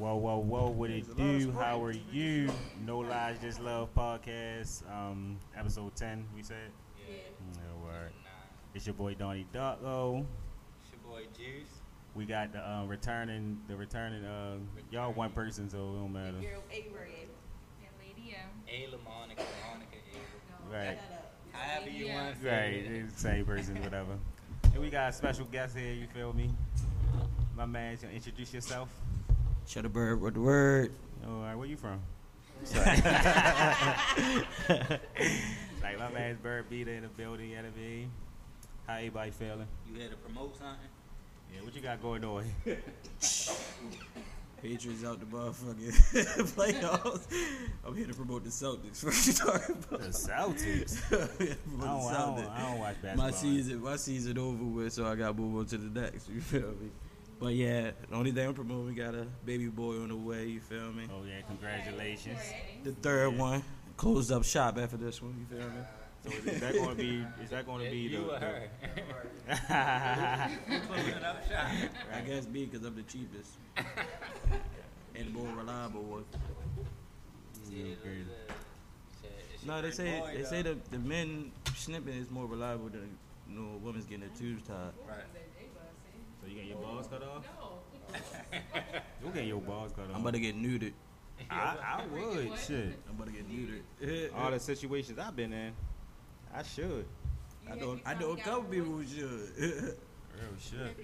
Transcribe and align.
Whoa, 0.00 0.16
whoa, 0.16 0.38
whoa, 0.38 0.70
what 0.70 0.88
it 0.88 1.14
do? 1.14 1.52
How 1.52 1.84
are 1.84 1.92
you? 2.10 2.50
No 2.86 3.00
Lies, 3.00 3.36
Just 3.42 3.60
Love 3.60 3.94
podcast, 3.94 4.82
um, 4.90 5.36
episode 5.54 5.94
10, 5.94 6.26
we 6.34 6.42
said? 6.42 6.56
Yeah. 7.06 7.16
No 7.58 7.84
word. 7.84 8.10
Nah, 8.24 8.30
It's 8.74 8.86
your 8.86 8.94
boy 8.94 9.12
Donnie 9.12 9.44
Darko. 9.52 10.24
it's 10.80 10.90
your 10.90 11.00
boy 11.06 11.24
Juice. 11.36 11.68
We 12.14 12.24
got 12.24 12.50
the 12.54 12.66
uh, 12.66 12.86
returning, 12.86 13.60
the 13.68 13.76
returning, 13.76 14.24
uh, 14.24 14.54
y'all 14.90 15.12
one 15.12 15.32
person, 15.32 15.68
so 15.68 15.76
it 15.76 15.98
don't 15.98 16.12
matter. 16.14 16.32
The 16.32 16.46
girl 16.46 16.62
A-Ray. 16.70 17.26
And 17.82 17.92
Lady 18.00 18.34
M. 18.34 18.48
Ayla 18.72 19.04
Monica, 19.04 19.42
Monica 19.70 19.96
Ayla. 20.14 20.72
Right, 20.72 20.98
However 21.52 21.90
you 21.90 22.08
want 22.10 22.36
to 22.36 22.42
say 22.42 22.48
right, 22.48 22.74
it. 22.90 23.04
it's 23.04 23.20
same 23.20 23.44
person, 23.44 23.74
whatever. 23.82 24.16
And 24.72 24.78
we 24.78 24.88
got 24.88 25.10
a 25.10 25.12
special 25.12 25.44
guest 25.44 25.76
here, 25.76 25.92
you 25.92 26.06
feel 26.14 26.32
me? 26.32 26.50
My 27.54 27.66
man, 27.66 27.98
you 28.00 28.08
introduce 28.08 28.54
yourself. 28.54 28.88
Shut 29.66 29.82
the 29.84 29.88
bird 29.88 30.20
with 30.20 30.34
the 30.34 30.40
word. 30.40 30.92
Oh, 31.26 31.34
all 31.36 31.42
right, 31.42 31.54
where 31.54 31.66
you 31.66 31.76
from? 31.76 32.00
like 32.76 33.04
my 35.98 36.10
man's 36.12 36.38
Bird 36.38 36.68
Beater 36.68 36.92
in 36.92 37.02
the 37.02 37.08
building, 37.08 37.50
you 37.50 37.56
know 37.56 37.62
what 37.62 37.72
I 37.76 37.80
mean? 37.80 38.10
How 38.86 38.94
everybody 38.96 39.30
feeling? 39.30 39.66
You 39.92 40.00
had 40.00 40.10
to 40.10 40.16
promote 40.16 40.56
something? 40.58 40.76
Yeah, 41.54 41.62
what 41.62 41.74
you 41.74 41.80
got 41.80 42.02
going 42.02 42.24
on? 42.24 42.44
Patriots 44.62 45.04
out 45.04 45.18
the 45.20 45.26
motherfucking 45.26 45.92
playoffs. 46.54 47.26
I'm 47.82 47.96
here 47.96 48.06
to 48.06 48.12
promote 48.14 48.44
the 48.44 48.50
Celtics. 48.50 49.02
What 49.02 49.26
you 49.26 49.32
talking 49.32 49.76
The 49.88 49.94
about? 49.96 50.10
Celtics. 50.10 51.00
I'm 51.10 51.46
here 51.46 51.54
to 51.54 51.54
I 51.54 51.56
promote 51.78 51.88
don't, 51.88 52.02
the 52.02 52.10
I, 52.10 52.12
don't, 52.12 52.36
Celtics. 52.36 52.50
I 52.50 52.60
don't 52.70 52.78
watch 52.78 52.96
basketball. 53.02 53.26
My 53.26 53.30
season, 53.30 53.82
my 53.82 53.96
season 53.96 54.36
over 54.38 54.64
with, 54.64 54.92
so 54.92 55.06
I 55.06 55.14
got 55.14 55.28
to 55.28 55.34
move 55.40 55.56
on 55.60 55.66
to 55.66 55.78
the 55.78 56.00
next. 56.00 56.28
You 56.28 56.40
feel 56.42 56.60
me? 56.72 56.90
But 57.40 57.54
yeah, 57.54 57.92
the 58.08 58.14
only 58.16 58.32
thing 58.32 58.48
I'm 58.48 58.54
promoting, 58.54 58.86
we 58.86 58.92
got 58.94 59.14
a 59.14 59.26
baby 59.46 59.66
boy 59.68 59.94
on 60.02 60.08
the 60.08 60.16
way. 60.16 60.46
You 60.46 60.60
feel 60.60 60.92
me? 60.92 61.04
Oh 61.10 61.24
yeah, 61.26 61.40
congratulations. 61.46 62.38
The 62.84 62.92
third 62.92 63.36
one 63.38 63.62
closed 63.96 64.30
up 64.30 64.44
shop 64.44 64.76
after 64.78 64.98
this 64.98 65.22
one. 65.22 65.34
You 65.50 65.56
feel 65.56 65.66
me? 65.68 65.74
So 66.22 66.30
is, 66.30 66.54
is 66.54 66.60
that 66.60 66.74
going 66.74 66.88
to 66.90 66.94
be? 66.96 67.24
Is 67.42 67.50
that 67.50 67.64
going 67.66 67.84
to 67.84 67.90
be 67.90 67.96
you 67.96 68.10
the? 68.26 68.34
or 68.34 68.38
her? 68.38 68.62
the 69.48 69.54
Closing 70.86 71.14
up 71.24 71.48
shop. 71.48 71.66
I 72.14 72.20
guess 72.20 72.46
me 72.46 72.66
because 72.66 72.86
I'm 72.86 72.94
the 72.94 73.02
cheapest 73.04 73.52
and 75.14 75.26
the 75.26 75.30
more 75.30 75.48
reliable 75.56 76.02
one. 76.02 76.24
Yeah, 77.70 77.84
Okay. 77.84 77.94
those, 78.02 78.56
shit, 79.22 79.32
it's 79.54 79.64
No, 79.64 79.80
they 79.80 79.90
say 79.92 80.20
boy, 80.20 80.30
they 80.34 80.42
though. 80.42 80.48
say 80.48 80.62
the 80.62 80.76
the 80.90 80.98
men 80.98 81.52
snipping 81.74 82.14
is 82.18 82.30
more 82.30 82.44
reliable 82.46 82.90
than 82.90 83.16
you 83.48 83.58
know 83.58 83.76
a 83.76 83.78
woman's 83.78 84.04
getting 84.04 84.20
their 84.28 84.36
tubes 84.36 84.66
tied. 84.68 84.92
Right. 85.08 85.24
So 86.40 86.48
you 86.48 86.54
get 86.54 86.64
your 86.66 86.78
balls 86.78 87.06
cut 87.06 87.22
off? 87.22 87.44
No. 87.60 88.18
You 89.22 89.30
get 89.32 89.44
your 89.44 89.60
balls 89.60 89.92
cut 89.92 90.06
off. 90.06 90.14
I'm 90.14 90.22
about 90.22 90.32
to 90.32 90.40
get 90.40 90.56
neutered. 90.56 90.94
I, 91.50 91.76
I 91.82 92.06
would. 92.12 92.58
Shit. 92.58 92.98
I'm 93.08 93.16
about 93.16 93.26
to 93.26 93.32
get 93.32 93.48
neutered. 93.50 94.34
All 94.36 94.50
the 94.50 94.58
situations 94.58 95.18
I've 95.18 95.36
been 95.36 95.52
in, 95.52 95.72
I 96.54 96.62
should. 96.62 97.04
I 97.70 97.74
know 97.76 98.00
I 98.04 98.14
know 98.14 98.30
a 98.32 98.36
couple 98.36 98.62
people 98.64 98.92
who 98.92 99.06
should. 99.06 99.20
Real 100.40 100.56
shit. 100.58 100.96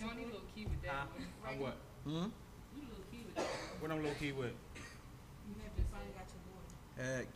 Johnny 0.00 0.24
little 0.26 0.42
key 0.54 0.66
with 0.66 0.82
that 0.82 1.08
one. 1.14 1.26
I'm 1.48 1.58
what? 1.58 1.76
hmm? 2.04 2.10
You 2.10 2.82
little 2.82 3.04
key 3.10 3.24
with 3.24 3.34
that. 3.36 3.46
What 3.80 3.90
I'm 3.90 4.04
low 4.04 4.10
key 4.20 4.32
with? 4.32 4.52
You 5.48 5.54
have 5.62 5.74
to 5.76 5.82
finally 5.90 6.12
got 6.12 6.28
your 6.28 6.42
boy. 6.52 7.00
Heck 7.00 7.26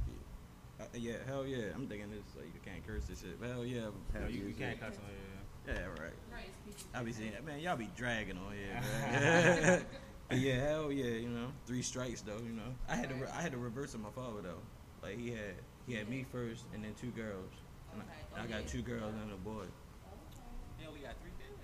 yeah. 0.79 0.85
Uh, 0.85 0.89
yeah, 0.95 1.27
hell 1.27 1.47
yeah. 1.47 1.75
I'm 1.75 1.87
thinking 1.87 2.11
this 2.11 2.27
like 2.37 2.53
you 2.53 2.61
can't 2.65 2.87
curse 2.87 3.05
this 3.07 3.21
shit. 3.21 3.41
But 3.41 3.51
hell 3.51 3.65
yeah. 3.65 3.89
No, 4.15 4.29
you, 4.29 4.47
you 4.49 4.55
can't 4.55 4.79
cuss 4.79 4.95
on 4.95 5.09
here. 5.09 5.38
Yeah, 5.69 5.75
right. 5.75 6.13
Right, 6.33 6.49
it's 6.49 6.59
people. 6.81 6.99
I 6.99 7.03
be 7.03 7.13
saying 7.13 7.33
that 7.33 7.45
man, 7.45 7.61
y'all 7.61 7.77
be 7.77 7.91
dragging 7.95 8.39
on 8.39 8.53
here, 8.53 8.81
man. 9.13 9.85
Yeah, 10.31 10.61
hell 10.61 10.93
yeah, 10.93 11.07
you 11.07 11.31
know. 11.31 11.49
Three 11.65 11.81
strikes 11.81 12.21
though, 12.21 12.37
you 12.37 12.53
know. 12.53 12.75
I 12.87 12.97
had 12.97 13.09
to 13.09 13.15
re- 13.15 13.31
I 13.35 13.41
had 13.41 13.53
to 13.53 13.57
reverse 13.57 13.95
on 13.95 14.03
my 14.03 14.11
father 14.11 14.43
though. 14.43 14.61
Like 15.03 15.19
he 15.19 15.31
had 15.31 15.55
he 15.87 15.95
had 15.95 16.07
me 16.07 16.27
first 16.31 16.65
and 16.75 16.85
then 16.85 16.95
two 17.01 17.11
girls. 17.13 17.51
And 17.95 18.03
I, 18.37 18.43
I 18.43 18.47
got 18.47 18.67
two 18.69 18.83
girls 18.83 19.15
and 19.23 19.33
a 19.33 19.37
boy. 19.37 19.65
You 20.79 20.89
only 20.89 21.01
got 21.01 21.15
three 21.23 21.31
kids? 21.39 21.57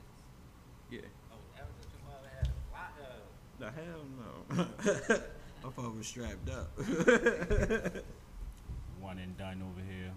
Yeah. 0.90 1.00
Oh, 1.30 1.36
that 1.56 1.66
was 1.66 1.74
what 1.76 1.92
your 1.92 2.00
father 2.08 2.30
had 2.40 2.48
a 2.48 2.72
lot 2.72 2.96
of. 3.04 3.20
The 3.60 3.70
hell 3.82 4.04
no. 4.16 5.20
my 5.64 5.70
father 5.70 5.90
was 5.90 6.06
strapped 6.06 6.48
up. 6.48 6.70
One 8.98 9.18
and 9.18 9.36
done 9.36 9.62
over 9.62 9.82
here. 9.86 10.12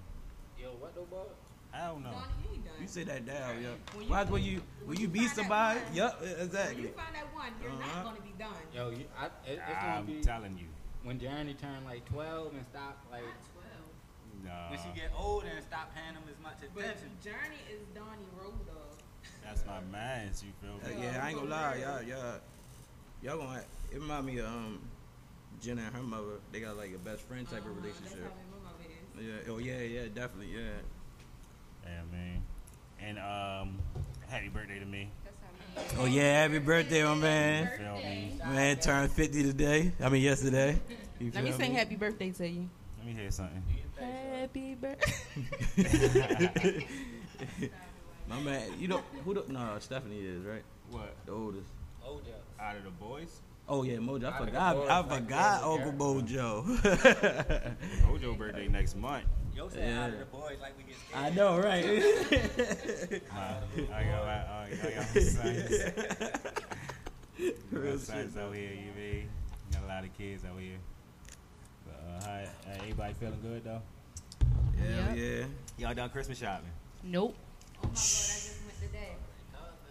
Yo, 0.57 0.69
what 0.79 0.95
though, 0.95 1.03
boy? 1.03 1.25
I 1.73 1.87
don't 1.87 2.03
know. 2.03 2.11
Johnny, 2.11 2.33
you 2.43 2.49
ain't 2.55 2.65
done. 2.65 2.73
you 2.81 2.87
say 2.87 3.03
that 3.03 3.25
down, 3.25 3.61
yo. 3.61 3.75
When 3.93 4.03
you- 4.05 4.11
Why 4.11 4.23
when 4.23 4.43
you 4.43 4.61
when 4.79 4.87
when 4.89 4.97
you 4.97 5.01
you 5.03 5.07
beat 5.09 5.29
somebody? 5.31 5.79
one. 5.79 5.93
Yup, 5.95 6.21
When 6.21 6.29
exactly. 6.39 6.81
you 6.83 6.87
find 6.89 7.15
that 7.15 7.33
one, 7.33 7.51
you're 7.61 7.71
Uh-huh. 7.71 7.95
not 7.95 8.03
going 8.03 8.15
to 8.15 8.21
be 8.21 8.33
done. 8.39 8.63
Yo, 8.73 8.89
you, 8.89 9.05
I, 9.17 9.25
it, 9.25 9.31
it's 9.45 9.59
gonna 9.59 9.93
I'm 9.99 10.05
be 10.05 10.21
telling 10.21 10.57
you. 10.57 10.67
when 11.03 11.19
Journey 11.19 11.53
turned 11.53 11.85
like 11.85 12.05
12 12.05 12.53
and 12.55 12.65
stopped 12.65 13.11
like 13.11 13.23
Not 13.23 13.53
12. 13.53 14.45
Nah, 14.45 14.69
when 14.69 14.79
she 14.79 14.89
get 14.99 15.11
older 15.17 15.47
and 15.47 15.63
stop 15.63 15.93
paying 15.93 16.13
him 16.15 16.23
as 16.29 16.39
much 16.41 16.57
attention. 16.57 16.75
But 16.75 16.85
attention. 16.85 17.11
Journey 17.23 17.61
is 17.71 17.81
Donnie 17.93 18.31
Road 18.39 18.65
dog. 18.65 18.95
that's 19.43 19.65
my 19.65 19.81
man. 19.91 20.31
You 20.41 20.53
feel 20.61 20.79
Uh, 20.83 20.95
me? 20.95 21.03
yeah, 21.03 21.21
I 21.23 21.29
ain't 21.29 21.37
gonna 21.37 21.49
lie, 21.49 21.75
y'all, 21.75 22.01
y'all, 22.03 22.39
y'all 23.21 23.37
gonna. 23.37 23.63
It 23.91 23.99
remind 23.99 24.25
me 24.25 24.37
of 24.39 24.47
um, 24.47 24.79
Jenna 25.61 25.81
and 25.83 25.95
her 25.95 26.03
mother. 26.03 26.39
They 26.51 26.59
got 26.61 26.77
like 26.77 26.93
a 26.93 26.97
best 26.99 27.21
friend 27.23 27.47
type 27.47 27.65
of 27.65 27.71
Uh-huh, 27.71 27.81
relationship. 27.81 28.19
That's 28.21 28.33
how 28.33 28.39
my 28.51 28.71
mama 28.71 28.83
is. 28.87 29.47
Yeah. 29.47 29.51
Oh 29.53 29.57
yeah, 29.57 29.81
yeah, 29.81 30.07
definitely, 30.13 30.53
yeah. 30.53 30.79
Yeah, 31.87 32.01
man. 32.11 32.43
And 32.99 33.17
um, 33.19 33.79
happy 34.27 34.49
birthday 34.49 34.79
to 34.79 34.85
me. 34.85 35.09
That's 35.75 35.93
Oh 35.99 36.05
yeah, 36.05 36.41
happy 36.43 36.59
birthday, 36.59 37.03
my 37.03 37.15
man. 37.15 37.69
Feel 37.77 37.95
me? 37.95 38.39
Man 38.45 38.77
turned 38.77 39.11
50 39.11 39.43
today. 39.43 39.91
I 40.01 40.09
mean 40.09 40.23
yesterday. 40.23 40.79
You 41.19 41.31
Let 41.33 41.43
me 41.43 41.49
feel 41.51 41.59
sing 41.59 41.73
happy 41.73 41.95
birthday 41.95 42.31
to 42.31 42.47
you. 42.47 42.69
Let 42.97 43.07
me 43.07 43.13
hear 43.13 43.31
something. 43.31 43.63
Happy 43.99 44.75
birthday. 44.75 45.13
My 48.29 48.39
man, 48.41 48.61
you 48.77 48.89
know 48.89 49.01
who? 49.23 49.33
The, 49.33 49.43
no, 49.47 49.77
Stephanie 49.79 50.19
is 50.19 50.43
right. 50.43 50.61
What? 50.91 51.15
The 51.25 51.31
oldest. 51.31 51.69
Ojo. 52.05 52.19
Out 52.59 52.75
of 52.75 52.83
the 52.83 52.89
boys? 52.91 53.39
Oh 53.69 53.83
yeah, 53.83 53.97
Mojo. 53.97 54.25
I 54.25 54.27
Out 54.27 54.39
forgot. 54.45 54.75
boys, 54.75 54.89
I 54.89 54.99
like, 54.99 55.09
forgot 55.09 55.61
yeah, 55.61 55.67
Uncle 55.67 55.91
yeah. 56.27 57.71
Mojo. 58.03 58.37
Birthday 58.37 58.67
next 58.67 58.95
month. 58.95 59.25
Yo 59.57 59.67
said 59.69 59.91
out 59.97 60.09
of 60.11 60.19
the 60.19 60.25
boys 60.25 60.57
like 60.61 60.77
we 60.77 60.83
get 60.83 60.97
scared. 61.09 61.25
I 61.25 61.29
know, 61.31 61.57
right? 61.57 61.83
Uh, 63.35 63.55
I 63.91 64.03
got 64.03 64.25
my, 64.25 64.37
I 64.53 64.91
got 64.95 65.15
my 65.15 65.21
sons. 65.21 65.71
Real 67.71 67.93
my 67.93 67.97
sons 67.97 68.37
out 68.37 68.53
here, 68.55 68.69
you 68.69 68.91
mean? 68.95 69.29
Got 69.73 69.83
a 69.83 69.87
lot 69.87 70.03
of 70.03 70.15
kids 70.15 70.45
out 70.45 70.59
here. 70.59 70.77
But, 71.87 71.95
uh, 71.95 72.21
hi, 72.23 72.47
uh, 72.67 72.77
everybody 72.77 73.13
feeling 73.15 73.39
good 73.41 73.63
though? 73.63 73.81
Hell 74.77 75.17
yeah. 75.17 75.45
Y'all 75.79 75.95
done 75.95 76.09
Christmas 76.11 76.37
shopping? 76.37 76.69
Nope. 77.03 77.35
Oh 77.83 77.87
my 77.87 77.89
god, 77.89 77.93
I 77.93 77.95
just 77.95 78.61
went 78.63 78.79
today. 78.79 79.15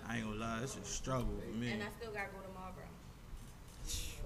I 0.08 0.16
ain't 0.16 0.26
gonna 0.26 0.38
lie, 0.38 0.60
it's 0.62 0.76
a 0.76 0.84
struggle 0.84 1.26
for 1.44 1.58
me. 1.58 1.72
And 1.72 1.82
I 1.82 1.86
still 1.98 2.12
gotta 2.12 2.28
go 2.28 2.38
tomorrow. 2.46 2.72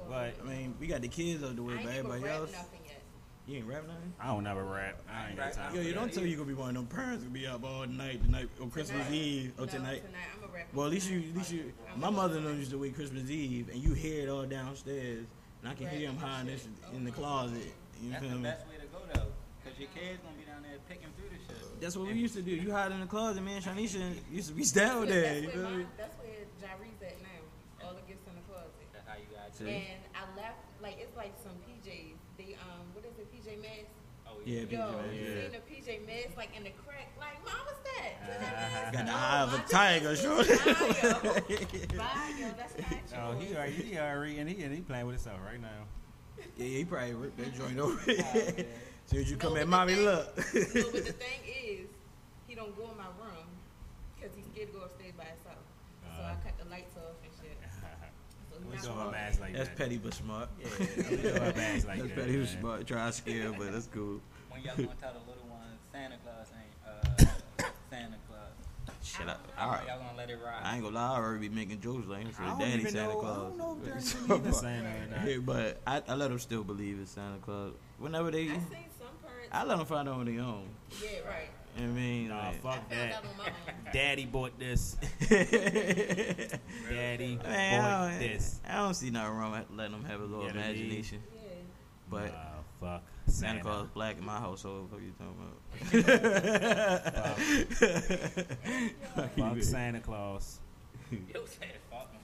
But 0.09 0.35
I 0.43 0.49
mean, 0.49 0.75
we 0.81 0.87
got 0.87 1.01
the 1.03 1.09
kids 1.09 1.43
out 1.45 1.57
the 1.57 1.63
way, 1.63 1.81
but 1.83 1.95
everybody 1.95 2.29
else, 2.29 2.53
nothing 2.53 2.69
yet. 2.75 2.80
You 3.51 3.59
ain't 3.59 3.67
rap 3.67 3.83
nothing. 3.87 4.13
I 4.21 4.27
don't 4.29 4.45
never 4.45 4.65
rap. 4.65 5.01
I 5.13 5.29
ain't 5.29 5.37
got 5.37 5.53
time. 5.53 5.75
Yo, 5.75 5.81
for 5.81 5.87
you 5.87 5.93
that. 5.95 6.01
don't 6.01 6.13
tell 6.13 6.23
me 6.23 6.31
you 6.31 6.37
gonna 6.37 6.49
be 6.49 6.55
one 6.55 6.69
of 6.71 6.75
them 6.77 6.87
parents 6.87 7.23
gonna 7.25 7.35
be 7.35 7.47
up 7.47 7.65
all 7.65 7.87
night 7.87 8.23
tonight 8.25 8.49
on 8.61 8.71
Christmas 8.71 9.05
Tonight. 9.07 9.15
Eve 9.17 9.53
or 9.59 9.67
no, 9.67 9.73
tonight. 9.73 10.03
Tonight, 10.07 10.19
I'm 10.43 10.49
a 10.49 10.53
rap. 10.53 10.67
Well, 10.73 10.87
at 10.87 10.93
least 10.93 11.11
you, 11.11 11.19
at 11.31 11.37
least 11.37 11.53
you. 11.53 11.73
My 11.97 12.11
mother 12.11 12.41
knows 12.41 12.59
used 12.59 12.71
to 12.71 12.79
wait 12.79 12.95
Christmas 12.95 13.29
Eve, 13.31 13.69
and 13.73 13.83
you 13.83 13.93
hear 13.95 14.23
it 14.23 14.29
all 14.31 14.45
downstairs, 14.47 15.27
and 15.63 15.71
I 15.71 15.75
can 15.75 15.89
hear 15.89 16.09
him 16.09 16.17
hiding 16.17 16.53
this 16.53 16.69
in 16.95 17.05
the 17.05 17.11
closet. 17.11 17.73
You 18.03 18.11
That's 18.13 18.23
feel 18.23 18.31
the 18.33 18.37
me? 18.37 18.43
best 18.45 18.67
way 18.69 18.75
to 18.81 18.87
go 18.87 18.99
though, 19.13 19.29
cause 19.65 19.79
your 19.79 19.89
kids 19.95 20.21
gonna 20.25 20.37
be 20.39 20.45
down 20.45 20.63
there 20.63 20.79
picking 20.89 21.11
through 21.19 21.29
the 21.37 21.41
shit. 21.45 21.81
That's 21.81 21.97
what 21.97 22.07
we 22.07 22.15
used 22.15 22.35
to 22.35 22.43
do. 22.43 22.53
You 22.53 22.71
hide 22.73 22.93
in 22.93 23.01
the 23.01 23.07
closet, 23.07 23.43
man. 23.43 23.61
Shanisha 23.61 24.15
used 24.31 24.49
to 24.49 24.55
be 24.55 24.65
down 24.65 25.07
That's 25.07 25.13
there. 25.13 25.23
where, 25.33 25.41
You 25.41 25.47
that's 25.49 25.55
feel 25.55 25.65
where, 25.65 25.77
me? 25.77 25.85
my, 25.85 25.91
that's 25.99 26.17
where 26.21 26.41
Jari's 26.61 27.01
at 27.03 27.17
now. 27.21 27.41
All 27.89 27.93
the 27.97 28.05
gifts 28.09 28.25
in 28.29 28.35
the 28.37 28.45
closet. 28.49 28.73
That's 28.93 29.09
how 29.09 29.17
you 29.17 29.29
got 29.33 29.49
See? 29.57 29.65
to. 29.65 29.71
And 29.73 30.01
I 30.17 30.23
left, 30.37 30.61
like, 30.85 30.97
it's 31.01 31.17
like 31.17 31.33
some 31.45 31.57
PJs. 31.65 32.17
They, 32.41 32.57
um, 32.65 32.85
what 32.97 33.05
is 33.05 33.17
it, 33.21 33.29
PJ 33.33 33.61
Masks? 34.47 34.47
Oh 34.47 34.51
Yeah, 34.51 34.61
Yo, 34.61 34.67
PJ 34.67 35.15
you 35.15 35.21
Yeah. 35.21 35.43
seen 35.43 35.53
the 35.53 35.63
PJ 35.93 36.07
Masks, 36.07 36.37
like, 36.37 36.57
in 36.57 36.65
the 36.65 36.71
crack? 36.71 37.09
Like, 37.19 37.45
mom, 37.45 37.55
what's 37.67 37.81
that? 37.81 38.13
Ah. 38.23 38.91
Got 38.93 39.07
the 39.07 39.13
eye 39.13 39.43
of 39.43 39.55
a 39.55 39.59
tiger, 39.69 40.15
Jesus, 40.15 40.25
shorty. 40.25 40.57
Bye, 40.57 41.43
yo. 41.49 41.99
Bye, 41.99 42.33
yo. 42.39 42.47
That's 42.57 42.75
not 42.81 42.91
yours. 42.91 43.13
Oh, 43.17 43.39
he 43.39 43.55
already, 43.55 43.73
he 43.73 43.99
already, 43.99 44.39
and 44.39 44.49
he, 44.51 44.63
and 44.63 44.75
he 44.75 44.81
playing 44.81 45.07
with 45.07 45.17
himself 45.17 45.41
right 45.45 45.61
now. 45.61 45.87
Yeah, 46.57 46.67
he 46.67 46.85
probably 46.85 47.15
ripped 47.15 47.39
that 47.39 47.55
joint 47.55 47.79
over. 47.85 48.01
yeah. 48.11 48.63
Soon 49.07 49.21
as 49.21 49.31
you 49.31 49.37
come 49.37 49.55
No, 49.55 49.61
at 49.61 49.69
mommy, 49.69 49.95
thing- 49.95 50.05
look. 50.05 50.37
no, 50.37 50.43
but 50.93 51.05
the 51.05 51.13
thing 51.19 51.41
is, 51.47 51.89
he 52.47 52.55
don't 52.55 52.75
go 52.77 52.85
in 52.91 52.97
my 52.97 53.11
room 53.19 53.47
because 54.17 54.35
he's 54.37 54.47
scared 54.47 54.69
to 54.73 54.79
go 54.79 54.85
upstairs 54.85 55.13
by 55.19 55.25
himself. 55.25 55.59
so 56.17 56.23
I 56.23 56.33
Uh. 56.33 56.35
cut 56.45 56.55
the 56.63 56.69
lights 56.71 56.97
off 56.97 57.17
and 57.25 57.33
shit. 57.43 57.57
So 58.83 58.89
we 58.89 58.95
he's 58.95 58.97
doing 58.97 58.97
not 58.97 58.97
my 58.97 59.03
going- 59.05 59.13
mask 59.13 59.41
like 59.41 59.53
That's 59.55 59.69
that. 59.69 59.79
petty 59.79 59.99
but 59.99 60.15
smart. 60.15 60.49
Yeah, 60.61 60.69
we 61.11 61.17
doing 61.17 61.39
our 61.43 61.53
bags 61.53 61.85
like 61.87 61.99
That's 61.99 62.09
that. 62.11 62.17
petty 62.17 62.39
but 62.41 62.49
smart. 62.49 62.87
Try 62.87 63.07
to 63.07 63.13
scare, 63.13 63.53
but 63.53 63.73
that's 63.73 63.87
cool. 63.89 64.21
When 64.51 64.63
y'all 64.63 64.77
gonna 64.77 64.89
tell 65.01 65.13
the 65.13 65.19
little 65.31 65.49
ones 65.49 65.79
Santa 65.93 66.17
Claus 66.25 66.47
ain't 66.57 67.27
uh, 67.27 67.65
Santa 67.91 68.17
Claus? 68.29 68.97
Shut 69.03 69.29
up. 69.29 69.41
Y'all, 69.57 69.67
All 69.67 69.73
right. 69.77 69.87
y'all 69.87 69.99
gonna 69.99 70.17
let 70.17 70.31
it 70.31 70.39
ride? 70.45 70.61
I 70.63 70.75
ain't 70.75 70.83
gonna 70.85 70.95
lie, 70.97 71.13
I 71.13 71.17
already 71.17 71.49
be 71.49 71.55
making 71.55 71.81
jokes 71.81 72.07
like 72.07 72.21
him. 72.23 72.29
I 72.29 72.33
So 72.33 72.43
don't 72.51 72.59
daddy 72.61 72.73
even 72.81 72.93
Santa 72.93 73.13
know. 73.15 73.21
Claus. 73.21 73.37
I 73.37 73.41
don't 73.49 73.59
know 73.59 73.73
if 73.73 73.79
What 73.79 73.87
Journey 73.87 74.01
you 74.01 74.21
really 74.21 74.29
talking 74.29 74.37
even 74.37 74.47
about? 74.51 74.61
Santa? 74.61 75.31
Yeah, 75.31 75.37
but 75.39 75.81
I, 75.87 76.03
I 76.09 76.15
let 76.15 76.29
them 76.31 76.39
still 76.39 76.65
believe 76.65 76.99
in 76.99 77.07
Santa 77.07 77.39
Claus. 77.39 77.73
Whenever 77.99 78.31
they, 78.31 78.43
I 78.43 78.47
seen 78.55 78.61
some 78.99 79.09
parents. 79.23 79.49
I 79.53 79.65
let 79.65 79.77
them 79.79 79.87
find 79.87 80.09
out 80.09 80.15
on 80.17 80.25
their 80.27 80.43
own. 80.45 80.69
yeah, 81.03 81.09
right. 81.29 81.51
You 81.77 81.83
know 81.87 81.93
what 81.93 81.99
I 81.99 82.01
mean? 82.01 82.29
Nah, 82.29 82.37
Like- 82.49 82.63
fuck 82.63 82.75
found 82.75 82.91
that. 82.91 83.13
out 83.15 83.25
on 83.25 83.37
my 83.39 83.45
own. 83.47 83.53
Daddy 83.93 84.25
bought 84.27 84.59
this. 84.59 84.97
Daddy 85.29 85.49
Man, 87.43 87.47
I, 87.47 87.79
bought 87.81 88.11
don't, 88.11 88.19
this. 88.19 88.61
I 88.69 88.75
don't 88.77 88.95
see 88.95 89.11
nothing 89.11 89.37
wrong 89.37 89.53
with 89.53 89.71
letting 89.77 89.93
them 89.93 90.05
have 90.05 90.21
a 90.21 90.25
little 90.25 90.47
Yeah, 90.47 90.53
they 90.53 90.59
imagination. 90.59 91.23
Yeah. 91.35 91.41
But 92.11 92.33
Nah, 92.33 92.63
fuck 92.81 93.03
Santa 93.29 93.61
Claus 93.61 93.87
black 93.95 94.19
in 94.19 94.25
my 94.25 94.39
household. 94.39 94.91
What 94.91 95.01
are 95.01 95.05
you 95.05 95.13
talking 95.19 95.37
about? 95.41 95.57
Fuck 99.37 99.63
Santa 99.63 100.01
Claus. 100.01 100.59
Yo 101.13 101.45
said 101.47 101.69
fuck 101.91 102.11
him. 102.13 102.21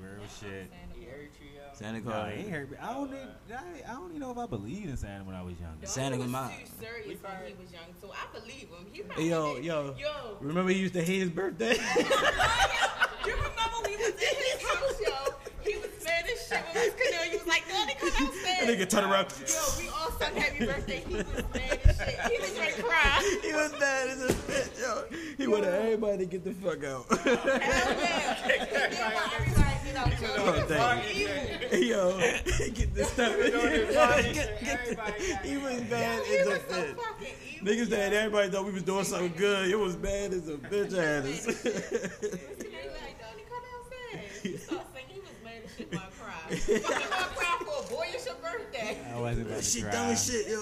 Real 0.00 0.26
shit. 0.40 0.70
He 0.98 1.04
hurt 1.06 1.30
you, 1.40 1.48
yo. 1.56 1.62
Santa 1.76 2.00
Nah, 2.00 2.10
Claus. 2.10 2.32
he 2.34 2.40
ain't 2.40 2.50
hurt 2.50 2.70
me. 2.70 2.76
I 2.80 2.92
don't, 2.94 3.10
need, 3.10 3.18
I, 3.54 3.90
I 3.90 3.92
don't 3.94 4.08
even 4.08 4.20
know 4.20 4.30
if 4.30 4.38
I 4.38 4.46
believed 4.46 4.88
in 4.88 4.96
Santa 4.96 5.24
when 5.24 5.36
I 5.36 5.42
was 5.42 5.54
young. 5.60 5.76
Santa 5.84 6.16
was 6.16 6.26
Ma- 6.28 6.48
too 6.48 6.54
serious 6.80 7.06
We 7.06 7.14
when 7.14 7.18
probably- 7.22 7.48
he 7.48 7.54
was 7.62 7.72
young, 7.72 7.82
so 8.00 8.12
I 8.12 8.38
believe 8.38 8.68
him. 8.70 8.86
He 8.92 8.98
Hey, 8.98 9.04
probably 9.04 9.28
yo, 9.28 9.54
did- 9.56 9.64
yo. 9.64 9.94
yo. 9.98 10.36
Remember 10.40 10.70
he 10.70 10.78
used 10.78 10.94
to 10.94 11.02
hate 11.04 11.20
his 11.20 11.30
birthday? 11.30 11.76
You 13.26 13.32
remember 13.34 13.78
we 13.84 13.96
was 13.96 14.14
in 14.14 14.36
his 14.36 14.62
house, 14.68 15.00
yo? 15.04 15.34
He 15.64 15.76
was 15.78 15.90
mad 16.04 16.24
as 16.32 16.46
shit 16.46 16.62
when 16.64 16.74
we 16.74 16.90
was 16.90 16.94
canoeing. 16.94 17.30
He 17.32 17.36
was 17.38 17.46
like, 17.48 17.64
"No, 17.68 17.84
they 17.84 17.94
come 17.94 18.08
outside." 18.24 18.56
and 18.60 18.68
nigga 18.70 18.88
turn 18.88 19.02
around. 19.04 19.34
Yo, 19.40 19.62
we 19.78 19.88
all 19.88 20.12
sung 20.12 20.36
happy 20.36 20.64
birthday. 20.64 21.02
He 21.08 21.14
was 21.16 21.26
mad 21.52 21.80
as 21.84 21.96
shit. 21.96 22.20
He 22.30 22.38
was 22.40 22.56
ready 22.56 22.72
to 22.76 22.82
cry. 22.84 23.38
He 23.42 23.52
was 23.52 23.72
mad 23.80 24.08
as 24.10 24.20
a 24.22 24.32
bitch, 24.32 24.80
yo. 24.80 25.04
He 25.36 25.46
wanted 25.48 25.74
everybody 25.74 26.18
to 26.18 26.26
get 26.26 26.44
the 26.44 26.52
fuck 26.52 26.84
out. 26.84 27.06
Hell 27.60 27.96
yeah. 28.00 29.62
He 30.04 30.10
did 30.16 30.38
want 30.38 30.56
everybody 30.58 31.00
to 31.08 31.14
get 31.14 31.72
out, 31.72 31.82
yo. 31.82 32.10
Oh, 32.12 32.18
He 32.18 32.20
was 32.20 32.20
damn. 32.20 32.20
evil. 32.20 32.20
Yo, 32.60 32.70
get 32.74 32.94
this 32.94 33.08
stuff. 33.10 33.32
Everybody 33.32 34.32
Get- 34.34 34.64
get 34.64 35.44
He 35.44 35.56
was 35.56 35.80
bad 35.82 36.24
He 36.26 36.36
as 36.36 36.46
a 36.46 36.50
was 36.50 36.60
so 36.60 36.74
bitch. 36.74 36.96
fucking 36.96 37.34
evil. 37.54 37.66
Niggas 37.66 37.88
said 37.90 38.12
everybody 38.12 38.50
thought 38.50 38.64
we 38.66 38.72
was 38.72 38.82
doing 38.82 39.04
something 39.04 39.32
good. 39.36 39.70
It 39.70 39.78
was 39.78 39.96
bad 39.96 40.32
as 40.32 40.48
a 40.48 40.56
bitch 40.56 40.92
ass. 40.96 41.46
They 41.46 41.70
like, 41.72 43.16
"Donnie. 43.20 43.44
He 44.42 44.56
started 44.58 44.86
singing. 44.94 45.10
He 45.10 45.20
was 45.20 45.38
mad 45.42 45.62
as 45.64 45.70
shit 45.76 45.90
when 45.90 45.98
I 45.98 46.02
cried. 46.20 46.58
Fucking 46.58 47.10
gonna 47.10 47.26
cry 47.34 47.54
for 47.64 47.76
a 47.84 47.88
boy. 47.96 48.06
It's 48.14 48.26
your 48.26 48.34
birthday. 48.36 48.98
I 49.12 49.20
wasn't 49.20 49.46
about 49.48 49.58
to 49.58 49.64
Shit 49.64 49.82
cry. 49.82 49.92
dumb 49.92 50.10
as 50.10 50.24
shit, 50.26 50.46
yo. 50.46 50.60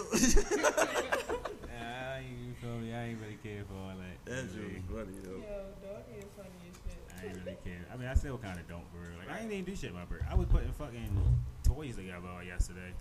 I 1.69 2.19
ain't, 2.19 2.39
you 2.47 2.55
feel 2.61 2.77
me? 2.79 2.95
I 2.95 3.05
ain't 3.09 3.19
really 3.21 3.39
care 3.43 3.65
for 3.69 3.75
all 3.75 3.93
that. 3.99 4.17
That's 4.25 4.55
really. 4.55 4.81
really 4.89 5.05
funny, 5.05 5.17
yo. 5.25 5.31
Yo, 5.37 5.75
Donnie 5.83 6.19
is 6.19 6.31
funny 6.37 6.61
as 6.71 6.77
shit. 6.81 7.01
I 7.11 7.14
ain't 7.27 7.37
really 7.45 7.59
care. 7.65 7.85
I 7.93 7.97
mean, 7.97 8.09
I 8.09 8.15
still 8.15 8.39
kind 8.39 8.59
of 8.59 8.69
don't, 8.69 8.85
for 8.93 8.99
real. 8.99 9.19
Like, 9.19 9.31
I 9.31 9.41
ain't 9.43 9.53
even 9.53 9.65
do 9.65 9.77
shit 9.77 9.93
my 9.95 10.05
birthday. 10.05 10.27
I 10.31 10.35
was 10.35 10.47
putting 10.49 10.73
fucking 10.73 11.11
toys 11.65 11.97
together 11.97 12.29
all 12.29 12.43
yesterday. 12.43 12.93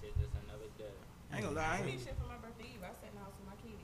Shit, 0.00 0.14
just 0.18 0.30
another 0.46 0.68
day. 0.78 0.84
I 1.32 1.36
ain't 1.36 1.44
gonna 1.44 1.56
lie. 1.56 1.62
I 1.64 1.74
I 1.74 1.82
did 1.82 1.90
ain't- 1.90 2.00
shit 2.04 2.16
for 2.20 2.26
my 2.28 2.36
birthday 2.38 2.64
eve. 2.74 2.80
I 2.82 2.92
sat 2.92 3.08
in 3.10 3.14
the 3.16 3.20
house 3.24 3.32
with 3.38 3.48
my 3.48 3.56
kids. 3.62 3.82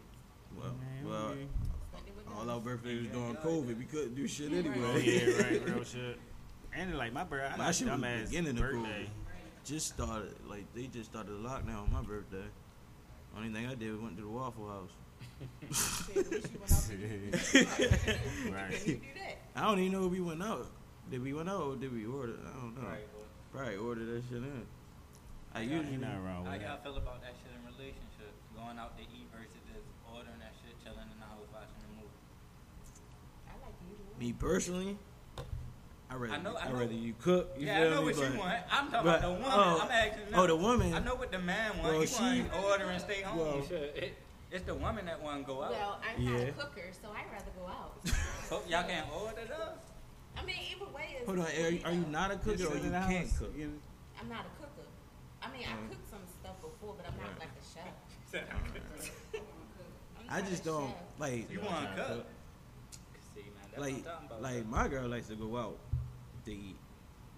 Well, 0.57 0.75
Man, 0.75 1.05
well, 1.09 1.27
okay. 1.33 1.47
Spent 1.93 2.05
it 2.09 2.17
with 2.17 2.25
them. 2.27 2.35
all 2.37 2.51
our 2.51 2.61
birthdays 2.61 3.03
was 3.03 3.11
during 3.13 3.37
COVID. 3.37 3.79
We 3.79 3.85
couldn't 3.85 4.15
do 4.15 4.27
shit 4.29 4.51
Right. 4.53 4.67
anyway. 4.67 4.79
Oh, 4.85 4.97
yeah, 4.99 5.43
right, 5.43 5.65
real 5.75 5.85
shit. 5.85 6.19
And 6.75 6.97
like 6.99 7.13
my 7.13 7.25
birthday, 7.25 7.47
I 7.55 7.57
My 7.57 7.65
got 7.67 7.75
shit 7.75 7.89
was 7.89 8.01
dumbass 8.01 8.25
beginning 8.31 8.51
of 8.51 8.57
birthday. 8.63 9.11
Just 9.65 9.89
started, 9.89 10.35
like, 10.49 10.65
they 10.75 10.87
just 10.87 11.11
started 11.11 11.31
the 11.33 11.49
lockdown 11.49 11.83
on 11.85 11.93
my 11.93 12.03
birthday. 12.03 12.45
Only 13.37 13.51
thing 13.53 13.67
I 13.67 13.75
did 13.75 13.93
was 13.93 14.01
went 14.01 14.17
to 14.17 14.23
the 14.23 14.29
Waffle 14.29 14.67
House. 14.69 14.91
Shit, 15.71 16.17
at 16.17 16.31
least 16.33 16.51
you 16.53 16.59
went 16.59 16.73
out 16.73 16.85
to 16.89 16.95
eat. 16.95 18.53
Right. 18.53 18.73
Can 18.83 18.89
you 18.89 18.95
do 18.97 19.15
that? 19.21 19.37
I 19.57 19.63
don't 19.63 19.79
even 19.79 19.93
know 19.93 20.07
if 20.07 20.13
we 20.13 20.21
went 20.21 20.43
out. 20.43 20.67
Did 21.11 21.23
we 21.23 21.33
went 21.33 21.49
out 21.49 21.61
or 21.63 21.77
did 21.77 21.93
we 21.93 22.07
order? 22.07 22.35
I 22.45 22.61
don't 22.61 22.75
know. 22.81 22.89
Right. 22.89 23.07
Probably 23.53 23.77
ordered 23.77 24.07
that 24.07 24.23
shit 24.29 24.39
in. 24.39 24.67
I 25.55 25.61
Yeah, 25.63 25.77
usually 25.81 25.97
not 25.97 26.23
wrong 26.25 26.45
How 26.45 26.53
with 26.53 26.63
y'all 26.63 26.77
feel 26.83 26.97
about 26.97 27.23
that 27.23 27.33
shit 27.43 27.53
in 27.57 27.65
relationships? 27.65 28.37
Going 28.55 28.79
out 28.79 28.97
to 28.99 29.03
eat 29.05 29.27
versus 29.33 29.49
just 29.73 29.87
ordering 30.13 30.39
that 30.41 30.53
shit, 30.61 30.75
chilling 30.85 31.09
in 31.09 31.19
the 31.19 31.25
house 31.27 31.47
watching 31.53 31.81
the 31.87 31.93
movie. 31.97 32.21
I 33.49 33.53
like 33.65 33.73
the 33.81 33.87
usual. 33.89 34.19
me 34.21 34.33
personally. 34.35 34.99
I 36.11 36.15
rather 36.17 36.35
I 36.35 36.39
know- 36.43 36.57
I 36.57 36.65
I 36.65 36.69
know- 36.73 36.79
rather 36.81 36.93
you 36.93 37.15
cook. 37.21 37.51
You 37.59 37.67
yeah, 37.67 37.81
I 37.81 37.85
know 37.89 38.01
me? 38.01 38.05
what 38.13 38.17
you 38.17 38.23
But- 38.31 38.39
want. 38.39 38.59
I'm 38.71 38.91
talking 38.91 39.05
but- 39.05 39.19
about 39.19 39.21
the 39.23 39.31
woman. 39.31 39.49
oh, 39.53 39.81
I'm 39.83 39.91
asking. 39.91 40.35
Oh, 40.35 40.47
the 40.47 40.57
woman. 40.57 40.95
I 40.95 40.99
know 41.01 41.15
what 41.15 41.31
the 41.33 41.39
man 41.39 41.79
wants. 41.79 41.85
Well, 41.91 42.01
he 42.01 42.07
she- 42.07 42.43
want 42.43 42.53
to 42.53 42.63
order 42.65 42.85
and 42.85 43.01
stay 43.01 43.23
home. 43.23 43.39
well- 43.39 43.67
Shit, 43.67 43.97
it, 43.97 44.19
it's 44.51 44.65
the 44.65 44.75
woman 44.75 45.07
that 45.07 45.21
want 45.23 45.41
to 45.41 45.47
go 45.47 45.63
out. 45.63 45.71
Well, 45.73 46.01
I'm 46.03 46.25
not 46.25 46.33
Yeah. 46.41 46.47
a 46.47 46.53
cooker, 46.53 46.91
so 47.03 47.09
I'd 47.11 47.31
rather 47.33 47.51
go 47.59 47.67
out. 47.67 48.01
so 48.49 48.63
y'all 48.69 48.85
can't 48.85 49.07
order 49.13 49.43
those. 49.47 49.79
I 50.37 50.45
mean, 50.45 50.57
either 50.75 50.91
way 50.93 51.17
is. 51.21 51.27
Hold 51.27 51.41
on, 51.41 51.47
are 51.47 51.69
you, 51.71 51.81
are 51.85 51.93
you 51.93 52.05
not 52.11 52.31
a 52.31 52.37
cooker 52.37 52.65
or 52.67 52.77
you 52.77 52.91
can't 52.91 52.95
house. 53.27 53.39
cook? 53.39 53.53
You- 53.57 53.79
I'm 54.21 54.29
not 54.29 54.47
a 54.47 54.61
cooker. 54.61 54.89
I 55.43 55.51
mean, 55.53 55.63
I 55.67 55.89
cooked 55.89 56.11
some 56.11 56.21
stuff 56.41 56.61
before, 56.61 56.95
but 56.97 57.07
I'm 57.07 57.17
not 57.19 57.29
Right. 57.31 57.41
like 57.41 57.49
a 57.55 57.65
chef. 57.75 58.45
I'm 59.35 59.43
I 60.29 60.41
not 60.41 60.49
just 60.51 60.63
a 60.63 60.67
don't 60.67 60.89
chef. 60.89 60.97
like 61.19 61.51
You 61.51 61.61
want 61.61 61.97
to 61.97 62.03
cook? 62.05 62.27
See, 63.35 63.43
man, 63.43 63.51
that's 63.71 63.79
like 63.81 63.93
what 63.93 63.97
I'm 63.99 64.03
talking 64.05 64.27
about. 64.27 64.43
like 64.43 64.67
my 64.67 64.89
girl 64.89 65.09
likes 65.09 65.29
to 65.29 65.37
go 65.37 65.57
out 65.57 65.79
to 66.45 66.53
eat 66.53 66.77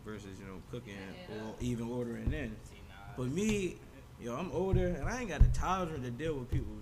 versus 0.05 0.39
you 0.41 0.47
know 0.47 0.61
cooking 0.71 0.95
or 1.31 1.55
even 1.61 1.89
ordering 1.91 2.33
in. 2.33 2.57
See, 2.65 2.81
nah. 2.89 2.95
But 3.17 3.27
me, 3.29 3.77
yo, 4.21 4.35
I'm 4.37 4.51
older 4.53 4.89
and 4.89 5.09
I 5.09 5.21
ain't 5.21 5.29
got 5.29 5.41
the 5.43 5.49
tolerance 5.59 6.05
to 6.05 6.11
deal 6.11 6.35
with 6.35 6.51
people. 6.51 6.73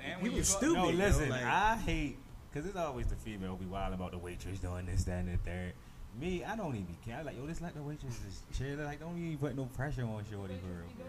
Yo, 0.00 0.04
and 0.12 0.22
when 0.22 0.30
people 0.30 0.30
you 0.30 0.36
go, 0.36 0.42
stupid. 0.42 0.74
No, 0.74 0.88
yo, 0.90 0.96
listen, 0.96 1.28
like- 1.30 1.44
I 1.44 1.76
hate 1.76 2.16
because 2.52 2.68
it's 2.68 2.76
always 2.76 3.06
the 3.08 3.16
female 3.16 3.50
who 3.50 3.56
be 3.56 3.66
wild 3.66 3.94
about 3.94 4.12
the 4.12 4.18
waitress 4.18 4.58
doing 4.60 4.86
this, 4.86 5.04
that, 5.04 5.18
and 5.20 5.28
the 5.28 5.36
third. 5.38 5.72
Me, 6.20 6.44
I 6.44 6.54
don't 6.54 6.76
even 6.76 6.96
care. 7.04 7.16
I 7.18 7.22
Like, 7.22 7.36
yo, 7.36 7.44
just 7.48 7.60
let 7.60 7.74
the 7.74 7.82
waitress 7.82 8.20
just 8.24 8.56
chill. 8.56 8.78
Like, 8.78 9.00
don't 9.00 9.18
even 9.18 9.36
put 9.36 9.56
no 9.56 9.64
pressure 9.64 10.02
on 10.02 10.24
shorty 10.30 10.54
for 10.62 10.68
real. 10.68 11.08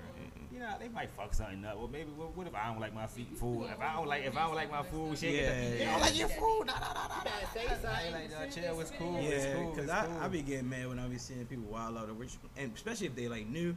You 0.52 0.60
know, 0.62 0.74
they 0.80 0.88
might 0.88 1.12
fuck 1.12 1.32
something 1.36 1.64
up. 1.64 1.78
Well, 1.78 1.88
maybe 1.88 2.10
what, 2.16 2.36
what 2.36 2.48
if 2.48 2.56
I 2.56 2.70
don't 2.72 2.80
like 2.80 2.96
my 2.96 3.06
feet 3.06 3.38
food? 3.38 3.68
If 3.72 3.80
I 3.80 3.94
don't 3.98 4.08
like, 4.08 4.26
if 4.26 4.36
I 4.36 4.48
don't 4.48 4.56
like 4.56 4.72
my 4.72 4.82
food, 4.82 5.16
she 5.16 5.36
Yeah, 5.36 5.42
yeah, 5.44 5.70
you 5.70 5.76
yeah. 5.78 5.92
don't 5.92 6.02
like 6.02 6.18
your 6.18 6.30
food. 6.30 6.64
Nah, 6.66 6.74
nah, 6.80 6.94
nah, 6.94 7.08
nah, 7.24 7.32
You 7.40 7.48
say 7.54 7.68
something. 7.68 8.12
Like, 8.14 8.32
nah, 8.32 8.50
chill, 8.50 8.80
it's 8.80 8.92
cool. 8.98 9.18
it's 9.20 9.46
Yeah, 9.46 9.54
cool. 9.54 9.70
because 9.70 9.84
it's 9.84 9.94
I, 9.94 10.06
cool. 10.08 10.18
I 10.22 10.28
be 10.30 10.42
getting 10.42 10.70
mad 10.70 10.88
when 10.88 10.98
I 10.98 11.08
be 11.08 11.18
seeing 11.20 11.46
people 11.46 11.66
wild 11.66 11.98
out, 11.98 12.16
which, 12.16 12.34
and 12.58 12.72
especially 12.74 13.06
if 13.08 13.16
they 13.16 13.28
like 13.28 13.48
new, 13.48 13.76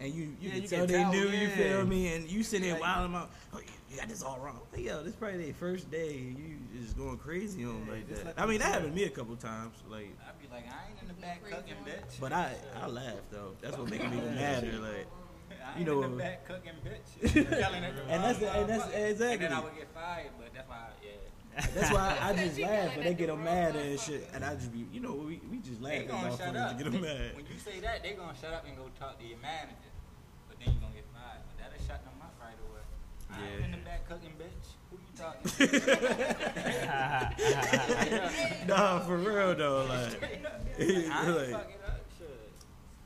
and 0.00 0.14
you 0.14 0.22
you 0.22 0.36
Yeah, 0.40 0.50
can 0.52 0.62
you 0.62 0.68
tell 0.68 0.78
can 0.78 0.86
they 0.88 1.02
tell, 1.02 1.12
new. 1.12 1.28
You 1.28 1.48
feel 1.50 1.84
me? 1.86 2.14
And 2.14 2.30
you 2.30 2.42
sitting 2.42 2.64
there 2.70 2.80
Like- 2.80 2.96
wilding 2.96 3.14
out. 3.16 3.30
Oh, 3.52 3.60
you, 3.96 4.00
you 4.00 4.00
got 4.00 4.08
this 4.08 4.22
all 4.22 4.38
wrong. 4.38 4.60
Like, 4.72 4.84
yo, 4.84 5.02
this 5.02 5.14
probably 5.14 5.44
their 5.44 5.54
first 5.54 5.90
day. 5.90 6.14
You 6.36 6.58
just 6.80 6.96
going 6.96 7.16
crazy 7.18 7.64
on 7.64 7.84
Yeah, 7.86 7.92
like 7.92 8.08
that. 8.08 8.24
let 8.26 8.40
I 8.40 8.46
mean, 8.46 8.58
that 8.58 8.72
happened 8.72 8.90
to 8.92 8.96
me 8.96 9.04
a 9.04 9.10
couple 9.10 9.36
times. 9.36 9.74
Like, 9.88 10.16
I'd 10.28 10.40
be 10.40 10.48
like, 10.52 10.64
I 10.68 10.90
ain't 10.90 11.00
in 11.02 11.08
the 11.08 11.14
back 11.14 11.42
Crazy 11.42 11.56
cooking, 11.56 11.74
bitch. 11.86 12.20
but 12.20 12.32
I 12.32 12.54
I 12.80 12.86
laugh 12.86 13.14
though. 13.30 13.52
That's 13.60 13.76
what 13.76 13.90
making 13.90 14.10
me 14.10 14.18
even 14.18 14.34
madder. 14.34 14.72
Like. 14.78 15.06
I 15.50 15.78
you 15.80 15.80
ain't 15.80 15.88
in 15.88 16.00
know- 16.00 16.02
the 16.02 16.16
back 16.16 16.46
cooking, 16.46 16.72
bitch. 16.84 17.34
Yelling 17.34 17.84
at 17.84 17.96
the 17.96 18.02
And 18.12 18.22
that's 18.24 18.38
the- 18.38 18.50
and 18.52 18.68
that's- 18.68 18.88
exactly. 18.94 19.46
And 19.46 19.52
then 19.52 19.52
I 19.52 19.60
would 19.64 19.74
get 19.76 19.88
fired, 19.94 20.30
but 20.38 20.54
that's 20.54 20.68
why, 20.68 20.86
yeah. 21.02 21.10
That's 21.74 21.90
why 21.92 22.18
I 22.20 22.32
just 22.36 22.58
laugh 22.58 22.70
yelling 22.70 22.96
when 22.96 23.04
they 23.06 23.14
get 23.14 23.26
them 23.28 23.42
mad 23.42 23.74
and 23.76 23.98
shit, 23.98 24.28
and 24.34 24.44
I 24.44 24.54
just 24.54 24.72
be, 24.72 24.86
you 24.92 25.00
know, 25.00 25.14
we, 25.14 25.40
we 25.50 25.58
just 25.58 25.80
laugh 25.80 25.92
They 25.92 25.98
at 26.04 26.08
gonna 26.08 26.36
shut 26.36 26.54
up. 26.56 26.76
to 26.78 26.84
get 26.84 26.92
them 26.92 27.00
mad. 27.02 27.34
When 27.34 27.46
you 27.46 27.58
say 27.58 27.80
that, 27.80 28.02
they 28.02 28.12
gonna 28.12 28.34
shut 28.40 28.52
up 28.52 28.64
and 28.66 28.76
go 28.76 28.90
talk 29.00 29.18
to 29.18 29.24
your 29.26 29.38
manager. 29.38 29.90
But 30.48 30.60
then 30.62 30.74
you 30.74 30.80
gonna 30.80 30.94
get 30.94 31.08
fired. 31.16 31.40
But 31.48 31.56
that'll 31.64 31.82
shut 31.86 32.04
them 32.04 32.14
up 32.22 32.34
right 32.38 32.54
away. 32.60 32.84
I 33.36 33.42
ain't 33.42 33.58
Yeah. 33.60 33.64
in 33.66 33.70
the 33.72 33.76
back 33.78 34.08
cooking, 34.08 34.32
bitch. 34.38 34.68
Who 34.90 34.96
you 34.96 35.12
talking 35.16 35.50
to? 35.50 35.66
Nah, 38.66 39.00
for 39.00 39.16
real 39.16 39.54
though, 39.54 39.86
like, 39.88 40.22
I 40.22 40.82
ain't 40.82 41.08
like, 41.08 41.50
fucking 41.50 41.76
up. 41.86 42.00
Shit. 42.18 42.50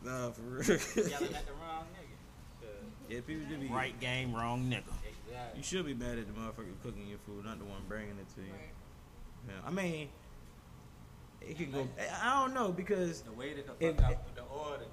nah, 0.03 0.31
for 0.31 0.43
real. 0.43 0.63
Yelling 1.09 1.35
at 1.35 1.47
the 1.47 1.53
wrong 1.53 1.87
nigga. 1.95 2.69
Yeah, 3.09 3.21
people 3.27 3.45
do 3.49 3.57
be. 3.59 3.67
right 3.69 3.99
game, 4.01 4.35
wrong 4.35 4.65
nigga. 4.71 4.93
Exactly. 5.27 5.57
You 5.59 5.63
should 5.63 5.87
be 5.87 5.95
mad 5.95 6.19
at 6.19 6.27
the 6.27 6.33
motherfucker 6.33 6.75
cooking 6.83 7.07
your 7.09 7.19
food, 7.27 7.45
not 7.45 7.59
the 7.59 7.65
one 7.65 7.83
bringing 7.89 8.11
it 8.19 8.29
to 8.37 8.41
you. 8.43 8.53
Right. 8.53 8.75
Yeah, 9.49 9.55
I 9.67 9.71
mean, 9.71 10.09
it 11.41 11.57
can 11.57 11.71
go. 11.73 11.89
I 12.23 12.41
don't 12.41 12.55
know 12.55 12.73
because 12.73 13.23
The 13.23 13.33
way 13.33 13.55
they 13.55 13.63
can 13.63 13.73
If- 13.81 13.97
fuck 13.97 14.11
up 14.11 14.35
the 14.35 14.43
order. 14.43 14.85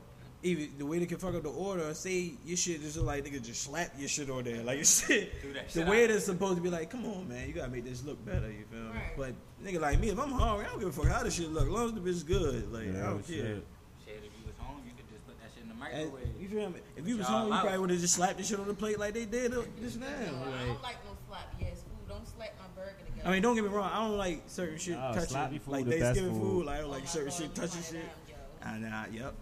Even 0.47 0.69
the 0.77 0.85
way 0.85 0.99
they 0.99 1.05
can 1.05 1.17
fuck 1.17 1.35
up 1.35 1.43
the 1.43 1.49
order, 1.49 1.93
say 1.93 2.33
your 2.45 2.57
shit 2.57 2.81
just 2.81 2.97
like 2.97 3.23
nigga 3.25 3.41
just 3.43 3.63
slap 3.63 3.91
your 3.97 4.07
shit 4.09 4.29
on 4.29 4.43
there, 4.43 4.63
like 4.63 4.77
your 4.77 4.85
shit. 4.97 5.41
Do 5.41 5.53
that 5.53 5.69
The 5.69 5.83
way 5.85 6.03
out. 6.05 6.11
it's 6.11 6.25
supposed 6.25 6.55
to 6.57 6.61
be 6.61 6.69
like, 6.69 6.89
come 6.89 7.05
on, 7.05 7.27
man, 7.29 7.47
you 7.47 7.53
gotta 7.53 7.69
make 7.71 7.83
this 7.85 8.03
look 8.05 8.23
better. 8.25 8.49
You 8.51 8.65
feel 8.71 8.79
me? 8.79 8.89
Right. 8.89 9.17
But 9.17 9.33
nigga 9.65 9.79
like 9.81 9.99
me, 9.99 10.09
if 10.09 10.19
I'm 10.19 10.31
hungry, 10.31 10.65
I 10.65 10.69
don't 10.69 10.79
give 10.79 10.89
a 10.89 10.91
fuck 10.91 11.07
how 11.07 11.23
this 11.23 11.35
shit 11.35 11.51
look, 11.51 11.63
as 11.63 11.69
long 11.69 11.85
as 11.87 11.93
the 11.93 11.99
bitch 12.01 12.07
is 12.07 12.23
good. 12.23 12.71
Like 12.73 12.89
I 12.89 13.07
don't 13.09 13.25
care. 13.27 13.35
shit. 13.35 13.65
Shit, 14.05 14.15
if 14.17 14.23
you 14.23 14.45
was 14.47 14.55
home, 14.59 14.81
you 14.85 14.91
could 14.95 15.07
just 15.09 15.25
put 15.27 15.39
that 15.41 15.49
shit 15.53 15.63
in 15.63 15.69
the 15.69 15.85
And, 15.85 16.11
microwave. 16.13 16.41
you 16.41 16.47
feel 16.49 16.69
me? 16.69 16.79
If 16.95 17.07
you 17.07 17.17
was 17.17 17.27
home, 17.27 17.51
you 17.53 17.59
probably 17.59 17.77
would 17.79 17.89
have 17.91 17.99
just 17.99 18.15
slapped 18.15 18.37
the 18.37 18.43
shit 18.43 18.59
on 18.59 18.67
the 18.67 18.73
plate 18.73 18.99
like 18.99 19.13
they 19.13 19.25
did 19.25 19.53
just 19.81 19.99
now. 19.99 20.07
No, 20.07 20.53
I 20.53 20.65
don't 20.65 20.81
like 20.83 20.97
no 21.05 21.11
sloppy 21.27 21.65
ass 21.71 21.83
food. 21.83 22.07
Don't 22.07 22.25
slap 22.27 22.53
my 22.57 22.81
burger 22.81 22.95
together. 23.05 23.27
I 23.27 23.31
mean, 23.33 23.41
don't 23.41 23.55
get 23.55 23.63
me 23.65 23.69
wrong, 23.69 23.89
I 23.91 24.07
don't 24.07 24.17
like 24.17 24.43
certain 24.47 24.77
shit 24.77 24.95
No, 24.95 25.11
touching, 25.13 25.29
sloppy 25.29 25.57
food 25.59 25.71
like 25.71 25.85
the 25.85 25.91
best 25.91 26.01
Thanksgiving 26.03 26.33
food. 26.33 26.41
food. 26.41 26.65
Like 26.67 26.75
I 26.77 26.81
don't 26.81 26.87
Oh 26.87 26.91
like 26.93 27.03
my 27.03 27.09
certain 27.09 27.29
God, 27.29 27.35
shit 27.37 27.49
you 27.49 27.53
touching 27.61 27.81
find 27.81 27.85
shit. 27.85 28.03
out, 28.03 28.29
yo. 28.29 28.35
And 28.69 28.85
uh, 28.85 29.03
yep, 29.11 29.33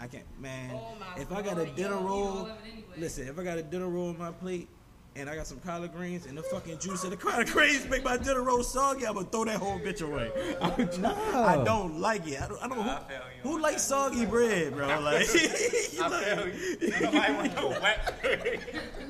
I 0.00 0.06
can't, 0.06 0.24
man. 0.40 0.70
Oh 0.74 0.94
my 0.98 1.20
if 1.20 1.30
I 1.30 1.42
got 1.42 1.58
a 1.58 1.66
dinner 1.66 1.96
yo. 1.96 2.02
roll, 2.02 2.48
listen, 2.96 3.28
if 3.28 3.38
I 3.38 3.44
got 3.44 3.58
a 3.58 3.62
dinner 3.62 3.88
roll 3.88 4.08
on 4.08 4.18
my 4.18 4.30
plate, 4.32 4.68
and 5.16 5.28
I 5.28 5.34
got 5.34 5.46
some 5.46 5.58
collard 5.58 5.92
greens 5.92 6.26
and 6.26 6.38
the 6.38 6.42
fucking 6.42 6.78
juice 6.78 7.04
of 7.04 7.10
the 7.10 7.16
collard 7.18 7.48
greens 7.48 7.86
make 7.88 8.04
my 8.04 8.16
dinner 8.16 8.42
roll 8.42 8.62
soggy, 8.62 9.06
I'm 9.06 9.14
gonna 9.14 9.26
throw 9.26 9.44
that 9.44 9.56
whole 9.56 9.78
bitch 9.78 10.00
away. 10.02 10.30
No, 11.00 11.14
I 11.34 11.62
don't 11.64 12.00
like 12.00 12.26
it. 12.26 12.40
I 12.40 12.48
don't. 12.48 12.62
I 12.62 12.68
don't 12.68 12.78
I 12.80 13.02
who, 13.42 13.50
who 13.50 13.60
likes 13.60 13.86
that. 13.86 14.12
soggy 14.12 14.26
bread, 14.26 14.74
bro? 14.74 14.86
Like, 15.00 15.22
I 15.22 15.24
feel 15.24 16.48
you. 16.48 17.00
Nobody 17.00 17.32
want 17.32 17.54
no 17.56 17.68
wet 17.68 18.22
bread. 18.22 18.60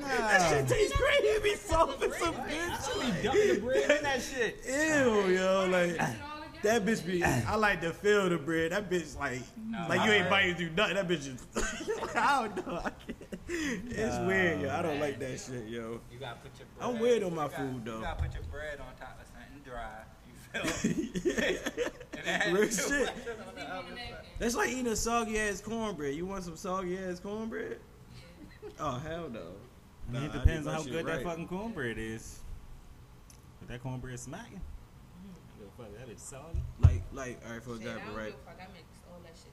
that 0.01 0.49
shit 0.49 0.67
tastes 0.67 0.97
great. 0.97 1.19
It 1.21 1.43
be 1.43 1.55
soft 1.55 2.03
and 2.03 2.13
some 2.13 2.35
bitch. 2.35 3.23
Dumping 3.23 3.55
the 3.55 3.61
bread 3.61 3.91
in 3.97 4.03
that 4.03 4.21
shit. 4.21 4.59
Ew, 4.65 5.35
yo, 5.35 5.67
like 5.69 5.99
that 6.63 6.85
bitch 6.85 7.05
be. 7.05 7.23
I 7.23 7.55
like 7.55 7.81
to 7.81 7.91
feel 7.91 8.29
the 8.29 8.37
bread. 8.37 8.71
That 8.71 8.89
bitch 8.89 9.17
like, 9.19 9.41
No, 9.69 9.85
like 9.89 10.05
you 10.05 10.11
ain't 10.11 10.23
heard- 10.23 10.29
biting 10.29 10.55
through 10.55 10.69
nothing. 10.71 10.95
That 10.95 11.07
bitch 11.07 11.23
just. 11.53 12.15
I 12.17 12.47
don't 12.47 12.67
know. 12.67 12.77
I 12.83 12.89
can't. 12.89 13.17
It's 13.47 14.17
weird, 14.27 14.61
yo. 14.61 14.69
I 14.69 14.81
don't 14.81 14.99
like 14.99 15.19
that 15.19 15.39
shit, 15.39 15.67
yo. 15.67 15.99
You 16.11 16.19
gotta 16.19 16.37
put 16.39 16.51
your 16.57 16.67
bread. 16.77 16.89
I'm 16.89 16.99
weird 16.99 17.23
on 17.23 17.35
my 17.35 17.45
you 17.45 17.49
gotta- 17.49 17.63
food, 17.63 17.85
though. 17.85 17.95
You 17.97 18.01
gotta 18.03 18.21
put 18.23 18.33
your 18.33 18.43
bread 18.43 18.79
on 18.79 18.95
top 18.99 19.19
of 19.19 19.27
something 19.27 19.61
dry. 19.65 20.03
You 20.27 20.69
feel 20.69 20.91
me? 20.91 22.51
Real 22.59 22.69
shit. 22.69 23.07
put 23.15 23.33
it 23.33 23.39
on 23.47 23.55
the 23.55 23.61
other 23.61 23.87
side. 23.95 24.15
That's 24.39 24.55
like 24.55 24.69
eating 24.69 24.87
a 24.87 24.95
soggy 24.95 25.39
ass 25.39 25.59
cornbread. 25.61 26.15
You 26.15 26.25
want 26.25 26.43
some 26.43 26.55
soggy 26.55 26.97
ass 26.97 27.19
cornbread? 27.19 27.79
Oh 28.79 28.99
hell 28.99 29.29
no. 29.29 29.39
I 30.09 30.11
mean, 30.13 30.21
Nah, 30.21 30.27
it 30.27 30.33
depends 30.33 30.67
on 30.67 30.73
how 30.75 30.83
good 30.83 31.05
right. 31.05 31.17
that 31.17 31.23
fucking 31.23 31.47
cornbread 31.47 31.97
is. 31.97 32.39
If 33.61 33.67
that 33.69 33.81
cornbread 33.83 34.19
smacking, 34.19 34.59
I 35.81 35.87
go 35.87 35.89
fuck 35.97 36.07
that 36.07 36.15
bitch 36.15 36.19
soggy. 36.19 36.63
Like, 36.81 37.01
like, 37.13 37.39
all 37.45 37.53
right, 37.53 37.63
for 37.63 37.77
Shit, 37.77 37.87
I 37.87 37.91
example, 37.91 38.15
right? 38.15 38.25
give 38.25 38.35
a 38.35 38.45
fuck. 38.45 38.59
I 38.61 38.67
mix 38.73 38.85
all 39.09 39.19
that 39.23 39.35
shit. 39.35 39.51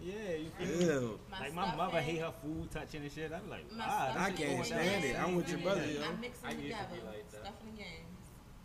Yeah, 0.00 0.34
you 0.36 0.50
feel 0.56 0.78
me? 0.78 0.84
Ew. 0.84 1.20
My 1.28 1.40
Like 1.40 1.54
my 1.54 1.74
mother 1.74 2.00
hate 2.00 2.20
her 2.20 2.32
food 2.40 2.70
touching 2.70 3.02
and 3.02 3.10
shit. 3.10 3.32
I'm 3.32 3.50
like, 3.50 3.64
ah, 3.80 4.14
I 4.16 4.30
can't 4.30 4.64
stand 4.64 5.04
it. 5.04 5.16
I'm 5.18 5.34
with 5.34 5.48
your 5.48 5.58
brother, 5.58 5.84
yo. 5.84 6.02
I 6.02 6.12
mix 6.20 6.38
I 6.44 6.52
them 6.54 6.60
used 6.62 6.76
to 6.76 6.82
together. 6.84 7.00
be 7.00 7.06
like 7.06 7.30
that. 7.32 7.40
Stuffing 7.42 7.72
the 7.74 7.80
yams 7.82 8.24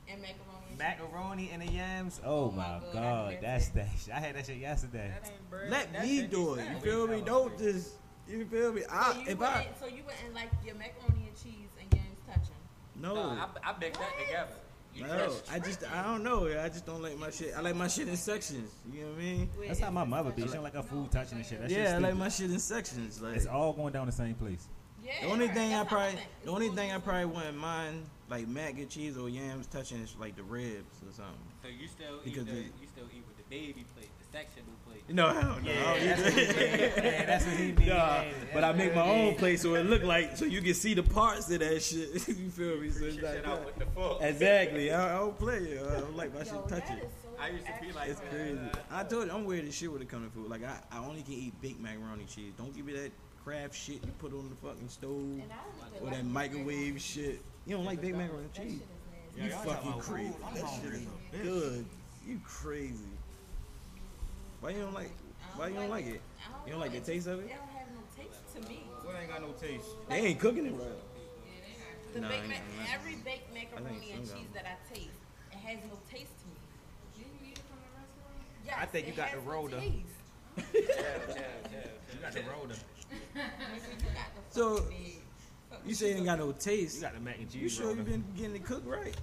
and 0.09 0.21
macaroni. 0.21 0.69
and 0.69 0.77
macaroni 0.77 1.49
and 1.51 1.61
the 1.63 1.71
yams. 1.73 2.21
Oh, 2.23 2.29
Oh 2.45 2.51
my 2.51 2.57
my 2.57 2.79
God, 2.79 2.93
god, 2.93 3.37
that's 3.41 3.69
that 3.69 3.89
shit. 3.97 4.13
I 4.13 4.19
had 4.19 4.35
that 4.35 4.45
shit 4.45 4.57
yesterday. 4.57 5.11
That 5.23 5.31
ain't 5.31 5.49
bread. 5.49 5.71
Let 5.71 5.91
That 5.93 6.03
me 6.03 6.19
shit 6.19 6.29
do 6.31 6.53
it. 6.53 6.65
You 6.71 6.79
feel 6.81 7.07
me? 7.07 7.21
Don't 7.25 7.57
just. 7.57 7.93
You 8.27 8.45
feel 8.45 8.71
me? 8.71 8.81
So 8.83 8.87
I 8.91 9.17
you 9.25 9.31
if 9.31 9.41
I 9.41 9.67
so 9.79 9.87
you 9.87 10.03
wouldn't 10.05 10.35
like 10.35 10.49
your 10.63 10.75
macaroni 10.75 11.27
and 11.29 11.35
cheese 11.35 11.69
and 11.81 11.91
yams 11.93 12.19
touching. 12.27 12.55
No, 12.95 13.15
no. 13.15 13.21
I, 13.31 13.47
I 13.71 13.75
mix 13.79 13.97
that 13.97 14.11
together. 14.23 14.53
You 14.95 15.07
No, 15.07 15.33
I 15.51 15.59
just 15.59 15.83
I 15.91 16.03
don't 16.03 16.23
know. 16.23 16.47
I 16.47 16.69
just 16.69 16.85
don't 16.85 17.01
like 17.01 17.17
my 17.17 17.31
shit. 17.31 17.53
I 17.55 17.61
like 17.61 17.75
my 17.75 17.87
shit 17.87 18.07
in 18.07 18.15
sections. 18.15 18.71
You 18.91 19.01
know 19.01 19.07
what 19.09 19.17
I 19.17 19.21
mean? 19.21 19.49
That's 19.67 19.79
how 19.79 19.89
my 19.91 20.03
mother 20.03 20.31
be. 20.31 20.43
She 20.43 20.49
don't 20.49 20.63
like 20.63 20.75
her 20.75 20.83
food 20.83 21.11
touching 21.11 21.37
and 21.37 21.45
shit. 21.45 21.61
That 21.61 21.69
shit 21.69 21.79
yeah, 21.79 21.95
I 21.95 21.99
like 21.99 22.15
my 22.15 22.29
shit 22.29 22.51
in 22.51 22.59
sections. 22.59 23.21
Like 23.21 23.35
It's 23.35 23.47
all 23.47 23.73
going 23.73 23.93
down 23.93 24.05
the 24.05 24.11
same 24.11 24.35
place. 24.35 24.67
Yeah. 25.03 25.11
the 25.21 25.31
only 25.31 25.47
thing 25.49 25.73
I 25.73 25.79
that's 25.79 25.89
how 25.89 25.97
probably 25.97 26.19
the 26.45 26.51
only 26.51 26.69
thing 26.69 26.91
I 26.91 26.97
probably 26.99 27.25
wouldn't 27.25 27.57
mind 27.57 28.05
like 28.29 28.47
mac 28.47 28.77
and 28.77 28.89
cheese 28.89 29.17
or 29.17 29.29
yams 29.29 29.67
touching 29.67 29.99
is 29.99 30.15
like 30.19 30.35
the 30.35 30.43
ribs 30.43 31.01
or 31.01 31.11
something. 31.11 31.52
So 31.63 31.69
you 31.69 31.87
still 31.87 32.19
Because 32.23 32.43
eat 32.47 32.51
the, 32.51 32.59
it- 32.59 32.73
you 32.81 32.87
still 32.91 33.05
eat 33.15 33.23
with 33.25 33.37
the 33.37 33.43
baby 33.49 33.85
plate, 33.95 34.09
the 34.19 34.37
sectional 34.37 34.73
plate. 34.85 35.03
No, 35.09 35.29
hell 35.29 35.57
no. 35.63 35.71
I 35.71 35.75
don't 35.83 36.37
eat 36.37 36.47
that. 36.55 37.03
yeah, 37.03 37.25
that's 37.25 37.45
what 37.45 37.55
he 37.55 37.71
be. 37.79 37.85
Nah, 37.85 38.23
but 38.53 38.63
I 38.65 38.73
make 38.73 38.93
my 38.93 39.01
own 39.07 39.35
plate 39.35 39.59
so 39.61 39.75
it 39.75 39.85
look 39.85 40.03
like 40.03 40.35
so 40.37 40.43
you 40.45 40.61
can 40.61 40.73
see 40.73 40.93
the 40.93 41.03
parts 41.03 41.49
of 41.51 41.59
that 41.59 41.81
shit. 41.81 42.13
you 42.37 42.49
feel 42.49 42.77
me? 42.79 42.89
So 42.89 43.05
it's 43.05 43.15
Shit 43.15 43.23
like 43.23 43.47
out 43.47 43.65
with 43.65 43.75
the 43.77 43.85
fork. 43.87 44.21
exactly. 44.21 44.91
I, 44.91 45.15
I 45.15 45.19
don't 45.19 45.37
play 45.39 45.57
it. 45.57 45.85
I 45.87 45.99
don't 46.01 46.15
like 46.17 46.33
my 46.33 46.39
Yo, 46.39 46.45
shit 46.45 46.67
that 46.67 46.85
touching. 46.87 46.99
so 47.01 47.29
I 47.39 47.49
used 47.49 47.65
to 47.65 47.73
be 47.81 47.91
like 47.93 48.09
It's 48.09 48.19
that. 48.19 48.29
crazy. 48.29 48.57
Uh, 48.59 48.77
I 48.91 49.03
told 49.05 49.27
you 49.27 49.31
I'm 49.33 49.45
weird 49.45 49.65
as 49.65 49.73
shit 49.75 49.91
when 49.91 50.01
it 50.01 50.09
comes 50.09 50.27
to 50.29 50.33
food. 50.37 50.49
Like 50.49 50.63
I, 50.65 50.77
I 50.91 50.99
only 50.99 51.21
can 51.21 51.33
eat 51.33 51.61
baked 51.61 51.79
macaroni 51.79 52.25
cheese. 52.25 52.51
Don't 52.57 52.75
give 52.75 52.85
me 52.85 52.93
that 52.93 53.11
crab 53.45 53.73
shit 53.73 54.03
you 54.05 54.11
put 54.19 54.33
on 54.33 54.49
the 54.49 54.55
fucking 54.67 54.87
stove 54.89 55.11
And 55.19 55.43
I 55.43 55.55
don't 55.63 55.95
even 55.95 56.07
or 56.07 56.11
like 56.11 56.17
that 56.17 56.25
microwave 56.25 56.99
shit. 57.01 57.41
You 57.65 57.75
don't 57.77 57.85
like 57.85 58.01
baked 58.01 58.17
macaroni 58.17 58.47
That 58.53 58.55
shit 58.61 58.69
cheese? 58.71 58.81
Is. 59.37 59.43
You 59.43 59.49
y'all 59.49 59.63
fucking 59.63 59.99
crazy. 60.01 60.33
That 60.53 60.69
shit 60.81 60.93
is 60.93 61.07
good. 61.41 61.85
You 62.27 62.39
crazy. 62.45 62.97
Why 64.61 64.69
you 64.71 64.81
don't 64.81 64.93
like? 64.93 65.11
Why 65.55 65.67
you 65.67 65.75
don't 65.75 65.89
like 65.89 66.07
it? 66.07 66.21
You 66.65 66.71
don't 66.71 66.81
like 66.81 66.91
the 66.93 66.99
taste 67.01 67.27
of 67.27 67.39
It 67.39 67.43
it? 67.43 67.49
don't 67.49 67.69
have 67.77 67.87
no 67.93 68.01
taste 68.15 68.55
to 68.55 68.69
me. 68.69 68.83
What 69.03 69.15
ain't 69.19 69.29
got 69.29 69.41
no 69.41 69.51
taste? 69.53 69.85
They 70.09 70.15
ain't 70.19 70.39
cooking 70.39 70.65
it 70.65 70.73
right. 70.73 70.87
The 72.13 72.21
Nah, 72.21 72.29
baked 72.29 72.47
ma- 72.47 72.53
ain't 72.53 72.63
gonna 72.77 72.79
lie. 72.87 72.93
every 72.93 73.15
baked 73.25 73.53
macaroni 73.53 74.11
and 74.13 74.21
cheese 74.23 74.49
that 74.53 74.65
I 74.67 74.93
taste, 74.93 75.09
it 75.51 75.57
has 75.57 75.79
no 75.89 75.97
taste 76.11 76.31
to 76.41 76.47
me. 76.47 77.23
Yes, 78.65 78.75
I 78.79 78.85
think 78.85 79.07
you 79.07 79.13
it 79.13 79.17
got 79.17 79.27
has 79.29 79.39
the 79.39 79.45
no 79.45 79.51
roller. 79.51 79.79
taste. 79.79 79.95
You 80.73 82.19
got 82.21 82.31
the 82.33 82.41
roller. 82.43 82.75
You 83.35 83.41
got 84.13 84.29
the 84.35 84.41
So, 84.51 84.77
fucking 84.77 84.89
big- 84.89 84.97
fucking 85.07 85.22
You 85.85 85.93
say 85.93 86.11
it 86.11 86.15
ain't 86.17 86.25
got 86.25 86.39
no 86.39 86.51
taste. 86.53 86.69
You 86.69 86.85
taste. 86.85 87.01
got 87.01 87.13
the 87.13 87.19
mac 87.19 87.37
and 87.39 87.49
cheese. 87.51 87.61
You 87.61 87.69
sure 87.69 87.85
roller. 87.87 87.97
you 87.97 88.03
been 88.03 88.23
getting 88.37 88.55
it 88.55 88.65
cooked 88.65 88.87
right? 88.87 89.15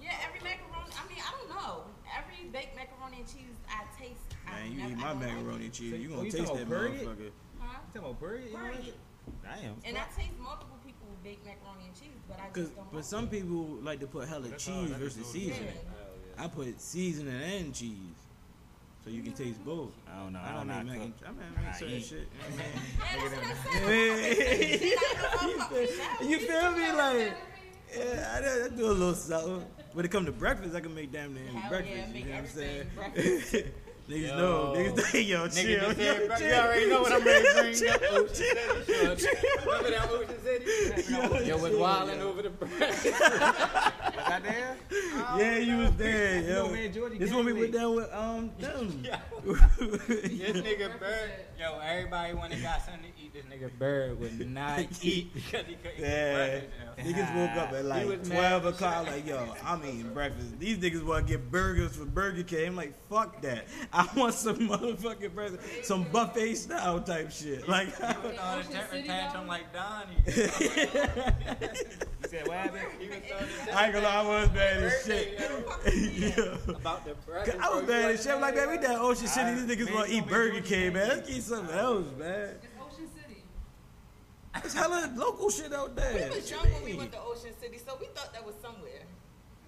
Yeah, 0.00 0.12
every 0.26 0.40
macaroni. 0.40 0.90
I 0.94 1.08
mean, 1.08 1.18
I 1.20 1.30
don't 1.38 1.48
know. 1.50 1.82
Every 2.16 2.48
baked 2.50 2.76
macaroni 2.76 3.18
and 3.18 3.26
cheese 3.26 3.56
I 3.68 3.84
taste. 4.00 4.20
I 4.46 4.62
Man, 4.62 4.72
you 4.72 4.78
never, 4.78 4.92
eat 4.92 4.98
I 4.98 5.00
my 5.00 5.08
don't 5.10 5.20
macaroni 5.20 5.64
and 5.66 5.72
cheese. 5.74 5.92
You 5.94 6.08
oh, 6.12 6.16
gonna 6.16 6.24
you 6.26 6.30
taste 6.30 6.44
talking 6.46 6.68
that 6.68 6.76
about 6.76 6.86
period? 6.86 7.08
motherfucker. 7.08 7.30
Huh? 7.58 7.78
You 7.94 8.00
talking 8.00 8.10
about 8.10 8.20
period? 8.20 8.44
You 8.46 8.52
don't 8.52 8.62
like 8.62 8.72
Period. 8.74 8.94
it? 8.94 8.98
Damn. 9.42 9.74
And 9.84 9.96
I 9.98 10.04
taste 10.16 10.38
multiple 10.40 10.78
people 10.86 11.06
with 11.10 11.22
baked 11.24 11.44
macaroni 11.44 11.84
and 11.86 11.94
cheese, 11.94 12.20
but 12.28 12.38
I 12.40 12.48
Cause, 12.48 12.64
just 12.64 12.76
don't. 12.76 12.90
but 12.90 12.96
like 12.98 13.04
some 13.04 13.24
it. 13.24 13.30
people 13.30 13.62
like 13.82 14.00
to 14.00 14.06
put 14.06 14.28
hella 14.28 14.48
That's 14.48 14.64
cheese 14.64 14.88
that's 14.88 15.02
versus 15.02 15.26
seasoning. 15.26 15.64
Yeah. 15.74 16.44
I 16.44 16.46
put 16.48 16.80
seasoning 16.80 17.34
and 17.34 17.74
cheese, 17.74 18.16
so 19.08 19.14
you 19.14 19.22
can 19.22 19.32
taste 19.32 19.64
both. 19.64 19.90
I 20.12 20.22
don't 20.22 20.32
know. 20.34 20.40
I 20.40 20.50
I 20.50 20.52
don't 20.52 20.68
don't 20.68 20.86
make 20.86 20.98
know. 20.98 21.00
mac 21.00 21.00
and 21.00 21.14
I 21.26 21.30
mean, 21.30 21.40
I 21.56 21.60
make 21.60 21.68
I 21.68 21.78
certain 21.78 21.94
eat. 21.96 22.04
shit. 22.04 22.28
Yeah, 22.58 22.64
that's 23.20 23.32
what 25.70 25.80
I 25.80 25.86
said. 25.86 26.28
you 26.28 26.38
feel 26.38 26.70
me? 26.72 26.92
Like, 26.92 27.34
yeah, 27.96 28.34
I, 28.36 28.40
do- 28.40 28.64
I 28.64 28.76
do 28.76 28.86
a 28.86 28.92
little 28.92 29.14
something. 29.14 29.64
When 29.94 30.04
it 30.04 30.10
come 30.10 30.26
to 30.26 30.32
breakfast, 30.32 30.74
I 30.74 30.80
can 30.80 30.94
make 30.94 31.10
damn 31.12 31.32
near 31.34 31.44
any 31.48 31.68
breakfast. 31.68 32.08
yeah, 32.14 32.18
you 32.18 32.24
know 32.26 32.30
what 32.32 32.40
I'm 32.40 32.46
saying? 32.48 33.72
Niggas 34.08 34.28
Yo. 34.28 34.36
know. 34.38 34.72
Niggas 34.74 35.00
say, 35.06 35.20
yo, 35.22 35.48
chill. 35.48 35.64
Nigga 35.64 35.96
just 35.96 35.98
yo, 35.98 36.28
said, 36.28 36.38
chill. 36.38 36.48
you 36.48 36.54
already 36.54 36.88
know 36.88 37.00
what 37.02 37.12
I'm 37.12 37.24
ready 37.24 37.44
to 37.46 37.54
bring 37.60 37.74
Chill, 37.74 37.92
up. 37.92 38.02
Ocean 38.12 38.34
chill. 38.86 39.16
City. 39.18 39.36
Remember 39.66 39.90
that 39.90 40.10
Ocean 40.10 40.42
City? 40.42 41.44
Yo, 41.48 41.56
was 41.58 41.76
wilding 41.76 42.20
over 42.22 42.42
the 42.42 42.50
bread. 42.50 42.70
Was 44.18 44.26
I 44.26 44.40
there? 44.40 44.76
Yeah, 45.38 45.58
you 45.58 45.76
was 45.78 45.92
there, 45.96 46.40
You 46.40 46.48
yo. 46.48 46.54
know, 46.66 46.68
me 46.72 46.86
and 46.86 46.94
Georgie 46.94 47.18
This 47.18 47.32
when 47.32 47.44
we 47.44 47.52
went 47.52 47.72
down 47.72 47.94
with 47.94 48.12
um 48.12 48.50
them. 48.58 49.02
This 49.78 50.56
nigga 50.56 50.98
Bird, 50.98 51.30
yo, 51.58 51.78
everybody 51.78 52.34
when 52.34 52.50
they 52.50 52.60
got 52.60 52.82
something 52.84 53.02
to 53.04 53.08
eat, 53.22 53.32
this 53.32 53.44
nigga 53.44 53.70
Bird 53.78 54.18
would 54.20 54.50
not 54.50 54.80
eat 55.02 55.32
because 55.34 55.66
he 55.66 55.74
couldn't 55.76 56.00
Yeah. 56.00 56.56
eat 56.58 56.62
breakfast. 56.96 56.98
yo. 56.98 57.04
Niggas 57.04 57.36
woke 57.36 57.56
up 57.62 57.72
at 57.72 57.84
like 57.84 58.24
12 58.24 58.64
o'clock, 58.66 59.06
like, 59.06 59.26
yo, 59.26 59.54
I'm 59.64 59.84
eating 59.84 60.12
breakfast. 60.12 60.58
These 60.58 60.78
niggas 60.78 61.04
want 61.04 61.26
to 61.26 61.32
get 61.34 61.50
burgers 61.50 61.96
for 61.96 62.04
Burger 62.04 62.42
King. 62.42 62.68
I'm 62.68 62.76
like, 62.76 62.94
fuck 63.08 63.40
that. 63.42 63.66
I 63.92 63.97
want 64.14 64.34
some 64.34 64.56
motherfucking 64.68 65.34
breakfast, 65.34 65.84
some 65.84 66.04
buffet 66.04 66.54
style 66.54 67.00
type 67.00 67.30
shit. 67.32 67.68
Like, 67.68 67.88
He 67.96 68.28
was 68.28 68.38
on 68.38 68.58
a 68.60 68.64
temper 68.64 69.02
tantrum 69.02 69.46
like 69.48 69.72
Donnie. 69.72 70.14
You 72.20 72.28
said 72.28 72.48
what 72.48 72.56
happened? 72.58 72.82
He 72.98 73.08
was 73.08 73.18
throwing 73.26 73.44
a 73.68 73.72
I 73.74 73.84
ain't 73.86 73.94
gonna 73.94 74.06
lie, 74.06 74.14
I 74.16 74.22
was 74.40 74.48
bad 74.50 74.82
as 74.82 75.04
shit. 75.06 75.40
Yeah. 76.18 76.56
About 76.76 77.04
the 77.04 77.14
breakfast. 77.26 77.56
I 77.60 77.74
was 77.74 77.84
bad 77.84 78.10
as 78.10 78.22
shit. 78.22 78.32
I'm 78.32 78.40
like, 78.40 78.54
man, 78.54 78.70
we 78.70 78.78
down 78.78 78.96
Ocean 78.96 79.26
City. 79.26 79.54
These 79.54 79.76
niggas 79.76 79.94
want 79.94 80.08
to 80.10 80.14
eat 80.14 80.26
Burger 80.26 80.60
King, 80.60 80.64
King 80.64 80.92
man. 80.94 81.08
Let's 81.08 81.28
get 81.28 81.42
something 81.42 81.76
else, 81.76 82.06
man. 82.18 82.50
It's 82.62 82.66
Ocean 82.80 83.08
City. 83.14 83.42
There's 84.60 84.74
hella 84.74 85.12
local 85.16 85.48
shit 85.50 85.72
out 85.72 85.96
there. 85.96 86.12
We 86.12 86.20
was 86.20 86.30
What 86.30 86.50
young 86.50 86.66
you 86.66 86.74
when 86.74 86.84
we 86.84 86.94
went 86.94 87.12
to 87.12 87.20
Ocean 87.20 87.52
City, 87.60 87.78
so 87.84 87.96
we 88.00 88.06
thought 88.06 88.32
that 88.34 88.44
was 88.44 88.54
somewhere. 88.60 89.02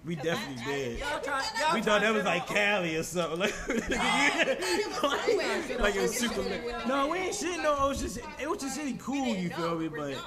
We 0.03 0.15
definitely 0.15 0.63
I- 0.63 0.65
I- 0.65 0.75
did. 0.75 0.99
Y'all 0.99 1.19
trying- 1.21 1.43
we 1.53 1.59
y'all 1.61 1.73
We 1.75 1.81
thought 1.81 2.01
that 2.01 2.13
was 2.13 2.23
like 2.25 2.47
Cali 2.47 2.95
or 2.95 3.03
something. 3.03 3.39
Like, 3.39 3.53
somewhere. 3.53 4.57
like 5.79 5.95
it 5.95 6.01
was 6.01 6.17
super. 6.17 6.33
City 6.43 6.59
was 6.65 6.87
No, 6.87 7.07
we 7.09 7.17
ain't 7.19 7.35
shit 7.35 7.61
no 7.61 7.75
Ocean 7.79 8.09
City. 8.09 8.27
Ocean 8.45 8.69
City 8.69 8.95
cool, 8.99 9.25
didn't 9.25 9.43
you 9.43 9.49
know, 9.49 9.55
feel 9.55 9.75
me? 9.79 9.87
But 9.89 10.17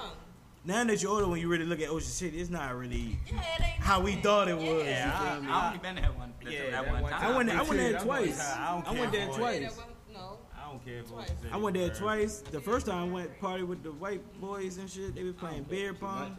now 0.63 0.83
that 0.85 1.01
you're 1.01 1.11
older, 1.11 1.27
when 1.27 1.39
you 1.41 1.47
really 1.49 1.65
look 1.65 1.81
at 1.81 1.89
Ocean 1.89 2.07
City, 2.09 2.39
it's 2.39 2.49
not 2.49 2.73
really 2.75 3.19
Yeah, 3.27 3.39
it 3.39 3.61
how 3.81 3.99
we 3.99 4.15
thought 4.15 4.47
it 4.47 4.55
was. 4.55 4.63
you 4.63 4.79
Yeah, 4.79 5.19
feel 5.19 5.27
I- 5.27 5.39
me? 5.41 5.51
I 5.51 5.67
only 5.67 5.79
been 5.79 5.95
there 5.95 6.11
one, 6.13 6.33
Yeah, 6.41 6.49
that, 6.63 6.71
that 6.71 6.87
one 6.93 7.01
one 7.03 7.11
time. 7.11 7.23
I 7.33 7.37
went, 7.37 7.49
I 7.49 7.61
went 7.63 7.77
there 7.77 7.99
twice. 7.99 8.39
I 8.55 8.81
went 8.97 9.11
there 9.11 9.27
twice. 9.27 9.61
Yeah, 9.61 9.67
that 9.69 9.77
one- 9.77 9.85
No. 10.13 10.37
I 10.57 10.69
don't 10.69 10.85
care 10.85 11.01
Twice. 11.03 11.31
I 11.51 11.57
went 11.57 11.75
there 11.75 11.89
twice. 11.89 12.39
The 12.51 12.59
first 12.61 12.85
time 12.87 13.09
I 13.09 13.11
went 13.13 13.39
party 13.39 13.63
with 13.63 13.83
the 13.83 13.91
white 13.91 14.21
boys 14.41 14.77
and 14.77 14.89
shit. 14.89 15.15
They 15.15 15.23
was 15.23 15.35
playing 15.35 15.63
beer 15.63 15.93
pong. 15.93 16.35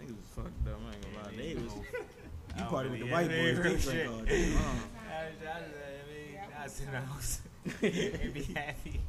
Niggas 0.00 0.16
was 0.16 0.26
fucked 0.34 0.66
up. 0.68 0.80
I 0.84 0.94
ain't 0.94 1.14
gonna 1.14 1.26
lie. 1.28 1.36
They 1.36 1.54
was. 1.54 1.72
I 2.54 2.58
You 2.58 2.60
don't 2.62 2.70
party 2.70 2.88
with 2.90 2.98
the 3.00 3.04
really- 3.06 3.12
white 3.12 3.28
boys. 3.28 3.58
real 3.58 3.72
They 3.72 3.78
shit. 3.80 3.92
drink 3.92 4.10
all 4.12 4.20
day. 4.22 4.54
I, 5.10 5.12
I, 5.12 5.56
I 5.56 5.60
mean, 6.08 6.38
I 6.58 6.66
sit 6.66 6.86
in 6.86 6.92
the 6.92 7.00
house 7.00 7.40
and 7.64 8.34
be 8.34 8.42
happy. 8.54 9.00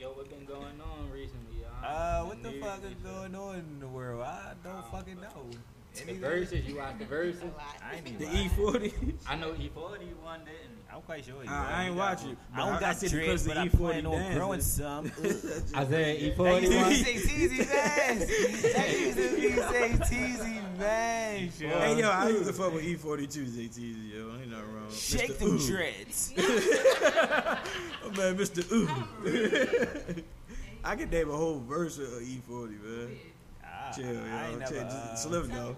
Yo, 0.00 0.08
what 0.10 0.28
been 0.28 0.44
going 0.44 0.80
on 0.80 1.10
recently, 1.12 1.60
y'all? 1.60 1.84
Uh, 1.84 2.26
what 2.26 2.42
the 2.42 2.52
fuck 2.60 2.80
is 2.84 2.94
going 3.04 3.34
on 3.34 3.56
in 3.56 3.80
the 3.80 3.86
world? 3.88 4.22
I 4.22 4.52
don't 4.64 4.84
fucking 4.90 5.16
know. 5.20 5.46
The 6.06 6.14
verses, 6.14 6.64
you 6.66 6.76
watch 6.78 6.98
the 6.98 7.04
verses. 7.18 7.42
I 7.82 7.96
ain't 7.96 8.06
even. 8.08 8.18
The. 8.18 8.26
E40. 8.26 9.14
I 9.28 9.36
know 9.36 9.52
E40 9.52 10.16
one 10.22 10.40
didn't. 10.40 10.81
I'm 10.94 11.00
quite 11.02 11.24
sure. 11.24 11.42
he 11.42 11.48
I- 11.48 11.52
I 11.80 11.84
ain't 11.84 11.94
He 11.94 11.98
watch 11.98 12.22
it, 12.24 12.36
I 12.52 12.56
but 12.56 12.64
don't 12.66 12.74
I 12.74 12.80
got 12.80 12.96
said 12.96 13.10
dreads, 13.10 13.44
because 13.44 13.46
but 13.48 13.56
I'm 13.56 13.70
E40 13.70 13.76
planning 13.78 14.06
on 14.06 14.12
dance 14.18 14.34
growing 14.34 14.60
some. 14.60 15.06
Ugh. 15.06 15.12
I 15.24 15.84
said 15.84 15.90
That 15.90 16.20
used 16.20 16.36
E40 16.38 16.60
to 16.62 16.68
be 16.68 16.76
one. 16.76 16.94
say 16.94 17.14
Teasy 17.14 17.58
man. 17.58 18.18
That 18.72 18.90
used 19.00 19.16
to 19.18 19.36
be 19.36 19.52
say 19.52 19.88
Teasy 20.14 20.78
man. 20.78 21.48
Hey 21.48 21.98
yo, 21.98 22.10
I 22.10 22.28
used 22.28 22.46
to 22.46 22.52
fuck 22.52 22.72
with 22.74 22.84
E40 22.84 23.32
Tuesday, 23.32 23.68
Teasy, 23.68 24.12
yo. 24.14 24.36
Ain't 24.38 24.50
nothing 24.50 24.74
wrong. 24.74 24.90
Shake 24.92 25.30
Mr. 25.32 25.38
them 25.38 25.48
Ooh. 25.56 25.66
dreads. 25.66 26.32
Oh, 28.04 28.10
man, 28.16 28.36
Mr. 28.36 28.62
Ooh. 28.72 30.22
I 30.84 30.96
could 30.96 31.10
name 31.10 31.30
a 31.30 31.36
whole 31.36 31.60
verse 31.60 31.98
of 31.98 32.04
E40, 32.08 32.82
man. 32.82 33.16
Ah, 33.64 33.92
Chill, 33.94 34.04
I 34.06 34.10
yo. 34.10 34.50
ain't 34.50 34.58
never, 34.58 34.72
Chill, 34.72 34.82
uh, 34.82 35.10
just 35.10 35.22
Slim, 35.22 35.48
though. 35.48 35.76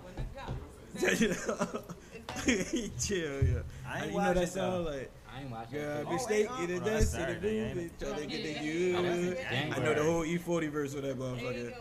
When. 2.45 2.91
Chill, 3.01 3.45
yo. 3.45 3.63
I 3.87 4.05
ain't 4.05 4.13
you 4.13 4.19
know 4.19 4.25
that 4.25 4.37
watching, 4.37 4.47
song 4.47 4.85
though. 4.85 4.91
like, 4.91 5.11
I 5.37 5.41
ain't 5.41 5.51
watching. 5.51 5.79
girl, 5.79 5.99
it. 6.01 6.09
be 6.09 6.15
Oh, 6.15 6.19
steak, 6.19 6.49
get 6.59 6.71
it 6.71 6.83
oh, 6.83 6.85
dance 6.85 6.85
that's 6.85 7.11
the 7.13 7.19
Saturday, 7.19 7.59
ain't 7.61 7.75
groove, 7.75 7.87
it? 7.87 7.99
trying 8.01 8.21
to 8.21 8.27
get 8.27 8.43
the 8.45 8.59
Oh, 8.59 8.63
you. 8.63 9.37
I 9.75 9.79
know 9.81 9.95
the 9.95 10.03
whole 10.05 10.25
E40 10.25 10.71
verse 10.71 10.95
of 10.95 11.03
that 11.03 11.19
motherfucker. 11.19 11.73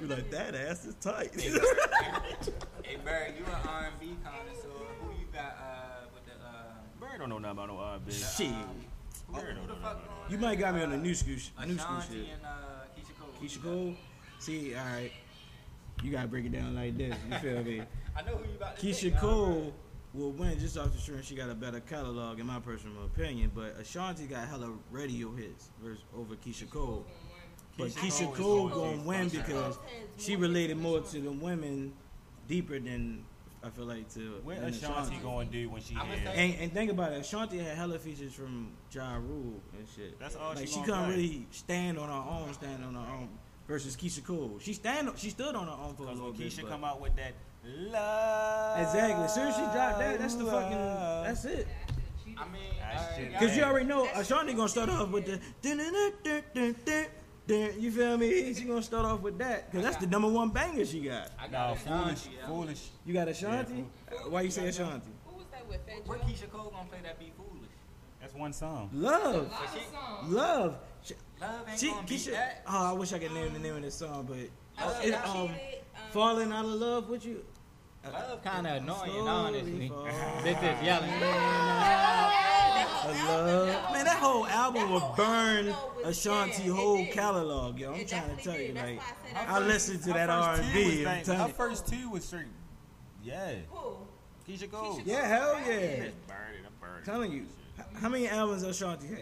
You're 0.00 0.08
like, 0.08 0.30
that 0.30 0.54
ass 0.54 0.84
is 0.84 0.94
tight. 1.00 1.30
Hey, 1.40 1.50
Bird, 3.04 3.34
you 3.38 3.44
an 3.46 3.68
R&B 3.68 4.16
connoisseur. 4.24 4.68
Who 5.00 5.10
you 5.12 5.26
got 5.32 5.56
uh, 5.60 6.06
with 6.14 6.24
the 6.26 6.32
uh, 6.44 6.74
Bird 7.00 7.18
don't 7.18 7.28
know 7.28 7.38
nothing 7.38 7.58
about 7.58 7.68
no 7.68 7.78
R&B. 7.78 8.12
Shit. 8.12 8.46
who, 8.48 9.34
Bird 9.34 9.56
don't 9.56 9.66
the 9.66 9.72
know 9.74 9.78
fuck 9.80 9.96
nothing. 9.98 10.32
You 10.32 10.38
might 10.38 10.58
got 10.58 10.74
me 10.74 10.82
on 10.82 10.90
the 10.90 10.96
new 10.96 11.14
school, 11.14 11.36
sh- 11.36 11.50
new 11.66 11.78
school 11.78 11.96
Ashanti 11.98 12.24
shit. 12.26 12.34
and 12.34 12.44
uh, 12.44 12.48
Keyshia 12.96 13.18
Cole. 13.20 13.28
Keyshia 13.40 13.62
Cole. 13.62 13.94
See, 14.38 14.74
all 14.74 14.84
right. 14.84 15.12
You 16.02 16.10
gotta 16.10 16.26
break 16.28 16.44
it 16.46 16.52
down 16.52 16.74
like 16.74 16.96
this. 16.98 17.14
You 17.30 17.38
feel 17.38 17.62
me? 17.62 17.82
I 18.16 18.22
know 18.22 18.36
who 18.36 18.48
you 18.48 18.56
about 18.56 18.76
to 18.78 18.86
Keyshia 18.86 19.12
pick, 19.12 19.16
Cole 19.18 19.72
will 20.12 20.30
win 20.30 20.58
just 20.58 20.78
off 20.78 20.92
the 20.92 20.98
strength 20.98 21.26
she 21.26 21.34
got 21.34 21.50
a 21.50 21.54
better 21.54 21.80
catalog, 21.80 22.38
in 22.38 22.46
my 22.46 22.60
personal 22.60 23.04
opinion. 23.04 23.50
But 23.54 23.76
Ashanti 23.80 24.26
got 24.26 24.46
hella 24.48 24.72
radio 24.90 25.32
hits 25.32 25.70
versus 25.82 26.04
over 26.16 26.34
Keyshia 26.36 26.70
Cole. 26.70 27.04
But 27.76 27.88
Keyshia 27.88 28.28
Keyshia 28.28 28.34
Cole 28.34 28.34
Cole 28.34 28.68
gonna 28.68 28.96
gonna 28.96 29.08
win 29.08 29.28
because 29.28 29.78
she 30.16 30.36
related 30.36 30.76
more 30.76 31.00
to 31.00 31.18
the 31.20 31.32
women 31.32 31.92
deeper 32.46 32.78
than 32.78 33.24
I 33.64 33.70
feel 33.70 33.86
like 33.86 34.12
to 34.14 34.40
What 34.44 34.60
than 34.60 34.68
Ashanti 34.68 35.16
gonna 35.22 35.46
do 35.46 35.70
when 35.70 35.82
she 35.82 35.94
had? 35.94 36.06
And, 36.36 36.54
and 36.60 36.72
think 36.72 36.90
about 36.92 37.12
it, 37.12 37.20
Ashanti 37.20 37.58
had 37.58 37.76
hella 37.76 37.98
features 37.98 38.32
from 38.32 38.72
Ja 38.92 39.14
Rule 39.16 39.60
and 39.76 39.88
shit. 39.96 40.20
That's 40.20 40.36
all 40.36 40.50
like 40.54 40.66
she 40.68 40.74
she 40.74 40.80
couldn't 40.82 41.04
play. 41.06 41.14
really 41.14 41.46
stand 41.50 41.98
on 41.98 42.08
her 42.08 42.30
own, 42.30 42.52
stand 42.54 42.84
on 42.84 42.94
her 42.94 43.00
own. 43.00 43.28
Versus 43.66 43.96
Keyshia 43.96 44.22
Cole, 44.24 44.58
she 44.60 44.74
stand, 44.74 45.10
she 45.16 45.30
stood 45.30 45.54
on 45.56 45.66
her 45.66 45.72
own 45.72 45.94
for 45.94 46.02
a 46.02 46.06
Because 46.06 46.16
little 46.16 46.32
when 46.32 46.38
bit. 46.38 46.52
Keyshia 46.52 46.68
come 46.68 46.84
out 46.84 47.00
with 47.00 47.16
that 47.16 47.32
love. 47.64 48.80
Exactly. 48.80 49.24
As 49.24 49.34
soon 49.34 49.48
as 49.48 49.54
she 49.54 49.62
dropped 49.62 49.98
that, 49.98 50.18
that's 50.18 50.34
the 50.34 50.44
fucking. 50.44 50.70
That's 51.24 51.44
it. 51.44 51.66
I 52.36 52.44
mean, 52.48 52.62
That 52.80 53.36
uh, 53.36 53.38
Cause 53.38 53.56
you 53.56 53.62
already 53.62 53.86
know 53.86 54.08
Ashanti 54.14 54.54
gonna 54.54 54.68
start 54.68 54.88
off 54.88 55.08
with 55.10 55.24
the. 55.26 55.40
You 57.46 57.90
feel 57.92 58.16
me? 58.16 58.54
She 58.54 58.64
gonna 58.64 58.82
start 58.82 59.04
off 59.04 59.20
with 59.20 59.38
that. 59.38 59.70
Cause 59.70 59.82
that's 59.82 59.98
the 59.98 60.06
number 60.06 60.28
one 60.28 60.48
banger 60.50 60.84
she 60.84 61.00
got. 61.00 61.30
I 61.38 61.46
No, 61.46 61.52
got 61.52 61.78
foolish, 61.78 62.26
yeah. 62.36 62.46
foolish. 62.48 62.88
You 63.06 63.14
got 63.14 63.28
Ashanti? 63.28 63.84
Uh, 64.10 64.30
Why 64.30 64.40
you 64.42 64.50
say 64.50 64.66
Ashanti? 64.68 65.10
Who 65.26 65.36
was 65.36 65.46
that 65.52 65.68
with? 65.68 65.80
Fat 65.86 66.06
What 66.06 66.20
Joe? 66.22 66.26
Keyshia 66.26 66.50
Cole 66.50 66.70
gonna 66.74 66.88
play 66.88 66.98
that 67.04 67.18
be 67.18 67.32
foolish? 67.36 67.70
That's 68.20 68.34
one 68.34 68.52
song. 68.52 68.88
Love, 68.94 69.50
But 69.50 69.70
she, 69.74 70.32
love. 70.34 70.76
Love 71.40 71.68
ain't 71.68 71.78
she, 71.78 71.88
gonna 71.90 72.02
beat 72.08 72.18
Keyshia. 72.20 72.32
that. 72.32 72.62
Oh, 72.66 72.90
I 72.90 72.92
wish 72.94 73.12
I 73.12 73.18
could 73.18 73.32
name 73.32 73.52
the 73.52 73.58
name 73.58 73.76
of 73.76 73.82
this 73.82 73.94
song, 73.96 74.24
but 74.28 74.38
Oh, 74.82 74.98
she 75.02 75.08
it, 75.10 75.14
um, 75.26 75.50
falling 76.12 76.50
out 76.50 76.64
of 76.64 76.70
love 76.72 77.08
with 77.10 77.24
you. 77.26 77.44
I 78.06 78.10
love 78.28 78.42
kind 78.44 78.66
of 78.66 78.82
annoying, 78.82 79.28
honestly. 79.28 79.92
This 80.42 80.56
is 80.58 80.82
yelling. 80.84 81.10
of 81.10 81.20
love. 83.28 83.92
Man, 83.92 84.04
that 84.04 84.18
whole 84.18 84.46
album 84.46 84.82
That 84.82 84.90
would 84.92 85.16
burn 85.16 85.68
album, 85.68 85.74
though, 86.02 86.02
was- 86.08 86.18
Ashanti 86.18 86.66
whole 86.68 87.06
catalog, 87.12 87.78
yo. 87.78 87.92
I'm 87.94 88.00
It 88.00 88.08
trying 88.08 88.22
to 88.22 88.36
definitely 88.36 88.52
tell 88.52 88.60
you, 88.60 88.66
did. 88.68 88.76
That's 88.76 89.34
like, 89.34 89.48
I 89.48 89.56
I 89.56 89.58
listened 89.60 90.02
to 90.04 90.12
that 90.12 90.28
first 90.28 90.62
two 90.62 90.78
R&B. 90.78 90.84
was 90.84 90.98
I'm 90.98 91.04
bang- 91.04 91.24
telling 91.24 91.40
Her 91.40 91.46
you. 91.48 91.52
first 91.54 91.86
two 91.86 92.08
was 92.10 92.24
straight. 92.24 92.46
Yeah. 93.22 93.54
Who? 93.70 93.96
Keyshia 94.48 94.70
Cole. 94.70 95.00
Yeah, 95.04 95.26
hell 95.26 95.54
yeah. 95.60 95.66
Burn 95.66 95.76
it, 96.06 96.10
I'm 96.26 96.72
burning. 96.80 97.04
telling 97.04 97.32
you. 97.32 97.46
How 98.00 98.08
many 98.08 98.28
albums 98.28 98.62
Ashanti 98.62 99.06
had? 99.08 99.18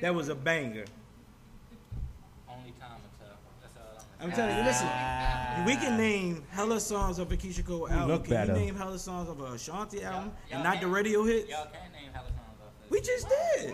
That 0.00 0.14
was 0.14 0.28
a 0.28 0.34
banger. 0.34 0.84
Only 2.48 2.72
time 2.80 2.98
will 3.00 3.26
tell. 3.26 3.36
That's 3.62 3.76
all 3.76 4.03
I'm 4.20 4.30
I'm 4.30 4.32
telling 4.32 4.56
you, 4.56 4.62
listen. 4.62 4.88
We 5.66 5.76
can 5.76 5.96
name 5.96 6.42
hella 6.50 6.80
songs 6.80 7.18
of 7.18 7.30
a 7.30 7.36
Keyshia 7.36 7.64
Cole 7.64 7.88
album. 7.88 8.08
look 8.08 8.24
Can 8.24 8.34
better. 8.34 8.52
you 8.54 8.58
name 8.58 8.74
hella 8.76 8.98
songs 8.98 9.28
of 9.28 9.40
a 9.40 9.44
Ashanti 9.52 10.02
album 10.02 10.32
y'all 10.48 10.54
and 10.56 10.64
not 10.64 10.74
the 10.74 10.80
can't- 10.80 10.92
radio 10.92 11.24
hits? 11.24 11.48
Y'all 11.50 11.66
can't 11.66 11.92
name 11.92 12.10
hella 12.12 12.26
songs 12.28 12.60
off 12.64 12.72
this. 12.80 12.90
We 12.90 13.00
just 13.00 13.28
did. 13.28 13.70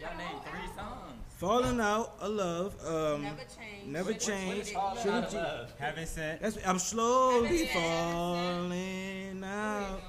Y'all 0.00 0.18
name 0.18 0.40
three 0.44 0.68
songs. 0.76 0.98
Falling 1.28 1.80
out 1.80 2.14
of 2.20 2.30
love. 2.32 2.74
Um, 2.86 3.22
Never 3.22 3.36
changed. 3.38 3.86
Never 3.86 4.04
What- 4.12 4.14
what 4.14 4.20
changed. 4.20 4.64
did- 4.66 4.74
Falling 4.74 5.02
Shouldn't 5.02 5.32
you- 5.32 5.38
love. 5.38 5.72
Having 5.78 6.06
said, 6.06 6.38
that's 6.40 6.58
I'm 6.66 6.78
slowly 6.78 7.66
falling 7.68 9.42
out. 9.44 10.00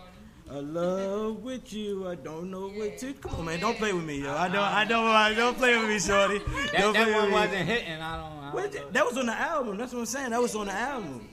Of 0.53 0.65
love 0.69 1.43
with 1.43 1.73
you. 1.73 2.07
I 2.07 2.15
don't 2.15 2.49
know 2.51 2.67
what 2.69 2.97
to. 2.99 3.13
Come 3.13 3.31
on, 3.33 3.39
oh, 3.39 3.43
man, 3.43 3.59
don't 3.59 3.77
play 3.77 3.93
with 3.93 4.03
me, 4.03 4.21
yo. 4.21 4.33
I 4.35 4.47
don't. 4.47 4.57
I 4.57 4.85
don't. 4.85 5.05
I 5.07 5.33
don't 5.33 5.57
play 5.57 5.77
with 5.77 5.87
me, 5.89 5.99
shorty. 5.99 6.39
That, 6.39 6.71
Don't 6.79 6.93
that 6.93 7.03
play 7.05 7.13
one 7.13 7.23
with 7.25 7.33
wasn't 7.33 7.67
hitting. 7.67 7.93
I 8.01 8.17
don't. 8.17 8.43
I 8.43 8.51
don't 8.61 8.71
the- 8.71 8.79
know. 8.79 8.85
that 8.91 9.05
was 9.05 9.17
on 9.17 9.25
the 9.25 9.33
album. 9.33 9.77
That's 9.77 9.93
what 9.93 9.99
I'm 9.99 10.05
saying. 10.05 10.29
That 10.31 10.41
was 10.41 10.55
on 10.55 10.67
the 10.67 10.73
album. 10.73 11.27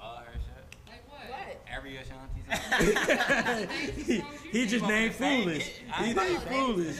All 0.00 0.16
her 0.16 0.32
shit. 0.32 0.76
Like 0.86 1.08
what? 1.08 1.28
What? 1.30 1.60
Every 1.74 1.96
Ashanti 1.96 2.42
song. 4.06 4.22
he, 4.52 4.58
he 4.60 4.66
just 4.66 4.84
named 4.86 5.14
foolish. 5.14 5.70
He 6.00 6.12
named 6.12 6.42
foolish. 6.42 6.96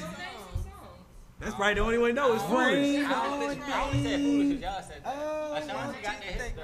That's 1.43 1.55
probably 1.57 1.75
the 1.75 1.81
only 1.81 1.99
one 1.99 2.11
he 2.11 2.15
knows. 2.15 2.41
is 2.41 2.47
foolish. 2.47 3.05
I 3.05 3.27
only, 3.27 3.61
I 3.61 3.83
only 3.85 4.03
said 4.03 4.21
foolish 4.21 4.63
'cause 4.63 4.63
y'all 4.63 4.83
said 4.83 5.03
Oh. 5.05 5.53
Uh, 5.53 5.59
Ashanti 5.59 6.03
got 6.03 6.17
the 6.19 6.27
hits 6.27 6.55
though. 6.57 6.63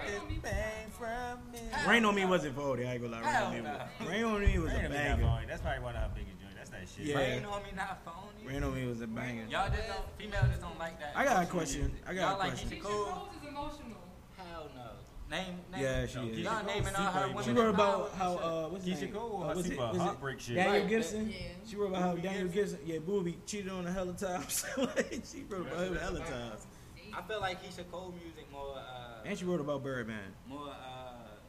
Rain 1.89 2.05
on 2.05 2.15
me 2.15 2.25
wasn't 2.25 2.55
for 2.55 2.77
I 2.77 2.81
ain't 2.83 3.03
gonna 3.03 3.17
lie. 3.17 3.21
Rain 3.21 3.35
on 3.45 3.53
me, 3.53 3.59
Hell 3.59 3.89
was, 4.01 4.09
Rain 4.09 4.25
on 4.25 4.41
me 4.41 4.59
was 4.59 4.73
a 4.73 4.77
Rain 4.77 4.85
on 4.87 4.91
banger. 4.93 5.47
That's 5.49 5.63
probably 5.63 5.83
one 5.83 5.97
of 5.97 6.03
her 6.03 6.11
biggest 6.15 6.41
joints. 6.41 6.55
That's 6.57 6.71
that 6.71 6.89
shit. 6.89 7.07
Yeah. 7.07 7.17
Rain 7.19 7.45
on 7.45 7.63
me, 7.63 7.69
not 7.77 8.05
phony. 8.05 8.47
Rain 8.47 8.63
on 8.63 8.75
me 8.75 8.87
was 8.87 9.01
a 9.01 9.07
banger. 9.07 9.47
Y'all 9.51 9.69
just 9.69 9.89
don't. 9.89 10.05
Females 10.19 10.49
just 10.51 10.61
don't 10.63 10.79
like 10.79 10.99
that. 11.01 11.13
I 11.17 11.25
got 11.25 11.43
a 11.43 11.47
question. 11.47 11.93
I 12.07 12.15
got 12.15 12.21
Y'all 12.21 12.41
a 12.41 12.49
question. 12.49 12.69
Keyshia 12.71 12.79
Keyshia 12.79 12.83
Cole? 12.83 13.05
Cole 13.05 13.29
is 13.43 13.49
emotional. 13.49 14.03
Hell 14.37 14.71
no. 14.75 14.91
Name. 15.31 15.45
name 15.73 15.83
Yeah, 15.83 16.07
she 16.07 16.19
is. 16.21 16.39
Y'all 16.39 16.65
naming 16.65 16.95
all 16.95 17.05
her 17.13 17.29
women. 17.29 17.45
She 17.45 17.53
wrote 17.53 17.75
about 17.75 18.13
how 18.15 18.37
uh 18.37 18.69
what's 18.69 18.85
his 18.87 18.99
Keyshia 18.99 19.03
name? 19.03 19.13
Cole 19.13 19.43
Uh, 19.43 19.47
was 19.49 19.57
was 19.59 19.67
her 19.67 19.73
it- 19.73 19.77
super 19.77 19.87
was 19.89 19.97
it 19.97 20.01
heartbreak 20.01 20.41
shit. 20.41 20.55
Daniel 20.57 20.81
Right. 20.81 20.89
Gibson. 20.89 21.29
Yeah. 21.31 21.37
She 21.67 21.77
wrote 21.77 21.89
about 21.89 22.03
how 22.03 22.15
Boobie 22.15 22.23
Daniel 22.23 22.49
Gibson. 22.49 22.79
Gibson, 22.79 22.79
yeah, 22.87 22.99
Boobie 22.99 23.35
cheated 23.47 23.69
on 23.71 23.85
her 23.85 23.93
hella 23.93 24.13
times. 24.15 24.65
she 25.31 25.45
wrote 25.51 25.67
about 25.67 25.87
him 25.87 25.97
hella 25.97 26.21
times. 26.21 26.67
I 27.15 27.23
feel 27.23 27.41
like 27.41 27.63
Keyshia 27.63 27.91
Cole 27.91 28.15
music 28.23 28.51
more. 28.51 28.77
Uh, 28.79 29.23
And 29.27 29.39
she 29.39 29.45
wrote 29.45 29.61
about 29.61 29.83
Birdman. 29.83 30.19
more. 30.47 30.69
Uh, 30.71 30.75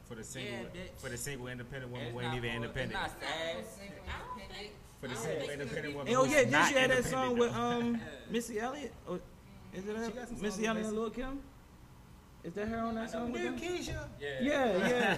For 0.10 0.16
the 0.16 0.24
single, 0.24 0.52
Yeah, 0.74 0.82
for 0.98 1.08
the 1.10 1.18
single 1.18 1.48
independent 1.48 1.92
woman 1.92 2.08
it's 2.08 2.14
who 2.14 2.20
ain't 2.22 2.30
not 2.30 2.38
even 2.38 2.50
more- 2.50 2.56
independent. 2.64 3.00
It's 3.04 3.14
not 3.14 3.22
sad. 3.22 3.56
I 4.08 4.58
don't. 4.58 4.72
For 5.00 5.08
the 5.08 5.16
single 5.16 5.50
independent 5.50 5.96
woman. 5.96 6.14
Oh 6.16 6.24
yeah, 6.26 6.42
then 6.44 6.52
not 6.52 6.68
she 6.68 6.74
had 6.76 6.92
that 6.92 7.06
song 7.06 7.38
with 7.38 7.54
um 7.56 8.02
Missy 8.30 8.60
Elliott. 8.60 8.92
Or, 9.08 9.22
is 9.74 9.86
it 9.88 9.96
She 10.06 10.12
that? 10.12 10.42
Missy 10.42 10.66
songs 10.66 10.68
Elliott 10.68 10.76
with 10.78 10.86
and 10.88 10.98
Lil 10.98 11.10
Kim? 11.12 11.40
Is 12.44 12.54
that 12.54 12.68
her 12.70 12.78
on 12.80 12.96
that 12.96 13.10
song 13.12 13.32
with 13.32 13.42
New 13.42 13.52
them? 13.52 13.60
Keyshia. 13.60 14.08
Yeah. 14.20 14.40
Yeah, 14.42 14.78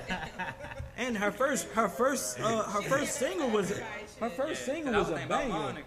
yeah. 0.09 0.51
and 0.97 1.15
her 1.17 1.31
first, 1.31 1.67
her 1.69 1.87
first, 1.87 2.39
uh, 2.39 2.63
her 2.63 2.81
first 2.83 3.15
single 3.17 3.49
was, 3.49 3.77
her 4.19 4.29
first 4.31 4.67
Yeah, 4.67 4.73
single 4.73 4.93
'cause 4.93 5.09
I 5.09 5.11
was 5.13 5.21
a 5.21 5.27
thinking 5.27 5.27
about 5.27 5.41
banger. 5.41 5.53
Monica. 5.53 5.85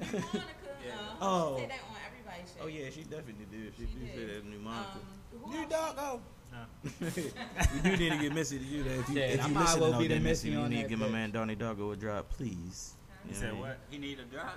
Monica, 0.00 0.44
Yeah. 0.86 0.92
uh, 0.92 1.14
Oh. 1.22 1.56
say 1.56 1.66
that 1.66 1.78
on 1.88 1.96
everybody's 2.06 2.52
shit. 2.52 2.62
Oh 2.62 2.66
yeah, 2.66 2.90
she 2.90 3.02
definitely 3.04 3.46
did. 3.50 3.72
She, 3.78 3.86
She 3.86 3.98
did 3.98 4.14
say 4.14 4.34
that 4.34 4.44
new 4.46 4.58
Monica. 4.58 4.98
Um, 5.44 5.50
New 5.50 5.58
else? 5.62 5.70
doggo. 5.70 6.20
we 7.00 7.80
do 7.90 7.96
need 7.96 8.10
to 8.12 8.18
get 8.18 8.32
Missy 8.34 8.58
to 8.58 8.64
do 8.64 8.82
that. 8.84 8.98
If 9.00 9.08
you, 9.08 9.14
Yeah, 9.16 9.22
if 9.24 9.44
I 9.44 9.48
you 9.48 9.54
might 9.54 9.60
as 9.62 9.66
listen 9.68 9.80
well 9.80 9.94
out 9.94 9.98
be 10.08 10.18
Missy 10.20 10.50
you 10.50 10.58
on 10.58 10.70
need 10.70 10.76
to 10.76 10.82
that 10.82 10.88
give 10.90 10.98
my 11.00 11.08
man 11.08 11.30
Donnie 11.32 11.54
Doggo 11.56 11.90
a 11.90 11.96
drop, 11.96 12.28
please. 12.30 12.94
You 13.26 13.32
know 13.32 13.40
said 13.40 13.58
what? 13.58 13.78
He 13.90 13.98
need 13.98 14.20
a 14.20 14.24
drop. 14.24 14.56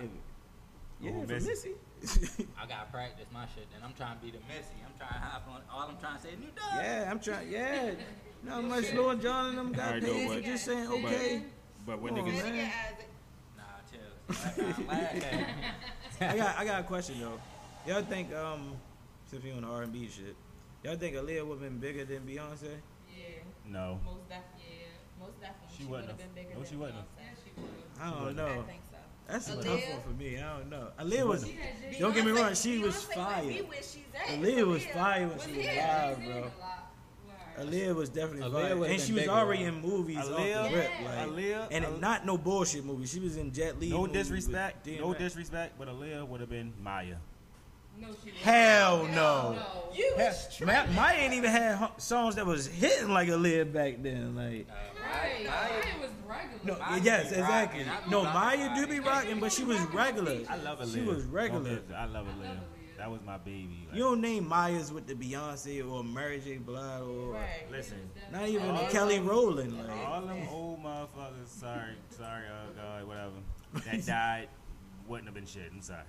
Yeah, 1.02 1.12
Oh, 1.16 1.22
for 1.22 1.28
Missy. 1.34 1.48
Missy. 1.50 1.72
I 2.04 2.66
gotta 2.68 2.92
practice 2.92 3.26
my 3.34 3.46
shit. 3.56 3.68
Then 3.72 3.82
I'm 3.84 3.94
trying 3.94 4.18
to 4.20 4.24
be 4.26 4.32
the 4.32 4.38
Missy. 4.48 4.78
I'm 4.86 4.94
trying 4.98 5.14
to 5.22 5.28
hop 5.28 5.48
on. 5.50 5.62
All 5.72 5.90
I'm 5.90 5.98
trying 5.98 6.18
to 6.18 6.22
say 6.22 6.30
is 6.30 6.40
new 6.40 6.48
dog. 6.56 6.66
yeah, 6.76 7.08
I'm 7.10 7.20
trying. 7.20 7.50
Yeah, 7.52 7.92
not 8.44 8.64
much 8.64 8.94
Lord 8.94 9.22
John 9.22 9.50
and 9.50 9.58
them 9.58 9.72
got 9.74 9.88
Alright, 9.88 10.04
paid 10.04 10.28
though, 10.30 10.34
for 10.34 10.40
but- 10.42 10.46
just 10.46 10.66
saying 10.66 10.88
okay. 10.88 11.42
But 11.86 12.02
when 12.02 12.14
Oh, 12.14 12.22
niggas, 12.22 12.44
man. 12.44 12.72
Nah, 13.58 13.64
chill. 13.90 14.68
I'm 14.78 14.88
laughing. 14.88 15.24
I 16.22 16.36
got 16.38 16.58
I 16.60 16.66
got 16.66 16.80
a 16.82 16.84
question 16.84 17.20
though. 17.20 17.40
Y'all 17.88 18.04
think 18.04 18.34
um 18.34 18.74
since 19.26 19.44
we 19.44 19.52
on 19.52 19.62
the 19.62 19.68
R 19.68 19.84
and 19.84 19.94
B 19.94 20.08
shit, 20.12 20.36
y'all 20.84 20.98
think 20.98 21.16
Aaliyah 21.16 21.46
would 21.48 21.62
have 21.62 21.62
been 21.62 21.80
bigger 21.80 22.04
than 22.06 22.20
Beyonce? 22.28 22.76
Yeah, 23.10 23.24
no. 23.66 24.00
most 24.06 24.28
definitely. 24.30 24.64
Most 25.20 25.40
definitely. 25.42 25.70
She 25.78 25.84
She, 25.84 25.90
wasn't 25.90 26.08
would 26.18 26.22
have 26.22 26.36
been 26.36 26.44
bigger 26.44 26.54
no, 26.56 26.60
than 26.62 26.70
she 26.70 26.76
wasn't 26.76 27.00
Beyonce. 27.00 27.06
Yeah, 27.18 27.34
she 27.44 27.52
would. 27.62 27.70
I 28.02 28.10
don't 28.10 28.20
wasn't. 28.20 28.38
know. 28.38 28.46
I 28.46 28.68
think 28.68 28.82
so. 29.30 29.34
That's 29.34 29.48
a 29.50 29.56
tough 29.56 29.90
one 29.92 30.02
for 30.02 30.10
me. 30.22 30.38
I 30.38 30.58
don't 30.58 30.70
know. 30.70 30.88
Aaliyah 31.00 31.10
was. 31.20 31.28
wasn't. 31.28 31.52
She 31.52 31.58
had 31.58 31.92
Jay- 31.94 32.00
Don't 32.00 32.14
get 32.16 32.26
me 32.26 32.32
wrong, 32.32 32.54
she 32.56 32.80
was 32.80 32.96
Beyonce 33.06 33.14
fire. 33.14 33.44
might 33.44 33.66
she's 33.84 33.98
at. 34.16 34.28
Aaliyah 34.28 34.68
was 34.68 34.84
Aaliyah 34.84 34.94
fire 34.94 35.28
when 35.28 35.40
she 35.40 35.52
was 35.58 35.66
here. 35.66 35.84
live, 36.08 36.18
bro. 36.18 36.26
in 36.28 36.38
a 36.38 36.42
lot. 36.42 36.52
Right. 37.58 37.68
Aaliyah 37.68 37.96
was 37.96 38.10
definitely 38.10 38.42
Aaliyah 38.50 38.80
fire. 38.80 38.92
and 38.92 39.02
she 39.02 39.14
was 39.14 39.28
already 39.28 39.64
though. 39.64 39.70
in 39.70 39.82
movies 39.82 40.18
off 40.18 40.26
Aaliyah, 40.28 40.70
the 40.72 40.78
rip, 40.78 40.92
like, 41.06 41.28
Aaliyah, 41.30 41.68
and 41.72 41.86
Al- 41.86 41.98
not 41.98 42.26
no 42.26 42.38
bullshit 42.38 42.86
movies. 42.86 43.12
She 43.12 43.20
was 43.20 43.36
in 43.38 43.52
Jet 43.52 43.80
Li. 43.80 43.90
no 43.90 44.06
disrespect, 44.08 44.86
no 44.88 45.08
DMX. 45.14 45.18
disrespect, 45.18 45.74
but 45.80 45.88
Aaliyah 45.88 46.28
would 46.28 46.40
have 46.42 46.50
been 46.50 46.72
Maya. 46.82 47.16
No, 48.00 48.10
she 48.24 48.30
didn't. 48.30 48.38
Hell 48.44 49.06
no. 49.08 49.54
No. 49.54 49.66
You 49.96 50.14
Hell, 50.18 50.28
was 50.28 50.62
Ma- 50.64 50.86
Maya 50.94 51.16
ain't 51.18 51.34
even 51.34 51.50
had 51.50 51.90
songs 51.98 52.36
that 52.36 52.46
was 52.46 52.68
hitting 52.68 53.10
like 53.10 53.28
Aaliyah 53.28 53.74
back 53.74 53.96
then. 54.04 54.36
Like, 54.36 54.68
Right. 55.04 55.46
Mine 55.48 55.76
was 55.76 55.86
regular. 55.86 55.97
No, 56.68 56.80
Maya 56.80 57.00
yes, 57.04 57.32
exactly. 57.32 57.84
rocking. 57.86 58.12
No, 58.12 58.24
Maya 58.24 58.58
Maya. 58.70 58.76
do 58.76 58.88
be 58.88 59.00
rocking, 59.00 59.40
but 59.40 59.52
she 59.52 59.64
was 59.64 59.80
regular. 59.94 60.38
I 60.50 60.56
love 60.58 60.80
Aaliyah. 60.80 60.94
She 60.94 61.02
was 61.02 61.24
regular. 61.26 61.80
I 61.96 62.06
love 62.06 62.26
Aaliyah. 62.28 62.60
That 62.98 63.12
was 63.12 63.22
my 63.26 63.38
baby. 63.38 63.86
Like, 63.88 63.96
You 63.98 64.04
don't 64.06 64.22
name 64.22 64.48
Mayas 64.50 64.92
with 64.92 65.06
the 65.06 65.14
Beyonce 65.14 65.88
or 65.88 66.04
Mary 66.04 66.40
J. 66.44 66.58
Blige 66.58 67.02
or 67.04 67.34
Right. 67.34 67.72
listen. 67.72 68.10
not 68.32 68.48
even 68.50 68.68
the 68.74 68.82
All 68.82 68.90
Kelly 68.90 69.18
them- 69.18 69.28
Rowland. 69.28 69.78
Like, 69.78 69.98
All 70.08 70.22
them 70.22 70.48
old 70.50 70.84
motherfuckers, 70.84 71.48
sorry, 71.48 71.94
sorry, 72.10 72.46
oh 72.52 72.72
god, 72.76 73.08
whatever, 73.08 73.34
that 73.86 74.06
died 74.08 74.50
wouldn't 75.08 75.28
have 75.28 75.36
been 75.36 75.46
shit. 75.46 75.72
I'm 75.72 75.82
sorry. 75.82 76.02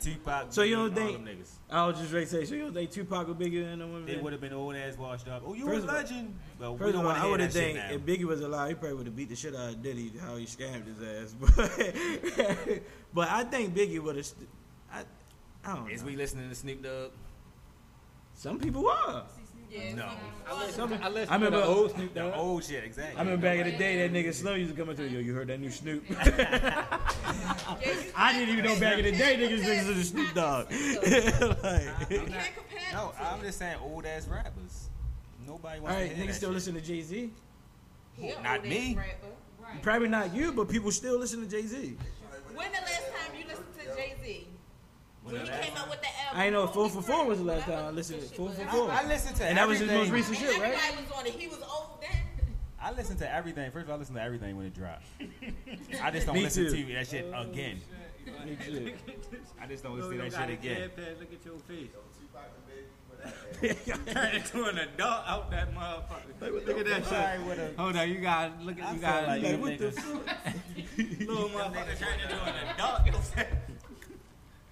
Tupac. 0.00 0.46
So 0.50 0.62
you 0.62 0.76
don't 0.76 0.94
think- 0.94 1.18
all 1.18 1.24
them 1.24 1.36
niggas? 1.36 1.48
I 1.70 1.86
was 1.86 1.98
just 1.98 2.12
ready 2.12 2.26
to 2.26 2.30
say, 2.30 2.44
so 2.44 2.54
you 2.54 2.62
don't 2.62 2.74
think 2.74 2.90
Tupac 2.90 3.26
was 3.28 3.36
bigger 3.36 3.64
than 3.64 3.78
the 3.78 3.86
women? 3.86 4.04
They 4.06 4.16
would 4.16 4.32
have 4.32 4.42
been 4.42 4.52
old 4.52 4.74
ass 4.76 4.96
washed 4.98 5.26
up. 5.28 5.42
Oh, 5.46 5.54
you 5.54 5.64
First 5.66 5.84
a 5.86 5.92
legend. 5.92 6.38
Well, 6.58 6.72
we 6.74 6.78
First 6.78 6.92
don't 6.92 7.04
of 7.06 7.10
all, 7.10 7.16
I 7.16 7.26
would 7.30 7.40
have 7.40 7.52
think 7.52 7.76
now. 7.78 7.88
if 7.90 8.00
Biggie 8.02 8.24
was 8.24 8.40
alive, 8.42 8.68
he 8.68 8.74
probably 8.74 8.94
would 8.98 9.06
have 9.06 9.16
beat 9.16 9.28
the 9.30 9.36
shit 9.36 9.54
out 9.54 9.70
of 9.70 9.82
Diddy 9.82 10.12
how 10.20 10.36
he 10.36 10.44
scammed 10.44 10.86
his 10.86 11.02
ass. 11.02 11.34
But 11.40 12.82
but 13.14 13.28
I 13.28 13.44
think 13.44 13.74
Biggie 13.74 14.00
would 14.00 14.16
have. 14.16 14.26
St- 14.26 14.48
I 14.92 15.04
I 15.64 15.74
don't 15.74 15.86
know. 15.86 15.92
Is 15.92 16.00
know. 16.02 16.08
we 16.08 16.16
listening 16.16 16.48
to 16.48 16.54
Snoop 16.54 16.82
Dogg? 16.82 17.10
Some 18.34 18.58
people 18.58 18.88
are. 18.88 19.24
Yeah. 19.72 19.94
No. 19.94 20.08
I 20.46 20.66
listen, 20.66 20.92
I 21.02 21.08
listen 21.08 21.34
I 21.34 21.38
to 21.38 21.44
remember- 21.44 21.56
the 21.60 21.64
old 21.64 21.90
Snoop 21.92 22.12
The 22.14 22.20
Dogg. 22.20 22.34
old 22.36 22.64
shit, 22.64 22.84
exactly. 22.84 23.16
I 23.16 23.22
remember 23.24 23.42
back 23.46 23.58
in 23.58 23.72
the 23.72 23.78
day 23.78 24.06
that 24.06 24.12
nigga 24.12 24.34
Snow 24.34 24.52
used 24.54 24.70
to 24.74 24.78
come 24.78 24.90
up 24.90 24.96
to 24.96 25.08
yo, 25.08 25.18
you 25.20 25.32
heard 25.32 25.48
that 25.48 25.60
new 25.60 25.70
Snoop? 25.70 26.04
Yeah, 26.10 26.84
I 28.16 28.32
didn't 28.38 28.50
even 28.58 28.64
know 28.66 28.78
back 28.78 28.98
in 28.98 29.04
the 29.04 29.12
day 29.12 29.36
niggas 29.38 29.64
listened 29.64 29.86
to 29.88 29.94
the 29.94 30.04
Snoop 30.04 30.34
Dogg. 30.34 30.70
like, 30.70 32.10
You 32.10 32.18
can't 32.20 32.54
compare 32.56 32.92
No, 32.92 33.12
I'm 33.18 33.40
just 33.40 33.58
saying 33.58 33.78
old 33.82 34.04
ass 34.04 34.28
rappers. 34.28 34.90
Nobody 35.46 35.78
all 35.78 35.84
wants 35.84 35.96
right, 36.00 36.10
to 36.10 36.14
hear 36.16 36.26
niggas 36.26 36.34
still 36.34 36.50
shit. 36.50 36.54
listen 36.54 36.74
to 36.74 36.80
Jay 36.82 37.00
Z. 37.02 37.30
two. 38.20 38.32
Not 38.42 38.64
me. 38.64 38.94
Right. 38.96 39.82
Probably 39.82 40.08
not 40.08 40.34
you, 40.34 40.52
but 40.52 40.68
people 40.68 40.90
still 40.92 41.18
listen 41.18 41.40
to 41.40 41.46
Jay 41.48 41.66
Z. 41.66 41.96
When 42.54 42.70
the 42.70 42.78
last 42.78 43.06
time 43.16 43.38
you 43.38 43.46
listened 43.46 43.66
to 43.80 43.86
Jay 43.96 44.14
Z? 44.22 44.46
When 45.22 45.34
he 45.36 45.40
the 45.42 45.50
last 45.50 45.62
came 45.62 45.76
out 45.76 45.90
with 45.90 46.00
the 46.00 46.08
album. 46.08 46.40
I 46.40 46.44
ain't 46.44 46.52
know 46.52 46.66
Holy 46.66 46.90
4 46.90 47.02
for 47.02 47.12
4 47.12 47.26
was 47.26 47.38
the 47.38 47.44
last 47.44 47.64
time 47.66 47.84
I 47.84 47.90
listened 47.90 48.20
good 48.20 48.28
to 48.30 48.34
4 48.34 48.50
for 48.50 48.64
but 48.64 48.70
4. 48.70 48.90
I, 48.90 49.00
I 49.02 49.06
listen 49.06 49.34
to 49.34 49.44
And 49.44 49.58
that 49.58 49.68
was 49.68 49.78
his 49.78 49.90
most 49.90 50.10
recent 50.10 50.38
shit, 50.38 50.58
right? 50.58 50.74
Everybody 50.74 51.02
was 51.02 51.18
on 51.18 51.26
it. 51.26 51.32
He 51.34 51.48
was 51.48 51.58
old 51.62 52.00
then. 52.00 52.10
I 52.80 52.92
listen 52.92 53.16
to 53.18 53.32
everything. 53.32 53.70
First 53.70 53.84
of 53.84 53.90
all, 53.90 53.96
I 53.96 53.98
listen 54.00 54.14
to 54.16 54.22
everything 54.22 54.56
when 54.56 54.66
it 54.66 54.74
drops. 54.74 55.06
I 56.02 56.10
just 56.10 56.26
don't 56.26 56.34
Me 56.34 56.42
listen 56.42 56.64
too. 56.66 56.84
to 56.84 56.92
that 56.94 57.06
shit 57.06 57.32
oh, 57.34 57.42
again. 57.42 57.80
Me 58.44 58.56
too. 58.66 58.92
I 59.60 59.66
just 59.66 59.84
don't 59.84 59.96
Yo, 59.96 60.06
listen 60.06 60.24
to 60.24 60.30
that 60.30 60.48
shit 60.48 60.58
again. 60.58 60.90
pad, 60.96 61.16
Look 61.20 61.32
at 61.32 61.44
your 61.44 61.58
face. 61.60 61.88
Turn 64.12 64.34
into 64.34 64.64
an 64.64 64.78
adult 64.78 65.22
out 65.28 65.50
that 65.52 65.72
motherfucker. 65.72 66.66
Look 66.66 66.78
at 66.78 66.86
that 66.86 67.04
shit. 67.38 67.46
with 67.46 67.58
a- 67.58 67.80
Hold 67.80 67.96
on, 67.96 68.08
you 68.10 68.20
got 68.20 68.60
look 68.64 68.80
at 68.80 68.94
you 68.94 69.00
feel 69.00 69.08
got 69.08 69.28
like 69.28 69.42
like, 69.42 69.52
them 69.52 69.60
what 69.60 69.78
the 69.78 69.84
niggas, 69.86 71.18
little 71.28 71.48
motherfucker 71.50 71.98
turn 71.98 72.20
into 72.20 72.42
an 72.42 72.54
adult. 72.74 73.06
You 73.06 73.12
know 73.12 73.18
what 73.18 73.32
I'm 73.36 73.36
saying? 73.36 73.56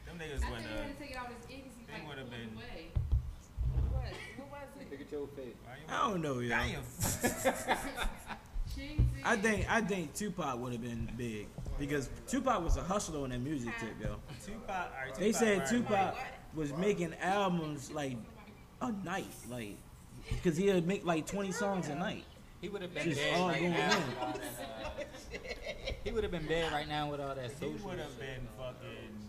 them 0.07 0.10
niggas 0.21 0.45
I 0.45 0.51
when 0.51 0.61
think 0.63 0.69
he 0.71 0.77
uh, 0.77 0.83
had 0.83 0.93
to 0.93 1.03
take 1.03 1.11
it 1.13 1.17
out 1.17 1.29
his 1.29 1.51
ear 1.51 1.61
'cause 1.65 1.75
he 1.79 1.85
they 1.87 1.93
like 1.99 2.09
would've 2.09 2.29
pulled 2.31 2.41
been- 2.41 2.57
away. 2.57 2.91
What? 3.91 4.05
What 4.37 4.51
was 4.51 4.69
it? 4.81 4.91
Look 4.91 5.01
at 5.01 5.13
your 5.13 5.27
face. 5.29 5.57
I 5.89 6.09
don't 6.09 6.23
know, 6.23 6.39
yo. 6.41 6.49
Damn. 6.51 6.83
Cheesy. 8.75 9.05
I 9.25 9.37
think 9.37 9.67
I 9.71 9.81
think 9.81 10.15
Tupac 10.15 10.59
would 10.61 10.73
have 10.73 10.83
been 10.83 11.09
big 11.17 11.49
because 11.79 12.09
Tupac 12.29 12.63
was 12.63 12.77
a 12.77 12.83
hustler 12.83 13.23
on 13.25 13.31
that 13.31 13.41
music 13.41 13.73
tip, 13.81 13.91
yo. 14.01 14.17
Tupac, 14.45 14.69
all 14.71 14.77
right, 15.07 15.15
They 15.19 15.33
said 15.33 15.59
right. 15.59 15.69
Tupac 15.69 16.17
was 16.55 16.73
making 16.75 17.15
albums 17.21 17.91
like 17.91 18.17
a 18.81 18.93
night, 19.05 19.27
like 19.51 19.77
because 20.31 20.57
he'd 20.57 20.87
make 20.87 21.05
like 21.05 21.27
twenty 21.27 21.51
songs 21.53 21.89
a 21.89 21.95
night. 21.97 22.25
He 22.61 22.69
would 22.69 22.83
have 22.83 22.95
been 22.95 23.05
Just 23.05 23.19
dead 23.21 23.41
all 23.41 23.49
right 23.49 23.61
going 23.61 23.73
now. 23.73 23.91
in. 23.97 24.07
with 24.07 24.19
all 24.21 24.33
that, 24.35 24.45
uh, 25.35 25.93
He 26.05 26.11
would 26.13 26.23
have 26.23 26.31
been 26.33 26.47
dead 26.47 26.71
right 26.73 26.87
now 26.89 27.11
with 27.11 27.21
all 27.21 27.35
that 27.35 27.51
He 27.51 27.55
social 27.55 27.89
would 27.89 27.99
have 27.99 28.11
shit. 28.11 28.21
been 28.21 28.49
fucking. 28.57 29.20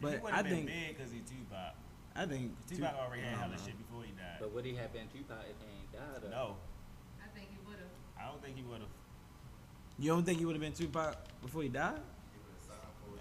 But 0.00 0.12
he 0.12 0.18
would 0.18 0.32
I 0.32 0.36
have 0.36 0.44
been 0.44 0.54
think 0.54 0.66
big 0.66 0.96
because 0.96 1.12
he 1.12 1.20
Tupac. 1.20 1.74
I 2.16 2.26
think 2.26 2.52
Tupac 2.68 2.94
already 2.98 3.22
had 3.22 3.34
I 3.34 3.42
hella 3.42 3.56
shit 3.64 3.76
before 3.78 4.02
he 4.02 4.12
died. 4.12 4.40
But 4.40 4.52
would 4.52 4.64
he 4.64 4.74
have 4.74 4.92
been 4.92 5.08
Tupac 5.12 5.44
if 5.48 5.56
he 5.60 5.68
ain't 5.68 5.92
died? 5.92 6.24
Or? 6.24 6.30
No, 6.30 6.56
I 7.22 7.28
think 7.36 7.48
he 7.50 7.58
would 7.66 7.78
have. 7.78 7.92
I 8.18 8.28
don't 8.28 8.42
think 8.42 8.56
he 8.56 8.62
would 8.62 8.80
have. 8.80 8.94
You 9.98 10.10
don't 10.12 10.24
think 10.24 10.38
he 10.38 10.44
would 10.44 10.54
have 10.54 10.62
been 10.62 10.72
Tupac 10.72 11.16
before 11.42 11.62
he 11.62 11.68
died? 11.68 12.00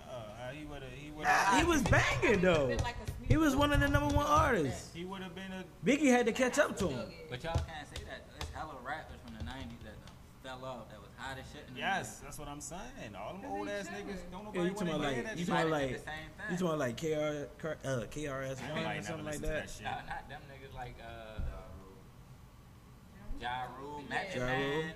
Uh, 0.10 0.52
he 0.52 0.66
would 0.66 0.82
have. 0.82 0.92
He 0.92 1.12
would 1.12 1.28
have. 1.28 1.60
He 1.60 1.66
was 1.66 1.82
banging 1.84 2.42
though. 2.42 2.68
Been 2.68 2.80
like 2.80 2.96
a 2.96 3.28
He 3.28 3.38
was 3.38 3.56
one 3.56 3.72
of 3.72 3.80
the 3.80 3.88
number 3.88 4.16
one 4.16 4.26
artists. 4.26 4.90
He 4.94 5.06
would 5.06 5.22
have 5.22 5.36
been 5.36 5.52
a. 5.52 5.64
Biggie 5.86 6.12
had 6.12 6.26
to 6.26 6.32
catch 6.32 6.58
up 6.58 6.76
to 6.78 6.88
him. 6.88 7.08
But 7.30 7.44
y'all 7.44 7.54
can't 7.54 7.88
say 7.88 8.04
that. 8.10 8.26
There's 8.32 8.50
hella 8.54 8.76
rappers 8.84 9.20
from 9.24 9.38
the 9.38 9.44
90s 9.44 9.84
that 9.84 9.94
uh, 10.04 10.10
fell 10.44 10.66
off 10.66 10.90
that 10.90 10.99
was 10.99 10.99
hot 11.20 11.38
as 11.40 11.46
shit. 11.52 11.66
in 11.70 11.78
Yes, 11.78 12.20
that's 12.24 12.40
what 12.40 12.48
I'm 12.48 12.62
saying. 12.62 13.16
All 13.18 13.34
them 13.34 13.52
old 13.52 13.68
ass 13.70 13.88
niggas 13.88 14.32
don't 14.32 14.54
Yeah, 14.56 14.64
nobody 14.64 14.64
you 14.64 14.70
talking 14.72 14.88
want 14.88 15.00
about 15.02 15.10
to 15.10 15.16
hear 15.16 15.24
like 15.24 15.26
that 15.26 15.38
you 15.38 15.46
talking 15.46 15.70
like 15.70 15.90
did 15.90 16.00
the 16.00 16.04
same 16.04 16.52
you 16.52 16.58
talking 16.58 16.80
like 16.80 16.98
KR, 16.98 17.68
uh, 17.88 18.06
KRS 18.10 18.62
One 18.72 18.86
or 18.98 19.02
something 19.04 19.26
like 19.26 19.34
listen 19.36 19.42
to 19.42 19.48
that. 19.48 19.70
shit. 19.70 19.84
Nah, 19.84 19.92
not 20.08 20.30
them 20.30 20.42
niggas 20.52 20.76
like 20.76 20.96
uh, 21.02 21.42
Ja 23.40 23.64
Rule, 23.80 24.04
Method 24.10 24.40
Ja 24.40 24.46
Man. 24.46 24.94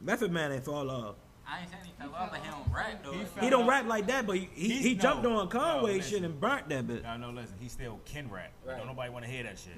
Method 0.00 0.32
Man 0.32 0.52
ain't 0.52 0.64
fall 0.64 0.90
off. 0.90 1.16
I 1.46 1.60
ain't 1.60 1.70
saying 1.70 1.82
he 1.84 1.92
fell 2.02 2.14
off, 2.14 2.30
but 2.30 2.40
he 2.40 2.50
don't 2.50 2.72
rap 2.74 3.04
though. 3.04 3.12
He 3.12 3.26
He, 3.44 3.50
don't 3.50 3.64
off. 3.64 3.68
rap 3.68 3.86
like 3.86 4.06
that, 4.06 4.26
but 4.26 4.36
he, 4.36 4.48
he, 4.54 4.68
he 4.78 4.94
jumped 4.94 5.24
no, 5.24 5.36
on 5.40 5.48
Conway 5.48 5.96
no, 5.96 6.00
shit 6.00 6.22
and 6.22 6.40
burnt 6.40 6.70
that 6.70 6.86
bit. 6.86 7.02
No, 7.02 7.18
no, 7.18 7.30
listen. 7.32 7.56
He 7.60 7.68
still 7.68 8.00
can 8.06 8.30
rap. 8.30 8.50
Right. 8.66 8.78
Don't 8.78 8.86
nobody 8.86 9.10
want 9.10 9.26
to 9.26 9.30
hear 9.30 9.42
that 9.42 9.58
shit. 9.58 9.74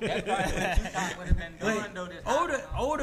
That's 0.00 0.22
probably 0.22 0.44
what 0.44 0.76
Tupac 0.76 1.18
would 1.18 1.28
have 1.28 1.38
been 1.38 1.56
doing 1.60 1.76
Like, 1.76 1.94
though. 1.94 2.04
This 2.04 2.20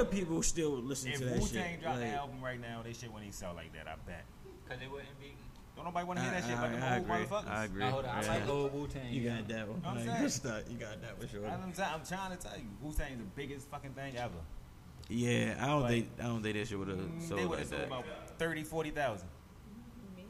older 0.02 0.12
people 0.16 0.42
still 0.44 0.72
listen 0.82 1.12
if 1.12 1.20
to 1.20 1.26
that 1.26 1.40
Wu 1.40 1.48
shit. 1.48 1.54
Tang 1.64 1.80
dropped 1.80 2.00
Like, 2.00 2.08
an 2.10 2.14
album 2.16 2.42
right 2.44 2.60
now, 2.60 2.82
they 2.84 2.94
shit 2.94 3.12
wouldn't 3.12 3.34
sell 3.34 3.54
like 3.54 3.74
that. 3.74 3.88
I 3.88 3.96
bet. 4.06 4.26
Cause 4.68 4.78
it 4.82 4.90
wouldn't 4.92 5.20
be. 5.20 5.34
Don't 5.76 5.86
nobody 5.86 6.06
want 6.06 6.20
to 6.20 6.24
hear 6.26 6.32
that 6.34 6.44
I- 6.44 6.48
shit, 6.48 6.58
I- 6.58 6.62
but 6.62 6.72
them 6.72 6.84
I 6.84 6.96
old 6.98 7.06
agree. 7.06 7.16
motherfuckers. 7.26 7.48
I 7.50 7.64
agree. 7.66 7.80
Now 7.80 7.92
hold 7.92 8.06
on, 8.06 8.16
I 8.16 8.22
Yeah. 8.24 8.30
like 8.34 8.48
old 8.50 8.74
Wu 8.74 8.88
Tang. 8.88 9.14
You 9.14 9.30
got 9.30 9.48
that 9.48 9.68
one. 9.68 9.82
I'm 9.86 9.96
Like, 9.96 10.30
saying. 10.30 10.40
good. 10.44 10.72
You 10.72 10.78
got 10.78 11.02
that 11.02 11.20
for 11.22 11.28
sure. 11.28 11.48
I'm, 11.48 11.72
t- 11.72 11.82
I'm 11.82 12.06
trying 12.06 12.32
to 12.32 12.38
tell 12.38 12.58
you, 12.58 12.68
Wu 12.82 12.94
Tang's 12.94 13.18
the 13.18 13.24
biggest 13.36 13.70
fucking 13.70 13.94
thing 13.94 14.16
ever. 14.18 14.34
Yeah, 15.10 15.58
I 15.60 15.68
don't 15.68 15.82
But- 15.82 15.90
think 15.90 16.10
I 16.20 16.24
don't 16.24 16.44
think 16.44 16.56
that 16.58 16.68
shit 16.68 16.78
would 16.80 16.88
have 16.88 16.98
Mm, 16.98 17.22
sold 17.28 17.40
they 17.40 17.46
would 17.46 17.50
like 17.52 17.60
have 17.60 17.68
sold 17.70 17.82
that. 17.82 17.88
about 17.88 18.06
30, 18.38 18.64
40,000. 18.64 19.28
Me. 20.16 20.26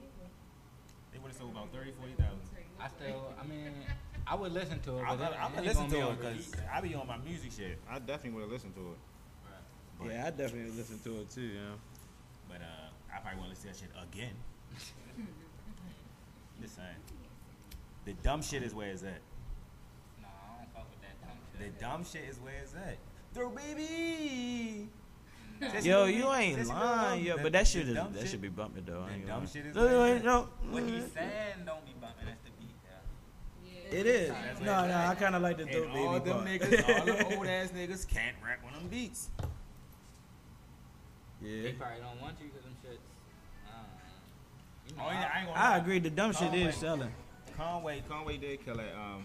They 1.12 1.19
would 1.19 1.27
have 1.29 1.38
sold 1.38 1.51
about 1.51 1.71
30, 1.71 1.91
40,000. 1.91 2.39
I 2.79 2.88
still, 2.88 3.34
I 3.39 3.45
mean, 3.45 3.73
I 4.25 4.34
would 4.36 4.51
listen 4.53 4.79
to 4.81 4.97
it. 4.97 5.01
I'm 5.03 5.17
but 5.19 5.31
it- 5.34 5.38
gonna 5.38 5.57
it 5.62 5.65
listen 5.65 5.89
gonna 5.89 5.93
be 5.93 6.12
it 6.12 6.17
because 6.19 6.47
repeat. 6.47 6.63
I 6.73 6.81
be 6.81 6.95
on 6.95 7.05
my 7.07 7.17
music 7.17 7.51
shit. 7.51 7.77
I 7.89 7.99
definitely 7.99 8.31
would 8.31 8.41
have 8.43 8.51
listened 8.51 8.73
to 8.75 8.81
it. 8.93 8.97
But, 10.01 10.11
Yeah, 10.11 10.27
I 10.27 10.29
definitely 10.31 10.71
listen 10.71 10.99
to 10.99 11.21
it 11.21 11.29
too. 11.29 11.41
You 11.41 11.53
know. 11.53 11.75
but 12.49 12.61
uh, 12.61 13.15
I 13.15 13.19
probably 13.19 13.39
want 13.39 13.53
to 13.53 13.57
listen 13.67 13.71
to 13.71 13.79
that 13.79 13.79
shit 13.79 14.09
again. 14.11 14.35
Just 16.61 16.75
saying. 16.75 16.87
The 18.05 18.13
dumb 18.23 18.41
shit 18.41 18.63
is 18.63 18.73
where 18.73 18.89
it's 18.89 19.03
at. 19.03 19.21
No, 20.21 20.27
I 20.27 20.63
don't 20.63 20.73
fuck 20.73 20.89
with 20.89 21.01
that 21.01 21.21
dumb 21.21 21.37
shit. 21.59 21.79
The 21.79 21.85
dumb 21.85 22.03
shit 22.03 22.23
is 22.29 22.39
where 22.39 22.53
it's 22.61 22.73
at. 22.73 22.97
Throw 23.33 23.49
baby. 23.49 24.89
Yo, 25.83 26.05
you 26.05 26.31
ain't 26.33 26.67
lying, 26.67 27.23
yo. 27.23 27.37
But 27.37 27.51
that 27.53 27.67
shit 27.67 27.87
is 27.87 27.93
dumb 27.95 28.13
that 28.13 28.27
should 28.27 28.41
be 28.41 28.49
bumping 28.49 28.83
though. 28.85 29.05
The 29.05 29.27
dumb 29.27 29.47
shit 29.47 29.67
is 29.67 29.75
No, 29.75 29.99
like 29.99 30.23
no, 30.23 30.47
no. 30.63 30.71
What 30.71 30.83
he's 30.83 31.11
saying 31.13 31.65
don't 31.65 31.85
be 31.85 31.93
bumping. 32.01 32.25
That's 32.25 32.41
the 32.43 32.51
beat. 32.59 32.75
Yeah. 33.63 33.99
It 33.99 34.05
is. 34.07 34.31
No, 34.61 34.87
no, 34.87 34.95
I 34.95 35.15
kind 35.15 35.35
of 35.35 35.41
like 35.43 35.57
the 35.57 35.63
And 35.63 35.71
dope 35.71 35.95
all 35.95 36.19
baby 36.19 36.29
them 36.31 36.45
niggas, 36.45 36.99
all 36.99 37.05
them 37.05 37.37
old 37.37 37.47
ass 37.47 37.69
niggas 37.69 38.07
can't 38.07 38.35
rap 38.43 38.59
on 38.65 38.73
them 38.73 38.87
beats. 38.89 39.29
Yeah. 41.43 41.63
They 41.63 41.71
probably 41.73 41.99
don't 42.01 42.21
want 42.21 42.36
you 42.39 42.47
because 42.47 42.63
them 42.63 42.75
shits. 42.84 42.97
I 43.67 43.71
don't. 43.75 44.89
You 44.89 44.95
know, 44.97 45.04
Oh, 45.08 45.12
yeah, 45.12 45.30
I 45.34 45.39
ain't 45.39 45.47
gonna 45.47 45.60
I 45.60 45.77
agree. 45.77 45.99
The 45.99 46.10
dumb 46.10 46.34
shit 46.34 46.54
is 46.54 46.75
selling. 46.75 47.12
Conway, 47.58 48.01
Conway 48.10 48.38
did 48.38 48.63
kill 48.65 48.75
that 48.77 48.93
um 48.95 49.23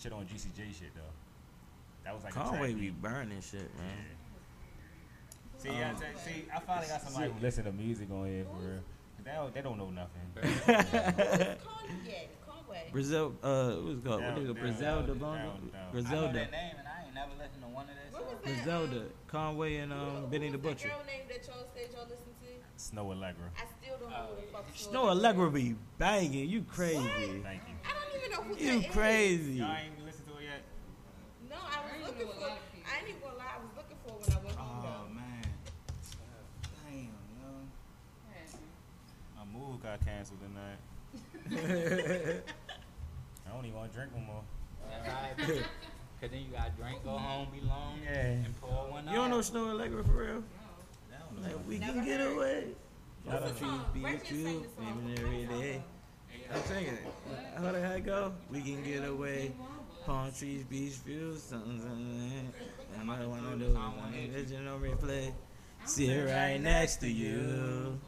shit 0.00 0.12
on 0.12 0.24
GCJ 0.26 0.74
shit 0.78 0.94
though. 0.94 1.02
That 2.04 2.14
was 2.14 2.24
like 2.24 2.34
Conway 2.34 2.58
track 2.58 2.74
be 2.74 2.80
beat. 2.90 3.02
burning 3.02 3.40
shit, 3.40 3.70
man. 3.76 4.04
See, 5.58 5.70
yeah, 5.70 5.90
Um, 5.90 5.96
see, 5.96 6.04
see, 6.24 6.44
I 6.54 6.60
finally 6.60 6.86
got 6.86 7.02
somebody 7.02 7.32
who 7.32 7.40
listen 7.40 7.64
to 7.64 7.72
music 7.72 8.08
on 8.12 8.26
here 8.26 8.44
for 8.44 8.60
real. 8.64 8.80
They 9.24 9.32
don't, 9.32 9.54
they 9.54 9.60
don't 9.60 9.76
know 9.76 9.90
nothing. 9.90 10.22
Who's 10.40 10.60
Conway. 12.46 12.88
Brazil, 12.92 13.34
uh, 13.42 13.72
what's 13.72 13.98
it 13.98 14.04
called? 14.04 14.20
Down, 14.20 14.34
what 14.34 14.42
is 14.42 14.48
it? 14.48 14.54
down, 14.54 14.54
Griselda, 14.54 15.14
down, 15.14 16.50
never 17.18 17.34
listened 17.34 17.62
to 17.62 17.68
one 17.68 17.86
of 17.90 17.96
their 17.98 18.10
songs. 18.14 18.38
That? 18.64 18.74
Um, 18.74 19.10
Conway, 19.26 19.76
and 19.76 19.92
um, 19.92 20.26
Benny 20.30 20.50
the 20.50 20.58
Butcher. 20.58 20.88
Girl 20.88 21.02
name 21.06 21.26
that 21.28 21.46
y'all 21.46 21.66
said 21.74 21.88
y'all 21.92 22.06
to? 22.06 22.14
Snoh 22.78 23.10
Aalegra. 23.12 23.50
I 23.58 23.66
still 23.82 23.98
don't 23.98 24.10
know 24.10 24.28
who 24.30 24.40
the 24.40 24.52
fuck 24.52 24.64
Snoh, 24.72 25.10
Aalegra 25.10 25.52
be 25.52 25.74
banging. 25.98 26.48
You 26.48 26.62
crazy. 26.62 26.98
What? 26.98 27.42
Thank 27.42 27.62
you. 27.66 27.74
I 27.84 27.90
don't 27.92 28.14
even 28.16 28.30
know 28.30 28.42
who 28.42 28.54
you 28.64 28.80
that 28.82 28.92
crazy. 28.92 29.52
Y'all 29.54 29.72
ain't 29.72 30.04
listened 30.06 30.28
to 30.28 30.34
it 30.38 30.44
yet? 30.44 30.62
No, 31.50 31.56
I 31.56 31.82
was 31.82 31.92
I 31.92 32.06
looking 32.06 32.28
for. 32.28 32.46
I 32.46 33.08
ain't 33.08 33.20
gonna 33.20 33.34
lie. 33.34 33.50
I 33.50 33.58
was 33.58 33.72
looking 33.76 33.96
for 34.06 34.14
when 34.14 34.30
I 34.30 34.38
went 34.44 34.56
home. 34.56 34.84
Oh 34.86 35.08
man. 35.12 35.42
Damn. 36.86 37.18
My 39.36 39.44
move 39.58 39.82
got 39.82 39.98
canceled 40.04 40.38
tonight. 40.40 40.78
I 43.44 43.50
don't 43.52 43.64
even 43.64 43.76
want 43.76 43.90
to 43.90 43.98
drink 43.98 44.12
no 44.14 44.20
more. 44.20 44.44
That's 46.20 46.30
all 46.30 46.30
right. 46.30 46.30
Cause 46.30 46.30
then 46.30 46.40
you 46.40 46.56
gotta 46.56 46.70
drink, 46.72 47.04
go 47.04 47.10
home, 47.10 47.48
be 47.52 47.60
long, 47.66 47.98
Yeah. 48.04 48.20
and 48.20 48.60
pour 48.60 48.90
one 48.90 49.06
up. 49.08 49.12
You 49.12 49.20
don't 49.20 49.30
know 49.30 49.38
out. 49.38 49.44
Snoh 49.44 49.74
Aalegra 49.74 50.04
for 50.06 50.12
real? 50.12 50.44
No. 51.10 51.42
Like 51.42 51.68
we 51.68 51.78
Never 51.78 51.92
can 51.94 52.04
get 52.04 52.20
heard. 52.20 52.36
away. 52.36 52.64
Never 53.26 53.40
Palm 53.40 53.54
trees 53.54 53.80
be 53.94 54.04
Ray 54.04 54.12
with 54.14 54.32
you, 54.32 54.44
the 54.44 54.82
even 54.82 55.18
every 55.18 55.44
day. 55.46 55.82
I'm 56.52 56.62
singing 56.62 56.94
it. 56.94 57.06
How 57.56 57.72
the 57.72 57.80
heck 57.80 58.04
go? 58.04 58.32
We 58.50 58.60
can 58.62 58.82
get 58.82 59.06
away. 59.06 59.52
Palm 60.06 60.32
trees, 60.32 60.64
beach 60.64 60.94
views, 61.04 61.42
something, 61.42 61.78
something. 61.80 62.52
And 62.98 63.10
I 63.10 63.26
wanna 63.26 63.56
do 63.56 63.66
it. 63.66 64.30
Vision 64.30 64.66
on 64.66 64.80
replay. 64.80 65.32
Sit 65.84 66.26
right 66.28 66.58
next 66.60 66.96
to 66.96 67.08
you. 67.08 67.98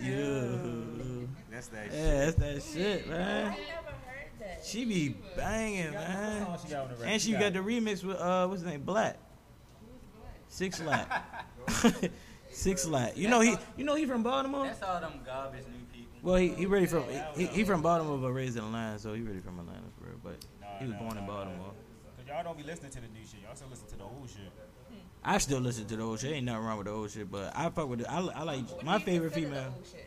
You. 0.00 1.28
That's 1.50 1.68
that 1.68 1.92
Yeah, 1.92 2.24
that's 2.30 2.36
that 2.36 2.62
shit, 2.62 3.06
I 3.06 3.10
man. 3.10 3.56
Never 4.42 4.48
heard 4.50 4.58
that. 4.58 4.64
She 4.66 4.84
be 4.84 5.14
banging, 5.36 5.84
shit. 5.84 5.92
Man. 5.94 6.58
she 6.62 6.68
got 6.68 6.82
on 6.82 6.88
the 6.88 6.94
record? 6.96 7.08
And 7.08 7.22
she 7.22 7.32
got 7.32 7.52
the 7.52 7.58
remix 7.60 8.04
with 8.04 8.16
uh, 8.18 8.46
what's 8.46 8.62
his 8.62 8.70
name, 8.70 8.82
Black. 8.82 9.16
6LACK. 10.50 11.22
6LACK. 12.52 13.16
You 13.16 13.28
know 13.28 13.40
he, 13.40 13.56
you 13.76 13.84
know 13.84 13.94
he 13.94 14.04
from 14.06 14.22
Baltimore. 14.22 14.66
That's 14.66 14.82
all 14.82 15.00
them 15.00 15.20
garbage 15.24 15.64
new 15.66 15.86
people. 15.92 16.12
Well, 16.22 16.36
he, 16.36 16.48
he 16.48 16.66
really 16.66 16.86
from 16.86 17.04
he, 17.34 17.46
he 17.46 17.64
from 17.64 17.80
Baltimore 17.82 18.18
but 18.18 18.32
raised 18.32 18.56
in 18.58 18.64
Atlanta, 18.64 18.98
so 18.98 19.14
he 19.14 19.22
really 19.22 19.40
from 19.40 19.58
Atlanta 19.58 19.80
for 19.98 20.06
real. 20.08 20.18
But 20.22 20.36
Nah, 20.60 20.66
he 20.78 20.84
was 20.86 20.94
nah, 20.94 20.98
born 21.00 21.18
in 21.18 21.26
Baltimore. 21.26 21.72
Cause 22.18 22.26
y'all 22.28 22.44
don't 22.44 22.56
be 22.56 22.64
listening 22.64 22.90
to 22.90 23.00
the 23.00 23.08
new 23.08 23.24
shit. 23.24 23.40
Y'all 23.42 23.54
still 23.54 23.68
listen 23.70 23.88
to 23.88 23.96
the 23.96 24.04
old 24.04 24.28
shit. 24.28 24.52
I 25.24 25.38
still 25.38 25.60
listen 25.60 25.86
to 25.86 25.96
the 25.96 26.02
old 26.02 26.20
shit. 26.20 26.32
Ain't 26.32 26.46
nothing 26.46 26.64
wrong 26.64 26.78
with 26.78 26.86
the 26.86 26.92
old 26.92 27.10
shit, 27.10 27.30
but 27.30 27.52
I 27.56 27.70
fuck 27.70 27.88
with 27.88 28.00
it. 28.00 28.06
I, 28.10 28.18
I 28.18 28.42
like 28.42 28.68
What 28.70 28.84
my 28.84 28.98
favorite 28.98 29.32
female. 29.32 29.64
old? 29.66 29.74
You 29.86 30.02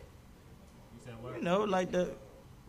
said 1.06 1.14
what? 1.22 1.38
You 1.38 1.42
know, 1.42 1.64
like 1.64 1.92
the 1.92 2.12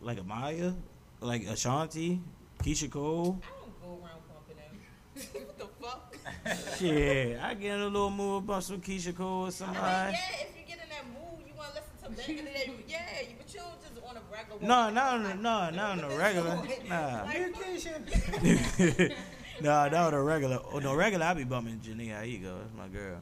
like 0.01 0.17
Amaya, 0.19 0.73
like 1.21 1.45
Ashanti, 1.47 2.21
Keyshia 2.63 2.91
Cole. 2.91 3.41
I 3.43 3.47
don't 3.59 3.81
go 3.81 4.05
around 4.05 4.21
pumping 4.27 4.57
them. 4.57 5.45
what 5.47 5.57
the 5.57 5.67
fuck? 5.81 6.77
Shit, 6.77 7.39
I 7.41 7.53
get 7.53 7.75
in 7.75 7.81
a 7.81 7.85
little 7.85 8.09
mood 8.09 8.43
about 8.43 8.63
some 8.63 8.81
Keyshia 8.81 9.15
Cole 9.15 9.47
or 9.47 9.51
I 9.65 9.67
mean, 9.67 9.73
yeah, 9.75 10.19
if 10.41 10.55
you 10.57 10.63
get 10.67 10.83
in 10.83 10.89
that 10.89 11.05
mood, 11.07 11.45
you 11.47 11.53
want 11.55 11.69
to 11.75 11.81
listen 11.81 12.15
to 12.15 12.17
back 12.17 12.29
in 12.29 12.45
the 12.45 12.51
day. 12.51 12.71
Yeah, 12.87 12.99
but 13.37 13.53
you 13.53 13.59
just 13.59 13.97
on 14.07 14.17
a 14.17 14.21
regular. 14.31 14.61
No, 14.61 14.85
walk. 14.85 14.93
no, 14.93 15.17
no, 15.17 15.33
no, 15.35 15.69
not 15.69 15.91
on 16.03 16.09
the 16.09 16.17
regular. 16.17 16.55
Nah. 16.87 17.23
Like, 17.23 19.13
nah, 19.61 19.89
that 19.89 20.01
was 20.01 20.11
the 20.11 20.19
regular. 20.19 20.59
Oh, 20.71 20.79
no, 20.79 20.95
regular, 20.95 21.25
I 21.25 21.33
be 21.33 21.43
bumping 21.43 21.79
Jhené 21.79 22.09
Aiko. 22.09 22.59
That's 22.59 22.73
my 22.77 22.87
girl. 22.87 23.21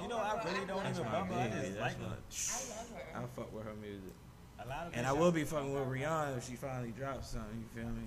You 0.00 0.08
know, 0.08 0.16
I 0.16 0.42
really 0.44 0.66
don't 0.66 0.82
That's 0.82 0.98
even 0.98 1.12
bump 1.12 1.30
her. 1.30 1.38
I 1.38 1.48
just 1.48 1.74
That's 1.74 1.80
like 1.80 2.00
my. 2.00 2.06
her. 2.06 2.14
I 2.14 2.14
love 2.14 2.90
her. 2.94 3.18
I 3.18 3.20
fuck 3.36 3.54
with 3.54 3.64
her 3.64 3.74
music. 3.82 4.14
A 4.62 4.68
lot 4.68 4.86
of 4.88 4.92
And 4.96 5.06
I 5.06 5.12
will 5.12 5.32
be 5.32 5.44
fucking 5.44 5.72
with 5.72 5.82
Rihanna 5.84 6.36
if 6.38 6.46
she 6.48 6.54
finally 6.54 6.90
drops 6.92 7.30
something, 7.30 7.48
you 7.74 7.80
feel 7.82 7.90
me? 7.90 8.02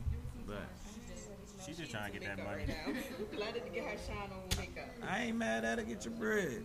But 0.46 0.64
She 1.66 1.74
just 1.74 1.90
trying 1.92 2.12
to 2.14 2.20
get 2.20 2.28
that 2.28 2.38
Makeup 2.38 2.52
money. 2.52 2.66
Right 2.68 2.96
now. 3.34 3.40
Let 3.40 3.54
her 3.58 3.70
get 3.74 3.84
her 3.86 3.98
shine 4.06 4.30
on 4.32 4.60
makeup. 4.60 4.90
I 5.02 5.20
ain't 5.24 5.38
mad 5.38 5.66
at 5.66 5.80
her, 5.80 5.84
get 5.86 6.06
your 6.06 6.14
bread. 6.14 6.64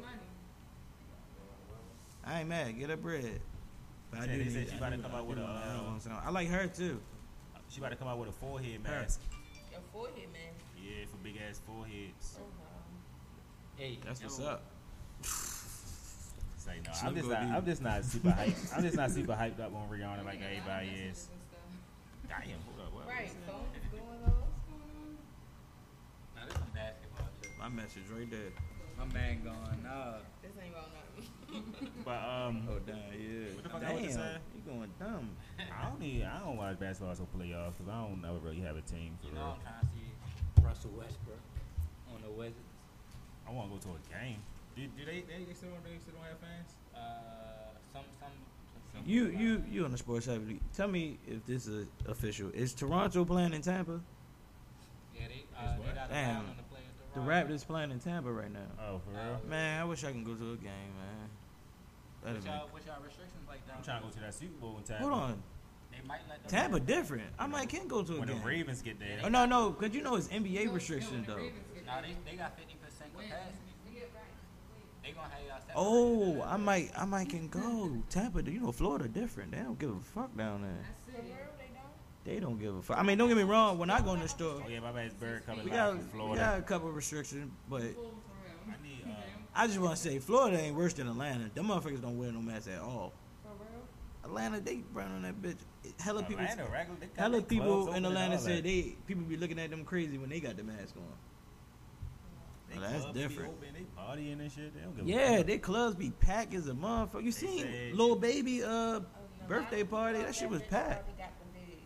I 2.25 2.41
ain't 2.41 2.49
mad, 2.49 2.79
get 2.79 2.91
her 2.91 2.97
bread. 2.97 3.41
But 4.11 4.21
I 4.21 4.23
Said 4.27 4.33
do 4.39 4.45
they 4.45 4.51
said 4.51 4.61
need, 4.61 4.69
she 4.69 4.75
I 4.75 4.77
about 4.79 4.91
to 4.91 4.97
do- 4.97 5.03
come 5.03 5.15
I 5.15 5.19
out 5.19 5.27
with 5.27 5.39
a, 5.39 5.43
an 5.43 5.47
uh, 5.49 5.75
album. 5.77 6.13
I 6.25 6.31
like 6.31 6.49
her 6.49 6.67
too. 6.67 7.01
She 7.69 7.81
about 7.81 7.91
to 7.91 7.97
come 7.97 8.09
out 8.09 8.19
with 8.19 8.29
a 8.29 8.33
forehead 8.33 8.81
Her. 8.85 9.01
mask. 9.01 9.21
Your 9.71 9.81
forehead, 9.93 10.29
man. 10.33 10.53
Yeah, 10.83 11.05
for 11.11 11.17
big 11.19 11.37
ass 11.49 11.61
foreheads. 11.67 12.39
Oh, 12.41 12.45
no. 12.59 13.85
Hey, 13.85 13.99
That's 14.05 14.23
what's 14.23 14.41
up. 14.41 14.65
Say 17.01 17.07
no, 17.11 17.13
Slim 17.13 17.13
I'm 17.13 17.15
just 17.15 17.29
not. 17.31 17.41
deep. 17.43 17.55
I'm 17.55 17.65
just 17.67 17.83
not 17.83 18.05
super 18.05 18.29
hyped. 18.31 18.77
I'm 18.77 18.83
just 18.83 18.97
not 18.97 19.11
super 19.11 19.33
hyped 19.33 19.61
up 19.61 19.75
on 19.75 19.89
Rihanna 19.89 20.25
like 20.25 20.41
everybody 20.43 20.89
is. 21.09 21.29
Damn, 22.29 22.41
hold 22.67 22.87
up. 22.87 22.93
What 22.95 23.07
Right, 23.09 23.25
was 23.25 23.35
that? 23.35 23.91
going 23.93 24.23
on. 24.27 24.45
Now 26.37 26.45
this 26.47 26.55
some 26.55 26.71
basketball 26.75 27.29
shit. 27.43 27.53
My 27.59 27.69
message 27.69 28.03
right 28.13 28.31
there. 28.31 28.53
My 28.99 29.07
man 29.15 29.43
going, 29.45 29.79
nah. 29.85 30.19
This 30.43 30.51
ain't 30.59 30.75
about 30.75 30.91
nothing. 30.91 31.93
But 32.05 32.19
um, 32.21 32.67
Oh 32.69 32.79
damn, 32.85 32.99
yeah. 33.15 33.55
What 33.55 33.63
the 33.63 33.71
fuck 33.71 33.83
I 33.85 33.93
was 33.95 34.03
damn, 34.03 34.13
saying? 34.13 34.43
you 34.55 34.63
going 34.67 34.91
dumb. 34.99 35.31
I 35.59 35.89
don't 35.89 36.01
need. 36.01 36.25
I 36.25 36.39
don't 36.41 36.57
watch 36.59 36.79
basketball 36.81 37.15
so 37.15 37.27
playoffs 37.37 37.79
because 37.79 37.89
I 37.89 37.97
don't 38.03 38.21
never 38.21 38.39
really 38.43 38.61
have 38.61 38.77
a 38.77 38.83
team 38.83 39.17
for 39.23 39.29
You 39.31 39.35
know, 39.39 39.55
real. 39.55 39.57
I'm 39.57 39.63
trying 39.63 39.81
to 39.81 39.87
see 39.95 40.11
Russell 40.67 40.91
Westbrook 40.99 41.41
on 42.13 42.21
the 42.27 42.31
Wizards. 42.35 42.59
I 43.47 43.53
want 43.55 43.71
to 43.71 43.79
go 43.79 43.81
to 43.87 43.91
a 43.97 44.03
game. 44.13 44.43
Do, 44.77 44.83
do 44.99 45.03
they, 45.07 45.23
they? 45.25 45.47
They 45.47 45.55
still. 45.55 45.73
They 45.87 45.97
still 46.03 46.19
don't 46.19 46.27
have 46.29 46.43
fans? 46.43 46.75
Uh, 46.99 47.71
some, 47.93 48.03
some. 48.21 48.29
some 48.95 49.03
You 49.07 49.27
you 49.29 49.63
you 49.71 49.85
on 49.85 49.93
the 49.93 49.99
sports 49.99 50.27
side. 50.27 50.41
Tell 50.77 50.89
me 50.89 51.19
if 51.27 51.45
this 51.47 51.67
is 51.67 51.87
official. 52.07 52.51
Is 52.55 52.73
Toronto 52.75 53.25
playing 53.25 53.55
in 53.55 53.63
Tampa? 53.63 54.01
Yeah, 55.15 55.23
they, 55.29 55.45
uh, 55.59 55.77
they 55.87 55.93
got 55.95 56.11
Damn. 56.11 56.37
foul 56.37 56.45
the 56.57 56.63
play 56.65 56.81
at 56.81 57.15
The 57.15 57.21
Raptors. 57.21 57.49
Raptors 57.61 57.67
playing 57.67 57.91
in 57.91 57.99
Tampa 58.01 58.31
right 58.31 58.53
now. 58.53 58.61
Oh, 58.81 59.01
for 59.05 59.11
real? 59.11 59.41
Man, 59.49 59.81
I 59.81 59.85
wish 59.85 60.05
I 60.05 60.13
can 60.13 60.23
go 60.25 60.35
to 60.35 60.53
a 60.53 60.57
game, 60.57 60.93
man. 60.97 61.29
That'd 62.23 62.37
What's 62.37 62.45
be. 62.47 62.51
y'all, 62.51 62.69
what's 62.71 62.87
y'all 62.87 62.97
restrictions 63.05 63.49
like 63.49 63.67
down 63.67 63.77
I'm 63.79 63.85
trying 63.85 64.01
to 64.03 64.07
go 64.09 64.13
to 64.13 64.21
that 64.21 64.35
Super 64.35 64.59
Bowl 64.61 64.77
in 64.79 64.83
Tampa. 64.85 65.03
Hold 65.05 65.15
on, 65.15 65.43
They 65.93 65.99
might 66.07 66.21
let 66.29 66.43
the 66.43 66.49
Tampa 66.51 66.81
different. 66.81 67.31
I 67.39 67.47
might 67.47 67.69
can 67.69 67.87
go 67.89 68.03
to 68.03 68.13
a 68.13 68.17
game. 68.17 68.27
When 68.27 68.29
the. 68.29 68.47
Ravens 68.47 68.83
get 68.83 68.99
there, 68.99 69.21
Oh 69.25 69.29
no 69.29 69.47
no, 69.47 69.71
cause 69.73 69.95
you 69.95 70.03
know 70.03 70.17
it's 70.17 70.29
NBA 70.29 70.73
restrictions 70.73 71.27
though. 71.27 71.37
Nah, 71.87 72.03
they, 72.03 72.15
they 72.29 72.37
got 72.37 72.59
50% 72.59 72.61
capacity. 72.61 73.09
They 73.11 73.17
gonna 73.17 73.31
have 73.31 73.31
y'all 73.33 73.47
separate. 74.13 74.98
Oh, 75.77 76.43
I 76.43 76.57
might 76.57 76.91
I 76.97 77.05
might 77.05 77.29
can 77.29 77.49
go. 77.49 77.93
Tampa, 78.11 78.43
you 78.43 78.61
know 78.61 78.73
Florida 78.73 79.07
different. 79.09 79.53
They 79.53 79.59
don't 79.59 79.79
give 79.79 79.91
a 79.91 80.01
fuck 80.01 80.37
down 80.37 80.63
there. 80.63 81.23
They 82.25 82.41
don't? 82.41 82.59
Give 82.59 82.75
a 82.75 82.83
fuck. 82.83 82.99
I 82.99 83.03
mean, 83.03 83.17
don't 83.17 83.29
get 83.29 83.39
me 83.39 83.43
wrong. 83.43 83.79
When 83.79 83.89
I 83.89 84.01
go 84.03 84.13
in 84.13 84.21
the 84.21 84.29
store, 84.29 84.63
oh 84.63 84.69
yeah, 84.69 84.81
my 84.81 84.93
man's 84.93 85.15
Bird 85.15 85.47
coming 85.47 85.65
we 85.65 85.71
live 85.71 85.97
got 85.97 86.11
from 86.11 86.31
we 86.31 86.37
got 86.37 86.59
a 86.59 86.63
couple 86.63 86.91
restrictions, 86.91 87.51
but 87.71 87.81
I 87.81 87.87
need. 88.83 89.05
Um, 89.05 89.15
I 89.55 89.67
just 89.67 89.79
want 89.79 89.97
to 89.97 90.03
say 90.03 90.19
Florida 90.19 90.61
ain't 90.61 90.77
worse 90.77 90.93
than 90.93 91.09
Atlanta. 91.09 91.51
Them 91.55 91.69
motherfuckers 91.69 92.03
don't 92.03 92.19
wear 92.19 92.31
no 92.31 92.43
mask 92.43 92.69
at 92.69 92.83
all. 92.83 93.13
Atlanta, 94.25 94.61
they 94.61 94.77
brown 94.77 95.13
on 95.13 95.23
that 95.23 95.41
bitch. 95.41 95.57
Hella 95.99 96.23
people, 96.23 96.45
Atlanta, 96.45 96.71
regular, 96.71 97.01
they 97.01 97.07
got 97.07 97.19
hella 97.19 97.41
people 97.41 97.93
in 97.95 98.05
Atlanta 98.05 98.39
said 98.39 98.65
they 98.65 98.95
people 99.07 99.23
be 99.25 99.39
looking 99.39 99.59
at 99.59 99.71
them 99.71 99.85
crazy 99.85 100.19
when 100.19 100.29
they 100.29 100.41
got 100.41 100.57
the 100.59 100.65
mask 100.65 100.95
on. 100.97 101.05
They 102.71 102.79
Well, 102.79 102.91
that's 102.91 103.05
different. 103.13 103.51
Open, 103.53 103.69
they 103.75 103.87
partying 104.01 104.41
and 104.41 104.53
shit. 104.53 104.75
They 104.75 104.81
don't 104.81 104.95
give 104.97 105.09
Yeah, 105.09 105.43
their 105.43 105.59
clubs 105.59 105.97
be 105.97 106.11
packed 106.11 106.53
as 106.55 106.69
a 106.69 106.73
motherfucker. 106.73 107.17
You 107.25 107.33
They 107.33 107.47
seen 107.47 107.63
said- 107.63 107.95
little 107.95 108.17
baby 108.17 108.63
uh 108.63 108.69
Oh, 108.69 109.01
no, 109.01 109.47
birthday 109.49 109.83
my- 109.83 109.89
party? 109.89 110.19
That 110.23 110.35
shit 110.35 110.51
was 110.51 110.61
packed. 110.63 111.07
probably 111.07 111.23
got 111.23 111.39
them 111.39 111.49
big. 111.55 111.79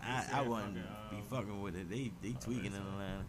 I, 0.00 0.26
I 0.32 0.42
wouldn't 0.42 0.76
fucking, 0.76 0.82
be 1.10 1.16
um, 1.16 1.22
fucking 1.30 1.62
with 1.62 1.76
it. 1.76 1.88
They 1.90 2.12
they 2.22 2.32
tweaking 2.32 2.66
in 2.66 2.72
so. 2.72 2.78
Atlanta. 2.78 3.24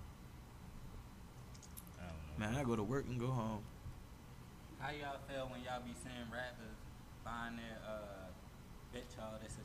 I 2.00 2.04
don't 2.08 2.39
know. 2.39 2.52
Man, 2.52 2.56
I 2.56 2.63
go 2.63 2.76
to 2.76 2.84
work 2.84 3.06
and 3.08 3.19
go 3.19 3.28
home. 3.28 3.60
How 4.80 4.91
y'all 4.91 5.17
feel 5.28 5.48
when 5.52 5.62
y'all 5.63 5.82
be 5.86 5.93
seeing 6.04 6.30
rappers 6.32 6.78
buying 7.24 7.56
their 7.56 7.80
uh, 7.88 8.28
bitch 8.93 9.17
all 9.21 9.34
this 9.41 9.54
expensive 9.58 9.63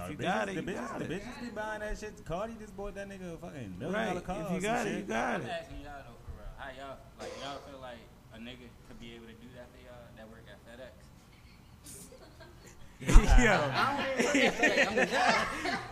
No, 0.00 0.06
If 0.06 0.16
the 0.16 0.22
you 0.24 0.28
got 0.30 0.48
it, 0.48 0.54
the 0.54 0.60
you 0.62 0.66
bitches, 0.66 0.88
got 0.88 0.98
the 0.98 1.04
it. 1.04 1.10
bitches 1.22 1.40
be 1.42 1.50
buying 1.50 1.80
that 1.80 1.98
shit. 1.98 2.24
Cardi 2.24 2.54
just 2.58 2.74
bought 2.76 2.94
that 2.94 3.08
nigga 3.08 3.34
a 3.34 3.36
fucking 3.36 3.74
million 3.78 3.94
Right. 3.94 4.08
dollar 4.08 4.20
car. 4.22 4.46
If 4.48 4.52
you 4.54 4.60
got 4.60 4.86
it, 4.86 4.90
shit. 4.90 4.98
you 4.98 5.04
got 5.04 5.34
I'm 5.34 5.42
it. 5.42 5.48
asking 5.50 5.80
y'all 5.84 5.92
though 6.08 6.16
for 6.24 6.32
real. 6.40 6.48
How 6.56 6.70
y'all 6.72 6.96
like 7.20 7.32
y'all 7.44 7.58
feel 7.68 7.80
like 7.80 7.98
a 8.34 8.38
nigga 8.38 8.66
could 8.88 8.98
be 9.00 9.12
able 9.14 9.26
to 9.26 9.32
do 9.36 9.48
that 9.56 9.66
for 9.68 9.76
y'all 9.84 10.08
that 10.16 10.26
work 10.30 10.44
at 10.48 10.56
FedEx? 10.64 10.96
Yo, 13.40 13.56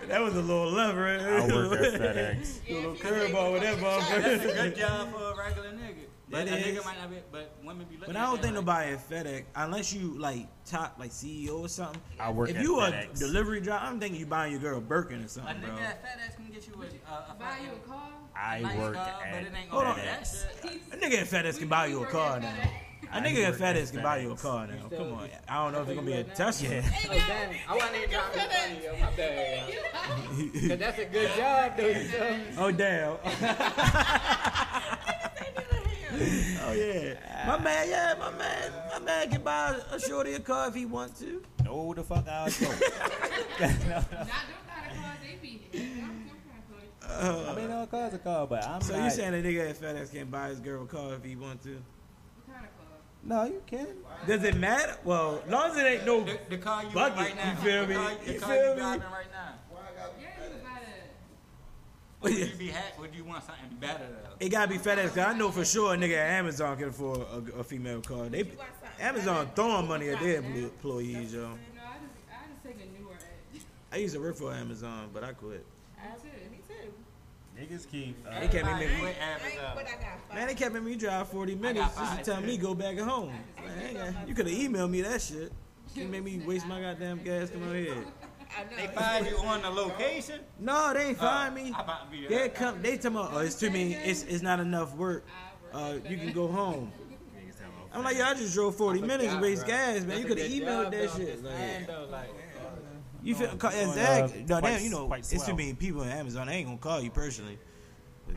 that 0.08 0.20
was 0.20 0.34
a 0.36 0.40
little 0.42 0.70
lever. 0.70 1.08
I 1.08 1.46
work 1.46 1.80
at 1.80 2.00
FedEx. 2.00 2.60
Yeah, 2.66 2.74
little 2.76 2.92
if 2.92 2.98
you 2.98 3.04
say 3.04 3.10
curveball 3.32 3.52
with 3.52 3.62
that 3.62 3.80
That's 3.80 4.44
a 4.44 4.46
good 4.54 4.76
job 4.76 5.10
for 5.12 5.22
a 5.32 5.36
regular 5.36 5.70
nigga. 5.72 6.07
But 6.30 6.44
That 6.46 6.54
a 6.54 6.56
is. 6.58 6.78
nigga 6.78 6.84
might 6.84 6.98
not 6.98 7.10
be. 7.10 7.16
But 7.32 7.52
women 7.64 7.86
be 7.88 7.96
looking. 7.96 8.12
But 8.12 8.20
I 8.20 8.26
don't 8.26 8.34
think 8.42 8.54
like, 8.54 8.64
nobody 8.66 8.92
at 8.92 9.08
FedEx, 9.10 9.44
unless 9.56 9.92
you 9.94 10.18
like 10.18 10.46
top 10.66 10.96
like 10.98 11.10
CEO 11.10 11.60
or 11.60 11.68
something. 11.68 12.00
I 12.20 12.30
work 12.30 12.50
if 12.50 12.56
at 12.56 12.62
you 12.62 12.74
FedEx. 12.76 13.14
a 13.14 13.18
delivery 13.18 13.60
driver, 13.62 13.84
I'm 13.86 13.98
thinking 13.98 14.20
you 14.20 14.26
buying 14.26 14.52
your 14.52 14.60
girl 14.60 14.76
a 14.78 14.80
Birkin 14.80 15.22
or 15.22 15.24
A 15.24 15.28
something, 15.28 15.58
bro. 15.60 15.70
nigga 15.70 15.80
at 15.80 16.04
FedEx 16.04 16.36
can 16.36 16.46
get 16.52 16.66
you 16.66 16.74
a, 16.74 17.10
a, 17.10 17.26
a 17.30 17.34
Buy 17.38 17.58
you 17.64 17.70
a 17.72 17.88
car? 17.88 18.10
I 18.36 18.60
nice 18.60 18.76
work 18.76 18.94
car, 18.94 19.14
but 19.18 19.26
at 19.26 19.42
it 19.42 19.52
ain't 19.58 19.70
Hold 19.70 19.84
gonna 19.84 20.00
on. 20.00 20.06
be. 20.70 20.80
A 20.92 20.96
nigga 20.98 21.22
at 21.22 21.28
FedEx 21.28 21.58
can 21.58 21.68
buy 21.68 21.86
you 21.86 22.02
a 22.02 22.06
car 22.06 22.40
now. 22.40 22.54
A 23.10 23.20
nigga 23.22 23.44
at 23.44 23.52
work 23.52 23.60
at 23.62 23.76
FedEx 23.76 23.90
can 23.92 24.02
buy 24.02 24.18
you 24.18 24.32
a 24.32 24.36
car 24.36 24.66
now. 24.66 24.86
Still- 24.86 24.98
Come 24.98 25.14
on. 25.14 25.30
I 25.48 25.54
don't 25.64 25.72
know 25.72 25.80
if 25.82 25.88
it's 25.88 25.94
gonna 25.96 26.06
be 26.06 26.12
a 26.12 26.24
Now? 26.24 26.34
Tesla. 26.34 26.68
Yeah. 26.68 26.82
Oh 27.08 27.14
damn! 27.14 27.54
I 27.68 27.74
wasn't 27.74 27.96
even 27.96 28.10
trying 28.10 28.32
to 28.32 28.36
be 28.36 28.40
funny, 28.54 28.84
yo. 28.84 28.92
My 29.00 29.10
bad, 29.16 29.68
yo. 29.72 30.68
'Cause 30.68 30.78
that's 30.78 30.98
a 30.98 31.04
good 31.06 31.30
job, 31.36 31.76
though. 31.78 31.86
You 31.86 31.94
feel 32.04 32.30
me? 32.36 32.42
Oh 32.58 32.70
damn. 32.70 33.16
oh 36.66 36.72
yeah. 36.72 37.14
My 37.46 37.54
ah. 37.54 37.58
man, 37.58 37.88
yeah, 37.88 38.14
my 38.18 38.30
man, 38.32 38.72
my 38.92 38.98
man 38.98 39.30
can 39.30 39.42
buy 39.42 39.76
a 39.92 40.00
shorty 40.00 40.34
a 40.34 40.40
car 40.40 40.68
if 40.68 40.74
he 40.74 40.84
wants 40.86 41.20
to. 41.20 41.42
No, 41.64 41.92
the 41.94 42.02
fuck 42.02 42.26
out. 42.28 42.56
go. 42.60 42.70
No, 43.60 43.66
no. 43.66 43.94
Not 43.94 44.06
them 44.10 44.28
kind 44.68 44.92
of 44.92 45.20
they 45.22 45.36
be. 45.42 45.60
Them 45.72 46.30
kind 46.30 46.30
of 47.02 47.08
cars. 47.08 47.48
I 47.48 47.54
mean, 47.56 47.68
no 47.70 47.86
car's 47.86 48.14
a 48.14 48.18
car, 48.18 48.46
but 48.46 48.64
I'm 48.66 48.80
So 48.80 48.96
not. 48.96 49.04
you 49.04 49.10
saying 49.10 49.34
a 49.34 49.38
nigga 49.38 49.70
at 49.70 49.80
FedEx 49.80 50.12
can 50.12 50.28
buy 50.30 50.48
his 50.50 50.60
girl 50.60 50.84
a 50.84 50.86
car 50.86 51.14
if 51.14 51.24
he 51.24 51.34
wants 51.36 51.64
to? 51.64 51.70
What 51.70 52.54
kind 52.54 52.66
of 52.66 52.70
car? 52.78 52.98
No, 53.24 53.44
you 53.52 53.62
can. 53.66 53.88
Does 54.26 54.44
it 54.44 54.56
matter? 54.56 54.96
Well, 55.04 55.42
as 55.44 55.50
long 55.50 55.70
as 55.72 55.76
it 55.76 55.86
ain't 55.86 56.06
no. 56.06 56.22
The, 56.24 56.38
the 56.50 56.58
car 56.58 56.82
you 56.82 56.88
in 56.88 56.94
Bucket, 56.94 57.18
right 57.18 57.36
now. 57.36 57.50
you 57.50 57.56
feel 57.56 57.82
the 57.82 57.88
me? 57.88 57.94
Car, 57.94 58.10
the 58.24 58.32
You 58.32 58.40
car 58.40 58.48
feel 58.48 58.62
you 58.62 58.70
me? 58.70 58.76
driving 58.76 59.00
right 59.02 59.32
now. 59.32 59.54
Yeah, 60.20 60.26
you 60.46 60.52
was 60.52 60.60
about 60.60 60.80
to. 60.80 60.86
Would 62.20 62.34
you 62.36 62.46
be 62.58 62.68
happy? 62.68 63.00
Would 63.00 63.14
you 63.14 63.24
want 63.24 63.44
something 63.44 63.76
better 63.80 64.04
though? 64.08 64.34
It 64.44 64.48
gotta 64.48 64.68
be 64.68 64.78
FedEx. 64.78 65.08
Cause 65.10 65.18
I 65.18 65.34
know 65.38 65.50
for 65.52 65.64
sure 65.64 65.94
a 65.94 65.96
nigga 65.96 66.16
at 66.16 66.30
Amazon 66.38 66.76
can 66.76 66.88
afford 66.88 67.20
a, 67.20 67.60
a 67.60 67.64
female 67.64 68.00
car. 68.00 68.28
They 68.28 68.38
You 68.38 68.44
want 68.58 68.70
something 68.82 69.00
Amazon 69.06 69.50
throwing 69.54 69.86
money 69.86 70.08
at 70.08 70.20
their 70.20 70.40
Right 70.40 70.50
now. 70.50 70.56
employees, 70.64 71.32
yo. 71.32 71.42
No, 71.42 71.46
I 71.46 71.52
just, 71.54 71.62
I 72.28 72.48
just 72.50 72.64
take 72.64 72.76
newer 73.00 73.12
edge. 73.14 73.62
I 73.92 73.96
used 73.98 74.14
to 74.14 74.20
work 74.20 74.34
for 74.36 74.52
Amazon, 74.52 75.10
but 75.14 75.22
I 75.22 75.32
quit. 75.32 75.64
I- 76.00 76.08
too. 76.16 76.50
Me 76.50 76.58
too. 76.66 76.92
Niggas 77.74 77.88
keep. 77.90 78.16
Uh, 78.26 78.40
They 78.40 78.48
kept 78.48 78.52
me 78.54 78.58
Everybody 78.72 78.86
make- 78.86 78.98
quit 79.00 79.16
Amazon. 79.20 79.76
what 79.76 79.86
I 79.86 79.90
got. 79.92 80.00
Five. 80.28 80.34
Man, 80.36 80.46
they 80.48 80.54
kept 80.54 80.72
making 80.74 80.88
me 80.88 80.96
drive 80.96 81.28
40 81.28 81.54
minutes 81.54 81.94
got 81.94 82.04
just 82.04 82.24
to 82.24 82.30
tell 82.32 82.40
me 82.40 82.56
go 82.56 82.74
back 82.74 82.96
at 82.98 83.04
home. 83.06 83.28
Man, 83.28 83.38
I 83.78 83.84
ain't 83.84 83.96
got- 84.16 84.28
you 84.28 84.34
could 84.34 84.48
have 84.48 84.56
emailed 84.58 84.90
me 84.90 85.02
that 85.02 85.22
shit. 85.22 85.52
You 85.94 86.06
made 86.08 86.22
me 86.24 86.38
waste 86.44 86.66
my 86.66 86.80
goddamn 86.80 87.22
gas 87.24 87.50
come 87.50 87.62
out 87.68 87.74
here. 87.74 87.94
I 88.56 88.62
know. 88.64 88.76
They 88.76 88.86
find 88.94 89.26
you 89.26 89.36
on 89.38 89.62
the 89.62 89.70
location. 89.70 90.40
No, 90.58 90.92
they 90.94 91.06
ain't 91.08 91.18
find 91.18 91.54
me. 91.54 91.72
I 91.76 91.80
about 91.82 92.04
to 92.04 92.10
be 92.10 92.26
They 92.26 92.48
come. 92.48 92.80
They 92.82 92.96
tell 92.98 93.10
me, 93.12 93.18
oh, 93.20 93.38
it's 93.38 93.54
too 93.54 93.70
many. 93.70 93.94
It's 93.94 94.22
it's 94.24 94.42
not 94.42 94.60
enough 94.60 94.94
work. 94.94 95.24
Uh, 95.72 95.94
you 96.08 96.16
can 96.16 96.32
go 96.32 96.48
home. 96.48 96.92
I'm 97.92 98.04
like, 98.04 98.16
yeah, 98.16 98.28
I 98.30 98.34
just 98.34 98.52
drove 98.54 98.76
40 98.76 99.00
minutes 99.02 99.32
and 99.32 99.40
waste 99.40 99.66
gas, 99.66 100.02
man. 100.04 100.18
You 100.20 100.24
could 100.26 100.38
have 100.38 100.50
emailed 100.50 100.90
that 100.90 101.10
shit. 101.16 101.42
Like, 101.42 102.10
Like, 102.10 102.28
you 103.22 103.34
feel 103.34 103.48
Well, 103.60 103.72
exactly? 103.88 104.42
uh, 104.42 104.46
No, 104.46 104.58
quite- 104.60 104.70
damn, 104.74 104.82
you 104.84 104.90
know, 104.90 105.12
it's 105.12 105.28
too 105.30 105.38
swell. 105.38 105.56
many 105.56 105.72
people 105.74 106.02
in 106.02 106.10
Amazon. 106.10 106.46
They 106.46 106.54
ain't 106.54 106.66
gonna 106.66 106.78
call 106.78 107.00
you 107.00 107.10
personally. 107.10 107.58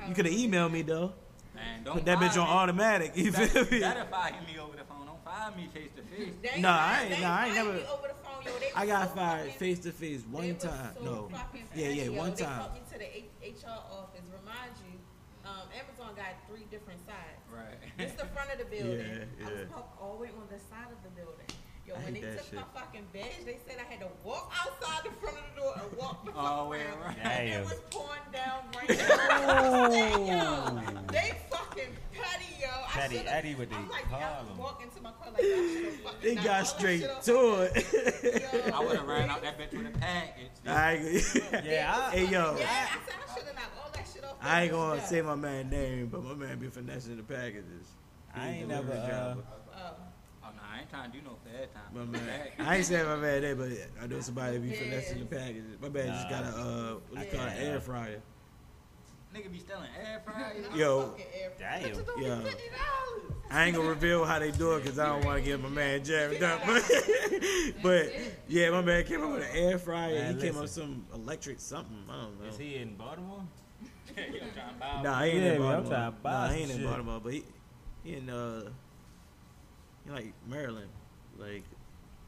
You 0.07 0.13
could 0.13 0.25
have 0.25 0.33
emailed 0.33 0.71
me 0.71 0.81
though. 0.83 1.13
man, 1.53 1.83
don't 1.83 1.95
Put 1.95 2.05
that 2.05 2.17
bitch 2.17 2.41
on 2.41 2.47
me. 2.47 2.53
automatic. 2.53 3.11
You 3.15 3.31
feel 3.31 3.47
That, 3.47 3.71
me? 3.71 3.79
that'll 3.79 4.05
fire 4.07 4.33
me 4.47 4.57
over 4.59 4.75
the 4.77 4.83
phone. 4.85 5.05
Don't 5.05 5.23
fire 5.23 5.51
me 5.55 5.69
face 5.73 5.89
to 5.97 6.01
face. 6.03 6.33
They 6.41 6.61
Nah, 6.61 6.77
I 6.77 7.01
ain't- 7.01 7.09
they 7.09 7.21
nah, 7.21 7.35
I 7.37 7.45
ain't 7.47 7.55
fired 7.55 7.65
never- 7.67 7.79
me 8.43 8.49
Over 8.51 8.59
the 8.59 8.65
phone, 8.65 8.75
yo. 8.75 8.81
I 8.81 8.85
got 8.85 9.09
so 9.09 9.15
fired 9.15 9.51
face 9.53 9.79
to 9.79 9.91
face 9.91 10.21
one 10.29 10.55
time. 10.57 10.93
so 10.97 11.03
No. 11.03 11.29
Yeah, 11.75 11.89
yeah, 11.89 12.03
yo. 12.05 12.11
one 12.13 12.33
They 12.33 12.43
time. 12.43 12.59
called 12.59 12.73
me 12.73 12.81
to 12.91 12.97
the 12.99 13.17
H- 13.17 13.29
HR 13.63 13.67
office. 13.69 14.25
Remind 14.31 14.71
you, 14.85 14.99
um, 15.45 15.65
Amazon 15.73 16.15
got 16.15 16.33
three 16.47 16.65
different 16.69 16.99
sides. 17.05 17.41
Right. 17.51 17.77
It's 17.99 18.13
the 18.21 18.27
front 18.27 18.51
of 18.51 18.59
the 18.59 18.65
building. 18.75 18.99
Yeah, 18.99 19.45
I 19.47 19.49
was 19.51 19.59
yeah. 19.59 19.73
parked 19.73 20.01
all 20.01 20.15
the 20.17 20.21
way 20.23 20.29
on 20.37 20.47
the 20.51 20.59
side 20.59 20.89
of 20.91 20.97
the 21.00 21.00
building. 21.00 21.00
Yo, 21.91 21.97
when 22.05 22.13
they 22.13 22.21
took 22.21 22.45
shit. 22.45 22.53
my 22.55 22.63
fucking 22.73 23.05
badge, 23.13 23.45
they 23.45 23.57
said 23.67 23.75
I 23.79 23.91
had 23.91 23.99
to 24.01 24.07
walk 24.23 24.51
outside 24.57 25.03
the 25.03 25.11
front 25.19 25.37
of 25.37 25.43
the 25.55 25.61
door 25.61 25.73
and 25.75 25.97
walk 25.97 26.25
the 26.25 26.31
fuck 26.35 26.41
All 26.43 26.71
around. 26.71 26.81
around. 27.01 27.15
And 27.21 27.49
Damn. 27.49 27.61
It 27.61 27.65
was 27.65 27.79
pouring 27.89 28.21
down 28.31 28.63
right 28.75 28.89
now. 30.25 30.81
yo, 30.81 31.03
they 31.11 31.37
fucking 31.49 31.89
petty, 32.13 32.45
yo. 32.61 32.67
I 32.69 32.91
Petty 32.91 33.17
Eddie 33.19 33.55
with 33.55 33.69
the 33.69 33.75
I'm 33.75 33.89
like, 33.89 34.05
I 34.07 34.19
column. 34.19 34.57
walk 34.57 34.81
into 34.83 35.01
my 35.01 35.11
car 35.11 35.31
like 35.33 35.41
I 35.43 35.91
fucking 36.03 36.19
They 36.21 36.35
got 36.35 36.67
straight 36.67 37.01
to 37.23 37.69
it. 37.73 38.53
Yo, 38.69 38.73
I 38.75 38.79
would 38.85 38.95
have 38.97 39.07
ran 39.07 39.29
out 39.29 39.41
that 39.41 39.59
bitch 39.59 39.77
with 39.77 39.93
a 39.93 39.97
package. 39.99 40.51
I 40.67 40.93
ain't, 40.95 41.65
Yeah, 41.65 41.93
I- 41.93 42.11
hey 42.15 42.25
yo, 42.27 42.55
Yeah, 42.57 42.65
I 42.65 42.99
said 43.05 43.15
I 43.29 43.33
should 43.35 43.45
have 43.47 43.55
knocked 43.55 43.77
all 43.83 43.91
that 43.93 44.05
shit 44.13 44.23
off. 44.23 44.35
I 44.41 44.63
ain't 44.63 44.71
gonna 44.71 45.05
say 45.05 45.21
my 45.21 45.35
man 45.35 45.69
name, 45.69 46.07
but 46.07 46.23
my 46.23 46.33
man 46.35 46.57
be 46.59 46.67
finessing 46.67 47.17
the 47.17 47.23
packages. 47.23 47.87
I 48.33 48.47
ain't 48.49 48.71
a 48.71 48.75
delivery 48.75 48.95
never, 48.95 49.01
uh, 49.03 49.07
driver. 49.09 49.43
Oh. 50.43 50.47
No, 50.55 50.61
I 50.73 50.79
ain't 50.81 50.89
trying 50.89 51.11
to 51.11 51.17
do 51.17 51.23
no 51.23 51.35
fair 51.45 51.67
time. 51.67 51.83
My 51.93 52.05
man, 52.19 52.47
I 52.59 52.77
ain't 52.77 52.85
saying 52.85 53.05
my 53.05 53.15
bad 53.17 53.41
name, 53.43 53.57
but 53.57 53.69
I 54.03 54.07
know 54.07 54.19
somebody 54.21 54.57
be 54.57 54.69
Yeah. 54.69 54.79
finessing 54.79 55.19
the 55.19 55.25
packages. 55.25 55.77
My 55.81 55.89
man 55.89 56.07
just 56.07 56.29
got 56.29 56.43
a 56.43 56.47
uh, 56.47 56.93
what's 57.09 57.23
it 57.25 57.31
called 57.35 57.49
an 57.49 57.55
Yeah. 57.57 57.63
air 57.69 57.79
fryer. 57.79 58.21
Nigga 59.35 59.49
be 59.51 59.59
stealing 59.59 59.87
air 59.97 60.21
fryers. 60.25 60.65
Yo. 60.75 61.15
Air- 61.33 61.51
Damn. 61.57 62.03
But 62.03 62.17
Yo. 62.19 62.41
I 63.49 63.65
ain't 63.65 63.75
gonna 63.77 63.87
reveal 63.87 64.25
how 64.25 64.39
they 64.39 64.51
do 64.51 64.75
it 64.75 64.83
because 64.83 64.99
I 64.99 65.07
don't 65.07 65.23
want 65.25 65.37
to 65.39 65.43
get 65.49 65.61
my 65.61 65.69
man 65.69 66.03
jammed 66.03 66.41
up. 66.43 66.61
But, 66.65 66.83
but 67.81 68.11
yeah, 68.49 68.69
my 68.71 68.81
man 68.81 69.03
came 69.05 69.23
up 69.23 69.31
with 69.31 69.43
an 69.43 69.55
air 69.55 69.77
fryer. 69.77 70.13
Man, 70.15 70.35
he 70.35 70.41
came 70.41 70.55
up 70.55 70.63
with 70.63 70.71
some 70.71 71.05
electric 71.13 71.59
something. 71.59 72.03
I 72.09 72.21
don't 72.21 72.41
know. 72.41 72.49
Is 72.49 72.57
he 72.57 72.75
in 72.77 72.95
Baltimore? 72.95 73.43
Yo, 74.17 74.23
trying 74.23 75.03
Nah, 75.03 75.21
he 75.23 75.29
ain't 75.31 75.43
Yeah, 75.43 75.51
in 75.53 75.61
man, 75.61 75.67
I'm 75.69 75.83
Baltimore. 75.83 75.91
trying 75.97 76.11
to 76.11 76.17
buy 76.19 76.31
Nah, 76.31 76.47
he 76.53 76.61
some 76.63 76.71
ain't 76.71 76.79
in. 76.81 76.87
Baltimore, 76.87 77.19
but 77.23 77.33
he, 77.33 77.43
he 78.03 78.13
in 78.15 78.29
uh, 78.29 78.69
he 80.05 80.11
like 80.11 80.33
Maryland, 80.47 80.89
like 81.37 81.63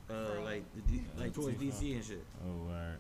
uh, 0.10 0.42
like 0.44 0.64
the 0.76 0.82
D, 0.92 1.02
like 1.18 1.34
towards 1.34 1.58
Too 1.58 1.72
far. 1.72 1.82
DC 1.82 1.96
and 1.96 2.04
shit. 2.06 2.24
Oh, 2.46 2.66
word. 2.68 2.98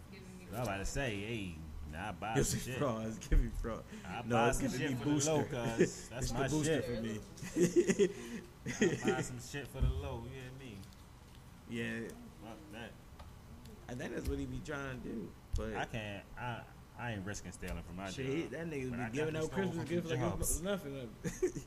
I 0.55 0.59
was 0.59 0.67
about 0.67 0.77
to 0.77 0.85
say, 0.85 1.15
hey, 1.15 1.55
nah, 1.91 2.09
I 2.09 2.11
buy 2.11 2.35
Yo, 2.35 2.43
some 2.43 2.59
say 2.59 2.71
shit. 2.71 2.79
fraud. 2.79 3.07
It's 3.07 3.27
giving 3.27 3.51
fraud. 3.61 3.83
I 4.07 4.21
No, 4.25 4.35
buy 4.35 4.49
it's 4.49 4.59
some 4.59 4.67
giving 4.67 4.79
shit 4.81 4.89
me 4.91 4.95
for 4.97 5.03
the 5.05 5.11
booster. 5.11 5.31
low, 5.33 5.43
cuz 5.43 5.79
it's 5.79 6.07
that's 6.09 6.31
the 6.31 6.39
my 6.39 6.47
booster 6.47 6.81
shit. 6.81 6.85
for 6.85 7.01
me. 7.01 8.09
I 9.09 9.11
buy 9.15 9.21
some 9.21 9.39
shit 9.51 9.67
for 9.67 9.81
the 9.81 9.87
low, 9.87 10.23
you 10.25 10.31
hear 10.39 10.51
me? 10.59 10.77
yeah, 11.69 12.07
Fuck 12.43 12.57
that. 12.73 12.91
I 13.89 13.93
think 13.95 14.13
that's 14.15 14.29
what 14.29 14.37
he 14.39 14.45
be 14.45 14.61
trying 14.65 15.01
to 15.01 15.07
do. 15.07 15.29
But 15.57 15.75
I 15.75 15.85
can't, 15.85 16.23
I, 16.39 16.59
I 16.99 17.11
ain't 17.13 17.25
risking 17.25 17.51
stealing 17.51 17.83
from 17.85 17.97
my 17.97 18.09
shit, 18.09 18.51
job. 18.51 18.51
that 18.51 18.69
nigga 18.69 18.89
But 18.91 18.97
be 18.97 19.03
I 19.03 19.09
giving 19.09 19.33
definitely 19.33 19.39
out 19.39 19.51
Christmas 19.51 19.89
gifts 19.89 20.09
like 20.11 20.19
jobs. 20.19 20.49
it's 20.51 20.61
nothing. 20.61 21.09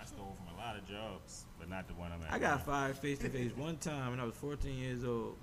I 0.00 0.04
stole 0.04 0.36
from 0.36 0.54
a 0.54 0.58
lot 0.58 0.76
of 0.76 0.86
jobs, 0.88 1.46
but 1.68 1.74
not 1.74 1.88
the 1.88 1.94
one 1.94 2.12
I'm 2.12 2.22
at. 2.22 2.32
I 2.32 2.38
got 2.38 2.58
now. 2.58 2.64
fired 2.64 2.96
face 2.96 3.18
to 3.20 3.28
face 3.28 3.52
one 3.56 3.76
time 3.78 4.10
when 4.10 4.20
I 4.20 4.24
was 4.24 4.34
14 4.36 4.76
years 4.76 5.04
old. 5.04 5.36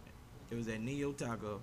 It 0.51 0.55
was 0.55 0.67
at 0.67 0.81
Neo 0.81 1.11
Taco, 1.13 1.59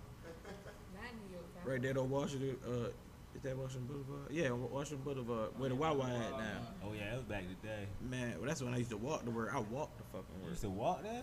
Not 0.94 1.04
New 1.14 1.32
York. 1.32 1.44
right 1.64 1.80
there 1.82 1.98
on 1.98 2.10
Washington. 2.10 2.56
Uh, 2.66 2.88
is 3.36 3.42
that 3.42 3.56
Washington 3.56 3.86
Boulevard? 3.86 4.30
Yeah, 4.30 4.50
Washington 4.50 5.04
Boulevard, 5.04 5.50
where 5.56 5.68
the 5.68 5.76
Wawa 5.76 6.04
at 6.04 6.32
now. 6.38 6.58
Oh 6.84 6.92
yeah, 6.92 7.12
it 7.14 7.16
was 7.16 7.24
back 7.24 7.42
in 7.42 7.48
the 7.60 7.66
day. 7.68 7.86
Man, 8.08 8.34
well, 8.38 8.48
that's 8.48 8.62
when 8.62 8.74
I 8.74 8.78
used 8.78 8.90
to 8.90 8.96
walk 8.96 9.24
to 9.24 9.30
work. 9.30 9.54
I 9.54 9.60
walked 9.60 9.98
the 9.98 10.04
fucking 10.04 10.26
You 10.38 10.42
work. 10.42 10.50
used 10.50 10.62
to 10.62 10.70
walk 10.70 11.02
there? 11.04 11.22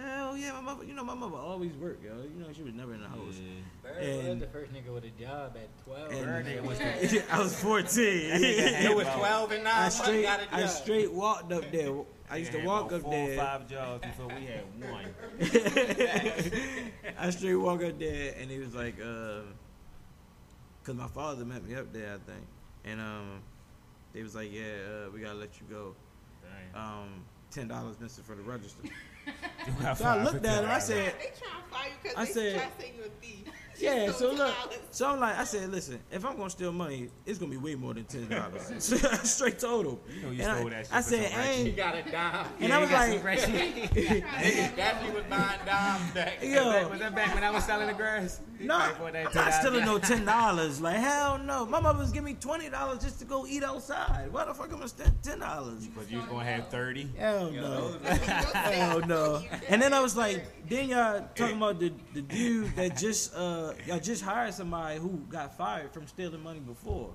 Hell 0.00 0.36
yeah, 0.36 0.52
my 0.52 0.60
mother. 0.60 0.84
You 0.84 0.94
know 0.94 1.04
my 1.04 1.14
mother 1.14 1.36
always 1.36 1.72
worked, 1.72 2.04
yo. 2.04 2.12
You 2.22 2.40
know 2.44 2.52
she 2.54 2.62
was 2.62 2.72
never 2.74 2.94
in 2.94 3.00
the 3.02 3.08
house. 3.08 3.18
Yeah. 3.34 3.50
Bird 3.82 3.96
was 3.98 4.26
And- 4.26 4.42
the 4.42 4.46
first 4.48 4.72
nigga 4.72 4.92
with 4.94 5.04
a 5.04 5.10
job 5.10 5.56
at 5.56 5.68
12. 5.84 6.12
And 6.12 6.24
Bird 6.24 6.64
was 6.66 6.80
I 7.30 7.38
was 7.38 7.54
14. 7.60 7.98
It 7.98 8.94
was 8.96 9.06
12 9.16 9.52
and 9.52 9.64
9 9.64 9.72
I 9.74 9.88
straight, 9.88 10.22
got 10.22 10.40
a 10.40 10.54
I 10.54 10.60
job. 10.60 10.70
straight 10.70 11.12
walked 11.12 11.52
up 11.52 11.70
there. 11.72 11.92
I 12.32 12.36
used 12.36 12.52
to 12.52 12.64
walk 12.64 12.86
about 12.86 12.94
up 12.96 13.02
four 13.02 13.12
there. 13.12 13.32
or 13.34 13.36
five 13.44 13.68
jobs 13.68 14.06
before 14.06 14.28
we 14.28 14.46
had 14.46 14.64
one. 14.90 15.06
I 17.18 17.30
straight 17.30 17.54
walk 17.56 17.82
up 17.82 17.98
there, 17.98 18.34
and 18.40 18.50
he 18.50 18.58
was 18.58 18.74
like, 18.74 18.94
uh, 19.00 19.40
cause 20.82 20.94
my 20.94 21.08
father 21.08 21.44
met 21.44 21.62
me 21.62 21.74
up 21.74 21.92
there, 21.92 22.14
I 22.14 22.30
think, 22.30 22.46
and 22.84 23.00
um, 23.00 23.42
they 24.14 24.22
was 24.22 24.34
like, 24.34 24.50
yeah, 24.52 24.62
uh, 25.06 25.10
we 25.12 25.20
gotta 25.20 25.38
let 25.38 25.60
you 25.60 25.66
go. 25.68 25.94
Dang. 26.42 26.82
Um, 26.82 27.24
ten 27.50 27.68
dollars 27.68 27.96
missing 28.00 28.24
for 28.24 28.34
the 28.34 28.42
register. 28.42 28.82
So 29.96 30.04
I 30.04 30.20
looked 30.24 30.44
at 30.44 30.64
him. 30.64 30.70
I 30.70 30.80
said, 30.80 31.14
They 31.20 31.30
trying 31.38 31.62
to 31.62 31.68
fire 31.70 31.86
you 31.86 31.94
because 32.02 32.16
I 32.18 32.24
they 32.24 32.32
said- 32.32 32.56
trying 32.56 32.70
to 32.72 32.80
say 32.80 32.92
you 32.96 33.04
a 33.04 33.08
thief. 33.24 33.54
Yeah. 33.82 34.12
So 34.12 34.32
look, 34.32 34.54
so 34.90 35.10
I'm 35.10 35.20
like, 35.20 35.36
I 35.38 35.44
said, 35.44 35.70
listen, 35.70 35.98
if 36.10 36.24
I'm 36.24 36.36
gonna 36.36 36.50
steal 36.50 36.72
money, 36.72 37.08
it's 37.26 37.38
gonna 37.38 37.50
be 37.50 37.56
way 37.56 37.74
more 37.74 37.94
than 37.94 38.04
ten 38.04 38.28
dollars. 38.28 38.72
straight 39.28 39.58
total. 39.58 40.00
You 40.08 40.22
know 40.22 40.30
you 40.30 40.42
And 40.42 40.56
stole 40.56 40.66
I, 40.66 40.70
that 40.70 40.86
shit 40.86 40.94
I 40.94 41.00
said, 41.00 41.30
some 41.30 41.40
I 41.40 41.44
ain't. 41.48 41.76
got 41.76 41.94
a 41.96 42.02
dime. 42.10 42.46
And 42.60 42.72
I 42.72 42.78
was 42.78 42.90
like, 42.90 43.22
Niggas 43.22 44.76
definitely 44.76 45.14
was 45.20 45.24
buying 45.28 45.60
dimes 45.66 46.10
back 46.12 46.38
yo, 46.42 46.88
Was 46.88 46.98
that 47.00 47.14
back 47.14 47.34
when 47.34 47.44
I 47.44 47.50
was 47.50 47.64
selling 47.64 47.86
the 47.88 47.94
grass? 47.94 48.40
No, 48.60 48.76
I'm 48.78 49.12
not 49.34 49.54
stealing 49.54 49.84
no 49.84 49.98
ten 50.10 50.24
dollars. 50.24 50.80
Like 50.80 50.96
hell 50.96 51.38
no. 51.38 51.66
My 51.66 51.80
mother 51.80 51.98
was 51.98 52.12
giving 52.12 52.26
me 52.32 52.34
twenty 52.34 52.68
dollars 52.70 53.02
just 53.02 53.18
to 53.18 53.24
go 53.24 53.46
eat 53.46 53.64
outside. 53.64 54.28
Why 54.32 54.44
the 54.44 54.54
fuck 54.54 54.72
am 54.72 54.82
I 54.82 54.86
spend 54.86 55.20
ten 55.22 55.40
dollars? 55.40 55.88
But 55.88 56.10
you 56.10 56.18
was 56.18 56.26
gonna 56.26 56.44
have 56.44 56.68
thirty. 56.68 57.08
Hell 57.18 57.50
no. 57.50 57.96
Hell 58.04 59.00
no. 59.00 59.42
And 59.68 59.82
then 59.82 59.92
I 59.92 60.00
was 60.00 60.16
like, 60.16 60.44
then 60.68 60.88
y'all 60.90 61.26
talking 61.34 61.56
about 61.56 61.80
the 61.80 61.92
the 62.14 62.22
dude 62.22 62.74
that 62.76 62.96
just 62.96 63.34
uh 63.34 63.71
y'all 63.86 63.98
just 64.00 64.22
hired 64.22 64.54
somebody 64.54 64.98
who 64.98 65.10
got 65.28 65.56
fired 65.56 65.92
from 65.92 66.06
stealing 66.06 66.42
money 66.42 66.60
before. 66.60 67.10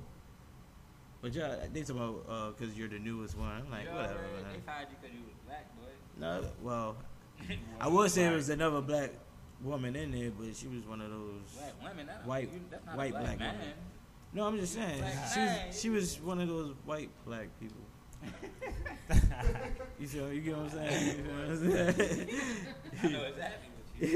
But 1.22 1.34
y'all 1.34 1.58
they 1.74 1.82
talking 1.82 1.98
about 1.98 2.26
uh 2.30 2.52
cause 2.52 2.74
you're 2.76 2.88
the 2.88 3.00
newest 3.00 3.38
one. 3.38 3.50
I'm 3.50 3.72
like, 3.72 3.86
You 3.86 3.90
whatever, 3.92 4.14
already- 4.14 4.44
They 4.44 4.52
man. 4.54 4.62
fired 4.66 4.88
you 4.90 4.96
because 5.02 5.16
you 5.16 5.22
was 5.24 5.34
black, 5.46 5.66
boy. 5.78 5.88
No, 6.20 6.44
well, 6.62 6.96
I 7.82 7.88
would 7.88 8.12
say 8.12 8.24
there 8.24 8.34
was 8.34 8.50
another 8.50 8.82
black 8.82 9.12
woman 9.64 9.96
in 9.96 10.12
there, 10.12 10.32
but 10.32 10.56
she 10.56 10.68
was 10.68 10.86
one 10.86 11.02
of 11.02 11.10
those. 11.10 11.42
Black 11.58 11.74
women, 11.84 12.06
that 12.08 12.26
White- 12.26 12.70
that's 12.72 12.86
not 12.86 12.98
white 12.98 13.10
a 13.10 13.12
black, 13.14 13.24
black 13.26 13.40
man. 13.40 13.54
woman. 13.56 13.74
No, 14.34 14.48
I'm 14.48 14.58
just 14.60 14.74
saying. 14.74 15.00
Black 15.00 15.28
She 15.34 15.40
man. 15.40 15.68
was 15.68 15.82
she 15.82 15.90
was 15.90 16.20
one 16.22 16.40
of 16.42 16.48
those 16.48 16.74
white 16.86 17.10
black 17.26 17.48
people. 17.60 17.82
you 20.00 20.08
feel 20.08 20.34
you 20.34 20.42
get 20.42 20.58
what 20.58 20.66
I'm 20.66 20.72
saying? 20.72 21.18
You 21.18 21.24
feel 21.24 21.36
what 21.36 21.50
I'm 21.50 21.94
saying? 21.94 22.30
I 23.04 23.08
know 23.10 23.24
exactly 23.26 23.70
what 23.70 24.10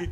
you 0.00 0.08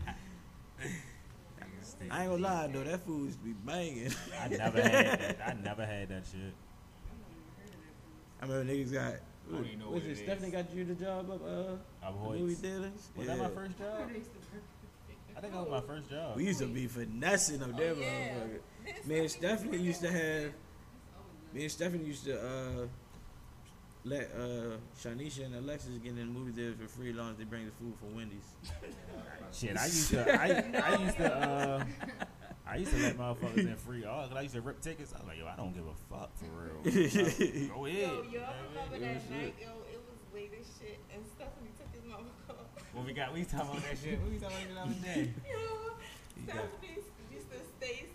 I 2.21 2.25
ain't 2.25 2.33
gonna 2.33 2.43
lie 2.43 2.67
though, 2.67 2.85
that 2.85 3.01
food 3.07 3.25
used 3.27 3.39
to 3.39 3.45
be 3.47 3.53
banging. 3.53 4.13
I 4.39 4.49
never 4.49 4.83
had 4.83 5.21
that. 5.21 5.39
I 5.47 5.53
never 5.55 5.87
had 5.87 6.09
that 6.11 6.25
shit. 6.31 6.53
I 8.43 8.47
remember 8.47 8.71
niggas 8.73 8.93
got. 8.93 9.15
I 9.15 9.53
don't 9.53 9.67
even 9.67 9.79
know 9.79 9.87
was 9.87 10.03
what 10.03 10.11
it 10.11 10.19
it 10.19 10.25
Stephanie 10.25 10.51
got 10.51 10.75
you 10.75 10.85
the 10.85 10.95
job 10.95 11.31
up 11.31 11.41
uh 11.43 12.07
I'm 12.07 12.15
movie 12.39 12.53
Hoyts. 12.55 12.61
dealers? 12.63 13.09
Was 13.17 13.27
that 13.27 13.39
my 13.39 13.49
first 13.49 13.79
job? 13.79 14.11
I 15.35 15.41
think 15.41 15.53
that 15.55 15.67
was 15.67 15.71
my 15.71 15.81
first 15.81 16.11
job. 16.11 16.37
We 16.37 16.45
used 16.45 16.59
to 16.59 16.67
be 16.67 16.87
finessing 16.87 17.63
up 17.63 17.75
there, 17.77 17.95
Oh, 17.97 18.01
yeah. 18.01 18.35
motherfucker. 18.35 19.07
Me 19.07 19.19
and 19.21 19.31
Stephanie 19.31 19.79
used 19.79 20.03
to 20.03 20.13
have. 20.13 20.53
Me 21.55 21.63
and 21.63 21.73
Stephanie 21.73 22.05
used 22.05 22.25
to 22.27 22.39
uh 22.39 22.87
let 24.05 24.31
uh, 24.35 24.77
Shanisha 24.99 25.45
and 25.47 25.55
Alexis 25.55 25.91
get 25.99 26.11
in 26.11 26.17
the 26.17 26.25
movie 26.25 26.53
theaters 26.53 26.77
for 26.81 26.89
free 26.89 27.11
as 27.11 27.17
long 27.17 27.31
as 27.33 27.37
they 27.37 27.45
bring 27.45 27.67
the 27.67 27.73
food 27.73 27.93
for 28.01 28.07
Wendy's. 28.07 28.47
Shit, 29.53 29.77
I 29.77 29.85
used 29.87 30.11
to, 30.11 30.41
I, 30.41 30.47
I 30.81 30.97
used 31.05 31.17
to, 31.17 31.35
uh, 31.35 31.85
I 32.67 32.77
used 32.77 32.93
to 32.93 32.99
let 33.03 33.19
motherfuckers 33.19 33.59
in 33.59 33.77
free. 33.77 34.05
all 34.05 34.23
because 34.23 34.39
I 34.39 34.43
used 34.43 34.55
to 34.55 34.61
rip 34.61 34.81
tickets. 34.81 35.13
I 35.13 35.19
was 35.19 35.27
like, 35.29 35.39
yo, 35.39 35.47
I 35.47 35.57
don't 35.57 35.75
give 35.75 35.85
a 35.87 35.97
fuck 36.09 36.31
for 36.39 36.47
real. 36.47 36.81
Like, 36.85 36.95
Go 37.75 37.87
ahead. 37.87 38.01
Yo, 38.01 38.41
y'all 38.41 38.55
remember 38.71 38.97
Yeah, 38.97 39.01
that 39.01 39.03
it 39.03 39.31
night? 39.31 39.53
shit. 39.53 39.55
Yo, 39.61 39.73
it 39.91 40.01
was 40.07 40.19
late 40.33 40.53
as 40.59 40.67
shit, 40.79 40.99
and 41.13 41.21
Stephanie 41.35 41.75
took 41.77 41.91
his 41.93 42.05
mama 42.09 42.31
car. 42.47 42.57
When 42.95 43.05
we 43.07 43.13
got, 43.13 43.35
we 43.35 43.45
talking 43.45 43.71
about 43.75 43.83
that 43.83 43.99
shit. 43.99 44.19
We 44.23 44.39
talking 44.39 44.71
about 44.71 44.87
it 44.89 45.03
the 45.03 45.11
other 45.13 45.19
day. 45.19 45.35
Yo, 45.51 45.59
He 46.39 46.43
got- 46.47 46.57
Stephanie 46.79 47.03
used 47.35 47.51
to 47.51 47.59
stay 47.79 48.07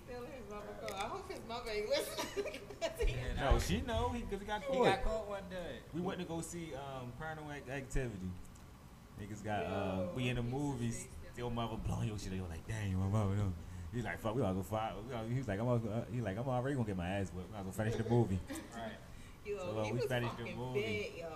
still 0.86 0.96
in 0.96 1.00
his 1.00 1.00
mama 1.00 1.00
car. 1.00 1.06
I 1.06 1.10
hope 1.10 1.32
his 1.32 1.40
mama 1.48 1.70
ain't 1.72 1.90
listening. 1.90 2.60
'cause 2.82 2.90
he- 3.06 3.14
Yeah, 3.14 3.52
No, 3.52 3.60
she 3.60 3.82
know 3.82 4.10
he 4.14 4.22
because 4.22 4.40
he 4.40 4.46
got 4.46 4.64
He 4.64 4.68
caught. 4.78 4.86
got 4.86 5.04
caught 5.04 5.28
one 5.30 5.44
day. 5.50 5.80
We 5.94 6.02
went 6.02 6.20
to 6.20 6.26
go 6.26 6.42
see 6.42 6.74
um, 6.76 7.12
Paranormal 7.22 7.70
Activity. 7.72 8.30
Niggas 9.22 9.44
got 9.44 9.66
uh, 9.66 10.08
we 10.16 10.30
in 10.30 10.36
the 10.36 10.44
movies. 10.44 11.08
Your 11.38 11.52
mother 11.52 11.76
blowing 11.86 12.08
your 12.08 12.18
shit. 12.18 12.32
They 12.32 12.40
were 12.40 12.48
like, 12.48 12.66
dang, 12.68 12.98
my 12.98 13.08
mother. 13.08 13.36
No. 13.36 13.52
He's 13.94 14.04
like, 14.06 14.20
fuck, 14.20 14.36
we 14.36 14.42
gotta 14.42 14.54
go 14.56 14.64
fight. 14.64 14.92
We 15.06 15.14
gotta, 15.14 15.28
he's 15.30 15.48
like, 15.48 15.60
I'm 15.60 15.66
gonna, 15.66 15.90
uh, 16.00 16.04
he's 16.12 16.22
like, 16.24 16.38
I'm 16.38 16.48
already 16.48 16.76
gonna 16.76 16.88
get 16.88 16.98
my 16.98 17.08
ass 17.08 17.32
whipped. 17.34 17.50
We 17.52 17.58
gonna 17.58 17.72
finish 17.72 17.96
the 17.96 18.10
movie. 18.10 18.40
Right. 18.76 18.92
Yo, 19.46 19.58
So, 19.60 19.80
uh, 19.80 19.84
we 19.84 20.00
finished 20.00 20.38
the 20.38 20.44
fucking 20.44 20.58
movie. 20.58 20.82
big, 20.82 21.14
yo. 21.20 21.28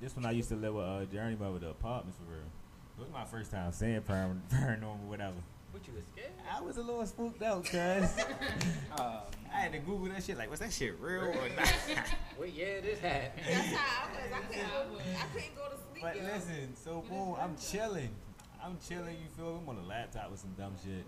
This 0.00 0.14
one 0.14 0.24
I 0.24 0.30
used 0.30 0.48
to 0.50 0.56
live 0.56 0.74
with 0.74 0.84
uh, 0.84 1.04
Journey 1.06 1.36
over 1.42 1.58
the 1.58 1.70
apartments 1.70 2.16
for 2.18 2.30
real. 2.32 2.42
It 2.98 3.00
was 3.00 3.10
my 3.12 3.24
first 3.24 3.50
time 3.50 3.72
seeing 3.72 4.00
param- 4.02 4.40
paranormal, 4.52 5.00
whatever. 5.08 5.34
What 5.76 5.86
you 5.86 5.92
was 5.92 6.04
scared? 6.10 6.32
I 6.50 6.62
was 6.62 6.78
a 6.78 6.80
little 6.80 7.04
spooked 7.04 7.42
out, 7.42 7.62
cuz. 7.62 8.16
Um, 8.98 9.18
I 9.52 9.60
had 9.60 9.72
to 9.72 9.78
Google 9.78 10.08
that 10.08 10.24
shit. 10.24 10.38
Like, 10.38 10.50
was 10.50 10.60
that 10.60 10.72
shit 10.72 10.98
real 10.98 11.24
or 11.24 11.48
not? 11.54 11.68
what 12.38 12.50
year 12.50 12.80
this 12.80 12.98
happened? 12.98 13.42
That's 13.46 13.74
how 13.74 14.04
I 14.04 14.10
was. 14.10 14.22
I 14.32 14.40
couldn't 14.48 14.70
go, 14.70 14.98
I 15.04 15.26
couldn't 15.34 15.54
go 15.54 15.62
to 15.64 15.76
sleep, 15.76 16.02
But 16.02 16.16
yo. 16.16 16.22
listen, 16.22 16.76
so 16.82 17.04
boom, 17.06 17.36
I'm 17.38 17.58
chilling. 17.58 18.08
I'm 18.64 18.78
chilling, 18.88 19.16
you 19.16 19.28
feel? 19.36 19.60
I'm 19.62 19.68
on 19.68 19.84
a 19.84 19.86
laptop 19.86 20.30
with 20.30 20.40
some 20.40 20.54
dumb 20.56 20.72
shit. 20.82 21.04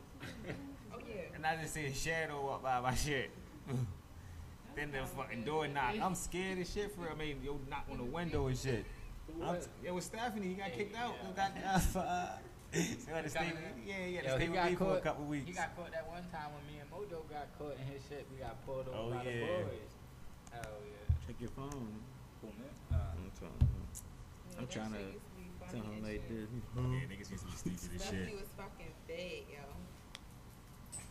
Oh, 0.93 0.99
yeah. 1.09 1.23
And 1.35 1.47
I 1.47 1.57
just 1.62 1.73
see 1.73 1.87
a 1.87 1.95
shadow 1.95 2.45
walk 2.45 2.62
by 2.62 2.79
my 2.81 2.95
shit. 2.95 3.31
then 4.77 4.93
the 4.93 5.07
fucking 5.07 5.45
door 5.45 5.66
knock. 5.66 5.95
I'm 5.99 6.14
scared 6.14 6.59
as 6.59 6.71
shit 6.71 6.95
for 6.95 7.03
real. 7.03 7.12
I 7.12 7.19
mean, 7.19 7.39
yo 7.43 7.59
knock 7.71 7.87
on 7.91 7.97
the 7.97 8.05
window 8.05 8.49
and 8.49 8.59
shit. 8.59 8.85
I'm 9.43 9.57
t- 9.57 9.66
it 9.85 9.95
was 9.95 10.05
Stephanie. 10.05 10.49
He 10.49 10.55
got 10.55 10.75
kicked 10.75 10.95
out. 10.95 11.14
Yo, 11.25 11.33
got, 11.33 11.53
uh, 11.97 12.29
so 12.73 12.79
he 12.81 13.12
had 13.12 13.25
to 13.25 13.31
stay, 13.31 13.53
yeah, 13.87 13.95
he 14.07 14.14
had 14.16 14.25
to 14.25 14.31
Yo, 14.31 14.37
stay 14.37 14.43
he 14.45 14.49
with 14.51 14.59
got 14.61 14.71
me 14.71 14.77
for 14.77 14.85
a 14.85 14.89
caught- 14.89 15.03
couple 15.05 15.25
weeks. 15.25 15.47
He 15.47 15.53
got 15.53 15.77
caught 15.77 15.93
that 15.93 16.07
one 16.09 16.25
time 16.31 16.51
when 16.53 16.62
me 16.69 16.81
and 16.81 16.89
Mojo 16.93 17.25
got 17.33 17.49
caught 17.59 17.77
in 17.81 17.87
his 17.89 18.03
shit. 18.09 18.27
We 18.33 18.39
got 18.45 18.61
pulled 18.66 18.89
over 18.89 18.97
Oh, 18.97 19.11
by 19.11 19.25
yeah. 19.25 19.33
the 19.33 19.47
boys. 19.64 19.93
Hell 20.53 20.79
yeah. 20.85 21.14
Check 21.27 21.37
your 21.41 21.51
phone. 21.57 21.89
Cool, 22.41 22.53
man. 22.61 22.69
Uh, 22.93 22.97
I'm 23.16 23.31
trying, 23.39 23.53
Yeah, 23.57 24.59
I'm 24.59 24.66
that 24.66 24.71
trying 24.71 24.93
to 24.93 25.01
used 25.01 25.37
be 25.37 25.45
funny 25.61 25.81
tell 25.81 25.93
him 25.93 26.03
like 26.05 26.29
this. 26.29 26.49
yeah, 26.53 27.09
niggas 27.09 27.31
used 27.31 27.45
to 27.45 27.69
be 27.71 27.77
stupid 27.77 27.97
as 27.97 28.05
shit. 28.09 28.35
was 28.37 28.51
fucking 28.57 28.93
big, 29.07 29.43
yo. 29.49 29.64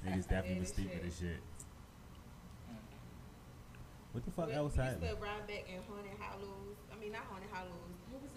Niggas 0.06 0.28
definitely 0.30 0.60
was 0.62 0.70
stupid 0.70 0.92
shit. 1.02 1.06
as 1.08 1.20
shit. 1.20 1.42
What 4.14 4.26
the 4.26 4.32
fuck 4.32 4.48
we, 4.48 4.54
else 4.54 4.76
we 4.76 4.84
happened? 4.84 5.04
used 5.04 5.16
to 5.18 5.22
ride 5.22 5.46
back 5.48 5.66
in 5.70 5.80
Haunted 5.90 6.18
Hollows. 6.20 6.78
I 6.92 6.96
mean, 7.00 7.12
not 7.14 7.24
Haunted 7.30 7.50
Hollows. 7.54 7.87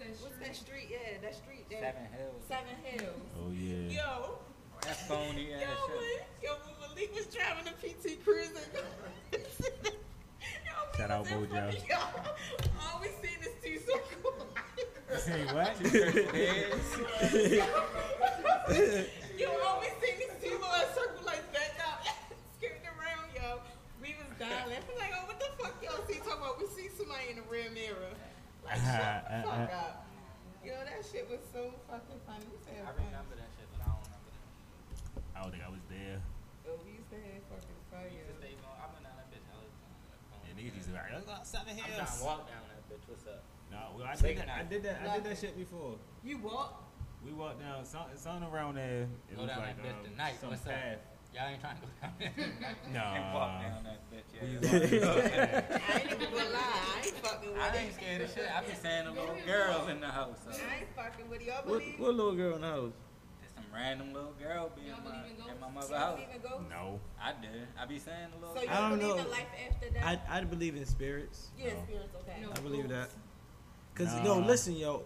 What 0.01 0.09
was 0.09 0.17
What's 0.21 0.37
that 0.41 0.55
street? 0.55 0.87
street? 0.89 0.97
Yeah, 0.97 1.17
that 1.21 1.35
street 1.35 1.65
there. 1.69 1.79
Seven 1.81 2.07
Hills. 2.17 2.41
Seven 2.47 2.75
Hills. 2.83 3.21
Oh 3.37 3.51
yeah. 3.53 4.01
Yo, 4.01 4.39
That's 4.81 5.01
phony 5.07 5.51
yo, 5.51 5.57
ass 5.57 5.61
shit. 5.61 6.25
yo, 6.41 6.55
when 6.65 6.73
Malik 6.89 7.13
was 7.15 7.27
driving 7.29 7.65
the 7.69 7.75
PT 7.77 8.17
Cruiser. 8.25 8.65
yo, 9.31 9.37
Shout 10.97 11.11
out 11.11 11.21
was 11.21 11.29
in 11.31 11.37
Mojo. 11.37 11.49
front- 11.49 11.87
Yo, 11.87 11.97
all 12.81 12.97
we 13.01 13.07
seen 13.21 13.39
is 13.45 13.53
two 13.61 13.77
circles. 13.85 14.49
Say 15.21 15.45
what? 15.53 15.77
yo, 19.37 19.47
all 19.67 19.77
we 19.81 19.87
seen 20.01 20.17
is 20.17 20.33
two 20.41 20.55
little 20.57 20.89
circle 20.95 21.21
like 21.25 21.45
back 21.53 21.73
out, 21.85 22.01
skirting 22.57 22.87
around, 22.87 23.29
yo. 23.35 23.59
We 24.01 24.15
was 24.17 24.29
dying 24.39 24.67
laughing 24.69 24.97
like, 24.97 25.11
oh, 25.13 25.25
what 25.27 25.37
the 25.39 25.45
fuck 25.61 25.75
y'all 25.83 26.01
see? 26.07 26.17
Talking 26.19 26.41
about 26.41 26.57
we 26.59 26.65
see 26.67 26.89
somebody 26.97 27.29
in 27.29 27.35
the 27.37 27.43
rear 27.51 27.69
mirror. 27.71 28.13
Like, 28.71 28.79
shut 28.87 29.27
the 29.27 29.37
fuck 29.43 29.73
up. 29.75 30.07
Yo, 30.63 30.71
that 30.79 31.03
shit 31.03 31.27
was 31.27 31.43
so 31.51 31.75
fucking 31.91 32.21
funny. 32.23 32.47
We 32.47 32.55
said 32.63 32.79
I 32.79 32.95
funny. 32.95 33.11
remember 33.11 33.35
that 33.35 33.51
shit, 33.59 33.67
but 33.75 33.83
I 33.83 33.91
don't 33.91 33.99
remember 34.07 34.31
that. 34.31 34.47
I 35.35 35.37
don't 35.43 35.51
think 35.51 35.63
I 35.67 35.71
was 35.75 35.83
there. 35.91 36.17
Yo, 36.63 36.79
we 36.87 36.95
used 36.95 37.11
to 37.11 37.19
have 37.19 37.43
fucking 37.51 37.81
fun, 37.91 38.07
We 38.07 38.23
used 38.23 38.31
to 38.31 38.37
stay 38.39 38.55
going. 38.55 38.79
I 38.79 38.87
went 38.95 39.03
down 39.03 39.17
that 39.19 39.27
bitch 39.27 39.43
all 39.51 39.59
the 39.59 39.75
time. 39.75 39.91
Yeah, 40.47 40.55
niggas 40.55 40.75
used 40.79 40.87
to 40.87 40.95
be 40.95 41.03
like, 41.03 41.11
let's 41.11 41.27
go 41.27 41.35
seven 41.43 41.75
I'm 41.75 41.83
trying 41.83 41.99
to 41.99 42.23
walk 42.23 42.47
down 42.47 42.63
that 42.71 42.81
bitch. 42.87 43.03
What's 43.11 43.27
up? 43.27 43.43
No, 43.67 43.81
well, 43.99 44.07
I 44.07 44.15
Late 44.15 44.39
did 44.39 44.47
that. 44.47 44.55
I 44.55 44.63
did 44.63 44.81
that. 44.87 44.95
I 45.03 45.19
did 45.19 45.25
that 45.27 45.37
shit 45.43 45.55
before. 45.59 45.99
You 46.23 46.39
walk? 46.39 46.87
We 47.27 47.35
walked 47.35 47.59
down 47.59 47.83
some, 47.83 48.07
something 48.15 48.47
around 48.47 48.79
there. 48.79 49.03
It 49.27 49.35
Go 49.35 49.43
was 49.43 49.51
down 49.51 49.67
like 49.67 49.75
that 49.75 49.83
bitch 49.83 49.99
um, 49.99 50.11
tonight. 50.15 50.35
some 50.39 50.49
What's 50.55 50.63
up? 50.63 51.03
Path. 51.33 51.41
Y'all 51.41 51.49
ain't 51.49 51.61
trying 51.61 51.75
to 51.75 51.81
go 51.81 51.87
down 52.01 52.13
there. 52.19 52.31
Nah. 52.93 53.15
and 53.15 53.33
walk 53.33 53.61
down 53.61 53.83
that 53.83 53.99
bitch. 54.11 54.29
Yeah. 54.33 54.59
was 54.59 54.71
walking 54.71 54.99
down 54.99 55.15
that 55.17 55.69
path. 55.69 55.81
I 55.89 55.99
ain't 55.99 56.11
even 56.11 56.31
gonna 56.33 56.49
lie. 56.49 56.59
I 56.61 57.05
ain't 57.05 57.15
fucking 57.17 57.49
with 57.53 57.59
I 57.61 57.67
it. 57.67 57.75
ain't 57.81 57.93
scared 57.95 58.21
of 58.21 58.29
shit. 58.33 58.45
I 58.55 58.61
be 58.61 58.73
saying 58.75 59.05
the 59.05 59.11
little 59.11 59.37
girls 59.45 59.89
in 59.89 59.99
the 60.01 60.07
house. 60.07 60.37
So. 60.45 60.51
I 60.51 60.75
ain't 60.79 60.87
fucking 60.95 61.29
with 61.29 61.41
it. 61.41 61.47
Y'all 61.47 61.55
What, 61.65 61.79
believe? 61.79 61.99
what 61.99 62.13
little 62.15 62.35
girl 62.35 62.55
in 62.55 62.61
the 62.61 62.67
house? 62.67 62.93
There's 63.39 63.53
some 63.55 63.63
random 63.73 64.13
little 64.13 64.33
girl 64.41 64.71
being 64.75 64.87
in 64.87 64.93
Y'all 64.93 65.03
my, 65.03 65.11
believe 65.21 65.39
in 65.39 65.53
in 65.55 65.59
my 65.61 65.69
mother's 65.69 65.89
house. 65.91 66.19
don't 66.19 66.59
even? 66.59 66.69
No. 66.69 66.99
I 67.21 67.31
did. 67.41 67.67
I 67.79 67.85
be 67.85 67.99
saying 67.99 68.27
the 68.33 68.37
little 68.45 68.55
So 68.55 68.61
you 68.63 68.69
I 68.69 68.89
don't 68.89 68.89
don't 68.89 68.99
believe 68.99 69.15
know. 69.15 69.23
in 69.23 69.31
life 69.31 69.47
after 69.69 69.89
that? 69.91 70.03
I 70.29 70.37
I 70.39 70.43
believe 70.43 70.75
in 70.75 70.85
spirits. 70.85 71.49
yeah, 71.57 71.73
No. 71.73 71.83
spirits, 71.83 72.15
okay. 72.21 72.41
No. 72.41 72.51
I 72.51 72.59
believe 72.59 72.89
that. 72.89 73.09
Cause 73.95 74.07
Nah. 74.15 74.23
yo, 74.25 74.39
listen, 74.39 74.75
yo, 74.75 75.03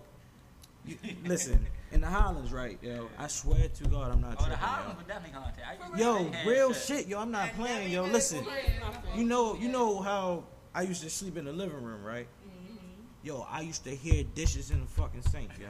you, 0.85 0.97
listen. 1.25 1.65
In 1.95 2.01
the 2.01 2.07
Highlands, 2.07 2.51
right, 2.51 2.77
yo. 2.81 3.07
I 3.17 3.27
swear 3.27 3.69
to 3.69 3.83
God, 3.85 4.11
I'm 4.11 4.19
not 4.19 4.31
Oh, 4.31 4.35
the 4.35 4.43
tripping, 4.47 4.57
Highlands 4.59 5.01
were 5.01 5.07
definitely 5.07 5.39
haunted. 5.39 5.63
I 5.65 5.73
used 5.85 5.93
to 5.93 5.97
yo. 6.03 6.17
say 6.17 6.23
hand 6.23 6.45
Yo, 6.45 6.51
real 6.51 6.73
shit, 6.73 7.07
yo. 7.07 7.19
I'm 7.21 7.31
not 7.31 7.53
playing, 7.53 7.89
never 7.93 8.07
yo. 8.07 8.11
Listen, 8.13 8.39
experienced 8.39 9.15
you 9.15 9.23
know, 9.23 9.55
you 9.55 9.69
know 9.69 10.01
how 10.01 10.43
I 10.73 10.81
used 10.81 11.01
to 11.03 11.09
sleep 11.09 11.37
in 11.37 11.45
the 11.45 11.53
living 11.53 11.81
room, 11.81 12.03
right? 12.03 12.27
Mhm. 12.45 12.77
Yo, 13.23 13.47
I 13.49 13.61
used 13.61 13.85
to 13.85 13.95
hear 13.95 14.25
dishes 14.25 14.71
in 14.71 14.81
the 14.81 14.87
fucking 14.87 15.21
sink, 15.21 15.51
yo. 15.57 15.67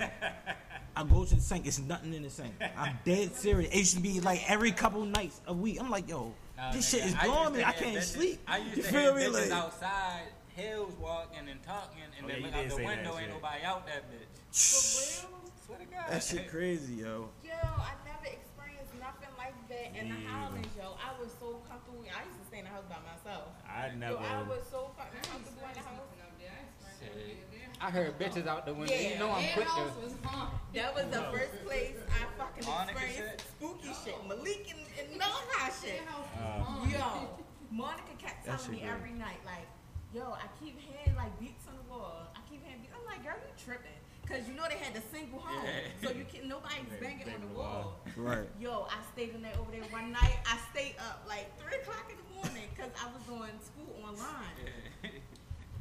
I 0.95 1.03
go 1.03 1.26
to 1.26 1.36
the 1.36 1.41
sink, 1.41 1.67
it's 1.67 1.78
nothing 1.78 2.11
in 2.15 2.23
the 2.23 2.30
sink. 2.32 2.55
I'm 2.76 2.97
dead 3.05 3.36
serious. 3.36 3.71
It 3.71 3.78
used 3.78 3.95
to 3.97 4.01
be 4.01 4.19
like 4.19 4.49
every 4.49 4.71
couple 4.71 5.05
nights 5.05 5.41
a 5.45 5.53
week. 5.53 5.78
I'm 5.80 5.91
like, 5.91 6.09
yo, 6.09 6.34
Nah, 6.57 6.71
this 6.71 6.88
nigga, 6.88 6.91
shit 6.91 7.05
is 7.05 7.13
I 7.13 7.26
used 7.26 7.36
blowing 7.36 7.53
me. 7.53 7.63
I 7.63 7.71
can't 7.71 7.97
bitches- 7.97 8.01
sleep. 8.15 8.39
I 8.47 8.57
used 8.57 8.78
You 8.78 8.82
to 8.84 8.89
feel 8.89 9.15
hear 9.15 9.30
me? 9.32 9.39
Like, 9.41 9.51
outside, 9.51 10.21
hills 10.56 10.93
walking 10.99 11.47
and 11.49 11.62
talking, 11.64 12.01
and 12.18 12.26
Oh, 12.26 12.28
then 12.28 12.39
yeah, 12.41 12.45
look 12.47 12.56
out 12.56 12.70
the 12.70 12.76
window, 12.86 13.12
ain't 13.20 13.28
shit. 13.28 13.36
nobody 13.36 13.62
out 13.64 13.86
that 13.88 14.03
bitch. 14.08 14.32
For 14.56 15.28
real? 15.28 15.51
Swear 15.66 15.78
to 15.80 15.86
God. 15.86 16.06
that 16.10 16.24
shit 16.24 16.47
crazy, 16.49 16.93
yo. 17.03 17.28
Yo, 17.43 17.51
I 17.58 17.91
never 18.08 18.30
experienced 18.32 18.93
nothing 19.01 19.34
like 19.38 19.58
that 19.68 19.88
in 19.99 20.10
the 20.10 20.16
Me 20.16 20.26
Highlands, 20.30 20.70
yo. 20.78 20.95
I 21.01 21.12
was 21.20 21.34
so 21.39 21.60
comfortable. 21.68 22.06
I 22.08 22.22
used 22.24 22.39
to 22.39 22.45
stay 22.47 22.60
in 22.60 22.66
the 22.66 22.72
house 22.72 22.86
by 22.88 23.01
myself. 23.03 23.49
I 23.68 23.91
never. 23.97 24.16
Yo. 24.16 24.24
I 24.24 24.41
was 24.47 24.64
so 24.72 24.91
fucking 24.95 25.26
comfortable 25.28 25.66
in 25.68 25.74
the 25.76 25.84
house. 25.84 25.99
nothing. 26.16 26.47
I 26.47 26.62
experienced 26.64 27.51
Shit. 27.51 27.51
nothing. 27.51 27.82
I 27.82 27.89
heard 27.91 28.12
bitches 28.16 28.47
out 28.47 28.66
the 28.66 28.74
window. 28.74 28.93
Yeah. 28.95 29.10
You 29.12 29.20
know 29.20 29.32
I'm 29.36 29.41
Their 29.43 29.53
quick 29.60 29.68
house 29.68 29.91
to. 29.91 29.99
was 30.06 30.14
haunted. 30.24 30.60
That 30.78 30.95
was 30.95 31.06
the 31.12 31.24
first 31.36 31.56
place 31.68 31.97
I 32.08 32.22
fucking 32.39 32.64
Monica 32.64 32.95
experienced 33.03 33.43
shit? 33.43 33.51
spooky 33.60 33.91
shit. 34.06 34.16
Malik 34.30 34.64
and, 34.72 34.84
and 34.95 35.08
Malachi 35.20 35.68
shit. 35.84 35.99
Their 35.99 36.08
house 36.08 36.30
was 36.32 36.93
Uh. 36.95 36.95
Yo, 36.95 37.43
Monica 37.74 38.14
kept 38.22 38.45
telling 38.47 38.72
me 38.72 38.80
great. 38.80 38.91
every 38.95 39.12
night, 39.20 39.41
like, 39.43 39.68
yo, 40.16 40.32
I 40.39 40.47
keep 40.63 40.80
hearing 40.80 41.11
like 41.20 41.36
beats 41.43 41.68
on 41.68 41.76
the 41.76 41.86
wall. 41.91 42.32
I 42.32 42.39
keep 42.47 42.63
hearing 42.63 42.80
beats. 42.80 42.95
I'm 42.95 43.03
like, 43.03 43.20
girl, 43.28 43.36
you 43.36 43.51
tripping. 43.59 43.99
Cause 44.26 44.47
you 44.49 44.55
know 44.57 44.66
they 44.66 44.80
had 44.82 44.95
the 44.97 45.03
single 45.13 45.38
home. 45.38 45.61
Yeah. 45.68 45.91
So 46.01 46.09
you 46.16 46.26
can 46.26 46.47
nobody's 46.49 46.89
Yeah, 46.89 47.03
banging 47.03 47.30
on 47.30 47.43
the 47.43 47.51
the 47.51 47.53
wall. 47.53 48.01
wall. 48.01 48.16
Right. 48.18 48.47
Yo, 48.57 48.88
I 48.89 48.97
stayed 49.13 49.36
in 49.38 49.43
there 49.45 49.53
over 49.59 49.70
there 49.70 49.86
one 49.93 50.09
night. 50.16 50.39
I 50.49 50.57
stayed 50.74 50.95
up 50.97 51.22
like 51.30 51.51
three 51.61 51.78
o'clock 51.84 52.09
in 52.09 52.18
the 52.18 52.28
morning 52.41 52.66
because 52.74 52.89
I 52.97 53.05
was 53.13 53.22
doing 53.30 53.53
school 53.61 53.93
online. 54.01 54.55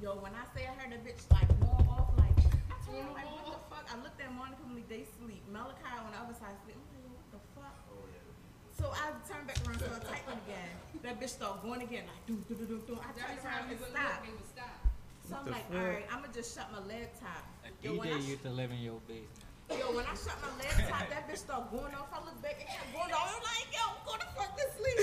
Yo, 0.03 0.20
when 0.20 0.35
I 0.37 0.45
say 0.53 0.68
I 0.68 0.76
heard 0.76 0.93
a 0.93 1.01
bitch 1.01 1.24
like 1.32 1.49
going 1.62 1.89
off, 1.89 2.12
like 2.20 2.37
I 2.68 2.76
told 2.85 3.01
her 3.01 3.14
like, 3.16 3.30
what 3.32 3.49
the 3.49 3.62
fuck? 3.72 3.87
I 3.89 3.97
looked 4.05 4.20
at 4.20 4.28
Monica 4.35 4.61
when 4.68 4.85
they 4.93 5.09
sleep. 5.16 5.41
Malachi 5.49 5.95
on 5.97 6.12
the 6.12 6.20
other 6.20 6.37
side 6.37 6.53
sleep. 6.68 6.76
I'm 6.76 6.85
like, 6.85 7.01
yo, 7.01 7.09
what 7.16 7.24
the 7.32 7.41
fuck? 7.57 7.76
So 8.79 8.91
I 8.91 9.11
turned 9.31 9.47
back 9.47 9.59
around, 9.64 9.79
and 9.79 9.87
started 9.87 10.07
typing 10.09 10.41
again. 10.47 10.70
That 11.03 11.20
bitch 11.20 11.31
started 11.39 11.62
going 11.62 11.83
again, 11.83 12.05
like 12.11 12.22
do 12.27 12.35
do 12.49 12.55
do 12.55 12.66
do 12.66 12.77
do. 12.87 12.99
I 12.99 13.11
Every 13.14 13.22
turned 13.22 13.45
around 13.45 13.70
and 13.70 13.79
would 13.81 13.91
stopped. 13.91 14.25
look, 14.25 14.29
it 14.29 14.35
would 14.35 14.51
stop. 14.51 14.77
So 15.29 15.33
I'm 15.41 15.47
like, 15.51 15.66
fuck? 15.70 15.79
all 15.81 15.87
right, 15.89 16.07
I'm 16.12 16.20
gonna 16.20 16.33
just 16.35 16.51
shut 16.55 16.68
my 16.72 16.83
laptop. 16.85 17.45
A 17.64 17.68
Yo, 17.85 17.95
when 17.97 18.09
I, 18.09 18.18
DJ 18.18 18.25
sh- 18.25 18.29
used 18.35 18.43
to 18.45 18.51
live 18.51 18.70
in 18.72 18.81
your 18.83 18.99
basement. 19.07 19.47
yo, 19.72 19.87
when 19.95 20.05
I 20.05 20.14
shut 20.18 20.37
my 20.43 20.53
laptop, 20.59 21.05
that 21.09 21.22
bitch 21.31 21.39
started 21.45 21.70
going 21.70 21.95
off. 21.95 22.11
I 22.12 22.18
look 22.25 22.37
back 22.43 22.57
and 22.61 22.68
kept 22.68 22.91
going 22.93 23.12
off. 23.14 23.31
I'm 23.31 23.45
like, 23.47 23.68
yo, 23.72 23.85
go 24.05 24.12
the 24.18 24.29
fuck 24.35 24.53
to 24.59 24.64
sleep. 24.75 24.99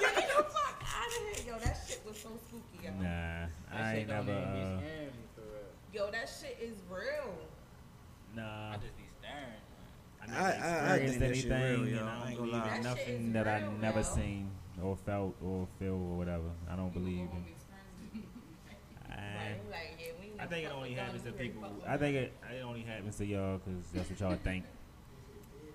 Get 0.00 0.12
me 0.16 0.24
the 0.26 0.42
fuck 0.48 0.76
out 0.80 1.06
of 1.06 1.20
here. 1.36 1.54
Yo, 1.54 1.54
that 1.60 1.76
shit 1.86 2.00
was 2.06 2.16
so 2.18 2.30
spooky, 2.48 2.78
yo. 2.82 2.90
Nah, 2.98 3.04
That 3.04 3.50
I 3.74 3.94
ain't 4.02 4.08
never. 4.08 4.32
Uh, 4.32 4.78
scaring 4.80 5.12
me 5.14 5.24
for 5.36 5.44
real. 5.46 5.70
Yo, 5.94 6.02
that 6.10 6.26
shit 6.30 6.56
is 6.62 6.76
real. 6.90 7.30
nah, 8.34 8.74
I 8.74 8.76
just 8.82 8.96
be 8.96 9.06
staring. 9.20 9.60
I 10.22 10.26
I- 10.26 10.38
I- 10.38 10.48
I 10.92 10.96
experienced 10.96 11.18
think 11.18 11.52
anything, 11.54 11.80
real, 11.84 11.88
yo. 11.88 11.98
and 12.00 12.08
I 12.08 12.12
I 12.12 12.28
ain't 12.28 12.38
don't 12.38 12.50
gonna 12.50 12.50
believe 12.50 12.52
lie. 12.52 12.76
in 12.76 12.82
That 12.82 12.88
nothing 12.96 13.32
that 13.32 13.48
I 13.48 13.60
real, 13.60 13.72
never 13.72 13.98
yo. 14.00 14.04
seen 14.04 14.50
or 14.82 14.96
felt 14.96 15.34
or 15.42 15.68
feel 15.78 15.94
or 15.94 16.16
whatever. 16.18 16.50
I 16.68 16.76
don't 16.76 16.92
believe 16.92 17.18
in. 17.20 17.28
People 17.28 17.38
go 17.38 17.40
home 17.40 17.46
experiencing- 17.48 19.10
I, 19.10 19.14
Right? 19.14 19.70
Like, 19.70 19.96
yeah, 19.98 20.12
we 20.20 20.40
I 20.40 20.46
think 20.46 20.66
it 20.66 20.72
only 20.72 20.94
happens 20.94 21.22
to 21.24 21.32
people. 21.32 21.82
I 21.86 21.96
think 21.96 22.16
it, 22.16 22.32
it 22.50 22.62
only 22.62 22.82
happens 22.82 23.16
to 23.16 23.26
y'all 23.26 23.58
because 23.58 23.90
that's 23.92 24.10
what 24.10 24.20
y'all 24.20 24.36
think. 24.36 24.64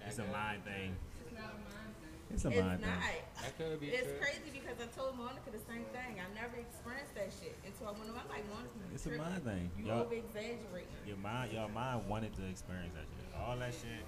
It's 0.08 0.20
a 0.20 0.26
mind 0.26 0.64
thing. 0.64 0.96
It's 1.26 1.34
not 1.34 1.50
a 1.52 1.58
mind 1.58 1.94
thing. 2.02 2.34
It's 2.34 2.46
a 2.46 2.50
It's 2.50 2.62
mind 2.62 2.82
not. 2.82 3.00
thing. 3.02 3.22
That 3.42 3.58
could 3.58 3.80
be 3.82 3.88
It's 3.90 4.08
true. 4.08 4.20
crazy 4.22 4.50
because 4.54 4.78
I 4.82 4.88
told 4.98 5.18
Monica 5.18 5.50
the 5.52 5.60
same 5.60 5.86
thing. 5.94 6.22
I've 6.22 6.34
never 6.34 6.56
experienced 6.58 7.14
that 7.16 7.30
shit 7.34 7.56
until 7.66 7.88
I 7.90 7.92
went 7.92 8.10
around 8.10 8.30
like 8.30 8.46
Monica. 8.50 8.70
you 8.78 8.94
It's 8.96 9.06
a 9.06 9.12
mind 9.12 9.44
thing. 9.44 9.72
You 9.78 9.86
Y'all, 9.86 10.02
over 10.02 10.14
exaggerating. 10.16 10.90
your 11.06 11.18
mind, 11.18 11.52
your 11.52 11.68
mind 11.70 12.08
wanted 12.08 12.34
to 12.38 12.46
experience 12.48 12.94
that 12.94 13.06
shit. 13.10 13.30
All 13.36 13.58
that 13.58 13.74
shit. 13.74 14.06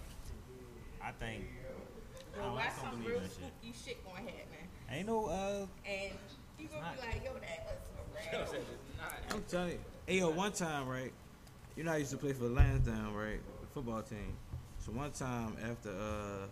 I 1.08 1.12
think. 1.12 1.46
I 2.36 2.40
Well, 2.40 2.50
I 2.50 2.54
why 2.54 2.64
don't 2.82 2.92
some 2.92 3.04
real 3.06 3.20
that 3.20 3.24
shit. 3.26 3.32
spooky 3.34 3.74
shit 3.86 4.06
gonna 4.06 4.18
happen? 4.20 4.68
Ain't 4.92 5.08
no 5.08 5.26
uh. 5.28 5.66
And 5.86 6.12
you 6.60 6.68
gonna 6.68 6.92
be 6.92 7.02
not. 7.02 7.14
like, 7.14 7.24
yo, 7.24 7.34
that 7.34 7.80
was 8.36 8.48
for 8.52 8.58
real. 8.58 8.66
I'm 9.32 9.44
telling 9.48 9.72
you. 9.72 9.80
Hey, 10.06 10.20
yo, 10.20 10.30
one 10.32 10.52
time, 10.52 10.88
right? 10.88 11.14
You 11.76 11.84
know, 11.84 11.94
I 11.94 11.98
used 11.98 12.12
to 12.12 12.18
play 12.18 12.34
for 12.34 12.44
the 12.44 12.50
Lansdowne, 12.50 13.14
right? 13.14 13.40
The 13.62 13.68
football 13.68 14.02
team. 14.02 14.36
So 14.80 14.92
one 14.92 15.12
time 15.12 15.56
after 15.70 15.90
uh 15.92 16.48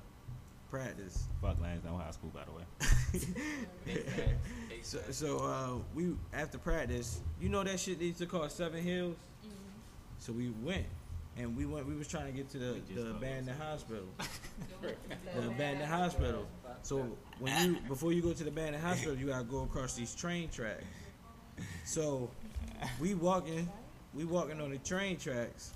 practice, 0.70 1.26
Fuck 1.42 1.62
Lansdowne 1.62 2.00
High 2.00 2.12
School, 2.12 2.32
by 2.34 2.42
the 2.46 2.52
way. 2.52 4.26
so, 4.82 5.00
so 5.12 5.38
uh, 5.40 5.78
we 5.94 6.16
after 6.34 6.58
practice, 6.58 7.22
you 7.42 7.50
know 7.50 7.64
that 7.64 7.80
shit 7.80 8.00
they 8.00 8.06
used 8.06 8.20
to 8.20 8.26
call 8.26 8.48
Seven 8.50 8.82
Hills. 8.82 9.16
So 10.18 10.32
we 10.34 10.50
went, 10.64 10.86
and 11.38 11.56
we 11.56 11.66
went. 11.66 11.86
We 11.88 11.96
was 11.96 12.08
trying 12.08 12.28
to 12.28 12.32
get 12.32 12.50
to 12.52 12.58
the 12.58 12.82
the 12.94 13.10
abandoned 13.12 13.60
hospital. 13.60 14.06
The 14.82 15.42
The 15.42 15.48
abandoned 15.48 15.90
hospital. 15.90 16.46
So 16.84 17.18
when 17.40 17.66
you 17.66 17.78
before 17.88 18.14
you 18.14 18.22
go 18.22 18.34
to 18.34 18.44
the 18.44 18.50
abandoned 18.50 18.84
hospital, 18.84 19.16
you 19.16 19.28
gotta 19.28 19.44
go 19.44 19.64
across 19.64 19.96
these 19.96 20.14
train 20.16 20.50
tracks. 20.50 20.84
So 21.84 22.30
we 23.00 23.14
walking, 23.16 23.70
we 24.14 24.26
walking 24.26 24.62
on 24.62 24.72
the 24.72 24.78
train 24.78 25.18
tracks, 25.18 25.72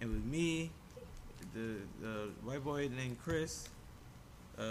and 0.00 0.10
with 0.10 0.24
me, 0.24 0.70
the 1.54 1.76
the 2.00 2.30
white 2.44 2.64
boy 2.64 2.88
named 2.94 3.18
Chris, 3.22 3.68
uh, 4.58 4.62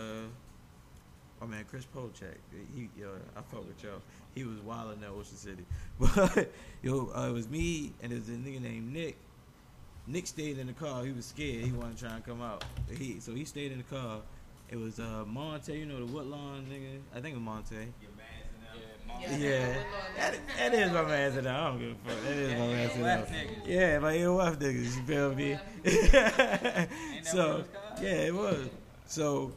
oh 1.41 1.47
man, 1.47 1.65
Chris 1.69 1.85
Polchak. 1.85 2.37
He 2.75 2.89
yo, 2.97 3.09
I 3.35 3.41
fuck 3.41 3.67
with 3.67 3.83
y'all. 3.83 4.01
He 4.35 4.43
was 4.43 4.59
wild 4.59 4.93
in 4.93 5.01
that 5.01 5.09
Ocean 5.09 5.35
City, 5.35 5.65
but 5.99 6.51
yo, 6.81 7.11
uh, 7.15 7.27
it 7.29 7.33
was 7.33 7.49
me 7.49 7.91
and 8.01 8.11
there's 8.11 8.29
a 8.29 8.31
nigga 8.31 8.61
named 8.61 8.93
Nick. 8.93 9.17
Nick 10.07 10.27
stayed 10.27 10.57
in 10.57 10.67
the 10.67 10.73
car. 10.73 11.03
He 11.03 11.11
was 11.11 11.25
scared. 11.25 11.63
He 11.65 11.71
wasn't 11.71 11.99
trying 11.99 12.21
to 12.21 12.27
come 12.27 12.41
out. 12.41 12.63
He 12.97 13.19
so 13.19 13.33
he 13.33 13.45
stayed 13.45 13.71
in 13.71 13.77
the 13.77 13.83
car. 13.83 14.21
It 14.69 14.77
was 14.77 14.99
uh 14.99 15.23
Monte, 15.27 15.77
you 15.77 15.85
know 15.85 16.05
the 16.05 16.11
Woodlawn 16.11 16.65
nigga. 16.69 16.99
I 17.15 17.21
think 17.21 17.35
it 17.35 17.39
was 17.39 17.43
Monte. 17.43 17.75
Yeah, 19.19 19.37
Yeah, 19.37 19.73
that, 20.17 20.35
that 20.57 20.73
is 20.73 20.91
my 20.91 21.03
man 21.03 21.31
today. 21.33 21.49
I 21.49 21.67
don't 21.67 21.79
give 21.79 21.91
a 21.91 22.09
fuck. 22.09 22.23
That 22.23 22.37
is 22.37 22.51
my 22.53 22.67
man 22.67 22.89
AOF 22.89 23.27
today. 23.27 23.47
niggas. 23.47 23.67
Yeah, 23.67 23.99
my 23.99 24.13
AOF 24.13 24.55
niggas. 24.57 24.95
You 24.95 25.03
feel 25.03 25.35
me? 25.35 25.57
so 27.23 27.41
it 27.41 27.57
was 27.57 27.67
called? 27.73 28.01
yeah, 28.01 28.09
it 28.09 28.33
was. 28.33 28.69
So 29.05 29.51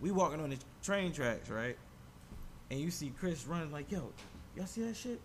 we 0.00 0.10
walking 0.10 0.40
on 0.40 0.50
the 0.50 0.58
train 0.82 1.12
tracks, 1.12 1.48
right? 1.48 1.78
And 2.70 2.80
you 2.80 2.90
see 2.90 3.12
Chris 3.18 3.46
running 3.46 3.70
like, 3.70 3.90
yo, 3.92 4.10
y'all 4.56 4.66
see 4.66 4.82
that 4.82 4.96
shit? 4.96 5.20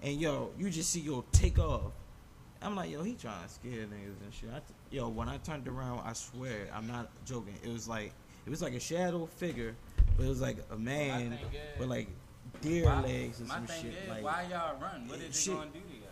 And 0.00 0.20
yo, 0.20 0.50
you 0.56 0.70
just 0.70 0.90
see 0.90 1.00
yo 1.00 1.24
take 1.32 1.58
off. 1.58 1.92
I'm 2.64 2.76
like, 2.76 2.90
yo, 2.90 3.02
he 3.02 3.14
trying 3.14 3.42
to 3.44 3.48
scare 3.48 3.72
niggas 3.86 4.22
and 4.24 4.32
shit. 4.32 4.50
I 4.54 4.58
t- 4.58 4.96
yo, 4.96 5.08
when 5.08 5.28
I 5.28 5.38
turned 5.38 5.66
around, 5.68 6.00
I 6.04 6.12
swear, 6.12 6.68
I'm 6.74 6.86
not 6.86 7.10
joking. 7.24 7.54
It 7.62 7.72
was 7.72 7.88
like, 7.88 8.12
it 8.46 8.50
was 8.50 8.62
like 8.62 8.74
a 8.74 8.80
shadow 8.80 9.26
figure, 9.26 9.74
but 10.16 10.24
it 10.26 10.28
was 10.28 10.40
like 10.40 10.58
a 10.70 10.76
man 10.76 11.30
thing 11.30 11.32
is- 11.32 11.78
with 11.78 11.88
like 11.88 12.08
deer 12.60 12.84
My- 12.86 13.02
legs 13.02 13.40
and 13.40 13.48
My 13.48 13.54
some 13.56 13.66
thing 13.66 13.82
shit. 13.82 13.94
is, 14.02 14.08
like, 14.08 14.22
why 14.24 14.46
y'all 14.50 14.80
run? 14.80 15.08
What 15.08 15.20
Yeah, 15.20 15.26
is 15.26 15.40
shit. 15.40 15.52
it 15.54 15.56
gonna 15.56 15.70
do 15.70 15.80
to 15.80 15.86
y'all? 15.86 16.08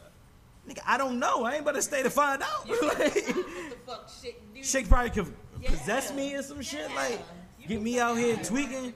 nigga, 0.69 0.83
I 0.87 0.99
don't 0.99 1.19
know. 1.19 1.45
I 1.45 1.53
ain't 1.55 1.63
about 1.63 1.75
to 1.77 1.83
stay 1.83 2.03
to 2.03 2.11
find 2.11 2.43
out. 2.43 2.69
what 2.69 2.99
like, 2.99 3.15
the 3.15 3.77
fuck 3.87 4.09
shit 4.23 4.55
do? 4.55 4.63
shit 4.63 4.89
probably 4.89 5.11
could 5.11 5.33
Yeah. 5.61 5.71
possess 5.71 6.13
me 6.13 6.35
or 6.35 6.43
some 6.43 6.63
shit. 6.63 6.89
Like, 6.95 7.21
You 7.61 7.69
get 7.69 7.83
me 7.83 7.99
out 8.01 8.17
here 8.17 8.37
tweaking. 8.37 8.93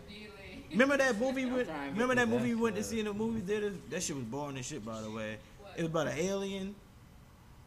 Remember 0.70 0.96
that 0.96 1.18
movie? 1.20 1.44
We, 1.44 1.62
trying 1.62 1.66
to 1.66 1.92
remember 1.92 2.14
that 2.16 2.28
movie 2.28 2.55
we 2.55 2.61
went 2.61 2.74
to 2.76 2.82
see 2.82 2.98
in 2.98 3.05
the 3.07 3.14
movie 3.14 3.40
theater? 3.40 3.72
That 3.90 4.02
shit 4.02 4.16
was 4.16 4.24
boring 4.24 4.57
as 4.57 4.66
shit, 4.66 4.84
by 4.84 5.00
the 5.00 5.11
way. 5.11 5.36
It 5.76 5.82
was 5.82 5.90
about 5.90 6.09
an 6.09 6.18
alien, 6.18 6.74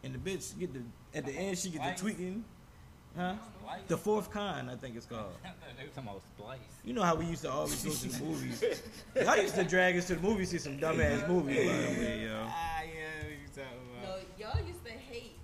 and 0.07 0.15
the 0.15 0.19
bitch 0.31 0.57
get 0.57 0.73
the 0.73 0.79
at 1.13 1.25
the 1.25 1.33
end 1.33 1.57
she 1.57 1.69
get 1.69 1.79
the 1.81 1.87
Splice. 1.97 1.99
tweaking, 1.99 2.45
huh? 3.17 3.33
Splice? 3.59 3.81
The 3.89 3.97
fourth 3.97 4.31
kind, 4.31 4.71
I 4.71 4.75
think 4.75 4.95
it's 4.95 5.05
called. 5.05 5.33
they 5.77 5.83
was 5.83 5.93
talking 5.93 6.09
about 6.09 6.21
splice. 6.37 6.59
You 6.85 6.93
know 6.93 7.03
how 7.03 7.15
we 7.15 7.25
used 7.25 7.41
to 7.41 7.51
always 7.51 7.83
go 7.83 7.91
to 7.91 8.07
the 8.09 8.23
movies. 8.23 8.63
I 9.27 9.35
used 9.41 9.55
to 9.55 9.63
drag 9.65 9.97
us 9.97 10.07
to 10.07 10.15
the 10.15 10.21
movies, 10.21 10.49
see 10.51 10.57
some 10.59 10.77
dumbass 10.79 11.27
movies, 11.27 11.57
by 11.57 11.63
the 11.75 11.99
way, 11.99 12.23
yo. 12.23 12.45
Ah, 12.47 12.81
yeah, 12.83 13.27
you 13.27 13.47
talking 13.53 13.77
No, 14.01 14.15
y'all 14.39 14.65
used 14.67 14.85
to 14.85 14.91
hate 14.91 15.35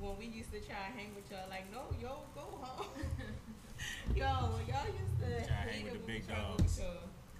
when 0.00 0.16
we 0.18 0.26
used 0.26 0.50
to 0.52 0.60
try 0.60 0.76
and 0.86 0.98
hang 0.98 1.14
with 1.14 1.30
y'all. 1.30 1.48
Like, 1.50 1.70
no, 1.70 1.82
yo, 2.00 2.16
go 2.34 2.40
home. 2.62 2.86
yo, 4.16 4.24
y'all 4.24 4.86
used 4.86 5.20
to 5.20 5.26
Try 5.26 5.44
to 5.46 5.52
hang 5.52 5.68
hate 5.74 5.84
with 5.84 5.94
it 5.94 6.06
the 6.06 6.12
big 6.12 6.26
go 6.28 6.34
dogs. 6.34 6.78
with. 6.78 6.86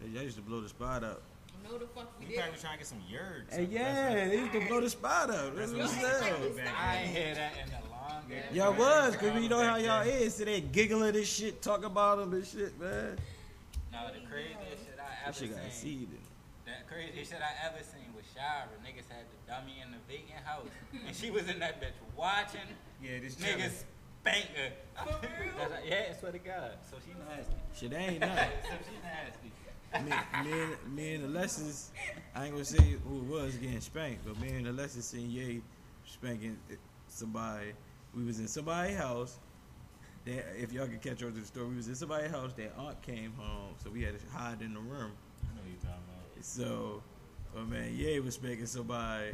Cause 0.01 0.09
y'all 0.13 0.23
used 0.23 0.37
to 0.37 0.43
blow 0.43 0.61
the 0.61 0.69
spot 0.69 1.03
up. 1.03 1.23
No, 1.71 1.79
the 1.79 1.87
fuck 1.87 2.13
we 2.21 2.27
We 2.27 2.33
did. 2.33 2.41
probably 2.43 2.61
trying 2.61 2.73
to 2.75 2.79
get 2.79 2.87
some 2.87 3.03
yerds. 3.11 3.53
Hey, 3.55 3.69
yeah, 3.71 4.15
they 4.29 4.39
used 4.39 4.53
to 4.53 4.67
blow 4.69 4.81
the 4.81 4.91
spot 4.91 5.31
up. 5.31 5.57
That's 5.57 5.73
what 5.73 5.81
I'm 5.83 5.89
saying. 5.89 6.69
I 6.79 6.97
ain't 7.03 7.17
hear 7.17 7.35
that 7.35 7.53
in 7.55 7.73
a 7.73 7.91
long 7.91 8.23
time. 8.23 8.55
Y'all 8.55 8.75
was, 8.75 9.17
cause 9.17 9.33
we 9.35 9.49
know 9.49 9.63
how 9.63 9.77
y'all 9.77 10.03
is. 10.07 10.35
So 10.35 10.45
they 10.45 10.61
giggle 10.61 11.03
at 11.05 11.15
this 11.15 11.29
shit, 11.29 11.63
talk 11.63 11.85
about 11.85 12.19
them 12.19 12.33
and 12.35 12.47
shit, 12.47 12.79
man. 12.81 13.17
No, 13.93 14.07
the 14.13 14.21
craziest 14.29 14.85
shit 14.85 14.99
I 14.99 15.09
That 15.09 15.29
ever 15.29 15.39
shit 15.39 15.51
got 15.55 15.73
seen. 15.73 15.99
seed 15.99 16.09
in 16.11 16.15
it. 16.15 16.21
That 16.67 16.87
craziest 16.89 17.31
shit 17.33 17.41
I 17.41 17.67
ever 17.67 17.83
seen 17.83 18.13
was 18.15 18.25
Shira. 18.35 18.67
Niggas 18.85 19.09
had 19.09 19.25
the 19.31 19.39
dummy 19.51 19.81
in 19.85 19.91
the 19.93 19.99
vacant 20.07 20.45
house, 20.45 20.67
and 21.07 21.15
she 21.17 21.31
was 21.31 21.49
in 21.49 21.59
that 21.61 21.81
bitch 21.81 21.97
watching 22.17 22.61
Yeah, 23.03 23.21
this 23.23 23.37
niggas 23.37 23.85
spank 24.23 24.47
her. 24.55 24.71
For 25.05 25.19
real? 25.43 25.53
That's 25.59 25.71
like, 25.71 25.85
yeah, 25.89 26.11
I 26.11 26.15
swear 26.19 26.33
to 26.33 26.39
God. 26.39 26.73
So 26.91 26.97
she 27.05 27.13
nasty. 27.27 27.55
Shit 27.75 27.93
ain't 27.95 28.21
nothing. 28.21 28.51
so 28.65 28.75
she 28.85 28.97
nasty. 29.03 29.51
Me, 29.95 30.11
me, 30.45 30.53
and, 30.61 30.95
me 30.95 31.15
and 31.15 31.25
Alexis, 31.25 31.91
I 32.35 32.45
ain't 32.45 32.53
gonna 32.53 32.65
say 32.65 32.97
who 33.09 33.19
it 33.19 33.25
was 33.25 33.55
getting 33.57 33.81
spanked, 33.81 34.25
but 34.27 34.39
me 34.41 34.51
and 34.51 34.67
Alexis 34.67 35.07
seen 35.07 35.31
Ye 35.31 35.63
spanking 36.05 36.59
somebody. 37.09 37.73
We 38.15 38.25
was 38.25 38.39
in 38.41 38.49
somebody's 38.49 38.97
house. 38.97 39.39
They, 40.25 40.43
if 40.61 40.73
y'all 40.73 40.87
can 40.87 40.99
catch 40.99 41.23
on 41.23 41.33
to 41.33 41.41
the 41.41 41.47
story, 41.47 41.69
we 41.69 41.77
was 41.77 41.89
in 41.89 41.95
somebody's 41.95 42.31
house. 42.31 42.53
Their 42.55 42.71
aunt 42.79 43.01
came 43.03 43.33
home, 43.37 43.75
so 43.83 43.91
we 43.91 44.03
had 44.03 44.19
to 44.19 44.27
hide 44.37 44.61
in 44.61 44.75
the 44.75 44.81
room. 44.81 45.13
I 45.43 45.55
know 45.55 45.63
what 45.63 45.71
you 45.71 45.77
talking 45.81 46.03
about. 46.09 46.45
So, 46.45 47.03
oh 47.57 47.65
man, 47.65 47.95
Ye 47.97 48.19
was 48.21 48.35
spanking 48.35 48.67
somebody. 48.67 49.33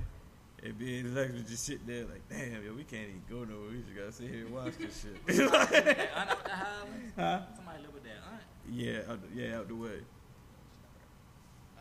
And 0.64 0.80
and 0.80 1.06
Alexis 1.16 1.40
was 1.42 1.50
just 1.50 1.64
sitting 1.64 1.86
there 1.86 2.04
like, 2.04 2.22
damn, 2.28 2.64
yo, 2.64 2.72
we 2.74 2.84
can't 2.84 3.08
even 3.08 3.22
go 3.28 3.42
nowhere. 3.44 3.70
We 3.70 3.78
just 3.78 3.96
gotta 3.96 4.12
sit 4.12 4.28
here 4.30 4.46
and 4.46 4.54
watch 4.54 4.74
this 4.78 5.02
shit. 5.02 5.26
That 5.48 6.10
aunt 6.16 6.30
out 6.30 6.44
the 6.44 6.50
house. 6.50 6.86
huh? 7.16 7.40
Somebody 7.56 7.82
live 7.82 7.94
with 7.94 8.04
that 8.04 8.18
aunt. 8.30 8.42
Yeah, 8.70 8.98
out 9.12 9.18
the, 9.22 9.40
yeah, 9.42 9.58
out 9.58 9.66
the 9.68 9.74
way. 9.74 10.00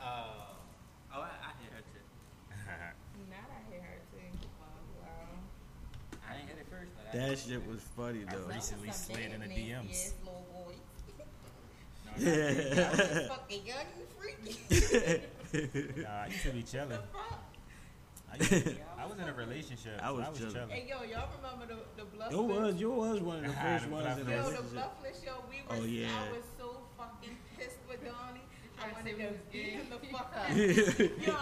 Uh, 0.01 0.23
oh, 1.15 1.21
I, 1.21 1.29
I 1.29 1.51
hear 1.61 1.71
her 1.75 1.83
too. 1.93 2.03
Not 3.29 3.45
I 3.49 3.71
hear 3.71 3.81
her 3.81 3.99
too. 4.11 4.37
Wow. 5.01 5.07
I 6.27 6.39
ain't 6.39 6.49
hit 6.49 6.57
it 6.59 6.67
first. 6.69 6.91
But 6.97 7.19
I 7.21 7.29
That 7.29 7.37
shit 7.39 7.67
was 7.67 7.81
funny 7.95 8.23
though. 8.29 8.49
I 8.51 8.55
Recently 8.55 8.91
Some 8.91 9.15
slid 9.15 9.31
in 9.33 9.41
the 9.41 9.47
nasty 9.47 9.63
DMs. 9.63 9.91
ass 9.91 10.13
little 10.25 10.45
boy. 10.51 10.73
Yeah. 12.17 13.27
Fucking 13.29 13.65
young 13.65 13.87
and 13.95 14.09
freaky. 14.19 14.57
Nah, 16.01 16.09
I 16.23 16.27
used 16.27 16.43
to 16.43 16.49
be 16.51 16.63
chilling. 16.63 16.97
I, 18.33 18.37
used 18.37 18.49
to 18.51 18.59
be, 18.71 18.77
I 18.99 19.05
was 19.05 19.17
in 19.19 19.27
a 19.29 19.33
relationship. 19.33 19.99
I 20.01 20.07
so 20.07 20.15
was 20.15 20.25
I 20.25 20.29
was 20.29 20.37
chilling. 20.39 20.53
chilling. 20.53 20.69
Hey 20.69 20.87
yo, 20.89 21.03
y'all 21.03 21.29
remember 21.37 21.73
the 21.73 22.01
the 22.03 22.05
bluff? 22.09 22.31
You 22.31 22.41
was, 22.41 22.75
you 22.75 22.91
was 22.91 23.21
one 23.21 23.37
of 23.45 23.51
the 23.51 23.57
first 23.57 23.87
ones 23.87 24.05
in 24.19 24.23
a 24.23 24.25
Bluffness. 24.25 24.27
Yo, 24.27 24.35
the 24.35 24.43
relationship. 24.43 24.73
bluffness 24.73 25.23
show. 25.23 25.43
We 25.49 25.55
were. 25.67 25.83
Oh, 25.83 25.85
yeah. 25.85 26.07
I 26.11 26.31
was 26.35 26.43
so 26.57 26.77
fucking 26.97 27.37
pissed 27.57 27.79
with 27.89 28.03
Donnie. 28.03 28.41
I 28.81 28.89
Trying 28.89 28.93
to 28.93 28.95
wanted 28.95 29.05
say 29.05 29.13
we 29.13 29.23
to 29.23 29.29
was 29.29 29.37
beat 29.51 29.63
gay. 29.63 29.69
him 29.71 29.85
the 29.89 29.97
fuck 30.07 30.33
up. 30.35 30.49
yo, 30.49 31.35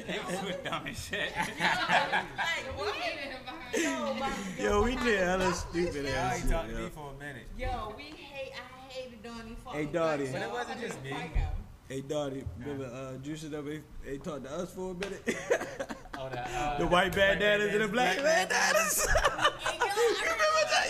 They 0.00 0.20
was 0.24 0.56
dumb 0.64 0.86
as 0.86 1.04
shit. 1.04 1.32
We 1.36 2.86
what? 2.86 2.94
hated 2.94 3.32
him 3.32 3.42
behind 3.44 3.76
Yo, 3.76 4.14
the 4.14 4.20
my, 4.20 4.30
scenes. 4.32 4.58
Yo, 4.58 4.82
we 4.82 4.90
did 4.96 5.00
the 5.20 5.24
hella 5.26 5.52
stupid 5.54 6.06
show. 6.06 6.12
ass 6.12 6.14
Y'all 6.14 6.32
ain't 6.32 6.40
shit, 6.42 6.50
talked 6.50 6.68
to 6.68 6.74
yo. 6.74 6.78
me 6.80 6.88
for 6.94 7.10
a 7.10 7.18
minute. 7.18 7.46
Yo, 7.58 7.94
we 7.96 8.02
hate. 8.04 8.52
I 8.54 8.92
hated 8.92 9.22
Donnie. 9.22 9.50
Hey, 9.50 9.56
fucking 9.64 9.92
Donnie. 9.92 10.28
But 10.32 10.42
it 10.42 10.50
wasn't 10.50 10.80
just 10.80 11.02
me. 11.02 11.10
like 11.12 11.34
him. 11.34 11.48
Hey, 11.88 12.00
Dottie, 12.02 12.44
remember 12.60 12.84
uh, 12.84 13.18
Juice 13.18 13.42
and 13.42 13.52
they, 13.52 13.80
they 14.04 14.18
talked 14.18 14.44
to 14.44 14.50
us 14.52 14.72
for 14.72 14.92
a 14.92 14.94
minute? 14.94 15.22
Oh, 16.22 16.28
the, 16.28 16.38
uh, 16.38 16.78
the 16.78 16.86
white 16.86 17.14
bandanas 17.16 17.72
and 17.72 17.80
the 17.82 17.88
black 17.88 18.18
bandanas. 18.18 19.06
Hey, 19.06 19.78
yo, 19.78 19.86
I 19.86 20.18
remember 20.20 20.64
that. 20.70 20.88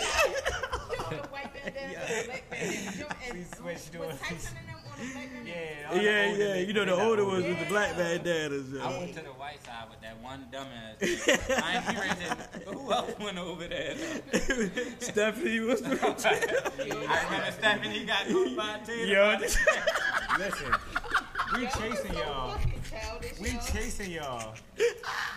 Yo, 0.91 1.17
the 1.21 1.27
white 1.29 1.53
bandana, 1.53 2.05
the 2.05 2.25
black 2.27 2.49
bandana. 2.49 2.97
Yo, 2.99 3.07
and 3.29 3.37
We 3.37 3.43
switched 3.45 3.95
was 3.95 4.19
to 4.19 4.35
it. 4.35 4.49
Tyson 5.01 5.29
and 5.37 5.47
them 5.47 5.91
on 5.91 5.95
the 5.95 5.97
black 5.97 5.97
bandana? 5.97 6.01
Yeah, 6.03 6.25
yeah, 6.31 6.55
yeah. 6.55 6.55
You 6.67 6.73
know, 6.73 6.85
the 6.85 6.95
older 7.01 7.25
ones 7.25 7.43
with 7.45 7.57
the 7.57 7.63
Yeah. 7.63 7.69
black 7.69 7.97
bandanas. 7.97 8.65
I 8.81 8.91
Yo. 8.91 8.99
went 8.99 9.13
to 9.15 9.21
the 9.21 9.29
white 9.31 9.65
side 9.65 9.89
with 9.89 10.01
that 10.01 10.21
one 10.21 10.45
dumbass. 10.51 11.63
I 11.63 11.75
ain't 11.77 11.99
rented. 11.99 12.37
But 12.65 12.73
who 12.73 12.91
else 12.91 13.19
went 13.19 13.37
over 13.37 13.67
there? 13.67 13.95
Stephanie 14.99 15.59
was 15.61 15.81
the 15.81 15.95
I 17.09 17.23
remember 17.25 17.51
Stephanie 17.51 18.05
got 18.05 18.27
caught 18.27 18.55
by 18.57 18.79
a. 18.85 19.07
Yo, 19.07 19.37
Listen, 20.37 20.71
we 21.53 21.67
chasing 21.67 22.13
y'all. 22.13 22.57
We 23.39 23.57
chasing 23.71 24.11
y'all. 24.11 24.53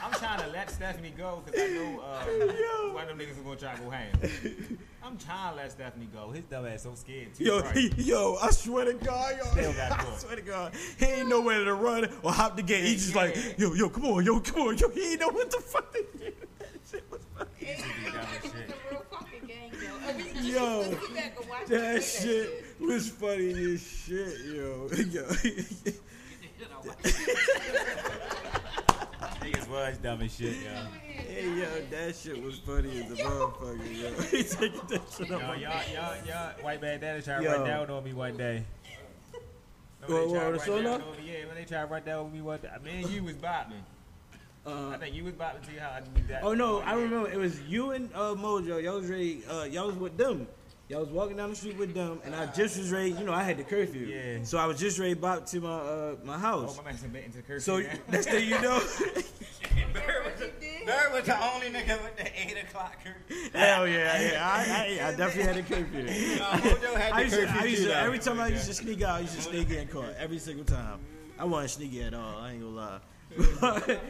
I'm 0.03 0.13
trying 0.13 0.41
to 0.41 0.49
let 0.49 0.71
Stephanie 0.71 1.13
go 1.17 1.43
because 1.45 1.61
I 1.61 1.69
know 1.69 2.01
uh, 2.01 2.95
one 2.95 3.09
of 3.09 3.09
them 3.09 3.19
niggas 3.19 3.33
is 3.33 3.39
gonna 3.39 3.57
try 3.57 3.75
to 3.75 3.83
go 3.83 3.91
ham. 3.91 4.79
I'm 5.03 5.19
trying 5.19 5.51
to 5.51 5.57
let 5.57 5.73
Stephanie 5.73 6.09
go. 6.13 6.31
His 6.31 6.45
dumb 6.45 6.67
ass 6.67 6.83
so 6.83 6.95
scared. 6.95 7.35
Too 7.35 7.45
Yo, 7.45 7.61
bright. 7.61 7.77
he, 7.77 7.93
yo, 8.11 8.37
I 8.41 8.51
swear 8.51 8.87
to 8.87 8.95
God, 8.95 9.37
yo, 9.37 9.45
Still 9.51 9.73
got 9.75 9.93
I 10.07 10.17
swear 10.17 10.37
to 10.37 10.43
God, 10.43 10.73
he 10.99 11.05
ain't 11.05 11.29
know 11.29 11.41
where 11.41 11.63
to 11.65 11.75
run 11.75 12.09
or 12.23 12.33
hop 12.33 12.57
the 12.57 12.63
gate. 12.63 12.85
He 12.85 12.95
just 12.95 13.15
like, 13.15 13.37
yo, 13.59 13.75
yo, 13.75 13.89
come 13.89 14.07
on, 14.07 14.25
yo, 14.25 14.41
come 14.41 14.63
on, 14.69 14.79
yo, 14.79 14.89
he 14.91 15.13
ain't 15.13 15.21
know 15.21 15.29
what 15.29 15.51
the 15.51 15.59
fuck 15.61 15.93
to 15.93 16.05
do. 16.19 16.33
That 16.59 16.81
shit 16.91 17.05
was 17.11 17.21
funny. 17.37 18.79
Watch 20.53 21.67
That 21.69 22.03
shit 22.03 22.65
was 22.81 23.11
funny 23.11 23.75
as 23.75 23.83
shit, 23.83 24.39
yo, 24.47 24.89
yo. 25.11 25.25
Niggas 29.41 29.69
was 29.69 29.97
dumb 29.99 30.23
as 30.23 30.35
shit, 30.35 30.57
yo. 30.57 30.71
Hey, 31.07 31.49
yo, 31.59 31.67
that 31.91 32.17
shit 32.17 32.43
was 32.43 32.59
funny 32.59 33.03
as 33.03 33.11
a 33.13 33.17
motherfucker, 33.23 34.03
yo. 34.03 34.23
He 34.31 34.43
taking 34.43 34.81
that 34.89 35.03
shit 35.17 35.29
Yo, 35.29 35.37
up. 35.39 35.61
y'all, 35.61 35.83
y'all, 35.93 36.17
y'all, 36.27 36.53
white 36.63 36.81
man 36.81 37.01
daddy 37.01 37.23
tried 37.23 37.39
to 37.39 37.45
Yo. 37.45 37.53
run 37.53 37.67
down 37.67 37.91
on 37.91 38.05
me 38.05 38.13
one 38.13 38.37
day. 38.37 38.65
What, 40.07 40.11
Remember 40.11 40.27
they 40.27 40.33
what, 40.33 40.41
tried 40.41 40.51
the 40.53 40.59
to 40.59 40.65
solo? 40.65 40.77
run 40.77 40.85
down 40.85 41.03
on 41.09 41.17
me? 41.17 41.23
Yeah, 41.33 41.47
when 41.47 41.55
they 41.57 41.65
tried 41.65 41.81
to 41.83 41.87
run 41.87 42.03
down 42.05 42.27
on 42.27 42.33
me 42.33 42.41
one 42.43 42.59
day. 42.61 42.69
I 42.75 42.79
mean, 42.79 43.09
you 43.11 43.23
was 43.23 43.35
bopping. 43.35 43.83
Uh, 44.67 44.91
I 44.91 44.97
think 44.97 45.15
you 45.15 45.25
was 45.25 45.35
bopping 45.35 45.65
to 45.67 45.73
you 45.73 45.81
how 45.81 45.91
I 45.91 46.01
did 46.01 46.29
that. 46.29 46.43
Oh 46.43 46.55
no, 46.55 46.81
I 46.81 46.95
remember 46.95 47.31
it 47.31 47.37
was 47.37 47.61
you 47.63 47.91
and 47.91 48.09
uh, 48.15 48.35
Mojo. 48.35 48.83
Y'all 48.83 48.97
was 48.97 49.09
ready. 49.09 49.43
Uh, 49.49 49.65
y'all 49.65 49.87
was 49.87 49.97
with 49.97 50.17
them. 50.17 50.47
Y'all 50.89 51.01
was 51.01 51.09
walking 51.09 51.37
down 51.37 51.51
the 51.51 51.57
street 51.57 51.79
with 51.79 51.95
them, 51.95 52.21
and 52.25 52.35
I 52.35 52.47
just 52.47 52.79
was 52.79 52.91
ready. 52.91 53.11
You 53.13 53.25
know, 53.25 53.33
I 53.33 53.43
had 53.43 53.57
the 53.57 53.65
curfew. 53.65 54.07
Yeah. 54.07 54.45
So 54.45 54.59
I 54.59 54.67
was 54.67 54.79
just 54.79 54.99
ready 54.99 55.15
back 55.15 55.45
to 55.47 55.61
my 55.61 55.69
uh, 55.69 56.17
my 56.25 56.39
house. 56.39 56.77
Oh, 56.79 56.83
my 56.83 56.91
man 56.91 56.99
submitting 56.99 57.33
to 57.33 57.43
curfew. 57.43 57.61
So 57.61 57.79
now. 57.79 57.89
next 58.13 58.27
thing 58.27 58.49
you 58.49 58.61
know, 58.61 58.81
Bird 59.93 60.25
was, 60.25 60.41
the, 60.41 60.51
Bird 60.87 61.13
was 61.13 61.25
the 61.25 61.43
only 61.53 61.67
nigga 61.69 62.03
with 62.03 62.17
the 62.17 62.27
8 62.27 62.65
o'clock 62.65 62.97
curfew. 63.03 63.51
hell 63.55 63.87
yeah, 63.87 64.33
yeah, 64.33 64.45
I, 64.45 64.99
I, 65.03 65.09
I 65.09 65.15
definitely 65.15 65.43
had 65.43 65.57
the 65.57 65.75
curfew. 65.75 66.43
Uh, 66.43 66.57
Mojo 66.59 66.95
had 66.97 67.13
I 67.13 67.17
the 67.19 67.25
used 67.25 67.37
to, 67.37 67.47
curfew 67.47 67.61
I 67.61 67.65
used 67.65 67.83
to, 67.83 67.89
though. 67.89 67.95
every 67.95 68.19
time 68.19 68.41
I 68.41 68.49
used 68.49 68.67
to 68.67 68.75
sneak 68.75 69.03
out, 69.03 69.17
I 69.17 69.21
used 69.21 69.35
to 69.37 69.43
stay 69.43 69.65
getting 69.65 69.89
caught 69.89 70.15
every 70.19 70.39
single 70.39 70.65
time. 70.65 70.99
I 71.39 71.45
wasn't 71.45 71.71
sneaky 71.71 72.03
at 72.03 72.15
all. 72.15 72.39
I 72.39 72.53
ain't 72.53 72.63
gonna 72.63 72.75
lie. 72.75 72.99
But, 73.67 74.01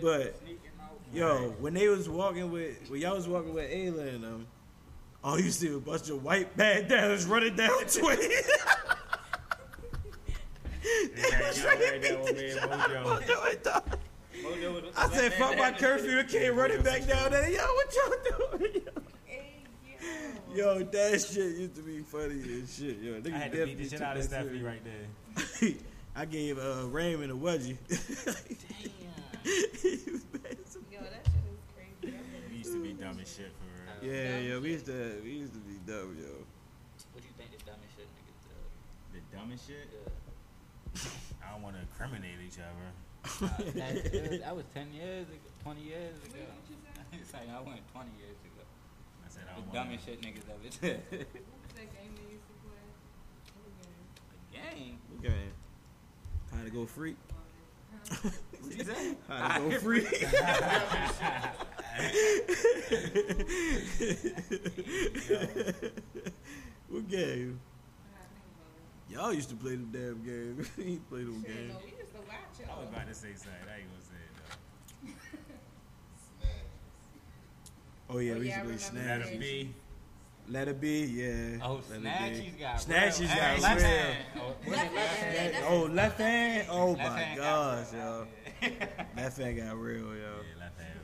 but 0.00 0.40
yo, 1.12 1.50
when 1.58 1.74
they 1.74 1.88
was 1.88 2.08
walking 2.08 2.50
with, 2.52 2.88
when 2.90 3.00
y'all 3.00 3.16
was 3.16 3.26
walking 3.28 3.54
with 3.54 3.70
Ayla 3.70 4.14
and 4.14 4.22
them, 4.24 4.46
all 5.24 5.40
you 5.40 5.50
see 5.50 5.68
was 5.68 5.76
a 5.76 5.80
bunch 5.80 6.10
of 6.10 6.22
white 6.22 6.56
bandanas 6.56 7.26
running 7.26 7.56
down 7.56 7.70
Twenty. 7.92 8.28
Yeah, 10.84 11.52
y'all 11.52 11.76
heard 11.76 12.02
that 12.02 12.20
one, 12.22 12.34
man, 12.34 12.56
Mojo. 13.04 13.82
Mojo 14.42 14.82
was- 14.82 14.94
I 14.96 15.08
said, 15.08 15.32
fuck 15.34 15.58
my 15.58 15.72
curfew 15.72 16.18
and 16.18 16.28
came 16.28 16.54
running 16.56 16.82
back 16.82 17.06
down 17.06 17.30
there. 17.32 17.50
Yo, 17.50 17.58
what 17.64 17.94
y'all 17.96 18.58
doing? 18.58 18.72
Yo. 18.74 18.92
Yo, 20.54 20.82
that 20.82 21.20
shit 21.20 21.36
used 21.58 21.74
to 21.76 21.82
be 21.82 21.98
funny 22.00 22.40
as 22.62 22.74
shit. 22.76 22.98
Yo, 23.00 23.20
niggas 23.20 23.34
I 23.34 23.38
had 23.38 23.52
to 23.52 23.66
beat 23.66 23.74
definitely 23.78 23.84
the 23.84 23.90
shit 23.90 23.98
took 23.98 24.02
out 24.02 24.16
of 24.16 24.22
that 24.22 24.40
Stephanie 24.40 24.62
right 24.62 24.82
there. 24.84 25.70
I 26.18 26.24
gave 26.24 26.58
uh, 26.58 26.88
Raymond 26.90 27.30
a 27.30 27.34
wedgie. 27.36 27.76
He 27.78 27.94
was 30.10 30.24
bad 30.34 30.58
as 30.58 30.74
a- 30.74 30.82
Yo, 30.90 30.98
that 30.98 31.22
shit 31.22 31.46
is 31.46 31.62
crazy. 31.70 32.10
We 32.50 32.56
used 32.58 32.72
to 32.72 32.82
be 32.82 32.90
dumb 32.92 33.20
as 33.22 33.28
shit 33.30 33.52
for 33.54 34.02
real. 34.02 34.12
yeah, 34.12 34.38
yo, 34.40 34.58
we 34.60 34.72
used 34.72 34.86
to 34.86 35.20
we 35.22 35.30
used 35.30 35.52
to 35.54 35.60
be 35.60 35.78
dumb, 35.86 36.16
yo. 36.18 36.42
What 37.14 37.22
do 37.22 37.28
you 37.30 37.34
think 37.38 37.54
the 37.54 37.62
dumbest 37.62 37.94
shit 37.94 38.10
niggas 38.18 38.34
do? 38.42 38.50
The 39.14 39.20
dumbest 39.30 39.62
shit. 39.70 39.86
Yeah. 39.94 41.06
I 41.46 41.54
don't 41.54 41.62
want 41.62 41.76
to 41.78 41.82
incriminate 41.86 42.42
each 42.42 42.58
other. 42.58 42.90
Uh, 43.22 43.46
that, 43.78 43.94
it 44.10 44.30
was, 44.30 44.40
that 44.40 44.56
was 44.56 44.64
10 44.74 44.90
years 44.92 45.28
ago, 45.30 45.46
20 45.62 45.82
years 45.86 46.18
ago. 46.26 46.34
Wait, 46.34 46.50
what 46.50 46.66
you 46.66 46.74
say? 46.82 46.98
it's 47.22 47.30
like 47.32 47.46
I 47.46 47.62
went 47.62 47.86
20 47.94 48.10
years 48.18 48.34
ago. 48.42 48.66
I 49.22 49.30
said 49.30 49.46
I 49.46 49.54
The 49.54 49.62
don't 49.62 49.70
want 49.70 49.86
dumbest 49.86 50.02
shit 50.06 50.18
niggas 50.18 50.50
ever 50.50 50.66
did. 50.66 50.98
What 51.46 51.62
was 51.62 51.78
that 51.78 51.86
game 51.94 52.10
they 52.18 52.26
used 52.34 52.42
to 52.50 52.58
play? 52.66 52.82
What 53.54 53.70
game? 53.78 54.02
Gang. 54.50 54.98
Okay. 55.22 55.54
How 56.56 56.62
to 56.64 56.70
go 56.70 56.86
free? 56.86 57.14
What 58.22 58.32
you 58.76 58.84
say? 58.84 59.14
How 59.28 59.58
to 59.58 59.70
go 59.70 59.78
free? 59.78 60.04
what 66.88 67.08
game? 67.08 67.60
I 68.04 68.16
gotta 68.16 68.28
think 68.28 68.46
about 68.54 68.72
it. 69.08 69.14
Y'all 69.14 69.32
used 69.32 69.48
to 69.50 69.56
play 69.56 69.76
the 69.76 69.84
damn 69.98 70.22
game. 70.24 70.66
he 70.76 70.96
play 71.10 71.20
them 71.24 71.42
Shit, 71.44 71.54
games. 71.56 71.72
no, 71.74 71.80
we 71.84 71.90
used 71.98 72.12
to 72.14 72.20
watch 72.26 72.36
I 72.70 72.80
was 72.80 72.88
about 72.88 73.06
to 73.08 73.14
say 73.14 73.32
something. 73.34 73.52
I 73.68 73.80
ain't 73.80 73.88
gonna 73.90 74.02
say 74.02 74.20
it 74.24 74.32
though. 74.38 75.12
Oh 78.10 78.18
yeah, 78.20 78.32
Oh, 78.34 78.38
we 78.38 78.48
yeah, 78.48 78.62
I 78.62 78.66
used 78.72 78.86
to 78.86 78.92
play 78.92 79.02
remember 79.02 79.24
Let 79.26 79.34
Snatch. 79.34 79.66
It 80.48 80.52
be. 80.52 80.58
Let 80.58 80.68
it 80.68 80.80
be, 80.80 81.00
yeah. 81.00 81.64
Oh, 81.66 81.80
Let 81.90 81.98
it 81.98 82.02
be. 82.02 82.08
Snatchies 82.08 82.58
got 82.60 82.76
Snatchies 82.76 83.18
real. 83.20 83.28
got 83.28 83.36
Hey, 83.38 83.60
left 83.60 83.80
real. 83.80 83.90
hand. 83.90 84.18
Oh, 84.36 84.70
Left 84.70 84.92
it 84.92 84.94
left 84.94 85.16
hand. 85.18 85.54
hand? 85.54 85.64
Oh, 85.68 85.82
left 85.84 86.18
hand? 86.18 86.68
Oh 86.70 86.86
Left 86.92 86.98
my 87.00 87.20
hand 87.20 87.38
gosh, 87.38 87.92
yo. 87.92 88.26
Left 89.16 89.38
hand 89.38 89.56
got 89.58 89.76
real, 89.78 90.04
yo. 90.04 90.12
Yeah, 90.14 90.60
left 90.60 90.80
hand. 90.80 90.94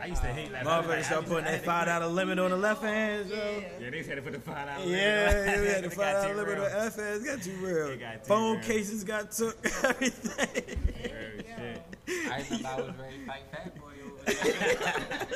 I, 0.00 0.06
used 0.06 0.22
to 0.22 0.28
hate 0.28 0.52
left 0.52 0.64
hand. 0.68 0.86
Motherfuckers 0.86 1.04
start 1.04 1.26
putting 1.26 1.44
that 1.46 1.64
five 1.64 1.86
dollar 1.86 2.06
limit 2.06 2.38
on 2.38 2.50
the 2.52 2.56
left 2.56 2.82
hands, 2.82 3.30
yo. 3.30 3.36
Yeah. 3.36 3.60
Yeah, 3.80 3.90
they 3.90 4.02
had 4.04 4.16
to 4.16 4.22
put 4.22 4.32
the 4.32 4.38
five 4.40 4.68
dollar. 4.68 4.84
Yeah, 4.88 5.30
yeah, 5.44 5.60
we 5.60 5.66
had 5.66 5.82
the 5.82 5.86
It 5.86 5.90
got 5.90 5.92
five 5.96 6.14
dollar 6.22 6.28
too 6.28 6.34
limit 6.40 6.54
real. 6.58 6.64
on 6.66 6.78
left 6.78 6.98
hands. 7.00 7.24
Got 7.24 7.42
too 7.42 7.56
real. 7.56 7.96
Got 7.96 8.26
Phone 8.26 8.56
real. 8.58 8.64
cases 8.64 9.02
got 9.04 9.32
took. 9.32 9.56
Everything. 9.84 10.76
Shit. 11.02 11.82
I 12.30 12.44
remember 12.50 12.68
I 12.68 12.76
was 12.76 12.94
ready 12.96 13.18
to 13.18 13.26
fight 13.26 13.42
Fat 13.50 13.74
Boy 13.80 13.92
over 14.06 14.22
there. 14.24 15.26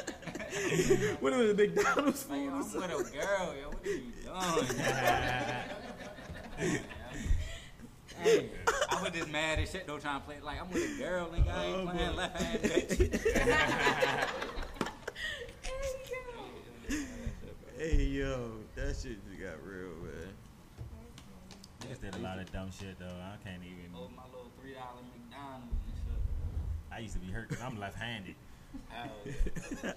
what 1.21 1.33
was 1.33 1.51
it, 1.51 1.57
McDonald's 1.57 2.29
Like, 2.29 2.39
food? 2.41 2.45
yo, 2.47 2.53
I'm 2.53 2.59
with 2.61 2.75
a 2.75 3.17
girl, 3.17 3.55
yo. 3.61 3.69
What 3.71 3.87
are 3.87 3.91
you 3.91 4.13
doing? 4.23 4.67
hey, 8.23 8.51
I 8.91 9.03
was 9.03 9.11
just 9.13 9.31
mad 9.31 9.59
as 9.61 9.71
shit 9.71 9.87
though 9.87 9.99
trying 9.99 10.21
to 10.21 10.27
play 10.27 10.37
like 10.43 10.61
I'm 10.61 10.71
with 10.71 10.83
a 10.83 11.03
girl, 11.03 11.29
nigga. 11.29 11.49
I 11.55 11.65
ain't 11.65 11.77
Oh, 11.89 11.91
playing 11.93 12.11
boy. 12.11 12.17
left 12.17 12.43
hand 12.43 12.63
bitch. 12.63 14.29
Hey 17.79 18.05
yo, 18.05 18.51
that 18.77 18.95
shit 18.97 19.19
just 19.29 19.41
got 19.41 19.63
real, 19.65 19.89
man. 20.03 20.33
Niggas 21.81 22.01
did 22.01 22.15
a 22.15 22.19
lot 22.19 22.39
of 22.39 22.51
dumb 22.53 22.71
shit 22.71 22.99
though. 22.99 23.07
I 23.07 23.37
can't 23.43 23.63
even. 23.65 23.91
Oh, 23.95 24.09
my 24.15 24.25
little 24.27 24.51
three 24.61 24.75
dollar 24.75 25.03
McDonald's 25.13 25.73
and 25.73 26.95
I 26.95 26.99
used 26.99 27.15
to 27.15 27.21
be 27.21 27.33
hurt 27.33 27.49
because 27.49 27.65
I'm 27.65 27.79
left-handed. 27.81 28.35
shit. 29.25 29.97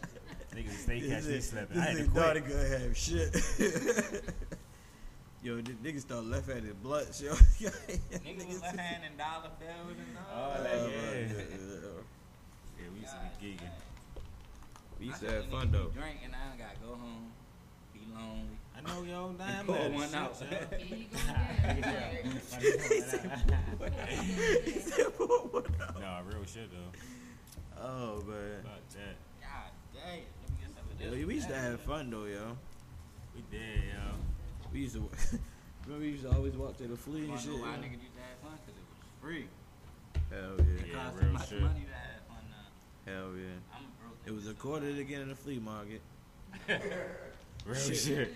Hell 0.55 0.63
yeah. 0.63 0.69
Niggas 0.69 0.77
stay 0.83 0.99
catch 1.01 1.23
me 1.23 1.31
This 1.31 1.49
slipping. 1.49 1.77
I 1.77 1.81
had 1.85 1.97
to 1.97 2.03
nigga 2.03 2.13
daughter 2.15 2.41
quit. 2.41 2.53
gonna 2.53 2.79
have 2.79 2.97
shit. 2.97 3.33
yo, 5.43 5.55
the 5.61 5.71
niggas 5.83 6.01
start 6.01 6.25
left 6.25 6.47
handed 6.47 6.81
blood, 6.81 7.07
yo. 7.19 7.33
Niggas 7.59 8.47
was 8.47 8.61
left 8.61 8.79
hand 8.79 9.03
and 9.07 9.17
dollar 9.17 9.49
bills 9.59 9.97
and 9.97 10.17
all. 10.17 10.53
Oh, 10.57 10.63
that, 10.63 10.73
uh, 10.73 10.87
yeah. 10.87 10.87
uh, 10.87 12.01
Yeah, 12.79 12.89
we 12.93 12.99
used 13.01 13.11
to 13.13 13.19
be 13.39 13.47
geeking. 13.47 13.69
We 14.99 15.05
used 15.07 15.23
I 15.23 15.27
to 15.27 15.33
have 15.33 15.45
fun 15.47 15.71
though. 15.71 15.89
Be 15.89 15.99
drinking, 15.99 16.31
I 16.33 16.57
gotta 16.57 16.79
go 16.79 16.95
home, 16.95 17.31
be 17.93 17.99
lonely. 18.13 18.57
I 18.77 18.81
know, 18.81 19.03
yo. 19.03 19.31
Nah, 19.31 19.45
I'm 19.59 19.65
Pull 19.65 19.75
mad 19.75 19.93
one 19.93 20.03
as 20.03 20.09
shit, 20.09 20.17
out. 20.17 20.35
yo. 20.41 20.77
Here 20.77 20.97
you 20.97 21.05
go 25.01 25.09
no, 25.99 26.19
real 26.25 26.45
shit 26.45 26.69
though. 26.71 26.91
Oh 27.81 28.23
man. 28.27 28.63
Fuck 28.63 28.89
that. 28.95 29.15
God 29.41 29.71
dang, 29.93 30.21
let 30.99 31.11
me 31.11 31.11
get 31.11 31.11
some 31.11 31.13
of 31.13 31.19
this. 31.19 31.21
Yo, 31.21 31.27
we 31.27 31.33
used 31.35 31.47
to 31.49 31.55
have 31.55 31.79
fun 31.81 32.09
though, 32.09 32.25
yo. 32.25 32.57
We 33.35 33.43
did, 33.51 33.83
yo. 33.93 34.01
We 34.73 34.79
used 34.81 34.95
to. 34.95 34.99
Remember, 35.85 36.03
we 36.05 36.11
used 36.11 36.23
to 36.23 36.31
always 36.31 36.53
walk 36.55 36.77
to 36.77 36.83
the 36.87 36.95
flea 36.97 37.19
and 37.21 37.29
wanna 37.29 37.41
shit. 37.41 37.51
know 37.51 37.57
why 37.57 37.75
yo? 37.75 37.81
niggas 37.81 37.91
used 38.01 38.15
to 38.15 38.21
have 38.21 38.39
fun? 38.41 38.57
Cause 38.65 38.75
it 38.75 38.85
was 38.89 39.21
free. 39.21 39.45
Hell 40.31 40.53
It 40.57 40.65
yeah. 40.65 40.85
Yeah, 40.87 41.03
cost 41.03 41.15
real 41.17 41.25
so 41.27 41.33
much 41.33 41.49
shit. 41.49 41.61
money 41.61 41.85
to 41.85 41.93
have 41.93 42.21
fun 42.27 42.43
now. 42.49 43.13
Uh, 43.13 43.15
Hell 43.15 43.37
yeah. 43.37 43.75
I'm 43.77 43.83
broke. 44.01 44.17
It 44.25 44.31
was 44.33 44.47
a 44.47 44.53
quarter 44.53 44.93
to 44.95 45.03
get 45.03 45.21
in 45.21 45.29
the 45.29 45.35
flea 45.35 45.59
market. 45.59 46.01
Real 47.65 47.75
Shit. 47.79 47.97
shit. 47.97 48.33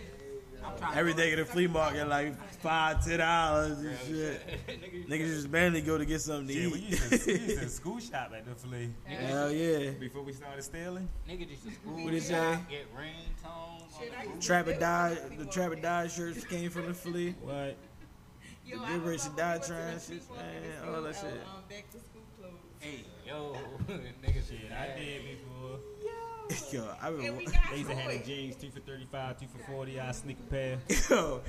I'm 0.66 0.78
trying 0.78 0.91
to 0.93 0.97
Everything 0.99 1.34
in 1.34 1.39
the 1.39 1.45
flea 1.45 1.68
market 1.68 2.07
like 2.07 2.36
five, 2.62 3.03
ten 3.05 3.20
dollars 3.20 3.78
and 3.80 3.86
Real 3.86 3.97
shit. 4.07 4.68
Niggas 4.82 5.07
Niggas 5.07 5.28
just 5.36 5.51
barely 5.51 5.82
go 5.82 5.97
to 5.97 6.05
get 6.05 6.22
something 6.22 6.47
to 6.47 6.53
Shit, 6.53 6.72
we 6.72 6.80
eat. 6.80 6.89
used 6.89 7.24
to, 7.26 7.34
we 7.34 7.39
used 7.39 7.60
to 7.62 7.70
school 7.80 7.99
shop 7.99 8.32
at 8.36 8.45
the 8.45 8.55
flea 8.55 8.89
Hell 9.05 9.51
yeah. 9.51 9.91
before 9.91 10.22
we 10.24 10.34
started 10.34 10.62
stealing. 10.64 11.07
Nigga 11.30 11.49
used 11.49 11.64
to 11.66 11.72
school 11.72 12.03
What 12.03 12.14
it 12.14 12.24
say? 12.24 12.34
shop, 12.34 12.70
get 12.70 12.86
ringtones 12.95 13.99
Shit, 13.99 14.12
the 14.24 14.36
used 14.36 14.47
Trapper 14.47 14.74
to 14.74 14.80
die. 14.80 15.18
The 15.38 15.43
it. 15.43 15.51
Trapper 15.51 15.76
die 15.76 16.07
shirts 16.07 16.43
came 16.45 16.70
from 16.70 16.88
the 16.88 16.93
flea. 16.93 17.36
What? 17.41 17.76
Yo, 18.66 18.78
The 18.78 18.86
I 18.86 18.93
Liberation 18.93 18.99
remember 18.99 19.05
we 19.05 19.10
went 19.10 19.22
to 19.22 19.70
Dietary 19.70 19.84
the 19.86 19.91
and 19.93 20.01
flea 20.01 20.16
shit, 20.20 20.30
man, 20.86 20.95
all 20.95 21.01
that 21.01 21.16
shit. 21.16 21.24
Um, 21.26 21.64
back 21.70 21.89
to 21.91 21.97
school 21.97 22.22
clothes. 22.39 22.53
Hey, 22.80 23.03
yo, 23.26 23.55
niggas 24.24 24.47
Shit, 24.49 24.72
I 24.72 24.99
did 24.99 25.24
before. 25.24 25.49
Yo, 26.72 26.84
I 27.02 27.08
And 27.10 27.18
we 27.20 27.28
remember. 27.28 27.52
got 27.52 27.70
They 27.72 27.78
used 27.78 27.89
to 27.89 27.95
have 27.95 28.12
the 28.12 28.20
jeans, 28.26 28.56
two 28.56 28.70
for 28.72 28.80
35, 28.80 29.39
two 29.39 29.47
for 29.47 29.72
40. 29.72 30.00
I 30.00 30.12
sneak 30.12 30.38
a 30.39 30.43
pair. 30.43 30.78
Yo, 31.10 31.41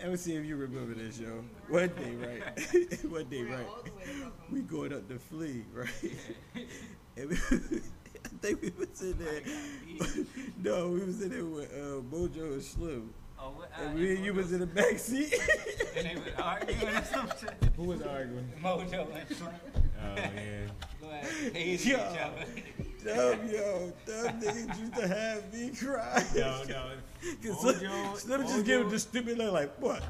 Let 0.00 0.10
me 0.10 0.16
see 0.16 0.34
if 0.36 0.44
you 0.44 0.56
remember 0.56 0.94
this, 0.94 1.18
yo. 1.18 1.42
One 1.68 1.88
day, 1.88 2.14
right? 2.14 3.02
One 3.10 3.24
day, 3.28 3.42
right? 3.42 3.66
all 3.66 3.82
the 3.84 3.90
way 3.90 4.04
to 4.04 4.10
Brooklyn. 4.12 4.32
We 4.52 4.60
going 4.60 4.92
up 4.92 5.08
the 5.08 5.18
flea, 5.18 5.64
right? 5.74 5.88
and 7.16 7.30
we, 7.30 7.36
I 7.36 8.28
think 8.40 8.62
we 8.62 8.72
was 8.78 9.02
in 9.02 9.18
there. 9.18 9.42
no, 10.62 10.88
we 10.90 11.00
was 11.00 11.20
in 11.22 11.30
there 11.30 11.44
with 11.44 11.72
uh, 11.72 12.00
Mojo 12.14 12.52
and 12.52 12.62
Slim. 12.62 13.12
Oh, 13.40 13.50
what, 13.50 13.70
uh, 13.76 13.82
And 13.88 13.98
me 13.98 14.16
and 14.16 14.24
you 14.24 14.34
was 14.34 14.52
in 14.52 14.60
the 14.60 14.66
back 14.66 14.98
seat. 14.98 15.34
and 15.96 16.06
they 16.06 16.14
was 16.14 16.32
arguing 16.40 16.94
or 16.96 17.04
something. 17.04 17.50
Who 17.76 17.84
was 17.84 18.02
arguing? 18.02 18.52
Mojo 18.62 19.08
and 19.14 19.36
Slim. 19.36 19.50
Oh 20.00 20.14
yeah. 20.16 20.68
Go 21.00 21.08
ahead. 21.10 21.52
Hated 21.54 21.86
each 21.86 21.92
other. 21.94 22.44
Dumb, 23.14 23.48
yo. 23.50 23.92
Dumb 24.06 24.40
niggas 24.40 24.78
used 24.80 24.94
to 24.94 25.08
have 25.08 25.52
me 25.52 25.70
cry. 25.70 26.24
No, 26.36 26.62
no. 26.68 26.90
Cause 27.42 27.74
Mojo- 27.74 28.16
Slim, 28.16 28.16
Slim 28.16 28.42
just 28.42 28.64
give 28.64 28.80
him 28.82 28.90
the 28.90 28.98
stupid 28.98 29.38
look 29.38 29.52
like, 29.52 29.74
what? 29.80 30.02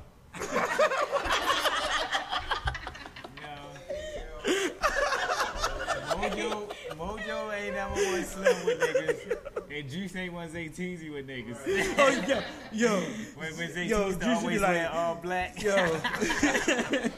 Mojo, 5.38 6.68
Mojo 6.96 7.54
ain't 7.54 7.74
never 7.74 7.94
one 7.94 8.24
slim 8.24 8.66
with 8.66 8.80
niggas, 8.80 9.78
and 9.78 9.90
Juice 9.90 10.16
ain't 10.16 10.32
one 10.32 10.50
say 10.50 10.68
teasy 10.68 11.12
with 11.12 11.26
niggas. 11.28 11.56
Oh, 11.98 12.24
yo. 12.26 12.40
Yo. 12.72 13.00
when 13.36 13.56
when 13.56 13.74
they 13.74 13.84
Yo, 13.86 14.12
Juice 14.12 14.12
should 14.12 14.20
be 14.20 14.26
always 14.34 14.60
like- 14.60 14.90
all 14.94 15.14
black. 15.16 15.62
Yo. 15.62 15.76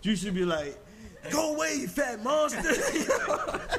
Juice 0.00 0.22
should 0.22 0.34
be 0.34 0.44
like, 0.44 0.76
go 1.30 1.54
away, 1.54 1.74
you 1.80 1.88
fat 1.88 2.22
monster. 2.22 2.60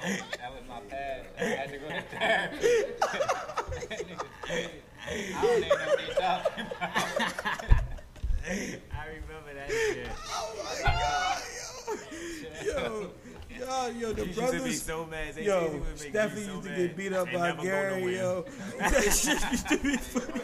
Chill, 0.00 0.10
yo. 0.10 0.16
That 0.16 0.20
was, 0.20 0.38
that 0.38 0.50
was 0.52 0.62
my 0.68 0.80
past. 0.88 1.26
I 1.38 1.42
had 1.44 1.68
to 1.72 1.78
go 1.78 1.88
to 1.88 2.02
therapy. 2.02 2.66
I 5.06 5.42
don't 5.42 5.58
even 5.58 5.68
know 5.68 5.74
what 5.86 5.98
they 5.98 6.14
talking 6.14 6.66
about. 6.66 6.90
I 8.50 9.06
remember 9.06 9.52
that 9.54 9.68
shit. 9.70 10.08
oh 10.30 10.54
my 10.64 10.74
god, 10.82 11.42
yo. 12.64 12.72
Yo. 12.72 13.10
Yo, 13.58 13.88
yo, 13.88 14.12
the 14.12 14.22
You 14.22 14.26
used 14.28 14.36
to 14.38 14.52
be 14.52 14.58
brothers. 14.58 14.82
so 14.82 15.06
mad. 15.06 15.34
They 15.34 15.44
Yo, 15.44 15.60
teasy 15.60 15.72
would 15.72 15.82
make 15.88 15.96
Stephanie 16.10 16.44
so 16.44 16.52
used 16.52 16.62
to 16.64 16.68
mad. 16.70 16.78
get 16.78 16.96
beat 16.96 17.12
up 17.12 17.26
They 17.26 17.32
by 17.34 17.52
Gary, 17.62 18.16
yo. 18.16 18.44
That 18.78 18.92
shit 19.12 19.50
used 19.52 19.68
to 19.68 19.76
be 19.78 19.96
funny. 19.96 20.40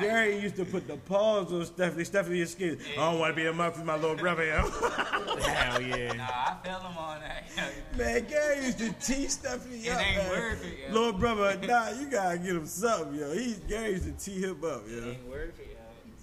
Gary 0.00 0.38
used 0.40 0.56
to 0.56 0.64
put 0.64 0.86
the 0.86 0.96
paws 0.96 1.52
on 1.52 1.64
Stephanie. 1.66 2.04
Stephanie 2.04 2.40
is 2.40 2.52
scared. 2.52 2.78
I 2.92 3.10
don't 3.10 3.18
want 3.18 3.32
to 3.32 3.36
be 3.36 3.46
a 3.46 3.50
amongst 3.50 3.84
my 3.84 3.96
little 3.96 4.16
brother. 4.16 4.44
Hell 4.50 5.82
yeah. 5.82 6.12
Nah, 6.12 6.24
I 6.24 6.56
feel 6.64 6.78
him 6.78 6.98
on 6.98 7.20
that. 7.20 7.44
Man, 7.96 8.26
Gary 8.28 8.64
used 8.66 8.78
to 8.78 8.92
tease 8.94 9.32
Stephanie 9.34 9.78
It 9.78 9.92
up, 9.92 10.00
ain't 10.00 10.16
man. 10.18 10.30
worth 10.30 10.64
it, 10.64 10.78
yo. 10.88 10.94
Little 10.94 11.12
brother, 11.18 11.58
nah, 11.66 11.90
you 11.90 12.06
gotta 12.10 12.38
get 12.38 12.50
him 12.50 12.66
something, 12.66 13.14
yo. 13.18 13.32
He 13.32 13.54
Gary 13.68 13.92
used 13.92 14.04
to 14.04 14.12
tee 14.12 14.40
him 14.40 14.62
up, 14.64 14.82
It 14.86 14.92
yo. 15.02 15.10
ain't 15.10 15.26
worth 15.28 15.58
it, 15.60 15.75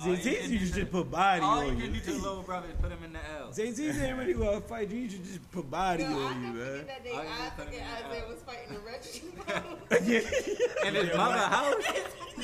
yo. 0.05 0.15
See, 0.15 0.15
All 0.15 0.15
you 0.15 0.23
Zay 0.23 0.35
can 0.41 0.51
used 0.51 0.51
do 0.51 0.57
to 0.59 0.73
to- 0.73 0.79
just 0.81 0.91
put 0.91 1.11
body 1.11 1.41
All 1.41 1.63
you 1.63 1.69
on 1.71 1.79
can 1.79 1.93
do 1.93 1.99
to 1.99 2.11
you. 2.11 2.17
little 2.21 2.43
brother 2.43 2.67
is 2.69 2.75
put 2.81 2.91
him 2.91 3.03
in 3.05 3.13
the 3.13 3.19
L. 3.39 3.51
Zay 3.53 3.71
Z 3.71 3.89
ain't 3.89 4.17
really 4.19 4.35
want 4.35 4.55
to 4.55 4.61
fight 4.67 4.89
you. 4.91 4.99
You 4.99 5.09
should 5.09 5.23
just 5.25 5.51
put 5.51 5.69
body 5.69 6.03
Yo, 6.03 6.09
I 6.09 6.11
on 6.13 6.41
you, 6.43 6.47
man. 6.53 6.55
forget 6.55 6.87
that 6.87 7.03
day. 7.03 7.11
All 7.11 7.19
I 7.19 7.23
just 7.25 7.55
put 7.57 7.65
forget 7.65 7.81
the 7.81 8.07
Isaiah 8.07 8.21
house. 8.21 8.29
was 8.29 8.41
fighting 8.41 8.73
the 8.73 8.79
Reggie. 8.89 10.11
yeah. 10.11 10.87
In 10.87 10.95
his 10.95 11.15
mother 11.17 11.37
house? 11.37 11.75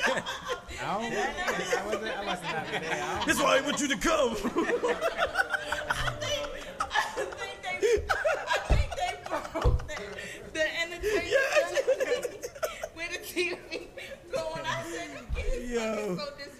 I 0.02 0.84
don't. 0.84 1.14
I 1.14 1.86
wasn't. 1.86 2.18
I 2.18 2.26
wasn't 2.26 2.44
not 2.44 2.66
there. 2.72 2.82
I 2.84 3.16
don't 3.18 3.28
That's 3.28 3.42
why 3.42 3.58
I 3.58 3.62
want 3.62 3.80
you 3.82 3.88
to 3.88 3.98
come. 3.98 4.32
I 4.32 4.36
think, 6.20 6.40
I 6.80 6.84
think 7.16 7.58
they, 7.64 8.04
I 8.10 8.58
think 8.68 8.90
they 8.96 9.14
broke 9.30 9.88
the, 9.88 9.96
the 10.54 10.66
entertainment 10.82 12.50
with 12.96 13.10
the 13.12 13.20
TV 13.26 13.58
going. 14.32 14.66
I 14.66 14.68
said, 14.84 15.10
Yo. 15.70 16.16
so 16.16 16.26
disrespectful. 16.38 16.59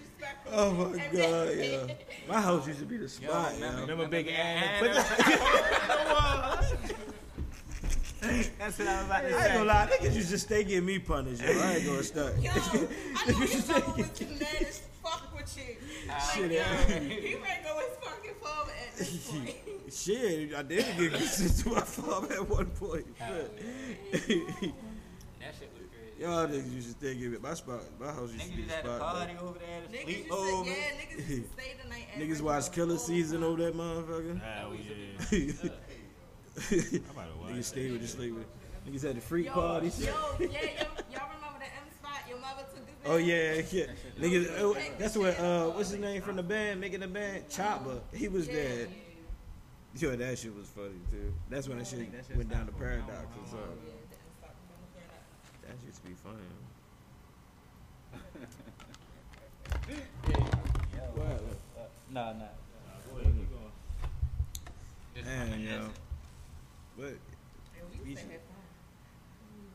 Oh 0.52 0.72
my 0.72 0.98
god, 1.12 1.48
yeah. 1.56 1.86
My 2.28 2.40
house 2.40 2.66
used 2.66 2.80
to 2.80 2.84
be 2.86 2.96
the 2.96 3.08
spot, 3.08 3.52
Yo, 3.58 3.66
yo. 3.70 3.80
Remember 3.82 4.08
Big 4.08 4.28
Ann? 4.28 4.84
Ann- 4.84 4.94
That's 8.58 8.78
what 8.78 8.88
I 8.88 8.96
was 8.96 9.06
about 9.06 9.20
to 9.22 9.34
I 9.34 9.44
ain't 9.46 9.52
gonna 9.54 9.64
lie, 9.64 9.86
niggas 9.98 10.14
used 10.14 10.30
to 10.30 10.38
stay 10.38 10.62
getting 10.64 10.84
me 10.84 10.98
punished, 10.98 11.42
yo. 11.42 11.48
I 11.48 11.76
ain't 11.76 11.86
gonna 11.86 12.02
start. 12.02 12.34
Yo, 12.40 12.50
I 12.50 12.54
know 13.30 13.38
his 13.40 13.68
mama 13.68 13.94
was 13.96 14.20
mad 14.20 14.46
as 14.60 14.82
fuck 15.02 15.34
with 15.34 15.56
you. 15.56 15.76
Ah, 16.10 16.12
like, 16.12 16.22
Shit, 16.34 16.50
yo, 16.50 16.56
yeah. 16.58 16.76
he 16.98 17.34
ready 17.36 17.62
to 17.62 17.64
go 17.64 17.78
his 17.78 17.96
fucking 18.02 18.34
father 18.42 18.72
at 18.72 18.96
this 18.98 19.30
point. 19.32 19.54
Shit, 19.90 20.54
I 20.54 20.62
did 20.62 20.84
get 20.84 20.96
good 20.98 21.12
to 21.12 21.68
my 21.70 21.80
father 21.80 22.34
at 22.34 22.48
one 22.48 22.66
point. 22.66 23.06
Shit. 23.18 23.58
That 24.10 25.54
shit 25.58 25.70
was 25.72 25.86
crazy. 25.90 26.09
Y'all 26.20 26.46
niggas 26.46 26.74
used 26.74 26.88
to 26.88 26.92
stay 27.06 27.14
give 27.14 27.32
it 27.32 27.42
my 27.42 27.54
spot. 27.54 27.80
My 27.98 28.08
house 28.08 28.30
used 28.32 28.44
to 28.44 28.50
be 28.50 28.56
used 28.62 28.68
the 28.68 28.74
to 28.74 28.76
have 28.76 28.84
a 28.84 28.96
spot. 28.98 29.14
party 29.16 29.32
though. 29.40 29.46
over 29.48 29.58
there, 29.58 29.80
to 29.80 29.88
Niggas 29.88 30.04
sleep 30.04 30.18
used 30.18 30.28
to, 30.28 30.64
yeah, 30.66 30.74
niggas 31.00 31.28
used 31.30 31.42
to 31.48 31.52
stay 31.62 31.74
the 31.82 31.88
night. 31.88 32.06
at 32.14 32.20
Niggas 32.20 32.40
watch 32.42 32.72
killer 32.72 32.92
all 32.92 32.98
season 32.98 33.40
time. 33.40 33.48
over 33.48 33.62
that 33.62 33.74
motherfucker. 33.74 34.40
Hell 34.42 34.74
yeah. 34.74 35.70
I'm 36.70 37.10
about 37.10 37.32
to 37.32 37.38
watch. 37.40 37.52
Niggas 37.52 37.64
stayed 37.64 37.92
with 37.92 38.02
the 38.02 38.08
sleep 38.08 38.34
with. 38.34 38.46
Niggas 38.86 39.02
had 39.02 39.16
the 39.16 39.20
freak 39.22 39.46
Yo, 39.46 39.52
parties. 39.52 39.98
yo, 39.98 40.06
yeah, 40.06 40.46
yo, 40.46 40.48
y'all 40.48 41.28
remember 41.34 41.58
the 41.58 41.64
M 41.64 41.88
spot? 41.98 42.20
Your 42.28 42.38
mother 42.38 42.64
took 42.74 42.86
this. 42.86 42.94
Oh 43.06 43.16
yeah, 43.16 43.62
yeah. 43.70 43.86
Niggas, 44.18 44.58
oh, 44.58 44.76
that's 44.98 45.16
what. 45.16 45.38
Uh, 45.40 45.68
what's 45.70 45.90
his 45.90 46.00
name 46.00 46.20
from 46.20 46.36
the 46.36 46.42
band? 46.42 46.80
Making 46.82 47.00
the 47.00 47.08
band, 47.08 47.48
Chopper. 47.48 48.00
He 48.12 48.28
was 48.28 48.46
there. 48.46 48.88
Yo, 49.96 50.14
that 50.16 50.38
shit 50.38 50.54
was 50.54 50.68
funny 50.68 51.00
too. 51.10 51.32
That's 51.48 51.66
when 51.66 51.78
that 51.78 51.86
shit 51.86 52.08
went 52.36 52.50
down 52.50 52.66
to 52.66 52.72
paradox 52.72 53.24
or 53.42 53.48
something. 53.48 53.78
That 56.10 56.16
used 56.18 56.22
to 56.22 56.28
be 56.28 56.30
funny. 56.30 56.46
What? 61.14 61.90
No, 62.10 62.32
no. 62.32 62.48
Man, 65.24 65.60
yo. 65.60 65.88
But 66.96 67.14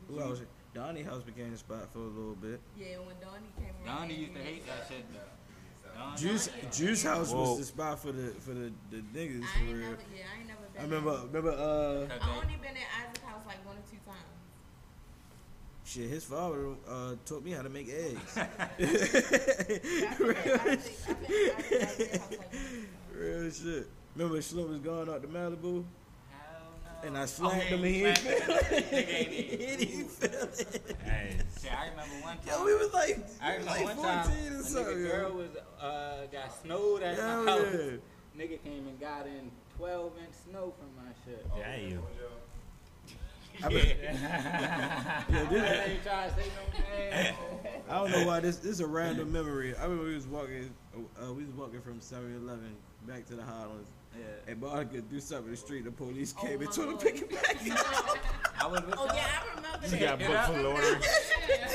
who 0.08 0.20
else? 0.20 0.42
Donnie 0.74 1.04
House 1.04 1.24
became 1.24 1.54
a 1.54 1.58
spot 1.58 1.88
for 1.94 2.00
a 2.00 2.02
little 2.02 2.36
bit. 2.36 2.60
Yeah, 2.78 2.98
when 2.98 3.16
Donnie 3.22 3.48
came 3.58 3.72
around. 3.88 4.00
Donnie 4.00 4.16
used 4.16 4.34
to 4.34 4.42
hate 4.42 4.68
that 4.68 4.88
shit 4.90 5.06
though. 5.14 5.20
Donnie- 5.98 6.18
Juice 6.18 6.50
Juice 6.74 7.04
House 7.04 7.32
Whoa. 7.32 7.42
was 7.52 7.60
the 7.60 7.66
spot 7.66 8.00
for 8.00 8.12
the 8.12 8.34
for 8.42 8.52
the, 8.52 8.72
the 8.92 8.98
niggas 9.16 9.44
I 9.44 9.48
for 9.48 9.64
ain't 9.64 9.72
real. 9.72 9.90
never, 9.92 9.98
yeah, 10.14 10.24
I 10.28 10.40
ain't 10.40 10.48
never 10.48 10.60
been. 10.74 10.82
I 10.82 10.84
remember 10.84 11.22
remember 11.32 11.52
uh. 11.52 12.26
I 12.26 12.36
only 12.36 12.58
been 12.58 12.76
at 12.76 12.90
Isaac's 13.00 13.24
house 13.24 13.44
like 13.48 13.66
one 13.66 13.78
or 13.78 13.86
two 13.90 14.00
times. 14.06 14.35
Shit 15.86 16.10
his 16.10 16.24
father 16.26 16.70
uh 16.90 17.14
taught 17.26 17.44
me 17.44 17.52
how 17.52 17.62
to 17.62 17.70
make 17.70 17.88
eggs. 17.90 18.20
Yeah, 18.36 18.48
I've 18.60 18.78
been 18.78 18.90
at 18.96 18.96
Isaac- 19.06 20.10
I've 20.10 20.18
been 20.20 20.38
at 20.38 20.68
Isaac's 20.68 21.06
house 21.06 22.32
like 22.32 22.50
real 23.14 23.52
shit. 23.52 23.88
Remember 24.16 24.42
Slim 24.42 24.70
was 24.70 24.80
going 24.80 25.10
out 25.10 25.22
to 25.22 25.28
Malibu 25.28 25.84
Hell 26.30 26.72
no. 27.04 27.08
and 27.08 27.18
I 27.18 27.24
Oh, 27.24 27.26
slapped 27.26 27.56
yeah, 27.56 27.62
him 27.64 27.84
and 27.84 27.94
he 27.96 28.00
you 28.02 28.08
ain't 28.08 28.18
feel 28.18 28.32
it. 28.32 28.42
Nigga 28.92 29.14
ain't 29.14 29.32
even- 29.32 29.60
He 29.60 29.86
didn't 29.86 30.10
feel 30.12 30.32
it. 30.44 30.96
Hey, 31.04 31.38
Shit, 31.62 31.72
I 31.74 31.90
remember 31.90 32.16
one 32.24 32.38
time. 32.38 32.48
Yo, 32.48 32.66
we 32.66 32.76
was 32.76 32.94
like, 32.94 33.26
I 33.42 33.52
remember 33.56 33.72
like 33.72 33.86
one 33.98 34.06
time 34.06 34.26
14 34.30 34.44
a 34.44 34.48
or 34.48 34.52
nigga 34.60 34.64
something. 34.64 35.04
girl 35.04 35.32
was 35.34 35.50
uh 35.82 36.26
got 36.32 36.62
snowed 36.64 37.04
at 37.04 37.18
Hell 37.18 37.44
my 37.44 37.52
house. 37.52 37.66
yeah. 37.74 38.42
Nigga 38.42 38.64
came 38.64 38.88
and 38.88 39.00
got 39.00 39.28
in 39.28 39.52
12 39.78 40.12
inch 40.20 40.34
snow 40.50 40.74
from 40.78 40.90
my 41.06 41.12
shit. 41.26 41.46
damn. 41.56 41.64
I, 41.64 41.78
mean, 41.78 41.90
yo, 41.92 41.98
this, 42.02 42.32
I 43.64 43.68
ain't 43.70 43.98
trying 46.04 46.30
to 46.30 46.36
say. 46.36 47.36
I 47.90 47.94
don't 47.98 48.12
know 48.12 48.26
why 48.26 48.40
this 48.40 48.58
this 48.58 48.72
is 48.74 48.80
a 48.80 48.88
random 48.88 49.32
memory. 49.32 49.76
I 49.76 49.84
remember 49.84 50.06
we 50.06 50.16
was 50.16 50.28
walking, 50.28 50.74
uh, 50.96 51.34
we 51.34 51.44
was 51.46 51.54
walking 51.54 51.82
from 51.82 52.00
7-Eleven 52.00 52.76
back 53.08 53.26
to 53.28 53.36
the 53.36 53.44
Highlands. 53.44 53.90
Yeah. 54.18 54.52
And 54.52 54.62
Monica 54.62 55.02
do 55.02 55.20
something 55.20 55.46
in 55.48 55.52
the 55.52 55.58
street. 55.58 55.84
The 55.86 55.92
police 55.92 56.34
came 56.34 56.60
Oh, 56.60 56.64
and 56.64 56.72
told 56.72 56.90
him 56.90 56.98
to 56.98 57.06
pick 57.06 57.18
him 57.20 57.28
back. 57.28 57.58
I 58.62 58.68
was 58.68 58.82
with 58.86 58.96
Oh 58.98 59.08
yeah, 59.14 59.28
I 59.44 59.56
remember 59.56 59.88
She 59.88 59.98
that. 59.98 60.20
got 60.20 60.28
booked 60.28 60.46
for 60.46 60.64
loitering. 60.64 61.02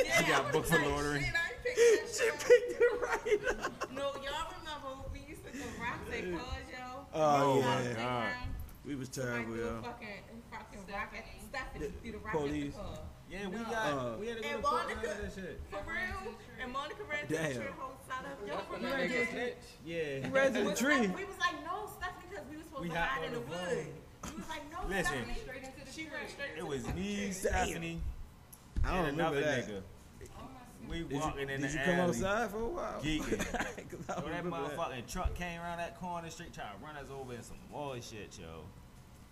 Yeah, 0.05 0.23
got 0.29 0.41
I 0.41 0.43
was 0.45 0.53
booked 0.53 0.69
for 0.69 0.77
like, 0.79 0.87
loitering. 0.87 1.23
shit, 1.23 1.35
I 1.35 1.37
ain't 1.53 1.63
picked 1.63 1.77
that 1.77 2.25
she 2.25 2.31
picked 2.31 2.81
it 2.81 2.85
right 3.03 3.65
up. 3.65 3.93
No, 3.93 4.03
y'all 4.03 4.51
remember 4.59 5.09
we 5.13 5.21
used 5.29 5.45
to 5.47 5.53
go 5.53 5.65
rock 5.81 6.01
that 6.11 6.25
cars, 6.33 6.67
yo. 6.73 7.07
Oh, 7.15 7.55
We 7.57 7.61
yeah. 7.61 7.77
used 7.77 7.89
to 7.91 7.95
take 7.95 8.05
Ah. 8.05 8.21
around, 8.23 8.55
We 8.87 8.95
was 8.97 9.09
terrible, 9.11 9.55
do 9.55 9.61
a 9.63 9.65
yo. 9.67 9.83
fucking, 9.83 10.09
fucking 10.51 10.81
rock 10.93 11.13
at 11.55 11.61
Stephanie, 11.71 11.93
do 12.03 12.13
the 12.13 12.19
rock 12.19 12.33
Police. 12.35 12.75
at 12.75 12.81
the 12.81 12.89
car. 12.97 12.99
Yeah, 13.31 13.47
we 13.49 13.57
No. 13.57 13.65
got. 13.65 13.87
Uh, 13.87 14.17
we 14.19 14.27
had 14.27 14.37
to 14.39 14.43
go 14.43 14.49
And 14.49 14.63
to 14.65 14.71
Monica- 14.71 15.11
and 15.11 15.23
that 15.31 15.35
shit. 15.35 15.61
For 15.71 15.77
real? 15.87 16.35
And 16.63 16.73
Monica 16.73 17.05
ran 17.05 17.27
to 17.27 17.33
the 17.33 17.39
tree 17.55 17.67
whole 17.79 17.97
side 18.09 18.25
up. 18.27 18.47
Y'all 18.47 18.65
remember 18.73 18.97
that 18.99 19.11
nigga. 19.11 19.55
Yeah. 19.85 20.19
He 20.27 20.29
ran 20.31 20.53
to 20.55 20.65
the 20.65 20.75
tree. 20.75 21.07
We 21.07 21.25
was 21.25 21.39
like, 21.39 21.65
no, 21.65 21.87
Stephanie, 21.97 22.27
because 22.29 22.45
we 22.51 22.57
was 22.57 22.67
supposed 22.67 22.83
We 22.83 22.89
to 22.91 22.99
hide 23.01 23.25
in 23.25 23.33
the 23.35 23.39
the 23.41 23.47
wood. 23.47 23.59
phone. 23.59 24.33
We 24.35 24.37
was 24.41 24.49
like, 24.49 24.73
no, 24.73 24.79
Listen. 24.89 25.05
Stephanie. 25.05 25.37
Straight 25.43 25.63
into 25.63 25.85
the 25.85 25.93
She 25.93 26.03
ran 26.09 26.29
street. 26.29 26.31
straight 26.31 26.59
It 26.59 26.67
was 26.67 26.83
the 26.83 26.93
me, 26.95 27.17
tree. 27.17 27.33
Stephanie, 27.33 28.01
I 28.85 28.89
don't 28.89 28.99
and 28.99 29.17
remember 29.17 29.39
another 29.39 29.63
that. 29.63 29.69
nigga. 29.69 29.83
My 30.83 30.89
We 30.89 30.99
Did 31.03 31.11
you, 31.13 31.19
walking 31.21 31.41
in 31.51 31.61
did 31.61 31.71
the 31.71 31.73
you 31.79 31.85
come 31.85 32.01
outside 32.01 32.51
for 32.51 32.57
a 32.63 32.67
while? 32.69 33.01
Geeking. 33.01 33.39
'Cause 33.91 34.11
I 34.11 34.15
So 34.15 34.21
that 34.23 34.27
remember 34.27 34.51
that. 34.69 34.77
motherfucking 34.77 35.13
truck 35.13 35.35
came 35.35 35.61
around 35.61 35.79
that 35.79 36.01
corner 36.01 36.29
street 36.31 36.53
trying 36.53 36.77
to 36.77 36.85
run 36.85 36.97
us 36.97 37.11
over 37.11 37.33
in 37.35 37.43
some 37.45 37.59
more 37.71 37.95
shit, 38.01 38.37
yo. 38.41 38.65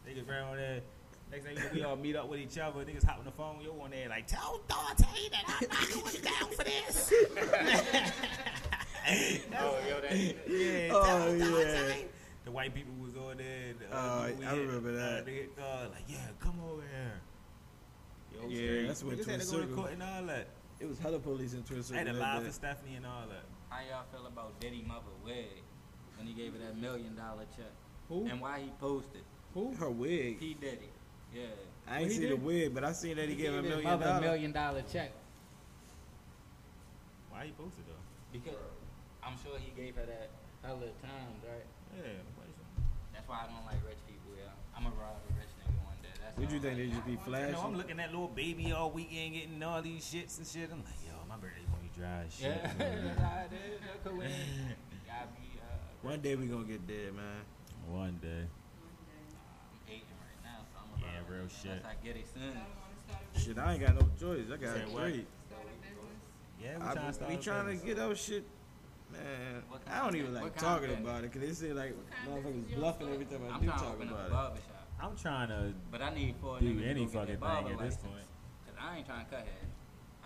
Niggas 0.06 0.28
ran 0.28 0.42
on 0.44 0.56
there. 0.56 0.82
Next 1.30 1.44
thing 1.44 1.56
you 1.56 1.62
know, 1.62 1.70
we 1.74 1.82
all 1.84 1.96
meet 1.96 2.16
up 2.16 2.28
with 2.28 2.40
each 2.40 2.58
other. 2.58 2.80
Niggas 2.84 3.04
hop 3.04 3.18
on 3.18 3.24
the 3.24 3.30
phone. 3.30 3.60
Yo 3.62 3.78
on 3.80 3.90
there 3.90 4.08
like, 4.08 4.26
tell 4.26 4.60
Dante 4.68 5.04
that 5.30 5.44
I'm 5.46 5.68
not 5.68 5.90
going 6.04 6.22
down 6.22 6.50
for 6.50 6.64
this. 6.64 7.12
Oh, 9.10 9.78
yo, 9.88 10.00
that. 10.02 10.12
Yeah, 10.46 10.90
Oh, 10.92 11.02
tell- 11.02 11.38
tell- 11.38 11.60
yeah. 11.60 11.88
tell. 11.88 11.96
The 12.44 12.50
white 12.50 12.74
people 12.74 12.92
was 13.00 13.16
on 13.16 13.38
there. 13.38 13.68
and, 13.70 13.78
Oh, 13.90 14.30
we 14.38 14.44
I 14.44 14.50
hit- 14.54 14.66
remember 14.66 14.92
that. 14.92 15.22
Uh, 15.22 15.24
they 15.24 15.46
uh, 15.58 15.88
like, 15.90 16.04
yeah, 16.08 16.18
come 16.40 16.60
over 16.70 16.82
here. 16.82 17.20
Yo, 18.34 18.48
Yeah, 18.48 18.56
straight. 18.56 18.86
that's 18.86 19.02
when 19.02 19.10
We 19.12 19.16
just 19.16 19.30
had 19.30 19.40
to 19.40 19.46
Twin 19.46 19.56
go 19.60 19.62
to 19.62 19.68
Circle- 19.70 19.82
court 19.82 19.92
and 19.94 20.02
all 20.02 20.22
that. 20.26 20.46
It 20.80 20.88
was 20.88 20.98
hella 20.98 21.18
police 21.18 21.54
in 21.54 21.62
Twin 21.62 21.78
I 21.78 21.82
Circle. 21.82 22.04
had 22.04 22.12
to 22.12 22.18
that 22.18 22.42
for 22.42 22.52
Stephanie 22.52 22.96
and 22.96 23.06
all 23.06 23.24
that. 23.30 23.44
How 23.70 23.80
y'all 23.88 24.04
feel 24.12 24.26
about 24.26 24.60
Diddy 24.60 24.84
mother 24.86 25.12
wig 25.24 25.62
when 26.18 26.26
he 26.26 26.34
gave 26.34 26.52
her 26.52 26.58
that 26.58 26.76
million 26.76 27.16
dollar 27.16 27.44
check? 27.56 27.72
Who? 28.10 28.26
And 28.26 28.40
why 28.42 28.60
he 28.60 28.70
posted? 28.78 29.22
Who? 29.54 29.72
Her 29.74 29.90
wig. 29.90 30.38
P 30.38 30.52
Diddy. 30.60 30.90
Yeah. 31.34 31.42
I 31.86 31.92
ain't 31.98 32.02
What 32.02 32.10
he 32.10 32.16
see 32.16 32.22
the 32.26 32.36
did? 32.36 32.42
wig, 32.44 32.74
but 32.74 32.84
I 32.84 32.92
seen 32.92 33.16
that 33.16 33.28
he, 33.28 33.34
gave 33.34 33.54
a 33.54 33.62
million 33.62 33.84
mother 33.84 34.04
a 34.04 34.08
dollars. 34.08 34.20
million 34.22 34.52
dollar 34.52 34.82
check 34.92 35.12
Why 37.30 37.46
he 37.46 37.52
posted 37.52 37.84
though? 37.86 38.02
because 38.32 38.58
I'm 39.22 39.36
sure 39.42 39.58
he 39.58 39.70
gave 39.80 39.96
her 39.96 40.04
that 40.06 40.30
hella 40.62 40.88
times, 41.00 41.40
right? 41.44 41.64
Yeah. 41.96 42.02
That's 43.12 43.28
why 43.28 43.44
I 43.44 43.52
don't 43.52 43.64
like 43.66 43.80
rich 43.86 43.98
people. 44.06 44.32
Yeah, 44.36 44.52
I'm 44.76 44.84
gonna 44.84 44.96
rob 44.96 45.16
a 45.16 45.32
rich 45.36 45.52
nigga 45.60 45.80
one 45.84 45.96
day. 46.02 46.12
That's 46.20 46.36
Would 46.38 46.50
you 46.50 46.58
all 46.58 46.62
think 46.62 46.74
I 46.74 46.76
they 46.76 46.86
like. 46.88 46.94
just 46.94 47.06
be 47.06 47.16
I 47.16 47.24
flashing? 47.24 47.52
know 47.52 47.60
I'm 47.64 47.76
looking 47.76 48.00
at 48.00 48.10
little 48.12 48.28
baby 48.28 48.72
all 48.72 48.90
weekend 48.90 49.34
getting 49.34 49.62
all 49.62 49.80
these 49.82 50.04
shits 50.04 50.38
and 50.38 50.46
shit. 50.46 50.68
I'm 50.72 50.84
like, 50.84 51.00
yo, 51.04 51.12
my 51.28 51.36
birthday's 51.36 51.68
gonna 51.68 51.82
be 51.82 51.92
dry 51.96 52.24
as 52.28 52.32
shit. 52.36 52.52
Yeah, 52.52 52.72
that's 52.78 53.20
how 53.20 53.44
it 53.48 53.52
is. 53.56 53.80
Look 54.04 54.12
who 54.14 54.20
in. 54.22 54.30
Gotta 55.08 55.28
be. 55.36 55.56
Uh, 55.60 56.08
One 56.08 56.20
day 56.20 56.36
we 56.36 56.46
gonna 56.46 56.64
get 56.68 56.86
dead, 56.86 57.12
man. 57.16 57.42
One 57.88 58.16
day. 58.22 58.44
I'm 58.44 59.80
hating 59.88 60.16
right 60.20 60.40
now, 60.44 60.62
so 60.68 60.78
I'm 60.84 60.88
Yeah, 61.00 61.08
about 61.08 61.17
real 61.28 61.40
unless 61.40 61.62
shit. 61.62 61.82
I 61.84 62.04
get 62.04 62.16
it 62.16 62.26
soon. 62.32 62.56
Shit, 63.42 63.58
I 63.58 63.72
ain't 63.74 63.80
got 63.80 63.94
no 63.94 64.08
choice. 64.20 64.46
I 64.52 64.56
got 64.56 64.74
Said 64.74 64.92
what? 64.92 65.02
three. 65.04 65.26
Yeah, 66.62 66.76
we 66.78 66.82
I, 66.84 66.92
trying 66.92 67.06
to 67.06 67.12
start. 67.12 67.30
we 67.30 67.36
trying 67.36 67.66
to 67.66 67.72
business. 67.72 67.94
get 67.94 67.98
our 68.04 68.14
shit. 68.14 68.44
Man, 69.12 69.62
I 69.90 70.04
don't 70.04 70.16
even 70.16 70.34
like 70.34 70.56
talking 70.58 70.92
about 70.92 71.24
it 71.24 71.32
because 71.32 71.40
they 71.60 71.66
say 71.66 71.72
like 71.72 71.94
motherfuckers 72.28 72.74
bluffing 72.76 73.06
gonna 73.06 73.14
every 73.14 73.24
time 73.24 73.40
I 73.48 73.54
I'm 73.54 73.60
do 73.62 73.66
trying 73.68 73.78
to 73.78 73.84
talk 73.86 74.02
about 74.02 74.26
it. 74.26 74.30
barber 74.32 74.56
shop, 74.56 74.88
I'm 75.00 75.16
trying 75.16 75.48
to 75.48 75.72
but 75.90 76.02
I 76.02 76.10
need 76.14 76.34
four 76.42 76.60
do 76.60 76.82
any 76.84 77.06
fucking 77.06 77.36
barber 77.36 77.68
thing 77.70 77.78
at 77.78 77.84
this 77.84 77.94
license. 77.96 78.02
point. 78.02 78.26
Cause 78.66 78.76
I 78.76 78.96
ain't 78.98 79.06
trying 79.06 79.24
to 79.24 79.30
cut 79.30 79.40
hair. 79.48 79.64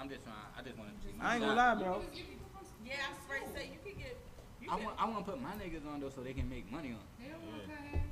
I'm 0.01 0.09
just 0.09 0.23
trying. 0.25 0.35
I 0.59 0.63
just 0.63 0.77
want 0.79 0.91
to 0.91 1.07
see 1.07 1.15
my 1.17 1.25
I 1.25 1.35
ain't 1.37 1.45
gonna 1.45 1.55
lie, 1.55 1.75
bro. 1.77 2.03
Yeah, 2.85 2.95
I'm 3.07 3.15
straight 3.23 3.47
say 3.55 3.71
you 3.71 3.79
could 3.85 3.99
get. 4.03 4.17
You 4.61 4.67
I 4.73 4.75
could, 4.77 4.85
want. 4.85 4.97
I 4.99 5.05
want 5.07 5.25
to 5.27 5.31
put 5.31 5.41
my 5.41 5.55
niggas 5.63 5.87
on 5.87 6.01
though, 6.01 6.11
so 6.11 6.23
they 6.23 6.33
can 6.33 6.49
make 6.51 6.67
money 6.73 6.91
on. 6.91 6.99
They 7.23 7.31
don't 7.31 7.39
want 7.47 7.63
to 7.63 7.69
cut 7.71 7.79
hair. 7.87 8.03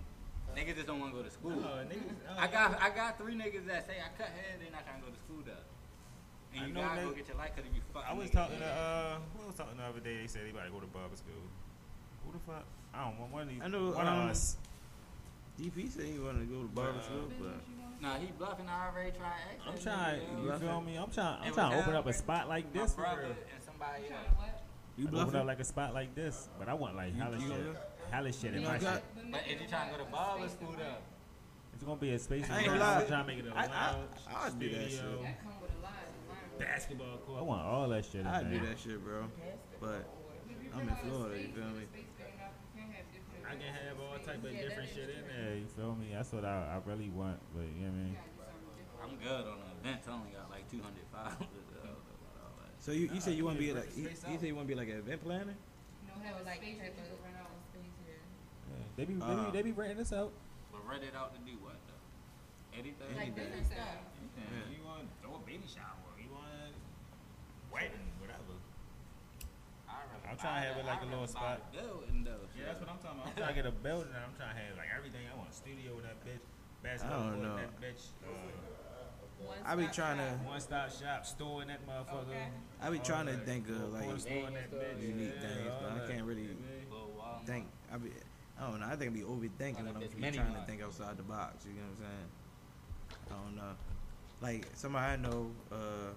Niggas 0.56 0.74
just 0.74 0.86
don't 0.86 1.00
want 1.00 1.12
to 1.12 1.18
go 1.18 1.24
to 1.24 1.30
school. 1.30 1.50
No, 1.52 1.68
niggas, 1.86 2.16
uh, 2.28 2.34
I 2.38 2.46
got. 2.46 2.80
I 2.80 2.90
got 2.90 3.18
three 3.18 3.34
niggas 3.34 3.66
that 3.66 3.86
say 3.86 3.96
I 4.02 4.08
cut 4.18 4.28
hair, 4.28 4.56
they're 4.60 4.70
not 4.72 4.84
trying 4.86 5.00
to 5.00 5.06
go 5.06 5.12
to 5.12 5.18
school 5.18 5.42
though. 5.46 5.64
And 6.52 6.68
you 6.68 6.74
know 6.74 6.80
gotta 6.82 7.02
go 7.02 7.12
get 7.12 7.28
your 7.28 7.36
life, 7.36 7.54
cause 7.54 7.64
if 7.68 7.74
you 7.74 7.82
fuck. 7.94 8.04
I 8.08 8.12
was 8.12 8.28
niggas, 8.28 8.32
talking 8.32 8.58
to 8.58 8.66
uh, 8.66 9.16
who 9.38 9.46
was 9.46 9.54
talking 9.56 9.76
the 9.78 9.84
other 9.84 10.00
day? 10.00 10.18
They 10.20 10.26
said 10.26 10.42
they 10.46 10.50
about 10.50 10.64
to 10.66 10.70
go 10.70 10.80
to 10.80 10.86
barber 10.86 11.16
school. 11.16 11.46
Who 12.26 12.32
the 12.32 12.38
fuck? 12.46 12.64
I 12.92 13.04
don't 13.04 13.18
want 13.20 13.32
one 13.32 13.42
of 13.42 13.48
these. 13.48 13.60
I 13.62 13.68
know, 13.68 13.90
one 13.92 14.06
um, 14.06 14.18
of 14.26 14.30
us. 14.30 14.56
DP 15.60 15.90
said 15.92 16.06
he 16.06 16.18
wanted 16.18 16.40
to 16.40 16.46
go 16.46 16.62
to 16.62 16.68
barber 16.68 16.98
Uh, 16.98 17.02
school, 17.02 17.28
but 17.38 17.54
Nah, 18.02 18.16
he 18.16 18.32
bluffing. 18.38 18.66
I 18.66 18.88
already 18.88 19.12
tried. 19.12 19.36
X 19.54 19.60
I'm 19.68 19.74
that 19.74 19.82
trying. 19.82 20.20
nigga, 20.22 20.44
You 20.44 20.58
feel 20.58 20.80
me? 20.80 20.96
I'm 20.96 21.10
trying. 21.10 21.36
I'm 21.42 21.52
trying 21.52 21.72
to 21.72 21.78
open 21.80 21.94
up 21.94 22.06
a 22.06 22.12
spot 22.14 22.48
like 22.48 22.72
this. 22.72 22.94
for 22.94 23.02
brother 23.02 23.22
and 23.54 23.62
somebody 23.62 24.04
else. 24.10 24.12
you 24.96 25.04
Like, 25.04 25.12
open 25.14 25.24
bluffing? 25.32 25.40
up 25.40 25.46
like 25.46 25.60
a 25.60 25.64
spot 25.64 25.92
like 25.94 26.14
this, 26.14 26.48
but 26.58 26.68
I 26.68 26.74
want 26.74 26.96
like 26.96 27.14
You- 27.14 27.20
hella 27.22 27.38
shit, 27.38 27.48
gonna- 27.50 27.76
hella 28.10 28.32
shit 28.32 28.54
in 28.54 28.62
You 28.62 28.68
my 28.68 28.78
got- 28.78 28.94
shit. 28.94 29.30
But 29.32 29.42
if 29.46 29.60
you 29.60 29.66
trying 29.68 29.90
to 29.92 29.98
go 29.98 30.04
to 30.04 30.10
barber 30.10 30.48
school 30.48 30.72
though, 30.76 30.96
It's 31.74 31.82
gonna 31.84 32.00
be 32.00 32.10
a 32.12 32.18
space. 32.18 32.44
I 32.50 32.58
ain't 32.58 32.66
where 32.68 32.76
gonna 32.78 32.90
lie. 32.90 33.00
I'm 33.00 33.06
trying 33.06 33.24
to 33.24 33.28
make 33.32 33.38
it 33.38 33.46
a 33.48 33.56
I- 33.56 33.62
I- 33.64 33.66
lounge, 33.94 34.10
I'll 34.28 34.50
do 34.52 34.68
that 34.68 34.90
studio, 34.90 34.90
shit. 34.90 35.22
That 35.22 35.42
come 35.42 35.60
with 35.62 35.70
a 35.70 35.80
lot 35.80 35.92
of 35.96 36.12
environment. 36.20 36.58
basketball 36.58 37.16
court. 37.24 37.38
I 37.38 37.42
want 37.42 37.62
all 37.62 37.88
that 37.88 38.04
shit. 38.04 38.26
I'd 38.26 38.50
do 38.50 38.60
that 38.66 38.78
shit, 38.78 38.98
bro. 39.04 39.24
But 39.80 40.04
I'm 40.74 40.80
in 40.80 40.86
rent 40.86 40.90
out 40.90 40.98
a 40.98 41.08
Florida, 41.08 41.40
you 41.40 41.48
feel 41.54 41.64
me? 41.72 41.84
space 41.88 42.10
big 42.18 42.34
enough, 42.36 42.52
you 42.76 42.82
can 42.82 42.92
have 42.92 43.06
different 43.14 43.46
I 43.48 43.52
can 43.56 43.70
have 43.74 43.96
all 44.02 44.18
type 44.20 44.44
of 44.44 44.52
different 44.52 44.88
shit 44.92 45.08
in 45.10 45.24
there. 45.30 45.54
You 45.56 45.66
feel 45.72 45.94
me? 45.96 46.06
That's 46.12 46.32
what 46.32 46.44
I, 46.44 46.76
I 46.76 46.88
really 46.88 47.08
want. 47.10 47.40
But 47.56 47.64
you 47.72 47.86
know 47.88 47.94
what 47.94 47.96
I 47.96 48.04
mean? 48.04 48.16
gotta 48.18 48.28
do 48.28 48.44
something 48.44 48.76
different. 48.76 49.00
I'm 49.00 49.14
good 49.16 49.44
on 49.48 49.58
the 49.64 49.70
events. 49.80 50.04
I 50.06 50.12
only 50.12 50.30
got 50.36 50.50
like 50.50 50.68
200 50.68 50.84
followers. 51.14 51.48
so 52.84 52.92
you, 52.92 53.08
you 53.14 53.20
said 53.24 53.34
you 53.40 53.44
want 53.48 53.56
to 53.56 53.62
be 53.64 53.72
like 53.72 53.88
you 53.96 54.04
you, 54.04 54.08
can 54.12 54.32
you 54.32 54.38
said 54.38 54.46
you 54.52 54.54
want 54.54 54.68
to 54.68 54.72
be 54.74 54.78
like 54.78 54.88
an 54.92 54.98
event 55.00 55.24
planner? 55.24 55.56
You 55.56 56.12
know, 56.12 56.20
have 56.28 56.36
a 56.40 56.44
like 56.44 56.60
space 56.60 56.76
that 56.76 56.92
type 56.92 57.08
you 57.08 57.16
of 57.16 57.24
can 57.24 57.32
rent 57.32 57.40
out. 57.40 57.56
space 57.72 57.96
here. 58.04 58.20
Yeah. 58.68 58.84
They 59.00 59.06
be 59.08 59.14
they, 59.16 59.24
Uh, 59.24 59.44
be 59.48 59.50
they 59.56 59.62
be 59.64 59.72
renting 59.72 59.96
this 59.96 60.12
out. 60.12 60.28
But 60.68 60.84
rent 60.84 61.00
it 61.02 61.16
out 61.16 61.32
to 61.32 61.40
do 61.48 61.56
what 61.64 61.80
though? 61.88 62.76
Anything? 62.76 63.16
Like 63.16 63.32
Anything. 63.32 63.48
business 63.48 63.72
stuff. 63.72 63.96
Yeah. 64.36 64.76
You 64.76 64.84
want 64.84 65.08
to 65.08 65.08
throw 65.24 65.40
a 65.40 65.42
baby 65.48 65.64
shower? 65.64 66.04
You 66.20 66.28
want 66.28 66.76
wedding? 67.72 68.12
Whatever. 68.20 68.60
I'd 69.88 70.04
rather 70.04 70.28
I'm 70.28 70.36
trying 70.36 70.60
to 70.60 70.68
have 70.68 70.76
it 70.76 70.84
like 70.84 71.00
I'd 71.00 71.08
a 71.08 71.16
little 71.16 71.24
spot. 71.32 71.64
the 71.72 71.80
Building 71.80 72.28
though. 72.28 72.44
Yeah, 72.52 72.68
that's 72.68 72.80
what 72.84 72.92
I'm 72.92 73.00
talking 73.00 73.24
about. 73.24 73.32
I'm 73.32 73.40
trying 73.40 73.54
to 73.56 73.58
get 73.64 73.64
a 73.64 73.72
building. 73.72 74.12
I'm 74.12 74.36
trying 74.36 74.52
to 74.52 74.60
have 74.68 74.76
like 74.76 74.92
everything. 74.92 75.24
I 75.24 75.34
want 75.40 75.48
a 75.48 75.56
studio 75.56 75.96
with 75.96 76.04
that 76.04 76.20
bitch. 76.20 76.44
Basketball 76.84 77.24
don't 77.24 77.40
court 77.40 77.56
in 77.56 77.56
that 77.56 77.72
bitch. 77.80 78.04
Uh, 78.20 78.36
One 79.48 79.56
I 79.64 79.72
be 79.80 79.88
stop 79.88 79.96
trying 79.96 80.18
to- 80.20 80.36
one 80.44 80.60
stop 80.60 80.92
shop 80.92 81.24
store 81.24 81.64
in 81.64 81.68
that 81.72 81.80
motherfucker. 81.88 82.28
Okay. 82.28 82.52
I 82.84 82.92
be 82.92 83.00
All 83.00 83.04
trying 83.08 83.32
to 83.32 83.36
think 83.48 83.64
of 83.72 83.96
like 83.96 84.04
Corner 84.04 84.20
store 84.20 84.44
in 84.44 84.52
that 84.60 84.68
bitch. 84.68 85.00
unique 85.00 85.32
Yeah, 85.40 85.48
things, 85.48 85.72
but 85.80 85.88
I 85.96 86.00
can't 86.04 86.28
really 86.28 86.52
think. 87.48 87.64
I 87.88 87.96
be 87.96 88.12
I 88.60 88.70
don't 88.70 88.80
know. 88.80 88.86
I 88.86 88.96
think 88.96 89.10
I 89.10 89.14
be 89.14 89.20
overthinking 89.22 89.86
when 89.86 89.96
I'm 89.96 90.02
It's 90.02 90.14
be 90.14 90.20
many 90.20 90.36
trying 90.36 90.54
to 90.54 90.60
think 90.66 90.82
outside 90.82 91.16
the 91.16 91.22
box. 91.22 91.64
You 91.64 91.72
know 91.80 91.88
what 91.88 91.96
I'm 91.96 91.96
saying? 91.96 92.28
I 93.30 93.34
don't 93.44 93.56
know. 93.56 93.72
Like 94.42 94.66
somebody 94.74 95.06
I 95.12 95.16
know 95.16 95.50
uh, 95.72 96.12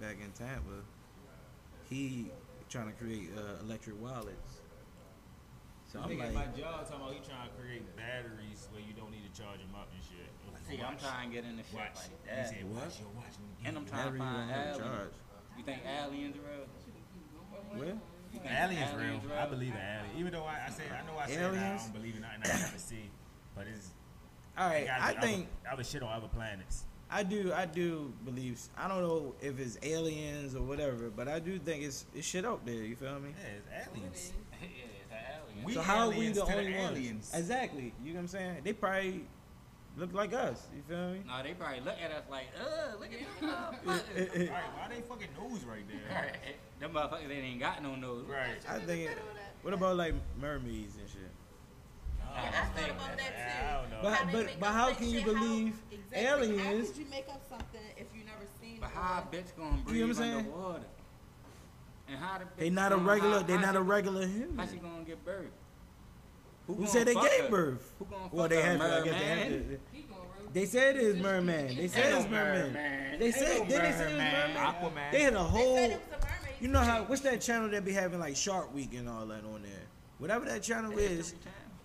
back 0.00 0.16
in 0.22 0.30
Tampa, 0.32 0.84
he 1.88 2.30
trying 2.68 2.88
to 2.88 2.92
create 2.92 3.30
uh, 3.36 3.64
electric 3.64 4.00
wallets. 4.00 4.60
So 5.90 6.00
I'm 6.00 6.10
Nigga 6.10 6.18
like, 6.18 6.28
at 6.28 6.34
my 6.34 6.44
job 6.52 6.84
talking 6.84 7.00
about 7.00 7.12
he 7.16 7.20
trying 7.24 7.48
to 7.48 7.54
create 7.56 7.96
batteries 7.96 8.68
where 8.72 8.82
you 8.84 8.92
don't 8.92 9.08
need 9.10 9.24
to 9.24 9.32
charge 9.32 9.56
them 9.64 9.72
up 9.72 9.88
and 9.88 10.04
shit. 10.04 10.28
Like, 10.52 10.60
See, 10.68 10.84
I'm 10.84 10.98
trying 11.00 11.30
to 11.30 11.34
get 11.34 11.44
into 11.48 11.64
shit 11.64 11.80
Watch. 11.80 11.96
like 11.96 12.12
He 12.12 12.28
that. 12.28 12.48
said, 12.52 12.64
What? 12.68 12.84
watch, 12.84 13.00
yo, 13.00 13.08
watch. 13.16 13.34
And 13.64 13.72
I'm 13.72 13.86
trying 13.88 14.12
to 14.12 14.18
find 14.20 14.36
want 14.36 14.52
to 14.52 14.60
aliens. 14.60 14.76
charge. 14.84 15.14
You 15.56 15.64
think 15.64 15.80
aliens 15.88 16.36
are 16.36 16.44
real? 16.44 16.68
Where? 17.80 17.96
You 18.32 18.40
think 18.40 18.52
Aliens 18.52 18.94
real. 18.94 19.04
aliens 19.06 19.24
I 19.38 19.46
believe 19.46 19.72
in 19.74 19.80
aliens. 19.80 20.14
Even 20.18 20.32
though 20.32 20.44
I, 20.44 20.66
I 20.66 20.70
say 20.70 20.84
I 20.90 21.06
know 21.06 21.18
I 21.18 21.26
said 21.28 21.54
I 21.54 21.76
don't 21.78 21.92
believe 21.92 22.14
in 22.16 22.20
nothing 22.22 22.40
I 22.44 22.46
never 22.48 22.78
see, 22.78 23.10
but 23.54 23.66
it's 23.66 23.88
All 24.56 24.68
they 24.68 24.74
right, 24.76 24.86
gotta 24.86 25.02
I 25.02 25.10
be 25.12 25.16
other- 25.18 25.26
think 25.26 25.48
other 25.72 25.84
shit 25.84 26.02
on 26.02 26.12
other 26.12 26.28
planets. 26.28 26.84
I 27.10 27.22
do. 27.22 27.52
I 27.54 27.64
do 27.64 28.12
believe. 28.26 28.60
I 28.76 28.86
don't 28.86 29.00
know 29.02 29.34
if 29.40 29.58
it's 29.58 29.78
aliens 29.82 30.54
or 30.54 30.62
whatever, 30.62 31.08
but 31.08 31.26
I 31.26 31.38
do 31.38 31.58
think 31.58 31.82
it's 31.84 32.04
it's 32.14 32.26
shit 32.26 32.44
out 32.44 32.66
there. 32.66 32.74
You 32.74 32.96
feel 32.96 33.18
me? 33.18 33.30
Yeah, 33.38 33.78
it's 33.78 33.88
aliens. 33.96 34.32
yeah, 34.60 34.66
it's 35.00 35.10
an 35.10 35.16
alien. 35.50 35.64
We 35.64 35.72
so 35.72 35.80
how 35.80 36.00
are 36.00 36.10
we 36.10 36.28
the 36.28 36.42
to 36.44 36.46
the 36.52 36.76
only 36.86 37.06
ones? 37.08 37.32
Exactly. 37.34 37.94
You 38.04 38.10
know 38.12 38.16
what 38.16 38.20
I'm 38.24 38.28
saying? 38.28 38.56
They 38.62 38.74
probably 38.74 39.24
look 39.98 40.12
like 40.14 40.32
us. 40.32 40.66
You 40.74 40.82
feel 40.88 41.10
me? 41.12 41.20
No, 41.26 41.42
they 41.42 41.52
probably 41.54 41.80
look 41.80 41.96
at 42.02 42.10
us 42.12 42.24
like, 42.30 42.46
ugh, 42.60 43.00
look 43.00 43.08
at 43.12 43.40
them 43.40 43.50
motherfuckers. 43.50 44.48
Alright, 44.48 44.62
why 44.76 44.88
they 44.94 45.00
fucking 45.02 45.28
nose 45.38 45.64
right 45.64 45.84
there? 45.88 45.98
Right. 46.22 46.56
Them 46.80 46.92
motherfuckers, 46.92 47.28
they 47.28 47.34
ain't 47.34 47.60
got 47.60 47.82
no 47.82 47.94
nose. 47.96 48.24
Right. 48.28 48.58
I 48.68 48.78
think. 48.78 49.10
It, 49.10 49.18
what 49.62 49.74
about 49.74 49.96
like 49.96 50.14
mermaids 50.40 50.94
and 50.96 51.08
shit? 51.08 51.20
Nah, 52.20 52.42
Yeah, 52.42 52.48
I 52.48 52.80
thought 52.80 52.90
about 52.90 53.16
That's- 53.16 53.32
that 53.32 53.66
I 53.66 53.84
too. 53.84 53.90
don't 53.90 53.90
know. 53.90 53.98
But- 54.02 54.14
How 54.14 54.32
but- 54.32 54.60
but 54.60 54.68
how 54.72 54.92
can 54.94 55.08
you 55.10 55.18
shit, 55.20 55.26
how- 55.26 55.32
believe 55.42 55.74
exactly, 55.90 56.24
How 56.58 56.68
aliens- 56.70 56.88
could 56.90 56.98
you 56.98 57.06
make 57.10 57.28
up 57.28 57.42
something 57.48 57.80
if 57.96 58.06
you 58.14 58.24
never 58.24 58.44
seen 58.60 58.78
But 58.80 58.90
how 58.90 59.24
a 59.30 59.34
bitch 59.34 59.56
gonna 59.56 59.76
breathe 59.84 59.96
You 59.96 60.06
know 60.06 60.14
what 60.14 60.22
I'm 60.22 60.38
underwater? 60.38 60.84
And 62.08 62.18
how 62.18 62.38
the 62.38 62.44
bitch 62.44 62.48
They 62.58 62.70
not 62.70 62.92
a 62.92 62.96
regular. 62.96 63.36
how- 63.40 63.42
They 63.42 63.54
how 63.54 63.60
not 63.60 63.72
she- 63.72 63.76
a 63.78 63.82
regular 63.82 64.26
human. 64.26 64.58
How 64.58 64.66
she 64.66 64.74
human. 64.76 64.92
gonna 64.92 65.04
get 65.04 65.24
birth? 65.24 65.50
Who 66.68 66.74
gonna 66.76 66.86
said 66.88 67.06
they 67.08 67.14
gave 67.14 67.24
her? 67.44 67.48
birth? 67.48 67.92
Who 67.98 68.04
gonna 68.04 68.28
Well, 68.30 68.48
they 68.48 68.62
her? 68.62 68.62
have 68.62 68.78
to. 68.78 68.84
I 68.84 69.04
guess 69.04 69.18
they 69.20 69.26
have 69.26 69.38
Merman? 69.50 69.68
to. 69.68 69.78
He 69.92 70.02
gonna 70.02 70.20
roll. 70.20 70.50
They 70.52 70.64
said 70.66 70.96
it 70.96 71.02
is 71.02 71.16
merman. 71.22 71.76
They 71.76 71.88
said 71.88 72.06
Ain't 72.12 72.20
it's 72.22 72.30
merman. 72.30 72.72
merman. 72.72 73.18
They 73.18 73.30
said. 73.32 73.58
no 73.58 73.64
Did 73.66 73.68
they 73.68 73.74
say 73.74 73.88
it 73.88 74.04
was 74.04 74.12
merman. 74.12 74.32
merman? 74.54 74.56
Aquaman. 74.74 75.10
They 75.12 75.20
had 75.22 75.32
a 75.32 75.36
They 75.36 75.42
whole. 75.42 75.76
said 75.76 75.90
it 75.90 76.00
was 76.10 76.24
a. 76.60 76.62
You 76.64 76.68
know 76.68 76.80
how? 76.80 77.02
What's 77.04 77.20
that 77.22 77.40
channel 77.40 77.68
that 77.70 77.84
be 77.84 77.92
having 77.92 78.20
like 78.20 78.36
Shark 78.36 78.72
Week 78.74 78.92
and 78.94 79.08
all 79.08 79.26
that 79.26 79.44
on 79.44 79.62
there? 79.62 79.82
Whatever 80.18 80.44
that 80.46 80.62
channel 80.62 80.92
is. 80.98 81.34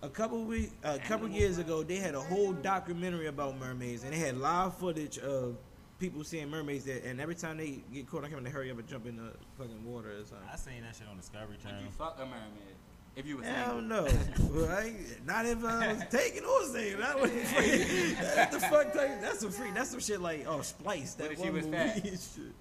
A 0.02 0.08
couple 0.10 0.44
week, 0.44 0.70
a 0.82 0.98
couple 0.98 1.26
years 1.28 1.56
ago, 1.56 1.82
they 1.82 1.96
had 1.96 2.14
a 2.14 2.20
whole 2.20 2.52
documentary 2.52 3.28
about 3.28 3.58
mermaids, 3.58 4.04
and 4.04 4.12
they 4.12 4.18
had 4.18 4.36
live 4.36 4.76
footage 4.76 5.16
of 5.18 5.56
people 5.98 6.22
seeing 6.24 6.50
mermaids. 6.50 6.84
That, 6.84 7.04
and 7.06 7.22
every 7.22 7.34
time 7.36 7.56
they 7.56 7.80
get 7.90 8.06
caught, 8.06 8.22
I 8.22 8.28
can't 8.28 8.46
hurry 8.46 8.70
up 8.70 8.78
and 8.78 8.86
jump 8.86 9.06
in 9.06 9.16
the 9.16 9.32
fucking 9.56 9.82
water 9.82 10.10
or 10.10 10.18
something. 10.26 10.46
I 10.52 10.56
seen 10.56 10.82
that 10.82 10.94
shit 10.94 11.06
on 11.08 11.16
Discovery 11.16 11.56
Would 11.56 11.62
Channel. 11.62 11.80
you 11.84 11.88
fuck 11.96 12.16
a 12.18 12.26
mermaid? 12.26 12.73
If 13.16 13.26
you 13.26 13.36
was 13.36 13.46
Hell 13.46 13.78
single. 13.78 14.08
no, 14.50 14.66
right? 14.66 14.92
Not 15.24 15.46
if 15.46 15.64
I 15.64 15.92
was 15.92 16.02
taking 16.10 16.44
or 16.44 16.64
saving. 16.64 17.00
That 17.00 17.20
was 17.20 17.30
free. 17.52 18.14
That's 18.14 18.54
the 18.56 18.60
fuck 18.60 18.92
type. 18.92 19.20
That's 19.20 19.38
some 19.40 19.50
free. 19.52 19.70
That's 19.72 19.90
some 19.90 20.00
shit 20.00 20.20
like 20.20 20.44
oh 20.48 20.62
Splice. 20.62 21.14
That 21.14 21.24
What 21.28 21.32
if 21.32 21.38
she 21.38 21.44
one 21.44 21.52
was 21.54 21.64
movie 21.66 21.76
fat? 21.76 21.96
and 21.96 22.04
shit. 22.34 22.52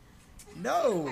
No, 0.62 1.10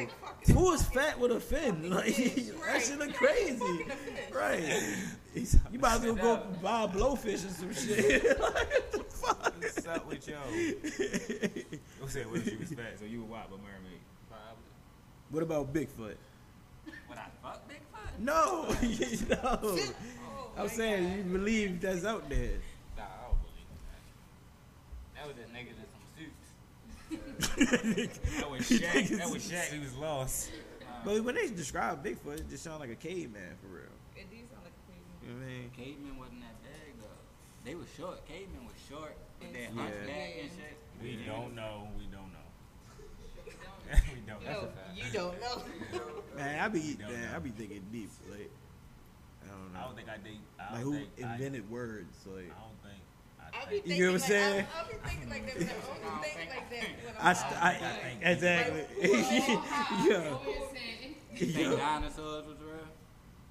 who 0.53 0.73
is 0.73 0.83
fat 0.83 1.19
with 1.19 1.31
a 1.31 1.39
fin? 1.39 1.89
Like 1.89 2.15
that 2.15 2.83
shit 2.85 2.99
look 2.99 3.13
crazy, 3.15 3.85
right? 4.31 4.61
You 5.33 5.79
might 5.79 5.95
as 5.95 6.01
well 6.03 6.15
go 6.15 6.43
buy 6.61 6.83
a 6.83 6.87
blowfish 6.87 7.45
or 7.45 7.49
some 7.49 7.73
shit. 7.73 8.23
like, 8.23 8.39
what 8.39 8.91
the 8.91 8.99
fuck? 9.05 9.53
What's 9.59 9.87
up 9.87 10.07
with 10.07 10.27
yo? 10.27 10.35
Who 11.99 12.07
said 12.07 12.29
what 12.29 12.39
if 12.41 12.49
she 12.49 12.55
was 12.57 12.69
fat? 12.69 12.99
So 12.99 13.05
you 13.05 13.21
would 13.21 13.29
wipe 13.31 13.47
a 13.47 13.51
mermaid? 13.57 14.01
Probably. 14.29 14.63
What 15.31 15.41
about 15.43 15.73
Bigfoot? 15.73 16.17
Would 16.85 17.17
I 17.17 17.25
fuck 17.41 17.67
Bigfoot? 17.67 17.70
No, 18.21 18.67
no. 19.29 19.37
Oh, 19.61 20.51
I'm 20.57 20.67
saying 20.69 21.03
God. 21.07 21.17
you 21.17 21.23
believe 21.23 21.81
that's 21.81 22.05
out 22.05 22.29
there. 22.29 22.51
Nah, 22.97 23.03
I 23.03 23.23
don't 23.27 23.39
believe 23.41 23.69
that. 23.85 24.01
That 25.15 25.27
was 25.27 25.35
just 25.37 25.51
niggas 25.53 25.77
in 25.79 25.87
some 25.91 26.05
suits. 26.17 26.47
That 28.39 28.49
was 28.51 28.61
Shaq. 28.69 29.17
That 29.17 29.29
was 29.29 29.43
Shaq. 29.49 29.73
He 29.73 29.79
was 29.79 29.95
lost. 29.95 30.51
But 31.03 31.23
when 31.23 31.35
they 31.35 31.47
describe 31.49 32.03
Bigfoot, 32.05 32.39
it 32.41 32.49
just 32.49 32.63
sounds 32.63 32.79
like 32.79 32.91
a 32.91 32.95
caveman 32.95 33.55
for 33.61 33.67
real. 33.67 33.83
It 34.15 34.29
do 34.29 34.37
sound 34.53 34.63
like 34.63 34.73
a 34.77 34.85
caveman. 34.91 35.17
You 35.23 35.29
know 35.33 35.39
what 35.39 35.45
I 35.45 35.49
mean? 35.49 35.71
cavemen 35.75 36.17
wasn't 36.19 36.41
that 36.41 36.61
big 36.61 36.93
though. 37.01 37.65
They 37.65 37.75
were 37.75 37.87
short. 37.97 38.25
Cavemen 38.27 38.65
was 38.65 38.75
short. 38.87 39.15
With 39.41 39.53
their 39.53 39.69
Yeah. 39.73 39.81
and 39.81 40.51
shit. 40.51 40.77
We 41.01 41.17
don't 41.25 41.25
know. 41.25 41.25
We 41.25 41.25
don't 41.25 41.55
know. 41.55 41.87
we 41.97 42.05
don't. 44.27 44.43
No, 44.45 44.67
you 44.95 45.03
don't 45.13 45.39
know. 45.41 45.63
Man, 46.37 46.59
I 46.59 46.67
be 46.69 46.79
man, 46.99 47.11
know. 47.11 47.35
I 47.35 47.39
be 47.39 47.49
thinking 47.49 47.83
deep. 47.91 48.09
Like 48.29 48.49
I 49.43 49.47
don't 49.49 49.73
know. 49.73 49.79
I 49.79 49.83
don't 49.83 49.95
think 49.95 50.09
I 50.09 50.17
did. 50.17 50.37
I 50.59 50.73
like 50.73 50.81
who 50.83 50.93
think 50.93 51.09
I, 51.25 51.33
invented 51.33 51.69
words? 51.69 52.17
Like 52.25 52.45
I 52.45 52.61
don't 52.61 52.81
think. 52.83 53.01
I 53.39 53.59
I'll 53.59 53.69
be 53.69 53.79
think. 53.79 53.87
You 53.97 54.05
know 54.05 54.11
what 54.13 54.15
I'm 54.15 54.21
like, 54.21 54.29
saying? 54.29 54.65
I'll, 54.73 54.81
I'll 54.81 54.87
be 54.87 55.09
thinking 55.09 55.29
like 55.29 55.45
that. 55.59 55.75
but 55.81 56.09
I 56.09 56.15
only 56.15 56.27
think 56.29 56.49
like 56.49 56.69
that 56.69 56.79
when 57.05 57.15
I'm 57.19 57.27
I, 57.27 57.33
st- 57.33 57.63
I, 57.63 57.73
think- 57.73 58.21
exactly. 58.21 58.85
Yeah. 60.09 60.15
Over 60.31 60.49
You 61.35 61.45
think 61.47 61.77
dinosaurs 61.77 62.45
was 62.47 62.57
real? 62.61 62.87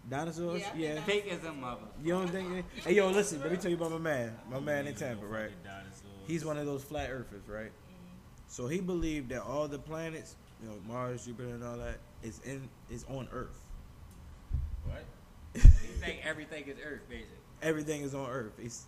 Dinosaurs? 0.09 0.63
Yeah, 0.77 0.95
Yeah. 0.95 1.01
Fake 1.03 1.29
as 1.31 1.45
a 1.45 1.53
mother. 1.53 1.83
You 2.03 2.13
don't 2.15 2.29
think? 2.29 2.65
Hey, 2.85 2.95
yo, 2.95 3.11
listen. 3.11 3.41
Let 3.41 3.51
me 3.53 3.57
tell 3.59 3.71
you 3.71 3.77
about 3.77 3.93
my 3.93 3.99
man. 3.99 4.37
My 4.51 4.61
man 4.61 4.87
in 4.87 4.95
Tampa, 4.95 5.27
right? 5.27 5.51
He's 6.27 6.45
one 6.45 6.57
of 6.57 6.65
those 6.67 6.83
flat 6.83 7.11
earthers, 7.11 7.43
right? 7.49 7.73
So 8.51 8.67
he 8.67 8.81
believed 8.81 9.31
that 9.31 9.43
all 9.43 9.69
the 9.69 9.79
planets, 9.79 10.35
you 10.61 10.69
know, 10.69 10.75
Mars, 10.89 11.25
Jupiter, 11.25 11.51
and 11.51 11.63
all 11.63 11.77
that, 11.77 11.99
is 12.25 12.41
in 12.45 12.69
is 12.91 13.05
on 13.09 13.29
Earth. 13.33 13.65
What? 14.85 15.05
You 15.55 15.61
think 16.01 16.19
everything 16.25 16.65
is 16.67 16.77
Earth, 16.85 17.03
basically. 17.09 17.37
Everything 17.63 18.03
is 18.03 18.13
on 18.13 18.29
Earth. 18.29 18.55
He's 18.61 18.87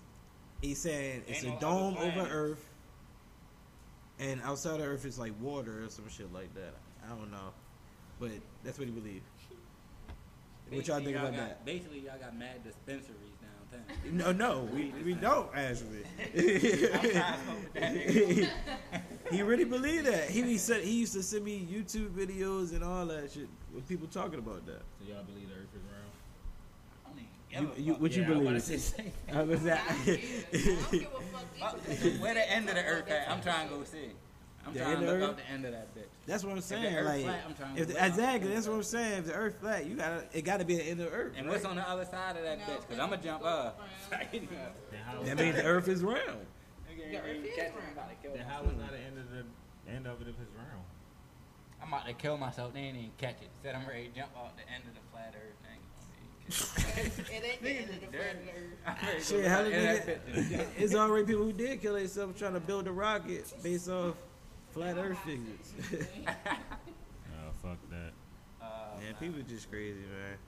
he's 0.60 0.80
saying 0.80 1.22
it's 1.28 1.44
Ain't 1.44 1.52
a 1.52 1.54
no 1.54 1.60
dome 1.60 1.96
over. 1.96 2.28
Earth, 2.28 2.68
and 4.18 4.42
outside 4.42 4.80
of 4.80 4.86
Earth 4.86 5.04
is 5.04 5.16
like 5.16 5.32
water 5.40 5.84
or 5.84 5.88
some 5.90 6.08
shit 6.08 6.32
like 6.32 6.52
that. 6.54 6.74
I 7.06 7.10
don't 7.10 7.30
know, 7.30 7.52
but 8.18 8.32
that's 8.64 8.80
what 8.80 8.88
he 8.88 8.92
believed. 8.92 9.24
What 10.70 10.88
y'all 10.88 11.00
think 11.00 11.16
about 11.18 11.32
got, 11.32 11.36
that? 11.36 11.64
Basically, 11.66 11.98
y'all 11.98 12.18
got 12.18 12.38
mad 12.38 12.64
dispensaries 12.64 13.34
downtown. 13.42 14.16
No, 14.16 14.32
no, 14.32 14.66
we 14.72 14.90
we 15.04 15.12
don't 15.12 15.50
actually. 15.54 16.04
I'm 19.32 19.38
trying 19.38 19.58
to 19.58 19.64
smoke 19.64 19.82
with 19.82 19.82
that 19.82 19.98
nigga. 19.98 20.02
he 20.02 20.02
really 20.02 20.04
believed 20.04 20.06
that. 20.06 20.30
He, 20.30 20.42
he 20.42 20.58
said 20.58 20.82
he 20.84 20.92
used 21.00 21.12
to 21.14 21.22
send 21.22 21.44
me 21.44 21.66
YouTube 21.70 22.10
videos 22.10 22.72
and 22.72 22.84
all 22.84 23.06
that 23.06 23.30
shit 23.32 23.48
with 23.74 23.88
people 23.88 24.06
talking 24.08 24.38
about 24.38 24.64
that. 24.66 24.82
So 25.00 25.12
y'all 25.12 25.24
believe 25.24 25.48
the 25.48 25.54
Earth 25.54 25.68
is 25.74 25.82
round? 25.90 27.26
I 27.54 27.56
don't 27.60 27.66
You, 27.66 27.72
even 27.72 27.84
you, 27.84 27.94
what 27.94 28.12
you 28.12 28.22
Yeah, 28.22 28.28
I 28.28 28.30
was 28.30 28.38
believe? 28.38 28.48
about 28.56 28.66
to 28.66 28.78
say- 28.78 29.12
How 29.32 29.44
was 29.44 29.62
that? 29.64 29.82
I 29.88 29.94
don't 29.94 30.90
give 30.90 31.02
a 31.02 31.06
fuck. 31.58 31.78
Fuck, 31.80 32.20
Where 32.22 32.34
the 32.34 32.50
end 32.50 32.68
of 32.68 32.74
the 32.76 32.84
Earth 32.84 33.08
at? 33.10 33.30
I'm 33.30 33.40
trying 33.42 33.68
to 33.68 33.74
go 33.74 33.84
see. 33.84 34.10
I'm 34.64 34.72
The 34.74 34.78
trying 34.80 34.92
end 34.92 35.00
to 35.02 35.06
of 35.14 35.20
look 35.20 35.22
Earth? 35.22 35.30
up 35.30 35.36
the 35.44 35.50
end 35.52 35.64
of 35.66 35.72
that 35.72 35.94
bitch. 35.94 36.02
That's 36.24 36.44
what 36.44 36.50
I'm 36.50 36.56
the 36.56 36.62
saying. 36.62 36.94
Earth 36.94 37.04
like, 37.06 37.24
flat, 37.24 37.40
I'm 37.48 37.54
trying 37.56 37.74
to 37.74 37.82
if 37.82 37.88
the, 37.88 37.94
go 37.94 38.00
out. 38.00 38.06
exactly, 38.06 38.54
that's 38.54 38.68
what 38.68 38.74
I'm 38.76 38.82
saying. 38.84 39.18
If 39.18 39.26
the 39.26 39.32
Earth 39.34 39.56
flat, 39.60 39.86
you 39.86 39.96
gotta, 39.96 40.24
it 40.32 40.42
gotta 40.42 40.64
be 40.64 40.76
the 40.76 40.84
end 40.84 41.00
of 41.00 41.10
the 41.10 41.16
Earth. 41.16 41.32
And 41.36 41.46
right? 41.46 41.52
what's 41.54 41.64
on 41.64 41.74
the 41.76 41.88
other 41.88 42.04
side 42.04 42.36
of 42.36 42.42
that 42.44 42.58
No, 42.60 42.64
bitch? 42.64 42.88
Cause 42.88 42.98
I'm 43.00 43.10
gonna 43.10 43.22
jump 43.22 43.44
up. 43.44 43.80
Then 44.10 44.48
how? 45.04 45.22
That 45.24 45.36
means 45.38 45.56
the 45.56 45.64
Earth 45.64 45.88
is 45.88 46.02
round. 46.04 46.46
The 47.12 47.18
Earth 47.18 47.44
is 47.44 47.58
round. 47.58 48.08
Then 48.34 48.46
how 48.46 48.62
is 48.62 48.78
not 48.78 48.90
the 48.90 48.98
end 48.98 49.18
of 49.18 49.28
the 49.30 49.92
end 49.92 50.06
of 50.06 50.22
it 50.22 50.28
if 50.28 50.34
it's 50.40 50.50
round? 50.56 50.82
I'm 51.82 51.88
about 51.88 52.06
to 52.06 52.14
kill 52.14 52.38
myself. 52.38 52.72
They 52.72 52.80
ain't 52.80 52.96
even 52.96 53.10
catch 53.18 53.42
it. 53.42 53.50
Said 53.62 53.74
I'm 53.74 53.86
ready 53.86 54.08
to 54.08 54.14
jump 54.18 54.30
off 54.34 54.56
the 54.56 54.62
end 54.72 54.84
of 54.88 54.94
the 54.94 55.00
flat 55.12 55.34
Earth 55.36 55.60
thing. 55.60 55.80
It 57.30 57.44
ain't 57.44 57.62
the 57.62 57.70
end 57.70 57.90
of 57.90 58.00
the 58.00 58.06
flat 58.16 58.36
earth. 58.48 58.78
I'm 58.86 59.06
ready 59.06 59.18
to 59.18 59.24
Shit, 59.24 59.46
how 59.46 59.62
did 59.62 59.72
that. 59.72 60.66
It's 60.78 60.94
already 60.94 61.26
people 61.26 61.44
who 61.44 61.52
did 61.52 61.82
kill 61.82 61.94
themselves 61.94 62.38
trying 62.38 62.54
to 62.54 62.60
build 62.60 62.88
a 62.88 62.92
rocket 62.92 63.52
based 63.62 63.90
off 63.90 64.14
flat 64.72 64.96
Earth 64.96 65.18
figures. 65.18 65.74
Oh 67.34 67.50
fuck 67.62 67.78
that. 67.90 68.12
Uh, 68.60 69.00
man, 69.00 69.14
people 69.20 69.38
are 69.38 69.44
just 69.44 69.70
crazy, 69.70 70.00
man. 70.00 70.38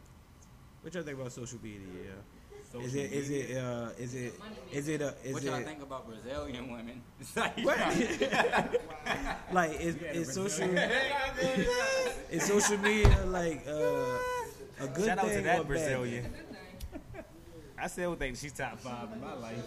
What 0.81 0.95
y'all 0.95 1.03
think 1.03 1.19
about 1.19 1.33
social 1.33 1.59
media? 1.63 2.15
Yeah? 2.75 2.81
Is 2.81 2.93
Social 2.93 3.05
it 3.05 3.13
is 3.13 3.29
media. 3.31 3.45
it 3.59 3.65
uh 3.65 4.03
is 4.03 4.15
it 4.15 4.35
is 4.73 4.89
it 4.89 5.03
uh 5.03 5.13
What 5.31 5.39
is 5.43 5.45
y'all 5.45 5.55
it 5.55 5.65
think 5.67 5.83
about 5.83 6.07
Brazilian 6.09 6.73
women? 6.73 7.03
It's 7.21 7.37
like, 7.37 7.57
What? 7.65 7.79
like 9.53 9.81
is, 9.81 9.97
is 9.97 10.33
social 10.35 10.69
is 12.31 12.43
social 12.43 12.79
media 12.79 13.25
like 13.27 13.65
uh 13.69 13.73
a 14.81 14.89
good 14.93 15.05
Shout 15.07 15.19
out 15.19 15.29
to 15.29 15.41
that 15.43 15.59
or 15.61 15.63
bad? 15.63 15.67
Brazilian. 15.69 16.33
I 17.79 17.87
still 17.87 18.15
think 18.17 18.37
she's 18.37 18.53
top 18.53 18.79
five 18.81 19.13
in 19.13 19.21
my 19.21 19.35
life. 19.35 19.65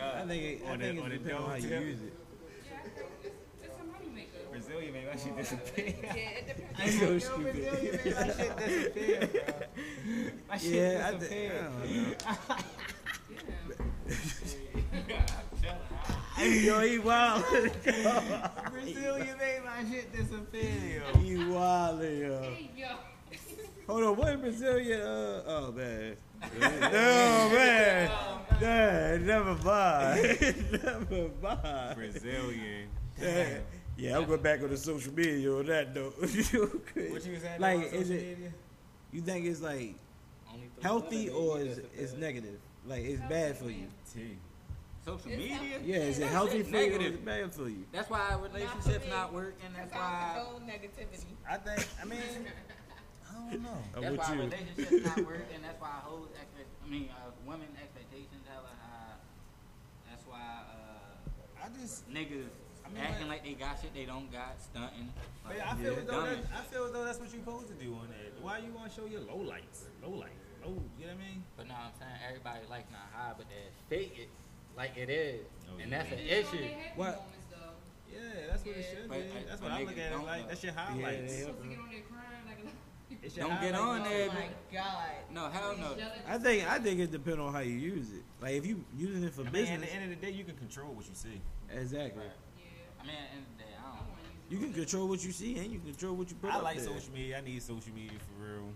I 0.00 0.26
think 0.26 0.42
it, 0.42 0.62
I 0.66 0.72
On 0.72 0.78
think 0.78 1.00
the- 1.00 1.06
it 1.06 1.24
depends 1.24 1.42
on 1.44 1.50
how 1.50 1.56
you 1.56 1.68
use 1.68 2.00
it. 2.02 2.12
yeah, 2.12 2.76
I 2.76 2.88
think 2.88 3.08
it's, 3.24 3.34
it's 3.64 3.74
a 3.80 3.84
money 3.84 4.10
maker. 4.14 4.44
Brazilian 4.56 4.92
made 4.94 5.06
my 5.06 5.16
shit 5.16 5.36
disappear. 5.36 5.94
Yeah, 6.02 6.12
it 6.14 6.46
depends. 6.46 6.80
I 6.80 6.88
so 6.88 7.18
stupid. 7.18 7.52
Brazilian 7.52 8.00
made 8.04 8.14
my 8.14 8.26
shit 8.26 8.56
disappear, 8.56 9.20
bro. 9.26 9.42
My 10.48 10.56
shit 10.56 10.72
Yeah, 10.72 11.06
I, 11.06 11.14
disappeared. 11.18 11.52
I 12.26 12.36
don't 12.36 12.48
know. 12.48 12.56
Yo, 16.46 16.80
he 16.80 16.98
wild. 16.98 17.44
Brazilian 18.70 19.38
made 19.38 19.60
my 19.64 19.90
shit 19.90 20.12
disappear, 20.12 21.02
yo. 21.14 21.18
he 21.20 21.34
wild, 21.46 22.02
yo. 22.02 22.42
Hey, 22.42 22.70
yo. 22.76 22.88
Hold 23.86 24.02
on, 24.04 24.16
what 24.16 24.40
Brazilian? 24.40 25.00
Uh, 25.00 25.42
oh 25.46 25.72
man. 25.72 26.16
oh 26.42 27.50
man. 27.52 28.10
Nah, 28.60 29.16
never 29.24 29.54
mind. 29.64 30.72
never 30.72 31.30
mind. 31.42 31.96
Brazilian. 31.96 32.88
Yeah, 33.20 33.58
yeah, 33.96 34.16
I'm 34.18 34.26
going 34.26 34.42
back 34.42 34.62
on 34.62 34.70
the 34.70 34.76
social 34.76 35.12
media 35.12 35.50
on 35.52 35.66
that 35.66 35.94
though. 35.94 36.12
What 36.20 36.34
you 36.34 37.32
was 37.32 37.42
saying? 37.42 37.60
Like, 37.60 37.78
about 37.88 37.92
is 37.94 38.10
it- 38.10 38.22
media? 38.38 38.52
You 39.12 39.20
think 39.22 39.46
it's 39.46 39.60
like 39.62 39.94
Only 40.52 40.68
healthy 40.82 41.28
or 41.30 41.58
is 41.60 41.76
that's 41.76 41.88
it's 41.96 42.12
negative? 42.14 42.58
Like 42.86 43.04
it's 43.04 43.20
bad 43.22 43.56
for 43.56 43.70
you? 43.70 43.86
T. 44.12 44.36
Social 45.04 45.30
It's 45.30 45.38
media? 45.38 45.54
healthy. 45.54 45.84
Yeah, 45.86 45.96
is 45.98 46.18
it 46.18 46.26
healthy 46.28 46.58
it. 46.58 46.66
for 46.66 46.76
you 46.76 46.96
or 46.96 47.00
is 47.00 47.14
it 47.14 47.24
bad 47.24 47.52
for 47.54 47.68
you? 47.68 47.84
That's 47.92 48.10
why 48.10 48.34
relationships 48.42 49.06
not 49.08 49.32
working. 49.32 49.70
That's 49.76 49.90
That's 49.92 50.02
I 50.02 50.42
why. 50.42 50.60
negativity. 50.66 51.24
I 51.48 51.56
think. 51.56 51.88
I 52.02 52.04
mean, 52.04 52.18
I 53.30 53.50
don't 53.50 53.62
know. 53.62 53.78
That's 53.94 54.10
with 54.10 54.18
why 54.18 54.34
you. 54.34 54.40
relationships 54.42 55.06
not 55.06 55.16
working. 55.32 55.60
That's 55.62 55.80
why 55.80 55.88
hoes 56.04 56.28
expect. 56.34 56.68
I 56.84 56.88
mean, 56.90 57.08
uh, 57.10 57.30
women 57.46 57.68
expectations 57.80 58.44
hella 58.50 58.68
high. 58.82 59.14
That's 60.10 60.24
why 60.26 60.42
uh, 60.42 61.64
I 61.64 61.68
just. 61.80 62.10
niggas 62.12 62.50
I 62.86 62.88
mean, 62.94 63.02
acting 63.02 63.26
like- 63.28 63.42
like 63.42 63.44
they 63.44 63.54
got 63.54 63.80
shit 63.80 63.92
they 63.94 64.04
don't 64.06 64.30
got, 64.30 64.60
stunting. 64.62 65.12
But 65.44 65.56
Like, 65.58 65.66
I 65.66 65.74
feel 65.74 65.92
Yeah. 65.92 65.98
as 65.98 66.06
though 66.06 66.22
that, 66.22 66.38
I 66.54 66.62
feel 66.70 66.84
as 66.86 66.92
though 66.92 67.04
that's 67.04 67.18
what 67.18 67.30
you're 67.30 67.40
supposed 67.44 67.68
to 67.68 67.74
do 67.74 67.94
on 67.94 68.08
that. 68.08 68.40
Why 68.40 68.58
you 68.58 68.72
want 68.72 68.90
to 68.90 68.96
show 69.00 69.06
your 69.06 69.20
low 69.22 69.36
lights? 69.38 69.86
Low 70.02 70.10
lights. 70.10 70.32
Low. 70.64 70.70
You 70.98 71.06
know 71.06 71.14
what 71.14 71.22
I 71.22 71.26
mean? 71.26 71.44
But 71.56 71.66
now 71.68 71.90
I'm 71.90 71.94
saying 71.98 72.18
everybody 72.28 72.60
like 72.70 72.90
not 72.90 73.10
high, 73.12 73.34
but 73.36 73.46
they 73.48 73.70
fake 73.88 74.18
it 74.18 74.28
like 74.76 74.96
it 74.96 75.10
is, 75.10 75.46
Oh, 75.68 75.78
and 75.78 75.90
yeah. 75.90 75.98
that's 75.98 76.12
an 76.12 76.18
They 76.18 76.28
just 76.42 76.50
show 76.52 76.58
issue. 76.58 76.74
What? 76.96 77.16
moments. 77.16 77.32
Yeah, 78.08 78.46
that's 78.48 78.64
what 78.64 78.76
it 78.76 78.86
should 78.88 79.08
But, 79.08 79.18
be. 79.18 79.28
uh, 79.28 79.32
That's 79.46 79.60
but 79.60 79.62
what 79.62 79.72
I 79.72 79.82
niggas 79.82 79.86
look 79.86 79.98
at 79.98 80.12
it 80.12 80.16
like. 80.18 80.42
though. 80.42 80.48
That's 80.48 80.62
your 80.64 80.72
Yeah, 80.72 80.80
highlights. 80.86 81.32
they- 81.32 81.40
Supposed 81.40 81.62
to 81.62 81.68
get 81.68 81.78
on 81.78 81.90
there 81.90 82.00
crying 82.00 82.46
like 82.46 82.58
a 82.64 83.24
It's 83.26 83.36
your 83.36 83.48
Don't 83.48 83.60
get 83.60 83.74
highlights. 83.74 84.04
on 84.06 84.10
there, 84.10 84.28
Oh 84.30 84.32
my 84.32 84.48
god. 84.72 85.10
No, 85.30 85.48
hell 85.50 85.76
no. 85.76 86.10
I 86.26 86.38
think 86.38 86.68
I 86.70 86.78
think 86.78 87.00
it 87.00 87.10
depends 87.12 87.38
on 87.40 87.52
how 87.52 87.58
you 87.60 87.74
use 87.76 88.12
it. 88.12 88.22
Like 88.40 88.52
if 88.54 88.64
you 88.66 88.84
using 88.96 89.22
it 89.24 89.34
for 89.34 89.42
I 89.42 89.44
mean, 89.44 89.52
business, 89.52 89.82
at 89.82 89.88
the 89.88 89.92
end 89.94 90.12
of 90.12 90.20
the 90.20 90.26
day, 90.26 90.32
you 90.32 90.44
can 90.44 90.56
control 90.56 90.92
what 90.94 91.06
you 91.08 91.14
see. 91.14 91.40
exactly. 91.70 92.24
Yeah. 92.24 92.30
I 93.06 93.14
mean, 93.14 93.16
at 93.22 93.30
the 93.30 93.36
end 93.38 93.46
of 93.46 93.52
the 93.54 93.62
day, 93.62 93.70
I 93.78 93.78
I 93.78 93.86
don't. 93.86 93.98
don't 94.02 94.10
want 94.10 94.18
to 94.26 94.26
use 94.34 94.50
You 94.50 94.58
can 94.58 94.72
control 94.74 95.06
what 95.08 95.22
you 95.24 95.30
see 95.32 95.56
and 95.58 95.70
you 95.72 95.78
can 95.78 95.94
control 95.94 96.14
what 96.16 96.28
you 96.30 96.36
put 96.36 96.50
I 96.50 96.56
up 96.58 96.62
like 96.64 96.76
there. 96.82 96.86
social 96.86 97.12
media. 97.14 97.38
I 97.38 97.40
need 97.40 97.62
social 97.62 97.92
media 97.94 98.18
for 98.18 98.34
real. 98.42 98.68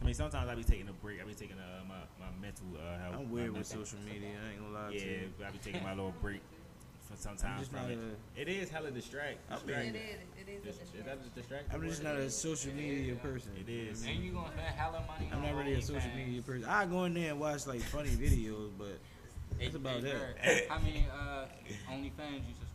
I 0.00 0.04
mean, 0.04 0.14
sometimes 0.14 0.48
I 0.48 0.54
be 0.54 0.62
taking 0.62 0.88
a 0.88 0.92
break. 0.92 1.20
I 1.20 1.24
be 1.24 1.32
taking 1.34 1.56
uh, 1.58 1.82
my 1.88 2.04
my 2.20 2.30
mental 2.40 2.66
uh, 2.76 2.98
health. 3.00 3.14
I'm 3.18 3.30
weird 3.32 3.50
with 3.56 3.66
social 3.66 3.98
media. 4.04 4.36
I 4.44 4.52
ain't 4.52 4.60
gonna 4.60 4.74
lie 4.76 4.92
to 4.92 4.94
Yeah, 4.94 5.26
you. 5.26 5.44
I 5.46 5.50
be 5.50 5.58
taking 5.58 5.82
my 5.82 5.90
little 5.96 6.14
break 6.22 6.40
for 7.08 7.14
I'm 7.14 7.18
sometimes 7.38 7.66
from 7.68 7.90
it. 7.90 7.98
a, 7.98 8.40
It 8.40 8.48
is 8.48 8.68
hella 8.68 8.90
distract. 8.92 9.38
I 9.50 9.54
distract. 9.54 9.86
mean- 9.86 9.96
It 9.96 9.98
is. 9.98 10.46
It 10.46 10.48
is. 10.52 10.62
Dis- 10.76 10.92
a 10.94 10.98
Is 11.00 11.04
that 11.06 11.18
a 11.24 11.28
distract? 11.40 11.74
I'm 11.74 11.82
just 11.82 12.02
not 12.04 12.14
a 12.16 12.30
social 12.30 12.72
media 12.74 13.14
person. 13.16 13.50
It 13.58 13.68
is. 13.70 14.04
And 14.06 14.22
you 14.22 14.32
gonna 14.32 14.52
spend 14.52 14.68
hella 14.76 15.02
money 15.08 15.28
I'm 15.32 15.42
not 15.42 15.54
really 15.56 15.72
a 15.74 15.82
social 15.82 16.02
OnlyFans. 16.10 16.16
media 16.16 16.42
person. 16.42 16.68
I 16.68 16.86
go 16.86 17.04
in 17.04 17.14
there 17.14 17.30
and 17.32 17.40
watch 17.40 17.66
like 17.66 17.80
funny 17.80 18.10
videos, 18.10 18.70
but 18.78 18.98
that's 19.58 19.70
Hey, 19.72 19.76
about 19.76 20.02
hey, 20.02 20.08
it. 20.10 20.14
Bird, 20.14 20.68
How 20.68 20.78
many 20.78 21.06
uh, 21.10 21.46
OnlyFans 21.90 22.46
you 22.46 22.54
subscribe 22.54 22.58
to? 22.60 22.67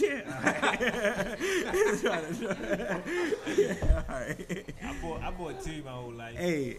Yeah. 0.00 1.36
yeah, 3.56 4.04
all 4.08 4.14
right. 4.14 4.74
I 4.82 4.94
bought 5.02 5.22
I 5.22 5.30
bought 5.30 5.62
two 5.62 5.82
my 5.82 5.90
whole 5.90 6.12
life. 6.12 6.36
Hey, 6.36 6.78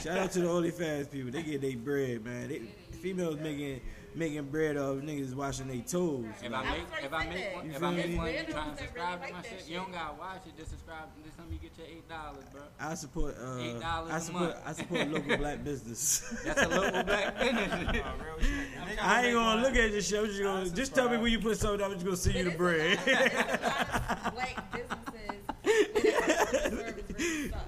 shout 0.00 0.18
out 0.18 0.32
to 0.32 0.40
the 0.40 0.46
OnlyFans 0.46 1.10
people. 1.10 1.30
They 1.30 1.42
get 1.42 1.60
their 1.60 1.76
bread, 1.76 2.24
man. 2.24 2.48
They, 2.48 2.62
females 3.02 3.38
making 3.38 3.80
making 4.14 4.44
bread 4.44 4.76
off 4.76 4.96
niggas 4.98 5.34
washing 5.34 5.66
their 5.68 5.78
toes. 5.78 6.24
If 6.42 6.50
Like, 6.50 6.64
I 6.64 6.68
I 6.68 6.72
make, 6.72 6.80
was 6.90 7.04
if 7.04 7.12
I 7.12 7.26
make 7.26 7.54
one, 7.56 7.70
if 7.70 7.82
I 7.82 7.90
make 7.90 8.04
one, 8.04 8.12
you 8.12 8.18
Weirdos 8.38 8.50
trying 8.52 8.70
to 8.70 8.76
subscribe 8.78 9.26
to 9.26 9.32
my 9.32 9.38
like 9.40 9.48
shit. 9.48 9.64
You 9.68 9.76
don't 9.76 9.92
gotta 9.92 10.14
watch 10.18 10.42
it. 10.46 10.56
Just 10.56 10.70
subscribe. 10.70 11.04
And 11.16 11.24
just 11.24 11.36
tell 11.36 11.46
me 11.46 11.52
you 11.54 11.68
get 11.68 11.78
your 11.78 11.86
eight 11.86 12.08
dollars, 12.08 12.44
bro. 12.52 12.62
I 12.80 12.94
support. 12.94 13.36
Uh, 13.38 13.44
$8 13.58 13.82
I 13.82 14.16
a 14.16 14.20
support. 14.20 14.42
month. 14.42 14.56
I 14.64 14.72
support 14.72 15.08
local 15.08 15.36
black 15.44 15.64
business. 15.64 16.40
That's 16.44 16.62
a 16.62 16.68
local 16.68 17.02
black 17.02 17.38
business. 17.40 17.72
Oh, 17.72 18.24
real 18.24 18.38
shit. 18.40 19.02
I 19.04 19.26
ain't 19.26 19.34
gonna 19.34 19.62
look 19.62 19.76
at 19.76 19.90
this 19.90 20.08
shit. 20.08 20.18
I'm 20.20 20.26
just 20.26 20.42
gonna 20.42 20.70
just 20.70 20.94
tell 20.94 21.08
me 21.08 21.16
subscribe. 21.16 21.20
where 21.20 21.28
you 21.30 21.38
put 21.40 21.58
something. 21.58 21.82
I'm 21.84 21.92
just 21.94 22.04
gonna 22.04 22.16
send 22.16 22.34
you 22.36 22.44
the 22.44 22.50
bread. 22.56 22.98
a 22.98 23.10
lot 23.10 23.58
of- 23.58 23.64
it's 23.64 23.64
a 23.64 24.08
lot 24.08 24.26
of 24.26 24.34
black 24.34 24.72
businesses 24.72 25.42
where 25.64 26.02
their 26.02 26.12
customer 26.12 26.70
service 26.70 27.14
really 27.18 27.48
suck. 27.50 27.66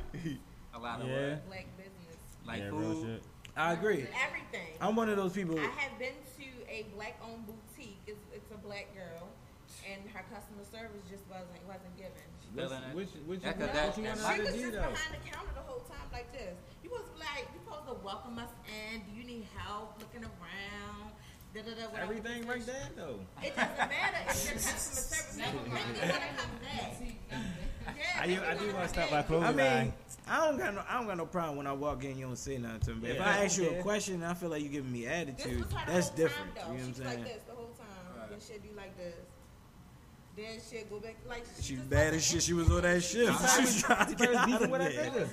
a 0.74 0.78
lot 0.78 1.00
of 1.00 1.08
Yeah. 1.08 1.30
what? 1.30 1.46
Black 1.48 1.66
business. 1.76 2.16
Like 2.46 2.58
yeah, 2.60 2.70
food. 2.70 3.20
I 3.56 3.72
agree. 3.72 4.06
Everything. 4.26 4.74
I'm 4.80 4.94
one 4.96 5.08
of 5.08 5.16
those 5.16 5.32
people. 5.32 5.58
I 5.58 5.62
have 5.62 5.98
been 5.98 6.12
to 6.12 6.25
a 6.76 6.84
black 6.94 7.16
owned 7.24 7.46
boutique. 7.48 7.96
It's, 8.06 8.20
it's 8.34 8.50
a 8.52 8.58
black 8.60 8.92
girl, 8.92 9.28
and 9.88 10.04
her 10.12 10.24
customer 10.28 10.64
service 10.68 11.00
just 11.08 11.24
wasn't 11.32 11.60
wasn't 11.64 11.96
given. 11.96 12.20
Feeling 12.54 12.84
it. 12.84 12.94
Which, 12.96 13.12
which, 13.26 13.40
That- 13.42 13.56
which, 13.58 13.72
that- 13.72 13.88
what 13.88 13.96
you 13.98 14.04
that- 14.04 14.20
want 14.20 14.36
She 14.36 14.42
was 14.44 14.52
do 14.54 14.60
just 14.60 14.72
though? 14.76 14.92
behind 14.92 15.12
the 15.16 15.22
counter 15.28 15.52
the 15.56 15.64
whole 15.64 15.84
time 15.88 16.08
like 16.12 16.28
this. 16.32 16.56
You 16.84 16.90
was 16.92 17.08
like, 17.18 17.48
you 17.52 17.60
supposed 17.64 17.88
to 17.88 17.96
welcome 18.04 18.38
us 18.38 18.52
in. 18.68 19.00
Do 19.08 19.10
you 19.16 19.24
need 19.24 19.46
help 19.56 19.96
looking 20.00 20.24
around? 20.24 21.10
Da, 21.54 21.62
da, 21.64 21.72
da. 21.72 22.00
Everything 22.02 22.46
right 22.46 22.64
there 22.64 22.88
though. 22.96 23.16
It 23.42 23.56
doesn't 23.56 23.76
matter 23.78 24.20
if 24.28 24.44
your 24.44 24.54
customer 24.60 25.00
service 25.00 25.36
make 25.40 25.52
me 25.52 25.70
wanna 25.72 26.32
come 26.36 26.54
back. 26.60 26.96
Yeah, 27.96 28.20
I, 28.20 28.26
make 28.26 28.40
I 28.40 28.54
do 28.54 28.66
wanna 28.66 28.78
want 28.78 28.88
to 28.88 28.94
come 28.94 29.04
stop 29.04 29.10
by 29.10 29.16
back. 29.16 29.26
clothing 29.26 29.48
I 29.48 29.52
mean, 29.52 29.66
line. 29.66 29.92
I 30.28 30.44
don't 30.46 30.58
got 30.58 30.74
no, 30.74 30.82
I 30.88 30.94
don't 30.98 31.06
got 31.06 31.16
no 31.18 31.26
problem 31.26 31.56
when 31.56 31.66
I 31.66 31.72
walk 31.72 32.02
in. 32.04 32.18
You 32.18 32.26
don't 32.26 32.36
say 32.36 32.58
nothing 32.58 32.80
to 32.80 32.90
me. 32.94 33.00
But 33.02 33.10
if 33.10 33.20
I 33.20 33.44
ask 33.44 33.58
you 33.58 33.70
a 33.70 33.82
question, 33.82 34.14
and 34.14 34.24
I 34.24 34.34
feel 34.34 34.48
like 34.48 34.62
you 34.62 34.68
giving 34.68 34.90
me 34.92 35.02
This 35.02 35.10
attitude. 35.10 35.60
was 35.60 35.74
That's 35.86 36.08
whole 36.08 36.16
different. 36.16 36.54
Time, 36.56 36.64
though. 36.68 36.72
you 36.72 36.78
know 36.78 36.84
what 36.84 36.88
I'm 36.88 36.94
saying? 36.94 37.08
like 37.20 37.24
this 37.34 37.42
the 37.46 37.54
whole 37.54 37.70
time. 37.78 37.86
Right. 38.18 38.30
Then 38.30 38.38
she'll 38.46 38.58
do 38.58 38.76
like 38.76 38.96
this. 38.96 39.14
Then 40.36 40.60
she'll 40.68 40.86
go 40.90 41.00
back 41.00 41.16
like 41.28 41.44
She 41.60 41.76
just 41.76 41.88
bad 41.88 42.12
wasn't 42.12 42.16
as 42.16 42.26
shit. 42.26 42.42
She 42.42 42.52
was 42.54 42.70
on 42.70 42.82
that 42.82 43.02
shift. 43.02 43.32
She 43.54 43.60
was- 43.60 43.74
was 43.74 43.82
trying 43.82 44.06
to 44.06 44.14
get 44.14 44.28
was 44.28 44.36
out 44.38 44.46
beefing 44.46 44.64
of 44.64 44.70
with 44.70 44.80
there. 44.96 45.10
her. 45.10 45.28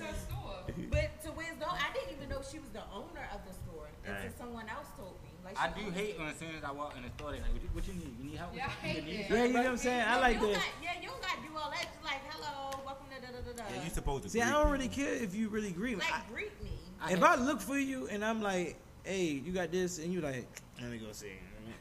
But 0.89 1.23
to 1.23 1.31
Wiz 1.33 1.47
though, 1.59 1.65
I 1.67 1.91
didn't 1.93 2.15
even 2.15 2.29
know 2.29 2.41
she 2.49 2.59
was 2.59 2.69
the 2.69 2.83
owner 2.93 3.27
of 3.33 3.41
the 3.45 3.53
store 3.53 3.89
until 4.05 4.13
Right. 4.15 4.37
someone 4.37 4.69
else 4.69 4.87
told 4.95 5.11
me. 5.11 5.12
Like 5.12 5.12
I 5.57 5.67
do 5.69 5.89
hate 5.91 6.17
when 6.19 6.27
as 6.27 6.37
soon 6.37 6.49
as 6.57 6.63
I 6.63 6.71
walk 6.71 6.95
in 6.97 7.03
the 7.03 7.09
store, 7.17 7.31
they 7.31 7.39
like, 7.39 7.53
what 7.53 7.61
you, 7.63 7.69
what 7.73 7.87
you 7.87 7.93
need? 7.93 8.15
You 8.19 8.25
need 8.31 8.37
help? 8.37 8.51
with 8.51 8.59
Yeah, 8.59 8.67
I 8.67 8.87
something? 8.87 8.95
You 9.07 9.17
need 9.17 9.23
that. 9.29 9.29
Yeah, 9.37 9.43
you 9.45 9.53
know 9.53 9.59
what 9.63 9.67
I'm 9.69 9.77
saying? 9.77 10.05
I 10.07 10.19
like 10.19 10.35
you 10.41 10.47
that. 10.47 10.53
Got, 10.53 10.63
yeah, 10.83 11.01
you 11.01 11.07
don't 11.07 11.21
got 11.21 11.35
to 11.35 11.41
do 11.41 11.57
all 11.57 11.71
that. 11.71 11.87
Just 11.93 12.03
like, 12.03 12.21
hello, 12.29 12.81
welcome 12.85 13.05
to 13.15 13.21
da 13.21 13.27
da 13.31 13.51
da 13.51 13.63
da. 13.63 13.75
Yeah, 13.75 13.83
you 13.83 13.89
supposed 13.89 14.23
to. 14.23 14.29
See, 14.29 14.41
I 14.41 14.49
don't 14.49 14.59
people. 14.59 14.71
really 14.71 14.87
care 14.89 15.13
if 15.13 15.35
you 15.35 15.49
really 15.49 15.69
agree. 15.69 15.95
like 15.95 16.11
I- 16.13 16.21
greet 16.31 16.63
me. 16.63 16.71
I 17.01 17.11
if 17.11 17.19
hate- 17.19 17.23
I 17.23 17.35
look 17.35 17.59
for 17.61 17.77
you 17.77 18.07
and 18.07 18.23
I'm 18.23 18.41
like, 18.41 18.77
hey, 19.03 19.41
you 19.43 19.51
got 19.51 19.71
this, 19.71 19.99
and 19.99 20.13
you 20.13 20.21
like, 20.21 20.47
let 20.81 20.89
me 20.89 20.97
go 20.97 21.11
see. 21.11 21.33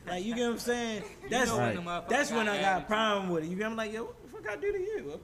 Like, 0.07 0.25
you 0.25 0.35
get 0.35 0.47
what 0.47 0.53
I'm 0.55 0.59
saying? 0.59 1.03
That's 1.31 1.51
know 1.51 1.59
when 1.59 2.03
that's 2.09 2.31
when 2.33 2.49
I 2.49 2.61
got 2.61 2.83
a 2.83 2.85
problem 2.85 3.31
with 3.31 3.45
it. 3.45 3.51
You 3.51 3.57
get, 3.57 3.67
I'm 3.67 3.77
like, 3.77 3.93
yo, 3.93 4.05
what 4.05 4.19
the 4.23 4.29
fuck 4.29 4.51
I 4.51 4.57
do 4.57 4.73
to 4.73 4.79
you? 4.79 5.21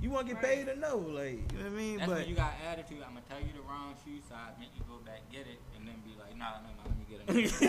You 0.00 0.10
want 0.10 0.26
to 0.28 0.34
get 0.34 0.42
paid 0.42 0.68
or 0.68 0.76
no? 0.76 0.96
Like, 0.96 1.52
you 1.52 1.58
know 1.60 1.68
what 1.68 1.72
I 1.72 1.76
mean? 1.76 1.96
That's 1.98 2.08
but 2.08 2.18
when 2.20 2.28
you 2.28 2.34
got 2.34 2.54
attitude. 2.64 3.04
I'm 3.04 3.12
gonna 3.12 3.28
tell 3.28 3.40
you 3.40 3.52
the 3.52 3.60
wrong 3.68 3.92
shoe 4.04 4.20
size, 4.28 4.56
make 4.58 4.72
you 4.74 4.82
go 4.88 4.96
back 5.04 5.20
get 5.30 5.44
it, 5.44 5.60
and 5.76 5.86
then 5.86 6.00
be 6.04 6.16
like, 6.16 6.32
nah, 6.36 6.64
nah, 6.64 6.71
I'm 7.28 7.38
used 7.38 7.58
to 7.58 7.68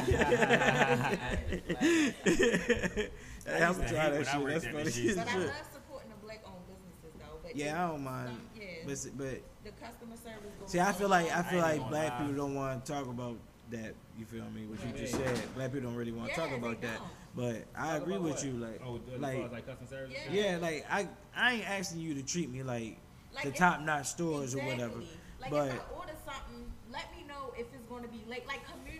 trying 3.87 4.13
hate 4.13 4.25
that 4.25 4.41
when 4.43 4.51
I 4.51 4.59
shit. 4.59 4.63
That's 4.63 4.65
funny 4.65 4.83
the 4.91 5.15
But 5.15 5.27
I 5.27 5.37
love 5.37 5.67
supporting 5.73 6.09
the 6.09 6.15
black 6.25 6.41
owned 6.45 6.65
businesses 6.67 7.13
though. 7.19 7.39
But 7.43 7.55
Yeah, 7.55 7.65
it- 7.65 7.73
I 7.83 7.87
don't 7.87 8.03
mind. 8.03 8.27
some- 8.29 8.61
yeah, 8.61 8.67
But, 8.85 8.97
but 9.17 9.41
the 9.63 9.71
customer 9.85 10.15
service. 10.17 10.53
goes 10.59 10.71
see, 10.71 10.79
I 10.79 10.89
a 10.89 10.93
feel 10.93 11.09
like 11.09 11.31
I 11.31 11.43
feel 11.43 11.59
I 11.61 11.73
like 11.77 11.89
black 11.89 12.11
lie. 12.13 12.17
people 12.19 12.33
don't 12.35 12.55
want 12.55 12.85
to 12.85 12.91
talk 12.91 13.05
about 13.07 13.37
that. 13.71 13.95
You 14.17 14.25
feel 14.25 14.45
me? 14.51 14.65
What 14.67 14.79
you 14.85 14.91
just 14.97 15.19
Yeah. 15.19 15.33
said. 15.33 15.55
Black 15.55 15.71
people 15.73 15.89
don't 15.89 15.97
really 15.97 16.11
want 16.11 16.29
to 16.29 16.35
talk 16.35 16.51
about 16.51 16.81
that. 16.81 16.97
don't. 16.99 17.07
But 17.35 17.65
I 17.75 17.97
agree 17.97 18.17
with 18.19 18.43
you. 18.45 18.53
Like, 18.53 18.79
Oh, 18.85 18.99
like, 19.17 19.51
like 19.51 19.65
customer 19.65 19.89
service. 19.89 20.15
Yeah. 20.31 20.51
yeah, 20.51 20.57
like 20.57 20.85
I 20.89 21.07
I 21.35 21.53
ain't 21.55 21.69
asking 21.69 21.99
you 22.01 22.13
to 22.15 22.23
treat 22.23 22.49
me 22.49 22.61
like, 22.63 22.97
Like, 23.33 23.45
the 23.45 23.51
top 23.51 23.81
notch 23.81 24.05
stores 24.07 24.53
or 24.55 24.59
whatever. 24.63 24.99
Like 25.41 25.49
but 25.51 25.67
if 25.69 25.73
I 25.73 25.93
order 25.97 26.13
something, 26.25 26.71
let 26.91 27.11
me 27.11 27.23
know 27.27 27.53
if 27.57 27.65
it's 27.73 27.85
going 27.89 28.03
to 28.03 28.09
be 28.09 28.23
late. 28.29 28.45
Like 28.47 28.61
communicate. 28.65 28.92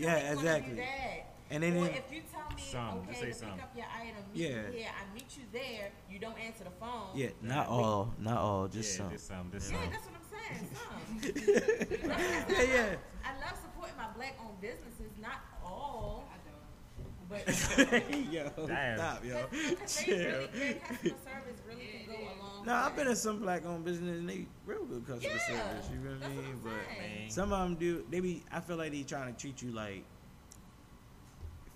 They 0.00 0.06
Yeah, 0.06 0.12
know 0.12 0.18
it's 0.32 0.40
exactly. 0.40 0.74
Gonna 0.74 0.74
be 0.74 0.80
bad. 0.82 1.22
and 1.50 1.62
then 1.62 1.76
or 1.76 1.86
it- 1.86 1.96
if 1.96 2.12
you 2.14 2.22
tell 2.30 2.48
me, 2.56 2.62
Some, 2.62 3.06
just 3.08 3.20
okay, 3.22 3.32
say 3.32 3.38
to 3.38 3.46
pick 3.46 3.50
some. 3.50 3.60
up 3.60 3.76
your 3.76 3.86
item, 4.00 4.16
meet 4.32 4.40
Yeah. 4.42 4.48
you 4.48 4.72
here, 4.78 4.88
I 4.90 5.14
meet 5.14 5.36
you 5.36 5.44
there, 5.52 5.90
you 6.10 6.18
don't 6.18 6.38
answer 6.38 6.64
the 6.64 6.70
phone. 6.78 7.08
yeah, 7.14 7.28
not 7.42 7.68
all, 7.68 8.14
not 8.18 8.38
all, 8.38 8.68
just 8.68 8.90
yeah, 8.98 9.04
some. 9.04 9.10
Just 9.12 9.26
some. 9.28 9.50
Just 9.52 9.72
Yeah, 9.72 9.78
some. 9.82 9.90
that's 9.90 10.06
what 10.06 10.14
I'm 10.14 10.26
saying. 10.32 10.68
Some. 10.74 10.88
Yeah, 12.48 12.62
yeah. 12.62 12.96
I 13.24 13.32
love 13.44 13.56
supporting 13.60 13.96
my 13.96 14.08
black-owned 14.16 14.60
businesses, 14.60 15.12
not 15.20 15.40
all, 15.64 16.24
I 16.32 16.36
don't. 16.46 17.28
but 17.28 17.46
yo, 18.32 18.66
Damn. 18.66 18.96
stop, 18.98 19.24
yo. 19.24 19.46
because 19.50 19.96
they 19.96 20.04
Chill. 20.04 20.16
really, 20.16 20.46
their 20.52 20.74
customer 20.74 21.18
service 21.24 21.60
really 21.66 21.86
can 21.86 22.06
go 22.06 22.18
a 22.18 22.34
long 22.42 22.47
No, 22.64 22.74
I've 22.74 22.96
been 22.96 23.08
in 23.08 23.16
some 23.16 23.38
black 23.40 23.64
owned 23.66 23.84
business 23.84 24.18
and 24.18 24.28
they 24.28 24.46
real 24.66 24.84
good 24.84 25.06
customer 25.06 25.32
Yeah, 25.34 25.38
service. 25.38 25.88
You 25.90 25.98
know 25.98 26.10
what 26.10 26.16
I 26.16 26.18
that's 26.20 26.34
what 26.34 26.44
mean? 26.44 26.60
But 26.62 26.72
saying. 26.98 27.30
Some 27.30 27.52
of 27.52 27.60
them 27.60 27.76
do. 27.76 28.04
They 28.10 28.20
be. 28.20 28.42
I 28.52 28.60
feel 28.60 28.76
like 28.76 28.92
they 28.92 29.02
trying 29.02 29.32
to 29.32 29.40
treat 29.40 29.62
you 29.62 29.72
like 29.72 30.04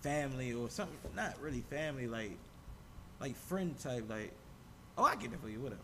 family 0.01 0.53
or 0.53 0.69
something. 0.69 0.97
Not 1.15 1.41
really 1.41 1.63
family, 1.71 2.07
like 2.07 2.37
like 3.21 3.37
friend 3.37 3.79
type. 3.79 4.05
Like, 4.09 4.33
oh, 4.99 5.05
I 5.05 5.17
get 5.17 5.33
it 5.33 5.41
for 5.41 5.49
you. 5.49 5.61
Whatever. 5.61 5.81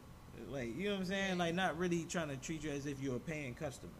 Like 0.51 0.77
you 0.77 0.85
know 0.89 0.95
what 0.95 1.01
I'm 1.01 1.07
saying? 1.07 1.39
Like 1.39 1.55
not 1.55 1.79
really 1.79 2.05
trying 2.05 2.29
to 2.29 2.37
treat 2.37 2.63
you 2.65 2.71
as 2.71 2.87
if 2.87 3.01
you're 3.01 3.17
a 3.17 3.21
paying 3.21 3.55
customer. 3.55 3.93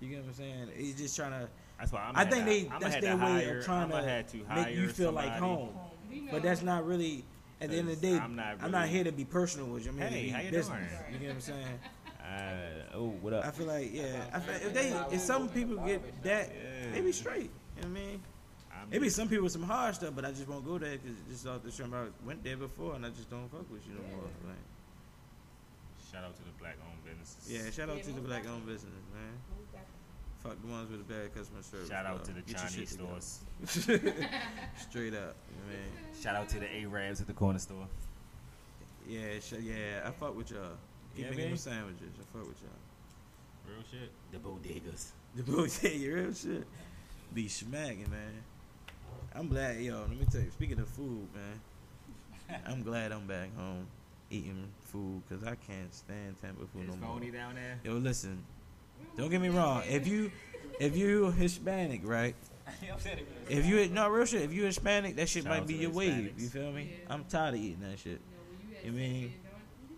You 0.00 0.08
get 0.08 0.18
what 0.20 0.28
I'm 0.28 0.34
saying? 0.34 0.68
He's 0.76 0.96
just 0.96 1.16
trying 1.16 1.32
to. 1.32 1.48
That's 1.78 1.92
why 1.92 2.00
I'm. 2.00 2.16
I 2.16 2.24
think 2.24 2.46
they. 2.46 2.68
I'm 2.68 2.80
that's 2.80 2.94
had 2.94 3.02
their 3.02 3.16
to 3.16 3.24
way 3.24 3.44
hire, 3.44 3.58
of 3.58 3.64
trying 3.64 3.92
I'ma 3.92 4.00
to 4.00 4.08
had 4.08 4.28
to 4.28 4.36
make 4.54 4.76
you 4.76 4.88
feel 4.88 5.12
like 5.12 5.38
somebody. 5.38 5.40
home. 5.40 6.28
But 6.30 6.42
that's 6.42 6.62
not 6.62 6.86
really. 6.86 7.24
At 7.64 7.70
the 7.70 7.76
end 7.78 7.88
of 7.88 8.00
the 8.00 8.06
day, 8.10 8.16
I'm 8.18 8.38
I'm 8.38 8.70
not 8.70 8.70
not, 8.70 8.88
here 8.88 9.04
to 9.04 9.12
be 9.12 9.24
personal 9.24 9.66
with 9.68 9.84
you. 9.84 9.90
I'm 9.92 9.98
Hey, 9.98 10.28
how 10.28 10.40
you 10.40 10.50
business. 10.50 10.68
doing? 10.68 11.12
You 11.12 11.18
get 11.18 11.28
what 11.28 11.34
I'm 11.34 11.40
saying? 11.40 11.78
Uh, 12.24 12.96
oh, 12.96 13.08
what 13.20 13.32
up? 13.32 13.44
I 13.46 13.50
feel 13.50 13.66
like 13.66 13.92
yeah. 13.92 14.24
I 14.32 14.40
feel, 14.40 14.54
if 14.68 14.74
they 14.74 14.88
if 15.14 15.20
some 15.20 15.48
people 15.48 15.76
get 15.84 16.00
that, 16.24 16.50
they 16.92 17.00
be 17.00 17.12
straight. 17.12 17.50
You 17.76 17.82
know 17.82 17.88
what 17.88 17.98
I 17.98 18.06
mean? 18.06 18.22
Maybe 18.90 19.08
some 19.08 19.28
people 19.28 19.44
with 19.44 19.52
some 19.52 19.62
hard 19.62 19.94
stuff, 19.94 20.12
but 20.14 20.24
I 20.26 20.30
just 20.30 20.46
won't 20.46 20.64
go 20.64 20.76
there 20.78 20.98
because 20.98 21.16
just 21.30 21.46
off 21.46 21.62
the 21.62 21.72
street. 21.72 21.88
I 21.92 22.04
went 22.26 22.44
there 22.44 22.56
before 22.56 22.94
and 22.94 23.06
I 23.06 23.10
just 23.10 23.30
don't 23.30 23.48
fuck 23.50 23.64
with 23.70 23.80
you 23.86 23.94
no 23.94 24.02
more. 24.16 24.24
Like, 24.46 24.56
Shout 26.12 26.22
out 26.24 26.36
to 26.36 26.42
the 26.44 26.54
black 26.60 26.76
owned 26.86 27.02
businesses. 27.04 27.50
yeah, 27.50 27.70
shout 27.70 27.88
out 27.88 27.96
Yeah, 27.96 28.02
to 28.04 28.12
the 28.12 28.20
black 28.20 28.46
owned 28.46 28.66
business, 28.66 28.92
man. 29.12 29.34
Most 30.44 30.56
definitely. 30.56 30.60
Fuck 30.60 30.62
the 30.62 30.68
ones 30.72 30.90
with 30.90 31.06
the 31.08 31.14
bad 31.14 31.34
customer 31.34 31.62
service. 31.62 31.88
Shout 31.88 32.06
out 32.06 32.16
bro. 32.16 32.24
to 32.26 32.32
the 32.32 32.40
Get 32.42 32.56
Chinese 32.60 32.90
stores. 32.90 33.40
Straight 34.88 35.14
up, 35.14 35.36
man. 35.68 36.12
Shout 36.22 36.36
out 36.36 36.48
to 36.50 36.58
the 36.60 36.66
Arabs 36.82 37.20
at 37.20 37.26
the 37.26 37.32
corner 37.32 37.58
store. 37.58 37.86
Yeah, 39.08 39.38
sh- 39.40 39.54
yeah. 39.62 40.06
I 40.06 40.10
fuck 40.10 40.36
with 40.36 40.50
y'all. 40.50 40.60
Keep 41.16 41.24
Yeah, 41.24 41.30
making 41.30 41.36
them 41.44 41.50
man. 41.50 41.58
sandwiches. 41.58 42.08
I 42.18 42.38
fuck 42.38 42.46
with 42.48 42.62
y'all. 42.62 43.74
Real 43.74 43.84
shit. 43.90 44.10
The 44.32 44.38
bodegas. 44.38 45.06
The 45.36 45.42
boo, 45.42 45.66
yeah, 45.82 45.90
you 45.90 46.14
real 46.14 46.34
shit. 46.34 46.64
Be 47.32 47.48
smacking, 47.48 48.08
man. 48.10 48.42
I'm 49.34 49.48
glad, 49.48 49.80
yo. 49.80 50.00
Let 50.00 50.10
me 50.10 50.26
tell 50.30 50.40
you. 50.40 50.50
Speaking 50.50 50.78
of 50.78 50.88
food, 50.88 51.26
man, 51.34 52.60
I'm 52.66 52.82
glad 52.82 53.10
I'm 53.12 53.26
back 53.26 53.54
home 53.56 53.86
eating 54.30 54.68
food 54.84 55.22
because 55.28 55.44
I 55.44 55.54
can't 55.56 55.92
stand 55.94 56.36
Tampa 56.40 56.66
food 56.66 56.82
Is 56.84 56.88
no 56.90 56.96
more. 56.96 57.16
phony 57.16 57.30
down 57.30 57.54
there? 57.56 57.78
Yo, 57.84 57.94
listen. 57.94 58.42
Don't 59.16 59.30
get 59.30 59.40
me 59.40 59.48
wrong. 59.48 59.82
If 59.88 60.06
you, 60.06 60.30
if 60.80 60.96
you 60.96 61.30
Hispanic, 61.30 62.00
right? 62.04 62.34
If 63.48 63.66
you 63.66 63.88
no 63.88 64.08
real 64.08 64.24
shit. 64.26 64.42
If 64.42 64.52
you 64.52 64.64
Hispanic, 64.64 65.16
that 65.16 65.28
shit 65.28 65.44
Shout 65.44 65.52
might 65.52 65.66
be 65.66 65.74
your 65.74 65.90
the 65.90 65.96
wave. 65.98 66.40
You 66.40 66.48
feel 66.48 66.72
me? 66.72 66.90
Yeah. 66.90 67.14
I'm 67.14 67.24
tired 67.24 67.54
of 67.54 67.60
eating 67.60 67.80
that 67.88 67.98
shit. 67.98 68.20
You 68.82 68.90
know, 68.90 68.96
when 68.96 68.96
You 68.96 69.06
you 69.06 69.12
mean- 69.12 69.20
mean? 69.22 69.34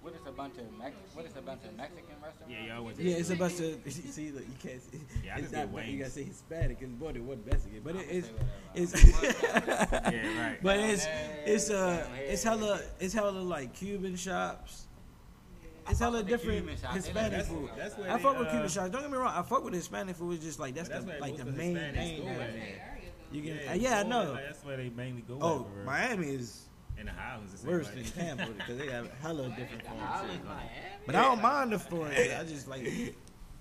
What 0.03 0.15
is 0.15 0.20
a 0.24 0.31
bunch 0.31 0.57
of 0.59 0.78
Mex- 0.78 0.95
What 1.15 1.24
is 1.27 1.32
a 1.36 1.41
bunch 1.41 1.65
of 1.65 1.77
Mexican 1.77 2.15
restaurants? 2.23 2.49
Yeah, 2.49 2.74
y'all 2.77 2.85
went 2.85 2.97
to 2.99 3.03
Yeah, 3.03 3.16
it's 3.16 3.31
a 3.31 3.35
bunch 3.35 3.55
of. 3.59 3.81
See, 3.93 4.31
look, 4.31 4.45
you 4.47 4.55
can't. 4.62 4.81
See, 4.81 5.01
Yeah, 5.24 5.32
I 5.35 5.39
it's 5.39 5.51
just 5.51 5.53
not. 5.55 5.74
did 5.74 5.86
You 5.89 5.99
gotta 5.99 6.11
say 6.12 6.23
Hispanic 6.23 6.78
because 6.78 6.95
boy, 6.95 7.09
it 7.09 7.23
wasn't 7.24 7.47
Mexican, 7.47 7.81
but 7.82 7.97
it, 7.97 8.07
it's 8.11 8.28
It's. 8.74 8.93
it's. 9.05 9.43
Yeah, 9.43 10.47
right. 10.49 10.59
But 10.62 10.78
it's 10.78 11.05
Hey, 11.07 11.43
it's 11.47 11.70
uh 11.70 11.97
down 12.07 12.19
it's 12.19 12.43
hella 12.45 12.81
it's 13.01 13.15
hella 13.15 13.31
like 13.31 13.73
Cuban 13.74 14.15
shops. 14.15 14.86
Yeah. 15.87 15.91
It's 15.93 16.01
I 16.01 16.05
hella 16.05 16.23
different 16.23 16.67
Cuban 16.67 16.95
Hispanic 16.95 17.33
like- 17.39 17.47
food. 17.47 17.71
That's 17.77 17.97
where 17.97 18.11
I 18.11 18.17
they, 18.17 18.23
fuck 18.23 18.39
with 18.39 18.49
uh, 18.49 18.51
Cuban 18.51 18.69
shops. 18.69 18.91
Don't 18.91 19.03
get 19.03 19.11
me 19.11 19.17
wrong. 19.17 19.33
I 19.35 19.43
fuck 19.43 19.65
with 19.65 19.75
Hispanic 19.75 20.17
food. 20.17 20.35
It's 20.35 20.45
just 20.45 20.59
like 20.61 20.75
that's, 20.75 20.89
that's 20.89 21.05
the 21.05 21.13
like 21.21 21.33
most 21.39 21.45
the 21.47 21.53
main 21.53 21.75
thing 21.77 22.19
go 22.21 22.25
down 22.27 22.35
at. 22.41 22.53
there. 22.53 22.63
Area, 22.63 23.11
though. 23.31 23.37
You 23.37 23.43
get 23.43 23.65
Yeah, 23.65 23.75
yeah, 23.75 23.99
I 24.01 24.03
know. 24.03 24.35
there, 24.35 24.45
That's 24.47 24.65
where 24.65 24.77
they 24.77 24.89
mainly 24.91 25.23
go. 25.23 25.39
Oh, 25.41 25.67
at. 25.81 25.85
Miami 25.87 26.29
is 26.35 26.63
in 26.99 27.07
the 27.07 27.13
Highlands. 27.13 27.55
it 27.55 27.59
seems 27.59 27.71
worse 27.71 27.87
like. 27.87 28.13
than 28.15 28.37
Tampa 28.37 28.53
because 28.57 28.79
they 28.79 28.87
have 28.91 29.11
hella 29.21 29.49
different 29.51 29.83
forms. 29.87 30.03
of 30.03 30.31
shit. 30.31 30.45
Miami. 30.45 30.71
But 31.07 31.15
I 31.15 31.23
don't 31.23 31.43
mind 31.43 31.73
the 31.73 31.79
foreign. 31.79 32.13
I 32.13 32.45
just 32.45 32.69
like 32.69 33.15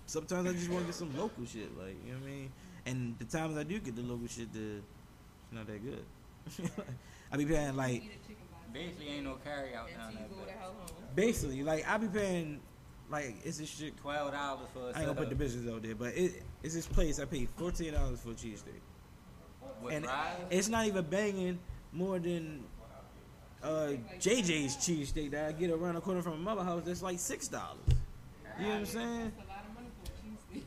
sometimes 0.05 0.49
I 0.49 0.53
just 0.53 0.69
want 0.69 0.81
to 0.81 0.85
get 0.87 0.95
some 0.95 1.15
local 1.17 1.45
shit. 1.45 1.77
Like 1.77 1.95
you 2.05 2.13
know 2.13 2.19
what 2.19 2.27
I 2.27 2.31
mean. 2.31 2.51
And 2.87 3.17
the 3.19 3.25
times 3.25 3.57
I 3.57 3.63
do 3.63 3.79
get 3.79 3.95
the 3.95 4.03
local 4.03 4.27
shit, 4.27 4.51
the 4.53 4.77
it's 4.77 5.51
not 5.51 5.67
that 5.67 5.83
good. 5.83 6.05
I 7.31 7.37
be 7.37 7.45
paying 7.45 7.75
like 7.75 8.03
Eat 8.75 8.81
a 8.81 8.89
chicken 8.89 8.95
bone. 8.95 9.05
Basically, 9.05 9.09
ain't 9.15 9.23
no 9.25 9.35
carry 9.43 9.75
out 9.75 9.87
down 9.89 10.07
Until 10.09 10.21
you 10.21 10.27
there. 10.27 10.27
go 10.27 10.35
to 10.35 10.45
but 10.45 10.49
hell 10.59 10.75
home. 10.77 11.05
basically 11.15 11.63
like 11.63 11.87
I 11.87 11.97
be 11.97 12.07
paying 12.07 12.59
like 13.09 13.35
it's 13.43 13.57
this 13.57 13.69
shit. 13.69 13.97
Twelve 13.97 14.31
dollars 14.31 14.67
for 14.73 14.79
a 14.79 14.83
I 14.85 14.87
ain't 14.87 14.95
gonna 15.07 15.13
put 15.15 15.29
the 15.29 15.35
business 15.35 15.71
out 15.73 15.81
there, 15.83 15.95
but 15.95 16.15
it, 16.15 16.43
it's 16.63 16.73
this 16.73 16.87
place 16.87 17.19
I 17.19 17.25
paid 17.25 17.49
fourteen 17.57 17.93
dollars 17.93 18.19
for 18.21 18.31
a 18.31 18.33
cheesesteak. 18.33 18.81
With 19.81 19.93
and 19.93 20.05
fries? 20.05 20.37
it's 20.49 20.67
not 20.69 20.85
even 20.87 21.05
banging 21.05 21.59
more 21.91 22.17
than 22.19 22.63
uh, 23.63 23.93
JJ's 24.19 24.75
cheesesteak 24.77 25.31
that 25.31 25.47
I 25.47 25.51
get 25.53 25.69
around 25.71 25.95
the 25.95 26.01
corner 26.01 26.21
from 26.21 26.41
my 26.43 26.53
mother 26.53 26.63
house. 26.63 26.83
That's 26.85 27.01
like 27.01 27.19
six 27.19 27.47
dollars. 27.47 27.77
You 28.59 28.63
know 28.63 28.69
what 28.69 28.77
I'm 28.79 28.85
saying? 28.85 29.31
That's 29.35 29.47
a 29.47 29.51
lot 29.51 29.65
of 29.67 29.75
money 29.75 29.87
for 30.03 30.55
a 30.55 30.57
cheesesteak. 30.57 30.63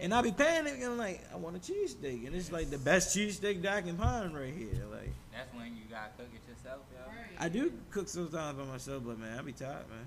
And 0.00 0.14
I 0.14 0.22
be 0.22 0.32
paying 0.32 0.66
it, 0.66 0.74
and 0.74 0.84
I'm 0.84 0.98
like, 0.98 1.24
I 1.32 1.36
want 1.36 1.56
a 1.56 1.60
cheesesteak, 1.60 2.26
and 2.26 2.34
it's 2.34 2.50
like 2.52 2.70
the 2.70 2.78
best 2.78 3.16
cheesesteak 3.16 3.62
that 3.62 3.72
I 3.74 3.80
can 3.82 3.96
find 3.96 4.34
right 4.34 4.52
here. 4.52 4.68
Like 4.90 5.10
That's 5.32 5.52
when 5.54 5.66
you 5.76 5.82
gotta 5.90 6.10
cook 6.16 6.26
it 6.34 6.34
yourself, 6.34 6.38
yo. 6.38 6.38
Right. 6.38 6.47
I 7.38 7.48
do 7.48 7.72
cook 7.90 8.08
sometimes 8.08 8.58
by 8.58 8.64
myself, 8.64 9.02
but 9.06 9.18
man, 9.18 9.38
I 9.38 9.42
be 9.42 9.52
tired, 9.52 9.88
man. 9.88 10.06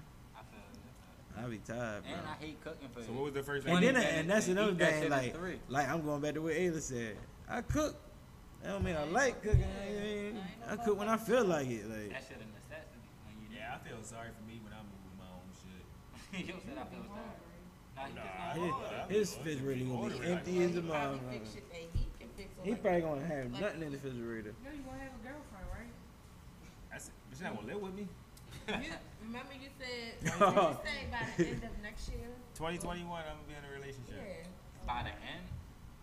I 1.38 1.41
feel 1.41 1.49
be 1.49 1.58
tired, 1.60 2.03
bro. 2.03 2.12
And 2.12 2.28
I 2.28 2.44
hate 2.44 2.62
cooking 2.62 2.90
for 2.94 3.02
So 3.03 3.12
what 3.14 3.24
was 3.26 3.34
the 3.34 3.44
first 3.44 3.66
thing? 3.66 3.74
And 3.76 3.84
thing? 3.86 3.94
then, 3.94 4.03
and 4.03 4.28
minutes 4.28 4.28
that's 4.28 4.48
and 4.49 4.58
another 4.60 4.72
eat 4.74 4.78
that 4.80 4.99
thing. 4.99 5.10
Like, 5.10 5.36
like 5.70 5.90
I'm 5.90 6.03
going 6.03 6.22
back 6.22 6.34
to 6.34 6.41
what 6.41 6.53
Ayla 6.53 6.82
said. 6.82 7.16
I 7.49 7.62
cook. 7.62 7.95
That 8.62 8.74
don't 8.74 8.84
mean 8.84 8.95
I 8.95 9.06
like 9.06 9.41
cooking. 9.41 9.64
I, 9.64 9.90
mean, 10.03 10.38
I 10.70 10.76
cook 10.76 10.99
when 10.99 11.08
I 11.08 11.18
feel 11.18 11.45
like 11.45 11.68
it. 11.68 11.88
Like, 11.90 12.10
That 12.12 12.24
shit 12.28 12.38
a 12.38 12.45
necessity 12.52 12.99
when 13.26 13.36
you 13.41 13.58
Yeah, 13.58 13.76
I 13.76 13.88
feel 13.88 13.98
sorry 14.03 14.30
for 14.38 14.45
me 14.45 14.60
when 14.62 14.74
I'm 14.74 14.86
moving 14.91 15.18
my 15.18 15.32
own 15.32 15.49
shit. 15.56 16.48
you 16.48 16.53
said 16.68 16.78
I 16.78 16.86
feel 16.94 17.06
sorry. 17.08 17.40
Nah, 17.95 18.58
nah, 18.62 19.08
his, 19.08 19.30
his 19.32 19.38
refrigerator 19.38 19.86
gonna 19.86 20.10
be 20.10 20.28
empty 20.28 20.64
as 20.64 20.72
a 20.76 20.82
He 20.82 20.88
probably 20.88 21.18
motherfucker. 21.18 21.32
he 21.32 22.06
can 22.20 22.30
fix. 22.36 22.49
or 22.60 22.64
He 22.66 22.72
like- 22.72 22.82
probably 22.84 23.02
gonna 23.02 23.26
have 23.26 23.52
nothing 23.52 23.82
in 23.82 23.91
the 23.91 23.98
refrigerator. 23.98 24.52
You 24.52 24.66
know 24.68 24.76
you 24.76 24.84
gonna 24.84 24.99
have 24.99 25.16
a 25.16 25.24
girlfriend, 25.24 25.32
right? 25.32 25.40
That's 27.41 27.53
not 27.57 27.61
gonna 27.61 27.73
live 27.73 27.81
with 27.81 27.95
me? 27.97 28.05
You, 28.69 28.93
remember 29.26 29.57
you 29.57 29.73
said 29.81 30.13
you 30.22 30.30
say 30.30 31.09
by 31.09 31.26
the 31.34 31.49
end 31.49 31.63
of 31.65 31.73
next 31.81 32.05
year? 32.13 32.30
2021, 32.53 33.01
I'm 33.01 33.09
gonna 33.09 33.49
be 33.49 33.57
in 33.57 33.65
a 33.65 33.73
relationship. 33.73 34.22
Yeah. 34.22 34.45
by 34.85 35.01
the 35.09 35.13
end. 35.26 35.49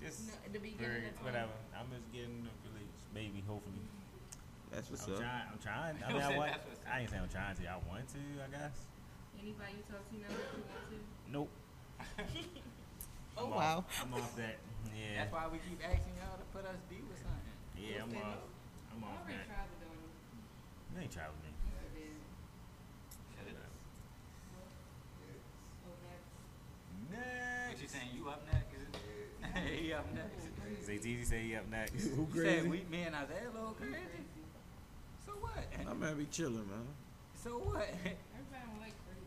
Just 0.02 0.27
No, 0.27 0.35
the 0.51 0.59
beginning 0.59 0.82
very- 0.82 1.06
of 1.06 1.23
whatever. 1.23 1.55
I'm 1.78 1.86
just 1.94 2.10
getting 2.10 2.43
a 2.43 2.51
relationship, 2.66 3.10
maybe, 3.15 3.39
hopefully. 3.47 3.78
Mm-hmm. 3.78 4.74
That's 4.74 4.90
what's 4.90 5.06
I'm 5.06 5.15
up. 5.15 5.23
trying. 5.23 5.47
I'm 5.55 5.60
trying. 5.62 5.94
I 6.02 6.06
mean, 6.12 6.23
I 6.27 6.35
want. 6.35 6.51
that's 6.59 6.66
what's 6.66 6.82
up. 6.82 6.90
I 6.90 6.94
ain't 7.06 7.10
saying 7.15 7.23
I'm 7.23 7.31
trying 7.31 7.55
to. 7.55 7.62
I 7.70 7.78
want 7.86 8.05
to. 8.10 8.23
I 8.43 8.48
guess. 8.51 8.74
Anybody 9.39 9.78
you 9.78 9.85
talk 9.86 10.02
to 10.02 10.15
now 10.19 10.35
that 10.35 10.51
you 10.59 10.62
want 10.66 10.86
to? 10.90 10.98
Nope. 11.31 11.51
Oh 13.39 13.47
I'm 13.47 13.55
wow. 13.55 13.86
Off, 13.86 14.02
I'm 14.02 14.10
off 14.19 14.35
that. 14.35 14.59
Yeah. 14.90 15.23
That's 15.23 15.31
why 15.31 15.47
we 15.47 15.62
keep 15.62 15.78
asking 15.78 16.10
y'all 16.19 16.35
to 16.35 16.47
put 16.51 16.66
us 16.66 16.74
D 16.90 16.98
with 17.06 17.23
something. 17.23 17.55
Yeah, 17.78 18.02
I'm 18.02 18.10
off. 18.19 18.43
I'm 18.90 18.98
I 18.98 19.15
off 19.15 19.23
already 19.23 19.39
that. 19.39 19.47
tried 19.47 19.70
to 19.70 19.78
do 19.78 19.86
it. 19.94 20.10
You 20.99 21.05
ain't 21.05 21.12
try 21.12 21.23
with 21.31 21.39
me. 21.47 21.51
I 21.79 21.95
did. 21.95 23.55
Oh, 25.87 25.95
next. 26.03 27.23
Next. 27.23 27.70
What 27.70 27.83
you 27.83 27.89
saying? 27.89 28.11
You 28.19 28.29
up 28.29 28.43
next? 28.53 29.79
he 29.79 29.93
up 29.93 30.07
next. 30.12 30.85
Say 30.85 30.99
Teasy 30.99 31.25
say 31.25 31.43
he 31.45 31.55
up 31.55 31.70
next. 31.70 31.93
Who 32.16 32.27
You 32.35 32.43
said 32.43 32.43
crazy? 32.43 32.69
we, 32.69 32.85
me 32.91 33.03
and 33.03 33.15
Isaiah 33.15 33.47
a 33.49 33.55
little 33.55 33.77
crazy. 33.79 34.27
So 35.25 35.33
what? 35.39 35.65
I'm 35.89 36.01
gonna 36.01 36.16
be 36.16 36.27
chilling, 36.33 36.66
man. 36.66 36.89
So 37.45 37.51
what? 37.51 37.87
Everybody 38.03 38.66
don't 38.66 38.81
like 38.81 38.95
crazy. 39.07 39.23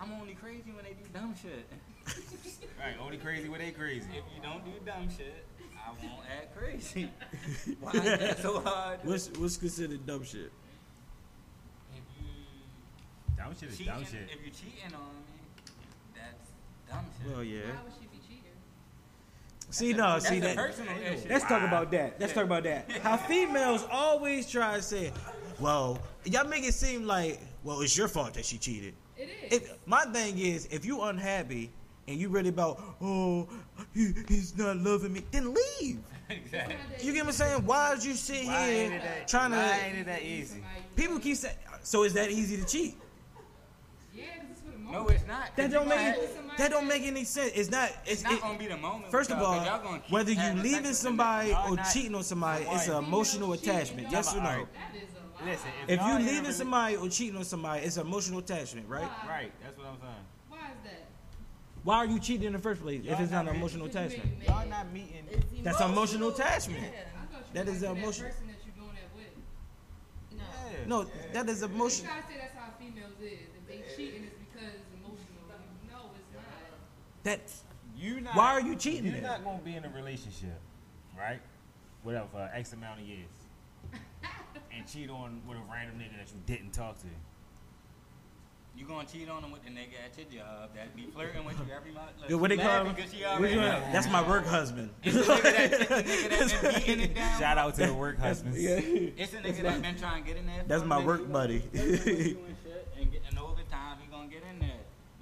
I'm 0.00 0.12
only 0.12 0.34
crazy 0.34 0.70
when 0.70 0.84
they 0.84 0.92
do 0.92 1.08
dumb 1.12 1.34
shit. 1.42 1.66
right, 2.78 2.94
only 3.02 3.16
crazy 3.16 3.48
when 3.48 3.58
they 3.58 3.72
crazy. 3.72 4.06
If 4.10 4.22
you 4.32 4.40
don't 4.40 4.64
do 4.64 4.70
dumb 4.86 5.08
shit, 5.10 5.44
I 5.74 5.90
won't 5.90 6.22
act 6.30 6.56
crazy. 6.56 7.10
Why 7.80 7.90
is 7.90 8.02
that 8.04 8.42
so 8.42 8.60
hard? 8.60 9.00
What's 9.02 9.28
what's 9.30 9.56
considered 9.56 10.06
dumb 10.06 10.22
shit? 10.22 10.52
If 13.50 13.62
you 13.62 13.68
Dumb 13.68 13.68
shit 13.68 13.70
is 13.70 13.78
cheating, 13.78 13.92
dumb 13.94 14.04
shit. 14.04 14.28
if 14.30 14.40
you're 14.42 14.54
cheating 14.54 14.94
on 14.94 15.00
me, 15.14 15.72
that's 16.14 16.50
dumb 16.90 17.04
shit. 17.22 17.32
Well, 17.34 17.44
yeah. 17.44 17.60
Why 17.60 17.82
would 17.84 17.92
she 18.00 18.06
be 18.06 18.18
cheating? 18.26 18.44
See, 19.70 19.92
That's 19.92 19.98
no, 19.98 20.16
a- 20.16 20.20
see 20.32 20.40
that's 20.40 20.54
that. 20.56 20.66
personal 20.66 20.92
issue. 21.02 21.28
Let's 21.28 21.44
talk 21.44 21.62
about 21.62 21.90
that. 21.92 22.16
Let's 22.20 22.32
talk 22.32 22.44
about 22.44 22.62
that. 22.64 22.90
How 23.02 23.16
females 23.28 23.86
always 23.90 24.50
try 24.50 24.76
to 24.76 24.82
say, 24.82 25.12
"Well, 25.60 25.98
y'all 26.24 26.46
make 26.48 26.64
it 26.64 26.74
seem 26.74 27.04
like, 27.06 27.40
well, 27.64 27.80
it's 27.80 27.96
your 27.96 28.08
fault 28.08 28.34
that 28.34 28.44
she 28.44 28.58
cheated." 28.58 28.94
It 29.16 29.28
is. 29.50 29.52
If, 29.62 29.86
my 29.86 30.04
thing 30.04 30.38
is, 30.38 30.66
if 30.70 30.84
you 30.84 31.02
unhappy 31.02 31.70
and 32.06 32.18
you 32.20 32.28
really 32.28 32.48
about, 32.50 32.80
oh, 33.02 33.48
he, 33.92 34.12
he's 34.28 34.56
not 34.56 34.76
loving 34.78 35.12
me, 35.12 35.24
then 35.32 35.52
leave. 35.80 35.98
exactly. 36.30 36.76
You 37.02 37.12
get 37.12 37.22
what 37.24 37.28
I'm 37.28 37.32
saying? 37.32 37.66
Why 37.66 37.94
did 37.96 38.04
you 38.04 38.14
sit 38.14 38.46
Why 38.46 38.68
ain't 38.68 38.92
it 38.94 39.00
here 39.00 39.00
that? 39.02 39.28
trying 39.28 39.50
to? 39.50 39.56
Why 39.56 39.82
ain't 39.86 39.98
it 39.98 40.06
that 40.06 40.22
easy? 40.22 40.62
People 40.96 41.18
keep 41.18 41.36
saying, 41.36 41.56
so 41.82 42.04
is 42.04 42.12
that 42.14 42.30
easy 42.30 42.56
to 42.58 42.64
cheat? 42.64 42.96
Yeah, 44.14 44.24
because 44.34 44.50
it's 44.50 44.60
for 44.60 44.66
the 44.66 44.70
moment. 44.70 44.76
No, 44.90 45.06
it's 45.08 45.26
not. 45.26 45.54
That 45.56 45.70
don't 45.70 45.88
make 45.88 45.98
have- 45.98 46.56
that 46.58 46.70
don't 46.70 46.86
make 46.88 47.02
any 47.02 47.24
sense. 47.24 47.52
It's 47.54 47.70
not. 47.70 47.90
It's, 48.04 48.12
It's 48.12 48.22
not 48.24 48.32
it- 48.32 48.40
gonna 48.40 48.58
be 48.58 48.66
the 48.66 48.76
moment. 48.76 49.10
First 49.10 49.30
of 49.30 49.38
all, 49.38 49.64
y'all 49.64 49.82
gonna 49.82 49.98
keep 50.00 50.10
whether 50.10 50.30
you 50.32 50.36
having 50.38 50.62
leaving 50.62 50.92
somebody 50.94 51.50
or 51.52 51.76
not- 51.76 51.92
cheating 51.92 52.14
on 52.14 52.22
somebody, 52.24 52.64
it's 52.64 52.88
an 52.88 52.96
emotional 53.04 53.52
attachment. 53.52 54.10
Yes 54.10 54.32
or 54.34 54.40
no? 54.40 54.48
Alright. 54.48 54.66
That 54.72 54.96
is 54.96 55.02
a 55.14 55.44
lie. 55.44 55.50
Listen, 55.52 55.70
if, 55.84 55.90
If 55.90 56.00
y'all 56.00 56.08
you 56.08 56.16
in 56.16 56.22
a 56.22 56.24
leaving 56.30 56.50
rela- 56.50 56.52
somebody 56.54 56.96
or 56.96 57.08
cheating 57.08 57.36
on 57.36 57.44
somebody, 57.44 57.82
it's 57.84 57.96
emotional 57.96 58.38
attachment, 58.40 58.88
right? 58.88 59.02
Why? 59.02 59.28
right? 59.28 59.52
That's 59.62 59.76
what 59.78 59.86
I'm 59.88 60.00
saying. 60.00 60.12
Why 60.48 60.58
is 60.58 60.64
that? 60.84 61.04
Why 61.84 61.96
are 61.98 62.06
you 62.06 62.18
cheating 62.18 62.46
in 62.48 62.52
the 62.54 62.58
first 62.58 62.82
place 62.82 63.00
if 63.00 63.06
Y'all 63.06 63.22
it's 63.22 63.30
not 63.30 63.44
not 63.44 63.50
an 63.52 63.56
emotional 63.60 63.86
attachment? 63.86 64.38
made 64.38 64.48
Y'all 64.48 64.66
not 64.68 64.92
meeting. 64.92 65.24
It's 65.30 65.44
That's 65.62 65.80
emotional 65.80 66.30
attachment. 66.30 66.82
Yeah. 66.82 66.88
I 66.88 67.32
thought 67.32 67.44
you 67.46 67.54
That 67.54 67.66
were 67.66 67.72
is 67.72 67.82
like 67.82 67.96
emotion- 67.98 68.24
That 68.24 68.32
person 68.32 68.46
that 68.48 68.56
you're 68.66 68.74
doing 68.84 68.96
that 68.96 69.10
with. 69.14 70.38
No. 70.38 70.44
Yeah. 70.72 70.86
No, 70.86 71.32
that 71.34 71.48
is 71.48 71.60
You 71.60 71.66
emotion. 71.66 72.06
try 72.06 72.20
to 72.20 72.26
say 72.26 72.34
that's 72.40 72.54
how 72.56 72.70
females 72.80 73.12
is. 73.22 73.46
If 73.54 73.64
they 73.68 73.78
cheating, 73.96 74.24
it's 74.24 74.34
because 74.42 74.74
it's 74.74 74.90
emotional. 74.98 75.54
No, 75.88 76.10
it's 76.18 76.28
not. 76.34 76.44
That 77.24 77.40
You 77.96 78.20
not. 78.20 78.36
Why 78.36 78.52
are 78.52 78.60
you 78.60 78.74
cheating 78.76 79.04
You're 79.04 79.14
then? 79.14 79.22
not 79.24 79.44
gonna 79.44 79.58
be 79.58 79.74
in 79.76 79.84
a 79.84 79.88
relationship, 79.90 80.58
right? 81.18 81.40
Whatever, 82.02 82.26
for 82.32 82.50
X 82.54 82.72
amount 82.72 83.00
of 83.00 83.06
years, 83.06 83.28
and 84.72 84.86
cheat 84.86 85.10
on 85.10 85.42
with 85.48 85.58
a 85.58 85.60
random 85.72 85.98
nigga 85.98 86.16
that 86.18 86.32
you 86.32 86.40
didn't 86.46 86.72
talk 86.72 86.98
to. 87.00 87.06
You 88.76 88.84
gonna 88.86 89.08
cheat 89.08 89.28
on 89.28 89.42
them 89.42 89.50
with 89.50 89.64
the 89.64 89.70
nigga 89.70 89.98
at 90.06 90.16
your 90.16 90.40
job 90.40 90.70
that 90.76 90.94
be 90.94 91.06
flirting 91.12 91.44
with 91.44 91.58
you 91.58 91.74
every 91.74 91.90
month? 91.90 92.10
Look, 92.20 92.30
Yeah, 92.30 92.36
what 92.36 92.50
they 92.50 92.56
call 92.56 92.66
laughing 92.66 92.86
him? 92.94 92.96
'cause 93.02 93.12
she 93.12 93.24
What 93.24 93.38
already 93.38 93.54
you- 93.54 93.60
That's 93.60 94.08
my 94.08 94.28
work 94.28 94.46
husband. 94.46 94.90
It's 95.02 95.16
the 95.16 95.22
nigga 95.34 95.42
that, 95.42 95.72
it's 95.72 95.88
the 95.88 95.94
nigga 95.96 96.28
that 96.30 96.62
been 96.62 96.80
beating 96.86 97.00
it 97.10 97.14
down. 97.16 97.40
Shout 97.40 97.58
out 97.58 97.74
to 97.74 97.86
the 97.86 97.94
work 97.94 98.18
husbands. 98.18 98.62
Yeah. 98.62 98.76
It's 98.78 99.32
a 99.34 99.38
nigga 99.38 99.62
that 99.62 99.82
been 99.82 99.98
trying 99.98 100.22
to 100.22 100.28
get 100.28 100.36
in 100.38 100.46
there. 100.46 100.62
That's 100.68 100.84
my 100.84 101.04
work 101.04 101.30
buddy. 101.30 101.58
Flirting 101.58 101.90
with 101.90 102.06
you 102.06 102.44
and 102.46 102.56
shit, 102.64 102.88
and 103.00 103.10
getting 103.12 103.36
overtime, 103.38 103.98
he 104.00 104.06
gonna 104.12 104.28
get 104.28 104.44
in 104.48 104.60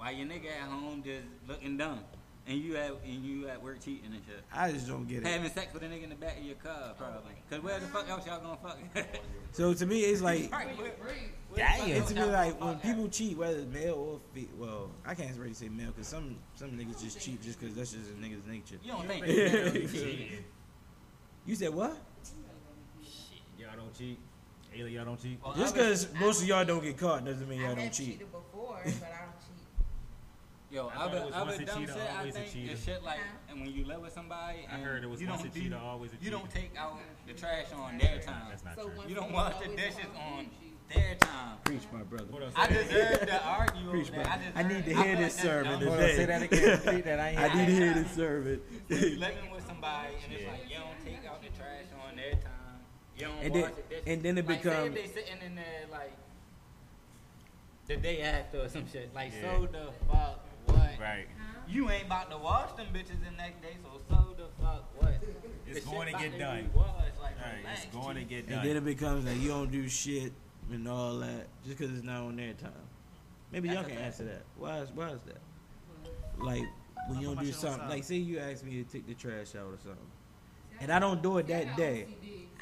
there. 0.06 0.16
While 0.16 0.26
your 0.26 0.26
nigga 0.28 0.46
at 0.62 0.68
home 0.68 1.02
just 1.04 1.22
looking 1.48 1.76
dumb, 1.76 2.00
and 2.48 2.58
you 2.58 2.76
at 2.76 2.92
and 3.04 3.24
you 3.24 3.48
at 3.48 3.60
work 3.60 3.80
cheating 3.84 4.12
and 4.12 4.22
shit. 4.26 4.40
I 4.52 4.70
just 4.70 4.86
don't 4.86 5.06
get 5.08 5.18
it. 5.18 5.26
Having 5.26 5.50
sex 5.50 5.74
with 5.74 5.82
a 5.82 5.86
nigga 5.86 6.04
in 6.04 6.10
the 6.10 6.14
back 6.14 6.38
of 6.38 6.44
your 6.44 6.54
car, 6.56 6.94
probably. 6.96 7.32
Cause 7.50 7.60
where 7.60 7.80
the 7.80 7.86
fuck 7.88 8.08
else 8.08 8.24
y'all 8.26 8.40
gonna 8.40 8.56
fuck? 8.62 8.78
So 9.52 9.72
to 9.74 9.86
me, 9.86 10.00
it's 10.02 10.20
like 10.20 10.52
Right, 10.52 10.68
you 10.70 10.76
breathe. 10.76 10.92
where 11.50 11.66
the 11.76 11.86
Damn. 11.86 11.90
it's 11.96 12.08
to 12.10 12.14
me 12.14 12.20
y'all 12.20 12.30
like 12.30 12.60
when 12.62 12.78
people 12.78 13.08
cheat, 13.08 13.36
whether 13.36 13.56
it's 13.58 13.72
male 13.72 13.94
or 13.94 14.20
female. 14.34 14.50
Well, 14.58 14.90
I 15.04 15.14
can't 15.14 15.36
really 15.38 15.54
say 15.54 15.68
male 15.70 15.88
because 15.88 16.06
some 16.08 16.36
some 16.54 16.70
niggas 16.72 17.02
just 17.02 17.20
cheat 17.20 17.42
just 17.42 17.58
because 17.58 17.74
that's 17.74 17.92
just 17.92 18.10
a 18.10 18.14
nigga's 18.14 18.46
nature. 18.46 18.76
You 18.84 18.92
don't 18.92 19.06
think? 19.08 19.24
Shit. 19.26 20.44
You 21.46 21.54
said 21.54 21.72
what? 21.72 21.96
Shit, 23.04 23.40
Y'all 23.58 23.76
don't 23.76 23.96
cheat. 23.96 24.18
Ayla, 24.76 24.92
y'all 24.92 25.04
don't 25.04 25.22
cheat. 25.22 25.38
Well, 25.42 25.54
Just 25.54 25.76
I 25.76 25.88
was- 25.88 26.04
because 26.04 26.20
most 26.20 26.42
of 26.42 26.48
y'all 26.48 26.64
don't 26.64 26.82
get 26.82 26.98
caught 26.98 27.24
doesn't 27.24 27.48
mean 27.48 27.60
y'all 27.60 27.68
have 27.70 27.78
don't 27.78 27.92
cheat. 27.92 28.18
cheated 28.18 28.32
before, 28.32 28.80
but 30.76 30.86
I 30.86 30.88
don't. 30.88 30.88
Yo, 30.88 30.88
I 30.88 30.94
thought 30.94 31.08
other, 31.08 31.18
it 31.18 31.24
was 31.26 31.34
other 31.34 31.44
once 31.46 31.58
a 31.58 31.64
dumb 31.64 31.80
cheater, 31.80 31.92
shit 31.92 32.10
I 32.12 32.18
always 32.18 32.34
a 32.34 32.38
think 32.38 32.52
cheater. 32.52 32.72
is 32.72 32.84
shit 32.84 33.02
like, 33.04 33.18
Huh? 33.18 33.50
and 33.50 33.60
when 33.60 33.72
you 33.72 33.84
live 33.84 34.00
with 34.00 34.12
somebody, 34.12 34.58
I 34.70 34.76
heard 34.76 35.04
it 35.04 35.10
was 35.10 35.20
you 35.20 35.28
once 35.28 35.42
don't 35.42 35.50
a 35.50 35.54
cheater, 35.58 35.70
do, 35.70 35.76
always 35.84 36.10
a 36.12 36.24
You 36.24 36.30
don't 36.30 36.50
take 36.50 36.70
out 36.78 36.98
the 37.26 37.32
trash 37.32 37.66
on 37.74 37.98
their 37.98 38.18
time. 38.20 38.42
That's 38.50 38.64
not 38.64 38.74
So 38.76 38.88
true. 38.90 39.02
You 39.08 39.14
don't 39.14 39.32
wash 39.32 39.54
the 39.60 39.68
dishes 39.76 40.06
on 40.36 40.46
their 40.92 41.14
time. 41.16 41.56
Preach, 41.64 41.82
my 41.92 42.02
brother. 42.02 42.26
Hold 42.30 42.42
on, 42.44 42.52
I 42.54 42.68
say 42.68 42.74
that 42.74 42.88
deserve 42.88 43.28
to 43.28 43.44
argue 43.44 43.90
Preach, 43.90 44.10
that. 44.10 44.14
bro. 44.14 44.22
I, 44.32 44.36
deserve, 44.38 44.52
I 44.56 44.62
need 44.62 44.84
to 44.84 44.94
hear 44.94 45.16
feel 45.16 45.24
this 45.24 45.34
sermon 45.36 45.80
today. 45.80 46.16
Say 46.16 46.24
that 46.26 46.42
again. 46.42 46.80
Repeat 46.86 47.04
that. 47.04 47.20
I 47.20 47.28
ain't. 47.30 47.38
I 47.40 47.54
need 47.54 47.66
to 47.66 47.72
hear 47.72 47.94
this 47.94 48.10
sermon. 48.12 48.60
When 48.88 49.00
you 49.00 49.18
living 49.18 49.50
with 49.52 49.66
somebody 49.66 50.14
and 50.24 50.32
it's 50.32 50.46
like 50.46 50.70
you 50.70 50.76
don't 50.76 51.04
take 51.04 51.26
out 51.28 51.42
the 51.42 51.48
trash 51.58 51.86
on 52.08 52.16
their 52.16 52.32
time. 52.32 52.78
You 53.18 53.26
don't 53.26 53.38
And 53.42 53.52
wash 53.54 53.62
then- 53.62 53.72
the 53.74 53.82
dishes. 53.94 54.04
and 54.06 54.22
then 54.22 54.38
it 54.38 54.46
like, 54.48 54.62
say 54.62 54.86
if 54.86 54.94
they 54.94 55.06
sitting 55.08 55.42
in 55.44 55.54
there 55.56 55.64
like 55.90 56.12
the 57.86 57.96
day 57.96 58.20
after 58.22 58.60
or 58.62 58.68
some 58.68 58.84
shit. 58.92 59.12
Like 59.14 59.32
Yeah. 59.42 59.58
so 59.58 59.66
the 59.66 59.90
fuck 60.12 60.44
what? 60.66 60.90
Right. 61.00 61.26
You 61.68 61.90
ain't 61.90 62.06
about 62.06 62.30
to 62.30 62.38
wash 62.38 62.72
them 62.72 62.86
bitches 62.94 63.18
the 63.24 63.30
next 63.36 63.60
day, 63.62 63.76
so 63.82 64.00
so 64.08 64.34
the 64.36 64.46
fuck 64.62 64.84
what? 65.02 65.14
It's 65.66 65.84
The 65.84 65.90
going 65.90 66.06
to 66.14 66.18
get 66.18 66.28
about 66.28 66.38
done. 66.38 66.62
be 66.72 66.78
washed, 66.78 66.94
like, 67.20 67.40
Right. 67.44 67.58
relax, 67.58 67.84
It's 67.84 67.94
going 67.94 68.14
to 68.16 68.22
G. 68.22 68.26
get 68.28 68.48
And 68.48 68.64
then 68.68 68.76
it 68.76 68.84
becomes 68.84 69.24
like 69.24 69.40
you 69.40 69.48
don't 69.48 69.70
do 69.72 69.88
shit 69.88 70.32
and 70.70 70.86
all 70.88 71.18
that 71.18 71.48
just 71.64 71.76
because 71.78 71.92
it's 71.96 72.04
not 72.04 72.22
on 72.22 72.36
their 72.36 72.52
time. 72.54 72.72
Maybe 73.52 73.68
y'all 73.68 73.82
can 73.84 73.98
answer 73.98 74.24
that. 74.24 74.42
Why 74.58 74.78
is 74.78 74.90
why 74.92 75.10
is 75.10 75.20
that? 75.26 75.40
Like 76.38 76.62
when 77.08 77.20
you 77.20 77.28
don't 77.28 77.40
do 77.40 77.50
something, 77.52 77.70
silent. 77.78 77.90
like 77.90 78.04
say 78.04 78.16
you 78.16 78.38
ask 78.38 78.64
me 78.64 78.82
to 78.82 78.84
take 78.90 79.06
the 79.06 79.14
trash 79.14 79.54
out 79.54 79.66
or 79.66 79.78
something, 79.82 80.06
and 80.80 80.92
I 80.92 80.98
don't 80.98 81.22
do 81.22 81.38
it 81.38 81.46
that 81.48 81.76
day. 81.76 82.06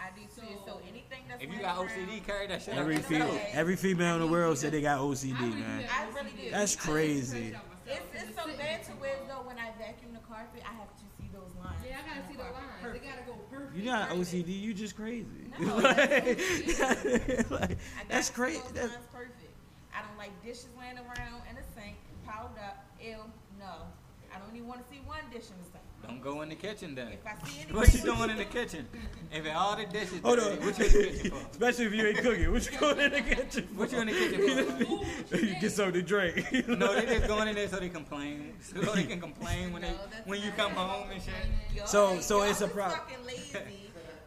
I 0.01 0.11
do 0.17 0.23
too. 0.25 0.43
So 0.67 0.81
anything 0.89 1.25
that's 1.29 1.43
If 1.43 1.49
you 1.49 1.57
laying 1.57 1.63
got 1.63 1.79
around- 1.79 1.89
OCD, 2.09 2.21
carry 2.25 2.47
that 2.49 2.63
shit 2.63 2.75
Every 2.75 2.97
out 2.97 3.05
female, 3.05 3.41
every 3.53 3.77
female 3.77 4.15
in 4.17 4.21
the 4.21 4.27
world 4.27 4.59
said 4.59 4.73
they 4.73 4.83
got 4.83 5.01
OCD, 5.01 5.33
man. 5.41 5.87
I 5.91 6.07
really 6.15 6.31
do. 6.31 6.51
That's 6.51 6.77
crazy. 6.77 7.55
It's, 7.87 8.01
it's 8.15 8.25
It's 8.31 8.37
so 8.37 8.47
bad 8.57 8.83
to 8.85 8.93
where 8.93 9.17
though 9.29 9.43
when 9.47 9.59
I 9.59 9.71
vacuum 9.79 10.13
the 10.13 10.25
carpet, 10.29 10.63
I 10.65 10.73
have 10.75 10.89
to 10.97 11.05
see 11.21 11.29
those 11.33 11.53
lines. 11.63 11.77
Yeah, 11.85 11.99
I 12.01 12.09
gotta 12.09 12.21
on 12.25 12.29
see 12.31 12.37
the 12.37 12.43
carpet. 12.49 12.63
lines. 12.83 13.01
They 13.01 13.07
gotta 13.09 13.25
go 13.27 13.35
perfect. 13.51 13.77
You're 13.77 13.93
not 13.93 14.11
OCD. 14.11 14.61
You 14.61 14.73
just 14.75 14.97
crazy. 14.97 15.51
No, 15.61 15.77
Like- 15.85 17.51
like, 17.51 17.77
I 17.77 18.03
got 18.03 18.09
that's 18.09 18.29
to 18.29 18.35
crazy. 18.35 18.61
That's, 18.73 18.97
perfect. 19.13 19.53
I 19.95 20.03
don't 20.03 20.19
like 20.19 20.33
dishes 20.43 20.69
laying 20.79 20.99
around 20.99 21.43
in 21.49 21.55
the 21.57 21.63
sink, 21.77 21.97
piled 22.27 22.57
up. 22.59 22.85
Ew, 23.01 23.17
no. 23.61 23.87
I 24.35 24.39
don't 24.41 24.55
even 24.57 24.67
want 24.67 24.83
to 24.83 24.89
see 24.91 25.01
one 25.07 25.23
dish 25.31 25.47
in 25.53 25.57
the 25.63 25.69
sink. 25.71 25.85
Don't 26.07 26.21
go 26.23 26.43
in 26.43 26.49
the 26.49 26.55
kitchen 26.55 26.95
then. 26.95 27.09
If 27.13 27.27
I 27.27 27.47
see 27.47 27.57
anything, 27.61 27.77
What 27.77 27.95
you 27.95 28.01
doing 28.03 28.31
in 28.31 28.37
the 28.39 28.45
kitchen? 28.45 28.87
If 29.33 29.57
all 29.57 29.77
the 29.77 29.87
dishes 29.87 30.21
hold 30.23 30.39
dirty, 30.39 30.59
on. 30.61 30.67
what 30.67 30.79
you 30.79 30.85
in 30.85 30.93
the 30.93 30.99
kitchen 31.13 31.31
for? 31.31 31.47
Especially 31.51 31.85
if 31.87 31.93
you 31.95 32.07
ain't 32.07 32.19
cooking. 32.19 32.53
What 32.53 32.73
you 32.73 32.79
going 32.79 33.01
in 33.01 33.13
the 33.13 33.21
kitchen? 33.23 33.69
What 33.75 33.93
you 33.93 33.99
in 34.01 34.07
the 34.07 34.13
kitchen 34.13 34.87
for? 35.29 35.37
you 35.37 35.61
get 35.61 35.73
something 35.73 35.95
to 35.95 36.03
drink. 36.03 36.69
No, 36.69 36.95
they 36.95 37.07
just 37.07 37.27
going 37.29 37.49
in 37.49 37.55
there 37.55 37.69
so 37.69 37.77
they 37.81 37.89
complain. 37.89 38.53
So 38.61 38.81
they 38.81 39.05
can 39.05 39.21
complain 39.21 39.73
when 39.73 39.83
they 39.83 39.91
No, 39.91 39.97
that's 40.11 40.27
when 40.27 40.41
you 40.43 40.51
come 40.57 40.73
home 40.73 41.11
and 41.11 41.23
shit. 41.23 41.35
Y'all 41.75 41.87
So- 41.87 42.21
so 42.21 42.43
it's 42.43 42.61
a 42.61 42.69
problem. 42.69 43.01
fucking 43.01 43.25
lazy. 43.27 43.84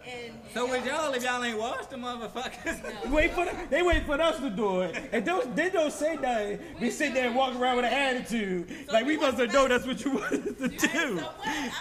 And 0.08 0.34
So 0.54 0.70
with 0.70 0.86
y'all, 0.86 1.14
if 1.14 1.24
y'all 1.24 1.44
ain't 1.44 1.58
washed 1.58 1.90
the 1.90 1.98
motherfuckers, 1.98 3.12
wait 3.12 3.34
for 3.34 3.46
the, 3.46 3.56
they 3.70 3.82
wait 3.84 4.06
for 4.06 4.20
us 4.22 4.40
to 4.40 4.50
do 4.50 4.82
it, 4.82 5.10
and 5.12 5.26
don't 5.26 5.56
they 5.56 5.70
don't 5.70 5.92
say 5.92 6.16
nothing. 6.16 6.60
We 6.80 6.90
sit 6.92 7.14
there 7.14 7.28
and 7.28 7.36
walk 7.36 7.56
around 7.56 7.76
with 7.78 7.86
an 7.86 7.94
attitude, 7.94 8.70
like 8.92 9.06
we 9.06 9.16
supposed 9.16 9.38
to 9.38 9.48
know 9.48 9.68
that's 9.68 9.86
what 9.86 10.04
you 10.06 10.12
want 10.12 10.34
us 10.34 10.58
to 10.58 10.68
do. 10.70 10.80
so? 10.80 11.30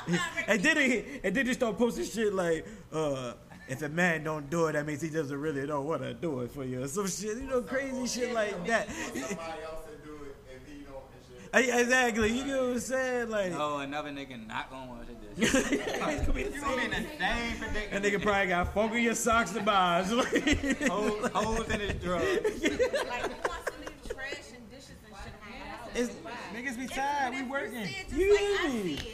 I'm 0.07 0.13
not. 0.13 0.29
And 0.49 0.63
then 0.63 0.77
they 0.77 1.21
and 1.23 1.35
then 1.37 1.47
they 1.47 1.53
start 1.53 1.79
posting 1.79 2.05
shit 2.05 2.35
like, 2.35 2.67
uh, 2.93 3.35
if 3.69 3.83
a 3.83 3.89
man 3.89 4.25
don't 4.25 4.49
do 4.51 4.67
it, 4.67 4.73
that 4.73 4.87
means 4.87 5.01
he 5.03 5.11
doesn't 5.11 5.41
really 5.41 5.67
don't 5.67 5.87
want 5.87 6.03
to 6.03 6.15
do 6.15 6.41
it 6.41 6.51
for 6.51 6.65
you, 6.65 6.83
or 6.83 6.89
some 6.89 7.07
shit, 7.07 7.37
you 7.37 7.45
know, 7.49 7.63
crazy 7.63 8.07
shit 8.07 8.33
like 8.35 8.67
that. 8.67 8.89
Somebody 8.91 9.63
else 9.65 9.85
to 9.91 9.97
do 10.05 10.15
it 10.25 10.37
if 10.55 10.67
he 10.67 10.83
don't 10.83 10.97
and 11.15 11.25
shit. 11.27 11.35
Hey, 11.35 11.35
Exactly, 11.55 12.33
you 12.37 12.45
know 12.45 12.65
what 12.67 12.73
I'm 12.75 12.81
saying? 12.81 13.31
Like, 13.31 13.53
oh, 13.57 13.79
another 13.79 14.11
nigga 14.11 14.47
not 14.47 14.71
gonna 14.71 14.91
wash 14.91 15.07
the 15.07 15.45
dishes. 15.45 15.71
it's 15.73 16.21
gonna 16.27 16.33
be 16.33 16.43
the 16.45 16.55
You 16.55 16.61
gonna 16.61 16.77
be 16.77 16.83
in 16.85 16.91
same. 16.93 17.03
the 17.03 17.09
same 17.09 17.19
That 17.19 17.57
predicament. 17.59 18.05
nigga 18.05 18.23
probably 18.23 18.47
got 18.49 18.75
funk 18.75 18.93
in 18.95 19.03
your 19.03 19.15
socks 19.15 19.53
to 19.53 19.61
buy. 19.63 20.03
Holes, 20.03 21.31
holes 21.33 21.69
in 21.71 21.81
his 21.81 21.95
drawers. 22.03 22.23
Like, 22.23 23.23
who 23.23 23.49
wants 23.49 23.71
to 23.71 23.81
leave 23.81 24.09
trash 24.09 24.53
and 24.55 24.71
dishes 24.71 24.91
and 25.07 25.17
shit 25.17 25.33
around 25.41 25.61
the 25.61 25.67
house? 25.69 25.89
It's- 25.95 26.17
Why? 26.23 26.33
Niggas 26.55 26.79
be 26.79 26.87
tired. 26.87 27.35
We 27.35 27.41
if 27.41 27.49
working. 27.49 27.77
it 27.77 28.13
You 28.13 28.31
like 28.35 28.41
hear 28.41 28.59
I 28.61 28.69
me? 28.73 28.93
it, 28.95 29.07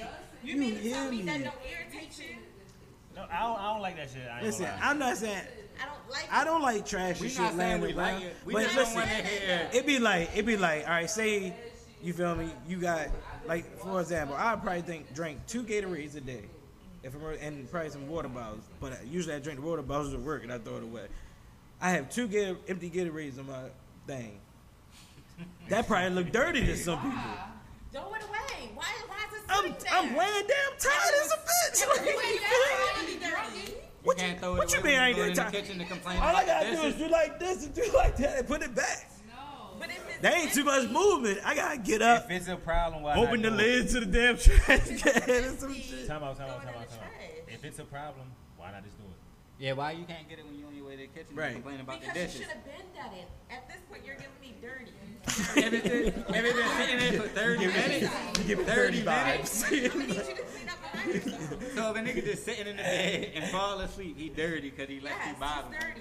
You, 0.44 0.54
You 0.54 0.56
mean 0.60 0.74
to 0.74 0.80
hear 0.80 0.94
tell 0.94 1.10
me 1.10 1.22
that 1.22 1.44
don't 1.44 1.54
irritate 1.70 2.18
you? 2.18 2.36
No, 3.14 3.22
I 3.30 3.40
don't, 3.40 3.58
I 3.60 3.72
don't 3.72 3.82
like 3.82 3.96
that 3.96 4.10
shit. 4.10 4.22
I 4.30 4.36
ain't 4.38 4.46
Listen, 4.46 4.64
gonna 4.64 4.76
lie. 4.80 4.88
I'm 4.90 4.98
not 4.98 5.16
saying 5.18 5.42
I 5.80 5.84
don't 5.86 6.10
like 6.10 6.28
I 6.32 6.44
don't 6.44 6.62
like 6.62 6.86
trash 6.86 7.20
We 7.20 7.26
and 7.26 7.36
shit 7.36 7.46
saying 7.46 7.56
laying 7.58 7.80
we 7.82 7.88
around. 7.88 7.96
like 8.14 8.22
it. 8.24 8.36
We 8.46 8.52
but 8.54 8.62
listen, 8.62 8.76
don't 8.84 8.94
want 8.94 9.08
to 9.10 9.14
hear. 9.16 9.68
it 9.72 9.86
be 9.86 9.98
like 9.98 10.30
it 10.36 10.46
be 10.46 10.56
like, 10.56 10.84
all 10.84 10.90
right, 10.94 11.10
say 11.10 11.52
you 12.02 12.12
feel 12.12 12.34
me, 12.34 12.50
you 12.68 12.78
got 12.78 13.08
like 13.46 13.78
for 13.78 14.00
example, 14.00 14.36
I 14.38 14.56
probably 14.56 14.82
think 14.82 15.14
drink 15.14 15.38
two 15.46 15.62
Gatorades 15.62 16.16
a 16.16 16.20
day, 16.20 16.42
if 17.02 17.14
I'm 17.14 17.22
and 17.40 17.70
probably 17.70 17.90
some 17.90 18.08
water 18.08 18.28
bottles. 18.28 18.64
But 18.80 19.06
usually 19.06 19.34
I 19.34 19.38
drink 19.38 19.60
the 19.60 19.66
water 19.66 19.82
bottles 19.82 20.12
at 20.14 20.20
work 20.20 20.42
and 20.42 20.52
I 20.52 20.58
throw 20.58 20.76
it 20.78 20.82
away. 20.82 21.06
I 21.80 21.90
have 21.90 22.10
two 22.10 22.28
Gator, 22.28 22.56
empty 22.68 22.90
Gatorades 22.90 23.38
in 23.38 23.46
my 23.46 23.62
thing. 24.06 24.38
That 25.68 25.86
probably 25.86 26.10
look 26.10 26.30
dirty 26.32 26.64
to 26.66 26.76
some 26.76 27.00
people. 27.00 27.18
Throw 27.92 28.14
it 28.14 28.22
away. 28.22 28.70
Why, 28.74 28.84
why 29.08 29.16
is 29.36 29.42
it 29.42 29.48
I'm 29.48 29.70
there? 29.70 29.92
I'm 29.92 30.16
laying 30.16 30.46
damn 30.46 30.78
tired 30.78 31.14
as 31.20 31.32
a 31.32 31.36
bitch. 31.36 31.88
Wait, 32.06 32.40
that's 32.40 32.96
why 32.96 33.06
you 33.08 33.18
dirty. 33.20 33.74
What 34.02 34.18
you 34.18 34.24
you- 34.24 34.28
can't 34.30 34.40
throw 34.40 34.54
it 34.54 34.58
what 34.58 34.72
you 34.72 34.80
away 34.80 34.90
mean 34.90 34.98
I 34.98 35.08
you 35.08 35.14
go 35.16 35.22
ain't 35.24 35.34
that 35.36 35.46
the 35.46 35.52
tired? 35.52 35.64
kitchen 35.64 35.78
to 35.80 35.84
complain 35.86 36.18
All 36.18 36.36
I 36.36 36.44
gotta 36.46 36.70
the 36.70 36.76
do 36.76 36.82
is 36.82 36.94
dishes. 36.94 37.06
do 37.08 37.12
like 37.12 37.38
this 37.40 37.64
and 37.66 37.74
do 37.74 37.90
like 37.94 38.16
that 38.16 38.38
and 38.38 38.48
put 38.48 38.62
it 38.62 38.74
back. 38.74 39.10
No. 40.22 40.30
But 40.30 40.38
if 40.38 40.44
it's 40.44 40.54
There 40.54 40.64
ain't 40.64 40.64
too 40.64 40.64
much 40.64 40.90
movement. 40.90 41.38
I 41.44 41.54
gotta 41.54 41.78
get 41.78 42.02
up, 42.02 42.24
If 42.24 42.30
it's 42.30 42.48
a 42.48 42.56
problem, 42.56 43.02
why 43.02 43.14
not? 43.16 43.24
open 43.24 43.42
the 43.42 43.50
not 43.50 43.58
do 43.58 43.64
it? 43.64 43.68
lid 43.68 43.88
to 43.90 44.00
the 44.00 44.06
damn 44.06 44.36
trash 44.38 45.02
can 45.02 45.44
or 45.44 45.56
some 45.56 45.74
shit. 45.74 46.06
Time 46.06 46.22
out, 46.22 46.36
time 46.36 46.50
out, 46.50 46.62
time 46.62 46.74
out, 46.76 46.88
time 46.88 46.98
out. 47.00 47.48
If 47.48 47.64
it's 47.64 47.78
a 47.78 47.84
problem, 47.84 48.26
why 48.56 48.70
not 48.72 48.84
just 48.84 48.96
do 48.98 49.04
it? 49.04 49.10
Yeah, 49.58 49.72
why 49.74 49.92
you 49.92 50.04
can't 50.04 50.28
get 50.28 50.38
it 50.40 50.46
when 50.46 50.58
you're 50.58 50.66
on 50.68 50.74
your 50.74 50.86
way 50.86 50.96
to 50.96 51.02
the 51.02 51.06
kitchen 51.08 51.36
Right. 51.36 51.46
and 51.54 51.54
complain 51.62 51.80
about 51.80 52.00
Because 52.00 52.14
the 52.14 52.20
you 52.22 52.28
should 52.28 52.42
have 52.52 52.64
been 52.64 52.86
done 52.96 53.12
it. 53.14 53.28
At 53.50 53.68
this 53.68 53.78
point, 53.88 54.02
you're 54.04 54.16
giving 54.16 54.40
me 54.40 54.54
dirty. 54.60 54.90
if 55.24 55.54
it's 55.54 56.56
been 56.56 56.68
sitting 56.76 56.98
there 56.98 57.22
for 57.22 57.28
30 57.28 57.66
minutes, 57.66 58.38
You 58.38 58.44
give 58.56 58.58
30 58.66 59.02
30 59.02 59.02
vibes. 59.02 59.64
I 59.64 59.70
need 59.70 59.82
you 59.82 59.88
to 59.90 60.42
clean 60.42 60.68
up 60.68 60.82
behind 60.92 61.14
yourself. 61.14 61.50
so 61.76 61.90
if 61.90 61.96
a 61.96 62.00
nigga 62.00 62.24
just 62.24 62.44
sitting 62.44 62.66
in 62.66 62.76
the 62.76 62.82
bed 62.82 63.30
and 63.36 63.44
fall 63.52 63.78
asleep, 63.80 64.16
he 64.18 64.28
dirty 64.30 64.70
because 64.70 64.88
he 64.88 65.00
left 65.00 65.16
Yes, 65.20 65.28
you 65.34 65.40
bottom. 65.40 65.72
it's 65.74 65.84
dirty. 65.84 66.00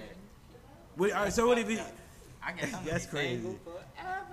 Wait, 0.96 1.12
all 1.12 1.22
right, 1.24 1.32
so 1.32 1.46
what 1.46 1.58
if 1.58 1.68
he? 1.68 1.78
I 2.44 2.52
guess 2.52 2.74
I'm 2.74 2.84
That's 2.84 3.06
crazy. 3.06 3.56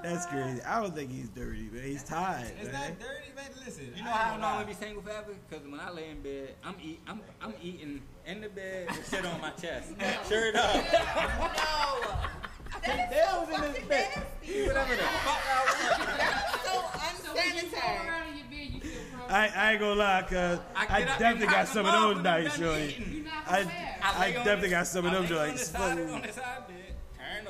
That's 0.01 0.25
crazy. 0.25 0.61
I 0.63 0.81
don't 0.81 0.95
think 0.95 1.11
he's 1.11 1.29
dirty, 1.29 1.69
but 1.71 1.81
He's 1.81 2.03
tired, 2.03 2.51
It's 2.59 2.71
man. 2.71 2.81
not 2.91 2.99
dirty, 2.99 3.31
man. 3.35 3.45
Listen, 3.65 3.93
You 3.95 4.03
know 4.03 4.09
how 4.11 4.33
I 4.33 4.37
know 4.37 4.45
I'm 4.47 4.53
gonna 4.61 4.65
be 4.67 4.73
single 4.73 5.01
forever? 5.03 5.33
Because 5.49 5.65
when 5.67 5.79
I 5.79 5.89
lay 5.91 6.09
in 6.09 6.21
bed, 6.21 6.55
I'm 6.63 6.75
eat, 6.81 7.01
I'm 7.07 7.21
I'm 7.41 7.53
eating 7.61 8.01
in 8.25 8.41
the 8.41 8.49
bed 8.49 8.87
with 8.89 9.09
shit 9.09 9.25
on 9.25 9.41
my 9.41 9.51
chest, 9.51 9.89
shirt 10.29 10.55
up, 10.55 10.73
No. 10.75 12.19
That 12.85 13.11
is 13.11 13.15
Nails 13.15 13.47
so 13.49 13.55
in 13.65 13.73
his 13.73 13.83
bed. 13.87 14.09
nasty. 14.15 14.67
whatever 14.67 14.95
the 14.95 15.01
fuck 15.01 15.43
I 15.45 15.65
want. 15.65 16.17
That's 16.17 16.63
so 16.63 17.27
So 17.27 17.35
when 17.35 17.55
you 17.55 17.61
fall 17.61 17.81
unsanitary. 17.81 18.07
around 18.07 18.27
in 18.29 18.37
your 18.37 18.47
bed, 18.47 18.73
you 18.73 18.79
feel 18.79 19.01
comfortable. 19.11 19.35
I, 19.35 19.51
I 19.55 19.71
ain't 19.71 19.79
gonna 19.81 19.95
lie, 19.95 20.25
cause 20.29 20.59
I 20.75 20.87
I, 20.89 21.01
definitely 21.19 21.47
got 21.47 21.67
some 21.67 21.85
of 21.85 21.91
those 21.91 22.23
nights, 22.23 22.57
done 22.57 22.67
shorty. 22.67 22.83
eating. 22.97 23.13
You're 23.15 23.25
not 23.25 23.43
I. 23.47 23.59
I 24.01 24.31
definitely 24.31 24.61
the- 24.69 24.75
got 24.75 24.87
some 24.87 25.05
of 25.05 25.11
I 25.11 25.15
them 25.15 25.25
lay 25.29 25.37
on 25.41 25.47
joints. 25.49 25.67
the 25.69 25.77
side, 25.77 25.99
on 25.99 26.21
the 26.21 26.31
side 26.33 26.67
bed, 26.67 26.95
turn 27.17 27.45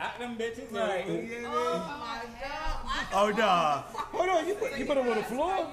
over, 0.00 0.08
knock 0.08 0.18
them 0.18 0.36
bitches 0.36 0.72
Right. 0.72 1.08
over. 1.08 1.46
Oh 1.46 1.96
my 2.00 2.20
god. 2.40 3.12
Oh 3.12 3.30
nah. 3.36 3.82
Hold 4.12 4.28
on, 4.28 4.46
you 4.48 4.54
put 4.54 4.78
you 4.78 4.84
put 4.86 4.96
him 4.96 5.08
on 5.08 5.16
the 5.16 5.22
floor? 5.24 5.66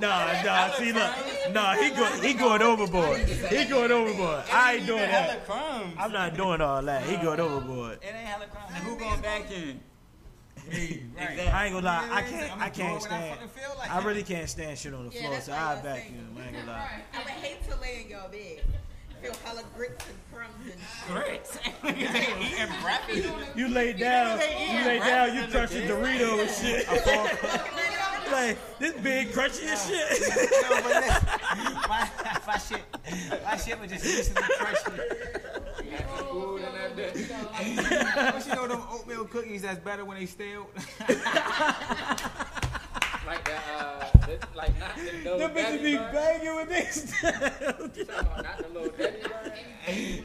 Nah, 0.00 0.42
nah. 0.42 0.70
See, 0.72 0.92
look, 0.92 1.10
nah. 1.52 1.74
He 1.74 1.90
go 1.90 2.04
he 2.20 2.34
going 2.34 2.62
overboard. 2.62 3.18
He 3.20 3.64
going 3.64 3.90
overboard. 3.92 4.44
I 4.52 4.74
ain't 4.76 4.86
doing 4.86 5.02
that. 5.02 5.40
I'm 5.98 6.12
not 6.12 6.36
doing 6.36 6.60
all 6.60 6.82
that. 6.82 7.02
He 7.04 7.16
going 7.16 7.40
overboard. 7.40 7.98
It 8.02 8.06
ain't 8.06 8.16
hella 8.16 8.46
crumbs. 8.46 8.70
And 8.74 8.84
who 8.84 8.96
going 8.96 9.20
back 9.20 9.50
in? 9.50 9.80
Hey, 10.68 11.02
right. 11.16 11.30
Exactly. 11.30 11.48
I 11.48 11.64
ain't 11.66 11.74
gonna 11.74 11.86
lie. 11.86 12.08
I 12.12 12.22
can't. 12.22 12.52
I'ma 12.52 12.64
I 12.64 12.68
do 12.68 12.72
it 12.72 12.74
can't 12.74 13.02
when 13.02 13.12
I 13.12 13.18
stand. 13.36 13.40
like 13.78 13.90
I 13.90 14.04
really 14.04 14.22
can't 14.22 14.48
stand 14.50 14.78
shit 14.78 14.92
on 14.94 15.08
the 15.08 15.14
Yeah, 15.14 15.26
floor, 15.28 15.40
so 15.40 15.52
why 15.52 15.58
I 15.58 15.72
y'all 15.74 15.82
vacuum. 15.82 16.36
I 16.38 16.42
ain't 16.46 16.52
gonna 16.52 16.66
lie. 16.66 16.78
Right. 16.78 17.02
I 17.14 17.18
would 17.18 17.28
hate 17.28 17.70
to 17.70 17.80
lay 17.80 18.02
in 18.04 18.10
your 18.10 18.28
bed. 18.28 18.62
Feel 19.22 19.32
hella 19.44 19.62
grits 19.76 20.04
and 20.06 20.18
crumbs 20.32 20.54
and 20.64 20.80
shit. 20.80 21.08
Grits. 21.08 21.58
Eating 21.88 22.72
breakfast. 22.82 23.56
You 23.56 23.68
lay 23.68 23.92
down. 23.92 24.38
You 24.40 24.84
lay 24.84 24.98
down. 24.98 25.34
You 25.34 25.42
crush 25.48 25.74
a 25.74 25.88
Dorito 25.88 26.40
and 26.40 26.50
shit. 26.50 26.86
like 28.32 28.78
this 28.78 28.92
big 29.02 29.28
crunchy 29.32 29.64
as 29.64 29.86
shit. 29.86 30.20
No, 30.62 30.82
but 30.82 30.84
listen, 30.84 31.28
my, 31.88 32.10
my 32.46 32.58
shit, 32.58 32.82
my 33.44 33.56
shit 33.56 33.80
was 33.80 33.90
just 33.90 34.04
recently 34.04 34.42
crunchy. 34.42 34.98
Food 36.30 36.62
and 36.62 36.74
that 36.74 36.96
bitch. 36.96 38.32
But 38.32 38.46
you 38.46 38.54
know 38.54 38.68
them 38.68 38.82
oatmeal 38.90 39.24
cookies 39.24 39.62
that's 39.62 39.80
better 39.80 40.04
when 40.04 40.18
they 40.18 40.26
stale. 40.26 40.66
Like 43.28 43.44
the, 43.44 43.52
uh, 43.52 44.10
the, 44.26 44.38
like 44.56 44.78
not 44.80 44.96
the 44.96 45.02
little 45.12 45.38
Them 45.38 45.50
bitches 45.54 45.82
be 45.82 45.96
burn. 45.96 46.14
banging 46.14 46.56
with 46.56 46.68
this. 46.70 47.22
Not 47.22 48.58
the 48.58 48.68
little 48.72 48.90
Debbie 48.96 49.22
burn. 49.28 49.52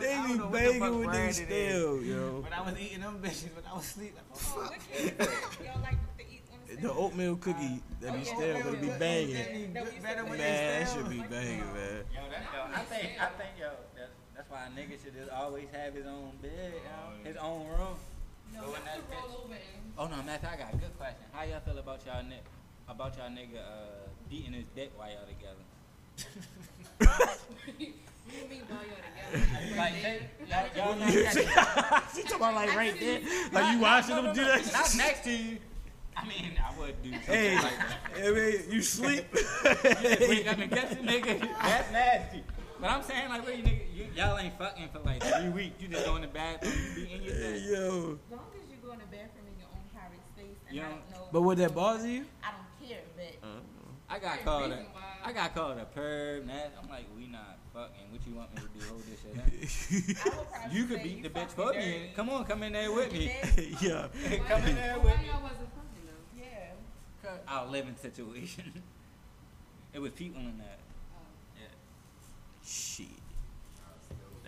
They 0.00 0.14
I 0.14 0.26
be 0.26 0.28
don't 0.28 0.38
know 0.38 0.44
what 0.46 0.52
the 0.52 0.58
banging 0.58 0.98
with 0.98 1.08
brand 1.08 1.28
these 1.28 1.40
it 1.40 1.50
is. 1.50 1.70
still, 1.74 2.02
yo. 2.02 2.40
When 2.40 2.52
I 2.54 2.60
was 2.62 2.74
eating 2.80 3.00
them 3.00 3.18
bitches, 3.22 3.54
when 3.54 3.64
I 3.70 3.74
was 3.76 3.84
sleeping. 3.84 4.20
oh, 4.32 4.32
Oh, 4.32 4.36
fuck. 4.36 4.70
what 4.70 4.80
you 5.60 5.66
y'all 5.66 5.82
like 5.82 5.98
to 6.16 6.24
eat 6.24 6.42
the 6.68 6.76
The 6.80 6.92
oatmeal 6.92 7.36
cookie 7.36 7.82
that 8.00 8.12
be 8.14 8.18
yeah, 8.20 8.24
stale, 8.24 8.56
oatmeal 8.56 8.72
they 8.72 8.80
be 8.80 8.98
banging. 8.98 9.34
That 9.34 9.92
be 9.92 9.98
good- 10.00 10.38
Man, 10.38 10.80
that 10.80 10.88
should 10.90 11.10
be 11.10 11.18
banging, 11.20 11.60
man. 11.74 12.04
Yo, 12.14 12.20
that, 12.30 12.42
yo, 12.54 12.60
I 12.74 12.80
think, 12.88 13.20
I 13.20 13.26
think, 13.36 13.50
yo, 13.60 13.68
that's, 13.94 14.10
that's 14.34 14.50
why 14.50 14.64
a 14.64 14.70
nigga 14.70 14.96
should 15.04 15.14
just 15.14 15.30
always 15.30 15.66
have 15.72 15.92
his 15.92 16.06
own 16.06 16.32
bed, 16.40 16.72
you 16.72 16.80
know, 16.88 17.24
his 17.28 17.36
own 17.36 17.68
room. 17.68 17.96
No, 18.54 18.60
Go 18.62 18.66
in 18.68 18.72
that's 18.72 18.84
that 18.96 19.08
the 19.10 19.14
bitch. 19.14 19.58
Roll 20.00 20.08
over 20.08 20.20
and 20.20 20.20
Oh 20.20 20.22
no, 20.22 20.22
Matt, 20.22 20.44
I 20.44 20.56
got 20.56 20.74
a 20.74 20.76
good 20.76 20.98
question. 20.98 21.24
How 21.32 21.44
y'all 21.44 21.60
feel 21.60 21.78
about 21.78 22.06
y'all 22.06 22.22
nigga, 22.22 22.40
about 22.88 23.16
y'all 23.16 23.30
nigga 23.30 23.58
uh, 23.58 24.08
beating 24.28 24.52
his 24.52 24.66
dick 24.74 24.92
while 24.96 25.08
y'all 25.10 25.26
together? 25.26 25.64
What 26.98 27.40
do 27.78 27.84
you 27.84 28.48
mean 28.48 28.62
while 28.68 28.82
y'all 28.82 28.96
together? 28.96 29.46
Like, 29.70 29.78
Right 29.78 30.02
they, 30.02 30.20
y'all, 30.48 30.66
y'all 30.76 30.96
know 30.96 31.06
you 31.06 31.22
got 31.24 31.34
she 32.14 32.22
talking 32.22 32.36
about 32.36 32.54
like 32.54 32.76
right 32.76 33.00
there, 33.00 33.20
like 33.52 33.74
you 33.74 33.80
watching 33.80 34.16
them 34.16 34.34
do 34.34 34.44
that. 34.44 34.64
Not 34.72 34.86
that. 34.86 34.94
next 34.96 35.24
to 35.24 35.30
you. 35.30 35.58
I 36.16 36.26
mean, 36.26 36.52
I 36.62 36.78
would 36.78 37.02
do 37.02 37.10
something 37.12 37.34
Hey, 37.34 37.54
like 37.56 37.78
that. 37.78 38.26
I 38.26 38.30
mean, 38.30 38.54
you 38.70 38.82
sleep. 38.82 39.24
Wake 39.64 40.46
up 40.48 40.58
and 40.58 40.70
catch 40.70 40.92
a 40.92 40.96
nigga. 40.96 41.40
That's 41.40 41.92
nasty. 41.92 42.42
But 42.80 42.90
I'm 42.90 43.02
saying 43.02 43.28
like, 43.28 43.44
where 43.44 43.54
you 43.54 43.62
nigga, 43.62 43.82
you, 43.94 44.06
y'all 44.16 44.38
ain't 44.38 44.56
fucking 44.58 44.88
for 44.92 45.00
like 45.00 45.22
three 45.22 45.48
weeks. 45.50 45.80
You 45.80 45.88
just 45.88 46.04
go 46.06 46.16
in 46.16 46.22
the 46.22 46.28
bathroom, 46.28 46.72
you 46.96 47.06
be 47.06 47.12
in 47.12 47.22
your 47.22 47.34
Hey, 47.34 47.58
yo. 47.68 48.18
As 48.24 48.32
long 48.32 48.48
as 48.56 48.70
you 48.70 48.76
go 48.82 48.92
in 48.92 48.98
the 49.00 49.04
bathroom 49.12 49.46
in 49.52 49.58
your 49.60 49.68
own 49.68 49.84
private 49.92 50.20
space 50.34 50.56
and 50.70 50.76
You 50.76 50.82
I 50.82 50.88
don't- 50.88 51.10
don't 51.10 51.10
know. 51.20 51.28
But 51.32 51.42
would 51.42 51.58
that 51.58 51.74
bother 51.74 52.08
you? 52.08 52.24
I 52.42 52.50
don't 52.52 52.88
care, 52.88 53.00
but 53.16 53.48
uh-huh. 53.48 53.60
I 54.08 54.18
got 54.18 54.42
called 54.44 54.62
a, 54.72 54.76
Reason 54.76 54.86
why- 54.92 55.00
I 55.22 55.32
got 55.32 55.54
called 55.54 55.78
a 55.78 55.84
perv. 55.98 56.46
Nasty. 56.46 56.72
I'm 56.82 56.88
like, 56.88 57.04
we 57.16 57.26
not 57.26 57.58
fucking. 57.74 58.10
What 58.10 58.26
you 58.26 58.34
want 58.34 58.54
me 58.54 58.62
to 58.62 58.68
do? 58.78 58.86
Hold 58.88 59.02
this 59.04 59.20
shit 59.20 59.34
in. 59.34 60.16
I 60.32 60.36
would 60.38 60.50
probably 60.50 60.78
You 60.78 60.84
could 60.86 60.96
say 60.96 61.02
beat 61.04 61.22
the 61.22 61.28
bitch 61.28 61.48
fucking 61.50 61.54
for 61.56 61.72
dirty. 61.74 61.86
me. 61.86 62.10
Come 62.16 62.30
on, 62.30 62.44
come 62.46 62.62
in 62.64 62.72
there 62.72 62.90
with 62.92 63.12
me. 63.12 63.26
yeah. 63.80 64.06
come 64.48 64.64
in 64.64 64.74
there 64.74 64.98
with 64.98 65.18
me. 65.18 65.26
y'all 65.26 65.42
wasn't 65.42 65.68
fucking 65.74 66.06
though? 66.06 66.40
Yeah. 66.42 67.36
our 67.46 67.66
living 67.66 67.94
situation. 67.96 68.82
it 69.94 69.98
was 70.00 70.10
people 70.12 70.40
in 70.40 70.56
that. 70.58 70.78
Oh. 71.14 71.20
Yeah. 71.60 71.66
Shit. 72.64 73.06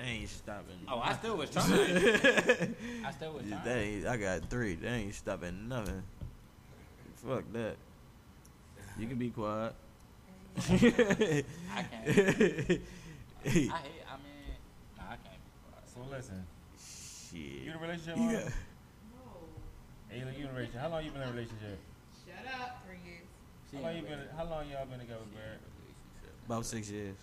They 0.02 0.08
ain't 0.08 0.28
stopping. 0.28 0.80
Oh, 0.88 0.98
I 0.98 1.12
still 1.14 1.36
was 1.36 1.48
trying. 1.50 1.70
I 3.06 3.12
still 3.12 3.34
was 3.34 3.44
They 3.44 3.50
trying. 3.50 3.68
ain't, 3.68 4.06
I 4.08 4.16
got 4.16 4.50
three. 4.50 4.74
They 4.74 4.88
ain't 4.88 5.14
stopping 5.14 5.68
nothing. 5.68 6.02
Fuck 7.16 7.44
that. 7.52 7.76
You 8.98 9.06
can 9.06 9.16
be 9.16 9.30
quiet. 9.30 9.74
I 10.58 10.62
can't. 10.68 10.76
I 11.76 13.48
hate. 13.48 13.70
I 13.70 13.70
mean, 13.70 13.78
nah, 14.98 15.04
I 15.04 15.16
can't. 15.22 15.40
So 15.86 16.00
listen, 16.10 16.44
Shit. 16.76 17.40
you 17.64 17.70
in 17.70 17.76
a 17.76 17.80
relationship? 17.80 18.16
You 18.16 18.22
Mom? 18.24 18.32
got- 18.32 18.52
Hey, 20.08 20.24
look, 20.24 20.36
you 20.36 20.44
in 20.44 20.50
a 20.50 20.52
relationship? 20.52 20.80
How 20.80 20.88
long 20.88 21.04
you 21.04 21.10
been 21.12 21.22
in 21.22 21.28
a 21.28 21.32
relationship? 21.32 21.78
Shut 22.26 22.60
up. 22.60 22.82
Three 22.86 22.98
years. 23.08 23.22
How 23.72 23.80
long 23.80 23.90
ain't 23.90 23.96
you 24.02 24.08
been? 24.08 24.18
ready. 24.18 24.30
How 24.36 24.44
long 24.44 24.64
y'all 24.68 24.86
been 24.86 24.98
together, 24.98 25.20
Barrett? 25.32 25.60
About 26.46 26.66
six 26.66 26.90
years. 26.90 27.14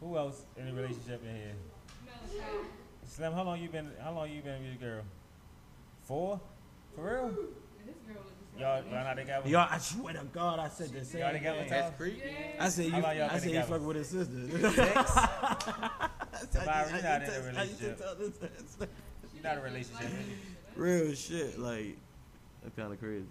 Who 0.00 0.16
else 0.16 0.42
in 0.56 0.68
a 0.68 0.72
relationship 0.72 1.22
in 1.24 1.34
here? 1.34 1.54
Malachi. 2.04 2.66
Slim, 3.06 3.32
how 3.32 3.42
long 3.44 3.60
you 3.60 3.68
been? 3.68 3.90
How 4.02 4.12
long 4.12 4.30
you 4.30 4.40
been 4.40 4.62
with 4.62 4.80
your 4.80 4.90
girl? 4.96 5.02
Four? 6.04 6.40
For 6.96 7.04
real? 7.04 7.24
And 7.26 7.36
this 7.86 7.96
girl 8.06 8.16
was 8.22 8.32
just 8.50 8.60
Y'all, 8.60 8.76
like, 8.82 8.90
y'all 8.90 9.04
not 9.04 9.14
together? 9.14 9.48
Y'all, 9.48 9.68
I 9.70 9.78
swear 9.78 10.14
to 10.14 10.24
God, 10.32 10.58
I 10.58 10.68
said 10.68 10.90
the 10.92 11.04
same 11.04 11.20
Y'all 11.20 11.32
together 11.32 11.66
That's 11.68 11.96
creepy. 11.96 12.22
I 12.58 12.68
said 12.68 12.86
you. 12.86 12.90
How 12.92 13.00
long 13.02 13.16
y'all 13.16 13.24
I 13.24 13.28
been 13.28 13.40
said 13.40 13.50
you 13.50 13.54
together? 13.60 13.78
fuck 13.78 13.86
with 13.86 13.96
his 13.96 14.08
sister. 14.08 14.50
Six? 14.50 14.76
That's 16.54 16.66
Byron, 16.66 16.94
you're 16.94 17.02
not 17.02 17.22
in 17.22 17.28
a 17.28 17.60
I 17.60 17.64
used 17.64 17.78
to 17.80 17.86
relationship. 17.86 17.98
tell 17.98 18.14
this- 18.16 18.88
You 19.36 19.42
not 19.42 19.58
a 19.58 19.60
relationship. 19.60 20.10
Real 20.76 21.14
shit, 21.14 21.58
like 21.58 21.96
that's 22.62 22.74
kind 22.76 22.92
of 22.92 22.98
crazy. 23.00 23.24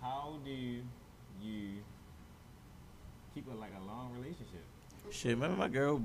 How 0.00 0.36
do 0.44 0.50
you 0.50 0.82
keep 3.34 3.46
a, 3.50 3.54
like 3.54 3.72
a 3.80 3.84
long 3.86 4.12
relationship? 4.14 4.64
Shit, 5.10 5.32
remember 5.32 5.56
my 5.56 5.68
girl 5.68 6.02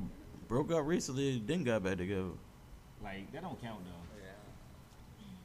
broke 0.47 0.71
up 0.71 0.85
recently, 0.85 1.37
and 1.37 1.47
then 1.47 1.63
got 1.63 1.83
back 1.83 1.97
together. 1.97 2.29
Like 3.03 3.31
that 3.33 3.41
don't 3.41 3.61
count 3.61 3.79
though. 3.85 3.91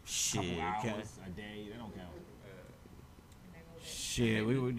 Shit, 0.04 0.40
Couple 0.42 0.60
hours 0.60 0.82
can't- 0.82 1.04
a 1.26 1.30
day, 1.30 1.66
that 1.70 1.78
don't 1.78 1.94
count. 1.96 2.08
shit, 3.82 4.46
we 4.46 4.58
would. 4.58 4.76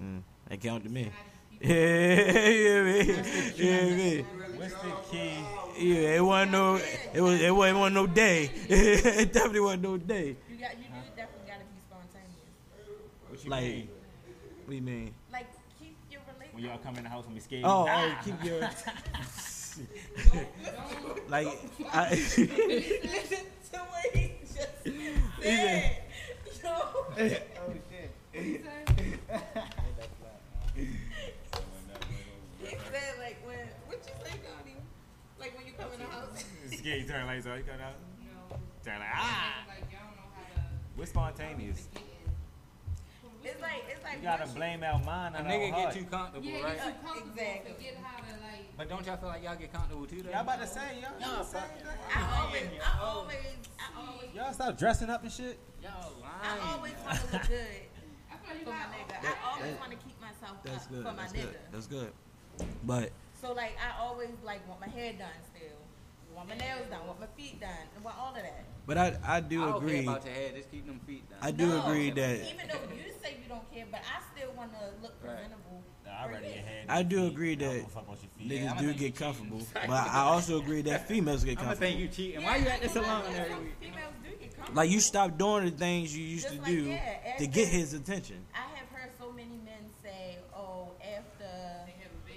Mm, 0.00 0.22
that 0.48 0.60
count 0.60 0.84
to 0.84 0.90
me. 0.90 1.10
I 1.10 1.66
Yeah, 1.66 2.48
yeah, 2.48 2.82
me. 2.82 3.04
yeah. 3.56 4.22
What's 4.56 4.74
the 4.74 4.92
key? 5.10 5.34
Yeah, 5.78 6.16
it 6.16 6.24
wasn't 6.24 6.52
no, 6.52 6.76
it 7.12 7.20
was, 7.20 7.40
it 7.40 7.54
wasn't, 7.54 7.78
wasn't 7.78 7.94
no 7.96 8.06
day. 8.06 8.50
it 8.68 9.32
definitely 9.32 9.60
wasn't 9.60 9.82
no 9.82 9.96
day. 9.98 10.36
You 10.50 10.56
got, 10.58 10.78
you 10.78 10.84
do 10.84 11.00
definitely 11.16 11.46
gotta 11.46 11.64
be 11.64 11.80
spontaneous. 11.86 13.28
What 13.28 13.44
you 13.44 13.50
Like, 13.50 13.62
mean? 13.64 13.88
what 14.64 14.70
do 14.70 14.74
you 14.76 14.82
mean? 14.82 15.14
Like 15.30 15.46
keep 15.78 15.96
your 16.10 16.20
relationship. 16.22 16.41
When 16.52 16.64
y'all 16.64 16.78
come 16.78 16.96
in 16.96 17.02
the 17.04 17.08
house 17.08 17.24
and 17.24 17.32
we 17.34 17.40
scared. 17.40 17.64
Oh, 17.64 17.86
ah! 17.88 18.18
oh, 18.20 18.24
keep 18.24 18.44
your. 18.44 18.60
like, 21.28 21.48
I, 21.90 22.10
Listen 22.10 23.46
to 23.72 23.78
what 23.78 24.04
he 24.14 24.32
just 24.42 24.52
said. 24.52 25.96
Yo. 26.62 26.64
Oh 26.64 27.06
shit. 27.18 27.48
He 28.32 28.60
said 32.60 33.18
like 33.18 33.38
when 33.44 33.58
what 33.86 33.98
you 33.98 34.12
say, 34.24 34.34
Donnie? 34.44 34.76
Like 35.40 35.56
when 35.56 35.66
you 35.66 35.72
come 35.78 35.92
in 35.92 35.98
the 36.00 36.06
house. 36.06 36.44
Scared, 36.66 37.02
you 37.02 37.08
turn 37.08 37.26
lights 37.26 37.46
on, 37.46 37.58
you 37.58 37.64
come 37.64 37.80
out. 37.80 37.94
No. 38.20 38.56
Turn 38.84 38.98
like 38.98 39.08
ah. 39.12 39.64
Like, 39.68 39.90
y'all 39.90 40.00
know 40.14 40.28
how 40.34 40.42
to. 40.54 40.60
We're 40.96 41.06
spontaneous. 41.06 41.88
It's 43.44 43.60
like 43.60 43.84
it's 43.90 44.02
like 44.04 44.16
You 44.16 44.22
gotta 44.22 44.46
blame 44.48 44.82
our 44.84 44.98
mind 45.02 45.34
A 45.36 45.40
nigga 45.40 45.74
get 45.74 45.92
too 45.94 46.04
comfortable, 46.04 46.46
Yeah, 46.46 46.62
right? 46.64 46.76
get 46.76 46.84
too 46.86 47.06
comfortable. 47.06 47.30
Exactly. 47.32 47.72
Forget 47.74 47.96
how 48.02 48.18
to 48.22 48.32
like. 48.42 48.76
But 48.76 48.88
don't 48.88 49.06
y'all 49.06 49.16
feel 49.16 49.28
like 49.28 49.42
y'all 49.44 49.56
get 49.56 49.72
comfortable 49.72 50.06
too? 50.06 50.22
Though? 50.22 50.30
Y'all 50.30 50.40
about 50.42 50.60
to 50.60 50.66
say 50.66 51.00
y'all. 51.00 51.10
Y'all 51.20 51.34
Y'all, 51.36 51.44
fuck- 51.44 51.70
I 52.14 52.40
always 52.44 52.62
I 52.80 53.00
always 53.02 53.36
I 53.78 54.00
always 54.00 54.28
y'all 54.34 54.52
stop 54.52 54.78
dressing 54.78 55.10
up 55.10 55.22
and 55.22 55.32
shit. 55.32 55.58
Y'all 55.82 56.12
I 56.24 56.72
always 56.74 56.92
want 57.04 57.18
to 57.18 57.32
look 57.32 57.48
good 57.48 57.82
I 58.30 58.36
feel 58.46 58.58
you 58.58 58.64
for 58.64 58.70
my 58.70 58.78
got. 58.78 59.08
nigga. 59.08 59.28
I 59.28 59.50
always 59.50 59.74
want 59.78 59.90
to 59.90 59.96
keep 59.98 60.20
myself 60.20 60.56
that's 60.62 60.86
up 60.86 60.90
good. 60.90 61.04
for 61.04 61.12
my 61.12 61.22
That's 61.22 61.32
nigga. 61.32 61.42
good. 61.42 61.58
That's 61.72 61.86
good. 61.86 62.12
But 62.84 63.10
So 63.40 63.52
like 63.52 63.76
I 63.82 64.00
always 64.00 64.30
like 64.44 64.66
want 64.68 64.80
my 64.80 64.88
hair 64.88 65.12
done 65.12 65.34
still, 65.54 65.78
want 66.34 66.48
my 66.48 66.56
nails 66.56 66.86
done, 66.90 67.06
want 67.06 67.20
my 67.20 67.26
feet 67.36 67.60
done, 67.60 67.70
and 67.94 68.04
want 68.04 68.16
all 68.18 68.30
of 68.30 68.36
that. 68.36 68.64
but 68.86 68.98
I 68.98 69.16
I 69.24 69.40
do 69.40 69.62
I 69.62 69.66
don't 69.68 69.76
agree. 69.82 69.92
care 69.92 70.02
about 70.02 70.24
your 70.24 70.34
head. 70.34 70.54
Just 70.56 70.70
keep 70.70 70.86
them 70.86 71.00
feet 71.06 71.28
down. 71.30 71.38
I 71.42 71.50
do 71.50 71.66
No, 71.68 71.82
agree 71.82 72.10
that 72.10 72.36
even 72.36 72.68
though 72.68 72.94
you 72.94 73.12
say 73.22 73.36
you 73.42 73.48
don't 73.48 73.72
care, 73.72 73.86
but 73.90 74.00
I 74.00 74.22
still 74.36 74.52
want 74.56 74.72
to 74.72 74.78
look 75.02 75.20
presentable. 75.20 75.82
Nah, 76.04 76.10
I 76.12 76.24
already 76.24 76.46
your 76.48 76.56
head. 76.58 76.86
I 76.88 77.02
do 77.02 77.26
agree 77.26 77.54
that 77.56 77.74
give 77.74 77.84
a 77.84 77.88
fuck 77.88 78.02
about 78.04 78.18
your 78.22 78.30
feet. 78.38 78.58
Yeah, 78.60 78.74
niggas 78.74 78.78
do 78.80 78.94
get 78.94 79.16
comfortable. 79.16 79.62
But 79.72 79.90
I 79.90 80.20
also 80.20 80.60
agree 80.60 80.82
that 80.82 81.08
females 81.08 81.44
get 81.44 81.58
I'm 81.58 81.64
think 81.76 81.78
comfortable. 81.78 82.00
you 82.00 82.08
cheating. 82.08 82.42
Why 82.42 82.56
you 82.56 82.66
at 82.68 82.82
the 82.82 82.88
salon 82.88 83.22
every 83.34 83.64
week? 83.64 83.74
Females 83.80 84.14
do 84.22 84.28
get 84.30 84.56
comfortable. 84.56 84.76
Like 84.76 84.90
you 84.90 85.00
stop 85.00 85.38
doing 85.38 85.64
the 85.66 85.70
things 85.70 86.16
you 86.16 86.24
used 86.24 86.44
Just 86.48 86.56
to 86.56 86.62
like, 86.62 86.70
do 86.70 86.82
yeah, 86.90 87.36
to 87.38 87.46
get 87.46 87.68
his 87.68 87.94
attention. 87.94 88.44
I 88.54 88.66
have 88.78 88.88
heard 88.88 89.10
so 89.18 89.30
many 89.32 89.58
men 89.64 89.84
say, 90.02 90.38
"Oh, 90.54 90.90
after 91.00 91.50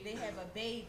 They 0.03 0.11
have 0.11 0.37
a 0.37 0.45
baby. 0.53 0.85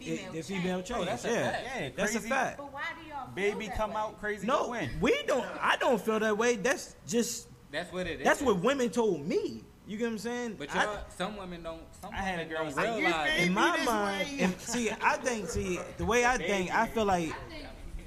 They 0.00 0.16
have 0.16 0.28
a 0.30 0.32
baby, 0.32 0.38
the 0.38 0.42
female 0.42 0.42
the 0.42 0.42
female 0.42 0.82
change." 0.82 0.88
change. 0.88 1.00
Oh, 1.00 1.04
that's 1.04 1.24
a 1.24 1.28
yeah, 1.28 1.50
fact. 1.50 1.66
Yeah, 1.80 1.88
that's 1.96 2.14
a 2.14 2.20
fact. 2.20 2.56
But 2.58 2.72
why 2.72 2.82
do 3.02 3.08
y'all 3.08 3.24
feel 3.26 3.34
Baby 3.34 3.66
that 3.68 3.76
come 3.76 3.90
way? 3.90 3.96
out 3.96 4.20
crazy. 4.20 4.46
No, 4.46 4.68
when? 4.68 4.90
we 5.00 5.22
don't. 5.26 5.46
I 5.60 5.76
don't 5.76 6.00
feel 6.00 6.18
that 6.20 6.36
way. 6.36 6.56
That's 6.56 6.94
just 7.06 7.48
That's 7.70 7.92
what 7.92 8.06
it 8.06 8.20
is. 8.20 8.24
that's 8.24 8.42
what 8.42 8.58
women 8.60 8.90
told 8.90 9.26
me. 9.26 9.64
You 9.86 9.98
get 9.98 10.04
what 10.04 10.12
I'm 10.12 10.18
saying? 10.18 10.54
But 10.58 10.74
I- 10.74 10.84
y'all, 10.84 10.98
some 11.18 11.36
women 11.36 11.62
don't. 11.62 11.82
Some 12.00 12.12
I 12.14 12.18
had 12.18 12.38
a 12.40 12.44
girl 12.44 12.70
don't 12.70 12.98
"You 12.98 13.04
realize. 13.06 13.40
in 13.42 13.52
my 13.52 13.76
this 13.76 13.86
mind, 13.86 14.28
way. 14.28 14.38
and 14.44 14.60
see, 14.60 14.90
I 14.90 15.16
think, 15.16 15.48
see, 15.48 15.80
the 15.96 16.04
way 16.04 16.24
I 16.24 16.38
think, 16.38 16.72
I 16.74 16.86
feel 16.86 17.04
like, 17.04 17.32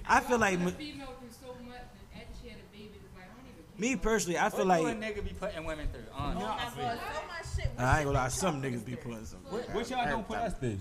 I 0.07 0.19
feel 0.22 0.38
like, 0.38 0.57
a 0.57 0.61
m- 0.61 0.72
female 0.72 1.07
through 1.19 1.30
so 1.31 1.47
much, 1.68 1.77
and 2.15 2.23
she 2.41 2.47
had 2.49 2.60
a 2.60 2.72
baby, 2.72 2.91
it's 2.95 3.14
like 3.14 3.26
I 3.26 3.35
don't 3.35 3.45
even. 3.77 3.81
me 3.81 3.95
personally, 3.97 4.38
I 4.39 4.49
feel 4.49 4.60
do 4.64 4.65
like, 4.69 4.84
a 4.85 4.89
nigga 4.97 5.23
be 5.23 5.34
putting 5.38 5.65
women 5.65 5.89
through? 5.91 6.03
Oh 6.14 6.18
Honestly. 6.18 6.84
my 6.84 6.89
God, 6.89 6.99
so 7.14 7.27
much 7.27 7.56
shit. 7.68 7.72
I 7.77 7.97
ain't 7.97 8.06
gonna 8.06 8.18
lie, 8.19 8.27
some 8.30 8.61
niggas 8.61 8.85
be 8.85 8.95
putting 8.95 9.26
some. 9.26 9.39
What, 9.49 9.69
what 9.76 9.89
y'all 9.89 10.06
don't 10.06 10.26
put 10.27 10.38
us 10.38 10.53
through? 10.53 10.77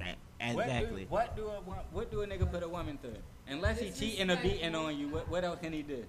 What 0.53 0.67
Exactly. 0.67 1.03
do, 1.05 1.09
what 1.11 1.37
do 1.37 1.47
a 1.49 1.61
what 1.93 2.11
do 2.11 2.23
a 2.23 2.27
nigga 2.27 2.51
put 2.51 2.63
a 2.63 2.69
woman 2.69 2.99
through? 3.01 3.17
Unless 3.49 3.81
he 3.81 3.91
cheating 3.91 4.31
or 4.31 4.37
beating 4.37 4.75
on 4.75 4.99
you, 4.99 5.09
what, 5.09 5.29
what 5.29 5.45
else 5.45 5.59
can 5.61 5.73
he 5.73 5.83
do? 5.83 6.05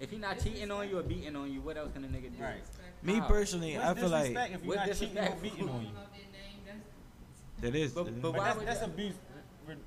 If 0.00 0.10
he 0.10 0.18
not 0.18 0.38
cheating 0.42 0.70
on 0.70 0.88
you 0.88 0.98
or 0.98 1.02
beating 1.02 1.36
on 1.36 1.52
you, 1.52 1.60
what 1.60 1.76
else 1.76 1.90
can 1.92 2.04
a 2.04 2.08
nigga 2.08 2.36
do? 2.36 2.42
Right. 2.42 2.62
Me 3.02 3.14
How? 3.18 3.28
personally, 3.28 3.78
I 3.78 3.94
feel 3.94 4.08
like 4.08 4.24
disrespect 4.34 4.54
if 4.54 4.64
you're 4.64 4.76
What's 4.76 4.88
not 4.88 4.96
cheating 5.08 5.18
or 5.18 5.36
beating 5.42 5.68
on 5.68 5.82
you? 5.82 5.88
Out 5.88 6.12
their 6.12 6.20
name, 6.32 6.60
that's 6.66 6.78
But- 7.60 7.62
that 7.62 7.74
is 7.74 7.92
but 7.92 8.22
But 8.22 8.32
why 8.34 8.44
that's, 8.54 8.64
that's 8.64 8.82
abuse. 8.82 9.14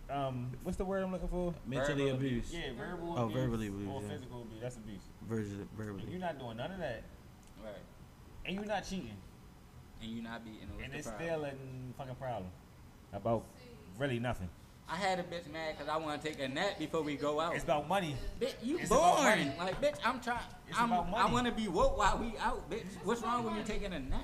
Um, 0.09 0.51
what's 0.63 0.77
the 0.77 0.85
word 0.85 1.03
I'm 1.03 1.11
looking 1.11 1.27
for? 1.27 1.53
mentally 1.67 2.05
verbal 2.05 2.15
abused. 2.15 2.53
Yeah, 2.53 2.73
verbal 2.75 3.13
Oh, 3.17 3.25
abuse 3.25 3.33
verbally 3.43 3.67
abuse, 3.67 3.87
or 3.89 4.01
yeah. 4.01 4.07
physical 4.09 4.41
abuse. 4.41 4.61
That's 4.61 4.77
abuse. 4.77 5.01
Versus 5.29 5.51
And 5.59 5.69
verbally. 5.77 6.03
you're 6.09 6.19
not 6.19 6.39
doing 6.39 6.57
none 6.57 6.71
of 6.71 6.79
that, 6.79 7.03
Right. 7.63 7.73
and 8.45 8.55
you're 8.55 8.65
not 8.65 8.83
cheating, 8.85 9.17
And 10.01 10.11
you're 10.11 10.23
not 10.23 10.43
beating. 10.43 10.67
What's 10.71 10.83
and 10.83 10.93
the 10.93 10.97
it's 10.97 11.07
problem? 11.07 11.27
still 11.29 11.45
a 11.45 11.93
fucking 11.97 12.15
problem 12.15 12.49
about 13.13 13.43
really 13.97 14.19
nothing. 14.19 14.49
I 14.89 14.95
had 14.95 15.19
a 15.19 15.23
bitch 15.23 15.51
mad 15.51 15.75
because 15.77 15.89
I 15.89 15.97
want 15.97 16.21
to 16.21 16.27
take 16.27 16.39
a 16.39 16.47
nap 16.47 16.79
before 16.79 17.01
we 17.01 17.15
go 17.15 17.41
out. 17.41 17.55
It's 17.55 17.65
about 17.65 17.89
money. 17.89 18.15
Bitch, 18.39 18.53
you 18.63 18.77
It's 18.77 18.89
about 18.89 19.17
born. 19.17 19.51
Like, 19.57 19.81
bitch, 19.81 19.97
I'm 20.05 20.21
trying. 20.21 20.39
It's 20.69 20.79
I'm, 20.79 20.93
about 20.93 21.13
I 21.13 21.31
want 21.31 21.45
to 21.45 21.51
be 21.51 21.67
woke 21.67 21.97
while 21.97 22.17
we 22.17 22.37
out, 22.39 22.69
bitch. 22.69 22.85
What's 23.03 23.21
wrong 23.21 23.43
with 23.43 23.53
me 23.53 23.63
taking 23.65 23.91
a 23.91 23.99
nap? 23.99 24.21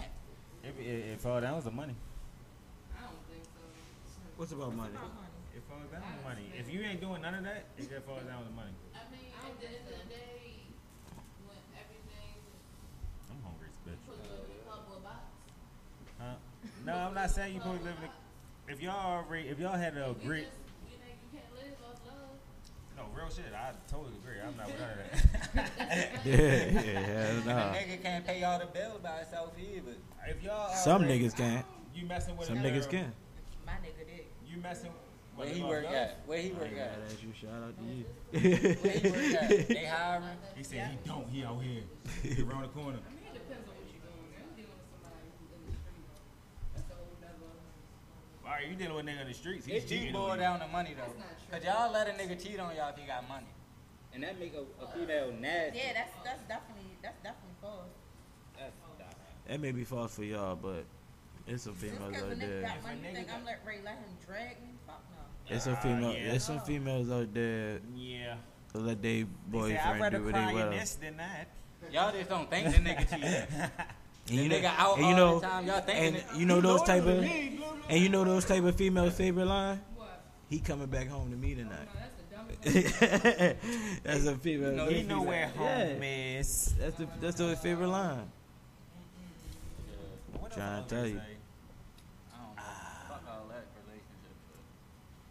If 0.64 0.80
it, 0.80 0.84
it 0.84 1.20
fall 1.20 1.42
down 1.42 1.62
to 1.62 1.72
money. 1.72 1.96
I 2.96 3.02
don't 3.02 3.12
think 3.28 3.44
so. 3.44 3.60
What's 4.38 4.54
about 4.54 4.74
money? 4.74 4.96
It 5.54 5.64
falls 5.68 5.92
down 5.92 6.02
to 6.02 6.24
money. 6.24 6.48
If 6.58 6.72
you 6.72 6.82
ain't 6.82 7.02
doing 7.02 7.22
none 7.22 7.36
of 7.36 7.44
that, 7.44 7.66
it 7.78 7.90
just 7.90 8.06
falls 8.06 8.24
down 8.24 8.46
to 8.46 8.52
money. 8.56 8.72
I 8.96 9.04
mean, 9.12 9.36
at 9.36 9.60
the 9.60 9.68
end 9.68 9.84
of 9.84 10.00
the 10.00 10.08
day, 10.08 10.64
when 11.44 11.60
everything 11.76 12.40
I'm 13.30 13.44
hungry 13.44 13.68
as 13.68 13.76
a 13.76 13.92
bitch. 13.92 14.00
put 14.08 14.16
in 14.24 14.32
a 14.32 14.72
couple 14.72 14.96
of 14.96 15.04
box, 15.04 15.28
Huh? 16.20 16.40
No, 16.86 16.96
I'm 16.96 17.14
not 17.14 17.30
saying 17.30 17.56
you 17.56 17.60
supposed 17.60 17.82
to 17.82 17.86
live 17.92 17.98
in. 18.00 18.08
A, 18.08 18.23
if 18.68 18.82
y'all 18.82 19.24
already, 19.24 19.50
if 19.50 19.60
y'all 19.60 19.76
had 19.78 19.96
to 19.96 20.16
we 20.20 20.26
agree, 20.26 20.42
just, 20.42 20.52
you 20.90 20.98
know, 20.98 21.12
you 21.22 21.40
can't 21.40 21.54
live 21.56 21.78
off 21.90 22.00
love. 22.08 22.38
no 22.98 23.04
real 23.16 23.30
shit. 23.30 23.46
I 23.54 23.72
totally 23.90 24.14
agree. 24.24 24.40
I'm 24.42 24.56
not 24.58 24.68
with 24.68 24.80
none 24.80 24.90
of 24.90 24.98
that. 25.56 26.26
Yeah, 26.26 26.36
yeah, 26.82 27.00
hell 27.00 27.36
And 27.38 27.46
nah. 27.46 27.72
a 27.72 27.76
nigga 27.76 28.02
can't 28.02 28.26
pay 28.26 28.44
all 28.44 28.60
the 28.60 28.66
bills 28.68 29.00
by 29.02 29.18
himself 29.20 29.52
either. 29.60 29.92
if 30.28 30.44
y'all 30.44 30.74
Some 30.76 31.04
already- 31.04 31.20
niggas 31.28 31.36
can. 31.36 31.64
you 31.96 32.06
messing 32.06 32.38
with 32.38 32.48
Some 32.48 32.58
a 32.58 32.62
niggas 32.62 32.88
uh, 32.88 32.92
can. 32.92 33.14
My 33.66 33.74
nigga 33.74 34.06
did. 34.08 34.26
You 34.48 34.58
messing. 34.62 34.92
Where 35.36 35.48
he 35.48 35.60
about 35.62 35.70
work 35.70 35.82
girls? 35.84 35.96
at? 35.96 36.20
Where 36.28 36.38
he 36.38 36.50
I 36.50 36.54
work 36.54 36.64
ain't 36.70 36.78
at? 36.78 36.94
gotta 36.94 37.06
ask 37.12 37.24
you. 37.24 37.34
Shout 37.34 37.64
out 37.66 37.74
to 37.76 37.84
you. 37.90 38.06
Where 38.78 38.94
he 38.94 39.10
work 39.10 39.42
at? 39.44 39.68
They 39.68 39.86
hiring? 39.86 40.38
He 40.56 40.64
said 40.64 40.88
he 40.92 41.10
don't. 41.10 41.28
He 41.30 41.44
out 41.44 41.58
here. 41.62 41.82
He 42.22 42.42
around 42.44 42.62
the 42.62 42.68
corner. 42.70 43.00
I 43.02 43.10
mean, 43.10 43.26
it 43.26 43.34
depends 43.34 43.66
on 43.68 43.74
what 43.74 43.90
you're 43.90 44.06
doing. 44.06 44.30
I'm 44.38 44.54
dealing 44.54 44.78
with 44.78 44.94
somebody 44.94 45.26
who's 45.34 45.50
in 45.58 45.62
the 45.66 45.74
street. 45.74 46.06
That's 46.78 46.86
a 46.94 46.96
whole 47.02 47.18
nother. 47.18 47.50
All 48.54 48.60
right, 48.60 48.70
you 48.70 48.76
dealing 48.76 48.94
with 48.96 49.08
a 49.08 49.10
nigga 49.10 49.22
in 49.22 49.28
the 49.30 49.34
streets. 49.34 49.66
He's 49.66 49.84
It 49.84 49.88
do 49.88 49.96
cheating 49.98 50.14
boil 50.14 50.30
on 50.30 50.38
down 50.38 50.60
to 50.60 50.68
money 50.68 50.94
though. 50.94 51.02
That's 51.02 51.18
not 51.18 51.34
true. 51.42 51.58
Cause 51.58 51.64
y'all 51.66 51.92
let 51.92 52.08
a 52.08 52.12
nigga 52.12 52.38
cheat 52.38 52.60
on 52.60 52.76
y'all 52.76 52.90
if 52.94 52.98
he 53.02 53.08
got 53.08 53.28
money. 53.28 53.48
And 54.14 54.22
that 54.22 54.40
make 54.40 54.54
a, 54.54 54.62
a 54.84 54.88
female 54.90 55.34
nasty. 55.42 55.80
Yeah, 55.80 55.94
that's 55.94 56.12
that's 56.24 56.44
definitely 56.48 56.92
that's 57.02 57.18
definitely 57.24 57.56
false. 57.60 57.90
That's, 58.56 58.74
That 59.48 59.60
may 59.60 59.72
be 59.72 59.84
false 59.84 60.14
for 60.14 60.24
y'all, 60.24 60.56
but 60.56 60.86
it's 61.48 61.64
some 61.64 61.74
Just 61.74 61.86
females 61.96 62.16
out 62.16 62.40
there. 62.40 62.62
got 62.62 62.84
money, 62.84 63.00
you 63.08 63.16
think 63.16 63.34
I'm 63.34 63.44
let 63.44 63.60
Ray 63.66 63.80
let 63.84 63.96
him 63.96 64.14
drag 64.24 64.62
me? 64.62 64.68
Fuck 64.86 65.02
no. 65.10 65.56
It's 65.56 65.66
uh, 65.66 65.74
some 65.74 65.82
female. 65.82 66.14
yeah. 66.14 66.30
There's 66.30 66.44
some 66.44 66.60
females 66.60 67.10
out 67.10 67.34
there 67.34 67.80
Yeah. 67.96 68.36
that 68.72 68.80
let 68.84 69.02
they 69.02 69.26
They 69.52 69.60
say, 69.70 69.78
I'd 69.78 70.00
rather 70.00 70.20
do 70.20 70.26
what 70.26 70.34
cry 70.36 70.46
they 70.54 70.60
in 70.62 70.70
will. 70.70 70.70
this 70.70 70.94
than 70.94 71.18
that. 71.18 71.48
Y'all 71.92 72.12
just 72.12 72.30
don't 72.30 72.52
think 72.52 72.68
the 72.72 72.78
nigga 72.78 73.10
cheating. 73.10 73.72
And 74.30 74.38
you 74.38 74.44
The 74.44 74.50
know, 74.50 74.56
nigga 74.56 74.74
out 74.78 74.98
and 74.98 75.06
you 75.08 75.12
all 75.12 75.18
know, 75.18 75.40
the 75.40 75.48
time, 75.48 75.68
y'all 75.68 75.82
thinking 75.82 76.06
and 76.06 76.16
it. 76.16 76.26
you 76.36 76.46
know 76.46 76.62
those 76.62 76.82
type 76.84 77.06
of, 77.06 77.20
Me, 77.22 77.60
and 77.90 78.00
you 78.02 78.10
know 78.10 78.24
those 78.24 78.46
type 78.46 78.64
of 78.64 78.76
female 78.76 79.10
favorite 79.10 79.46
line. 79.48 79.82
What? 79.98 80.22
He 80.50 80.60
coming 80.60 80.88
back 80.88 81.10
home 81.10 81.30
to 81.32 81.36
me 81.36 81.54
oh, 81.60 81.64
tonight. 81.64 81.90
that's 81.94 82.62
the 82.62 82.72
dumbest 82.72 82.96
thing. 83.60 84.00
that's 84.04 84.26
a 84.26 84.36
female. 84.38 84.72
You 84.72 84.78
know 84.78 84.88
he 84.90 85.04
know 85.04 85.22
where 85.24 85.48
home 85.50 85.66
Yeah. 85.68 86.40
is. 86.40 86.74
That's 86.80 86.96
the 86.98 87.08
that's 87.20 87.36
the 87.38 87.56
favorite 87.58 87.88
line. 87.90 88.32
What 90.40 90.44
else 90.52 90.56
Trying 90.56 90.84
to 90.84 90.90
tell 90.90 91.00
gonna 91.00 91.10
you. 91.10 91.20
I 92.34 92.38
don't 92.38 92.56
know. 92.56 92.64
Fuck 93.10 93.24
all 93.28 93.48
that 93.50 93.66
relationship 93.84 94.36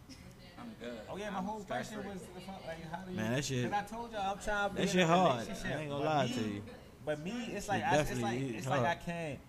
shit. 0.07 0.59
I'm 0.59 0.69
good. 0.79 0.99
Oh 1.09 1.17
yeah, 1.17 1.29
my 1.31 1.37
whole 1.39 1.61
stress 1.61 1.87
question 1.89 2.03
free. 2.03 2.11
was 2.13 2.21
the 2.21 2.41
fuck, 2.41 2.61
like 2.67 2.91
how 2.91 2.97
do 3.05 3.11
you? 3.11 3.17
Man, 3.17 3.31
that 3.33 3.43
shit- 3.45 3.71
Cause 3.71 3.79
I 3.91 3.95
told 3.95 4.11
y'all 4.13 4.31
I'm 4.33 4.37
trying 4.43 4.69
to 4.69 4.75
be 4.75 4.81
That 4.83 4.91
shit 4.91 5.07
hard. 5.07 5.47
I 5.65 5.79
ain't 5.81 5.89
gonna 5.89 6.03
lie 6.05 6.27
to 6.27 6.39
you. 6.41 6.61
But 7.05 7.19
me, 7.23 7.31
it's 7.51 7.65
Shit 7.65 7.69
like 7.69 7.83
I, 7.83 7.97
it's 7.99 8.21
like 8.21 8.39
is 8.41 8.51
it's 8.63 8.67
like 8.67 8.85
I 8.85 8.95
can't 8.95 9.39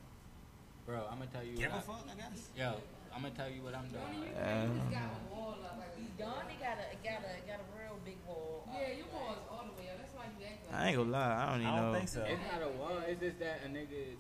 Bro, 0.87 1.01
I'm 1.11 1.19
gonna 1.19 1.31
tell 1.33 1.45
you 1.45 1.57
give 1.57 1.71
a 1.71 1.79
what 1.79 1.79
I, 1.79 1.87
fuck. 1.87 2.05
I 2.11 2.15
guess. 2.19 2.51
Yo, 2.59 2.77
I'm 3.15 3.23
gonna 3.23 3.35
tell 3.35 3.49
you 3.49 3.63
what 3.63 3.73
I'm 3.75 3.89
doing. 3.89 4.21
You 4.21 4.37
Uh, 4.37 4.67
just 4.69 4.91
got 4.93 5.09
a 5.17 5.21
wall 5.33 5.57
up. 5.65 5.79
Like, 5.81 5.97
He 5.97 6.05
done. 6.19 6.45
He 6.51 6.57
got 6.61 6.77
a 6.77 6.87
got 7.01 7.25
a 7.25 7.33
got 7.49 7.59
a 7.63 7.67
real 7.73 7.97
big 8.05 8.19
wall. 8.29 8.69
up. 8.69 8.75
yeah, 8.77 8.93
your 9.01 9.09
wall 9.09 9.33
is 9.33 9.45
all 9.49 9.65
the 9.65 9.75
way 9.81 9.89
up. 9.89 9.97
That's 10.03 10.13
why 10.13 10.29
you 10.35 10.45
act 10.45 10.61
like 10.69 10.75
I 10.77 10.83
ain't 10.93 10.97
gonna 10.99 11.15
lie. 11.15 11.35
I 11.41 11.45
don't 11.55 11.61
even 11.65 11.73
I 11.73 11.77
don't 11.81 11.93
know. 11.93 11.99
think 11.99 12.09
so. 12.13 12.21
It's 12.29 12.45
not 12.53 12.61
a 12.61 12.71
wall. 12.77 12.99
It's 13.07 13.21
just 13.23 13.39
that 13.41 13.57
a 13.65 13.69
nigga 13.73 14.19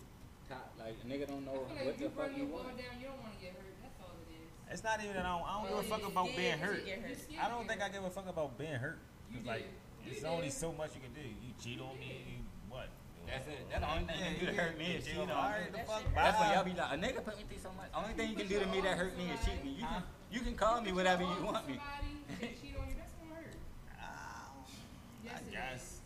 top 0.49 0.73
like 0.81 0.97
a 0.97 1.07
nigga 1.11 1.25
don't 1.29 1.45
know 1.45 1.65
I 1.69 1.69
feel 1.69 1.75
like 1.75 1.85
what 1.85 1.93
if 1.93 1.99
the 1.99 2.05
you 2.05 2.11
fuck 2.17 2.31
you 2.33 2.43
your 2.45 2.53
wall 2.55 2.65
want. 2.65 2.79
down, 2.81 2.95
you 2.97 3.07
don't 3.13 3.21
want 3.21 3.33
to 3.37 3.41
get 3.45 3.53
hurt. 3.61 3.75
That's 3.85 3.99
all 4.01 4.15
it 4.25 4.29
is. 4.33 4.49
It's 4.73 4.85
not 4.89 4.97
even 5.05 5.15
that 5.21 5.27
I 5.29 5.33
don't, 5.37 5.45
I 5.45 5.53
don't 5.53 5.69
give 5.69 5.79
a 5.85 5.89
fuck 5.93 6.05
about 6.09 6.29
being 6.33 6.57
that 6.57 6.65
hurt. 6.65 6.81
you 6.81 6.89
get 6.89 7.01
You're 7.05 7.17
scared 7.21 7.45
I 7.45 7.47
don't 7.53 7.67
think 7.69 7.81
I 7.85 7.89
give 7.93 8.05
a 8.09 8.13
fuck 8.15 8.29
about 8.29 8.57
being 8.57 8.81
hurt. 8.81 8.97
You 9.29 9.45
It's 9.45 9.49
like 9.53 9.69
there's 10.09 10.25
only 10.25 10.49
so 10.49 10.73
much 10.73 10.97
you 10.97 11.05
can 11.05 11.13
do. 11.13 11.25
You 11.29 11.53
cheat 11.61 11.81
on 11.81 11.93
me, 12.01 12.09
you 12.09 12.17
what? 12.25 12.34
That's 13.27 13.49
it. 13.49 13.67
That's 13.71 13.81
the 13.85 13.91
only 13.91 14.05
thing 14.05 14.17
you 14.19 14.25
can 14.25 14.41
do 14.41 14.47
to 14.47 14.61
hurt 14.63 14.79
me 14.79 14.85
is 14.97 15.05
cheat 15.07 15.19
on 15.19 15.27
me. 15.27 15.33
Alright, 15.33 15.67
the 15.73 15.77
That 15.79 15.87
fuck, 15.89 16.03
shit 16.03 16.15
That's 16.15 16.39
why 16.39 16.55
y'all 16.55 16.65
be 16.65 16.71
like, 16.73 16.93
a 16.93 16.97
nigga 16.97 17.25
put 17.25 17.37
me 17.37 17.45
through 17.49 17.63
so 17.63 17.71
much. 17.77 17.91
The 17.93 17.99
only 17.99 18.15
thing 18.15 18.31
you 18.31 18.37
can 18.37 18.49
do 18.49 18.59
to 18.61 18.67
me 18.67 18.81
that 18.83 18.97
hurt 18.99 19.17
me 19.17 19.25
is 19.31 19.41
cheat 19.45 19.65
me. 19.65 19.71
You 19.79 19.87
can 19.87 20.03
you 20.31 20.41
can 20.41 20.55
call 20.55 20.81
me 20.81 20.93
whatever 20.93 21.23
you 21.23 21.39
want 21.45 21.67
me. 21.69 21.79
Somebody, 21.79 22.41
they 22.41 22.47
cheat 22.61 22.75
on 22.79 22.89
you, 22.89 22.95
that's 22.99 23.13
gonna 23.15 23.35
hurt. 23.35 23.55
Yes, 25.25 25.41
I 25.41 25.51
guess. 25.53 26.01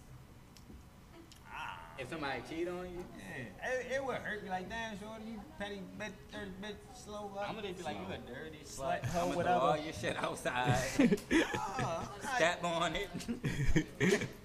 Ah. 1.50 1.78
If 1.98 2.08
somebody 2.10 2.42
cheat 2.48 2.68
on 2.68 2.84
you, 2.90 3.04
Yeah, 3.18 3.70
it, 3.70 3.92
it 3.96 4.04
would 4.04 4.16
hurt 4.16 4.42
me 4.44 4.50
like 4.50 4.68
damn, 4.68 4.98
shorty, 5.00 5.24
you 5.32 5.40
petty 5.58 5.80
bitch, 5.98 6.12
dirty 6.32 6.52
bitch, 6.62 6.76
slow 7.04 7.30
up. 7.38 7.48
I'm 7.48 7.56
gonna 7.56 7.72
be 7.72 7.82
like, 7.82 7.96
you 7.96 8.14
a 8.14 8.18
dirty 8.28 8.62
Slut, 8.64 9.02
slut. 9.02 9.04
hoe, 9.06 9.20
I'm 9.20 9.32
gonna 9.32 9.32
throw 9.32 9.36
whatever. 9.36 9.60
all 9.64 9.76
your 9.78 9.92
shit 9.92 10.16
outside. 10.16 10.78
I'm, 11.00 12.08
Step 12.36 12.62
on 12.64 12.94
it. 12.94 13.08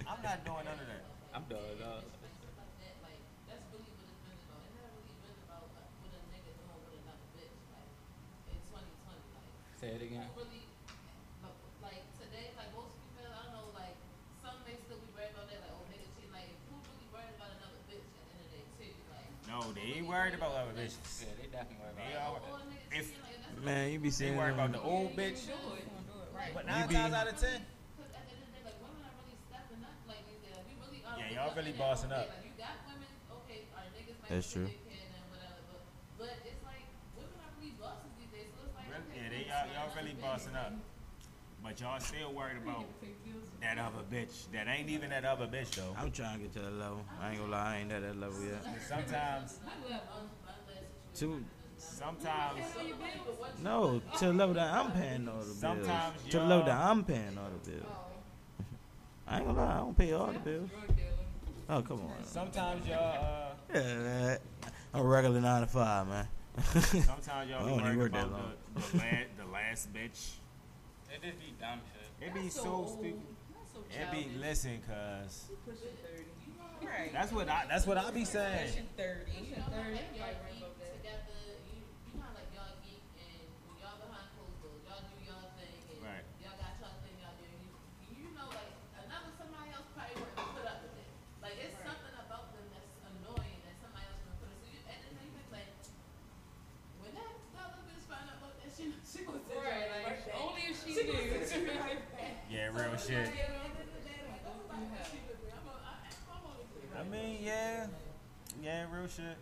I'm 0.08 0.20
not 0.24 0.44
doing 0.44 0.64
none 0.64 0.80
of 0.80 0.88
that. 0.88 1.04
I'm 1.34 1.44
done. 1.50 1.60
dog. 1.78 2.02
Like, 2.02 2.96
like, 3.02 3.20
that's 3.46 3.62
really 3.70 3.90
what 3.94 4.06
it's 4.10 4.18
been 4.26 4.38
about. 4.50 4.62
It's 4.66 4.74
not 4.74 4.90
really 4.90 5.14
been 5.22 5.38
about 5.46 5.66
like, 5.78 5.90
what 6.02 6.10
a 6.14 6.22
nigga 6.34 6.50
doing 6.58 6.80
with 6.90 6.98
another 7.06 7.26
bitch. 7.38 7.54
Like, 7.70 7.90
in 8.50 8.58
2020, 8.66 9.14
like, 9.34 9.46
Say 9.84 10.00
it 10.00 10.00
again. 10.00 10.24
really, 10.32 10.64
like, 11.44 11.60
like, 11.84 12.00
today, 12.16 12.56
like, 12.56 12.72
most 12.72 12.96
females, 13.04 13.36
I 13.36 13.44
don't 13.44 13.52
know, 13.52 13.68
like, 13.76 13.92
some 14.40 14.56
may 14.64 14.80
still 14.80 14.96
be 14.96 15.12
worried 15.12 15.36
about 15.36 15.44
that, 15.52 15.60
like, 15.60 15.76
oh, 15.76 15.84
nigga 15.92 16.08
cheating. 16.16 16.32
Like, 16.32 16.48
who 16.72 16.80
really 16.88 17.04
worried 17.12 17.36
about 17.36 17.52
another 17.60 17.84
bitch 17.84 18.00
at 18.00 18.16
the 18.16 18.32
end 18.32 18.40
of 18.40 18.48
the 18.48 18.64
day, 18.64 18.64
too? 18.80 18.96
Like, 19.12 19.28
No, 19.44 19.60
they 19.76 20.00
ain't 20.00 20.08
worried 20.08 20.32
about 20.40 20.56
other 20.56 20.72
bitches. 20.72 21.04
Yeah, 21.20 21.36
they 21.36 21.52
definitely 21.52 21.84
worry 21.84 22.16
about 22.16 22.32
are. 22.32 22.48
oh, 22.48 22.56
a 22.56 22.64
nigga 22.64 22.96
If- 22.96 23.12
cheating, 23.12 23.28
like, 23.28 23.36
that's 23.44 23.60
Man, 23.60 23.84
you 23.92 24.00
be 24.00 24.08
They 24.08 24.16
saying 24.24 24.36
worried 24.40 24.56
about 24.56 24.72
the 24.72 24.80
old 24.80 25.12
bitch. 25.12 25.44
Gonna 25.52 25.60
do 26.08 26.16
it 26.16 26.32
right. 26.32 26.52
But 26.56 26.64
nine 26.64 26.88
times 26.88 27.12
out 27.12 27.28
of 27.28 27.36
ten, 27.36 27.60
Because 27.60 28.08
at 28.16 28.24
the 28.24 28.32
end 28.32 28.40
of 28.40 28.48
the 28.48 28.56
day, 28.56 28.64
like 28.64 28.80
women 28.80 29.04
are 29.04 29.12
really 29.20 29.36
stepping 29.52 29.84
up. 29.84 29.92
Like 30.08 30.24
these 30.32 30.40
days, 30.48 30.64
we 30.64 30.80
really 30.80 31.04
are. 31.04 31.20
Yeah, 31.20 31.44
y'all 31.44 31.52
really 31.52 31.76
bossing 31.76 32.08
up. 32.08 32.32
Like 32.32 32.40
you 32.40 32.56
got 32.56 32.88
women, 32.88 33.12
okay, 33.44 33.68
our 33.76 33.84
niggas 33.92 34.16
might 34.24 34.32
That's 34.32 34.48
be 34.48 34.64
true. 34.64 34.68
dickhead 34.72 35.12
and 35.12 35.24
whatever, 35.28 35.60
but 35.68 35.80
but 36.16 36.32
it's 36.48 36.64
like 36.64 36.88
women 37.20 37.36
are 37.36 37.52
really 37.60 37.76
bosses 37.76 38.08
these 38.16 38.32
days. 38.32 38.48
So 38.56 38.64
it's 38.64 38.72
like 38.80 38.88
Really? 38.88 39.04
okay, 39.12 39.20
yeah, 39.24 39.28
they 39.32 39.44
cool, 39.44 39.52
y'all, 39.54 39.64
so 39.64 39.72
y'all 39.72 39.83
that's 39.83 39.83
really 39.96 40.14
bossing 40.20 40.54
up. 40.54 40.72
But 41.62 41.80
y'all 41.80 41.98
still 41.98 42.32
worried 42.32 42.58
about 42.62 42.84
that 43.62 43.78
other 43.78 44.02
bitch. 44.12 44.50
That 44.52 44.68
ain't 44.68 44.90
even 44.90 45.08
that 45.10 45.24
other 45.24 45.46
bitch 45.46 45.74
though. 45.76 45.96
I'm 45.98 46.10
trying 46.10 46.36
to 46.38 46.42
get 46.44 46.52
to 46.54 46.58
that 46.60 46.72
level. 46.74 47.04
I 47.20 47.30
ain't 47.30 47.38
gonna 47.40 47.52
lie, 47.52 47.74
I 47.74 47.78
ain't 47.78 47.92
at 47.92 48.02
that 48.02 48.18
level 48.20 48.42
yet. 48.44 48.62
Sometimes, 48.86 49.60
Un- 49.64 49.72
unless 49.86 50.82
it's 51.12 51.20
Two, 51.20 51.42
sometimes, 51.78 52.60
Pay 52.76 52.88
your 52.88 52.96
bills. 52.96 53.38
no, 53.62 54.02
to 54.18 54.26
the 54.26 54.32
level 54.34 54.54
that 54.56 54.74
I'm 54.74 54.92
paying 54.92 55.26
all 55.26 55.38
the 55.38 55.44
bills. 55.44 55.58
Sometimes 55.58 56.22
To 56.30 56.38
the 56.38 56.44
level 56.44 56.64
that 56.66 56.76
I'm 56.76 57.04
paying 57.04 57.38
all 57.38 57.48
the 57.64 57.70
bills. 57.70 57.92
I 59.26 59.36
ain't 59.38 59.46
gonna 59.46 59.58
lie, 59.58 59.72
I 59.72 59.76
don't 59.78 59.96
pay 59.96 60.12
all 60.12 60.26
the 60.32 60.38
bills. 60.40 60.70
Oh 61.70 61.80
come 61.80 62.00
on. 62.00 62.24
sometimes 62.26 62.86
y'all, 62.86 62.98
uh, 62.98 63.54
Yeah, 63.74 63.80
man. 63.96 64.38
I'm 64.92 65.00
a 65.00 65.04
regular 65.04 65.40
nine 65.40 65.62
to 65.62 65.66
five, 65.66 66.06
man. 66.06 66.28
Sometimes 66.58 67.50
y'all 67.50 67.80
I 67.80 67.90
be 67.90 67.96
worried 67.98 68.14
about 68.14 68.30
the, 68.74 68.80
the, 68.80 68.98
last, 68.98 69.28
the 69.38 69.46
last 69.52 69.92
bitch. 69.92 70.38
It 71.10 71.22
just 71.22 71.38
be 71.38 71.54
dumb 71.60 71.80
shit. 71.92 72.28
It 72.28 72.34
be 72.34 72.42
That's 72.42 72.54
so 72.54 72.86
stupid. 72.86 73.20
That's 73.54 73.70
so 73.72 73.78
It 73.90 74.10
be 74.10 74.22
childish. 74.22 74.40
listen, 74.40 74.78
cuz 74.86 75.44
Pushing 75.66 75.94
30. 76.02 76.86
Right. 76.86 77.12
that's 77.12 77.32
what 77.32 77.48
I 77.48 77.64
that's 77.68 77.86
what 77.86 77.96
I 77.98 78.10
be 78.10 78.24
saying. 78.24 78.68
Pushing 78.70 78.88
30. 78.96 79.30
You 79.50 79.56
know, 79.56 79.66
Third, 79.72 79.94
like 79.94 80.10
y'all 80.14 80.26
everybody 80.26 80.36
geek 80.52 80.62
worry 80.62 80.62
about 80.62 80.78
that. 80.78 80.92
together. 81.00 81.38
You 81.64 81.80
you 81.80 82.12
know 82.18 82.22
how, 82.22 82.34
like 82.38 82.50
y'all 82.54 82.74
geek 82.84 83.02
and 83.18 83.40
when 83.66 83.76
y'all 83.82 83.98
behind 84.04 84.28
closed 84.36 84.58
doors, 84.62 84.82
y'all 84.86 85.02
do 85.06 85.14
y'all 85.26 85.48
thing 85.58 85.74
and 85.74 86.02
Right. 86.04 86.24
y'all 86.44 86.58
got 86.60 86.72
y'all 86.82 86.98
thing 87.02 87.16
y'all 87.18 87.34
do. 87.40 87.46
You 87.50 87.70
you 88.20 88.30
know 88.36 88.46
like 88.52 88.74
another 89.00 89.32
somebody 89.38 89.70
else 89.74 89.88
probably 89.96 90.16
wouldn't 90.22 90.50
put 90.54 90.66
up 90.70 90.78
with 90.86 90.98
it. 91.02 91.08
Like 91.42 91.56
it's 91.62 91.76
something 91.82 92.14
about 92.20 92.46
them 92.54 92.66
that's 92.74 92.94
annoying 93.10 93.58
that 93.64 93.74
somebody 93.80 94.06
else 94.12 94.20
gonna 94.28 94.38
put 94.44 94.50
up. 94.52 94.58
So 94.60 94.66
you 94.70 94.78
and 94.84 94.98
then 95.08 95.14
you 95.24 95.30
think 95.34 95.48
like 95.56 95.70
when 97.00 97.10
that 97.16 97.32
other 97.64 97.80
bitch 97.88 98.04
find 98.10 98.28
out 98.28 98.38
about 98.44 98.54
that 98.60 98.70
she 98.76 98.92
she 99.08 99.20
was 99.24 99.40
Right, 99.48 99.88
like, 100.04 100.20
only 100.36 100.68
if 100.68 100.76
she 100.84 100.92
knew. 101.00 101.16
Yeah, 102.50 102.68
real 102.88 102.98
shit. 102.98 103.30
I 106.98 107.02
mean, 107.10 107.38
yeah, 107.42 107.86
yeah, 108.62 108.86
real 108.92 109.08
shit. 109.08 109.36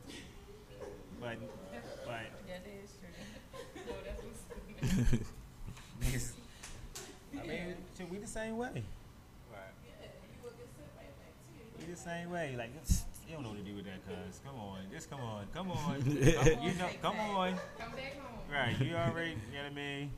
But, 1.20 1.36
but 2.04 2.20
That 2.48 2.62
is 2.66 2.90
true. 2.98 3.84
No, 3.86 3.92
that's 4.04 4.22
what's 4.22 4.42
niggas, 6.02 6.32
I 7.40 7.46
mean, 7.46 7.74
shit, 7.96 8.10
we 8.10 8.18
the 8.18 8.26
same 8.26 8.56
way. 8.56 8.82
Right. 9.52 9.74
We 11.78 11.84
the 11.92 11.96
same 11.96 12.30
way. 12.30 12.54
Like, 12.58 12.70
you 13.28 13.34
don't 13.34 13.44
know 13.44 13.50
what 13.50 13.58
to 13.58 13.64
do 13.64 13.76
with 13.76 13.84
that, 13.84 14.04
cuz. 14.06 14.40
Come 14.44 14.56
on, 14.58 14.80
just 14.90 15.08
come 15.08 15.20
on, 15.20 15.46
come 15.54 15.70
on. 15.70 16.02
Come- 16.02 16.10
you 16.62 16.74
know, 16.74 16.88
come 17.00 17.20
on. 17.20 17.54
Come 17.78 17.92
back 17.92 18.18
home. 18.18 18.40
Right, 18.52 18.80
you 18.80 18.96
already, 18.96 19.30
you 19.30 19.58
know 19.58 19.62
what 19.64 19.72
I 19.72 19.74
mean? 19.74 20.10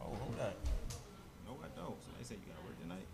Oh, 0.00 0.04
hold 0.20 0.40
up. 0.40 0.56
No, 1.46 1.56
I 1.62 1.68
don't. 1.78 1.96
So 2.02 2.10
they 2.18 2.24
say 2.24 2.34
you 2.34 2.52
gotta 2.52 2.66
work 2.66 2.80
tonight. 2.82 3.06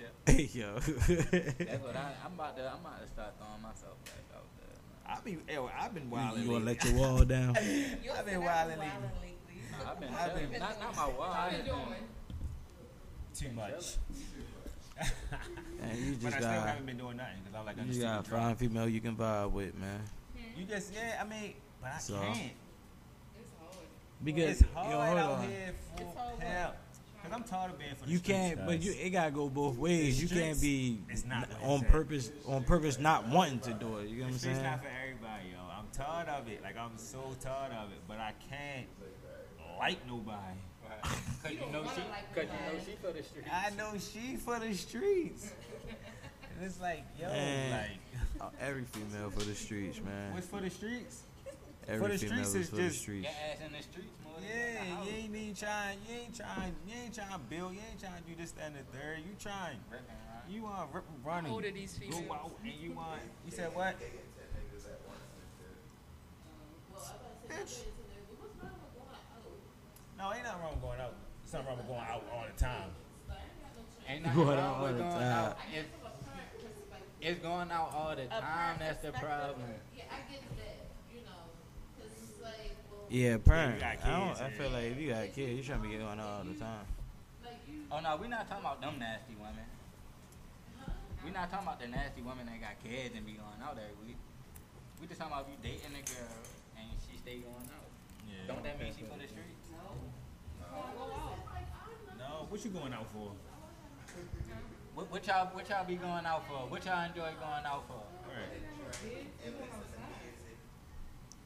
Good 0.00 0.36
shit. 0.36 0.52
hey 0.54 0.58
yo. 0.58 0.74
That's 0.78 1.82
what 1.84 1.96
I, 1.96 2.12
I'm 2.24 2.32
about 2.34 2.56
to. 2.56 2.62
I'm 2.72 2.80
about 2.80 3.00
to 3.02 3.08
start 3.12 3.34
throwing 3.38 3.62
myself 3.62 3.96
back 4.04 4.24
out 4.34 4.44
there. 4.58 5.14
I 5.16 5.20
be, 5.20 5.38
eh, 5.48 5.54
ew, 5.54 5.68
I've 5.78 5.94
been 5.94 6.08
wilding. 6.10 6.42
you 6.44 6.50
wilding. 6.50 6.64
gonna 6.66 6.78
let 6.78 6.84
your 6.84 6.94
wall 6.94 7.24
down? 7.24 7.56
You'll 8.04 8.14
I've 8.14 8.26
been 8.26 8.42
wilding 8.44 8.78
lately. 8.78 8.98
lately. 9.20 9.62
Nah, 9.84 9.90
I've 9.90 10.00
been, 10.00 10.08
I've 10.14 10.32
chilling. 10.32 10.50
been- 10.50 10.60
not 10.60 10.80
not 10.80 10.96
my 10.96 11.04
wild. 11.06 11.18
What 11.18 11.28
I 11.30 11.50
you 11.50 11.56
just 11.58 11.66
doing? 11.68 12.04
Too 13.34 13.50
much. 13.56 13.96
And 15.82 15.98
you 15.98 16.12
But 16.16 16.26
I 16.26 16.30
just 16.30 16.36
still 16.36 16.40
got 16.50 16.68
haven't 16.68 16.86
been 16.86 16.98
doing 16.98 17.16
nothing 17.16 17.36
because 17.42 17.58
I'm 17.58 17.64
like, 17.66 17.78
I 17.78 17.82
you 17.82 17.88
just 17.88 18.00
got 18.02 18.20
a 18.26 18.30
fine 18.30 18.56
female 18.56 18.88
you 18.88 19.00
can 19.00 19.16
vibe 19.16 19.50
with, 19.52 19.74
man. 19.78 20.00
Hmm. 20.36 20.60
You 20.60 20.66
just, 20.66 20.92
yeah, 20.92 21.18
I 21.20 21.24
mean, 21.24 21.54
but 21.80 21.92
I 21.92 21.98
So? 21.98 22.20
can't. 22.20 22.36
It's 23.38 23.50
hard. 23.58 23.86
Because 24.22 24.60
It's 24.60 24.72
hard 24.74 24.90
yo, 24.90 25.00
hold 25.00 25.18
out 25.18 25.30
on. 25.32 25.48
here 25.48 25.72
for 25.96 26.02
It's 26.02 26.14
hard 26.16 26.42
help. 26.42 26.74
Cause 27.22 27.32
I'm 27.32 27.42
tired 27.44 27.70
of 27.72 27.78
being 27.78 27.94
for 27.94 28.04
the 28.06 28.10
You 28.10 28.18
streets, 28.18 28.38
can't, 28.38 28.66
but 28.66 28.82
you 28.82 28.92
it 28.98 29.10
gotta 29.10 29.30
go 29.30 29.48
both 29.48 29.76
ways. 29.76 30.16
The 30.16 30.34
You 30.34 30.40
can't 30.42 30.60
be 30.60 31.02
is 31.12 31.24
not 31.26 31.50
n- 31.50 31.56
on 31.62 31.80
it's 31.82 31.90
purpose, 31.90 32.30
on 32.46 32.64
purpose, 32.64 32.98
not 32.98 33.28
wanting 33.28 33.60
to 33.60 33.72
do 33.74 33.98
it. 33.98 34.08
You 34.08 34.18
know 34.20 34.24
what 34.24 34.32
I'm 34.32 34.38
streets 34.38 34.42
saying? 34.58 34.62
not 34.62 34.80
for 34.82 34.88
everybody, 35.02 35.48
yo. 35.52 35.58
I'm 35.70 35.86
tired 35.92 36.28
of 36.28 36.48
it. 36.48 36.62
Like 36.62 36.76
I'm 36.78 36.96
so 36.96 37.20
tired 37.40 37.72
of 37.72 37.92
it, 37.92 37.98
but 38.08 38.18
I 38.18 38.32
can't 38.48 38.86
like 39.78 39.98
nobody. 40.06 40.58
Cause 41.42 41.52
you 41.52 41.60
know 41.72 41.84
she, 41.84 42.02
cause 42.34 42.44
you 42.44 42.44
know 42.44 42.84
she 42.84 42.96
for 43.00 43.12
the 43.12 43.22
streets. 43.22 43.48
I 43.50 43.70
know 43.76 43.92
she 43.98 44.36
for 44.36 44.58
the 44.58 44.74
streets. 44.74 45.52
and 46.56 46.66
it's 46.66 46.78
like, 46.80 47.04
yo, 47.18 47.28
Man. 47.28 47.70
like, 47.70 48.42
Uh, 48.42 48.50
Every 48.60 48.84
female 48.84 49.30
for 49.30 49.40
the 49.44 49.54
streets, 49.54 50.00
man. 50.04 50.34
what's 50.34 50.46
for 50.46 50.60
the 50.60 50.68
streets? 50.68 51.22
Every 51.88 52.08
the 52.12 52.18
streets 52.18 52.48
is 52.48 52.54
is 52.56 52.68
for 52.70 52.76
the 52.76 52.82
just- 52.82 53.00
streets. 53.00 53.24
Your 53.28 53.32
ass 53.32 53.58
in 53.66 53.72
the 53.72 53.82
streets 53.82 54.08
more 54.08 54.18
than 54.18 54.19
yeah, 54.42 55.04
you 55.04 55.10
ain't 55.10 55.34
even 55.36 55.54
trying. 55.54 55.98
You 56.08 56.14
ain't 56.22 56.36
trying. 56.36 56.74
You 56.86 56.94
ain't 57.04 57.14
trying 57.14 57.32
to 57.32 57.38
build. 57.38 57.72
You 57.74 57.80
ain't 57.90 58.00
trying 58.00 58.22
to 58.22 58.28
do 58.28 58.34
this, 58.36 58.52
that, 58.52 58.66
and 58.66 58.76
the 58.76 58.84
third. 58.96 59.18
You 59.18 59.34
trying. 59.38 59.78
Ripping. 59.90 60.16
You 60.50 60.62
want 60.62 60.92
rip 60.92 61.04
running. 61.24 61.52
Older 61.52 61.70
these 61.70 61.96
females. 61.96 62.22
You 62.22 62.32
out 62.32 62.52
and 62.64 62.72
you 62.74 62.92
want. 62.92 63.20
You 63.46 63.52
said 63.52 63.74
what? 63.74 63.94
Bitch. 67.48 67.78
No, 70.18 70.32
ain't 70.32 70.44
nothing 70.44 70.60
wrong 70.60 70.72
with 70.72 70.82
going 70.82 71.00
out. 71.00 71.14
It's 71.42 71.52
not 71.52 71.66
wrong 71.66 71.78
with 71.78 71.86
going 71.86 72.00
out 72.00 72.24
all 72.32 72.44
the 72.46 72.60
time. 72.62 72.90
Ain't 74.08 74.24
nothing 74.24 74.44
going 74.44 74.58
wrong 74.58 74.82
with 74.82 74.98
going 74.98 75.22
out. 75.22 75.58
It's, 75.74 75.88
it's 77.20 77.40
going 77.40 77.70
out 77.70 77.94
all 77.94 78.14
the 78.16 78.26
time. 78.26 78.76
That's 78.78 79.02
the 79.02 79.12
problem. 79.12 79.62
Yeah, 79.96 80.04
I 80.10 80.30
get 80.30 80.42
yeah, 83.10 83.42
parent. 83.42 83.82
got 83.82 83.98
I 84.06 84.22
don't. 84.22 84.38
I 84.38 84.54
feel 84.54 84.70
like 84.70 84.94
if 84.94 84.98
you 85.02 85.10
got 85.10 85.34
kids, 85.34 85.50
you 85.58 85.62
shouldn't 85.66 85.82
be 85.82 85.98
going 85.98 86.22
out 86.22 86.38
all 86.38 86.46
the 86.46 86.54
time. 86.54 86.86
Oh 87.90 87.98
no, 87.98 88.14
we're 88.14 88.30
not 88.30 88.46
talking 88.46 88.62
about 88.62 88.78
them 88.78 89.02
nasty 89.02 89.34
women. 89.34 89.66
We're 91.26 91.34
not 91.34 91.50
talking 91.50 91.66
about 91.66 91.82
the 91.82 91.90
nasty 91.90 92.22
women 92.22 92.46
that 92.46 92.62
got 92.62 92.78
kids 92.78 93.10
and 93.18 93.26
be 93.26 93.34
going 93.34 93.58
out 93.66 93.74
every 93.74 93.98
week. 94.06 94.16
We 95.02 95.10
just 95.10 95.18
talking 95.18 95.34
about 95.34 95.50
if 95.50 95.58
you 95.58 95.74
dating 95.74 95.90
a 95.98 96.06
girl 96.06 96.38
and 96.78 96.86
she 97.02 97.18
stay 97.18 97.42
going 97.42 97.66
out. 97.74 97.90
Yeah. 98.30 98.46
Don't 98.46 98.62
that 98.62 98.78
mean 98.78 98.94
she 98.94 99.02
for 99.02 99.18
the 99.18 99.26
streets? 99.26 99.58
No. 99.74 99.90
No, 102.14 102.46
what 102.46 102.62
you 102.62 102.70
going 102.70 102.94
out 102.94 103.10
for? 103.10 103.34
What, 104.94 105.10
what 105.10 105.26
y'all 105.26 105.50
what 105.50 105.66
y'all 105.66 105.82
be 105.82 105.98
going 105.98 106.26
out 106.30 106.46
for? 106.46 106.70
What 106.70 106.86
y'all 106.86 107.02
enjoy 107.02 107.34
going 107.42 107.66
out 107.66 107.90
for? 107.90 108.06
Right. 108.30 108.54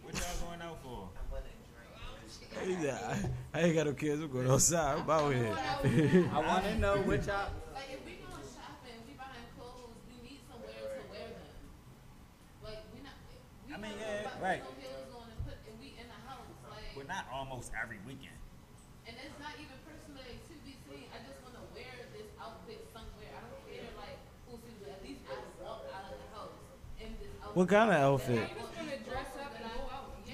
What 0.04 0.12
y'all 0.12 0.36
going 0.44 0.60
out 0.60 0.76
for? 0.84 1.08
Yeah, 2.80 2.98
I, 3.52 3.58
I 3.58 3.62
ain't 3.64 3.74
got 3.74 3.86
no 3.86 3.92
kids. 3.92 4.22
I'm 4.22 4.30
going 4.30 4.48
outside. 4.50 4.98
I'm 4.98 5.10
out 5.10 5.34
here. 5.34 5.52
I 6.32 6.38
want 6.40 6.64
to 6.64 6.78
know 6.78 6.96
what 7.02 7.26
y'all. 7.26 7.50
like 7.74 7.90
if 7.92 8.00
we 8.06 8.16
going 8.24 8.40
shopping, 8.54 8.98
we 9.04 9.14
buying 9.20 9.48
clothes, 9.58 9.94
we 10.08 10.16
need 10.24 10.40
somewhere 10.48 10.72
to 10.72 11.04
wear 11.12 11.28
them. 11.28 11.44
Like 12.64 12.80
we 12.94 13.02
not, 13.04 13.16
we 13.68 13.74
I 13.74 13.76
mean, 13.76 13.92
not 13.98 14.00
yeah, 14.00 14.20
about 14.22 14.38
to 14.38 14.44
right. 14.44 14.62
put 14.64 14.74
no 14.74 14.86
heels 14.86 15.10
on 15.12 15.26
and 15.28 15.40
put 15.44 15.56
and 15.68 15.76
we 15.82 15.92
in 15.98 16.06
the 16.08 16.20
house, 16.24 16.48
like, 16.70 16.94
But 16.96 17.06
not 17.10 17.24
almost 17.34 17.68
every 17.76 18.00
weekend. 18.08 18.38
and 19.04 19.14
it's 19.18 19.38
not 19.42 19.54
even 19.60 19.76
personally 19.84 20.40
to 20.48 20.54
be 20.64 20.72
seen. 20.88 21.10
I 21.12 21.20
just 21.26 21.42
want 21.44 21.58
to 21.58 21.64
wear 21.76 21.92
this 22.16 22.28
outfit 22.40 22.80
somewhere. 22.96 23.34
I 23.34 23.40
don't 23.44 23.60
care 23.68 23.92
like 24.00 24.16
who 24.48 24.56
sees 24.62 24.78
it. 24.80 24.88
At 24.94 25.02
least 25.04 25.20
I 25.28 25.36
walk 25.60 25.84
out 25.92 26.06
of 26.08 26.16
the 26.16 26.28
house 26.32 26.56
in 27.02 27.12
this 27.20 27.34
outfit. 27.44 27.56
What 27.60 27.66
kind 27.68 27.90
of 27.92 27.98
outfit? 28.00 28.40
You 28.40 28.56
just 28.56 28.72
gonna 28.72 28.98
dress 29.04 29.30
up 29.36 29.52
and 29.58 29.68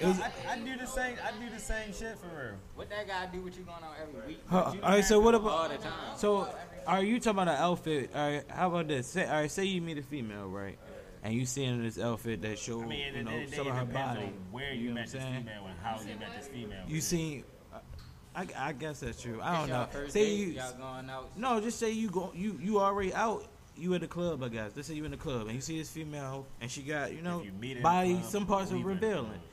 go 0.01 0.07
was- 0.09 0.19
I, 0.19 0.31
I 0.53 0.57
do 0.59 0.77
the 0.77 0.87
same. 0.87 1.15
I 1.23 1.31
do 1.43 1.49
the 1.53 1.59
same 1.59 1.93
shit 1.93 2.17
for 2.17 2.27
real. 2.27 2.55
What 2.75 2.89
that 2.89 3.07
guy 3.07 3.27
do 3.31 3.41
with 3.41 3.57
you 3.57 3.63
going 3.63 3.83
on 3.83 3.93
every 4.01 4.27
week? 4.27 4.39
Huh, 4.47 4.73
all 4.83 4.89
right, 4.89 5.03
so 5.05 5.19
what 5.19 5.35
about- 5.35 5.51
all 5.51 5.69
the 5.69 5.77
time? 5.77 6.17
So, 6.17 6.47
are 6.87 7.03
you 7.03 7.19
talking 7.19 7.39
about 7.41 7.47
an 7.55 7.61
outfit? 7.61 8.11
All 8.15 8.29
right, 8.31 8.43
how 8.49 8.67
about 8.69 8.87
this? 8.87 9.07
Say, 9.07 9.25
all 9.27 9.33
right, 9.41 9.51
say 9.51 9.65
you 9.65 9.81
meet 9.81 9.97
a 9.97 10.03
female, 10.03 10.47
right? 10.47 10.77
And 11.23 11.35
you 11.35 11.45
seeing 11.45 11.83
this 11.83 11.99
outfit 11.99 12.41
that 12.41 12.57
show, 12.57 12.81
I 12.81 12.85
mean, 12.87 12.99
you 13.15 13.23
know, 13.23 13.31
end 13.31 13.43
of 13.43 13.49
the 13.51 13.51
day, 13.51 13.57
some 13.57 13.67
of 13.67 13.75
her 13.75 13.85
body. 13.85 14.21
on 14.23 14.33
where 14.51 14.73
you 14.73 14.81
you, 14.81 14.87
know 14.89 14.93
met 14.95 15.03
this 15.03 15.21
saying? 15.21 15.43
female 15.43 15.67
and 15.67 15.79
how 15.83 15.99
you 16.01 16.19
met 16.19 16.35
this 16.35 16.47
female. 16.47 16.83
You 16.87 16.99
seen? 16.99 17.43
I, 18.35 18.47
I 18.57 18.71
guess 18.71 19.01
that's 19.01 19.21
true. 19.21 19.39
I 19.41 19.57
don't 19.59 19.69
know. 19.69 19.87
Say 20.07 20.25
date, 20.25 20.33
you, 20.39 20.45
y'all 20.53 20.71
going 20.73 21.09
out. 21.09 21.37
no, 21.37 21.59
just 21.59 21.77
say 21.77 21.91
you 21.91 22.09
go, 22.09 22.31
you 22.33 22.57
you 22.61 22.79
already 22.79 23.13
out. 23.13 23.45
You 23.77 23.93
at 23.93 24.01
the 24.01 24.07
club, 24.07 24.41
I 24.43 24.47
guess. 24.49 24.71
Let's 24.75 24.87
say 24.87 24.93
you 24.95 25.05
in 25.05 25.11
the 25.11 25.17
club 25.17 25.47
and 25.47 25.53
you 25.55 25.61
see 25.61 25.77
this 25.77 25.89
female 25.89 26.45
and 26.59 26.69
she 26.71 26.81
got, 26.81 27.13
you 27.13 27.21
know, 27.21 27.41
you 27.41 27.51
meet 27.51 27.71
her 27.71 27.71
in 27.71 27.77
the 27.77 27.81
body. 27.83 28.13
club, 28.15 28.25
some 28.25 28.45
parts 28.45 28.71
are 28.71 28.75
leave 28.75 28.85
her 28.85 28.91
in 28.91 28.99
the 28.99 29.05
revealing, 29.07 29.25
club. 29.27 29.37
Yeah, 29.41 29.50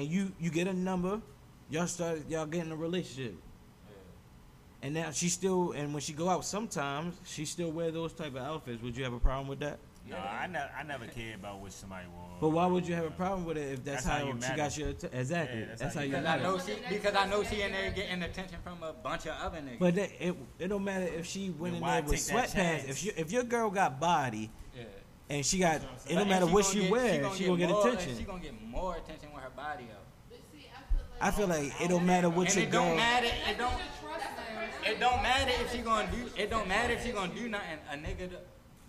and 0.00 0.08
you 0.10 0.32
you 0.40 0.50
get 0.50 0.66
a 0.66 0.72
number. 0.72 1.20
Y'all 1.68 1.86
start 1.86 2.22
y'all 2.28 2.46
getting 2.46 2.72
a 2.72 2.76
relationship. 2.76 3.34
yeah. 3.34 3.96
And 4.82 4.94
now 4.94 5.10
she 5.10 5.28
still, 5.28 5.72
and 5.72 5.92
when 5.92 6.00
she 6.00 6.12
go 6.12 6.28
out, 6.28 6.44
sometimes 6.44 7.14
she 7.24 7.44
still 7.44 7.70
wear 7.70 7.90
those 7.90 8.12
type 8.12 8.34
of 8.34 8.42
outfits. 8.42 8.82
Would 8.82 8.96
you 8.96 9.04
have 9.04 9.12
a 9.12 9.20
problem 9.20 9.46
with 9.46 9.60
that? 9.60 9.78
No, 10.08 10.16
I, 10.16 10.46
ne- 10.48 10.58
I 10.76 10.82
never 10.82 11.06
cared 11.06 11.36
about 11.36 11.60
what 11.60 11.72
somebody 11.72 12.06
wore. 12.08 12.26
But 12.40 12.48
why 12.48 12.66
would 12.66 12.88
you 12.88 12.94
have 12.94 13.04
a 13.04 13.10
problem 13.10 13.44
with 13.44 13.58
it 13.58 13.74
if 13.74 13.84
that's, 13.84 14.04
That's 14.04 14.18
how 14.18 14.26
how, 14.26 14.32
she 14.32 14.56
got 14.56 14.74
her. 14.74 14.80
your 14.80 14.88
att- 14.90 15.04
exactly? 15.12 15.60
Yeah, 15.60 15.66
that's 15.66 15.82
that's, 15.82 15.94
how 15.94 16.00
how 16.00 16.06
you 16.06 16.16
you 16.16 16.16
Because 16.16 16.26
I 16.26 16.42
know 16.42 16.58
she 16.58 16.94
because 16.94 17.14
I 17.14 17.26
know 17.26 17.42
she 17.44 17.62
in 17.62 17.72
there 17.72 17.90
getting 17.90 18.22
attention 18.22 18.58
from 18.64 18.82
a 18.82 18.92
bunch 18.94 19.26
of 19.26 19.36
other 19.40 19.58
niggas. 19.58 19.78
But 19.78 19.94
that, 19.96 20.10
it 20.18 20.34
it 20.58 20.68
don't 20.68 20.82
matter 20.82 21.06
if 21.06 21.26
she 21.26 21.50
went 21.50 21.74
Then 21.74 21.82
in 21.82 21.88
there 21.88 22.02
with 22.02 22.18
sweatpants. 22.18 22.88
If 22.88 22.96
she, 22.98 23.10
if 23.10 23.30
your 23.30 23.44
girl 23.44 23.70
got 23.70 24.00
body 24.00 24.50
yeah. 24.69 24.69
And 25.30 25.46
she 25.46 25.58
got, 25.58 25.76
it 25.76 25.82
But- 26.08 26.14
don't 26.14 26.28
matter 26.28 26.46
what 26.46 26.62
gonna 26.64 26.74
she 26.74 26.80
get- 26.82 26.90
wears, 26.90 27.36
she 27.38 27.46
gonna 27.46 27.56
get 27.58 27.70
more, 27.70 27.88
attention. 27.88 28.18
She 28.18 28.24
gonna 28.24 28.40
get 28.42 28.62
more 28.62 28.96
attention 28.96 29.32
with 29.32 29.42
her 29.42 29.50
body 29.50 29.84
out. 29.84 30.04
But 30.28 30.38
see, 30.52 30.66
I 31.22 31.30
feel 31.30 31.46
like 31.46 31.60
I 31.60 31.62
feel 31.64 31.70
like 31.70 31.80
it 31.80 31.88
don't 31.88 32.06
matter 32.06 32.28
what 32.28 32.46
and 32.48 32.56
your 32.56 32.64
it 32.64 32.70
don't 32.70 32.88
girl. 32.88 32.96
matter. 32.96 33.26
It 33.48 33.56
don't. 33.58 33.70
Trust. 34.02 34.26
It 34.86 35.00
don't 35.00 35.22
matter 35.22 35.52
if 35.62 35.72
she 35.72 35.78
gonna 35.78 36.10
do. 36.10 36.30
It 36.36 36.50
don't 36.50 36.66
matter 36.68 36.92
if 36.94 37.04
she 37.04 37.12
gonna 37.12 37.32
do 37.34 37.48
nothing. 37.48 37.78
A 37.90 37.96
nigga. 37.96 38.30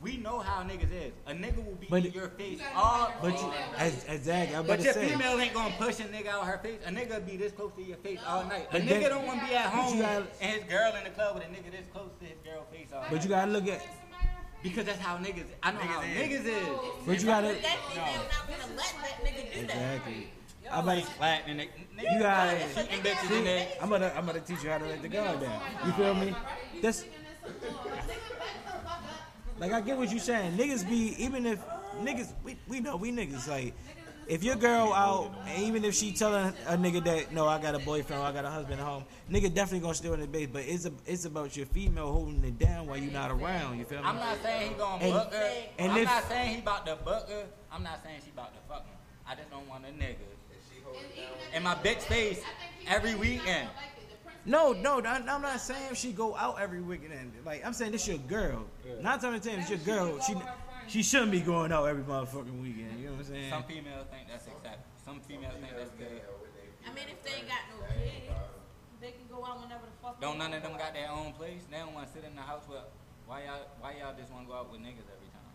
We 0.01 0.17
know 0.17 0.39
how 0.39 0.63
niggas 0.63 0.91
is. 0.91 1.13
A 1.27 1.31
nigga 1.31 1.63
will 1.63 1.75
be 1.75 1.85
But- 1.87 2.03
in 2.07 2.11
your 2.13 2.29
face 2.29 2.59
You 2.59 2.65
all. 2.75 3.09
know 3.09 3.15
But 3.21 3.39
you, 3.39 3.53
as, 3.77 4.03
exactly, 4.05 4.55
I'm 4.55 4.61
about 4.65 4.67
But 4.69 4.77
to 4.79 4.83
your 4.85 4.93
say. 4.95 5.09
female 5.09 5.39
ain't 5.39 5.53
gonna 5.53 5.75
push 5.77 5.99
a 5.99 6.05
nigga 6.05 6.25
out 6.29 6.47
her 6.47 6.57
face. 6.57 6.79
A 6.87 6.89
nigga 6.89 7.23
be 7.23 7.37
this 7.37 7.51
close 7.51 7.71
to 7.75 7.83
your 7.83 7.97
face 7.97 8.17
all 8.25 8.43
night. 8.45 8.65
A 8.69 8.71
But 8.71 8.81
nigga 8.81 8.87
then- 9.01 9.09
don't 9.11 9.27
wanna 9.27 9.45
be 9.47 9.53
at 9.53 9.69
home 9.69 9.99
gotta- 9.99 10.25
and 10.41 10.51
his 10.55 10.63
girl 10.63 10.95
in 10.95 11.03
the 11.03 11.11
club 11.11 11.35
with 11.35 11.43
a 11.43 11.47
nigga 11.49 11.69
this 11.69 11.85
close 11.93 12.09
to 12.19 12.25
his 12.25 12.39
girl 12.43 12.65
face 12.71 12.87
all 12.91 13.01
But 13.03 13.11
night. 13.11 13.23
you 13.23 13.29
gotta 13.29 13.51
look 13.51 13.67
at. 13.67 13.85
Because 14.63 14.85
that's 14.85 14.99
how 14.99 15.17
niggas. 15.17 15.45
I 15.63 15.71
know 15.71 15.79
how 15.79 16.01
Niggas 16.01 16.43
niggas 16.43 16.45
is. 16.45 17.05
But 17.05 17.19
you 17.19 17.25
gotta. 17.25 17.47
That 17.47 17.79
female 17.89 18.05
not 18.29 18.47
gonna 18.47 18.75
let 18.75 18.95
that 19.01 19.25
nigga 19.25 19.53
do 19.53 19.67
that. 19.67 19.73
Exactly. 19.75 20.27
I'm 20.71 20.83
about 20.83 20.97
ain't 20.97 21.05
to, 21.05 21.11
flattening 21.13 21.59
it. 21.59 21.69
you 21.97 22.19
gotta. 22.19 22.57
Cheating 22.75 22.99
bitches 22.99 23.37
in 23.37 23.43
there. 23.43 23.67
I'm 23.81 23.89
gonna, 23.89 24.13
I'm 24.15 24.25
gonna 24.25 24.39
teach 24.39 24.63
you 24.63 24.69
how 24.69 24.77
to 24.77 24.85
let 24.85 25.01
the 25.01 25.09
guard 25.09 25.41
down. 25.41 25.61
You 25.85 25.91
feel 25.93 26.13
me? 26.13 26.35
That's 26.81 27.05
like 29.59 29.71
I 29.73 29.81
get 29.81 29.97
what 29.97 30.09
you're 30.09 30.19
saying. 30.19 30.57
Niggas 30.57 30.87
be 30.87 31.15
even 31.17 31.45
if 31.45 31.59
niggas 32.01 32.33
we, 32.43 32.57
we 32.67 32.79
know 32.79 32.95
we 32.95 33.11
niggas 33.11 33.47
like 33.47 33.73
if 34.31 34.43
your 34.45 34.55
girl 34.55 34.93
out 34.93 35.29
even 35.57 35.83
if 35.83 35.93
she 35.93 36.11
telling 36.13 36.53
a 36.67 36.77
nigga 36.77 37.03
that 37.03 37.33
no 37.33 37.47
I 37.47 37.61
got 37.61 37.75
a 37.75 37.79
boyfriend 37.79 38.21
or 38.21 38.25
I 38.25 38.31
got 38.31 38.45
a 38.45 38.49
husband 38.49 38.79
at 38.79 38.85
home, 38.85 39.03
nigga 39.29 39.53
definitely 39.53 39.79
gonna 39.81 39.93
steal 39.93 40.13
in 40.13 40.21
the 40.21 40.27
base. 40.27 40.47
But 40.51 40.63
it's 40.65 40.85
a, 40.85 40.93
it's 41.05 41.25
about 41.25 41.57
your 41.57 41.65
female 41.65 42.11
holding 42.11 42.43
it 42.45 42.57
down 42.57 42.87
while 42.87 42.97
you're 42.97 43.11
not 43.11 43.29
around. 43.29 43.77
You 43.77 43.83
feel 43.85 43.99
me? 43.99 44.05
I'm 44.05 44.15
not 44.15 44.37
saying 44.41 44.69
he 44.71 44.75
gonna 44.77 45.03
And- 45.03 45.13
book 45.13 45.33
her. 45.33 45.51
and 45.79 45.91
I'm 45.91 45.97
if- 45.97 46.05
not 46.05 46.23
saying 46.29 46.55
he 46.55 46.59
about 46.61 46.85
to 46.85 46.95
book 46.95 47.29
her. 47.29 47.43
I'm 47.71 47.83
not 47.83 48.01
saying 48.03 48.21
she 48.23 48.31
about 48.31 48.53
to 48.53 48.59
fuck 48.69 48.85
him. 48.85 48.95
I 49.27 49.35
just 49.35 49.49
don't 49.51 49.67
want 49.67 49.83
a 49.85 49.89
nigga 49.89 50.15
in 51.53 51.63
my 51.63 51.75
bitch 51.75 52.01
face 52.01 52.41
every 52.87 53.15
weekend. 53.15 53.69
No, 54.45 54.71
no, 54.73 54.99
I'm 55.01 55.27
I'm 55.29 55.41
not 55.41 55.59
saying 55.59 55.93
she 55.95 56.13
go 56.13 56.35
out 56.35 56.59
every 56.59 56.81
weekend. 56.81 57.33
Like 57.45 57.65
I'm 57.65 57.73
saying 57.73 57.91
this 57.91 58.07
your 58.07 58.17
girl. 58.17 58.63
Not 59.01 59.19
telling 59.21 59.39
ten, 59.41 59.59
it's 59.59 59.69
your 59.69 59.79
girl. 59.79 60.19
She 60.21 60.33
she 60.91 61.01
shouldn't 61.03 61.31
be 61.31 61.39
going 61.39 61.71
out 61.71 61.85
every 61.85 62.03
motherfucking 62.03 62.61
weekend. 62.61 62.99
You 62.99 63.07
know 63.07 63.15
what 63.15 63.23
I'm 63.23 63.31
saying? 63.31 63.49
Some 63.49 63.63
females 63.63 64.07
think 64.11 64.27
that's 64.27 64.43
acceptable. 64.47 64.91
Some 65.05 65.19
females 65.23 65.55
think 65.55 65.71
that's 65.71 65.95
good. 65.95 66.19
I 66.83 66.89
mean, 66.91 67.07
if 67.07 67.23
they 67.23 67.31
ain't 67.39 67.47
got 67.47 67.63
no 67.71 67.79
kids, 67.95 68.27
they 68.99 69.11
can 69.15 69.27
go 69.31 69.45
out 69.45 69.61
whenever 69.63 69.87
the 69.87 69.95
fuck. 70.03 70.19
Don't 70.19 70.37
none 70.37 70.53
of 70.53 70.61
them 70.61 70.75
got 70.75 70.93
their 70.93 71.09
own 71.09 71.31
place. 71.33 71.63
They 71.71 71.77
don't 71.77 71.93
want 71.93 72.07
to 72.07 72.13
sit 72.13 72.23
in 72.27 72.35
the 72.35 72.41
house 72.41 72.67
with. 72.67 72.83
Why 73.25 73.47
y'all? 73.47 73.63
Why 73.79 73.95
y'all 73.95 74.13
just 74.19 74.31
want 74.33 74.45
to 74.45 74.51
go 74.51 74.59
out 74.59 74.71
with 74.71 74.81
niggas 74.81 75.07
every 75.07 75.31
time? 75.31 75.47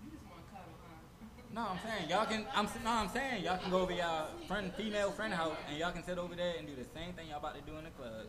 You 0.00 0.16
just 0.16 0.24
want 0.24 0.40
to 0.40 0.48
cuddle, 0.48 0.72
huh? 0.80 0.96
No, 1.52 1.76
I'm 1.76 1.80
saying 1.84 2.08
y'all 2.08 2.24
can. 2.24 2.46
I'm 2.56 2.66
no, 2.80 2.90
I'm 3.04 3.08
saying 3.10 3.44
y'all 3.44 3.58
can 3.58 3.70
go 3.70 3.80
over 3.84 3.92
y'all 3.92 4.32
friend, 4.48 4.72
female 4.74 5.10
friend 5.10 5.34
house, 5.34 5.58
and 5.68 5.76
y'all 5.76 5.92
can 5.92 6.04
sit 6.04 6.16
over 6.16 6.34
there 6.34 6.54
and 6.56 6.64
do 6.66 6.74
the 6.74 6.88
same 6.96 7.12
thing 7.12 7.28
y'all 7.28 7.38
about 7.38 7.54
to 7.56 7.62
do 7.68 7.76
in 7.76 7.84
the 7.84 7.90
club. 7.90 8.24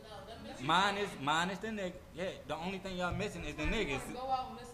Mine 0.60 0.98
is 0.98 1.10
mine 1.22 1.50
is 1.50 1.60
the 1.60 1.68
nigga. 1.70 1.94
Yeah, 2.14 2.36
the 2.48 2.58
only 2.58 2.80
thing 2.80 2.98
y'all 2.98 3.16
missing 3.16 3.46
is 3.46 3.56
the 3.56 3.64
niggas. 3.64 4.04
Go 4.12 4.28
out 4.28 4.50
and 4.50 4.60
listen 4.60 4.60
to 4.60 4.60
some 4.60 4.60
music. 4.60 4.71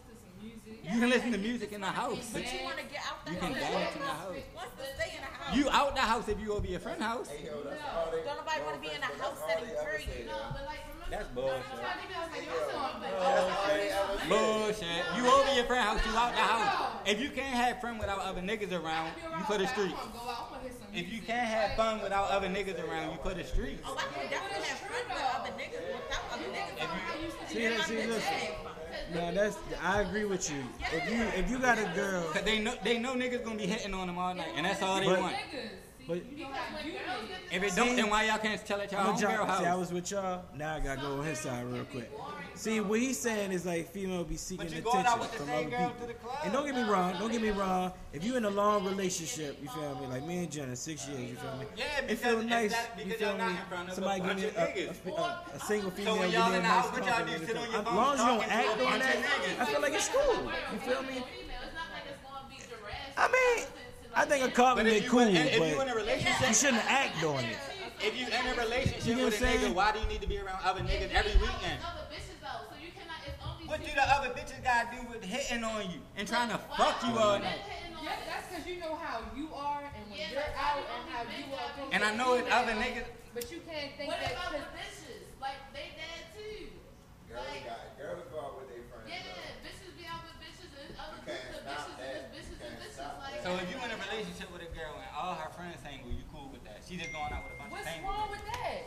You 0.83 0.99
can 0.99 1.09
listen 1.09 1.31
to 1.31 1.37
music 1.37 1.71
in 1.73 1.81
the 1.81 1.87
house. 1.87 2.29
But 2.31 2.41
you 2.53 2.63
want 2.63 2.77
to 2.77 2.83
get 2.85 3.01
out 3.07 3.25
the 3.25 3.31
You 3.33 3.39
house. 3.39 3.49
can 3.51 3.59
dance 3.59 3.95
in 3.95 4.01
the 4.01 4.07
house. 4.07 4.35
What's 4.53 4.71
the 4.75 4.83
stay 4.95 5.15
in 5.15 5.21
the 5.21 5.27
house? 5.27 5.55
You 5.55 5.69
out 5.69 5.95
the 5.95 6.01
house 6.01 6.27
if 6.29 6.39
you 6.39 6.53
over 6.53 6.67
your 6.67 6.79
friend 6.79 7.01
house. 7.01 7.27
Don't 7.27 7.43
nobody 7.43 8.61
want 8.63 8.75
to 8.75 8.81
be 8.81 8.95
in 8.95 9.01
a 9.01 9.11
house 9.21 9.39
setting 9.47 9.69
period. 9.69 10.29
That's 11.09 11.27
bullshit. 11.29 11.63
Bullshit. 13.19 14.29
Bullshit. 14.29 15.05
You 15.15 15.27
over 15.27 15.53
your 15.55 15.63
friend 15.65 15.83
house, 15.83 16.05
you 16.05 16.11
out 16.17 16.31
the 16.31 16.41
house. 16.41 16.91
If 17.05 17.21
you 17.21 17.29
can't 17.29 17.55
have 17.55 17.81
fun 17.81 17.97
without 17.97 18.19
other 18.19 18.41
niggas 18.41 18.71
around, 18.71 19.11
you 19.37 19.43
put 19.45 19.59
the 19.59 19.67
streets. 19.67 19.95
If 20.93 21.11
you 21.11 21.21
can't 21.21 21.47
have 21.47 21.75
fun 21.77 22.01
without 22.01 22.29
other 22.29 22.47
niggas 22.47 22.79
around, 22.85 23.11
you 23.11 23.17
put 23.19 23.37
the 23.37 23.43
streets. 23.43 23.81
Oh, 23.85 23.95
I 23.97 24.03
can 24.19 24.29
definitely 24.29 24.67
have 24.67 24.79
fun 24.79 25.03
with 25.07 25.23
other 25.35 25.51
niggas 25.51 25.83
without 25.95 26.23
other 26.31 26.49
niggas. 26.51 27.49
See 27.49 27.67
that? 27.67 27.87
See 27.87 27.95
this? 27.95 28.23
No, 29.13 29.33
that's 29.33 29.57
I 29.81 30.01
agree 30.01 30.25
with 30.25 30.49
you. 30.49 30.63
If 30.93 31.09
you 31.09 31.23
if 31.39 31.49
you 31.49 31.59
got 31.59 31.77
a 31.77 31.89
girl, 31.95 32.23
Cause 32.33 32.43
they 32.43 32.59
know 32.59 32.73
they 32.83 32.97
know 32.99 33.13
niggas 33.15 33.43
gonna 33.43 33.57
be 33.57 33.67
hitting 33.67 33.93
on 33.93 34.07
them 34.07 34.17
all 34.17 34.33
night, 34.33 34.49
and 34.55 34.65
that's 34.65 34.81
all 34.81 34.99
they 34.99 35.07
want. 35.07 35.35
But 36.07 36.17
If 37.51 37.63
it 37.63 37.75
don't, 37.75 37.95
then 37.95 38.09
why 38.09 38.23
y'all 38.25 38.37
can't 38.37 38.65
tell 38.65 38.79
it 38.81 38.91
y'all 38.91 39.01
I'm 39.01 39.07
own 39.13 39.19
trying, 39.19 39.37
girl 39.37 39.57
see, 39.59 39.65
I 39.65 39.75
was 39.75 39.91
with 39.91 40.09
y'all. 40.11 40.43
Now 40.57 40.75
I 40.75 40.79
gotta 40.79 41.01
go 41.01 41.19
on 41.19 41.25
his 41.25 41.39
side 41.39 41.65
real 41.65 41.83
quick. 41.85 42.09
See, 42.55 42.79
what 42.81 42.99
he's 42.99 43.19
saying 43.19 43.51
is 43.51 43.65
like 43.65 43.89
female 43.91 44.23
be 44.23 44.35
seeking 44.35 44.65
But 44.65 44.73
you 44.73 44.79
attention 44.79 44.93
going 45.03 45.05
out 45.05 45.19
with 45.19 45.31
the 45.31 45.37
from 45.37 45.47
same 45.47 45.67
other 45.67 45.69
girl 45.77 45.89
people. 45.89 46.01
to 46.01 46.07
the 46.07 46.13
club. 46.19 46.37
And 46.43 46.53
don't 46.53 46.65
get 46.65 46.75
me 46.75 46.83
wrong, 46.83 47.13
don't 47.19 47.31
get 47.31 47.41
me 47.41 47.49
wrong. 47.51 47.91
If 48.13 48.23
you 48.23 48.35
in 48.35 48.45
a 48.45 48.49
long 48.49 48.83
relationship, 48.85 49.59
you 49.61 49.69
feel 49.69 49.95
me? 50.01 50.07
Like 50.07 50.25
me 50.25 50.37
and 50.39 50.51
Jenna, 50.51 50.75
six 50.75 51.07
years, 51.07 51.29
you 51.29 51.35
feel 51.35 51.55
me? 51.57 51.65
Yeah, 51.77 51.83
it 51.99 52.07
because 52.07 52.19
feel 52.23 52.39
it's 52.39 52.49
nice. 52.49 52.71
that- 52.73 53.05
You 53.05 53.13
feel 53.13 53.37
me? 53.37 53.43
in 53.43 53.57
front 53.69 53.83
of 53.83 53.91
a 53.91 53.95
Somebody 53.95 54.21
give 54.21 54.35
me 54.37 54.43
a, 54.45 54.59
a, 54.59 55.11
a, 55.21 55.41
a 55.55 55.59
single 55.59 55.91
female. 55.91 56.17
when 56.19 56.31
y'all 56.31 56.49
me 56.49 56.55
a 56.55 56.57
in 56.57 56.63
the 56.63 56.67
nice 56.69 56.85
house, 56.85 56.91
what 56.93 57.05
y'all 57.05 57.13
compliment, 57.13 57.37
do? 57.37 57.41
you 57.41 57.47
Sit 57.47 57.57
on 57.57 57.63
me? 57.63 57.71
your 57.71 57.81
As 57.81 57.85
long 57.87 58.13
as 58.13 58.19
you 58.19 58.25
don't 58.25 58.39
talking 58.39 58.49
to 58.49 58.55
act 58.55 58.67
a 58.67 58.71
on 58.71 58.77
bunch 58.77 58.93
of 58.95 58.99
that. 59.01 59.55
I 59.59 59.65
feel 59.65 59.81
like 59.81 59.93
it's 59.93 60.09
cool. 60.09 60.51
You 60.73 60.79
feel 60.79 61.01
me? 61.03 61.23
I 63.19 63.27
mean, 63.27 63.65
I 64.15 64.25
think 64.25 64.43
a 64.43 64.47
But 64.47 64.55
compliment 64.55 64.95
if 64.95 65.03
you, 65.03 65.09
cool, 65.09 65.19
in, 65.21 65.35
if 65.35 65.55
you 65.55 65.81
in 65.81 65.89
a 65.89 65.93
but 65.93 65.95
relationship, 65.95 66.47
you 66.47 66.53
shouldn't 66.53 66.85
act 66.91 67.23
on 67.23 67.43
it. 67.43 67.57
if 68.01 68.17
you 68.17 68.25
in 68.27 68.43
a 68.47 68.61
relationship 68.61 69.05
You 69.05 69.15
know 69.15 69.25
with 69.25 69.41
a 69.41 69.45
nigga, 69.45 69.73
why 69.73 69.91
do 69.91 69.99
you 69.99 70.07
need 70.07 70.21
to 70.21 70.27
be 70.27 70.37
around 70.39 70.59
other 70.63 70.81
niggas 70.81 71.11
every 71.13 71.31
ain't 71.31 71.41
out 71.41 71.41
with 71.41 71.41
weekend? 71.41 71.79
Other 71.85 72.05
bitches 72.09 72.37
though, 72.41 72.61
so 72.69 72.75
you 72.81 72.91
cannot. 72.97 73.19
It's 73.25 73.37
only 73.45 73.67
What 73.67 73.79
do 73.81 73.91
the 73.93 74.05
other 74.09 74.29
bitches 74.33 74.63
gotta 74.63 74.89
do 74.95 75.01
with 75.09 75.23
hitting 75.23 75.63
on 75.63 75.81
you 75.91 75.99
and 76.17 76.27
trying 76.27 76.49
to 76.49 76.57
Why 76.57 76.77
fuck 76.77 77.03
you 77.03 77.13
all 77.17 77.37
men 77.39 77.43
night? 77.43 77.61
Yeah, 78.01 78.15
that's 78.25 78.47
because 78.49 78.65
you 78.65 78.79
know 78.79 78.95
how 78.95 79.21
you 79.35 79.49
are 79.53 79.83
and 79.85 80.03
when 80.09 80.19
Yeah, 80.19 80.31
you're 80.31 80.53
out 80.57 80.81
why 80.81 80.97
and 80.97 81.03
how 81.11 81.21
you 81.29 81.45
are. 81.53 81.69
gotta 81.77 81.93
And 81.93 82.03
I 82.03 82.15
know 82.15 82.33
it's 82.35 82.49
other 82.51 82.73
niggas. 82.73 83.05
But 83.33 83.51
you 83.51 83.59
can't 83.69 83.93
think 83.97 84.09
What 84.09 84.19
that 84.21 84.33
about 84.33 84.51
the 84.53 84.65
bitches? 84.73 85.21
Like 85.41 85.59
they 85.73 85.93
dead 85.93 86.25
too. 86.33 86.73
Girls 87.29 87.45
Like 87.53 87.65
got 87.69 87.97
girls 88.01 88.23
go 88.33 88.55
with 88.57 88.66
So 93.43 93.53
if 93.55 93.67
you 93.71 93.77
in 93.83 93.91
a 93.91 93.99
relationship 94.11 94.47
with 94.51 94.61
a 94.63 94.71
girl 94.75 94.95
and 94.95 95.07
all 95.15 95.35
her 95.35 95.49
friends 95.51 95.79
single, 95.83 96.11
you 96.11 96.23
cool 96.31 96.49
with 96.51 96.63
that? 96.63 96.79
She 96.87 96.95
just 96.97 97.11
going 97.11 97.31
out 97.31 97.43
with 97.47 97.55
a 97.55 97.59
bunch 97.59 97.71
What's 97.71 97.87
of 97.87 97.93
single. 97.95 98.11
What's 98.11 98.19
wrong 98.19 98.31
with 98.31 98.45
that? 98.47 98.79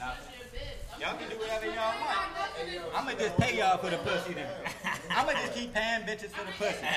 Nah, 0.00 0.12
that's 0.16 0.28
your 0.32 0.48
bitch. 0.52 0.80
I'm 0.92 1.00
y'all 1.00 1.16
can 1.16 1.28
do 1.32 1.36
whatever 1.40 1.66
y'all 1.68 1.96
want. 2.00 2.12
got 2.12 2.28
nothing 2.36 2.76
to- 2.76 2.92
I'ma 2.96 3.12
just 3.16 3.36
pay 3.40 3.52
y'all 3.56 3.76
for 3.80 3.88
the 3.92 4.00
pussy 4.04 4.32
then. 4.36 4.48
I'ma 5.16 5.32
just 5.32 5.52
keep 5.56 5.72
paying 5.72 6.02
bitches 6.08 6.32
for 6.32 6.44
the 6.44 6.52
pussy. 6.56 6.84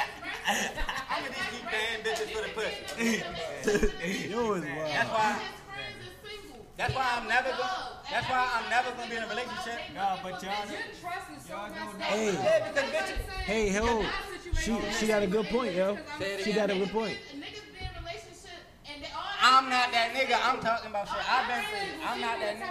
I'ma 0.47 1.27
just 1.31 1.49
keep 1.51 1.65
paying 1.67 1.99
bitches 2.03 2.29
for 2.35 2.43
the 2.43 2.51
pussy. 2.51 3.23
Yo, 4.31 4.59
is 4.59 4.63
That's 4.63 5.07
why. 5.11 5.39
His 5.39 5.55
friends 5.67 5.99
is 6.03 6.15
single. 6.19 6.63
That's 6.75 6.95
why 6.95 7.07
I'm 7.15 7.27
never 7.27 7.51
gonna. 7.55 8.03
That's 8.11 8.27
why 8.27 8.39
I'm 8.59 8.67
never 8.69 8.91
gonna 8.91 9.09
be 9.09 9.15
in 9.19 9.23
a 9.23 9.27
relationship. 9.31 9.79
No, 9.95 10.19
but 10.23 10.39
y'all 10.43 10.51
Your 10.67 10.79
trust 10.99 11.27
is 11.31 11.43
so 11.47 11.55
Y'all 11.55 11.71
messed 11.71 11.95
up. 11.95 11.99
that. 11.99 12.11
Hey. 12.11 12.31
Yeah, 12.35 12.71
because 12.71 12.87
bitches. 12.91 13.19
Hey, 13.43 13.69
ho, 13.71 14.05
she 14.63 14.77
she 14.99 15.07
got 15.07 15.23
a 15.23 15.27
good 15.27 15.45
point, 15.47 15.73
yo. 15.75 15.97
She 16.43 16.53
got 16.53 16.69
a 16.69 16.75
good 16.75 16.89
point. 16.89 17.17
Niggas 17.35 17.35
be 17.35 17.83
in 17.83 17.89
relationship 17.99 18.59
and 18.91 19.03
they 19.03 19.07
all. 19.15 19.23
I'm 19.41 19.69
not 19.69 19.91
that 19.91 20.13
nigga. 20.13 20.37
I'm 20.41 20.59
talking 20.61 20.89
about 20.89 21.07
shit. 21.07 21.17
I've 21.31 21.47
been 21.47 21.63
through. 21.65 22.05
I'm 22.07 22.21
not 22.21 22.39
that 22.39 22.55
nigga. 22.55 22.69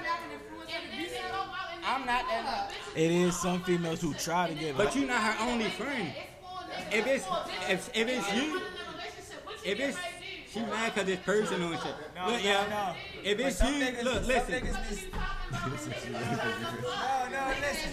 And 0.74 0.90
then 0.90 0.98
they 0.98 1.08
go 1.30 1.34
out 1.36 1.52
and 1.74 1.82
they 1.82 1.86
I'm 1.88 2.06
not 2.06 2.24
that 2.28 2.70
nigga. 2.70 2.96
It 2.96 3.10
is 3.10 3.38
some 3.40 3.62
females 3.62 4.00
who 4.00 4.14
try 4.14 4.48
to 4.48 4.54
get. 4.54 4.76
But 4.76 4.94
you're 4.96 5.06
not 5.06 5.20
her 5.22 5.44
only 5.50 5.68
friend. 5.70 6.08
It's 6.16 6.26
for 6.40 6.64
niggas. 6.64 6.98
If 6.98 7.06
it's 7.06 7.26
for 7.26 7.44
if 7.68 7.90
if 7.94 8.08
it's 8.08 8.32
you, 8.34 8.42
you're 8.42 8.56
in 8.56 8.62
a 8.62 8.92
relationship, 8.92 9.44
what 9.44 9.64
you 9.66 9.72
if 9.72 9.80
it's 9.80 9.96
ready 9.96 10.08
to 10.08 10.18
do? 10.18 10.48
she 10.52 10.60
mad 10.60 10.94
cause 10.94 11.08
it's 11.08 11.22
personal 11.24 11.72
and 11.72 11.80
shit. 11.82 11.94
No, 12.14 12.26
Look, 12.28 12.42
no, 12.42 12.48
yeah. 12.48 12.66
no. 12.68 12.94
If 13.24 13.38
it's 13.40 13.60
you, 13.62 13.68
niggas- 13.68 14.02
look, 14.04 14.26
listen. 14.26 14.52
niggas 14.54 14.72
What 14.72 14.88
be- 14.88 14.96
you 14.96 15.10
talking 15.12 15.52
about? 15.52 15.72
Niggas 15.72 15.84
trying 15.92 16.12
to 16.12 16.82
fuck. 16.82 17.30
No, 17.32 17.38
no, 17.38 17.42
listen. 17.60 17.90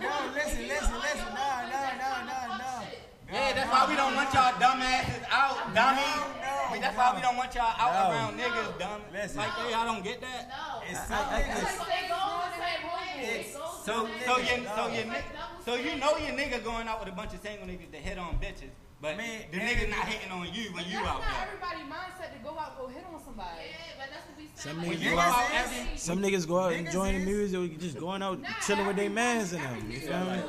No, 0.00 0.14
listen, 0.34 0.62
listen, 0.68 0.94
listen. 1.00 1.30
No, 1.34 1.48
no, 1.70 1.82
no, 1.98 2.10
no, 2.20 2.30
no. 2.30 2.39
Yeah, 3.32 3.52
that's 3.54 3.70
why 3.70 3.86
we 3.88 3.94
don't 3.94 4.14
want 4.16 4.32
y'all 4.34 4.52
dumbasses 4.58 5.22
out, 5.30 5.74
dummy. 5.74 6.02
no, 6.02 6.80
That's 6.80 6.96
why 6.96 7.14
we 7.14 7.22
don't 7.22 7.36
want 7.36 7.54
y'all 7.54 7.74
out 7.78 7.92
No. 7.94 8.10
around 8.10 8.38
niggas, 8.38 8.78
dumb. 8.78 9.02
Listen. 9.12 9.38
Like, 9.38 9.50
hey, 9.50 9.70
y'all 9.70 9.84
don't 9.86 10.02
get 10.02 10.20
that. 10.20 10.48
No. 10.48 10.82
It's 10.88 11.06
some 11.06 11.18
I- 11.18 11.38
I- 11.38 11.42
niggas. 11.42 11.62
They 11.62 12.08
go 12.08 12.20
the 12.42 12.58
same 12.58 12.84
way. 12.90 13.22
It's- 13.22 13.46
It 13.46 13.58
goes 13.58 13.84
So, 13.84 14.06
the 14.06 14.24
so 14.26 14.36
way. 14.36 14.66
so 14.76 14.86
you, 14.88 15.04
so 15.64 15.74
you 15.76 15.96
know 15.96 16.16
your 16.18 16.32
nigga 16.36 16.62
going 16.64 16.88
out 16.88 17.00
with 17.00 17.08
a 17.08 17.12
bunch 17.12 17.32
of 17.34 17.40
single 17.40 17.66
niggas 17.68 17.90
to 17.92 17.98
hit 17.98 18.18
on 18.18 18.38
bitches, 18.38 18.70
but 19.00 19.16
Man, 19.16 19.42
the 19.50 19.58
and- 19.60 19.68
nigga 19.68 19.90
not 19.90 20.06
hitting 20.06 20.30
on 20.32 20.46
you 20.52 20.64
when 20.72 20.84
But 20.84 20.86
you 20.86 20.98
that's 20.98 21.08
out 21.08 21.20
not 21.20 21.30
there. 21.30 21.48
everybody 21.48 21.82
mindset 21.90 22.32
to 22.36 22.38
go 22.44 22.58
out 22.58 22.78
go 22.78 22.86
hit 22.88 23.04
on 23.12 23.22
somebody. 23.24 23.48
Yeah, 23.70 23.76
but 23.98 24.06
that's 24.12 24.26
what 24.28 24.36
we 24.38 24.48
Some 24.54 24.80
saying. 24.80 24.92
niggas 24.92 25.00
you 25.02 25.10
go 25.10 25.16
go 25.16 25.22
out. 25.22 25.38
out 25.38 25.50
every, 25.54 25.96
Some 25.98 26.18
niggas 26.18 26.46
go 26.48 26.58
out 26.60 26.72
enjoying 26.72 27.18
the 27.20 27.24
music, 27.24 27.58
or 27.60 27.66
just 27.80 27.98
going 27.98 28.22
out 28.22 28.38
chilling 28.66 28.86
with 28.86 28.96
their 28.96 29.10
mans 29.10 29.52
and 29.52 29.62
them. 29.62 29.90
You 29.90 30.00
feel 30.00 30.24
me? 30.24 30.42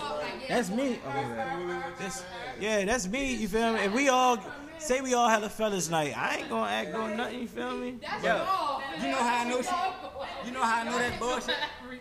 That's 0.50 0.70
me. 0.70 1.00
Okay. 1.08 1.82
That's, 2.00 2.24
yeah, 2.60 2.86
that's 2.86 3.08
me. 3.08 3.36
You 3.36 3.48
feel 3.48 3.74
me? 3.74 3.80
If 3.82 3.94
we 3.94 4.10
all 4.10 4.38
say 4.80 5.00
we 5.02 5.14
all 5.14 5.30
had 5.30 5.44
a 5.44 5.50
fellas 5.50 5.90
night, 5.90 6.18
I 6.18 6.38
ain't 6.38 6.50
gonna 6.50 6.70
act 6.70 6.94
on 6.96 7.16
nothing. 7.16 7.40
You 7.42 7.48
feel 7.48 7.78
me? 7.78 8.00
That's 8.02 8.24
Yo, 8.24 8.36
all. 8.50 8.82
you 9.00 9.08
know 9.12 9.16
how 9.18 9.46
I 9.46 9.50
know 9.50 9.62
she, 9.62 10.48
you 10.48 10.52
know 10.52 10.64
how 10.64 10.82
I 10.82 10.84
know 10.84 10.98
that 10.98 11.20
bullshit? 11.20 11.56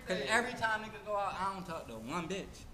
Cause 0.09 0.19
every 0.29 0.53
time 0.55 0.81
niggas 0.83 1.05
go 1.07 1.15
out, 1.17 1.35
I 1.39 1.53
don't 1.55 1.67
talk 1.67 1.87
to 1.89 1.93
one 1.95 2.27
bitch. 2.27 2.65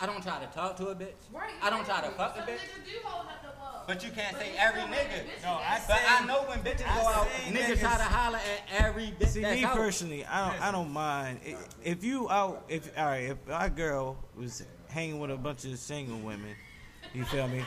I 0.00 0.06
don't 0.06 0.22
try 0.22 0.40
to 0.40 0.46
talk 0.46 0.76
to 0.78 0.88
a 0.88 0.94
bitch. 0.94 1.12
Right, 1.32 1.50
I 1.62 1.70
don't 1.70 1.84
try 1.84 2.00
to 2.00 2.10
fuck 2.10 2.36
a 2.36 2.40
bitch. 2.40 2.58
do 2.84 2.98
hold 3.04 3.26
up 3.26 3.42
the 3.42 3.60
wall. 3.60 3.84
But 3.86 4.04
you 4.04 4.10
can't 4.10 4.36
say 4.36 4.52
every 4.58 4.80
nigga. 4.82 5.22
No, 5.42 5.50
I 5.50 5.80
But 5.86 5.96
say. 5.96 6.04
I 6.08 6.26
know 6.26 6.42
when 6.48 6.58
bitches 6.60 6.86
I 6.88 7.00
go 7.00 7.08
out, 7.08 7.26
say 7.46 7.52
niggas 7.52 7.80
try 7.80 7.96
to 7.96 8.02
holler 8.02 8.38
at 8.38 8.84
every 8.84 9.14
bitch 9.18 9.28
See 9.28 9.42
that's 9.42 9.60
me 9.60 9.64
out. 9.64 9.76
personally, 9.76 10.24
I 10.24 10.50
don't. 10.50 10.62
I 10.62 10.72
don't 10.72 10.90
mind 10.92 11.40
if 11.84 12.02
you 12.02 12.28
out. 12.30 12.64
If 12.68 12.90
all 12.98 13.06
right, 13.06 13.30
if 13.30 13.36
our 13.50 13.68
girl 13.70 14.16
was 14.36 14.64
hanging 14.88 15.20
with 15.20 15.30
a 15.30 15.36
bunch 15.36 15.64
of 15.64 15.78
single 15.78 16.18
women, 16.18 16.54
you 17.14 17.24
feel 17.24 17.46
me, 17.48 17.62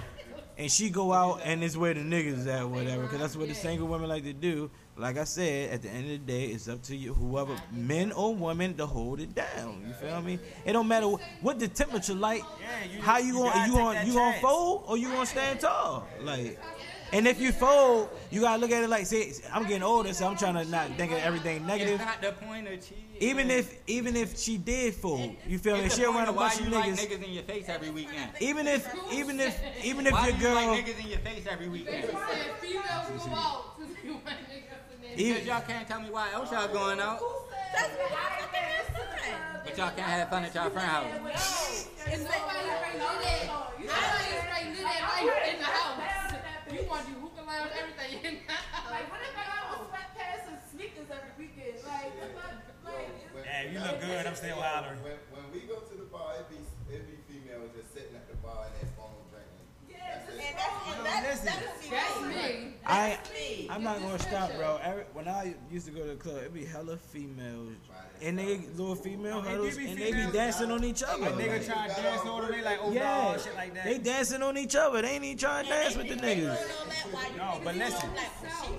and 0.58 0.70
she 0.72 0.90
go 0.90 1.14
out 1.14 1.42
and 1.44 1.64
it's 1.64 1.78
where 1.78 1.94
the 1.94 2.02
niggas 2.02 2.48
at, 2.48 2.68
whatever, 2.70 3.04
because 3.04 3.20
that's 3.20 3.36
what 3.36 3.48
the 3.48 3.56
single 3.56 3.88
women 3.88 4.10
like 4.10 4.24
to 4.24 4.34
do. 4.34 4.70
Like 4.98 5.18
I 5.18 5.26
said, 5.26 5.72
at 5.74 5.82
the 5.82 5.90
end 5.90 6.06
of 6.06 6.12
the 6.12 6.18
day, 6.32 6.46
it's 6.46 6.70
up 6.70 6.82
to 6.84 6.96
you, 6.96 7.14
whoever, 7.14 7.54
men 7.72 8.14
or 8.14 8.34
women, 8.34 8.76
to 8.76 8.86
hold 8.86 9.20
it 9.20 9.36
down. 9.36 9.84
You 9.86 9.94
feel 9.94 10.22
me? 10.22 10.40
It 10.64 10.72
don't 10.72 10.88
matter 10.88 11.08
wh- 11.08 11.44
what 11.44 11.60
the 11.60 11.68
temperature 11.68 12.14
like. 12.14 12.44
Yeah, 12.62 12.96
you- 12.96 13.02
how 13.02 13.18
you, 13.18 13.28
you 13.28 13.34
gonna 13.34 13.66
you 13.66 13.74
take 13.74 13.82
gonna 13.84 14.04
you 14.06 14.14
gonna 14.14 14.40
fold 14.40 14.84
or 14.88 14.98
you 14.98 15.10
gonna 15.10 15.26
stand 15.26 15.60
tall? 15.60 16.08
Like. 16.22 16.58
And 17.12 17.28
if 17.28 17.40
you 17.40 17.52
fold, 17.52 18.10
you 18.32 18.42
gotta 18.42 18.60
look 18.60 18.72
at 18.72 18.84
it 18.84 18.90
like, 18.90 19.06
see, 19.06 19.32
I'm 19.54 19.64
getting 19.64 19.84
older, 19.84 20.12
so 20.14 20.28
I'm 20.28 20.36
trying 20.38 20.56
to 20.56 20.66
not 20.66 20.88
think 20.98 21.12
of 21.12 21.20
everything 21.20 21.66
negative. 21.68 21.96
It's 22.02 22.04
not 22.06 22.22
the 22.22 22.32
point 22.32 22.68
of 22.68 22.74
cheating. 22.82 23.04
Even 23.20 23.52
if 23.52 23.78
even 23.88 24.16
if 24.16 24.38
she 24.38 24.58
did 24.58 24.94
fold, 24.96 25.36
you 25.48 25.60
feel 25.60 25.78
me? 25.78 25.84
It's 25.86 25.96
She 25.96 26.02
the 26.02 26.08
around 26.08 26.16
point 26.26 26.28
a 26.28 26.30
of 26.32 26.36
why 26.36 26.50
bunch 26.50 26.60
of 26.62 26.66
you 26.68 26.72
like 26.74 26.86
niggas. 26.94 27.06
niggas 27.20 27.24
in 27.24 27.34
your 27.34 27.44
face 27.44 27.70
every 27.70 27.90
weekend. 27.92 28.32
Even 28.40 28.66
if 28.68 28.88
even 29.14 29.40
if 29.40 29.60
even 29.86 30.08
if 30.08 30.14
Why 30.14 30.28
your 30.30 30.38
do 30.38 30.44
you 30.48 30.56
like 30.56 30.66
girl, 30.66 30.76
niggas 30.78 31.00
in 31.04 31.08
your 31.12 31.20
face 31.20 31.46
every 31.50 31.66
They 31.68 31.72
weekend? 31.72 32.04
said 32.06 32.56
females 32.60 33.24
go 33.26 33.32
out 33.36 33.78
to 35.16 35.24
see 35.24 35.32
what 35.32 35.40
niggas 35.40 35.40
in 35.40 35.46
there. 35.46 35.46
even, 35.46 35.46
Because 35.46 35.48
y'all 35.48 35.62
can't 35.68 35.88
tell 35.88 36.02
me 36.02 36.10
why 36.10 36.32
else 36.34 36.52
y'all 36.52 36.68
going 36.68 37.00
out, 37.00 37.20
That's 37.74 37.94
what 37.96 38.12
I 38.12 38.40
fucking 38.40 38.68
listen. 38.76 39.06
but 39.66 39.78
y'all 39.78 39.92
can't 39.96 40.12
have 40.12 40.30
fun 40.30 40.44
at 40.46 40.54
y'all 40.56 40.70
friend 40.70 40.88
house. 40.88 41.06
And 41.06 42.22
nobody 42.22 42.64
straight 42.76 43.00
live 43.02 43.20
that. 43.24 43.48
Nobody 43.80 44.26
straight 44.46 44.70
live 44.76 44.86
that 44.86 45.02
life 45.10 45.50
in 45.50 45.58
the 45.60 45.66
house. 45.66 46.34
You 46.72 46.82
want 46.90 47.04
you 47.08 47.16
hookah 47.22 47.46
lounge, 47.46 47.72
everything 47.78 48.12
in 48.26 48.34
the 48.46 48.54
house. 48.54 48.90
Like, 48.92 49.06
what 49.12 49.22
if 49.22 49.36
I 49.38 49.46
got 49.48 49.86
sweatpants 49.90 50.46
and 50.50 50.60
sneakers 50.72 51.08
every 51.14 51.34
weekend? 51.40 51.78
Like, 51.86 52.12
I'm 52.20 52.34
not, 52.36 52.52
like, 52.84 53.10
Yeah, 53.46 53.72
you 53.72 53.80
look 53.80 53.98
good. 54.02 54.24
I'm 54.26 54.36
still 54.36 54.60
hollering. 54.60 55.00
When, 55.06 55.18
when 55.34 55.46
we 55.54 55.66
go 55.70 55.80
to 55.82 55.94
the 55.96 56.08
bar, 56.12 56.36
it 56.42 56.48
be 56.50 56.58
it 56.94 57.02
be 57.10 57.16
females 57.28 57.70
just 57.78 57.94
sitting 57.94 58.14
at 58.16 58.28
the 58.30 58.38
bar 58.46 58.66
and 58.70 58.74
their 58.78 58.90
phone 58.98 59.18
drinking. 59.34 59.66
yeah, 59.90 59.98
just 59.98 60.24
And 60.38 60.58
that's, 60.58 60.98
and 60.98 61.06
that, 61.06 61.24
listen. 61.24 61.46
that 61.46 62.22
would 62.22 62.32
That's 62.36 62.52
me. 62.52 62.66
me. 62.66 62.74
I 62.86 63.18
Me. 63.34 63.68
I'm 63.70 63.84
not 63.84 64.00
gonna 64.02 64.20
stop, 64.20 64.54
bro. 64.56 64.80
Every, 64.84 65.04
when 65.14 65.28
I 65.28 65.56
used 65.72 65.86
to 65.88 65.92
go 65.92 66.02
to 66.02 66.08
the 66.10 66.16
club, 66.16 66.38
it'd 66.38 66.54
be 66.54 66.66
hella 66.66 66.98
females, 66.98 67.74
and 68.22 68.38
they 68.38 68.58
little 68.76 68.96
female 68.96 69.38
Oh, 69.38 69.40
it 69.48 69.52
huddles, 69.52 69.78
be 69.78 69.88
and 69.90 69.98
they 69.98 70.06
be 70.06 70.12
females. 70.18 70.34
dancing 70.34 70.72
on 70.72 70.84
each 70.84 71.04
other. 71.04 71.28
A 71.28 71.32
nigga 71.32 71.48
like- 71.58 71.66
trying 71.66 71.90
to 71.90 72.02
dance 72.02 72.22
on 72.22 72.42
them, 72.44 72.52
they 72.52 72.62
like, 72.64 72.80
oh, 72.82 72.92
yeah, 72.92 73.22
dog, 73.34 73.40
shit 73.42 73.56
like 73.56 73.74
that. 73.74 73.84
they 73.86 73.98
dancing 73.98 74.42
on 74.44 74.58
each 74.58 74.76
other. 74.76 75.02
They 75.02 75.10
ain't 75.10 75.24
even 75.24 75.38
trying 75.38 75.64
to 75.66 75.70
dance 75.72 75.96
with 75.96 76.10
the 76.10 76.16
niggas. 76.16 77.38
No, 77.38 77.60
but 77.64 77.76
listen. 77.76 78.10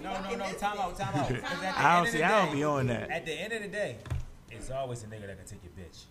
No, 0.03 0.13
no, 0.23 0.37
no. 0.37 0.53
Time 0.55 0.79
out, 0.79 0.97
time 0.99 1.15
out. 1.15 1.29
'Cause 1.29 1.43
at 1.43 1.61
the 1.61 1.67
I 1.67 1.69
end 1.69 1.77
don't 1.97 2.07
of 2.07 2.09
see. 2.13 2.19
the 2.19 2.25
I 2.25 2.29
don't 2.31 2.49
day- 2.49 2.55
be 2.55 2.65
on 2.65 2.87
that. 2.89 3.11
At 3.11 3.27
the 3.27 3.33
end 3.33 3.53
of 3.53 3.63
the 3.63 3.69
day, 3.69 3.97
it's 4.51 4.71
always 4.71 5.03
a 5.03 5.07
nigga 5.07 5.27
that 5.27 5.37
can 5.39 5.47
take 5.47 5.61
your 5.65 5.73
bitch. 5.73 6.05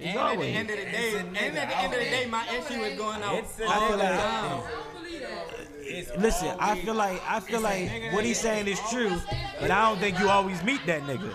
It's 0.00 0.16
And 0.16 0.18
at 0.18 0.38
the 0.38 0.44
end 0.46 0.70
of 0.70 0.76
the 0.78 0.84
day, 0.84 1.18
and 1.18 1.36
at 1.36 1.68
the 1.68 1.76
end 1.78 1.92
of 1.92 1.98
the 1.98 2.04
day, 2.04 2.26
my 2.26 2.44
issue 2.48 2.80
is 2.82 2.98
going 2.98 3.22
out 3.22 3.32
all 3.32 3.38
I 3.38 3.42
feel 3.42 3.90
the 3.90 3.96
like- 4.04 4.20
time. 4.20 4.44
I 4.44 4.48
don't 4.70 5.02
believe 5.02 5.20
that. 5.22 5.48
It's 5.80 6.16
Listen, 6.18 6.54
I 6.60 6.78
feel 6.80 6.94
like 6.94 7.20
I 7.26 7.40
feel 7.40 7.60
like 7.60 7.90
what 8.12 8.22
he's 8.24 8.38
saying 8.38 8.68
is 8.68 8.78
true, 8.90 9.16
but 9.60 9.70
I 9.70 9.88
don't 9.88 9.98
think 9.98 10.18
you 10.20 10.28
always 10.28 10.62
meet 10.62 10.84
that 10.86 11.02
nigga. 11.02 11.34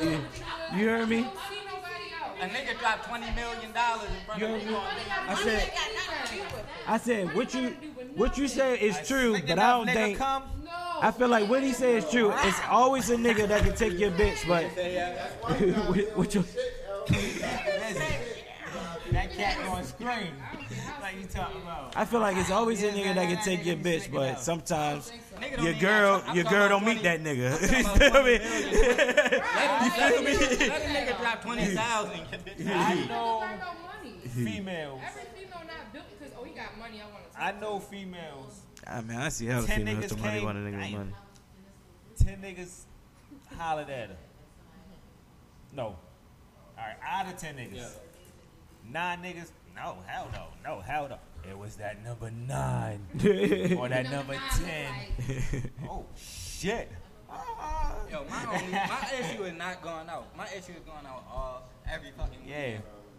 You, 0.00 0.08
You, 0.10 0.20
you 0.76 0.88
heard 0.88 1.08
me? 1.08 1.22
don't 1.22 1.32
see 1.50 1.60
nobody 1.66 2.14
out. 2.14 2.36
A 2.40 2.46
nigga 2.54 2.78
dropped 2.78 3.08
twenty 3.08 3.26
million 3.32 3.72
dollars 3.72 4.08
in 4.08 4.24
front 4.24 4.40
You 4.40 4.46
of 4.46 4.52
heard 4.52 4.66
me. 4.66 4.72
me? 4.72 4.78
I 5.28 5.34
said, 5.42 5.72
I 6.86 6.94
I 6.94 6.98
said, 6.98 7.34
what 7.34 7.52
you 7.54 7.70
what 8.14 8.38
you 8.38 8.46
say 8.46 8.78
is 8.78 8.96
true, 9.06 9.32
but 9.46 9.58
I 9.58 9.70
don't 9.70 9.86
think. 9.90 10.20
I 10.20 11.10
feel 11.10 11.28
like 11.28 11.48
what 11.50 11.62
he 11.62 11.72
said 11.72 11.96
is 11.96 12.10
true. 12.10 12.32
It's 12.44 12.60
always 12.70 13.10
a 13.10 13.16
nigga 13.16 13.48
that 13.48 13.64
can 13.64 13.74
take 13.74 13.98
your 13.98 14.12
bitch, 14.12 14.46
but 14.46 14.64
what, 15.88 16.16
what 16.16 16.34
you, 16.34 16.40
Listen, 16.40 16.62
that 19.12 19.32
cat 19.34 19.64
going 19.66 19.84
scream. 19.84 20.32
Like 21.00 21.20
you 21.20 21.26
talking 21.26 21.62
about. 21.62 21.96
I 21.96 22.04
feel 22.04 22.20
like 22.20 22.36
it's 22.36 22.50
always 22.50 22.82
a 22.82 22.88
nigga 22.90 23.14
that 23.14 23.28
can 23.28 23.44
take 23.44 23.64
your 23.64 23.76
bitch, 23.76 24.10
but 24.12 24.40
sometimes 24.40 25.12
your 25.60 25.74
girl 25.74 26.20
got- 26.20 26.34
your 26.34 26.44
girl 26.44 26.68
don't 26.68 26.84
meet 26.84 27.02
that 27.02 27.22
nigga. 27.22 27.56
You 27.76 27.84
feel 27.84 28.22
me? 28.24 28.32
You 29.84 29.90
feel 29.90 30.22
me? 30.22 30.68
Let 30.68 30.82
a 30.82 30.88
nigga 30.88 31.18
drop 31.20 31.42
twenty 31.42 31.66
thousand. 31.66 32.20
I 32.66 32.94
know 33.06 33.40
not 33.40 33.54
about 33.54 33.74
money. 34.02 34.14
females. 34.28 35.00
Every 35.06 35.22
female 35.44 35.60
not 35.66 35.92
built 35.92 36.04
because 36.18 36.34
oh 36.38 36.44
he 36.44 36.52
got 36.54 36.76
money. 36.78 37.00
I 37.00 37.04
want 37.12 37.32
to. 37.32 37.42
I 37.42 37.60
know 37.60 37.78
females. 37.80 38.60
Ah, 38.86 38.98
I 38.98 39.00
mean, 39.02 39.18
I 39.18 39.28
see 39.28 39.46
hella 39.46 39.66
Ten 39.66 39.78
females 39.84 40.04
niggas 40.04 40.08
to 40.08 40.16
money 40.16 40.44
want 40.44 40.58
a 40.58 40.60
nigga 40.62 40.78
with 40.80 40.90
money. 40.98 41.12
Ten 42.18 42.38
niggas 42.42 42.80
hollered 43.56 43.90
at 43.90 44.08
her. 44.10 44.16
No. 45.72 45.96
All 46.78 46.84
right, 46.84 46.96
out 47.06 47.26
of 47.32 47.36
ten 47.38 47.56
niggas, 47.56 47.92
nine 48.90 49.22
niggas. 49.22 49.50
No, 49.74 49.96
hell 50.06 50.28
no, 50.32 50.46
no, 50.64 50.80
hell 50.80 51.08
no. 51.08 51.18
It 51.48 51.56
was 51.56 51.76
that 51.76 52.02
number 52.02 52.30
nine 52.30 53.00
or 53.78 53.88
that 53.88 54.10
number 54.10 54.36
ten. 54.64 55.70
Oh 55.88 56.04
shit. 56.16 56.90
Ah, 57.30 57.94
Yo, 58.10 58.24
my 58.30 58.46
only, 58.54 58.72
my 58.72 59.08
issue 59.20 59.42
is 59.44 59.54
not 59.58 59.82
going 59.82 60.08
out. 60.08 60.34
My 60.36 60.46
issue 60.46 60.72
is 60.72 60.82
going 60.86 61.04
out 61.06 61.24
all 61.30 61.68
every 61.90 62.10
fucking 62.16 62.40
week. 62.40 62.48
Yeah. 62.50 62.78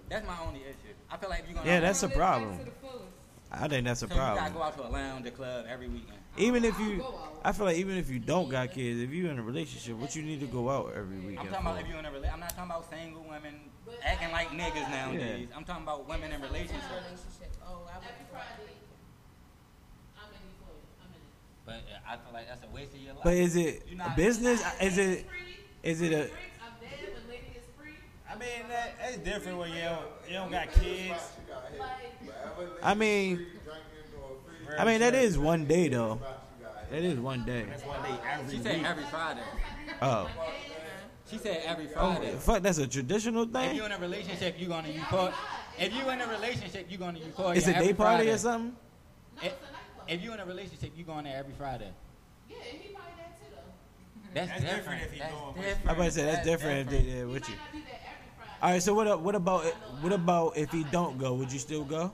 That's 0.10 0.26
my 0.26 0.38
only 0.46 0.62
issue. 0.62 0.94
I 1.12 1.18
feel 1.18 1.30
like 1.30 1.42
if 1.42 1.46
you're 1.48 1.56
going 1.56 1.68
Yeah, 1.68 1.78
out, 1.78 1.82
that's 1.82 2.04
a 2.04 2.10
problem. 2.10 2.58
to 2.60 2.66
the 2.66 2.72
fullest. 2.72 3.04
I 3.52 3.68
think 3.68 3.86
that's 3.86 4.02
a 4.04 4.08
so 4.08 4.14
you 4.14 4.20
gotta 4.20 4.54
go 4.54 4.62
out 4.64 4.76
to 4.78 4.88
a 4.88 4.90
lounge, 4.90 5.26
a 5.28 5.32
club 5.32 5.66
every 5.70 5.88
weekend. 5.88 6.18
Even 6.38 6.64
if 6.66 6.80
you, 6.80 7.04
I 7.44 7.52
feel 7.52 7.66
like 7.66 7.78
even 7.78 7.98
if 7.98 8.10
you 8.10 8.20
don't 8.20 8.50
got 8.50 8.72
kids, 8.72 9.00
if 9.02 9.12
you 9.12 9.30
in 9.30 9.40
a 9.40 9.44
relationship, 9.44 9.96
what 9.98 10.16
you 10.16 10.22
need 10.24 10.40
to 10.42 10.46
go 10.48 10.70
out 10.70 10.94
every 10.96 11.18
week. 11.18 11.38
I'm 11.40 11.46
weekend 11.48 11.50
talking 11.52 11.68
about 11.68 11.82
if 11.82 11.88
you're 11.88 11.98
in 12.00 12.06
a 12.06 12.10
rela- 12.12 12.34
I'm 12.34 12.40
not 12.40 12.50
talking 12.50 12.66
about 12.72 12.90
single 12.90 13.26
women 13.28 13.56
acting 14.04 14.32
like 14.32 14.50
niggas 14.50 14.90
nowadays. 14.90 15.48
I'm 15.56 15.64
talking 15.64 15.84
about 15.84 16.08
women 16.08 16.32
in 16.32 16.42
relationships. 16.42 16.84
Relationship. 16.90 17.56
Oh, 17.68 17.82
Every 17.96 18.10
Friday, 18.32 18.74
I'm 20.18 20.30
in 20.30 20.36
it 20.36 20.58
for. 20.60 20.74
I'm 21.02 21.10
in. 21.14 21.22
But 21.66 21.74
uh, 21.74 22.12
I 22.12 22.18
feel 22.18 22.34
like 22.34 22.48
that's 22.48 22.64
a 22.64 22.76
waste 22.76 22.94
of 22.94 23.00
your 23.02 23.14
life. 23.14 23.24
But 23.24 23.34
is 23.34 23.56
it 23.56 23.96
not- 23.96 24.16
business? 24.16 24.62
Is 24.82 24.98
lady 24.98 25.12
it? 25.14 25.26
free, 25.28 25.58
Is 25.84 26.02
it 26.02 26.06
a? 26.08 26.10
drinks, 26.10 26.34
I'm 26.62 27.30
lady 27.30 27.44
is 27.56 27.64
free. 27.80 27.92
I 28.30 28.36
mean, 28.38 28.68
that, 28.70 28.94
it's 29.10 29.18
different 29.18 29.58
when 29.58 29.72
you 29.72 29.82
don't, 29.82 30.06
you 30.28 30.34
don't 30.36 30.52
got 30.52 30.72
kids. 30.72 30.84
you 30.88 31.54
got 31.54 31.72
hit. 31.72 31.80
Like, 31.80 32.22
Wherever 32.58 32.78
I 32.84 32.94
mean- 32.94 33.38
free 33.38 33.46
drinking 33.64 34.22
or 34.22 34.36
free 34.46 34.56
I 34.80 34.86
mean, 34.86 35.00
that 35.00 35.16
is 35.16 35.38
one 35.38 35.66
day 35.66 35.88
though. 35.90 36.16
spot 36.18 36.44
you 36.60 36.66
got 36.66 36.78
hit. 36.80 36.92
That 36.92 37.04
is 37.04 37.20
one 37.20 37.44
day. 37.46 37.66
That's 37.70 37.84
one 37.86 38.02
day 38.04 38.16
every 38.32 38.50
She 38.52 38.58
week. 38.58 38.66
said 38.68 38.86
every 38.86 39.04
Friday. 39.06 39.42
Oh, 40.02 40.30
She 41.30 41.38
said 41.38 41.62
every 41.66 41.88
oh 41.96 42.14
Friday. 42.16 42.36
fuck! 42.40 42.62
That's 42.64 42.78
a 42.78 42.88
traditional 42.88 43.46
thing. 43.46 43.56
If 43.56 43.68
thing. 43.70 43.76
you're 43.76 43.86
in 43.86 43.92
a 43.92 44.00
relationship, 44.00 44.56
you're 44.58 44.70
gonna 44.70 44.90
use 44.90 45.04
court. 45.06 45.34
If 45.80 45.94
you're 45.94 46.12
in 46.14 46.22
a 46.22 46.28
relationship, 46.28 46.86
you're 46.90 47.00
gonna 47.00 47.20
use 47.20 47.34
court. 47.36 47.58
It's 47.58 47.68
a 47.68 47.74
day 47.74 47.94
party 47.94 48.30
or 48.30 48.38
something. 48.38 48.76
If, 49.38 49.44
it's 49.44 49.54
a 49.54 49.72
nightclub. 49.72 50.06
if 50.08 50.22
you're 50.22 50.34
in 50.34 50.40
a 50.40 50.46
relationship, 50.46 50.92
you're 50.96 51.06
going 51.06 51.26
there 51.26 51.38
every 51.38 51.54
Friday. 51.54 51.92
Yeah, 52.50 52.56
and 52.72 52.82
he 52.82 52.88
probably 52.94 53.12
that 53.18 53.38
too, 53.40 53.46
though. 53.52 54.34
That's, 54.34 54.48
That's 54.50 54.62
different. 54.62 54.78
different 54.78 55.02
if 55.04 55.12
he 55.12 55.20
going 55.20 55.46
with- 55.48 55.56
different. 55.66 55.90
I'm 55.90 55.96
about 55.96 56.04
to 56.06 56.12
say 56.12 56.26
that's 56.26 56.46
different 56.46 56.80
if 56.80 56.90
they 56.90 57.02
there 57.12 57.18
He 57.28 57.34
with 57.34 57.42
might 57.44 57.50
you. 57.50 57.56
not 57.58 57.72
be 57.74 57.80
there 57.82 58.00
every 58.00 58.30
Friday. 58.38 58.52
All 58.64 58.72
right. 58.72 58.82
So 58.84 58.94
what? 58.94 59.08
a- 59.08 59.18
What 59.18 59.36
about? 59.36 59.66
What 60.02 60.14
about 60.14 60.58
if 60.58 60.72
he 60.72 60.84
don't 60.86 61.18
go? 61.20 61.34
Would 61.36 61.52
you 61.52 61.60
still 61.60 61.84
go? 61.84 62.12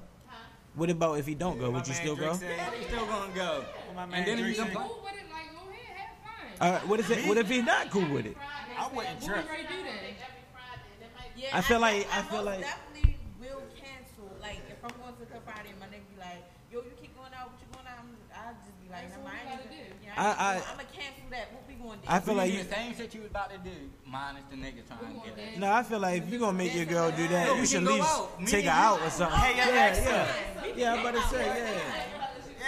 What 0.75 0.89
about 0.89 1.19
if 1.19 1.27
he 1.27 1.35
don't 1.35 1.59
go? 1.59 1.69
Would 1.71 1.87
you 1.87 1.93
still 1.93 2.15
man 2.15 2.25
go? 2.25 2.33
Said- 2.33 2.73
they 2.73 2.83
still 2.87 3.05
gonna 3.05 3.33
go. 3.33 3.65
my 3.95 4.05
man 4.05 4.19
And 4.19 4.27
then 4.27 4.39
if 4.39 4.47
you 4.49 4.55
complain, 4.63 4.87
Cool 4.87 5.01
with 5.03 5.13
it, 5.13 5.29
like 5.31 5.53
go 5.53 5.69
ahead, 5.69 5.97
have 5.97 6.57
fun. 6.57 6.67
All 6.67 6.71
right. 6.73 6.87
What 6.87 6.99
if 6.99 7.11
it? 7.11 7.27
What 7.27 7.37
if 7.37 7.47
he's 7.49 7.63
not 7.63 7.89
cool 7.91 8.09
with 8.09 8.25
it? 8.25 8.37
I 8.77 8.87
wouldn't 8.89 9.21
What 9.21 9.23
trip. 9.23 9.45
we 9.45 9.51
ready 9.51 9.63
do 9.69 9.77
then? 9.85 9.93
Every 9.93 10.45
Friday. 10.49 10.89
That 10.99 11.11
might 11.17 11.35
be 11.35 11.41
Yeah, 11.43 11.57
I 11.57 11.61
feel 11.61 11.79
like- 11.79 12.07
I, 12.11 12.19
I 12.19 12.21
feel 12.23 12.37
most 12.41 12.45
like- 12.45 12.61
definitely 12.61 13.17
will 13.39 13.61
cancel. 13.77 14.25
Like 14.41 14.61
if 14.67 14.81
I'm 14.83 14.95
going 14.97 15.13
to 15.13 15.25
Club 15.29 15.43
Friday 15.45 15.69
and 15.69 15.79
my 15.79 15.85
nigga 15.93 16.09
be 16.09 16.17
like, 16.19 16.41
"Yo, 16.73 16.81
you 16.81 16.91
keep 16.99 17.13
going 17.15 17.31
out, 17.37 17.53
what 17.53 17.61
you 17.61 17.69
going 17.69 17.85
out?" 17.85 18.01
I'm, 18.01 18.09
I'll 18.33 18.57
just 18.65 18.73
be 18.81 18.89
like, 18.89 19.13
That's 19.13 19.21
"Nah, 19.21 19.29
I 19.29 19.31
we 19.31 19.37
ain't 19.37 19.49
gotta 19.61 19.69
even, 19.69 19.93
do. 19.93 20.09
yeah, 20.09 20.17
I- 20.17 20.25
I, 20.25 20.33
I- 20.33 20.55
am 20.57 20.77
gonna 20.81 20.89
cancel 20.89 21.27
that. 21.29 21.45
What 21.53 21.63
we 21.69 21.73
going 21.77 21.99
to 22.01 22.05
do?" 22.05 22.11
I 22.11 22.17
feel 22.19 22.33
like 22.33 22.49
you. 22.51 22.63
the 22.65 22.73
same 22.73 22.91
shit 22.97 23.13
you 23.13 23.21
was 23.21 23.29
about 23.29 23.53
to 23.53 23.59
do, 23.61 23.77
minus 24.13 24.43
the 24.51 24.55
nigga 24.55 24.85
trying 24.87 25.19
to 25.21 25.29
get 25.29 25.37
it. 25.53 25.59
No, 25.59 25.71
I 25.73 25.81
feel 25.83 25.99
like 25.99 26.21
if 26.21 26.29
you're 26.29 26.39
gonna 26.39 26.57
make 26.57 26.75
your 26.75 26.85
girl 26.85 27.09
do 27.11 27.27
that, 27.29 27.57
you 27.57 27.65
should 27.65 27.83
at 27.83 27.89
least 27.93 28.19
take 28.45 28.65
her 28.65 28.71
out 28.71 29.01
or 29.01 29.09
something. 29.09 29.39
Hey, 29.39 29.57
yo, 29.57 29.65
yeah, 29.65 29.71
Alexa. 29.71 30.03
yeah, 30.11 30.73
yeah. 30.75 30.93
I'm 30.93 30.99
about 31.05 31.15
to 31.15 31.29
say, 31.35 31.45
yeah. 31.45 31.63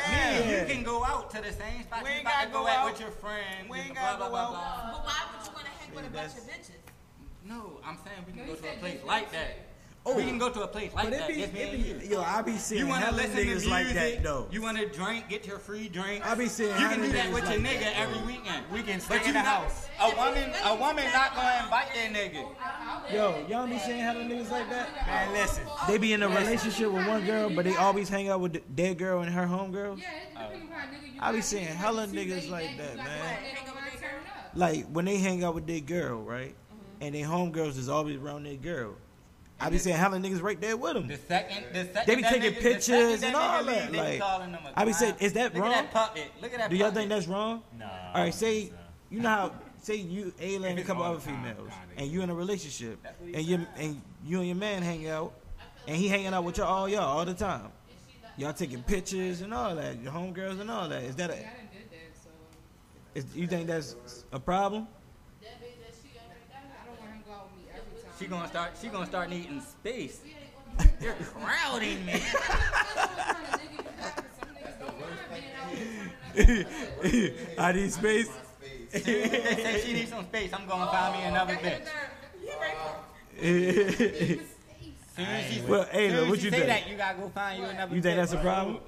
Me, 0.06 0.52
Yeah. 0.52 0.62
you 0.68 0.74
can 0.74 0.84
go 0.84 1.06
out 1.06 1.30
to 1.32 1.38
the 1.42 1.52
same 1.54 1.84
spot 1.84 2.04
We 2.04 2.10
you 2.10 2.16
ain't 2.18 2.22
about 2.26 2.42
to 2.42 2.48
gotta 2.48 2.52
go 2.52 2.64
go 2.64 2.68
out. 2.68 2.92
with 2.92 3.00
your 3.00 3.12
friends. 3.12 3.70
We 3.70 3.78
ain't 3.80 3.94
blah, 3.94 4.04
gotta 4.04 4.18
blah, 4.18 4.26
go 4.28 4.32
blah, 4.32 4.42
out. 4.42 4.52
blah. 4.52 4.92
But 4.92 5.06
why 5.06 5.20
would 5.32 5.46
you 5.48 5.54
want 5.54 5.66
to 5.66 5.72
hang 5.80 5.96
with 5.96 6.06
a 6.06 6.10
bunch 6.10 6.34
of 6.34 6.44
bitches? 6.50 6.82
No, 7.46 7.80
I'm 7.86 7.98
saying 8.04 8.26
we 8.28 8.34
can 8.34 8.46
go 8.48 8.56
to 8.56 8.68
a 8.74 8.78
place 8.78 9.00
like 9.06 9.32
that. 9.32 9.65
Shit. 10.06 10.14
Oh. 10.14 10.18
we 10.18 10.24
can 10.24 10.38
go 10.38 10.50
to 10.50 10.62
a 10.64 10.68
place 10.68 10.94
like 10.94 11.06
But 11.06 11.14
it 11.14 11.20
that. 11.20 11.28
be, 11.28 11.36
Just 11.36 11.54
it 11.56 11.72
be, 12.00 12.06
you. 12.06 12.12
yo, 12.18 12.22
I 12.22 12.42
be 12.42 12.58
seeing 12.58 12.82
You 12.82 12.88
want 12.88 13.02
to 13.02 13.06
hella 13.08 13.18
listen 13.18 13.36
to 13.36 13.42
niggas 13.42 13.46
music? 13.48 13.70
like 13.72 13.94
that 13.94 14.24
though. 14.24 14.48
You 14.52 14.62
want 14.62 14.78
to 14.78 14.88
drink, 14.90 15.30
get 15.30 15.46
your 15.48 15.60
free 15.60 15.88
drink. 15.90 16.26
I 16.26 16.36
be 16.36 16.48
seeing 16.48 16.70
You 16.80 16.88
can 16.88 17.02
do 17.02 17.12
that 17.12 17.28
niggas 17.30 17.34
with 17.34 17.44
your 17.50 17.60
like 17.60 17.68
nigga 17.72 17.80
that, 17.82 17.98
every 18.00 18.20
though. 18.20 18.26
weekend. 18.26 18.66
We 18.72 18.82
can 18.84 18.98
But 19.00 19.04
stay 19.06 19.16
you 19.16 19.22
in 19.22 19.28
the 19.34 19.34
not, 19.34 19.46
house. 19.46 19.88
a 20.00 20.16
woman, 20.16 20.52
a 20.64 20.76
woman 20.76 21.06
not 21.14 21.36
gonna 21.36 21.64
invite 21.64 21.88
that 21.96 22.14
nigga. 22.14 23.14
Yo, 23.14 23.46
y'all 23.50 23.68
be 23.68 23.78
seeing 23.80 24.00
hella 24.00 24.20
niggas 24.22 24.52
like 24.52 24.70
that? 24.70 24.90
Man, 25.08 25.34
listen. 25.34 25.64
They 25.88 25.98
be 25.98 26.14
in 26.14 26.24
a 26.24 26.30
relationship 26.30 26.92
with 26.92 27.08
one 27.08 27.26
girl, 27.26 27.50
but 27.50 27.66
they 27.66 27.76
always 27.76 28.10
hang 28.10 28.30
out 28.30 28.42
with 28.42 28.54
th- 28.54 28.64
their 28.76 28.94
girl 28.94 29.22
and 29.22 29.32
her 29.34 29.46
homegirls. 29.46 30.00
Yeah, 30.02 30.08
it 30.16 30.32
depends 30.34 30.72
on 30.72 30.78
how 30.78 30.86
nigga 30.88 31.14
you 31.14 31.20
I 31.22 31.32
be 31.32 31.38
got. 31.40 31.46
seeing 31.46 31.66
hella 31.66 32.08
niggas 32.08 32.50
like 32.50 32.78
that 32.78 32.78
that, 32.78 32.92
you 32.92 32.98
got 32.98 33.06
man. 33.06 33.20
one 33.20 33.44
that 33.44 33.66
don't 33.66 33.76
mind 33.76 33.92
turning 33.94 34.28
up. 34.28 34.52
Like 34.56 34.86
when 34.92 35.06
they 35.06 35.18
hang 35.18 35.44
out 35.44 35.56
with 35.56 35.68
their 35.68 35.80
girl, 35.82 36.22
right? 36.22 36.50
Mm-hmm. 36.54 37.04
And 37.04 37.16
their 37.16 37.26
homegirls 37.26 37.78
is 37.78 37.90
always 37.90 38.18
around 38.18 38.44
their 38.46 38.56
girl. 38.56 38.96
I 39.60 39.70
be 39.70 39.78
seeing 39.78 39.96
hella 39.96 40.18
niggas 40.18 40.42
right 40.42 40.60
there 40.60 40.76
with 40.76 40.94
them. 40.94 41.08
The 41.08 41.18
second, 41.18 41.64
the 41.72 41.86
second 41.86 42.04
They 42.08 42.16
be 42.16 42.24
taking 42.24 42.54
nigga, 42.54 42.62
pictures 42.62 43.24
and 43.24 43.36
all 43.36 43.64
that, 43.64 43.92
leave, 43.92 44.02
like, 44.02 44.14
be 44.14 44.20
calling 44.20 44.52
them 44.52 44.62
a 44.66 44.80
I 44.80 44.86
be 44.86 44.94
saying, 44.94 45.16
is 45.20 45.34
that 45.34 45.54
Look 45.54 45.64
wrong? 45.64 45.74
at 45.74 45.84
that 45.84 45.94
puppet. 45.94 46.32
Look 46.42 46.54
at 46.54 46.60
that. 46.60 46.70
Do 46.70 46.76
y'all 46.76 46.88
puppet. 46.88 46.98
think 46.98 47.10
that's 47.10 47.28
wrong? 47.28 47.64
Nah. 47.80 47.86
All 48.14 48.24
right, 48.24 48.34
say 48.34 48.72
you 49.10 49.20
know 49.22 49.30
how 49.30 49.52
say 49.82 49.96
you 49.96 50.34
Ayla 50.40 50.72
and 50.72 50.80
a 50.80 50.84
couple 50.84 51.04
other 51.04 51.20
time, 51.20 51.42
females, 51.44 51.72
and 51.96 52.08
you 52.12 52.22
in 52.22 52.30
a 52.30 52.34
relationship, 52.34 53.02
That's 53.04 53.20
what 53.20 53.30
he 53.30 53.36
and 53.36 53.46
you 53.46 53.68
and 53.78 54.02
you 54.26 54.40
and 54.40 54.48
your 54.48 54.56
man 54.58 54.82
hang 54.84 55.08
out, 55.08 55.34
and 55.88 55.96
he 55.96 56.08
hanging 56.08 56.34
out 56.34 56.44
with 56.44 56.58
y'all 56.58 56.68
all 56.68 56.90
y'all 56.90 57.18
all 57.18 57.24
the 57.26 57.34
time. 57.34 57.72
Y'all 58.38 58.52
taking 58.52 58.84
pictures 58.84 59.40
and 59.40 59.54
all 59.54 59.74
that, 59.76 60.02
your 60.02 60.12
homegirls 60.12 60.60
and 60.60 60.70
all 60.70 60.90
that. 60.90 61.04
Is 61.04 61.16
that 61.16 61.30
a? 61.30 61.36
Yeah, 61.36 61.40
I 61.40 61.58
done 61.58 61.70
did 61.72 61.90
that, 61.92 62.22
so 62.22 62.30
Is, 63.14 63.26
you 63.34 63.48
think 63.48 63.68
that's 63.68 63.96
a 64.34 64.40
problem? 64.40 64.88
That 65.42 65.62
bitch 65.62 65.80
that 65.80 65.96
she 65.96 66.10
already 66.20 66.44
got. 66.52 66.60
I 66.60 66.86
don't 66.86 67.00
want 67.00 67.12
him 67.14 67.20
to 67.22 67.30
go 67.30 67.32
out 67.34 67.48
with 67.48 67.64
me 67.64 67.70
every 67.72 68.02
time. 68.04 68.05
She 68.20 68.26
gonna 68.28 68.48
start. 68.48 68.72
She 68.82 68.88
gonna 68.88 69.06
start 69.06 69.30
needing 69.30 69.62
space. 69.62 70.20
You're 71.02 71.14
crowding 71.14 72.06
me. 72.06 72.14
That's 72.14 72.34
what 72.34 73.18
kind 73.18 73.46
of 73.46 73.60
nigga 73.60 73.72
you 73.72 73.84
got, 73.84 74.16
'cause 74.16 74.26
some 74.40 74.50
niggas 74.56 74.80
don't 74.80 75.00
mind 75.00 75.20
being 75.32 75.54
out 75.56 75.70
here 75.72 76.64
turning 77.14 77.44
up. 77.54 77.60
I 77.60 77.72
need 77.74 77.92
space. 77.94 78.30
they 78.92 79.00
say 79.02 79.82
she 79.86 79.94
needs 79.94 80.10
some 80.12 80.26
space. 80.26 80.52
I'm 80.54 80.66
gonna 80.68 80.92
find 80.92 81.18
me 81.18 81.24
another 81.28 81.56
bitch. 81.56 81.88
Soon 85.16 85.26
as 85.28 85.46
she, 85.54 85.62
Well, 85.62 85.86
Ayla, 85.86 86.10
soon 86.10 86.24
as 86.24 86.30
what 86.30 86.42
you 86.44 86.50
say 86.52 86.58
think? 86.58 86.66
that, 86.68 86.90
you 86.90 86.98
gotta 86.98 87.18
go 87.18 87.30
find 87.30 87.58
you 87.60 87.66
another. 87.70 87.96
You 87.96 88.02
think 88.02 88.14
bitch. 88.16 88.18
that's 88.18 88.34
a 88.34 88.38
problem? 88.38 88.80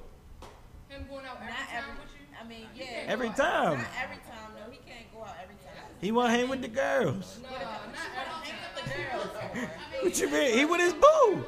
Him 0.90 1.06
going 1.10 1.26
out 1.26 1.38
every 1.38 1.48
Not 1.48 1.58
time 1.58 1.68
every. 1.78 1.91
with 1.91 2.12
you. 2.12 2.26
I 2.40 2.44
mean, 2.48 2.68
yeah. 2.76 3.04
Every 3.14 3.30
time. 3.30 3.78
Not 3.78 3.88
every 4.04 4.18
time. 4.18 4.52
No, 4.60 4.72
he 4.72 4.78
can't 4.86 5.14
go 5.14 5.22
out 5.24 5.36
every 5.41 5.56
time. 5.56 5.84
He 6.02 6.12
want 6.12 6.28
to 6.28 6.38
hang 6.38 6.49
with 6.49 6.62
the 6.62 6.68
girls. 6.68 7.40
No, 7.41 7.49
not 7.49 7.62
every 7.62 7.64
Hang 7.64 7.80
with 7.80 7.94
the 7.95 8.52
girls. 8.52 8.66
What 10.04 10.20
you 10.20 10.30
mean? 10.30 10.58
He 10.58 10.66
with 10.66 10.80
his 10.82 10.94
boo. 10.94 11.44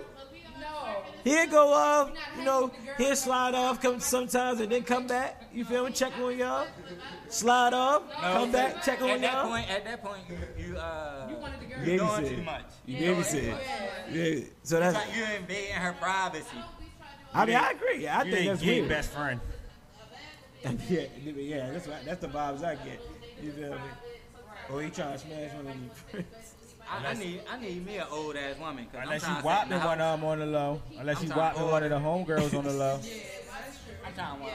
He'll 1.24 1.48
go 1.48 1.74
off, 1.74 2.12
you 2.38 2.46
know, 2.46 2.72
he'll 2.98 3.16
slide 3.16 3.54
off 3.54 3.82
come 3.82 4.00
sometimes 4.00 4.62
and 4.62 4.72
then 4.72 4.84
come 4.84 5.06
back. 5.06 5.44
You 5.54 5.66
feel 5.66 5.86
me? 5.86 5.92
Check 5.92 6.18
on 6.18 6.38
y'all. 6.38 6.66
Slide 7.28 7.74
off, 7.74 8.04
No, 8.10 8.22
come 8.34 8.52
back, 8.52 8.82
check 8.84 9.02
on 9.02 9.10
At 9.10 9.22
that 9.22 9.34
y'all. 9.34 9.48
point, 9.50 9.70
at 9.70 9.84
that 9.86 10.02
point, 10.04 10.22
you 10.30 10.38
you 10.66 10.78
uh, 10.78 11.28
You 11.30 11.36
wanted 11.38 11.60
the 11.60 11.66
girl. 11.66 11.86
You 11.86 11.92
you 11.92 11.98
doing 12.00 12.36
too 12.38 12.42
much. 12.44 12.64
You 12.86 12.98
Yeah, 12.98 13.12
babysit. 13.12 13.58
Yeah. 14.12 14.46
So 14.64 14.80
that's. 14.80 14.98
It's 14.98 15.08
like 15.08 15.16
you 15.18 15.24
invading 15.38 15.76
her 15.76 15.94
privacy. 15.94 16.58
I 17.34 17.46
mean, 17.46 17.56
I 17.58 17.72
agree. 17.72 18.08
I 18.08 18.24
You 18.24 18.32
think 18.32 18.48
that's 18.48 18.62
gay 18.62 18.80
weird. 18.80 18.90
best 18.90 19.12
friend. 19.12 19.40
yeah, 20.90 21.02
yeah, 21.24 21.70
that's 21.72 21.88
right. 21.88 22.04
That's 22.06 22.22
the 22.22 22.28
vibes 22.28 22.64
I 22.64 22.76
get. 22.76 23.02
You 23.44 23.52
feel 23.52 23.72
me? 23.72 23.78
Or 24.72 24.82
he 24.82 24.90
trying 24.90 25.14
to 25.14 25.20
smash 25.20 25.54
one 25.54 25.68
of 25.68 25.74
these. 26.14 26.24
I, 26.92 27.08
I 27.10 27.14
need 27.14 27.42
I 27.52 27.60
need 27.60 27.86
me 27.86 27.98
an 27.98 28.08
old 28.12 28.36
ass 28.36 28.58
woman. 28.60 28.86
Cause 28.92 29.02
Unless 29.04 29.24
I'm 29.26 29.36
you 29.38 29.42
trying 29.42 29.70
to 29.70 29.70
sit 29.70 29.74
in 29.76 29.80
whopping 29.84 29.88
one 29.90 30.02
of 30.02 30.20
them 30.20 30.30
on 30.30 30.40
the 30.40 30.46
low. 30.48 30.82
Unless 31.00 31.18
I'm 31.18 31.24
you 31.24 31.30
trying- 31.30 31.40
whopping 31.40 31.68
one 31.72 31.84
of 31.84 31.90
the 31.90 31.96
homegirls 32.00 32.58
on 32.58 32.64
the 32.66 32.74
low. 32.74 33.00
I'm 34.06 34.14
trying 34.14 34.38
to 34.38 34.42
watch 34.44 34.52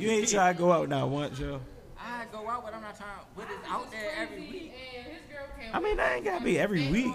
You 0.00 0.10
ain't 0.10 0.28
trying 0.28 0.54
to 0.54 0.58
go 0.58 0.72
out 0.72 0.88
now 0.88 1.06
once, 1.06 1.38
yo. 1.38 1.60
I 1.98 2.24
go 2.32 2.48
out, 2.48 2.64
but 2.64 2.74
I'm 2.74 2.82
not 2.82 2.96
trying. 2.96 3.10
What 3.34 3.46
is 3.50 3.56
out 3.68 3.90
there 3.90 4.10
every 4.18 4.40
week? 4.40 4.72
And 4.96 5.06
his 5.12 5.22
girl 5.30 5.46
can't. 5.60 5.74
I 5.74 5.80
mean, 5.80 5.96
that 5.96 6.16
ain't 6.16 6.24
gotta 6.24 6.44
be 6.44 6.58
every 6.58 6.88
week. 6.90 7.14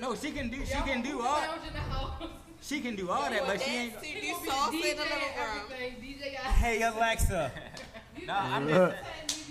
No, 0.00 0.14
she 0.14 0.30
can 0.32 0.48
do. 0.48 0.64
She 0.66 0.72
can 0.74 1.02
do 1.02 1.20
all. 1.20 1.36
Lounge 1.40 1.60
in 1.68 1.72
the 1.72 1.78
house. 1.80 2.22
She 2.62 2.80
can 2.80 2.96
do 2.96 3.10
all 3.10 3.30
that, 3.30 3.46
but 3.46 3.60
she 3.62 3.70
ain't. 3.70 4.00
See, 4.00 4.06
He 4.08 4.20
these 4.22 4.32
gonna 4.32 4.42
be 4.42 4.48
sauce 4.50 4.72
in 4.72 4.80
the 4.80 4.86
DJ 4.86 4.96
living 4.96 5.10
room. 5.38 5.72
everything. 5.72 6.02
DJ. 6.02 6.22
Hey 6.34 6.82
Alexa. 6.82 7.52
No, 8.24 8.34
I'm 8.34 8.68
just. 8.68 8.96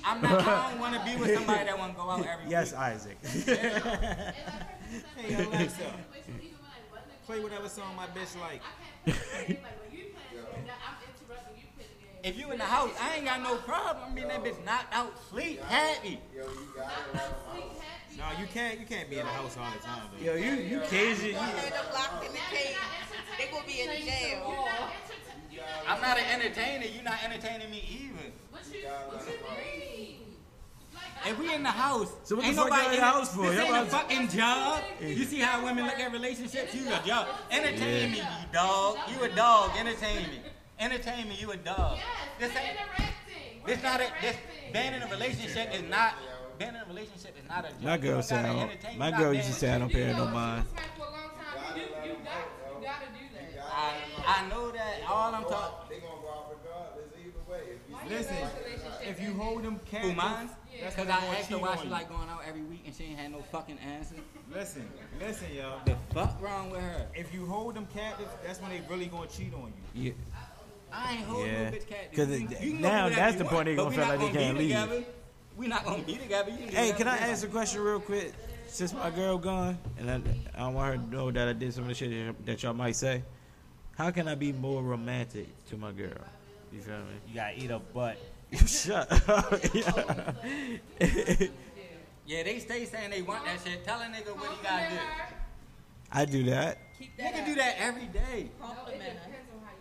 I'm 0.06 0.22
not. 0.22 0.48
I 0.48 0.70
don't 0.72 0.80
want 0.80 0.96
to 0.96 1.04
be 1.06 1.16
with 1.20 1.34
somebody 1.34 1.66
that 1.66 1.78
want 1.78 1.94
to 1.94 1.98
go 2.02 2.10
out 2.10 2.26
every 2.26 2.50
Yes, 2.50 2.72
week. 2.72 2.80
Isaac. 2.80 3.18
Hey 5.18 5.34
Alexa. 5.44 5.94
Play 7.26 7.40
whatever 7.40 7.68
song 7.68 7.96
my 7.96 8.06
bitch 8.08 8.40
like. 8.40 8.62
If 12.24 12.38
you 12.40 12.52
in 12.52 12.58
the 12.58 12.64
house, 12.64 12.92
I 13.00 13.18
ain't 13.18 13.26
got 13.26 13.42
no 13.42 13.56
problem. 13.58 14.06
I 14.10 14.14
mean, 14.14 14.28
that 14.30 14.44
bitch 14.44 14.64
knocked 14.66 14.94
out, 14.94 15.14
sleep, 15.30 15.62
happy. 15.64 16.20
Yo, 16.36 16.44
you 16.44 16.50
got 16.76 16.92
it. 17.14 18.18
No, 18.18 18.24
you 18.40 18.48
can't. 18.48 18.80
You 18.80 18.86
can't 18.86 19.10
be 19.10 19.20
in 19.20 19.26
the 19.26 19.32
house 19.32 19.58
all 19.58 19.70
the 19.72 19.84
time. 19.86 20.02
Though. 20.18 20.26
Yo, 20.26 20.36
you 20.36 20.54
you 20.54 20.80
Cajun. 20.88 21.28
You, 21.30 21.34
Had 21.36 21.74
them 21.74 21.86
locked 21.94 22.26
in 22.26 22.32
the 22.32 22.38
cage. 22.50 22.76
They 23.38 23.48
gonna 23.52 23.68
be 23.68 23.82
in 23.82 23.90
jail. 24.06 24.68
I'm 25.88 26.02
not 26.02 26.18
an 26.18 26.26
entertainer. 26.42 26.86
You're 26.86 27.04
not 27.04 27.24
entertaining 27.24 27.70
me 27.70 27.84
either. 27.92 28.32
If 31.28 31.40
we 31.40 31.54
in 31.54 31.64
the 31.64 31.70
house, 31.70 32.12
So 32.24 32.36
what 32.36 32.44
the 32.44 32.48
ain't 32.50 32.56
fuck 32.58 32.70
nobody 32.70 32.82
y'all 32.84 32.90
in 32.90 32.94
in 32.96 33.00
the 33.00 33.06
house 33.06 33.34
for? 33.36 33.50
This 33.50 33.68
Y'all 33.68 33.76
ain't 33.76 33.88
a 33.88 33.90
fucking 33.90 34.28
job. 34.30 34.84
You 35.02 35.24
see 35.24 35.40
how 35.40 35.64
women 35.64 35.86
look 35.86 36.00
at 36.00 36.12
relationships? 36.12 36.76
You 36.76 36.88
a 36.88 37.02
job. 37.06 37.28
Entertain 37.50 38.12
me, 38.12 38.18
you 38.18 38.24
dog. 38.54 38.98
You 39.12 39.24
a 39.24 39.30
dog. 39.30 39.72
Entertain 39.78 40.18
me. 40.30 40.42
Entertain 40.80 41.28
me. 41.30 41.36
You 41.40 41.52
a 41.52 41.58
dog. 41.58 41.98
Yes, 42.40 42.52
This 42.54 42.58
ain't. 42.62 43.66
This 43.66 43.82
not 43.82 44.02
a. 44.02 44.08
This 44.22 44.36
being 44.72 44.94
in 44.94 45.02
a 45.02 45.08
relationship 45.08 45.74
is 45.74 45.84
not 45.90 46.14
being 46.60 46.70
in 46.70 46.76
a 46.76 46.86
relationship 46.86 47.36
is 47.42 47.50
not 47.50 47.66
a 47.66 47.70
job. 47.70 47.82
My 47.84 47.96
You 47.96 48.02
girl 48.02 48.22
said, 48.22 48.46
I 48.46 48.54
don't, 48.54 48.98
my 48.98 49.12
girl 49.12 49.20
not 49.34 49.36
used 49.36 49.48
to 49.48 49.54
say 49.54 49.72
I 49.72 49.80
don't 49.80 49.92
pay 49.92 50.04
her 50.04 50.14
no 50.14 50.26
You 50.26 50.32
mind. 50.32 50.64
was 50.66 50.74
married 50.74 50.90
for 50.98 51.02
a 51.02 51.12
long 51.12 51.32
time. 51.36 51.76
You, 51.76 51.82
you 51.82 51.88
got, 51.90 52.00
you 52.06 52.86
gotta 52.86 53.06
do 53.08 53.14
that. 53.14 53.15
I, 53.76 53.94
I 54.26 54.50
know 54.50 54.72
that. 54.72 55.02
All 55.10 55.34
I'm 55.36 55.44
talking. 55.44 55.90
They 55.90 56.00
gonna 56.00 56.22
go 56.22 56.30
out 56.30 56.56
regardless 56.64 57.12
either 57.20 57.52
way. 57.52 57.74
If 57.76 57.90
you 57.90 57.96
Why 57.96 58.08
Listen, 58.10 58.36
your 58.38 58.50
relationship 58.64 59.08
If 59.10 59.22
you 59.22 59.34
hold 59.34 59.64
them 59.64 59.74
Who 59.74 59.92
captive, 59.92 60.16
mine? 60.16 60.50
Yeah. 60.74 60.90
Because 60.90 61.08
gonna 61.08 61.12
I 61.12 61.26
asked 61.36 61.50
her 61.50 61.56
cheat 61.56 61.62
why 61.62 61.70
on 61.76 61.82
she 61.84 61.88
like 61.90 62.10
going 62.10 62.30
out 62.30 62.42
every 62.48 62.62
week 62.64 62.84
and 62.86 62.96
she 62.96 63.04
ain't 63.06 63.20
had 63.20 63.32
no 63.32 63.42
fucking 63.52 63.78
answer. 63.80 64.16
listen, 64.54 64.88
listen, 65.20 65.48
y'all. 65.54 65.80
The 65.86 65.96
fuck 66.14 66.42
wrong 66.42 66.70
with 66.70 66.82
her? 66.82 67.08
If 67.16 67.34
you 67.34 67.46
hold 67.46 67.76
them 67.76 67.88
captive, 67.94 68.28
that's 68.46 68.62
when 68.62 68.72
they 68.72 68.82
really 68.90 69.08
gonna 69.08 69.28
cheat 69.28 69.54
on 69.54 69.74
you. 69.94 70.04
Yeah. 70.08 70.12
I 70.94 71.14
ain't 71.16 71.26
holding 71.26 71.52
Yeah. 71.52 71.70
no 71.70 71.76
bitch 71.76 71.88
cat. 71.88 72.14
'Cause 72.16 72.30
You- 72.30 72.48
it- 72.50 72.62
you 72.62 72.72
can 72.74 72.82
now 72.82 73.10
that's 73.10 73.36
the 73.38 73.44
you 73.44 73.50
point 73.50 73.66
they 73.66 73.76
gonna 73.76 73.90
but 73.90 73.96
feel 73.96 74.04
we 74.06 74.10
like 74.12 74.20
not 74.20 74.26
they 74.28 74.34
gonna 74.34 74.46
can't 74.46 74.58
be 74.58 74.64
leave. 74.66 74.76
together. 74.82 75.04
We 75.58 75.68
not 75.68 75.86
gonna 75.86 76.04
be 76.04 76.16
together. 76.18 76.52
You 76.52 76.68
Hey, 76.68 76.92
can 76.94 77.08
I 77.08 77.18
ask 77.18 77.44
a 77.46 77.48
question 77.48 77.82
real 77.82 78.00
quick? 78.00 78.34
Since 78.68 78.94
my 78.94 79.10
girl 79.10 79.38
gone, 79.38 79.78
and 79.98 80.10
I, 80.12 80.16
I 80.54 80.60
don't 80.60 80.74
want 80.74 80.92
her 80.96 80.98
to 81.02 81.10
know 81.16 81.32
that 81.32 81.48
I 81.48 81.54
did 81.54 81.74
some 81.74 81.84
of 81.84 81.90
the 81.90 81.94
shit 81.96 82.46
that 82.46 82.62
y'all 82.64 82.74
might 82.74 82.96
say. 82.96 83.24
How 83.98 84.12
can 84.12 84.28
I 84.28 84.36
be 84.36 84.52
more 84.52 84.84
romantic 84.84 85.48
to 85.68 85.78
my 85.78 85.92
girl? 85.92 86.10
You 86.72 86.82
feel 86.82 86.98
me? 86.98 87.04
You 87.30 87.36
gotta 87.36 87.58
eat 87.58 87.72
a 87.72 87.80
butt. 87.80 88.18
You 88.52 88.58
shut 88.68 89.30
up. 89.30 89.54
Yeah, 92.28 92.42
they 92.42 92.58
stay 92.58 92.86
saying 92.86 93.12
they 93.12 93.22
want 93.22 93.46
that 93.46 93.60
shit. 93.64 93.86
Tell 93.86 94.00
a 94.02 94.06
nigga 94.06 94.36
what 94.36 94.50
he 94.50 94.64
gotta 94.64 94.90
do. 94.96 95.00
I 96.12 96.26
do 96.26 96.44
that. 96.46 96.80
Keep 96.98 97.18
that 97.18 97.34
Nigga 97.36 97.40
up. 97.42 97.46
do 97.46 97.56
that 97.56 97.76
every 97.78 98.06
day. 98.08 98.50
No, 98.60 98.66
it 98.88 98.94
her. 98.94 98.98
depends 98.98 99.22
on 99.54 99.62
how 99.64 99.72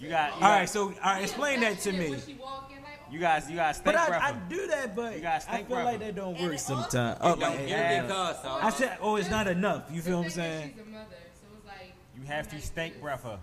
doing. 0.00 0.10
Got, 0.10 0.28
you 0.30 0.34
All 0.44 0.50
right, 0.50 0.60
got, 0.62 0.68
so 0.68 0.82
all 0.88 0.92
right, 1.04 1.22
explain 1.22 1.60
that 1.60 1.78
to 1.78 1.92
me. 1.92 2.10
When 2.10 2.20
she 2.20 2.34
walk 2.34 2.72
in, 2.76 2.82
like, 2.82 2.98
you 3.12 3.20
guys, 3.20 3.48
you 3.48 3.54
got 3.54 3.80
But 3.84 3.94
I, 3.94 4.30
I 4.30 4.32
do 4.48 4.66
that, 4.66 4.96
but 4.96 5.14
You 5.14 5.20
gotta 5.20 5.52
I 5.52 5.62
feel 5.62 5.76
like 5.76 6.00
that 6.00 6.16
don't 6.16 6.40
work 6.40 6.54
it 6.54 6.58
sometimes. 6.58 7.18
Oh, 7.20 7.36
Don't 7.36 7.40
like, 7.40 7.68
yeah. 7.68 8.08
cause, 8.08 8.42
so. 8.42 8.48
I 8.50 8.70
said, 8.70 8.98
oh, 9.00 9.14
it's 9.14 9.30
not 9.30 9.46
enough. 9.46 9.84
You 9.92 10.02
feel 10.02 10.18
what 10.18 10.24
I'm 10.24 10.28
the 10.30 10.30
thing 10.34 10.44
is 10.44 10.50
saying? 10.60 10.74
She's 10.76 10.82
a 10.86 10.90
mother, 10.90 11.06
so 11.40 11.46
it's 11.56 11.66
like. 11.68 11.92
You 12.18 12.22
have 12.26 12.48
to 12.48 12.56
like 12.56 12.64
steak 12.64 13.00
breath 13.00 13.22
her. 13.22 13.38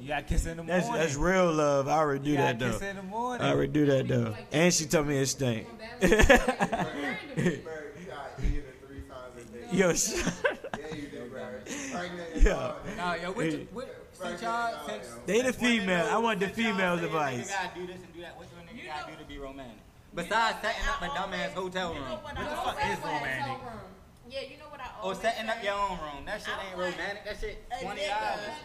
You 0.00 0.08
got 0.08 0.26
kiss 0.26 0.46
in 0.46 0.56
the 0.56 0.62
That's 0.62 0.86
morning. 0.86 1.02
that's 1.02 1.16
real 1.16 1.52
love. 1.52 1.88
I 1.88 1.92
already 1.98 2.24
do 2.24 2.30
you 2.30 2.36
that 2.36 2.58
got 2.58 2.70
kiss 2.70 2.80
though. 2.80 2.86
in 2.86 2.96
the 2.96 3.02
morning. 3.02 3.46
I 3.46 3.50
already 3.52 3.72
do 3.72 3.86
that 3.86 4.08
though. 4.08 4.34
And 4.52 4.72
she 4.72 4.84
told 4.86 5.06
me 5.08 5.18
it 5.18 5.26
stink. 5.26 5.66
On 5.68 5.76
balance, 5.78 6.02
like, 6.02 6.94
randomly. 6.94 7.44
married, 7.44 7.60
you 7.98 8.06
gotta 8.06 8.46
eat 8.46 8.56
it 8.58 8.76
three 8.86 9.00
times 9.08 9.36
a 9.36 9.72
day. 9.72 9.76
Yo, 9.76 9.94
shut 9.94 10.34
Yeah, 10.78 10.94
you 10.96 11.06
do, 11.08 11.24
bro. 11.30 11.42
Yeah. 12.36 12.72
Nah, 12.96 13.14
yo, 13.14 13.32
which, 13.32 13.66
which, 13.72 13.86
since 14.12 14.42
y'all, 14.42 14.86
since 14.88 15.06
They 15.26 15.42
the 15.42 15.52
female. 15.52 16.06
I 16.10 16.18
want 16.18 16.40
the 16.40 16.46
since 16.46 16.56
female's 16.56 17.02
advice. 17.02 17.48
Nigga 17.50 17.62
gotta 17.64 17.80
do 17.80 17.86
this 17.86 17.96
and 17.96 18.14
do 18.14 18.20
that. 18.20 18.36
What 18.36 18.46
do 18.50 18.56
a 18.60 18.74
nigga 18.76 18.86
gotta 18.86 19.12
do 19.12 19.18
to 19.18 19.24
be 19.28 19.38
romantic? 19.38 19.78
Besides 20.14 20.58
setting 20.62 20.88
up 20.88 21.02
a 21.02 21.06
dumbass 21.08 21.52
hotel 21.52 21.94
room. 21.94 22.02
what 22.02 22.22
What 22.22 22.34
the 22.36 22.56
fuck 22.56 22.78
is 22.90 22.98
romantic? 23.00 23.56
Hotel 24.26 24.32
room. 24.32 24.32
Yeah, 24.34 24.50
you 24.50 24.58
know 24.58 24.68
what 24.70 24.80
I 24.80 24.86
Or 25.00 25.14
always 25.14 25.18
setting 25.20 25.48
up 25.48 25.62
your 25.62 25.74
own 25.74 25.98
room. 26.02 26.24
That 26.26 26.40
shit 26.42 26.50
I 26.50 26.66
ain't 26.68 26.76
want 26.78 26.92
romantic. 26.98 27.24
That 27.24 27.36
shit 27.40 27.64
a 27.70 27.82
twenty 27.82 28.02
nigga. 28.02 28.20
dollars. 28.20 28.58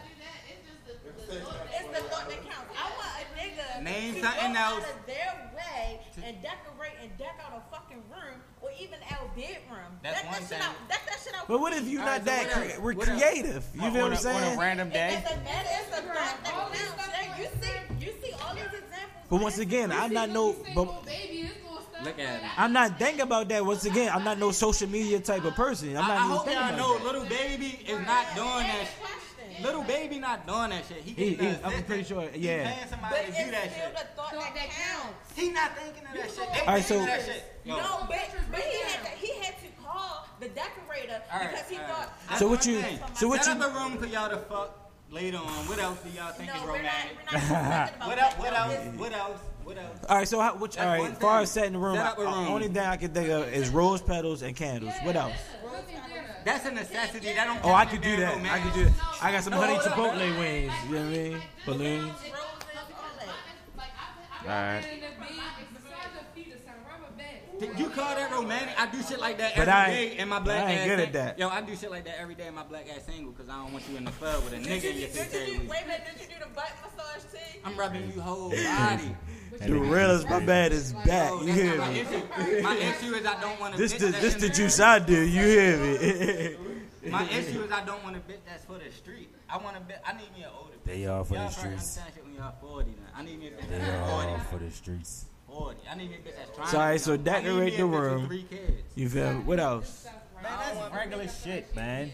It's 0.92 1.28
the, 1.28 1.38
it's 1.38 1.46
thought 1.46 1.92
the 1.92 2.02
thought 2.10 2.28
that 2.28 2.42
counts. 2.44 2.70
I 2.76 2.86
want 2.98 3.12
a 3.18 3.24
nigga 3.38 3.82
Name 3.82 4.14
to 4.14 4.20
something 4.20 4.52
go 4.52 4.58
else. 4.58 4.84
out 4.84 4.90
of 4.90 5.06
their 5.06 5.32
way 5.56 6.00
and 6.24 6.34
decorate 6.42 6.96
and 7.02 7.10
deck 7.18 7.38
out 7.44 7.52
a 7.56 7.62
fucking 7.74 8.02
room 8.10 8.38
or 8.60 8.70
even 8.80 8.98
our 9.10 9.26
bedroom. 9.34 9.92
That's 10.02 10.22
deck 10.22 10.30
one 10.30 10.34
that 10.34 10.40
shit 10.40 10.48
thing. 10.48 10.62
out. 10.62 10.88
Deck 10.88 11.02
that 11.06 11.18
shit 11.24 11.34
out. 11.34 11.48
But 11.48 11.60
what 11.60 11.72
if 11.72 11.86
you 11.88 11.98
All 12.00 12.04
not 12.06 12.12
right, 12.12 12.20
so 12.20 12.24
that? 12.26 12.44
what 12.46 12.52
Cre- 12.52 12.62
else? 12.62 12.78
we're 12.78 12.94
What 12.94 13.08
else? 13.08 13.20
creative. 13.22 13.64
You 13.74 13.80
feel 13.80 13.90
what 13.92 14.02
a, 14.02 14.04
I'm 14.04 14.16
saying? 14.16 14.44
on 14.44 14.54
a 14.54 14.60
random 14.60 14.88
It 14.88 14.94
day. 14.94 15.22
doesn't 15.22 15.44
matter. 15.44 15.68
It's 15.72 15.88
the 15.88 16.02
thought 16.02 16.14
that 16.14 16.44
counts. 16.44 16.78
Yeah, 16.78 17.38
you 17.38 17.46
see, 17.62 18.06
you 18.06 18.12
see 18.22 18.32
all 18.42 18.54
these 18.54 18.64
examples. 18.64 19.26
But 19.30 19.40
once 19.40 19.58
again, 19.58 19.90
You 19.90 19.96
I'm 19.96 20.08
see 20.10 20.14
not 20.14 20.28
when 20.28 20.34
no. 20.34 20.46
you 20.48 20.64
But 20.74 21.04
baby, 21.06 21.42
this 21.42 21.52
little 21.64 21.71
stuff, 21.71 21.71
Look 22.04 22.18
at 22.18 22.42
it. 22.42 22.58
I'm 22.58 22.72
not 22.72 22.98
thinking 22.98 23.20
about 23.22 23.48
that. 23.48 23.64
Once 23.64 23.84
again, 23.84 24.10
I'm 24.12 24.24
not 24.24 24.38
no 24.38 24.50
social 24.50 24.88
media 24.88 25.20
type 25.20 25.44
of 25.44 25.54
person. 25.54 25.96
I'm 25.96 26.04
I, 26.04 26.08
not 26.08 26.10
I 26.10 26.24
even 26.24 26.30
hope 26.36 26.44
thinking 26.46 26.60
y'all 26.62 26.68
about 26.74 26.78
know 26.78 26.98
that. 26.98 27.04
little 27.04 27.24
baby 27.26 27.78
is 27.86 27.98
not 28.06 28.26
doing 28.34 28.46
that 28.66 28.80
Ask 28.82 28.92
shit. 28.92 29.62
Little 29.62 29.82
baby 29.84 30.18
not 30.18 30.46
doing 30.46 30.70
that 30.70 30.84
shit. 30.86 30.98
He, 30.98 31.12
He, 31.12 31.34
he, 31.34 31.48
I'm 31.62 31.82
pretty 31.84 32.04
sure. 32.04 32.22
He 32.32 32.40
Yeah. 32.48 32.72
paying 32.72 32.88
somebody 32.88 33.14
But 33.14 33.22
to 33.22 33.28
it's 33.28 33.44
do 33.44 33.50
that 33.50 33.70
still 33.70 33.84
shit. 33.84 33.92
the 33.94 34.04
thought 34.16 34.32
Thought 34.32 34.54
that 34.54 34.54
that 34.54 34.70
counts. 34.70 35.32
He 35.36 35.50
not 35.50 35.76
thinking 35.76 36.04
of 36.06 36.14
that 36.14 36.24
You 36.24 36.30
shit. 36.30 36.36
go 36.48 36.52
They 36.54 36.60
All 36.60 36.66
right, 36.66 36.84
so- 36.84 36.98
that 37.04 37.24
shit. 37.24 37.44
Yo. 37.64 37.76
No, 37.76 38.04
but, 38.08 38.18
but 38.50 38.60
he 38.60 38.80
had 38.80 39.04
to 39.04 39.10
he 39.10 39.38
had 39.40 39.54
to 39.60 39.66
call 39.84 40.26
the 40.40 40.48
decorator 40.48 41.22
All 41.32 41.38
right, 41.38 41.50
because 41.52 41.68
he 41.68 41.76
all 41.78 41.86
thought. 41.86 42.38
So 42.38 42.48
what 42.48 42.66
you? 42.66 42.82
So 43.14 43.28
what 43.28 43.44
Set 43.44 43.56
you? 43.56 43.62
up 43.62 43.70
a 43.70 43.78
room 43.78 43.98
for 43.98 44.06
y'all 44.06 44.30
to 44.30 44.38
fuck 44.38 44.81
later 45.12 45.36
on. 45.38 45.44
What 45.68 45.78
else 45.78 45.98
do 46.00 46.10
y'all 46.10 46.32
think 46.32 46.48
No, 46.48 46.56
is 46.56 46.62
we're 46.62 46.66
not. 46.68 46.76
romantic? 46.76 47.16
We're 47.16 47.24
not 47.24 47.30
just 47.32 47.46
thinking 47.46 47.66
about 47.66 47.92
What 48.08 48.18
else? 48.18 48.34
What 48.34 48.52
No, 48.52 48.56
else? 48.58 48.72
it's- 48.72 48.94
What 48.98 49.12
else? 49.12 49.40
What 49.64 49.78
else? 49.78 49.98
All 50.08 50.16
right. 50.16 50.26
So 50.28 50.40
how? 50.40 50.56
Which? 50.56 50.74
That's 50.74 50.84
All 50.84 50.92
right. 50.92 51.00
one 51.02 51.12
As 51.12 51.18
far 51.18 51.36
thing. 51.36 51.42
as 51.44 51.50
setting 51.52 51.72
the 51.74 51.78
room, 51.78 51.94
Set 51.96 52.06
up 52.06 52.18
a 52.18 52.22
uh, 52.26 52.48
only 52.48 52.66
thing 52.66 52.78
I 52.78 52.96
can 52.96 53.12
think 53.14 53.28
of 53.28 53.52
is 53.52 53.68
rose 53.70 54.02
petals 54.02 54.42
and 54.42 54.56
candles. 54.56 54.92
What 55.04 55.14
else? 55.14 55.34
Cooking. 55.62 56.00
That's 56.44 56.66
a 56.66 56.72
necessity. 56.72 57.32
That 57.32 57.44
don't. 57.46 57.60
Oh, 57.64 57.72
I 57.72 57.84
could 57.86 58.00
do 58.00 58.08
being 58.16 58.20
that. 58.20 58.38
I 58.52 58.58
could 58.58 58.72
do 58.74 58.84
that. 58.86 58.92
I 59.22 59.30
got 59.30 59.44
some 59.44 59.52
No, 59.52 59.60
honey 59.60 59.74
hold 59.76 59.86
up. 59.86 60.18
wings. 60.18 60.72
You 60.88 60.94
know 60.96 61.00
what 61.00 61.06
I 61.06 61.10
mean? 61.10 61.42
Balloons. 61.64 62.02
Roses, 62.02 62.32
all 62.34 63.14
that. 63.20 63.28
Like, 63.78 63.92
I've 63.94 64.16
been, 64.18 64.26
I've 64.34 64.42
All 64.42 64.48
right. 64.50 64.82
And 64.82 65.02
the 65.02 65.06
bed, 65.06 65.70
beside 65.78 66.10
the 66.18 66.24
feet 66.34 66.52
is 66.52 66.60
some 66.66 66.74
rubber 66.90 67.12
bed. 67.16 67.51
You 67.78 67.88
call 67.90 68.14
that 68.14 68.30
romantic? 68.32 68.74
I 68.80 68.86
do 68.90 69.02
shit 69.02 69.20
like 69.20 69.38
that 69.38 69.52
But 69.56 69.68
every 69.68 69.72
I 69.72 69.90
day 69.90 70.10
ain't- 70.10 70.20
in 70.20 70.28
my 70.28 70.38
black 70.40 70.64
I 70.64 70.70
ain't 70.72 70.80
ass. 70.80 70.86
good 70.88 71.00
at 71.00 71.12
that. 71.12 71.38
Yo, 71.38 71.48
I 71.48 71.60
do 71.60 71.76
shit 71.76 71.90
like 71.90 72.04
that 72.04 72.18
every 72.20 72.34
day 72.34 72.46
in 72.48 72.54
my 72.54 72.64
black 72.64 72.86
ass 72.94 73.04
single 73.06 73.32
because 73.32 73.48
I 73.48 73.56
don't 73.62 73.72
want 73.72 73.88
you 73.88 73.96
in 73.96 74.04
the 74.04 74.10
club 74.12 74.42
with 74.44 74.52
a 74.54 74.58
Did 74.58 74.66
nigga 74.66 74.82
you, 74.82 74.90
in 74.90 74.96
your 74.98 75.08
did, 75.26 75.48
you, 75.62 75.68
wait 75.70 75.82
a 75.84 75.86
minute, 75.86 76.02
did 76.18 76.20
you 76.28 76.34
do 76.34 76.44
the 76.44 76.50
butt 76.54 76.70
massage 76.82 77.22
too? 77.32 77.38
I'm 77.64 77.76
rubbing 77.76 78.12
you 78.14 78.20
whole 78.20 78.50
body. 78.64 79.16
The 79.60 79.74
realest 79.74 80.28
my 80.28 80.40
bad 80.44 80.72
is 80.72 80.92
back. 80.94 81.30
Oh, 81.30 81.42
You 81.44 81.52
hear 81.52 81.76
not 81.76 81.86
my 81.86 81.92
me? 81.92 82.00
issue. 82.00 82.62
My 82.62 82.74
issue 82.76 83.14
is 83.14 83.26
I 83.26 83.40
don't 83.40 83.60
want 83.60 83.74
to. 83.74 83.78
This 83.80 83.92
the 83.92 84.06
this 84.08 84.34
the 84.34 84.48
juice 84.48 84.80
I 84.80 84.98
do. 84.98 85.20
You 85.22 85.42
hear 85.42 85.76
me? 85.76 86.56
My 87.10 87.28
issue 87.28 87.62
is 87.62 87.70
I 87.70 87.84
don't 87.84 88.02
want 88.02 88.16
a 88.16 88.20
bitch 88.20 88.38
that's 88.46 88.64
for 88.64 88.78
the 88.78 88.90
street. 88.90 89.28
I 89.50 89.58
want 89.58 89.76
a 89.76 89.80
bitch. 89.80 89.98
I 90.06 90.14
need 90.14 90.32
me 90.34 90.42
an 90.44 90.50
older. 90.58 90.72
bitch. 90.72 90.84
They 90.86 91.06
are 91.06 91.22
for 91.24 91.34
y'all 91.34 91.48
the 91.48 91.54
probably 91.54 91.78
streets. 91.78 91.98
understand 91.98 92.14
shit 92.14 92.24
when 92.24 92.34
y'all 92.34 92.54
40 92.60 92.90
now. 92.90 92.96
I 93.14 93.22
need 93.22 93.38
me 93.38 93.48
a 93.48 93.50
bitch 93.50 93.68
They 93.68 93.78
that's 93.78 94.10
are 94.10 94.44
for 94.50 94.58
the 94.58 94.70
streets. 94.70 95.26
40. 95.52 95.78
I 95.90 95.94
need 95.96 96.10
me 96.10 96.16
a 96.16 96.18
bitch 96.18 96.36
that's 96.36 96.56
trying. 96.56 96.68
Sorry, 96.68 96.98
so 96.98 97.16
be 97.18 97.30
young. 97.30 97.42
Decorate 97.42 97.76
the 97.76 97.86
room. 97.86 98.44
You 98.94 99.08
feel 99.08 99.32
me? 99.34 99.40
What 99.44 99.60
else? 99.60 100.06
Man, 100.42 100.52
that's 100.58 100.94
regular 100.94 101.28
shit, 101.28 101.76
man. 101.76 102.10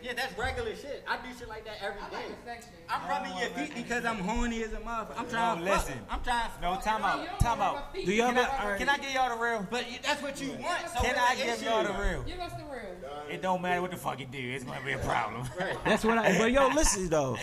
Yeah, 0.00 0.12
that's 0.14 0.36
regular 0.38 0.76
shit. 0.76 1.04
I 1.08 1.16
do 1.16 1.36
shit 1.36 1.48
like 1.48 1.64
that 1.64 1.78
every 1.82 2.00
day. 2.10 2.32
Like 2.46 2.62
I'm 2.88 3.08
rubbing 3.10 3.36
your 3.36 3.48
feet 3.50 3.74
because 3.74 4.04
I'm 4.04 4.18
horny 4.18 4.62
as 4.62 4.72
a 4.72 4.76
motherfucker. 4.76 5.18
I'm 5.18 5.28
trying 5.28 5.58
to 5.58 5.66
fuck. 5.66 5.76
listen. 5.86 5.98
I'm 6.08 6.22
trying 6.22 6.50
to 6.50 6.60
No, 6.62 6.74
fuck. 6.74 6.84
time 6.84 7.02
out. 7.02 7.26
don't 7.26 7.38
Time 7.40 7.60
out. 7.60 7.94
Do 7.94 8.00
y'all 8.00 8.32
You 8.32 8.38
ever- 8.38 8.68
rub. 8.68 8.78
Can 8.78 8.88
I 8.88 8.96
get 8.98 9.12
y'all 9.12 9.36
the 9.36 9.42
real? 9.42 9.66
But 9.68 9.84
that's 10.04 10.22
what 10.22 10.40
you 10.40 10.50
want. 10.52 10.88
So 10.94 11.00
Can 11.02 11.16
I 11.18 11.34
give 11.34 11.48
issue? 11.48 11.64
y'all 11.64 11.82
the 11.82 11.92
real? 11.92 12.22
Give 12.22 12.38
us 12.38 12.52
the 12.52 12.64
real. 12.64 13.28
It 13.28 13.42
don't 13.42 13.60
matter 13.60 13.82
what 13.82 13.90
the 13.90 13.96
fuck 13.96 14.20
you 14.20 14.26
do. 14.26 14.38
It's 14.38 14.62
gonna 14.64 14.80
be 14.84 14.92
a 14.92 14.98
problem. 14.98 15.48
That's 15.84 16.04
what 16.04 16.16
I. 16.16 16.38
But 16.38 16.52
yo, 16.52 16.68
listen 16.68 17.08
though. 17.08 17.36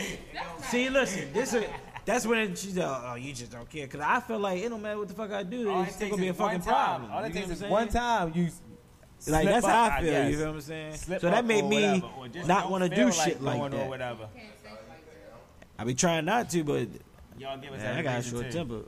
See, 0.69 0.89
listen. 0.89 1.34
This 1.34 1.53
is. 1.53 1.65
That's 2.06 2.26
when 2.27 2.56
she's 2.56 2.77
like, 2.77 3.02
oh, 3.03 3.15
you 3.15 3.34
just 3.34 3.52
don't 3.52 3.69
care. 3.69 3.88
Cause 3.88 4.02
I 4.02 4.19
feel 4.19 4.38
like 4.40 4.61
it 4.61 4.69
don't 4.69 4.82
matter 4.82 4.99
what 4.99 5.07
the 5.07 5.14
fuck 5.15 5.32
I 5.32 5.44
do. 5.44 5.69
All 5.72 5.82
it 5.82 5.88
It's 5.88 5.95
still 5.95 6.10
gonna 6.10 6.22
be 6.22 6.27
a 6.27 6.34
fucking 6.34 6.61
time. 6.61 6.73
problem. 6.73 7.11
All 7.11 7.23
it 7.23 7.34
takes 7.34 7.49
is 7.49 7.64
one 7.64 7.88
time 7.90 8.32
you. 8.36 8.49
Like 9.27 9.45
that's 9.48 9.65
up, 9.65 9.72
how 9.72 9.84
I 9.98 10.02
feel. 10.02 10.11
guess. 10.11 10.32
You 10.32 10.38
feel 10.38 10.48
what 10.48 10.56
I'm 10.56 10.61
saying? 10.61 10.94
Slip 10.95 11.22
so 11.22 11.30
that 11.32 11.45
made 11.45 11.65
me 11.65 11.99
whatever, 11.99 12.48
not 12.48 12.69
want 12.69 12.84
to 12.84 12.90
do 12.90 12.95
feel 12.95 13.11
shit 13.11 13.41
like 13.41 13.72
that. 13.72 13.90
whatever. 13.90 14.27
Can't 14.36 14.48
think 14.61 14.76
like 14.88 15.06
that. 15.06 15.80
I 15.80 15.84
be 15.84 15.95
trying 15.95 16.26
not 16.26 16.49
to, 16.52 16.64
but 16.64 16.88
Y'all 17.40 17.57
give 17.57 17.73
us 17.73 17.80
man, 17.82 17.98
I 17.98 18.02
got 18.03 18.19
a 18.19 18.23
short 18.23 18.52
temper. 18.52 18.82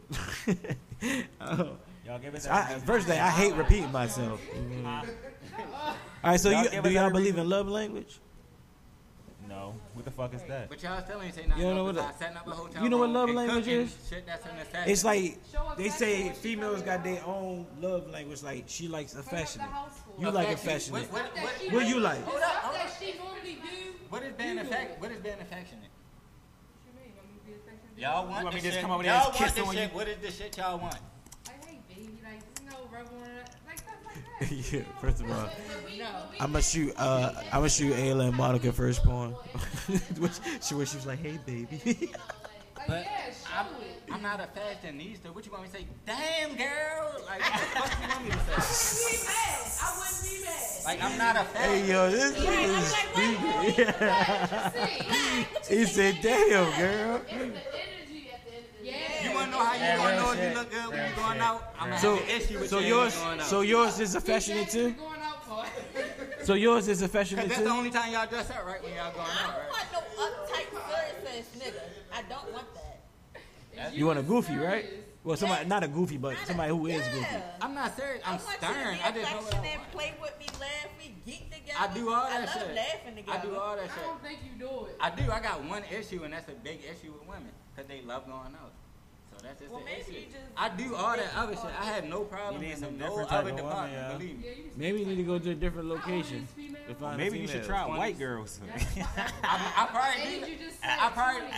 Oh. 1.41 1.77
Y'all 2.05 2.19
give 2.19 2.33
us 2.35 2.47
I, 2.47 2.79
first 2.79 3.07
thing, 3.07 3.19
I 3.19 3.29
hate 3.29 3.53
repeating 3.55 3.91
myself. 3.91 4.41
All 4.85 5.95
right, 6.23 6.39
so 6.39 6.49
Y'all 6.49 6.63
you, 6.65 6.81
do 6.81 6.89
y'all 6.89 7.09
believe 7.09 7.25
reason. 7.35 7.39
in 7.41 7.49
love 7.49 7.67
language? 7.67 8.19
No. 9.97 10.03
What 10.03 10.05
the 10.05 10.11
fuck 10.11 10.33
is 10.35 10.43
that? 10.47 10.69
But 10.69 10.83
y'all 10.83 11.01
still 11.03 11.21
ain't 11.21 11.33
say 11.33 11.45
nothing. 11.47 11.57
You 11.61 11.67
don't 11.69 11.75
know 11.75 11.87
about 11.87 11.95
what 11.95 12.17
besides 12.17 12.17
setting 12.19 12.37
up 12.37 12.47
a 12.47 12.51
hotel 12.51 12.83
you 12.83 12.89
know 12.89 12.97
what 12.99 13.09
love 13.09 13.29
language 13.31 13.67
is? 13.67 13.95
Shit, 14.09 14.25
that's 14.25 14.45
a 14.45 14.53
necessity. 14.55 14.91
It's 14.91 15.03
like 15.03 15.77
they 15.77 15.89
say 15.89 16.29
females 16.33 16.81
got 16.83 17.03
their 17.03 17.23
own 17.25 17.65
love 17.81 18.09
language. 18.09 18.43
Like 18.43 18.65
she 18.67 18.87
likes 18.87 19.15
affectionate. 19.15 19.65
the 19.67 19.73
house 19.73 19.91
for 20.05 20.21
You 20.21 20.31
like 20.31 20.49
Affection. 20.49 20.93
affectionate. 20.95 21.11
What, 21.11 21.25
Stuff 21.25 21.43
what, 21.43 21.59
that 21.65 21.73
What 21.73 21.87
you 21.87 21.99
like? 21.99 22.19
the 22.19 22.25
Hold 22.31 22.41
up, 22.41 22.49
Stuff 22.49 22.63
hold 22.63 22.75
that 22.75 22.85
up. 22.85 22.91
she 22.99 23.17
normally 23.17 23.53
do. 23.55 23.93
what 24.09 24.23
is 24.23 24.33
being 24.33 24.49
You 24.49 24.55
do 24.55 24.61
affect? 24.69 24.91
it. 24.91 25.01
What 25.01 25.11
is 25.11 25.19
being 25.19 25.39
affectionate? 25.41 25.89
What 25.89 26.85
you 26.85 26.93
mean? 27.01 27.11
Want 27.17 27.27
me 27.47 27.53
affectionate? 27.57 27.97
Y'all 27.99 28.27
want 28.27 28.43
want 28.43 28.55
me 28.55 28.61
to 28.61 28.65
just 28.67 28.73
shit. 28.75 28.81
come 28.83 28.91
over 28.91 29.03
there 29.03 29.13
y'all 29.13 29.25
and 29.25 29.33
want 29.33 29.43
kiss 29.43 29.53
the 29.53 29.61
on 29.65 29.73
shit. 29.75 29.91
you? 29.91 29.97
What 29.97 30.07
is 30.07 30.17
the 30.21 30.31
shit 30.31 30.57
y'all 30.57 30.77
want? 30.79 30.93
Like, 30.93 31.65
hey, 31.65 31.79
baby, 31.89 32.19
like, 32.23 32.41
you 32.61 32.69
know, 32.69 32.77
rub 32.93 33.07
on 33.09 33.29
it. 33.29 33.49
Like, 33.65 33.79
stuff 33.79 33.95
like 34.05 34.15
that. 34.15 34.26
yeah, 34.71 34.81
first 35.01 35.21
of 35.21 35.31
all, 35.31 35.49
No. 35.97 36.05
I'm 36.39 36.51
gonna 36.51 36.61
shoot. 36.61 36.93
Uh, 36.97 37.31
I'm 37.45 37.59
gonna 37.61 37.69
shoot 37.69 37.93
Ayla 37.93 38.27
and 38.27 38.35
Monica 38.37 38.71
first 38.71 39.03
porn. 39.03 39.31
Which 40.19 40.33
she 40.61 40.75
where 40.75 40.85
she 40.85 40.95
was 40.97 41.05
like, 41.07 41.19
"Hey, 41.19 41.39
baby." 41.45 42.11
But 42.87 43.05
I'm. 43.53 43.65
I'm 44.13 44.21
not 44.21 44.39
a 44.39 44.43
fashionista. 44.43 45.33
What 45.35 45.45
you 45.45 45.51
want 45.51 45.63
me 45.63 45.69
to 45.69 45.75
say? 45.75 45.85
Damn, 46.05 46.55
girl. 46.55 47.21
Like, 47.25 47.41
what 47.41 47.59
the 47.59 47.67
fuck 47.81 48.01
you 48.01 48.07
want 48.07 48.23
me 48.23 48.29
to 48.31 48.61
say? 48.61 49.17
Be 49.17 49.27
mad. 49.27 49.59
I 49.83 49.83
wouldn't 49.97 50.21
be 50.23 50.45
mad. 50.45 50.85
Like, 50.85 50.99
I'm 51.03 51.17
not 51.17 51.35
a 51.35 51.43
hey, 51.57 51.85
yo, 51.85 52.09
this 52.09 52.31
Right, 52.37 52.47
I'm 52.47 52.69
is 52.69 52.91
like, 52.93 53.09
wait, 53.17 53.73
stupid. 53.73 55.67
See? 55.67 55.75
he 55.75 55.85
said, 55.85 56.13
"Damn, 56.21 56.79
girl." 56.79 57.15
it's 57.17 57.27
the 57.27 57.35
energy 57.35 58.29
at 58.31 58.39
the 58.45 58.51
end 58.53 58.63
of 58.63 58.79
the 58.79 58.85
day. 58.85 59.21
Yeah. 59.23 59.26
You 59.37 59.43
wanna 59.43 59.51
know 59.51 59.63
how 59.63 59.73
you 59.75 59.79
Yeah, 59.81 59.97
gonna 59.97 60.15
know 60.17 60.31
if 60.31 60.49
you 60.49 60.57
look 60.57 60.71
good 60.71 60.87
when 60.89 61.09
you 61.09 61.15
going 61.15 61.39
out? 61.41 61.73
I'm 61.79 61.89
gonna 61.89 61.99
So, 62.01 62.15
have 62.15 62.23
an 62.23 62.41
issue 62.41 62.59
with 62.59 62.69
so 62.69 62.79
you 62.79 62.87
yours, 62.87 63.15
going 63.17 63.39
out. 63.39 63.45
so 63.45 63.61
yours 63.61 63.99
is 63.99 64.15
affectionate 64.15 64.69
too. 64.69 64.91
Going 64.91 65.21
out 65.21 65.43
for. 65.45 65.65
So 66.43 66.53
yours 66.53 66.87
is 66.87 66.99
Cause 66.99 67.09
affectionate 67.09 67.49
that's 67.49 67.61
the 67.61 67.69
only 67.69 67.89
time 67.89 68.13
y'all 68.13 68.25
dress 68.25 68.49
up 68.51 68.65
right 68.65 68.81
when 68.81 68.93
y'all 68.93 69.11
going 69.11 69.27
I 69.27 69.43
out, 69.43 69.51
don't 69.51 69.67
right? 69.67 69.91
want 69.91 69.91
no 69.91 70.23
uptight 70.23 70.69
serious 70.71 71.47
ass 71.61 71.61
nigga. 71.61 71.81
I 72.17 72.21
don't 72.23 72.53
want 72.53 72.67
that. 73.75 73.93
You 73.93 74.05
want 74.07 74.19
a 74.19 74.23
goofy, 74.23 74.55
right? 74.55 74.85
Well, 75.25 75.35
somebody 75.35 75.65
not 75.67 75.83
a 75.83 75.87
goofy, 75.89 76.15
but 76.17 76.37
somebody 76.45 76.71
a- 76.71 76.75
who 76.75 76.87
is 76.87 77.05
yeah. 77.05 77.11
goofy. 77.11 77.43
I'm 77.61 77.73
not 77.75 77.95
serious. 77.97 78.21
I 78.25 78.29
I'm 78.31 78.39
want 78.45 78.57
stern. 78.57 78.95
you 78.95 79.01
I 79.03 79.07
to 79.07 79.13
be 79.13 79.19
just 79.19 79.31
know 79.31 79.37
what 79.41 79.53
I 79.53 79.57
affectionate, 79.57 79.77
want. 79.79 79.91
play 79.91 80.13
with 80.21 80.39
me, 80.39 80.45
laugh, 80.59 80.87
we 80.99 81.15
geek 81.31 81.51
together. 81.51 81.79
I 81.79 81.87
do 81.93 82.09
all 82.09 82.15
I 82.25 82.29
that 82.29 82.45
love 82.45 82.53
shit. 82.65 82.75
laughing 82.75 83.23
I 83.27 83.37
do 83.45 83.55
all 83.57 83.75
that 83.75 83.83
I 83.83 83.87
shit. 83.93 84.03
don't 84.05 84.23
think 84.23 84.39
you 84.45 84.51
do 84.67 84.85
it. 84.85 84.95
I 85.01 85.09
do. 85.09 85.29
I 85.29 85.39
got 85.41 85.63
one 85.65 85.83
issue, 85.91 86.23
and 86.23 86.33
that's 86.33 86.47
a 86.47 86.53
big 86.53 86.79
issue 86.79 87.11
with 87.11 87.27
women, 87.27 87.51
cause 87.75 87.85
they 87.89 88.01
love 88.03 88.25
going 88.25 88.55
out. 88.55 88.71
So 89.37 89.43
that's 89.45 89.59
just 89.59 89.71
Well, 89.71 89.79
an 89.81 89.85
maybe 89.85 90.01
issue. 90.01 90.11
you 90.13 90.25
just- 90.25 90.37
I 90.57 90.69
do 90.69 90.95
all 90.95 91.15
that 91.15 91.35
other 91.35 91.55
shit. 91.55 91.65
I 91.79 91.85
have 91.85 92.05
no 92.05 92.21
problem 92.23 92.63
You 92.63 92.69
in 92.71 92.77
some 92.79 92.97
no 92.97 93.05
different 93.07 93.31
other 93.31 93.49
type 93.51 93.59
of 93.59 93.65
woman, 93.65 93.65
department. 93.65 93.93
yeah. 93.93 94.17
Believe 94.17 94.39
me. 94.39 94.45
Yeah, 94.47 94.71
Maybe 94.75 94.99
you 94.99 95.05
need 95.05 95.15
to 95.17 95.23
go 95.23 95.39
to 95.39 95.49
a 95.51 95.55
different 95.55 95.87
location. 95.89 96.43
is 96.43 96.49
female? 96.51 96.81
to 96.87 96.95
find 96.95 97.15
a 97.15 97.17
Maybe 97.23 97.37
you 97.39 97.47
should 97.47 97.63
female. 97.65 97.85
try 97.85 97.97
white 97.97 98.17
girls. 98.17 98.59
I, 99.43 99.73
I 99.75 99.85
probably 99.91 100.21
Age 100.23 100.45
do. 100.45 100.51
you 100.51 100.57
just 100.57 100.79
said 100.81 100.97
I 100.99 101.09
probably. 101.09 101.41
20. 101.41 101.53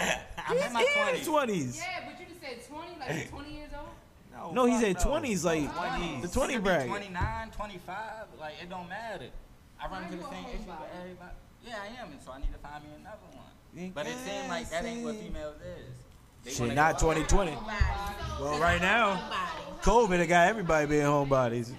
I'm 0.47 0.57
in 0.57 0.73
my 0.73 0.85
twenties. 0.95 1.27
twenties. 1.27 1.77
Yeah, 1.77 2.09
but 2.09 2.19
you 2.19 2.25
just 2.25 2.41
said 2.41 2.67
20, 2.67 2.99
like 2.99 3.29
20 3.31 3.53
years 3.53 3.71
old. 3.77 4.55
No, 4.55 4.65
he 4.65 4.71
fuck 4.73 4.81
said 4.81 4.99
twenties, 4.99 5.43
like 5.45 5.63
oh, 5.69 5.73
Twenties. 5.99 6.21
the 6.23 6.27
twenty 6.39 6.57
bracket. 6.57 6.87
29, 6.87 7.51
25, 7.51 7.97
like 8.39 8.53
it 8.63 8.69
don't 8.69 8.87
matter. 8.89 9.27
I 9.81 9.87
run 9.89 10.03
into 10.05 10.17
the 10.17 10.23
same 10.29 10.45
issue 10.45 10.63
with 10.65 10.89
everybody. 10.99 11.35
Yeah, 11.67 11.75
I 11.83 12.01
am, 12.01 12.11
and 12.11 12.21
so 12.23 12.31
I 12.31 12.39
need 12.39 12.51
to 12.53 12.59
find 12.59 12.83
me 12.83 12.89
another 12.99 13.17
one. 13.35 13.91
But 13.93 14.07
it 14.07 14.15
seems 14.25 14.47
like 14.49 14.69
that 14.71 14.83
ain't 14.85 15.03
what 15.03 15.15
females 15.15 15.55
is. 15.61 15.93
They 16.43 16.51
Shit, 16.51 16.73
not 16.73 16.99
2020. 16.99 17.51
Well, 18.39 18.59
right 18.59 18.81
now, 18.81 19.21
COVID 19.81 20.19
it 20.19 20.27
got 20.27 20.47
everybody 20.47 20.87
being 20.87 21.03
homebodies. 21.03 21.71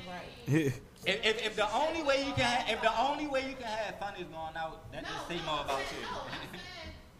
If, 1.07 1.24
if, 1.24 1.47
if 1.47 1.57
the 1.57 1.66
only 1.74 2.03
way 2.03 2.19
you 2.27 2.32
can 2.35 2.45
have, 2.45 2.69
if 2.69 2.82
the 2.82 3.01
only 3.01 3.27
way 3.27 3.41
you 3.49 3.55
can 3.57 3.65
have 3.65 3.99
fun 3.99 4.12
is 4.20 4.27
going 4.27 4.55
out, 4.55 4.93
that 4.93 5.03
No, 5.03 5.09
just 5.09 5.28
say 5.28 5.37
more 5.47 5.65
about 5.65 5.78
you. 5.81 6.03
no, 6.05 6.09
I'm 6.28 6.61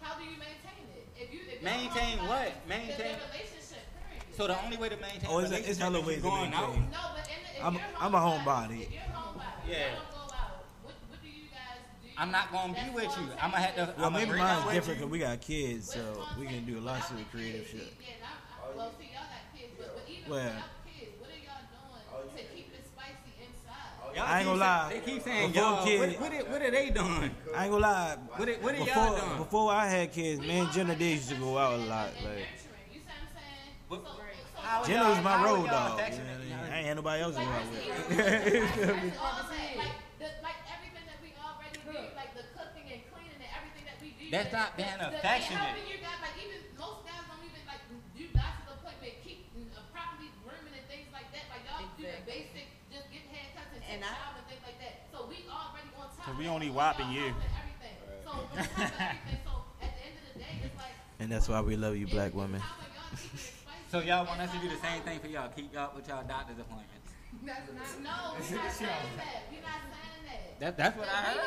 how 0.03 0.19
do 0.19 0.25
you 0.25 0.33
maintain 0.37 0.85
it? 0.95 1.09
If 1.17 1.33
you, 1.33 1.41
if 1.49 1.63
Maintain 1.63 2.19
what? 2.29 2.53
Maintain- 2.69 3.17
relationship, 3.33 3.81
period. 4.05 4.37
So 4.37 4.47
the 4.49 4.63
only 4.63 4.77
way 4.77 4.91
to 4.91 4.97
maintain 4.99 5.25
Oh, 5.31 5.39
it's 5.39 5.51
a- 5.51 5.57
it's 5.65 5.81
relationship 5.81 5.93
hella 5.97 6.01
ways 6.07 6.17
you 6.19 6.23
to 6.25 6.29
going 6.29 6.53
out. 6.53 6.77
No, 6.77 7.17
but 7.17 7.25
in 7.25 7.41
the, 7.41 7.57
if 7.57 7.65
I'm- 7.65 7.73
you're 7.81 7.83
I'm 8.05 8.15
a 8.15 8.19
homebody, 8.21 8.45
homebody. 8.45 8.83
If 8.85 8.93
you're 8.93 9.17
homebody, 9.17 9.65
Yeah. 9.65 9.81
y'all 9.81 9.97
don't 9.97 10.13
go 10.13 10.37
out. 10.37 10.61
What, 10.85 10.95
what 11.09 11.19
do 11.25 11.29
you 11.33 11.49
guys 11.49 11.81
do? 12.05 12.10
I'm 12.21 12.31
not 12.31 12.53
gonna 12.53 12.75
be 12.75 12.91
with 12.95 13.05
you. 13.05 13.25
I'm 13.41 13.45
I'm 13.45 13.51
gonna 13.51 13.63
have 13.63 13.75
to. 13.77 13.95
Well, 13.97 14.07
I'ma 14.09 14.19
maybe 14.19 14.37
mine's 14.39 14.73
different 14.75 14.99
because 15.01 15.11
we 15.11 15.19
got 15.21 15.41
kids, 15.41 15.91
so 15.93 16.23
we 16.39 16.47
can 16.47 16.67
do 16.67 16.79
a 16.79 16.85
lot 16.85 17.01
of 17.11 17.17
the 17.17 17.25
creative 17.25 17.67
shit. 17.67 17.81
Oh, 17.81 18.03
yeah, 18.05 18.15
I'm, 18.21 18.75
I, 18.75 18.77
well, 18.77 18.93
see, 18.99 19.09
y'all 19.09 19.25
got 19.25 19.59
kids, 19.59 19.73
but, 19.79 19.95
but 19.97 20.05
even 20.13 20.31
Well. 20.31 20.45
without 20.45 20.63
kids, 20.85 21.13
what 21.19 21.31
are 21.31 21.41
y'all 21.41 21.65
doing 21.73 22.05
oh, 22.13 22.37
to 22.37 22.43
keep 22.55 22.69
it 22.77 22.85
spicy 22.93 23.33
inside? 23.41 24.05
Oh, 24.05 24.13
y'all 24.15 24.27
I 24.29 24.39
ain't 24.39 24.47
gonna 24.47 24.61
lie. 24.61 24.89
They 24.93 25.01
keep 25.01 25.23
saying 25.25 25.53
Before 25.53 25.63
y'all. 25.65 25.85
kids- 25.87 26.21
What, 26.21 26.31
what, 26.31 26.33
are- 26.41 26.51
what 26.53 26.61
are 26.63 26.71
they 26.71 26.91
doing? 26.91 27.31
I 27.57 27.63
ain't 27.65 27.73
gonna 27.73 27.79
lie. 27.89 28.17
What, 28.37 28.49
are- 28.51 28.61
what 28.61 28.75
are 28.75 28.77
y'all 28.77 28.85
Before 28.85 29.17
doing? 29.27 29.39
before 29.39 29.73
I 29.73 29.87
had 29.89 30.13
kids, 30.13 30.41
me 30.41 30.59
and 30.61 30.71
Jenna 30.73 30.95
did 30.97 31.15
used 31.17 31.31
to 31.31 31.37
go 31.37 31.57
out 31.57 31.73
a 31.73 31.77
lot. 31.89 32.11
And 32.21 32.25
Like 32.27 32.37
nurturing, 32.37 32.93
you 32.93 33.01
see 33.01 33.09
what 33.09 33.17
I'm 33.17 33.33
saying? 33.33 33.73
What- 33.89 34.05
So, 34.05 34.85
so 34.85 34.87
Jenna 34.93 35.09
was 35.09 35.23
my 35.25 35.37
how 35.41 35.45
road 35.47 35.67
dog. 35.73 35.73
You 35.73 35.89
know 35.89 35.95
affectionate? 35.97 36.37
what 36.37 36.37
I 36.37 36.45
mean? 36.45 36.73
I 36.73 36.77
ain't 36.79 36.87
had 36.87 36.97
nobody 37.01 37.23
else 37.23 37.35
to 37.35 37.41
go 37.41 37.49
out 37.49 37.65
with. 37.73 37.81
Like, 37.81 39.17
all 39.25 39.41
that, 39.41 39.77
like, 39.81 39.97
the, 40.21 40.29
like 40.45 40.59
everything 40.69 41.05
that 41.09 41.19
we 41.25 41.33
already 41.41 41.81
do, 41.81 41.97
like 42.15 42.31
the 42.39 42.45
cooking 42.55 42.87
and 42.93 43.01
cleaning 43.11 43.35
and 43.41 43.51
everything 43.57 43.85
that 43.89 43.99
we 44.05 44.15
do. 44.20 44.20
That's 44.31 44.53
not 44.53 44.77
being 44.77 44.89
the- 44.99 45.11
the- 45.11 45.19
affectionate. 45.19 45.59
Helping 45.61 45.89
you 45.91 45.99
guys, 45.99 46.19
like 46.23 46.37
even 46.39 46.61
most 46.79 47.03
guys 47.07 47.23
don't 47.27 47.43
even 47.45 47.63
like 47.67 47.83
do 48.15 48.25
doctor's 48.31 48.71
appointment, 48.79 49.15
keep 49.27 49.51
uh, 49.75 49.83
properly 49.91 50.31
grooming 50.47 50.75
and 50.79 50.87
things 50.87 51.09
like 51.13 51.29
that. 51.35 51.45
Like 51.51 51.63
y'all 51.67 51.83
do 51.99 52.05
the 52.07 52.23
basic, 52.25 52.67
just 52.95 53.07
get 53.11 53.27
haircuts 53.31 53.71
and 53.75 53.83
take 53.83 53.91
And 53.99 54.05
I- 54.07 54.39
and 54.39 54.47
things 54.47 54.63
like 54.63 54.79
that. 54.79 54.95
So 55.11 55.27
we 55.27 55.43
already 55.51 55.91
on 55.99 56.07
top. 56.15 56.23
'Cause 56.23 56.31
of 56.31 56.39
we 56.39 56.47
only 56.47 56.71
So 56.71 56.79
whopping 56.79 57.11
y'all 57.11 57.27
you. 57.27 57.35
helping 57.35 57.59
Everything. 57.59 57.97
So 58.25 58.31
on 58.31 58.47
top 58.47 58.59
everything, 58.59 59.41
so 59.43 59.53
at 59.83 59.91
the 59.99 60.03
end 60.07 60.15
of 60.21 60.25
the 60.31 60.35
day, 60.39 60.55
it's 60.63 60.77
like. 60.79 60.95
And 61.19 61.29
that's 61.33 61.49
why 61.51 61.61
we 61.61 61.75
love 61.77 61.97
you, 61.97 62.07
black 62.07 62.33
women. 62.35 62.61
how 62.63 62.79
are 62.79 62.87
y'all 62.95 63.11
keeping 63.19 63.35
it 63.35 63.41
spicy 63.67 63.91
So 63.91 63.99
y'all 64.01 64.25
want 64.27 64.41
us 64.41 64.51
to 64.55 64.59
do 64.63 64.69
the 64.71 64.79
same 64.81 65.03
thing 65.03 65.19
for 65.19 65.27
y'all? 65.29 65.49
Keep 65.51 65.75
y'all 65.75 65.91
with 65.95 66.07
y'all 66.09 66.23
doctor's 66.25 66.59
appointments. 66.63 67.11
That's 67.43 67.67
not. 67.73 68.01
No, 68.03 68.15
we're 68.39 68.57
not 68.63 68.73
saying 68.79 69.17
that. 69.19 69.43
We're 69.51 69.63
not 69.63 69.83
saying 69.91 70.10
that. 70.31 70.61
That, 70.61 70.77
that's 70.77 70.97
what 70.99 71.09
I 71.09 71.11
heard. 71.11 71.41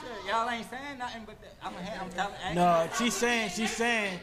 Shit, 0.00 0.28
y'all 0.30 0.48
ain't 0.50 0.70
saying 0.70 0.98
nothing 0.98 1.22
but 1.26 1.40
that. 1.42 1.54
I'm, 1.62 1.74
a, 1.74 2.02
I'm 2.02 2.10
telling. 2.10 2.54
No, 2.54 2.88
she's 2.98 3.14
saying 3.14 3.50
she's 3.50 3.70
saying 3.72 4.18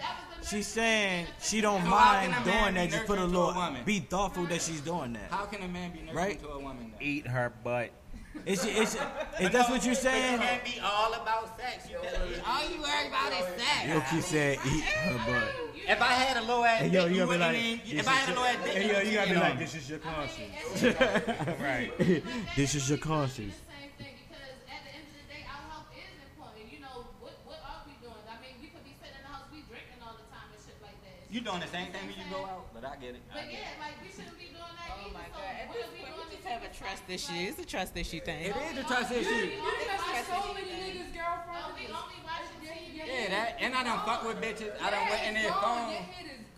she's 0.47 0.67
saying 0.67 1.27
she 1.41 1.61
don't 1.61 1.81
So 1.83 1.89
mind 1.89 2.33
can 2.33 2.41
a 2.43 2.45
man 2.45 2.63
doing 2.63 2.75
that. 2.75 2.89
Just 2.91 3.05
put 3.07 3.17
a 3.19 3.21
nurturing 3.21 3.33
to 3.33 3.37
a 3.37 3.45
little. 3.47 3.53
woman? 3.61 3.81
Be 3.85 3.99
thoughtful 3.99 4.45
that 4.45 4.61
she's 4.61 4.81
doing 4.81 5.13
that. 5.13 5.29
How 5.31 5.45
can 5.45 5.61
a 5.63 5.67
man 5.67 5.91
be 5.91 5.99
nurturing 5.99 6.15
Right? 6.15 6.39
to 6.41 6.49
a 6.49 6.59
woman? 6.59 6.91
Though? 6.97 7.05
Eat 7.05 7.27
her 7.27 7.51
butt. 7.63 7.89
Is 8.45 8.61
she, 8.63 8.69
is, 8.69 8.93
she, 8.93 9.43
is 9.43 9.49
that's 9.51 9.67
what 9.69 9.83
you're 9.83 9.95
saying? 9.95 10.35
It 10.35 10.41
can't 10.45 10.63
be 10.63 10.79
all 10.83 11.11
about 11.15 11.57
sex. 11.59 11.89
You 11.89 11.97
all 11.97 12.69
you 12.69 12.79
worry 12.81 13.07
about 13.07 13.31
is 13.33 13.39
sex. 13.61 13.87
You'll 13.87 14.01
keep 14.01 14.21
saying 14.21 14.59
eat 14.65 14.83
her 14.83 15.17
butt. 15.31 15.49
If 15.89 16.01
I 16.01 16.05
had 16.13 16.37
a 16.37 16.43
low 16.45 16.63
ass 16.63 16.81
Hey, 16.81 16.89
yo, 16.89 17.05
you 17.07 17.17
gotta 17.25 17.31
be 17.31 17.37
like, 17.39 17.57
even- 17.57 17.79
this 17.89 17.99
if 18.01 18.07
I 18.07 18.11
is 18.13 18.17
had 18.19 18.29
a 18.29 18.31
your- 18.33 18.39
low 18.39 18.45
ass 18.47 18.57
dick, 18.63 18.73
Hey, 18.73 18.87
yo, 18.93 19.09
you 19.09 19.17
gotta 19.17 19.29
be 19.33 19.39
like, 19.39 19.59
this 19.59 19.75
is 19.75 19.89
your 19.89 19.99
conscience. 19.99 20.83
Right. 21.59 21.91
This 22.55 22.75
is 22.75 22.87
your 22.89 22.99
conscience. 22.99 23.55
the 23.57 23.73
same 23.73 23.89
thing 23.97 24.13
because 24.29 24.53
at 24.69 24.85
the 24.85 24.91
end 24.93 25.07
of 25.09 25.17
the 25.17 25.25
day, 25.33 25.41
our 25.49 25.63
health 25.73 25.89
is 25.97 26.13
important. 26.29 26.69
You 26.71 26.79
know, 26.85 27.09
what 27.19 27.33
what 27.49 27.57
are 27.65 27.81
we 27.89 27.97
doing? 28.05 28.21
I 28.29 28.37
mean, 28.37 28.53
we 28.61 28.69
could 28.69 28.85
be 28.85 28.93
sitting 29.01 29.17
in 29.17 29.23
the 29.25 29.33
house, 29.33 29.49
we 29.49 29.65
drinking 29.65 29.97
all 30.05 30.13
the 30.13 30.27
time 30.29 30.45
and 30.53 30.61
shit 30.61 30.77
like 30.85 30.99
that. 31.09 31.16
You 31.29 31.41
doing 31.41 31.59
the 31.59 31.67
same 31.67 31.91
thing 31.91 32.07
when 32.07 32.15
you 32.15 32.23
go 32.31 32.45
out, 32.47 32.71
but 32.73 32.85
I 32.87 32.95
get 32.95 33.15
it. 33.19 33.21
I 33.27 33.35
But 33.35 33.51
get 33.51 33.59
it. 33.59 33.75
like 33.83 33.99
we 33.99 34.07
shouldn't 34.07 34.39
be 34.39 34.47
doing 34.47 34.63
that 34.63 34.95
Oh 34.95 35.03
either. 35.03 35.11
my 35.11 35.27
so 35.27 35.35
god. 35.35 35.59
At 35.59 35.67
what 35.67 35.75
this 35.75 35.91
we 35.91 35.99
point, 35.99 36.15
doing 36.15 36.23
we 36.23 36.23
to 36.23 36.39
just 36.39 36.47
keep 36.47 36.55
have 36.55 36.63
a 36.63 36.71
trust 36.71 37.03
spicy? 37.03 37.15
issue. 37.19 37.43
It's 37.51 37.59
a 37.59 37.67
trust 37.67 37.93
issue 37.99 38.21
thing. 38.23 38.39
It 38.47 38.55
is 38.55 38.75
a 38.79 38.85
trust 38.87 39.11
issue. 39.11 39.27
You 39.27 39.59
done 39.59 40.07
got 40.07 40.23
so 40.23 40.39
many 40.55 40.71
niggas' 40.71 41.11
girlfriends. 41.11 41.67
Are 41.67 41.75
we 41.75 41.83
only 41.91 42.19
watching 42.23 42.59
TV? 42.63 42.95
Yeah, 42.95 43.27
that, 43.35 43.49
and 43.59 43.75
I 43.75 43.83
don't 43.83 44.01
fuck 44.07 44.23
with 44.23 44.39
bitches. 44.39 44.71
I 44.79 44.87
done 44.87 45.03
went 45.11 45.23
in 45.27 45.33
their 45.35 45.51
phone. 45.51 45.91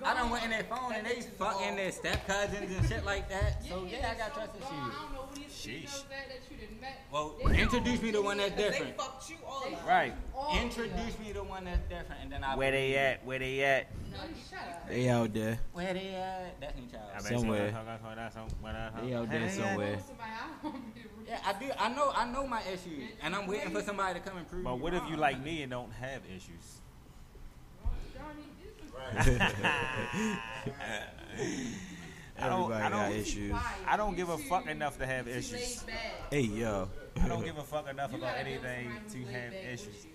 I 0.04 0.14
done 0.14 0.30
went 0.30 0.44
in 0.46 0.50
their 0.52 0.64
phone 0.64 0.94
and 0.94 1.06
they 1.06 1.22
fucking 1.22 1.76
their 1.76 1.92
step 1.92 2.26
cousins 2.26 2.72
and 2.78 2.88
shit 2.88 3.04
like 3.06 3.28
that. 3.30 3.64
So 3.68 3.86
yeah, 3.90 4.14
I 4.14 4.18
got 4.18 4.34
trust 4.34 4.52
I 4.54 4.58
issues. 4.58 4.70
don't 4.70 5.14
know 5.14 5.22
who 5.30 5.36
these 5.36 5.46
Sheesh. 5.52 5.90
females 5.90 6.06
that 6.10 6.42
you 6.50 6.58
done 6.68 6.80
met. 6.80 7.02
Well, 7.12 7.36
They 7.46 7.60
introduce 7.60 8.02
me 8.02 8.12
to 8.14 8.22
one 8.22 8.38
that's 8.38 8.56
different. 8.56 8.98
They 8.98 9.04
fucked 9.04 9.30
you 9.30 9.36
all 9.46 9.66
up. 9.66 9.88
Right. 9.88 10.14
all 10.36 10.58
Introduce 10.62 11.20
me 11.20 11.34
to 11.34 11.44
one 11.44 11.66
that's 11.66 11.82
different, 11.90 12.22
and 12.24 12.32
then 12.32 12.44
I. 12.46 12.56
Where 12.56 12.72
they 12.72 12.96
at? 12.98 13.26
Where 13.26 13.40
they 13.40 13.62
at? 13.64 13.88
No, 14.12 14.18
shut 14.50 14.60
up. 14.60 14.88
They 14.88 15.10
out 15.10 15.34
there. 15.34 15.60
Where 15.74 15.94
they 15.94 16.16
at? 16.16 16.62
That's 16.62 16.76
me, 16.78 16.84
child. 16.92 17.22
Somewhere. 17.22 17.68
you 17.68 17.74
wanna 17.74 17.98
talk 17.98 18.14
about 18.14 18.34
some- 18.34 18.48
when 18.62 18.76
I- 18.76 19.02
They 19.02 19.14
out 19.14 19.30
there 19.30 19.50
somewhere. 19.50 20.00
Somebody, 20.00 20.30
I 20.32 20.64
don't 20.64 20.74
want 20.74 20.96
to 20.96 21.02
be 21.02 21.08
rude. 21.18 21.28
Yeah, 21.28 21.40
I 21.46 21.54
do. 21.54 21.72
I 21.78 21.90
know. 21.90 22.12
I 22.16 22.26
know 22.32 22.48
my 22.48 22.62
issues, 22.64 23.10
and 23.22 23.36
I'm 23.36 23.48
waiting 23.48 23.72
for 23.72 23.82
somebody 23.82 24.20
to 24.20 24.26
come 24.26 24.38
and 24.38 24.48
prove. 24.50 24.64
But 24.64 24.80
what 24.80 24.94
if 24.94 25.04
you 25.10 25.18
like 25.18 25.44
me 25.44 25.62
and 25.64 25.72
don't 25.72 25.92
have 25.92 26.22
issues? 26.34 26.78
Johnny, 29.00 29.16
this 29.16 29.28
is 29.28 29.52
I 32.42 32.48
don't. 32.50 32.72
Everybody 32.72 32.84
I 32.84 32.90
don't. 32.90 33.12
issues. 33.16 33.54
I 33.88 33.98
don't 33.98 34.16
give 34.16 34.30
a 34.30 34.38
fuck 34.38 34.68
enough 34.68 34.98
to 35.00 35.06
have 35.06 35.28
issues. 35.28 35.84
Hey 36.32 36.42
yo. 36.42 36.90
I 37.22 37.28
don't 37.28 37.44
give 37.44 37.58
a 37.58 37.64
fuck 37.64 37.90
enough 37.90 38.12
about 38.14 38.22
gotta 38.36 38.44
deal 38.46 38.62
with 38.62 38.66
anything 38.66 38.92
to 39.12 39.32
have 39.32 39.52
back 39.52 39.64
issues. 39.74 40.06
you. 40.06 40.12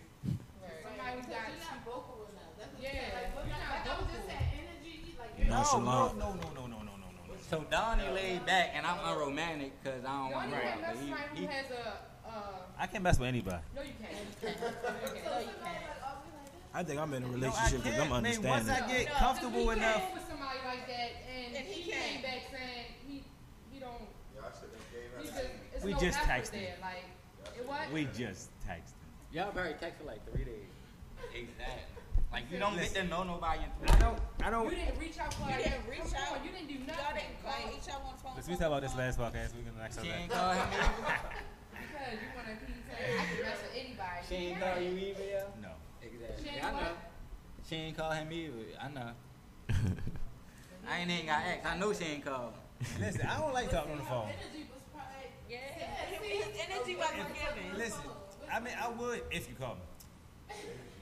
Somebody 0.83 1.17
who's 1.17 1.27
got 1.27 1.37
You're 1.49 1.61
not 1.61 1.85
vocal 1.85 2.29
enough. 2.33 2.57
That's 2.59 2.73
what 2.73 2.83
Yeah, 2.83 2.89
I'm 2.89 2.95
saying. 2.97 3.13
Like, 3.15 3.37
what, 3.37 3.45
you're 3.47 3.57
not 3.61 3.71
like 3.77 3.85
I 3.85 4.01
was 4.01 4.09
just 4.09 4.25
vocal. 4.25 4.31
saying, 4.31 4.53
energy. 4.57 5.15
Like 5.21 5.33
you're 5.37 5.49
No, 5.49 5.55
no, 5.55 5.61
Nonchalant. 5.61 6.19
no, 6.19 6.33
no, 6.33 6.33
no, 6.33 6.67
no, 6.67 6.81
no, 6.81 6.97
no, 6.97 7.09
no, 7.13 7.23
no. 7.29 7.35
So 7.51 7.65
Donnie 7.71 8.09
laid 8.15 8.47
back, 8.47 8.71
and 8.75 8.87
I'm 8.87 8.99
unromantic 9.05 9.73
because 9.83 10.05
I 10.05 10.09
don't 10.09 10.33
want 10.33 10.51
Johnny 10.51 10.63
to. 10.65 10.65
can't 10.65 10.81
mess 10.81 10.97
with 10.97 11.01
somebody 11.05 11.23
he, 11.35 11.37
who 11.37 11.49
he, 11.49 11.53
has 11.53 11.71
a. 11.71 11.85
Uh, 12.25 12.33
I 12.81 12.87
can 12.87 13.03
mess 13.03 13.19
with 13.19 13.29
anybody. 13.29 13.63
no, 13.77 13.83
you 13.83 13.93
can't. 14.01 14.17
No, 15.29 15.39
you 15.45 15.53
can't. 15.61 15.85
No, 16.75 16.81
you 16.81 16.87
can't. 16.87 16.87
I 16.87 16.89
think 16.89 17.01
I'm 17.01 17.15
in 17.15 17.23
a 17.23 17.29
relationship 17.29 17.83
because 17.83 17.99
can't, 17.99 18.13
I'm 18.13 18.23
man. 18.23 18.43
Once 18.43 18.69
understanding. 18.69 18.97
I 18.97 18.99
get 18.99 19.07
No, 19.09 19.15
comfortable 19.19 19.65
Because 19.71 19.77
enough, 19.79 20.15
with 20.15 20.27
somebody 20.29 20.59
like 20.67 20.87
that, 20.89 21.11
and, 21.31 21.57
And 21.57 21.67
he 21.67 21.81
he 21.83 21.91
came 21.93 22.23
back 22.23 22.41
saying 22.51 22.87
he 23.07 23.23
he 23.73 23.79
don't. 23.81 24.03
Y'all 24.35 24.51
should 24.53 24.75
have 24.75 24.87
gave 24.91 25.09
her 25.15 25.21
He 25.23 25.29
just, 25.31 25.85
We 25.85 25.93
no 25.93 25.99
just 26.01 26.19
effort 26.19 26.31
texted. 26.31 26.51
there. 26.53 26.77
Like 26.83 27.05
it 27.57 27.67
what? 27.69 27.87
we 27.93 28.05
just 28.17 28.51
texted. 28.67 28.99
y'all 29.33 29.53
very 29.53 29.75
text 29.79 30.01
for 30.03 30.07
like 30.11 30.21
three 30.33 30.45
days. 30.45 30.71
Exactly. 31.35 32.03
Like 32.33 32.51
you 32.51 32.59
don't 32.59 32.75
get 32.75 32.91
to 32.99 33.05
know 33.07 33.23
nobody 33.23 33.63
in 33.63 33.71
three 33.79 33.89
I 33.89 33.93
days. 33.95 34.03
don't. 34.03 34.19
I 34.43 34.51
don't. 34.51 34.65
You 34.67 34.75
didn't 34.75 34.99
reach 34.99 35.19
out 35.23 35.33
for 35.35 35.47
You 35.47 35.57
didn't 35.63 35.87
reach 35.89 36.11
Come 36.11 36.19
out. 36.19 36.39
on, 36.39 36.45
You 36.45 36.51
didn't 36.51 36.67
do 36.69 36.75
Y'all 36.83 36.87
nothing. 36.91 37.15
didn't 37.23 37.39
call 37.47 37.55
Like, 37.55 37.79
each 37.79 37.89
other 37.95 38.03
on 38.11 38.17
phone. 38.19 38.33
Let's 38.35 38.49
we 38.51 38.55
talk 38.59 38.67
about 38.75 38.83
this 38.83 38.97
last 38.99 39.19
podcast. 39.23 39.55
We 39.55 39.63
can 39.63 39.79
next 39.79 40.03
She 40.03 40.11
time. 40.11 40.19
ain't 40.27 40.31
call 40.35 40.51
him 40.53 40.67
because 40.75 42.19
you 42.19 42.29
want 42.35 42.47
to 42.51 42.57
keep 42.67 42.79
saying 42.91 43.15
I 43.15 43.25
can 43.31 43.39
mess 43.47 43.59
with 43.63 43.75
anybody. 43.79 44.19
She 44.27 44.35
ain't 44.35 44.59
call 44.59 44.79
you 44.83 44.93
either. 44.99 45.47
No. 45.63 45.71
Exactly. 46.45 46.53
She 46.53 46.57
ain't 46.57 46.65
I 46.65 46.81
know. 46.81 46.89
She 47.69 47.75
ain't 47.77 47.97
call 47.97 48.11
him 48.11 48.33
either. 48.33 48.55
I 48.81 48.89
know. 48.89 49.11
I 50.89 50.99
ain't 50.99 51.11
even 51.11 51.27
got 51.27 51.43
asked. 51.43 51.67
I 51.67 51.79
know 51.79 51.93
she 51.93 52.05
ain't 52.05 52.25
called. 52.25 52.53
Listen, 53.01 53.27
I 53.27 53.39
don't 53.41 53.55
like 53.55 53.71
talking 53.71 53.93
on 53.93 53.99
the 53.99 54.05
phone. 54.05 54.29
energy 54.29 54.67
was 54.71 54.83
probably. 54.93 55.31
Yeah. 55.49 55.59
His 56.21 56.47
energy 56.69 56.97
oh, 56.97 57.01
wasn't 57.01 57.35
given. 57.35 57.79
Listen, 57.79 58.11
I 58.53 58.61
mean, 58.61 58.75
I 58.81 58.89
would 58.91 59.23
if 59.31 59.49
you 59.49 59.55
call 59.55 59.77
me. 59.77 59.81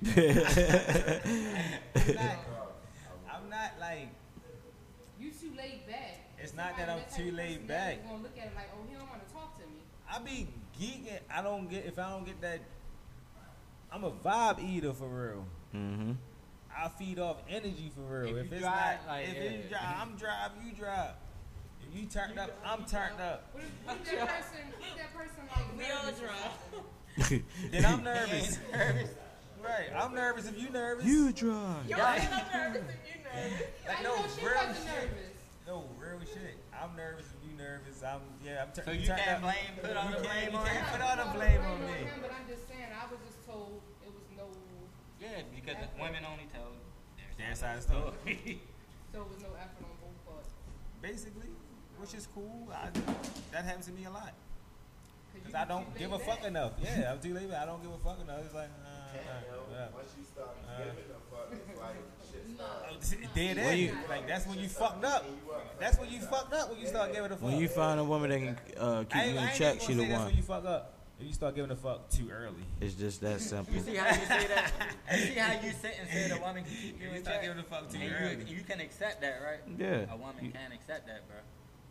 I'm 0.17 2.15
not, 2.15 2.39
I'm 3.33 3.51
not 3.51 3.71
like. 3.81 4.09
You 5.19 5.31
too 5.31 5.53
laid 5.57 5.87
back. 5.87 6.31
It's 6.39 6.55
not 6.55 6.77
that 6.77 6.89
I'm 6.89 6.99
type 6.99 7.15
too 7.15 7.29
of 7.29 7.35
laid 7.35 7.67
personality 7.67 7.99
back. 7.99 8.09
Gonna 8.09 8.23
look 8.23 8.39
at 8.39 8.47
it 8.47 8.53
like, 8.57 8.71
oh, 8.75 8.85
he 8.89 8.95
don't 8.97 9.09
want 9.09 9.27
to 9.27 9.33
talk 9.33 9.59
to 9.59 9.67
me. 9.67 9.83
I 10.11 10.19
be 10.19 10.49
geeking. 10.79 11.21
I 11.33 11.43
don't 11.43 11.69
get 11.69 11.87
if 11.87 11.99
I 11.99 12.11
don't 12.11 12.25
get 12.25 12.41
that. 12.41 12.61
I'm 13.93 14.05
a 14.05 14.11
vibe 14.11 14.63
eater 14.67 14.93
for 14.93 15.07
real. 15.09 15.45
Mm-hmm. 15.75 16.13
I 16.75 16.89
feed 16.89 17.19
off 17.19 17.37
energy 17.49 17.91
for 17.95 18.01
real. 18.23 18.37
If 18.37 18.47
If, 18.47 18.51
you 18.51 18.57
it's 18.57 18.61
drive, 18.63 18.99
not, 19.07 19.09
like, 19.09 19.29
if 19.29 19.35
yeah. 19.35 19.51
you 19.51 19.63
drive, 19.69 19.97
I'm 20.01 20.17
drive, 20.17 20.51
you 20.65 20.73
drive. 20.73 21.11
If 21.87 22.01
you 22.01 22.07
turned 22.07 22.39
up, 22.39 22.51
I'm 22.65 22.85
turned 22.85 23.21
up. 23.21 23.49
What 23.53 23.65
if, 23.65 23.87
what 23.87 23.97
if 24.01 24.05
that 24.19 24.29
person, 24.29 24.65
what 24.79 24.89
if 24.89 24.97
that 24.97 25.15
person 25.15 25.43
like 25.55 25.77
We 25.77 25.85
all 25.93 26.13
drive. 26.13 27.43
Then 27.71 27.85
I'm 27.85 28.03
nervous. 28.09 28.59
right, 29.63 29.93
I'm 29.95 30.15
nervous 30.15 30.49
if 30.49 30.59
you 30.59 30.71
nervous. 30.71 31.05
you 31.05 31.31
drive. 31.33 31.85
You're 31.87 31.99
yeah. 31.99 32.49
nervous 32.55 32.81
if 32.89 33.05
you 33.05 33.21
nervous. 33.29 33.63
like 33.87 33.99
I 33.99 34.03
no 34.03 34.17
know 34.17 34.25
she 34.35 34.47
real 34.47 34.55
wasn't 34.57 34.77
shit. 34.77 34.87
nervous. 34.97 35.33
No 35.67 35.85
real 36.01 36.21
shit. 36.25 36.57
I'm 36.73 36.97
nervous 36.97 37.27
if 37.37 37.51
you 37.51 37.55
nervous. 37.59 38.03
I'm 38.03 38.21
yeah. 38.43 38.65
I'm 38.65 38.73
tur- 38.73 38.83
So 38.87 38.93
you 38.93 39.05
turned 39.07 39.21
can't 39.21 39.45
up. 39.45 39.53
blame, 39.53 39.73
put 39.83 39.97
all 39.97 40.09
the 40.09 40.25
blame 40.25 40.55
on 40.57 40.65
can't 40.67 40.87
put 40.89 41.01
all 41.05 41.17
the 41.21 41.31
blame 41.37 41.61
on 41.61 41.81
me. 41.85 42.01
But 42.23 42.33
I'm 42.33 42.49
just 42.49 42.65
saying, 42.67 42.89
I 42.97 43.05
was 43.13 43.21
just 43.29 43.32
told 43.53 43.81
it 44.03 44.09
was 44.09 44.25
no, 44.37 44.47
Yeah, 45.21 45.43
because 45.55 45.77
the 45.77 45.89
women 46.03 46.25
only 46.25 46.47
tell 46.53 46.73
Their 47.37 47.55
side 47.55 47.77
of 47.79 47.87
the 47.87 47.93
story. 47.93 48.61
so 49.13 49.21
it 49.21 49.29
was 49.29 49.41
no 49.43 49.53
effort 49.61 49.85
on 49.85 49.95
both 50.01 50.19
parts. 50.27 50.49
Basically, 51.03 51.51
which 51.99 52.15
is 52.15 52.27
cool. 52.35 52.69
I, 52.73 52.89
that 53.53 53.65
happens 53.65 53.87
to 53.87 53.93
me 53.93 54.05
a 54.07 54.11
lot. 54.11 54.33
Cause 55.33 55.43
Cause 55.47 55.55
I 55.55 55.65
don't 55.65 55.89
give 55.99 56.13
a 56.13 56.17
laid 56.17 56.27
fuck 56.27 56.45
enough. 56.45 56.73
Yeah, 56.83 57.13
I'm 57.13 57.19
too 57.21 57.33
lazy. 57.35 57.53
I 57.55 57.65
don't 57.65 57.83
give 57.83 57.93
a 57.93 57.99
fuck 57.99 58.21
enough. 58.21 58.41
It's 58.45 58.55
like, 58.55 58.69
uh, 58.85 59.13
Can't 59.13 59.27
uh, 59.49 59.75
uh. 59.77 59.89
Once 59.97 60.13
you 60.19 60.25
start 60.25 60.51
Uh. 60.69 60.79
giving 60.79 61.09
a 61.09 61.21
fuck, 61.33 61.49
it's 61.53 61.81
like 61.81 61.97
shit 62.31 62.45
starts. 62.57 63.13
uh, 63.13 63.17
dead 63.35 63.57
When 63.57 63.67
end. 63.67 63.81
you- 63.81 63.97
like 64.09 64.29
that's 64.29 64.47
when 64.47 64.59
you 64.59 64.69
fucked 64.69 65.05
up. 65.05 65.25
That's 65.81 65.99
when 65.99 66.11
you 66.13 66.21
fucked 66.21 66.53
up 66.53 66.71
when 66.71 66.81
you 66.81 66.87
start 66.87 67.13
giving 67.13 67.33
a 67.33 67.37
fuck. 67.37 67.43
When 67.49 67.59
you 67.59 67.69
find 67.69 67.99
a 68.01 68.05
woman 68.05 68.29
that 68.31 68.39
can 68.41 68.57
uh, 68.79 69.05
keep 69.05 69.17
I 69.17 69.25
ain't, 69.25 69.33
you 69.35 69.39
I 69.39 69.43
in 69.43 69.49
ain't 69.49 69.57
check, 69.59 69.75
even 69.77 69.87
she 69.87 69.95
gonna 69.95 69.97
the 69.97 70.03
say 70.05 70.09
that's 70.11 70.19
one. 70.21 70.27
when 70.29 70.37
you 70.37 70.43
fuck 70.43 70.65
up. 70.67 70.95
If 71.23 71.29
you 71.29 71.35
start 71.35 71.55
giving 71.55 71.71
a 71.71 71.77
fuck 71.77 72.11
too 72.11 72.31
early. 72.33 72.65
It's 72.81 72.95
just 72.95 73.21
that 73.21 73.41
simple. 73.41 73.73
You 73.73 73.81
see 73.81 73.95
how 73.95 74.09
you 74.09 74.27
say 74.27 74.47
that? 74.49 74.73
You 75.13 75.19
see 75.19 75.35
how 75.39 75.53
you 75.63 75.71
sit 75.71 75.95
and 76.01 76.11
say 76.11 76.29
the 76.35 76.41
woman 76.41 76.65
can 76.65 76.75
keep 76.75 77.01
you 77.01 77.11
You 77.11 77.15
in 77.15 77.23
start 77.23 77.37
check? 77.37 77.43
giving 77.45 77.59
a 77.59 77.63
fuck 77.63 77.89
too 77.93 77.99
And 78.03 78.13
early. 78.13 78.45
you, 78.51 78.57
you 78.57 78.63
can 78.65 78.81
accept 78.81 79.21
that, 79.21 79.39
right? 79.41 79.61
Yeah. 79.79 80.13
A 80.13 80.17
woman 80.17 80.51
can't 80.51 80.75
accept 80.75 81.07
that, 81.07 81.29
bro. 81.29 81.37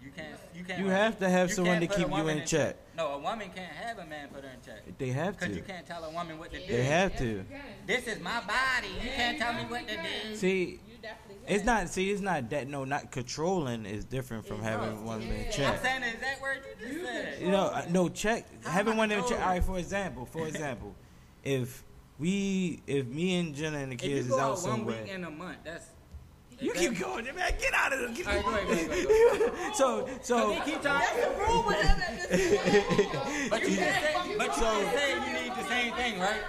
You 0.04 0.12
can't. 0.12 0.40
You 0.56 0.64
can't. 0.64 0.80
You 0.80 0.88
have 0.88 1.20
to 1.20 1.30
have 1.30 1.52
someone 1.52 1.80
to 1.80 1.88
keep 1.88 2.00
you 2.00 2.08
woman 2.08 2.40
in 2.40 2.48
check. 2.48 2.76
No, 2.98 3.14
a 3.14 3.20
woman 3.20 3.50
can't 3.56 3.72
have 3.72 4.00
a 4.00 4.06
man 4.06 4.30
put 4.30 4.44
her 4.44 4.50
in 4.50 4.62
check. 4.66 4.98
They 4.98 5.10
have 5.10 5.38
to. 5.38 5.46
Cause 5.46 5.50
to. 5.50 5.56
you 5.56 5.62
can't 5.62 5.86
tell 5.86 6.04
a 6.04 6.10
woman 6.10 6.40
what 6.40 6.52
to 6.52 6.60
do. 6.60 6.68
They 6.68 6.84
have 6.84 7.18
to. 7.18 7.46
This 7.86 8.08
is 8.08 8.20
my 8.20 8.42
body. 8.42 8.88
You 9.04 9.10
can't 9.10 9.38
tell 9.38 9.54
me 9.54 9.62
what 9.62 9.88
to 9.88 9.96
do. 9.96 10.36
See, 10.36 10.80
it's 11.48 11.64
not. 11.64 11.90
See, 11.90 12.10
it's 12.10 12.22
not 12.22 12.50
that. 12.50 12.68
No, 12.68 12.84
not 12.84 13.12
controlling 13.12 13.86
is 13.86 14.06
different 14.06 14.46
from 14.48 14.62
having 14.62 14.98
a 14.98 15.02
woman 15.02 15.28
in 15.28 15.52
check. 15.52 15.76
I'm 15.76 15.84
saying 15.84 16.02
the 16.02 16.10
exact 16.10 16.42
word 16.42 16.62
you 16.82 16.88
just 16.88 17.06
said. 17.06 17.42
You 17.42 17.52
know, 17.52 17.66
uh, 17.66 17.86
no 17.90 18.10
check. 18.10 18.48
How 18.64 18.72
Having 18.72 18.94
am 18.94 19.00
I 19.00 19.02
one 19.04 19.12
in 19.12 19.24
check. 19.28 19.40
All 19.40 19.48
right, 19.48 19.64
for 19.64 19.78
example, 19.78 20.26
for 20.26 20.48
example, 20.48 20.96
if 21.44 21.84
we, 22.18 22.82
if 22.88 23.06
me 23.08 23.40
and 23.40 23.56
Jenna 23.56 23.78
and 23.78 23.92
the 23.92 23.96
If 23.96 24.04
you 24.04 24.10
kids 24.16 24.28
is 24.28 24.34
out 24.34 24.40
out 24.40 24.50
one 24.50 24.58
somewhere, 24.58 25.04
week 25.04 25.12
in 25.12 25.24
a 25.24 25.30
month, 25.30 25.58
that's. 25.64 25.91
You 26.62 26.74
keep 26.74 27.00
going, 27.00 27.26
man. 27.26 27.36
Get 27.60 27.74
out 27.74 27.94
of 27.94 28.00
there. 28.00 28.10
Get 28.10 28.28
All 28.28 28.34
right, 28.36 28.46
go 28.46 28.52
ahead, 28.52 28.68
go 28.68 28.74
ahead, 28.74 29.04
go 29.04 29.36
ahead. 29.50 29.76
so, 29.76 30.08
so, 30.22 30.50
They 30.52 30.60
keep 30.62 30.82
trying. 30.82 31.04
rule 31.38 31.64
with 31.68 31.82
him 31.82 32.02
at 32.08 32.30
this 32.30 33.50
But 33.50 33.62
you 33.70 33.76
just 33.78 34.00
said, 34.00 34.16
but 34.38 34.58
you 34.58 34.64
just 34.64 34.94
said 34.94 35.28
you 35.28 35.34
need 35.44 35.56
the 35.56 35.64
same 35.68 35.94
thing, 35.94 36.20
right? 36.20 36.42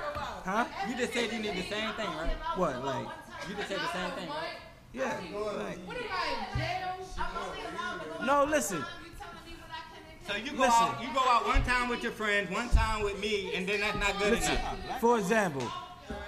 huh? 0.45 0.65
You 0.89 0.95
just 0.97 1.13
said 1.13 1.33
you 1.33 1.39
need 1.41 1.57
the 1.57 1.63
same 1.63 1.93
thing, 1.95 2.07
right? 2.17 2.37
What, 2.57 2.85
like, 2.85 3.07
You 3.49 3.55
just 3.57 3.69
said 3.69 3.81
the 3.81 3.93
same 3.93 4.11
thing, 4.13 4.29
right? 4.29 4.53
yeah, 4.93 5.05
like, 5.05 5.79
What 5.87 5.97
am 5.97 6.05
I 6.13 6.57
jail? 6.57 7.07
I'm 7.19 7.37
only 7.37 7.61
allowed 7.63 8.01
to 8.03 8.19
go 8.19 8.25
No, 8.25 8.45
listen. 8.45 8.79
one 8.79 8.87
time. 8.87 8.99
You 9.05 9.11
telling 9.19 9.47
me 9.47 9.55
what 9.61 9.71
I 9.71 9.83
can 9.95 10.03
and 10.05 10.27
So 10.27 10.37
you 10.37 10.53
go 10.57 10.63
Listen. 10.65 10.83
out, 10.95 11.03
you 11.03 11.09
go 11.15 11.21
out 11.21 11.47
one 11.47 11.63
time 11.65 11.89
with 11.89 12.03
your 12.03 12.13
friends, 12.13 12.51
one 12.51 12.69
time 12.69 13.03
with 13.03 13.19
me, 13.21 13.55
and 13.55 13.67
then 13.67 13.81
that's 13.81 13.99
not 13.99 14.19
good 14.19 14.33
listen. 14.33 14.53
enough. 14.55 15.01
For 15.01 15.19
example, 15.19 15.67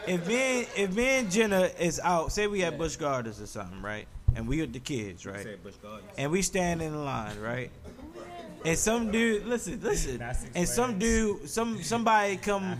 if 0.06 0.26
me, 0.26 0.58
and- 0.60 0.66
if 0.76 0.94
me 0.94 1.06
and 1.18 1.30
Jenna 1.30 1.70
is 1.78 2.00
out, 2.00 2.32
say 2.32 2.46
we 2.46 2.62
at 2.62 2.78
Busch 2.78 2.96
Gardens 2.96 3.40
or 3.40 3.46
something, 3.46 3.82
right? 3.82 4.06
And 4.36 4.48
we 4.48 4.60
with 4.60 4.72
the 4.72 4.80
kids, 4.80 5.24
right? 5.26 5.44
and 6.18 6.30
we 6.32 6.42
stand 6.42 6.82
in 6.82 7.04
line, 7.04 7.38
right? 7.40 7.70
And 8.64 8.78
some 8.78 9.10
dude, 9.10 9.44
listen, 9.46 9.80
listen, 9.82 10.18
and 10.54 10.66
some 10.68 10.98
dude, 10.98 11.48
some 11.50 11.82
somebody 11.82 12.36
come 12.38 12.78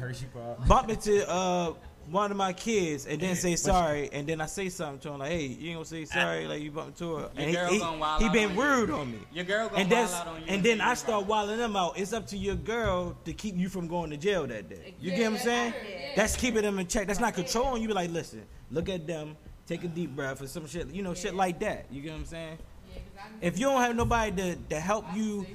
bump 0.67 0.89
into 0.91 1.29
uh 1.31 1.75
one 2.11 2.31
of 2.31 2.37
my 2.37 2.53
kids 2.53 3.07
and 3.07 3.21
then 3.21 3.35
say 3.37 3.57
sorry, 3.57 4.11
and 4.13 4.27
then 4.29 4.41
I 4.41 4.47
say 4.47 4.69
something 4.69 4.99
to 5.01 5.11
him 5.13 5.19
like, 5.21 5.31
"Hey, 5.31 5.47
you 5.47 5.69
ain't 5.71 5.77
gonna 5.77 5.85
say 5.85 6.05
sorry?" 6.05 6.47
Like 6.47 6.61
you 6.63 6.71
bumped 6.71 7.01
into 7.01 7.17
her, 7.17 7.31
and 7.37 7.55
girl 7.55 7.69
he 7.69 7.79
he, 7.79 7.81
wild 7.81 8.23
he 8.23 8.29
been 8.29 8.51
on 8.51 8.57
you. 8.57 8.63
rude 8.63 8.91
on 8.91 9.13
me. 9.13 9.19
Your 9.33 9.45
girl 9.45 9.69
gonna 9.69 9.83
And 9.83 9.91
wild 9.91 10.11
out 10.13 10.27
on 10.29 10.41
you. 10.41 10.47
and 10.49 10.63
then 10.63 10.81
I 10.81 10.95
start 10.95 11.27
wilding 11.27 11.59
them 11.59 11.77
out. 11.77 11.99
It's 11.99 12.13
up 12.13 12.27
to 12.29 12.37
your 12.37 12.57
girl 12.57 13.17
to 13.25 13.33
keep 13.33 13.57
you 13.57 13.69
from 13.69 13.89
going 13.89 14.11
to 14.11 14.17
jail 14.17 14.47
that 14.47 14.69
day. 14.69 14.95
You 15.01 15.11
get 15.13 15.31
what 15.31 15.39
I'm 15.41 15.45
saying? 15.45 15.75
That's 16.17 16.37
keeping 16.37 16.63
them 16.63 16.79
in 16.79 16.87
check. 16.87 17.07
That's 17.07 17.21
not 17.21 17.35
controlling 17.35 17.83
you. 17.83 17.89
Be 17.89 17.95
like, 17.95 18.11
listen, 18.11 18.43
look 18.71 18.89
at 18.89 19.07
them, 19.07 19.37
take 19.67 19.83
a 19.85 19.89
deep 19.89 20.15
breath 20.15 20.43
or 20.43 20.47
some 20.47 20.67
shit. 20.67 20.89
You 20.93 21.03
know, 21.03 21.15
shit 21.15 21.35
like 21.35 21.59
that. 21.61 21.87
You 21.91 22.03
get 22.03 22.13
what 22.13 22.19
I'm 22.21 22.25
saying? 22.27 22.59
Yeah, 22.93 22.99
'cause 23.17 23.31
If 23.41 23.59
you 23.59 23.67
don't 23.67 23.81
have 23.81 23.97
nobody 23.97 24.31
to, 24.37 24.57
to 24.71 24.81
help 24.81 25.07
you 25.15 25.47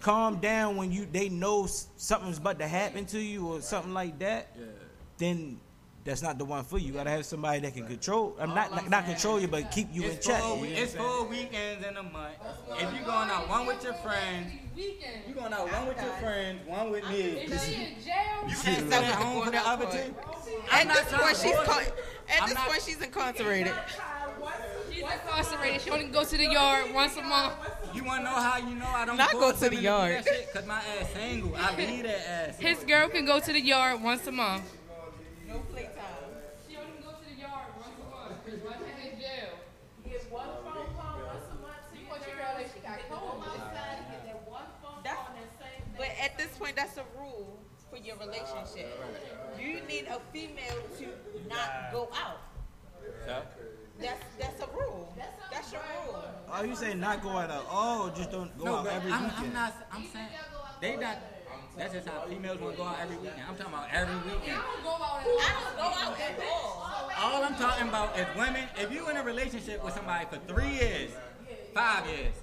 calm 0.00 0.36
down 0.36 0.76
when 0.76 0.92
you 0.92 1.06
they 1.10 1.28
know 1.28 1.66
something's 1.96 2.38
about 2.38 2.58
to 2.60 2.68
happen 2.68 3.04
to 3.06 3.18
you 3.18 3.46
or 3.48 3.60
something 3.60 3.92
like 3.92 4.18
that, 4.20 4.56
then 5.18 5.58
that's 6.06 6.22
not 6.22 6.38
the 6.38 6.44
one 6.44 6.64
for 6.64 6.78
you. 6.78 6.86
You 6.88 6.92
gotta 6.94 7.10
have 7.10 7.26
somebody 7.26 7.60
that 7.60 7.74
can 7.74 7.86
control. 7.86 8.36
I'm 8.40 8.54
not 8.54 8.70
not, 8.70 8.88
not 8.88 9.04
control 9.04 9.38
you, 9.40 9.48
but 9.48 9.70
keep 9.70 9.88
you 9.92 10.04
in 10.04 10.10
It's 10.12 10.26
check. 10.26 10.40
four, 10.40 10.56
You 10.56 10.62
we- 10.62 10.68
get 10.68 10.74
what 10.76 10.82
it's 10.84 10.94
four 10.94 11.24
weekends 11.26 11.86
in 11.86 11.96
a 11.96 12.02
month. 12.02 12.34
If 12.70 12.94
you're 12.94 13.04
going 13.04 13.28
out 13.30 13.48
one 13.48 13.66
with 13.66 13.82
your 13.84 13.94
friends, 13.94 14.52
weekend. 14.74 15.22
you 15.28 15.34
going 15.34 15.52
out 15.52 15.70
one 15.70 15.86
with 15.88 16.00
your 16.00 16.12
friends, 16.14 16.66
one 16.66 16.90
with 16.90 17.04
me. 17.10 17.20
Is 17.20 17.64
she 17.64 17.74
in 17.74 17.94
jail? 18.04 18.48
You 18.48 18.56
can't 18.56 18.86
stay 18.86 19.04
at 19.04 19.14
home 19.16 19.44
for 19.44 19.50
the 19.50 19.58
other 19.68 19.86
two. 19.86 20.14
At 20.72 20.86
not 20.86 20.96
this 20.96 21.12
point, 21.12 21.36
she's 21.36 21.66
con- 21.66 21.82
at 22.28 22.42
I'm 22.42 22.48
this 22.48 22.54
not- 22.54 22.68
point 22.68 22.82
she's 22.82 23.02
incarcerated. 23.02 23.74
She's 24.92 25.02
incarcerated. 25.02 25.80
She 25.82 25.90
only 25.90 26.06
goes 26.06 26.30
to 26.30 26.36
the 26.38 26.46
yard 26.46 26.92
once 26.94 27.16
a 27.16 27.22
month. 27.22 27.54
You 27.94 28.04
wanna 28.04 28.24
know 28.24 28.30
how 28.30 28.56
you 28.58 28.74
know 28.76 28.86
I 28.88 29.04
don't 29.04 29.16
Not 29.16 29.32
go 29.32 29.52
to 29.52 29.68
the 29.68 29.76
yard. 29.76 30.16
that 30.16 30.24
shit? 30.24 30.52
Cause 30.52 30.66
my 30.66 30.76
ass 31.00 31.10
single. 31.12 31.54
I 31.56 31.74
leave 31.76 32.02
that 32.04 32.28
ass. 32.50 32.58
His 32.58 32.78
girl 32.84 33.08
can 33.08 33.24
go 33.26 33.40
to 33.40 33.52
the 33.52 33.60
yard 33.60 34.02
once 34.02 34.26
a 34.26 34.32
month. 34.32 34.64
No 35.48 35.58
playtime. 35.72 35.92
She 36.68 36.76
only 36.76 37.00
go 37.02 37.10
to 37.12 37.24
the 37.28 37.40
yard 37.40 37.66
once 37.76 37.96
a 37.96 38.10
month. 38.10 38.44
Cause 38.44 38.60
while 38.64 38.74
she's 38.80 39.12
in 39.12 39.20
jail. 39.20 39.48
get 40.04 40.32
one 40.32 40.46
phone 40.64 40.86
call 40.96 41.20
once 41.24 41.44
a 41.52 41.60
month 41.62 41.82
to 41.92 41.96
You 41.96 42.00
your 42.02 42.10
want 42.10 42.26
your 42.26 42.36
girl. 42.36 42.44
girl 42.44 42.54
like 42.56 42.68
she 42.74 42.80
got 42.80 42.96
Get 42.98 43.08
to 43.08 43.14
cold. 43.16 43.40
go 43.44 43.50
outside 43.50 43.96
and 44.00 44.06
get 44.12 44.24
that 44.26 44.50
one 44.50 44.68
phone 44.82 45.00
That's- 45.04 45.16
call 45.24 45.36
and 45.36 45.44
that 45.44 45.52
same 45.60 45.82
thing. 45.84 45.94
But 45.96 46.10
at 46.20 46.32
this 46.38 46.52
point, 46.58 46.74
that's 46.76 46.96
a 46.96 47.04
rule 47.18 47.58
for 47.90 47.96
your 47.96 48.15
relationship. 48.26 49.00
You 49.58 49.80
need 49.86 50.06
a 50.08 50.20
female 50.32 50.80
to 50.98 51.06
not 51.48 51.92
go 51.92 52.08
out. 52.12 52.40
So, 53.26 53.42
That's 54.00 54.24
that's 54.38 54.62
a 54.62 54.66
rule. 54.76 55.14
That's 55.50 55.72
your 55.72 55.82
rule. 56.06 56.22
Oh, 56.52 56.62
you 56.62 56.76
say 56.76 56.94
not 56.94 57.22
go 57.22 57.30
out? 57.30 57.50
Oh, 57.70 58.12
just 58.16 58.30
don't 58.30 58.56
go 58.58 58.64
no, 58.64 58.76
out 58.76 58.86
every 58.86 59.12
I'm, 59.12 59.24
weekend. 59.24 59.46
I'm 59.46 59.52
not. 59.52 59.88
I'm 59.92 60.04
saying 60.12 60.28
they 60.80 60.96
not. 60.96 61.18
That's 61.76 61.92
just 61.92 62.08
how 62.08 62.22
females 62.26 62.58
want 62.60 62.72
to 62.74 62.82
go 62.82 62.88
out 62.88 62.96
every 63.02 63.16
weekend. 63.16 63.42
I'm 63.48 63.56
talking 63.56 63.72
about 63.72 63.88
every 63.92 64.16
weekend. 64.16 64.58
I 64.58 64.62
don't 64.62 64.82
go 64.82 64.90
out 64.90 65.20
at 65.20 65.26
I 65.26 65.52
all. 65.52 65.76
don't 65.76 65.76
go 65.76 65.84
out 65.84 66.20
at 66.20 66.40
all. 66.40 66.86
All 67.18 67.44
I'm 67.44 67.54
talking 67.56 67.88
about 67.88 68.18
is 68.18 68.26
women. 68.36 68.68
If 68.76 68.92
you're 68.92 69.10
in 69.10 69.16
a 69.16 69.22
relationship 69.22 69.84
with 69.84 69.94
somebody 69.94 70.26
for 70.30 70.38
three 70.52 70.70
years, 70.70 71.10
five 71.74 72.06
years, 72.06 72.34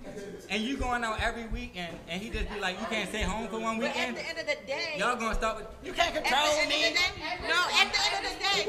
and 0.50 0.64
you 0.64 0.78
going 0.78 1.04
out 1.04 1.20
every 1.22 1.48
weekend, 1.48 1.98
and 2.08 2.22
he 2.22 2.30
just 2.30 2.52
be 2.54 2.60
like, 2.60 2.80
you 2.80 2.86
can't 2.88 3.10
stay 3.10 3.24
home 3.24 3.48
for 3.48 3.60
one 3.60 3.80
But 3.80 3.96
at 3.96 4.16
the 4.16 4.28
end 4.28 4.40
of 4.40 4.46
the 4.48 4.58
day, 4.68 4.96
y'all 4.98 5.16
gonna 5.16 5.36
start 5.36 5.58
with, 5.58 5.68
you 5.84 5.94
can't 5.94 6.16
at 6.16 6.24
the 6.24 6.30
control 6.30 6.52
end 6.54 6.64
of 6.64 6.70
the 6.70 6.76
me. 6.76 6.82
day, 6.82 7.12
no, 7.48 7.60
at 7.82 7.88
the 7.94 8.02
end 8.14 8.26
of 8.26 8.32
the 8.32 8.40
day, 8.44 8.60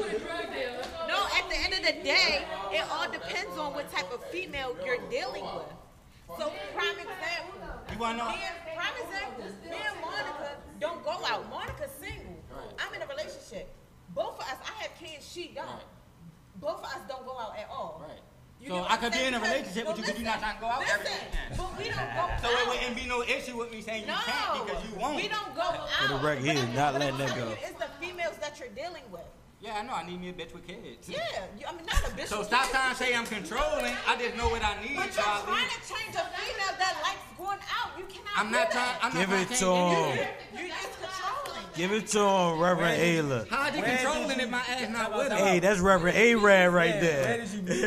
no, 1.07 1.17
at 1.37 1.49
the 1.49 1.57
end 1.57 1.73
of 1.73 1.83
the 1.85 2.03
day, 2.03 2.45
it 2.71 2.83
all 2.91 3.09
depends 3.11 3.57
on 3.57 3.73
what 3.73 3.91
type 3.91 4.11
of 4.13 4.23
female 4.25 4.75
you're 4.85 5.01
dealing 5.09 5.43
with. 5.43 5.73
So, 6.39 6.51
prime 6.73 6.97
example, 6.97 7.61
You 7.93 7.99
wanna 7.99 8.17
know? 8.17 8.29
me 8.29 8.41
and, 8.41 8.75
prime 8.75 8.97
example, 9.05 9.45
me 9.69 9.77
and 9.77 10.01
Monica 10.01 10.57
don't 10.79 11.03
go 11.03 11.11
out. 11.25 11.47
Monica's 11.49 11.91
single. 12.01 12.41
I'm 12.79 12.93
in 12.95 13.01
a 13.01 13.07
relationship. 13.07 13.69
Both 14.15 14.35
of 14.39 14.41
us, 14.41 14.57
I 14.65 14.81
have 14.83 14.91
kids, 14.99 15.29
she 15.31 15.51
don't. 15.53 15.83
Both 16.59 16.79
of 16.79 16.85
us 16.85 16.99
don't 17.07 17.25
go 17.25 17.37
out 17.37 17.55
at 17.59 17.69
all. 17.69 18.01
Right. 18.07 18.19
You 18.61 18.69
So 18.69 18.85
I 18.89 18.97
could 18.97 19.11
be 19.13 19.23
in 19.23 19.33
a 19.33 19.39
relationship 19.39 19.87
with 19.87 19.97
you, 19.99 20.03
but 20.05 20.15
you're 20.17 20.25
not 20.25 20.39
trying 20.39 20.55
to 20.55 20.61
go 20.61 20.67
out 20.67 20.79
listen, 20.79 20.95
every 21.01 21.11
weekend. 21.11 21.57
But 21.57 21.77
we 21.77 21.83
don't 21.85 22.15
go 22.15 22.23
So 22.41 22.49
it 22.49 22.67
wouldn't 22.69 22.95
be 22.95 23.05
no 23.05 23.21
issue 23.23 23.57
with 23.57 23.71
me 23.71 23.81
saying 23.81 24.01
you 24.01 24.07
no, 24.07 24.15
can't 24.25 24.65
because 24.65 24.83
you 24.89 24.95
won't. 24.99 25.15
we 25.17 25.27
don't 25.27 25.53
go 25.55 25.61
out. 25.61 25.89
For 25.89 26.07
the 26.07 26.19
record, 26.23 26.43
he 26.43 26.47
But 26.47 26.55
is 26.57 26.63
I'm- 26.63 26.75
not 26.75 26.93
but 26.93 26.99
letting 27.01 27.13
I'm 27.15 27.19
that 27.19 27.27
telling 27.29 27.43
go. 27.43 27.49
you, 27.51 27.57
It's 27.67 27.79
the 27.79 27.89
females 27.99 28.37
that 28.41 28.59
you're 28.59 28.69
dealing 28.69 29.03
with. 29.11 29.21
Yeah, 29.65 29.77
I 29.79 29.81
know. 29.81 29.93
I 29.93 30.05
need 30.05 30.21
me 30.21 30.29
a 30.29 30.33
bitch 30.33 30.53
with 30.53 30.67
kids. 30.67 31.09
Yeah, 31.09 31.17
you, 31.57 31.65
I 31.67 31.71
mean 31.73 31.85
not 31.87 32.05
a 32.05 32.11
bitch. 32.13 32.27
So 32.27 32.37
with 32.39 32.47
stop 32.47 32.61
kids. 32.69 32.71
trying 32.71 32.91
to 32.91 32.97
say 32.97 33.15
I'm 33.15 33.25
controlling. 33.25 33.95
I 34.07 34.15
just 34.15 34.37
know 34.37 34.49
what 34.49 34.63
I 34.63 34.77
need. 34.81 34.95
But 34.95 35.09
you're 35.15 35.25
I 35.25 35.41
trying 35.41 35.57
leave. 35.57 35.73
to 35.73 35.79
change 35.89 36.13
a 36.13 36.25
female 36.37 36.75
that 36.77 36.93
likes 37.01 37.25
going 37.35 37.57
out. 37.73 37.97
You 37.97 38.05
cannot. 38.05 38.37
I'm 38.37 38.45
do 38.47 38.51
not 38.51 38.69
that. 38.71 38.99
trying. 39.01 39.11
I'm 39.11 39.19
Give 39.19 39.29
not 39.29 39.41
it 39.41 39.55
to 39.57 39.65
him. 39.65 40.05
anything. 40.05 40.29
You 40.53 40.67
just 40.69 41.01
controlling. 41.01 41.65
Give 41.73 41.91
it 41.91 42.07
to 42.13 42.19
him, 42.21 42.59
Reverend 42.61 43.01
Ayla. 43.01 43.47
How 43.49 43.61
are 43.67 43.75
you 43.75 43.81
controlling 43.83 44.39
if 44.39 44.49
my 44.49 44.59
ass 44.69 44.89
not 44.93 45.13
with 45.17 45.31
him? 45.31 45.37
Hey, 45.39 45.59
that's 45.59 45.79
Reverend 45.79 46.15
A-Rad 46.15 46.71
right 46.71 47.01
there. 47.01 47.23
Where 47.25 47.37
did 47.41 47.49
you 47.49 47.61
meet? 47.63 47.81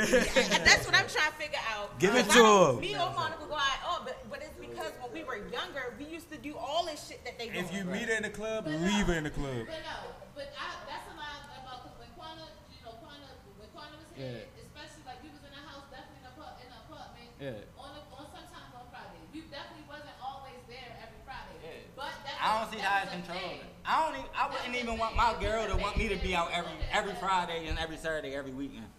That's 0.66 0.84
what 0.84 0.94
I'm 0.98 1.06
trying 1.06 1.30
to 1.30 1.36
figure 1.38 1.62
out. 1.72 1.98
Give 2.00 2.14
it 2.16 2.28
to 2.30 2.42
him. 2.74 2.80
Me 2.80 2.94
or 2.98 3.14
Monica 3.14 3.46
go 3.48 3.54
out. 3.54 3.78
Oh, 3.86 4.02
but 4.04 4.18
but 4.28 4.42
it's 4.42 4.58
because 4.58 4.90
when 5.00 5.12
we 5.14 5.22
were 5.22 5.46
younger, 5.48 5.94
we 5.98 6.06
used 6.06 6.28
to 6.32 6.38
do 6.38 6.56
all 6.58 6.84
this 6.86 7.06
shit 7.06 7.24
that 7.24 7.38
they 7.38 7.48
do. 7.48 7.58
If 7.60 7.72
you 7.72 7.84
meet 7.84 8.08
her 8.10 8.16
in 8.18 8.24
the 8.24 8.30
club, 8.34 8.64
But 8.64 8.74
leave 8.74 9.06
no, 9.06 9.14
her 9.14 9.14
in 9.14 9.24
the 9.24 9.30
club. 9.30 9.64
But 9.66 9.78
no, 9.86 10.10
but 10.34 10.52
I, 10.58 10.74
that's 10.84 11.06
a 11.08 11.16
lie 11.16 11.40
about 11.64 11.82
because 11.82 11.96
when 11.98 12.08
Quana, 12.14 12.44
you 12.70 12.80
know, 12.84 12.92
Quana, 13.00 13.24
when 13.56 13.68
Quana 13.72 13.96
was 13.96 14.04
here, 14.04 14.07
Yeah. 14.18 14.42
especially 14.66 15.04
like 15.06 15.22
we 15.22 15.30
was 15.30 15.42
in 15.46 15.54
a 15.54 15.62
house, 15.62 15.86
definitely 15.94 16.20
in 16.20 16.28
a 16.28 16.34
pub, 16.34 16.58
in 16.58 16.66
an 16.68 16.78
apartment. 16.84 17.30
Yeah. 17.38 17.78
On 17.78 17.90
a, 17.94 18.00
on 18.18 18.26
sometimes 18.34 18.70
on 18.74 18.86
Friday, 18.90 19.22
we 19.30 19.46
definitely 19.46 19.86
wasn't 19.86 20.18
always 20.18 20.58
there 20.66 20.90
every 20.98 21.22
Friday. 21.22 21.54
Yeah. 21.62 21.94
But 21.94 22.12
that 22.26 22.34
I 22.42 22.46
don't 22.58 22.66
was- 22.66 22.74
see 22.74 22.82
that 22.82 22.90
how 22.90 22.98
was 22.98 23.14
it's 23.14 23.14
a 23.14 23.18
controlled. 23.30 23.62
thing. 23.62 23.86
I 23.86 23.94
don't. 24.04 24.14
Even, 24.18 24.30
I 24.36 24.44
wouldn't 24.50 24.76
even 24.76 24.94
want 24.98 25.14
my 25.16 25.32
girl 25.40 25.62
to 25.70 25.76
want 25.78 25.94
me 25.96 26.10
to 26.10 26.18
be 26.18 26.34
out 26.34 26.50
every 26.52 26.74
every 26.92 27.14
Friday 27.22 27.70
and 27.70 27.78
every 27.78 27.96
Saturday, 27.96 28.34
every 28.34 28.52
weekend. 28.52 28.90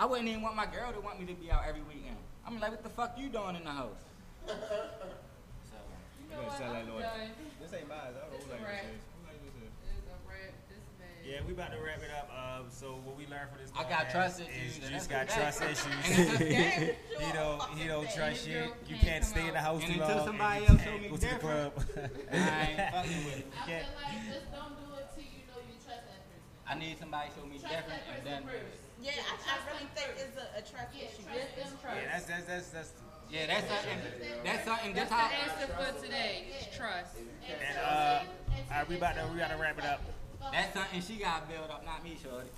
I 0.00 0.06
wouldn't 0.06 0.26
even 0.28 0.42
want 0.42 0.56
my 0.56 0.66
girl 0.66 0.90
to 0.92 1.00
want 1.00 1.20
me 1.20 1.26
to 1.28 1.34
be 1.38 1.50
out 1.52 1.62
every 1.68 1.82
weekend. 1.86 2.16
I'm 2.46 2.58
like, 2.58 2.70
what 2.72 2.82
the 2.82 2.88
fuck 2.90 3.14
you 3.18 3.28
doing 3.28 3.54
in 3.56 3.64
the 3.64 3.70
house? 3.70 4.00
So, 5.68 5.76
You 6.24 6.30
know 6.32 6.42
what? 6.48 6.60
I'm 6.60 6.86
done. 6.86 7.30
This 7.60 7.72
ain't 7.74 7.88
mine. 7.88 7.98
I 7.98 8.24
don't 8.26 8.34
It's 8.40 8.46
know 8.48 8.54
a 8.54 8.58
what 8.58 8.68
wrap. 8.68 8.82
this 8.88 8.96
is. 8.96 9.04
It's 9.84 10.08
a 10.08 10.18
wrap. 10.24 10.52
This 10.68 10.84
man. 10.98 11.17
Yeah, 11.28 11.44
we 11.46 11.52
about 11.52 11.72
to 11.72 11.78
wrap 11.84 12.00
it 12.00 12.08
up. 12.16 12.30
Uh, 12.32 12.64
so 12.72 13.04
what 13.04 13.12
we 13.12 13.28
learned 13.28 13.52
from 13.52 13.60
this 13.60 13.68
I 13.76 13.84
got 13.84 14.08
trust 14.08 14.40
is 14.40 14.48
issues, 14.48 14.80
and 14.80 14.96
Juice 14.96 15.06
got 15.06 15.28
trust 15.28 15.60
issues. 15.60 15.84
Damn, 16.40 16.96
he 17.20 17.28
don't 17.36 17.60
he 17.76 17.84
don't 17.86 18.08
trust 18.08 18.48
Your 18.48 18.64
shit. 18.64 18.72
You 18.88 18.96
can't 18.96 19.20
can't 19.20 19.24
stay 19.28 19.44
in 19.46 19.52
the 19.52 19.60
house 19.60 19.84
And 19.84 19.92
too 19.92 20.00
until 20.00 20.16
long. 20.16 20.26
somebody 20.26 20.64
and 20.64 20.64
you 20.64 20.72
else 20.72 20.80
show 20.80 20.88
can't 20.88 21.02
me 21.02 21.08
go 21.08 21.14
to 21.16 21.20
the 21.20 21.26
different, 21.28 21.76
club. 21.76 22.08
I 22.32 22.64
ain't 22.64 22.80
fucking 22.96 23.24
with 23.28 23.38
it. 23.44 23.46
I 23.52 23.66
feel 23.68 23.92
like 23.92 24.24
just 24.24 24.48
don't 24.56 24.72
do 24.80 24.88
it 24.96 25.06
till 25.12 25.28
you 25.28 25.44
know 25.52 25.60
you 25.68 25.76
trust 25.84 26.04
that 26.08 26.20
person. 26.24 26.40
I 26.64 26.72
need 26.80 26.96
somebody 26.96 27.28
to 27.28 27.34
show 27.36 27.44
me 27.44 27.56
Trust 27.60 27.76
different, 27.76 28.02
that 28.08 28.16
and 28.16 28.24
then. 28.24 28.40
Yeah, 29.04 29.12
I, 29.20 29.34
I 29.36 29.56
really 29.68 29.86
think 29.92 30.08
it's 30.16 30.36
a, 30.40 30.46
a 30.56 30.62
trust 30.64 30.90
Yeah, 30.96 31.12
issue. 31.12 31.28
trust 31.28 31.52
them 31.60 31.92
yeah, 31.92 32.08
that's 32.08 32.24
that's 32.24 32.44
that's 32.48 32.68
that's. 32.72 32.90
yeah, 33.28 33.44
that's 33.52 33.68
something. 33.68 34.00
That's 34.48 34.64
something. 34.64 34.92
That's 34.96 35.12
Just 35.12 35.28
the 35.28 35.36
answer 35.44 35.68
for 35.76 35.90
today. 36.00 36.48
Is 36.56 36.72
trust. 36.72 37.20
And 37.20 37.76
uh, 37.84 38.24
all 38.24 38.80
right, 38.80 38.88
we 38.88 38.96
about 38.96 39.14
to 39.20 39.28
we 39.28 39.36
gotta 39.38 39.60
wrap 39.60 39.76
it 39.76 39.84
up. 39.84 40.00
That's 40.52 40.74
something 40.74 41.00
she 41.02 41.16
got 41.22 41.48
to 41.48 41.54
build 41.54 41.70
up, 41.70 41.84
not 41.84 42.02
me, 42.04 42.16
shorty. 42.22 42.48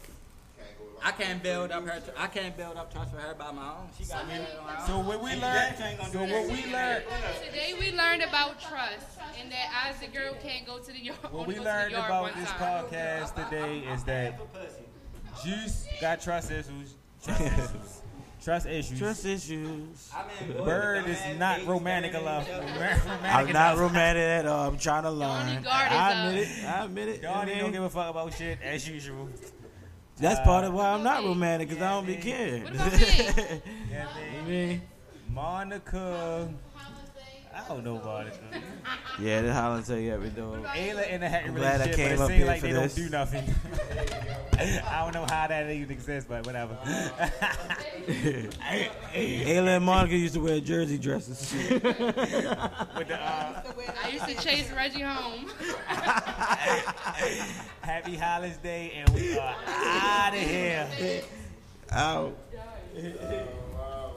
I 1.02 1.12
can't 1.12 1.43
build 1.43 1.70
up 1.70 1.85
her. 1.86 2.01
Tr- 2.01 2.11
I 2.19 2.27
can't 2.27 2.55
build 2.55 2.77
up 2.77 2.93
trust 2.93 3.12
for 3.12 3.16
her 3.19 3.32
by 3.35 3.51
my 3.52 3.69
own. 3.69 3.89
She 3.97 4.05
got 4.05 4.20
to 4.23 4.27
build 4.27 4.40
it 4.47 4.59
on 4.61 4.69
her 4.69 4.86
So 4.86 4.93
own. 4.94 5.07
what 5.07 5.23
we 5.23 5.31
learned. 5.31 5.40
Jack 5.40 5.81
ain't 5.81 5.98
gonna 5.98 6.12
So 6.12 6.20
what 6.20 6.47
we 6.48 6.73
learned. 6.73 7.05
Today 7.47 7.74
we 7.81 7.97
learned 7.97 8.23
about 8.23 8.61
trust 8.61 9.07
and 9.40 9.51
that 9.51 9.70
I 9.86 9.89
as 9.90 10.02
a 10.02 10.09
girl 10.09 10.35
can't 10.43 10.66
go 10.66 10.78
to 10.78 10.93
the 10.93 10.98
yard. 10.98 11.19
What 11.31 11.47
we 11.47 11.55
go 11.55 11.61
to 11.61 11.65
the 11.65 11.70
learned 11.70 11.94
about 11.94 12.35
this 12.36 12.51
time. 12.51 12.85
podcast 12.85 13.35
today 13.51 13.78
is 13.90 14.05
that 14.05 14.39
Juice 15.43 15.86
got 16.02 16.20
trust 16.20 16.51
issues. 16.51 16.94
Trust 17.24 17.40
issues. 17.40 17.99
Trust 18.42 18.66
issues. 18.66 18.98
Trust 18.98 19.26
issues. 19.26 20.10
I 20.14 20.24
mean, 20.46 20.56
boy, 20.56 20.64
Bird 20.64 21.06
is 21.08 21.20
not 21.38 21.66
romantic 21.66 22.14
enough. 22.14 22.48
in 22.48 22.54
each 22.54 22.60
other. 22.62 22.66
romantic 23.06 23.34
I'm 23.34 23.52
not 23.52 23.76
romantic 23.78 24.22
at 24.22 24.46
all. 24.46 24.68
I'm 24.68 24.78
trying 24.78 25.02
to 25.02 25.10
learn. 25.10 25.66
I 25.66 26.26
admit 26.28 26.48
it. 26.48 26.64
I 26.64 26.84
admit 26.84 27.08
it. 27.08 27.22
Donnie 27.22 27.54
don't 27.56 27.72
give 27.72 27.82
a 27.82 27.90
fuck 27.90 28.10
about 28.10 28.32
shit 28.34 28.58
as 28.62 28.88
usual. 28.96 29.28
That's 30.18 30.40
uh, 30.40 30.44
part 30.44 30.64
of 30.64 30.72
why 30.72 30.88
I'm 30.88 31.02
not 31.02 31.22
romantic 31.24 31.68
because 31.68 31.82
I 31.82 31.90
don't 31.90 32.06
be 32.06 32.14
Yeah, 32.14 32.20
caring. 32.20 32.62
What 32.64 32.74
about 32.74 32.92
me? 32.92 33.62
Yeah, 33.90 34.06
man. 34.46 34.82
Monica. 35.28 36.48
I 37.64 37.68
don't 37.68 37.84
know 37.84 37.96
about 37.96 38.26
it. 38.26 38.34
yeah, 39.20 39.42
the 39.42 39.52
Holland 39.52 39.84
tell 39.86 39.98
you 39.98 40.12
every 40.12 40.30
door. 40.30 40.56
Ayla 40.58 41.08
in 41.08 41.22
a 41.22 41.28
happy 41.28 41.48
I'm 41.48 41.54
glad 41.54 41.80
I 41.80 41.84
relationship, 41.84 41.96
came 41.96 42.16
but 42.16 42.24
up 42.24 42.30
it 42.30 42.32
seems 42.32 42.38
here 42.38 42.46
like 42.46 42.60
for 42.60 42.66
they 42.66 42.72
this. 42.72 42.94
don't 42.94 43.04
do 43.04 43.10
nothing. 43.10 43.54
I 44.86 45.02
don't 45.04 45.14
know 45.14 45.26
how 45.34 45.46
that 45.46 45.70
even 45.70 45.90
exists, 45.90 46.28
but 46.28 46.44
whatever. 46.46 46.76
Ayla 49.14 49.76
and 49.76 49.84
Monica 49.84 50.16
used 50.16 50.34
to 50.34 50.40
wear 50.40 50.60
jersey 50.60 50.98
dresses. 50.98 51.52
With 51.70 51.82
the 51.82 53.18
uh, 53.20 53.62
I 54.04 54.08
used 54.12 54.26
to 54.26 54.34
chase 54.36 54.70
Reggie 54.72 55.02
home. 55.02 55.46
happy 57.82 58.16
holiday, 58.16 58.92
and 58.96 59.08
we 59.10 59.38
are 59.38 59.54
out 59.66 60.34
of 60.34 60.40
here. 60.40 61.22
Out. 61.92 62.36
wow. 63.74 64.16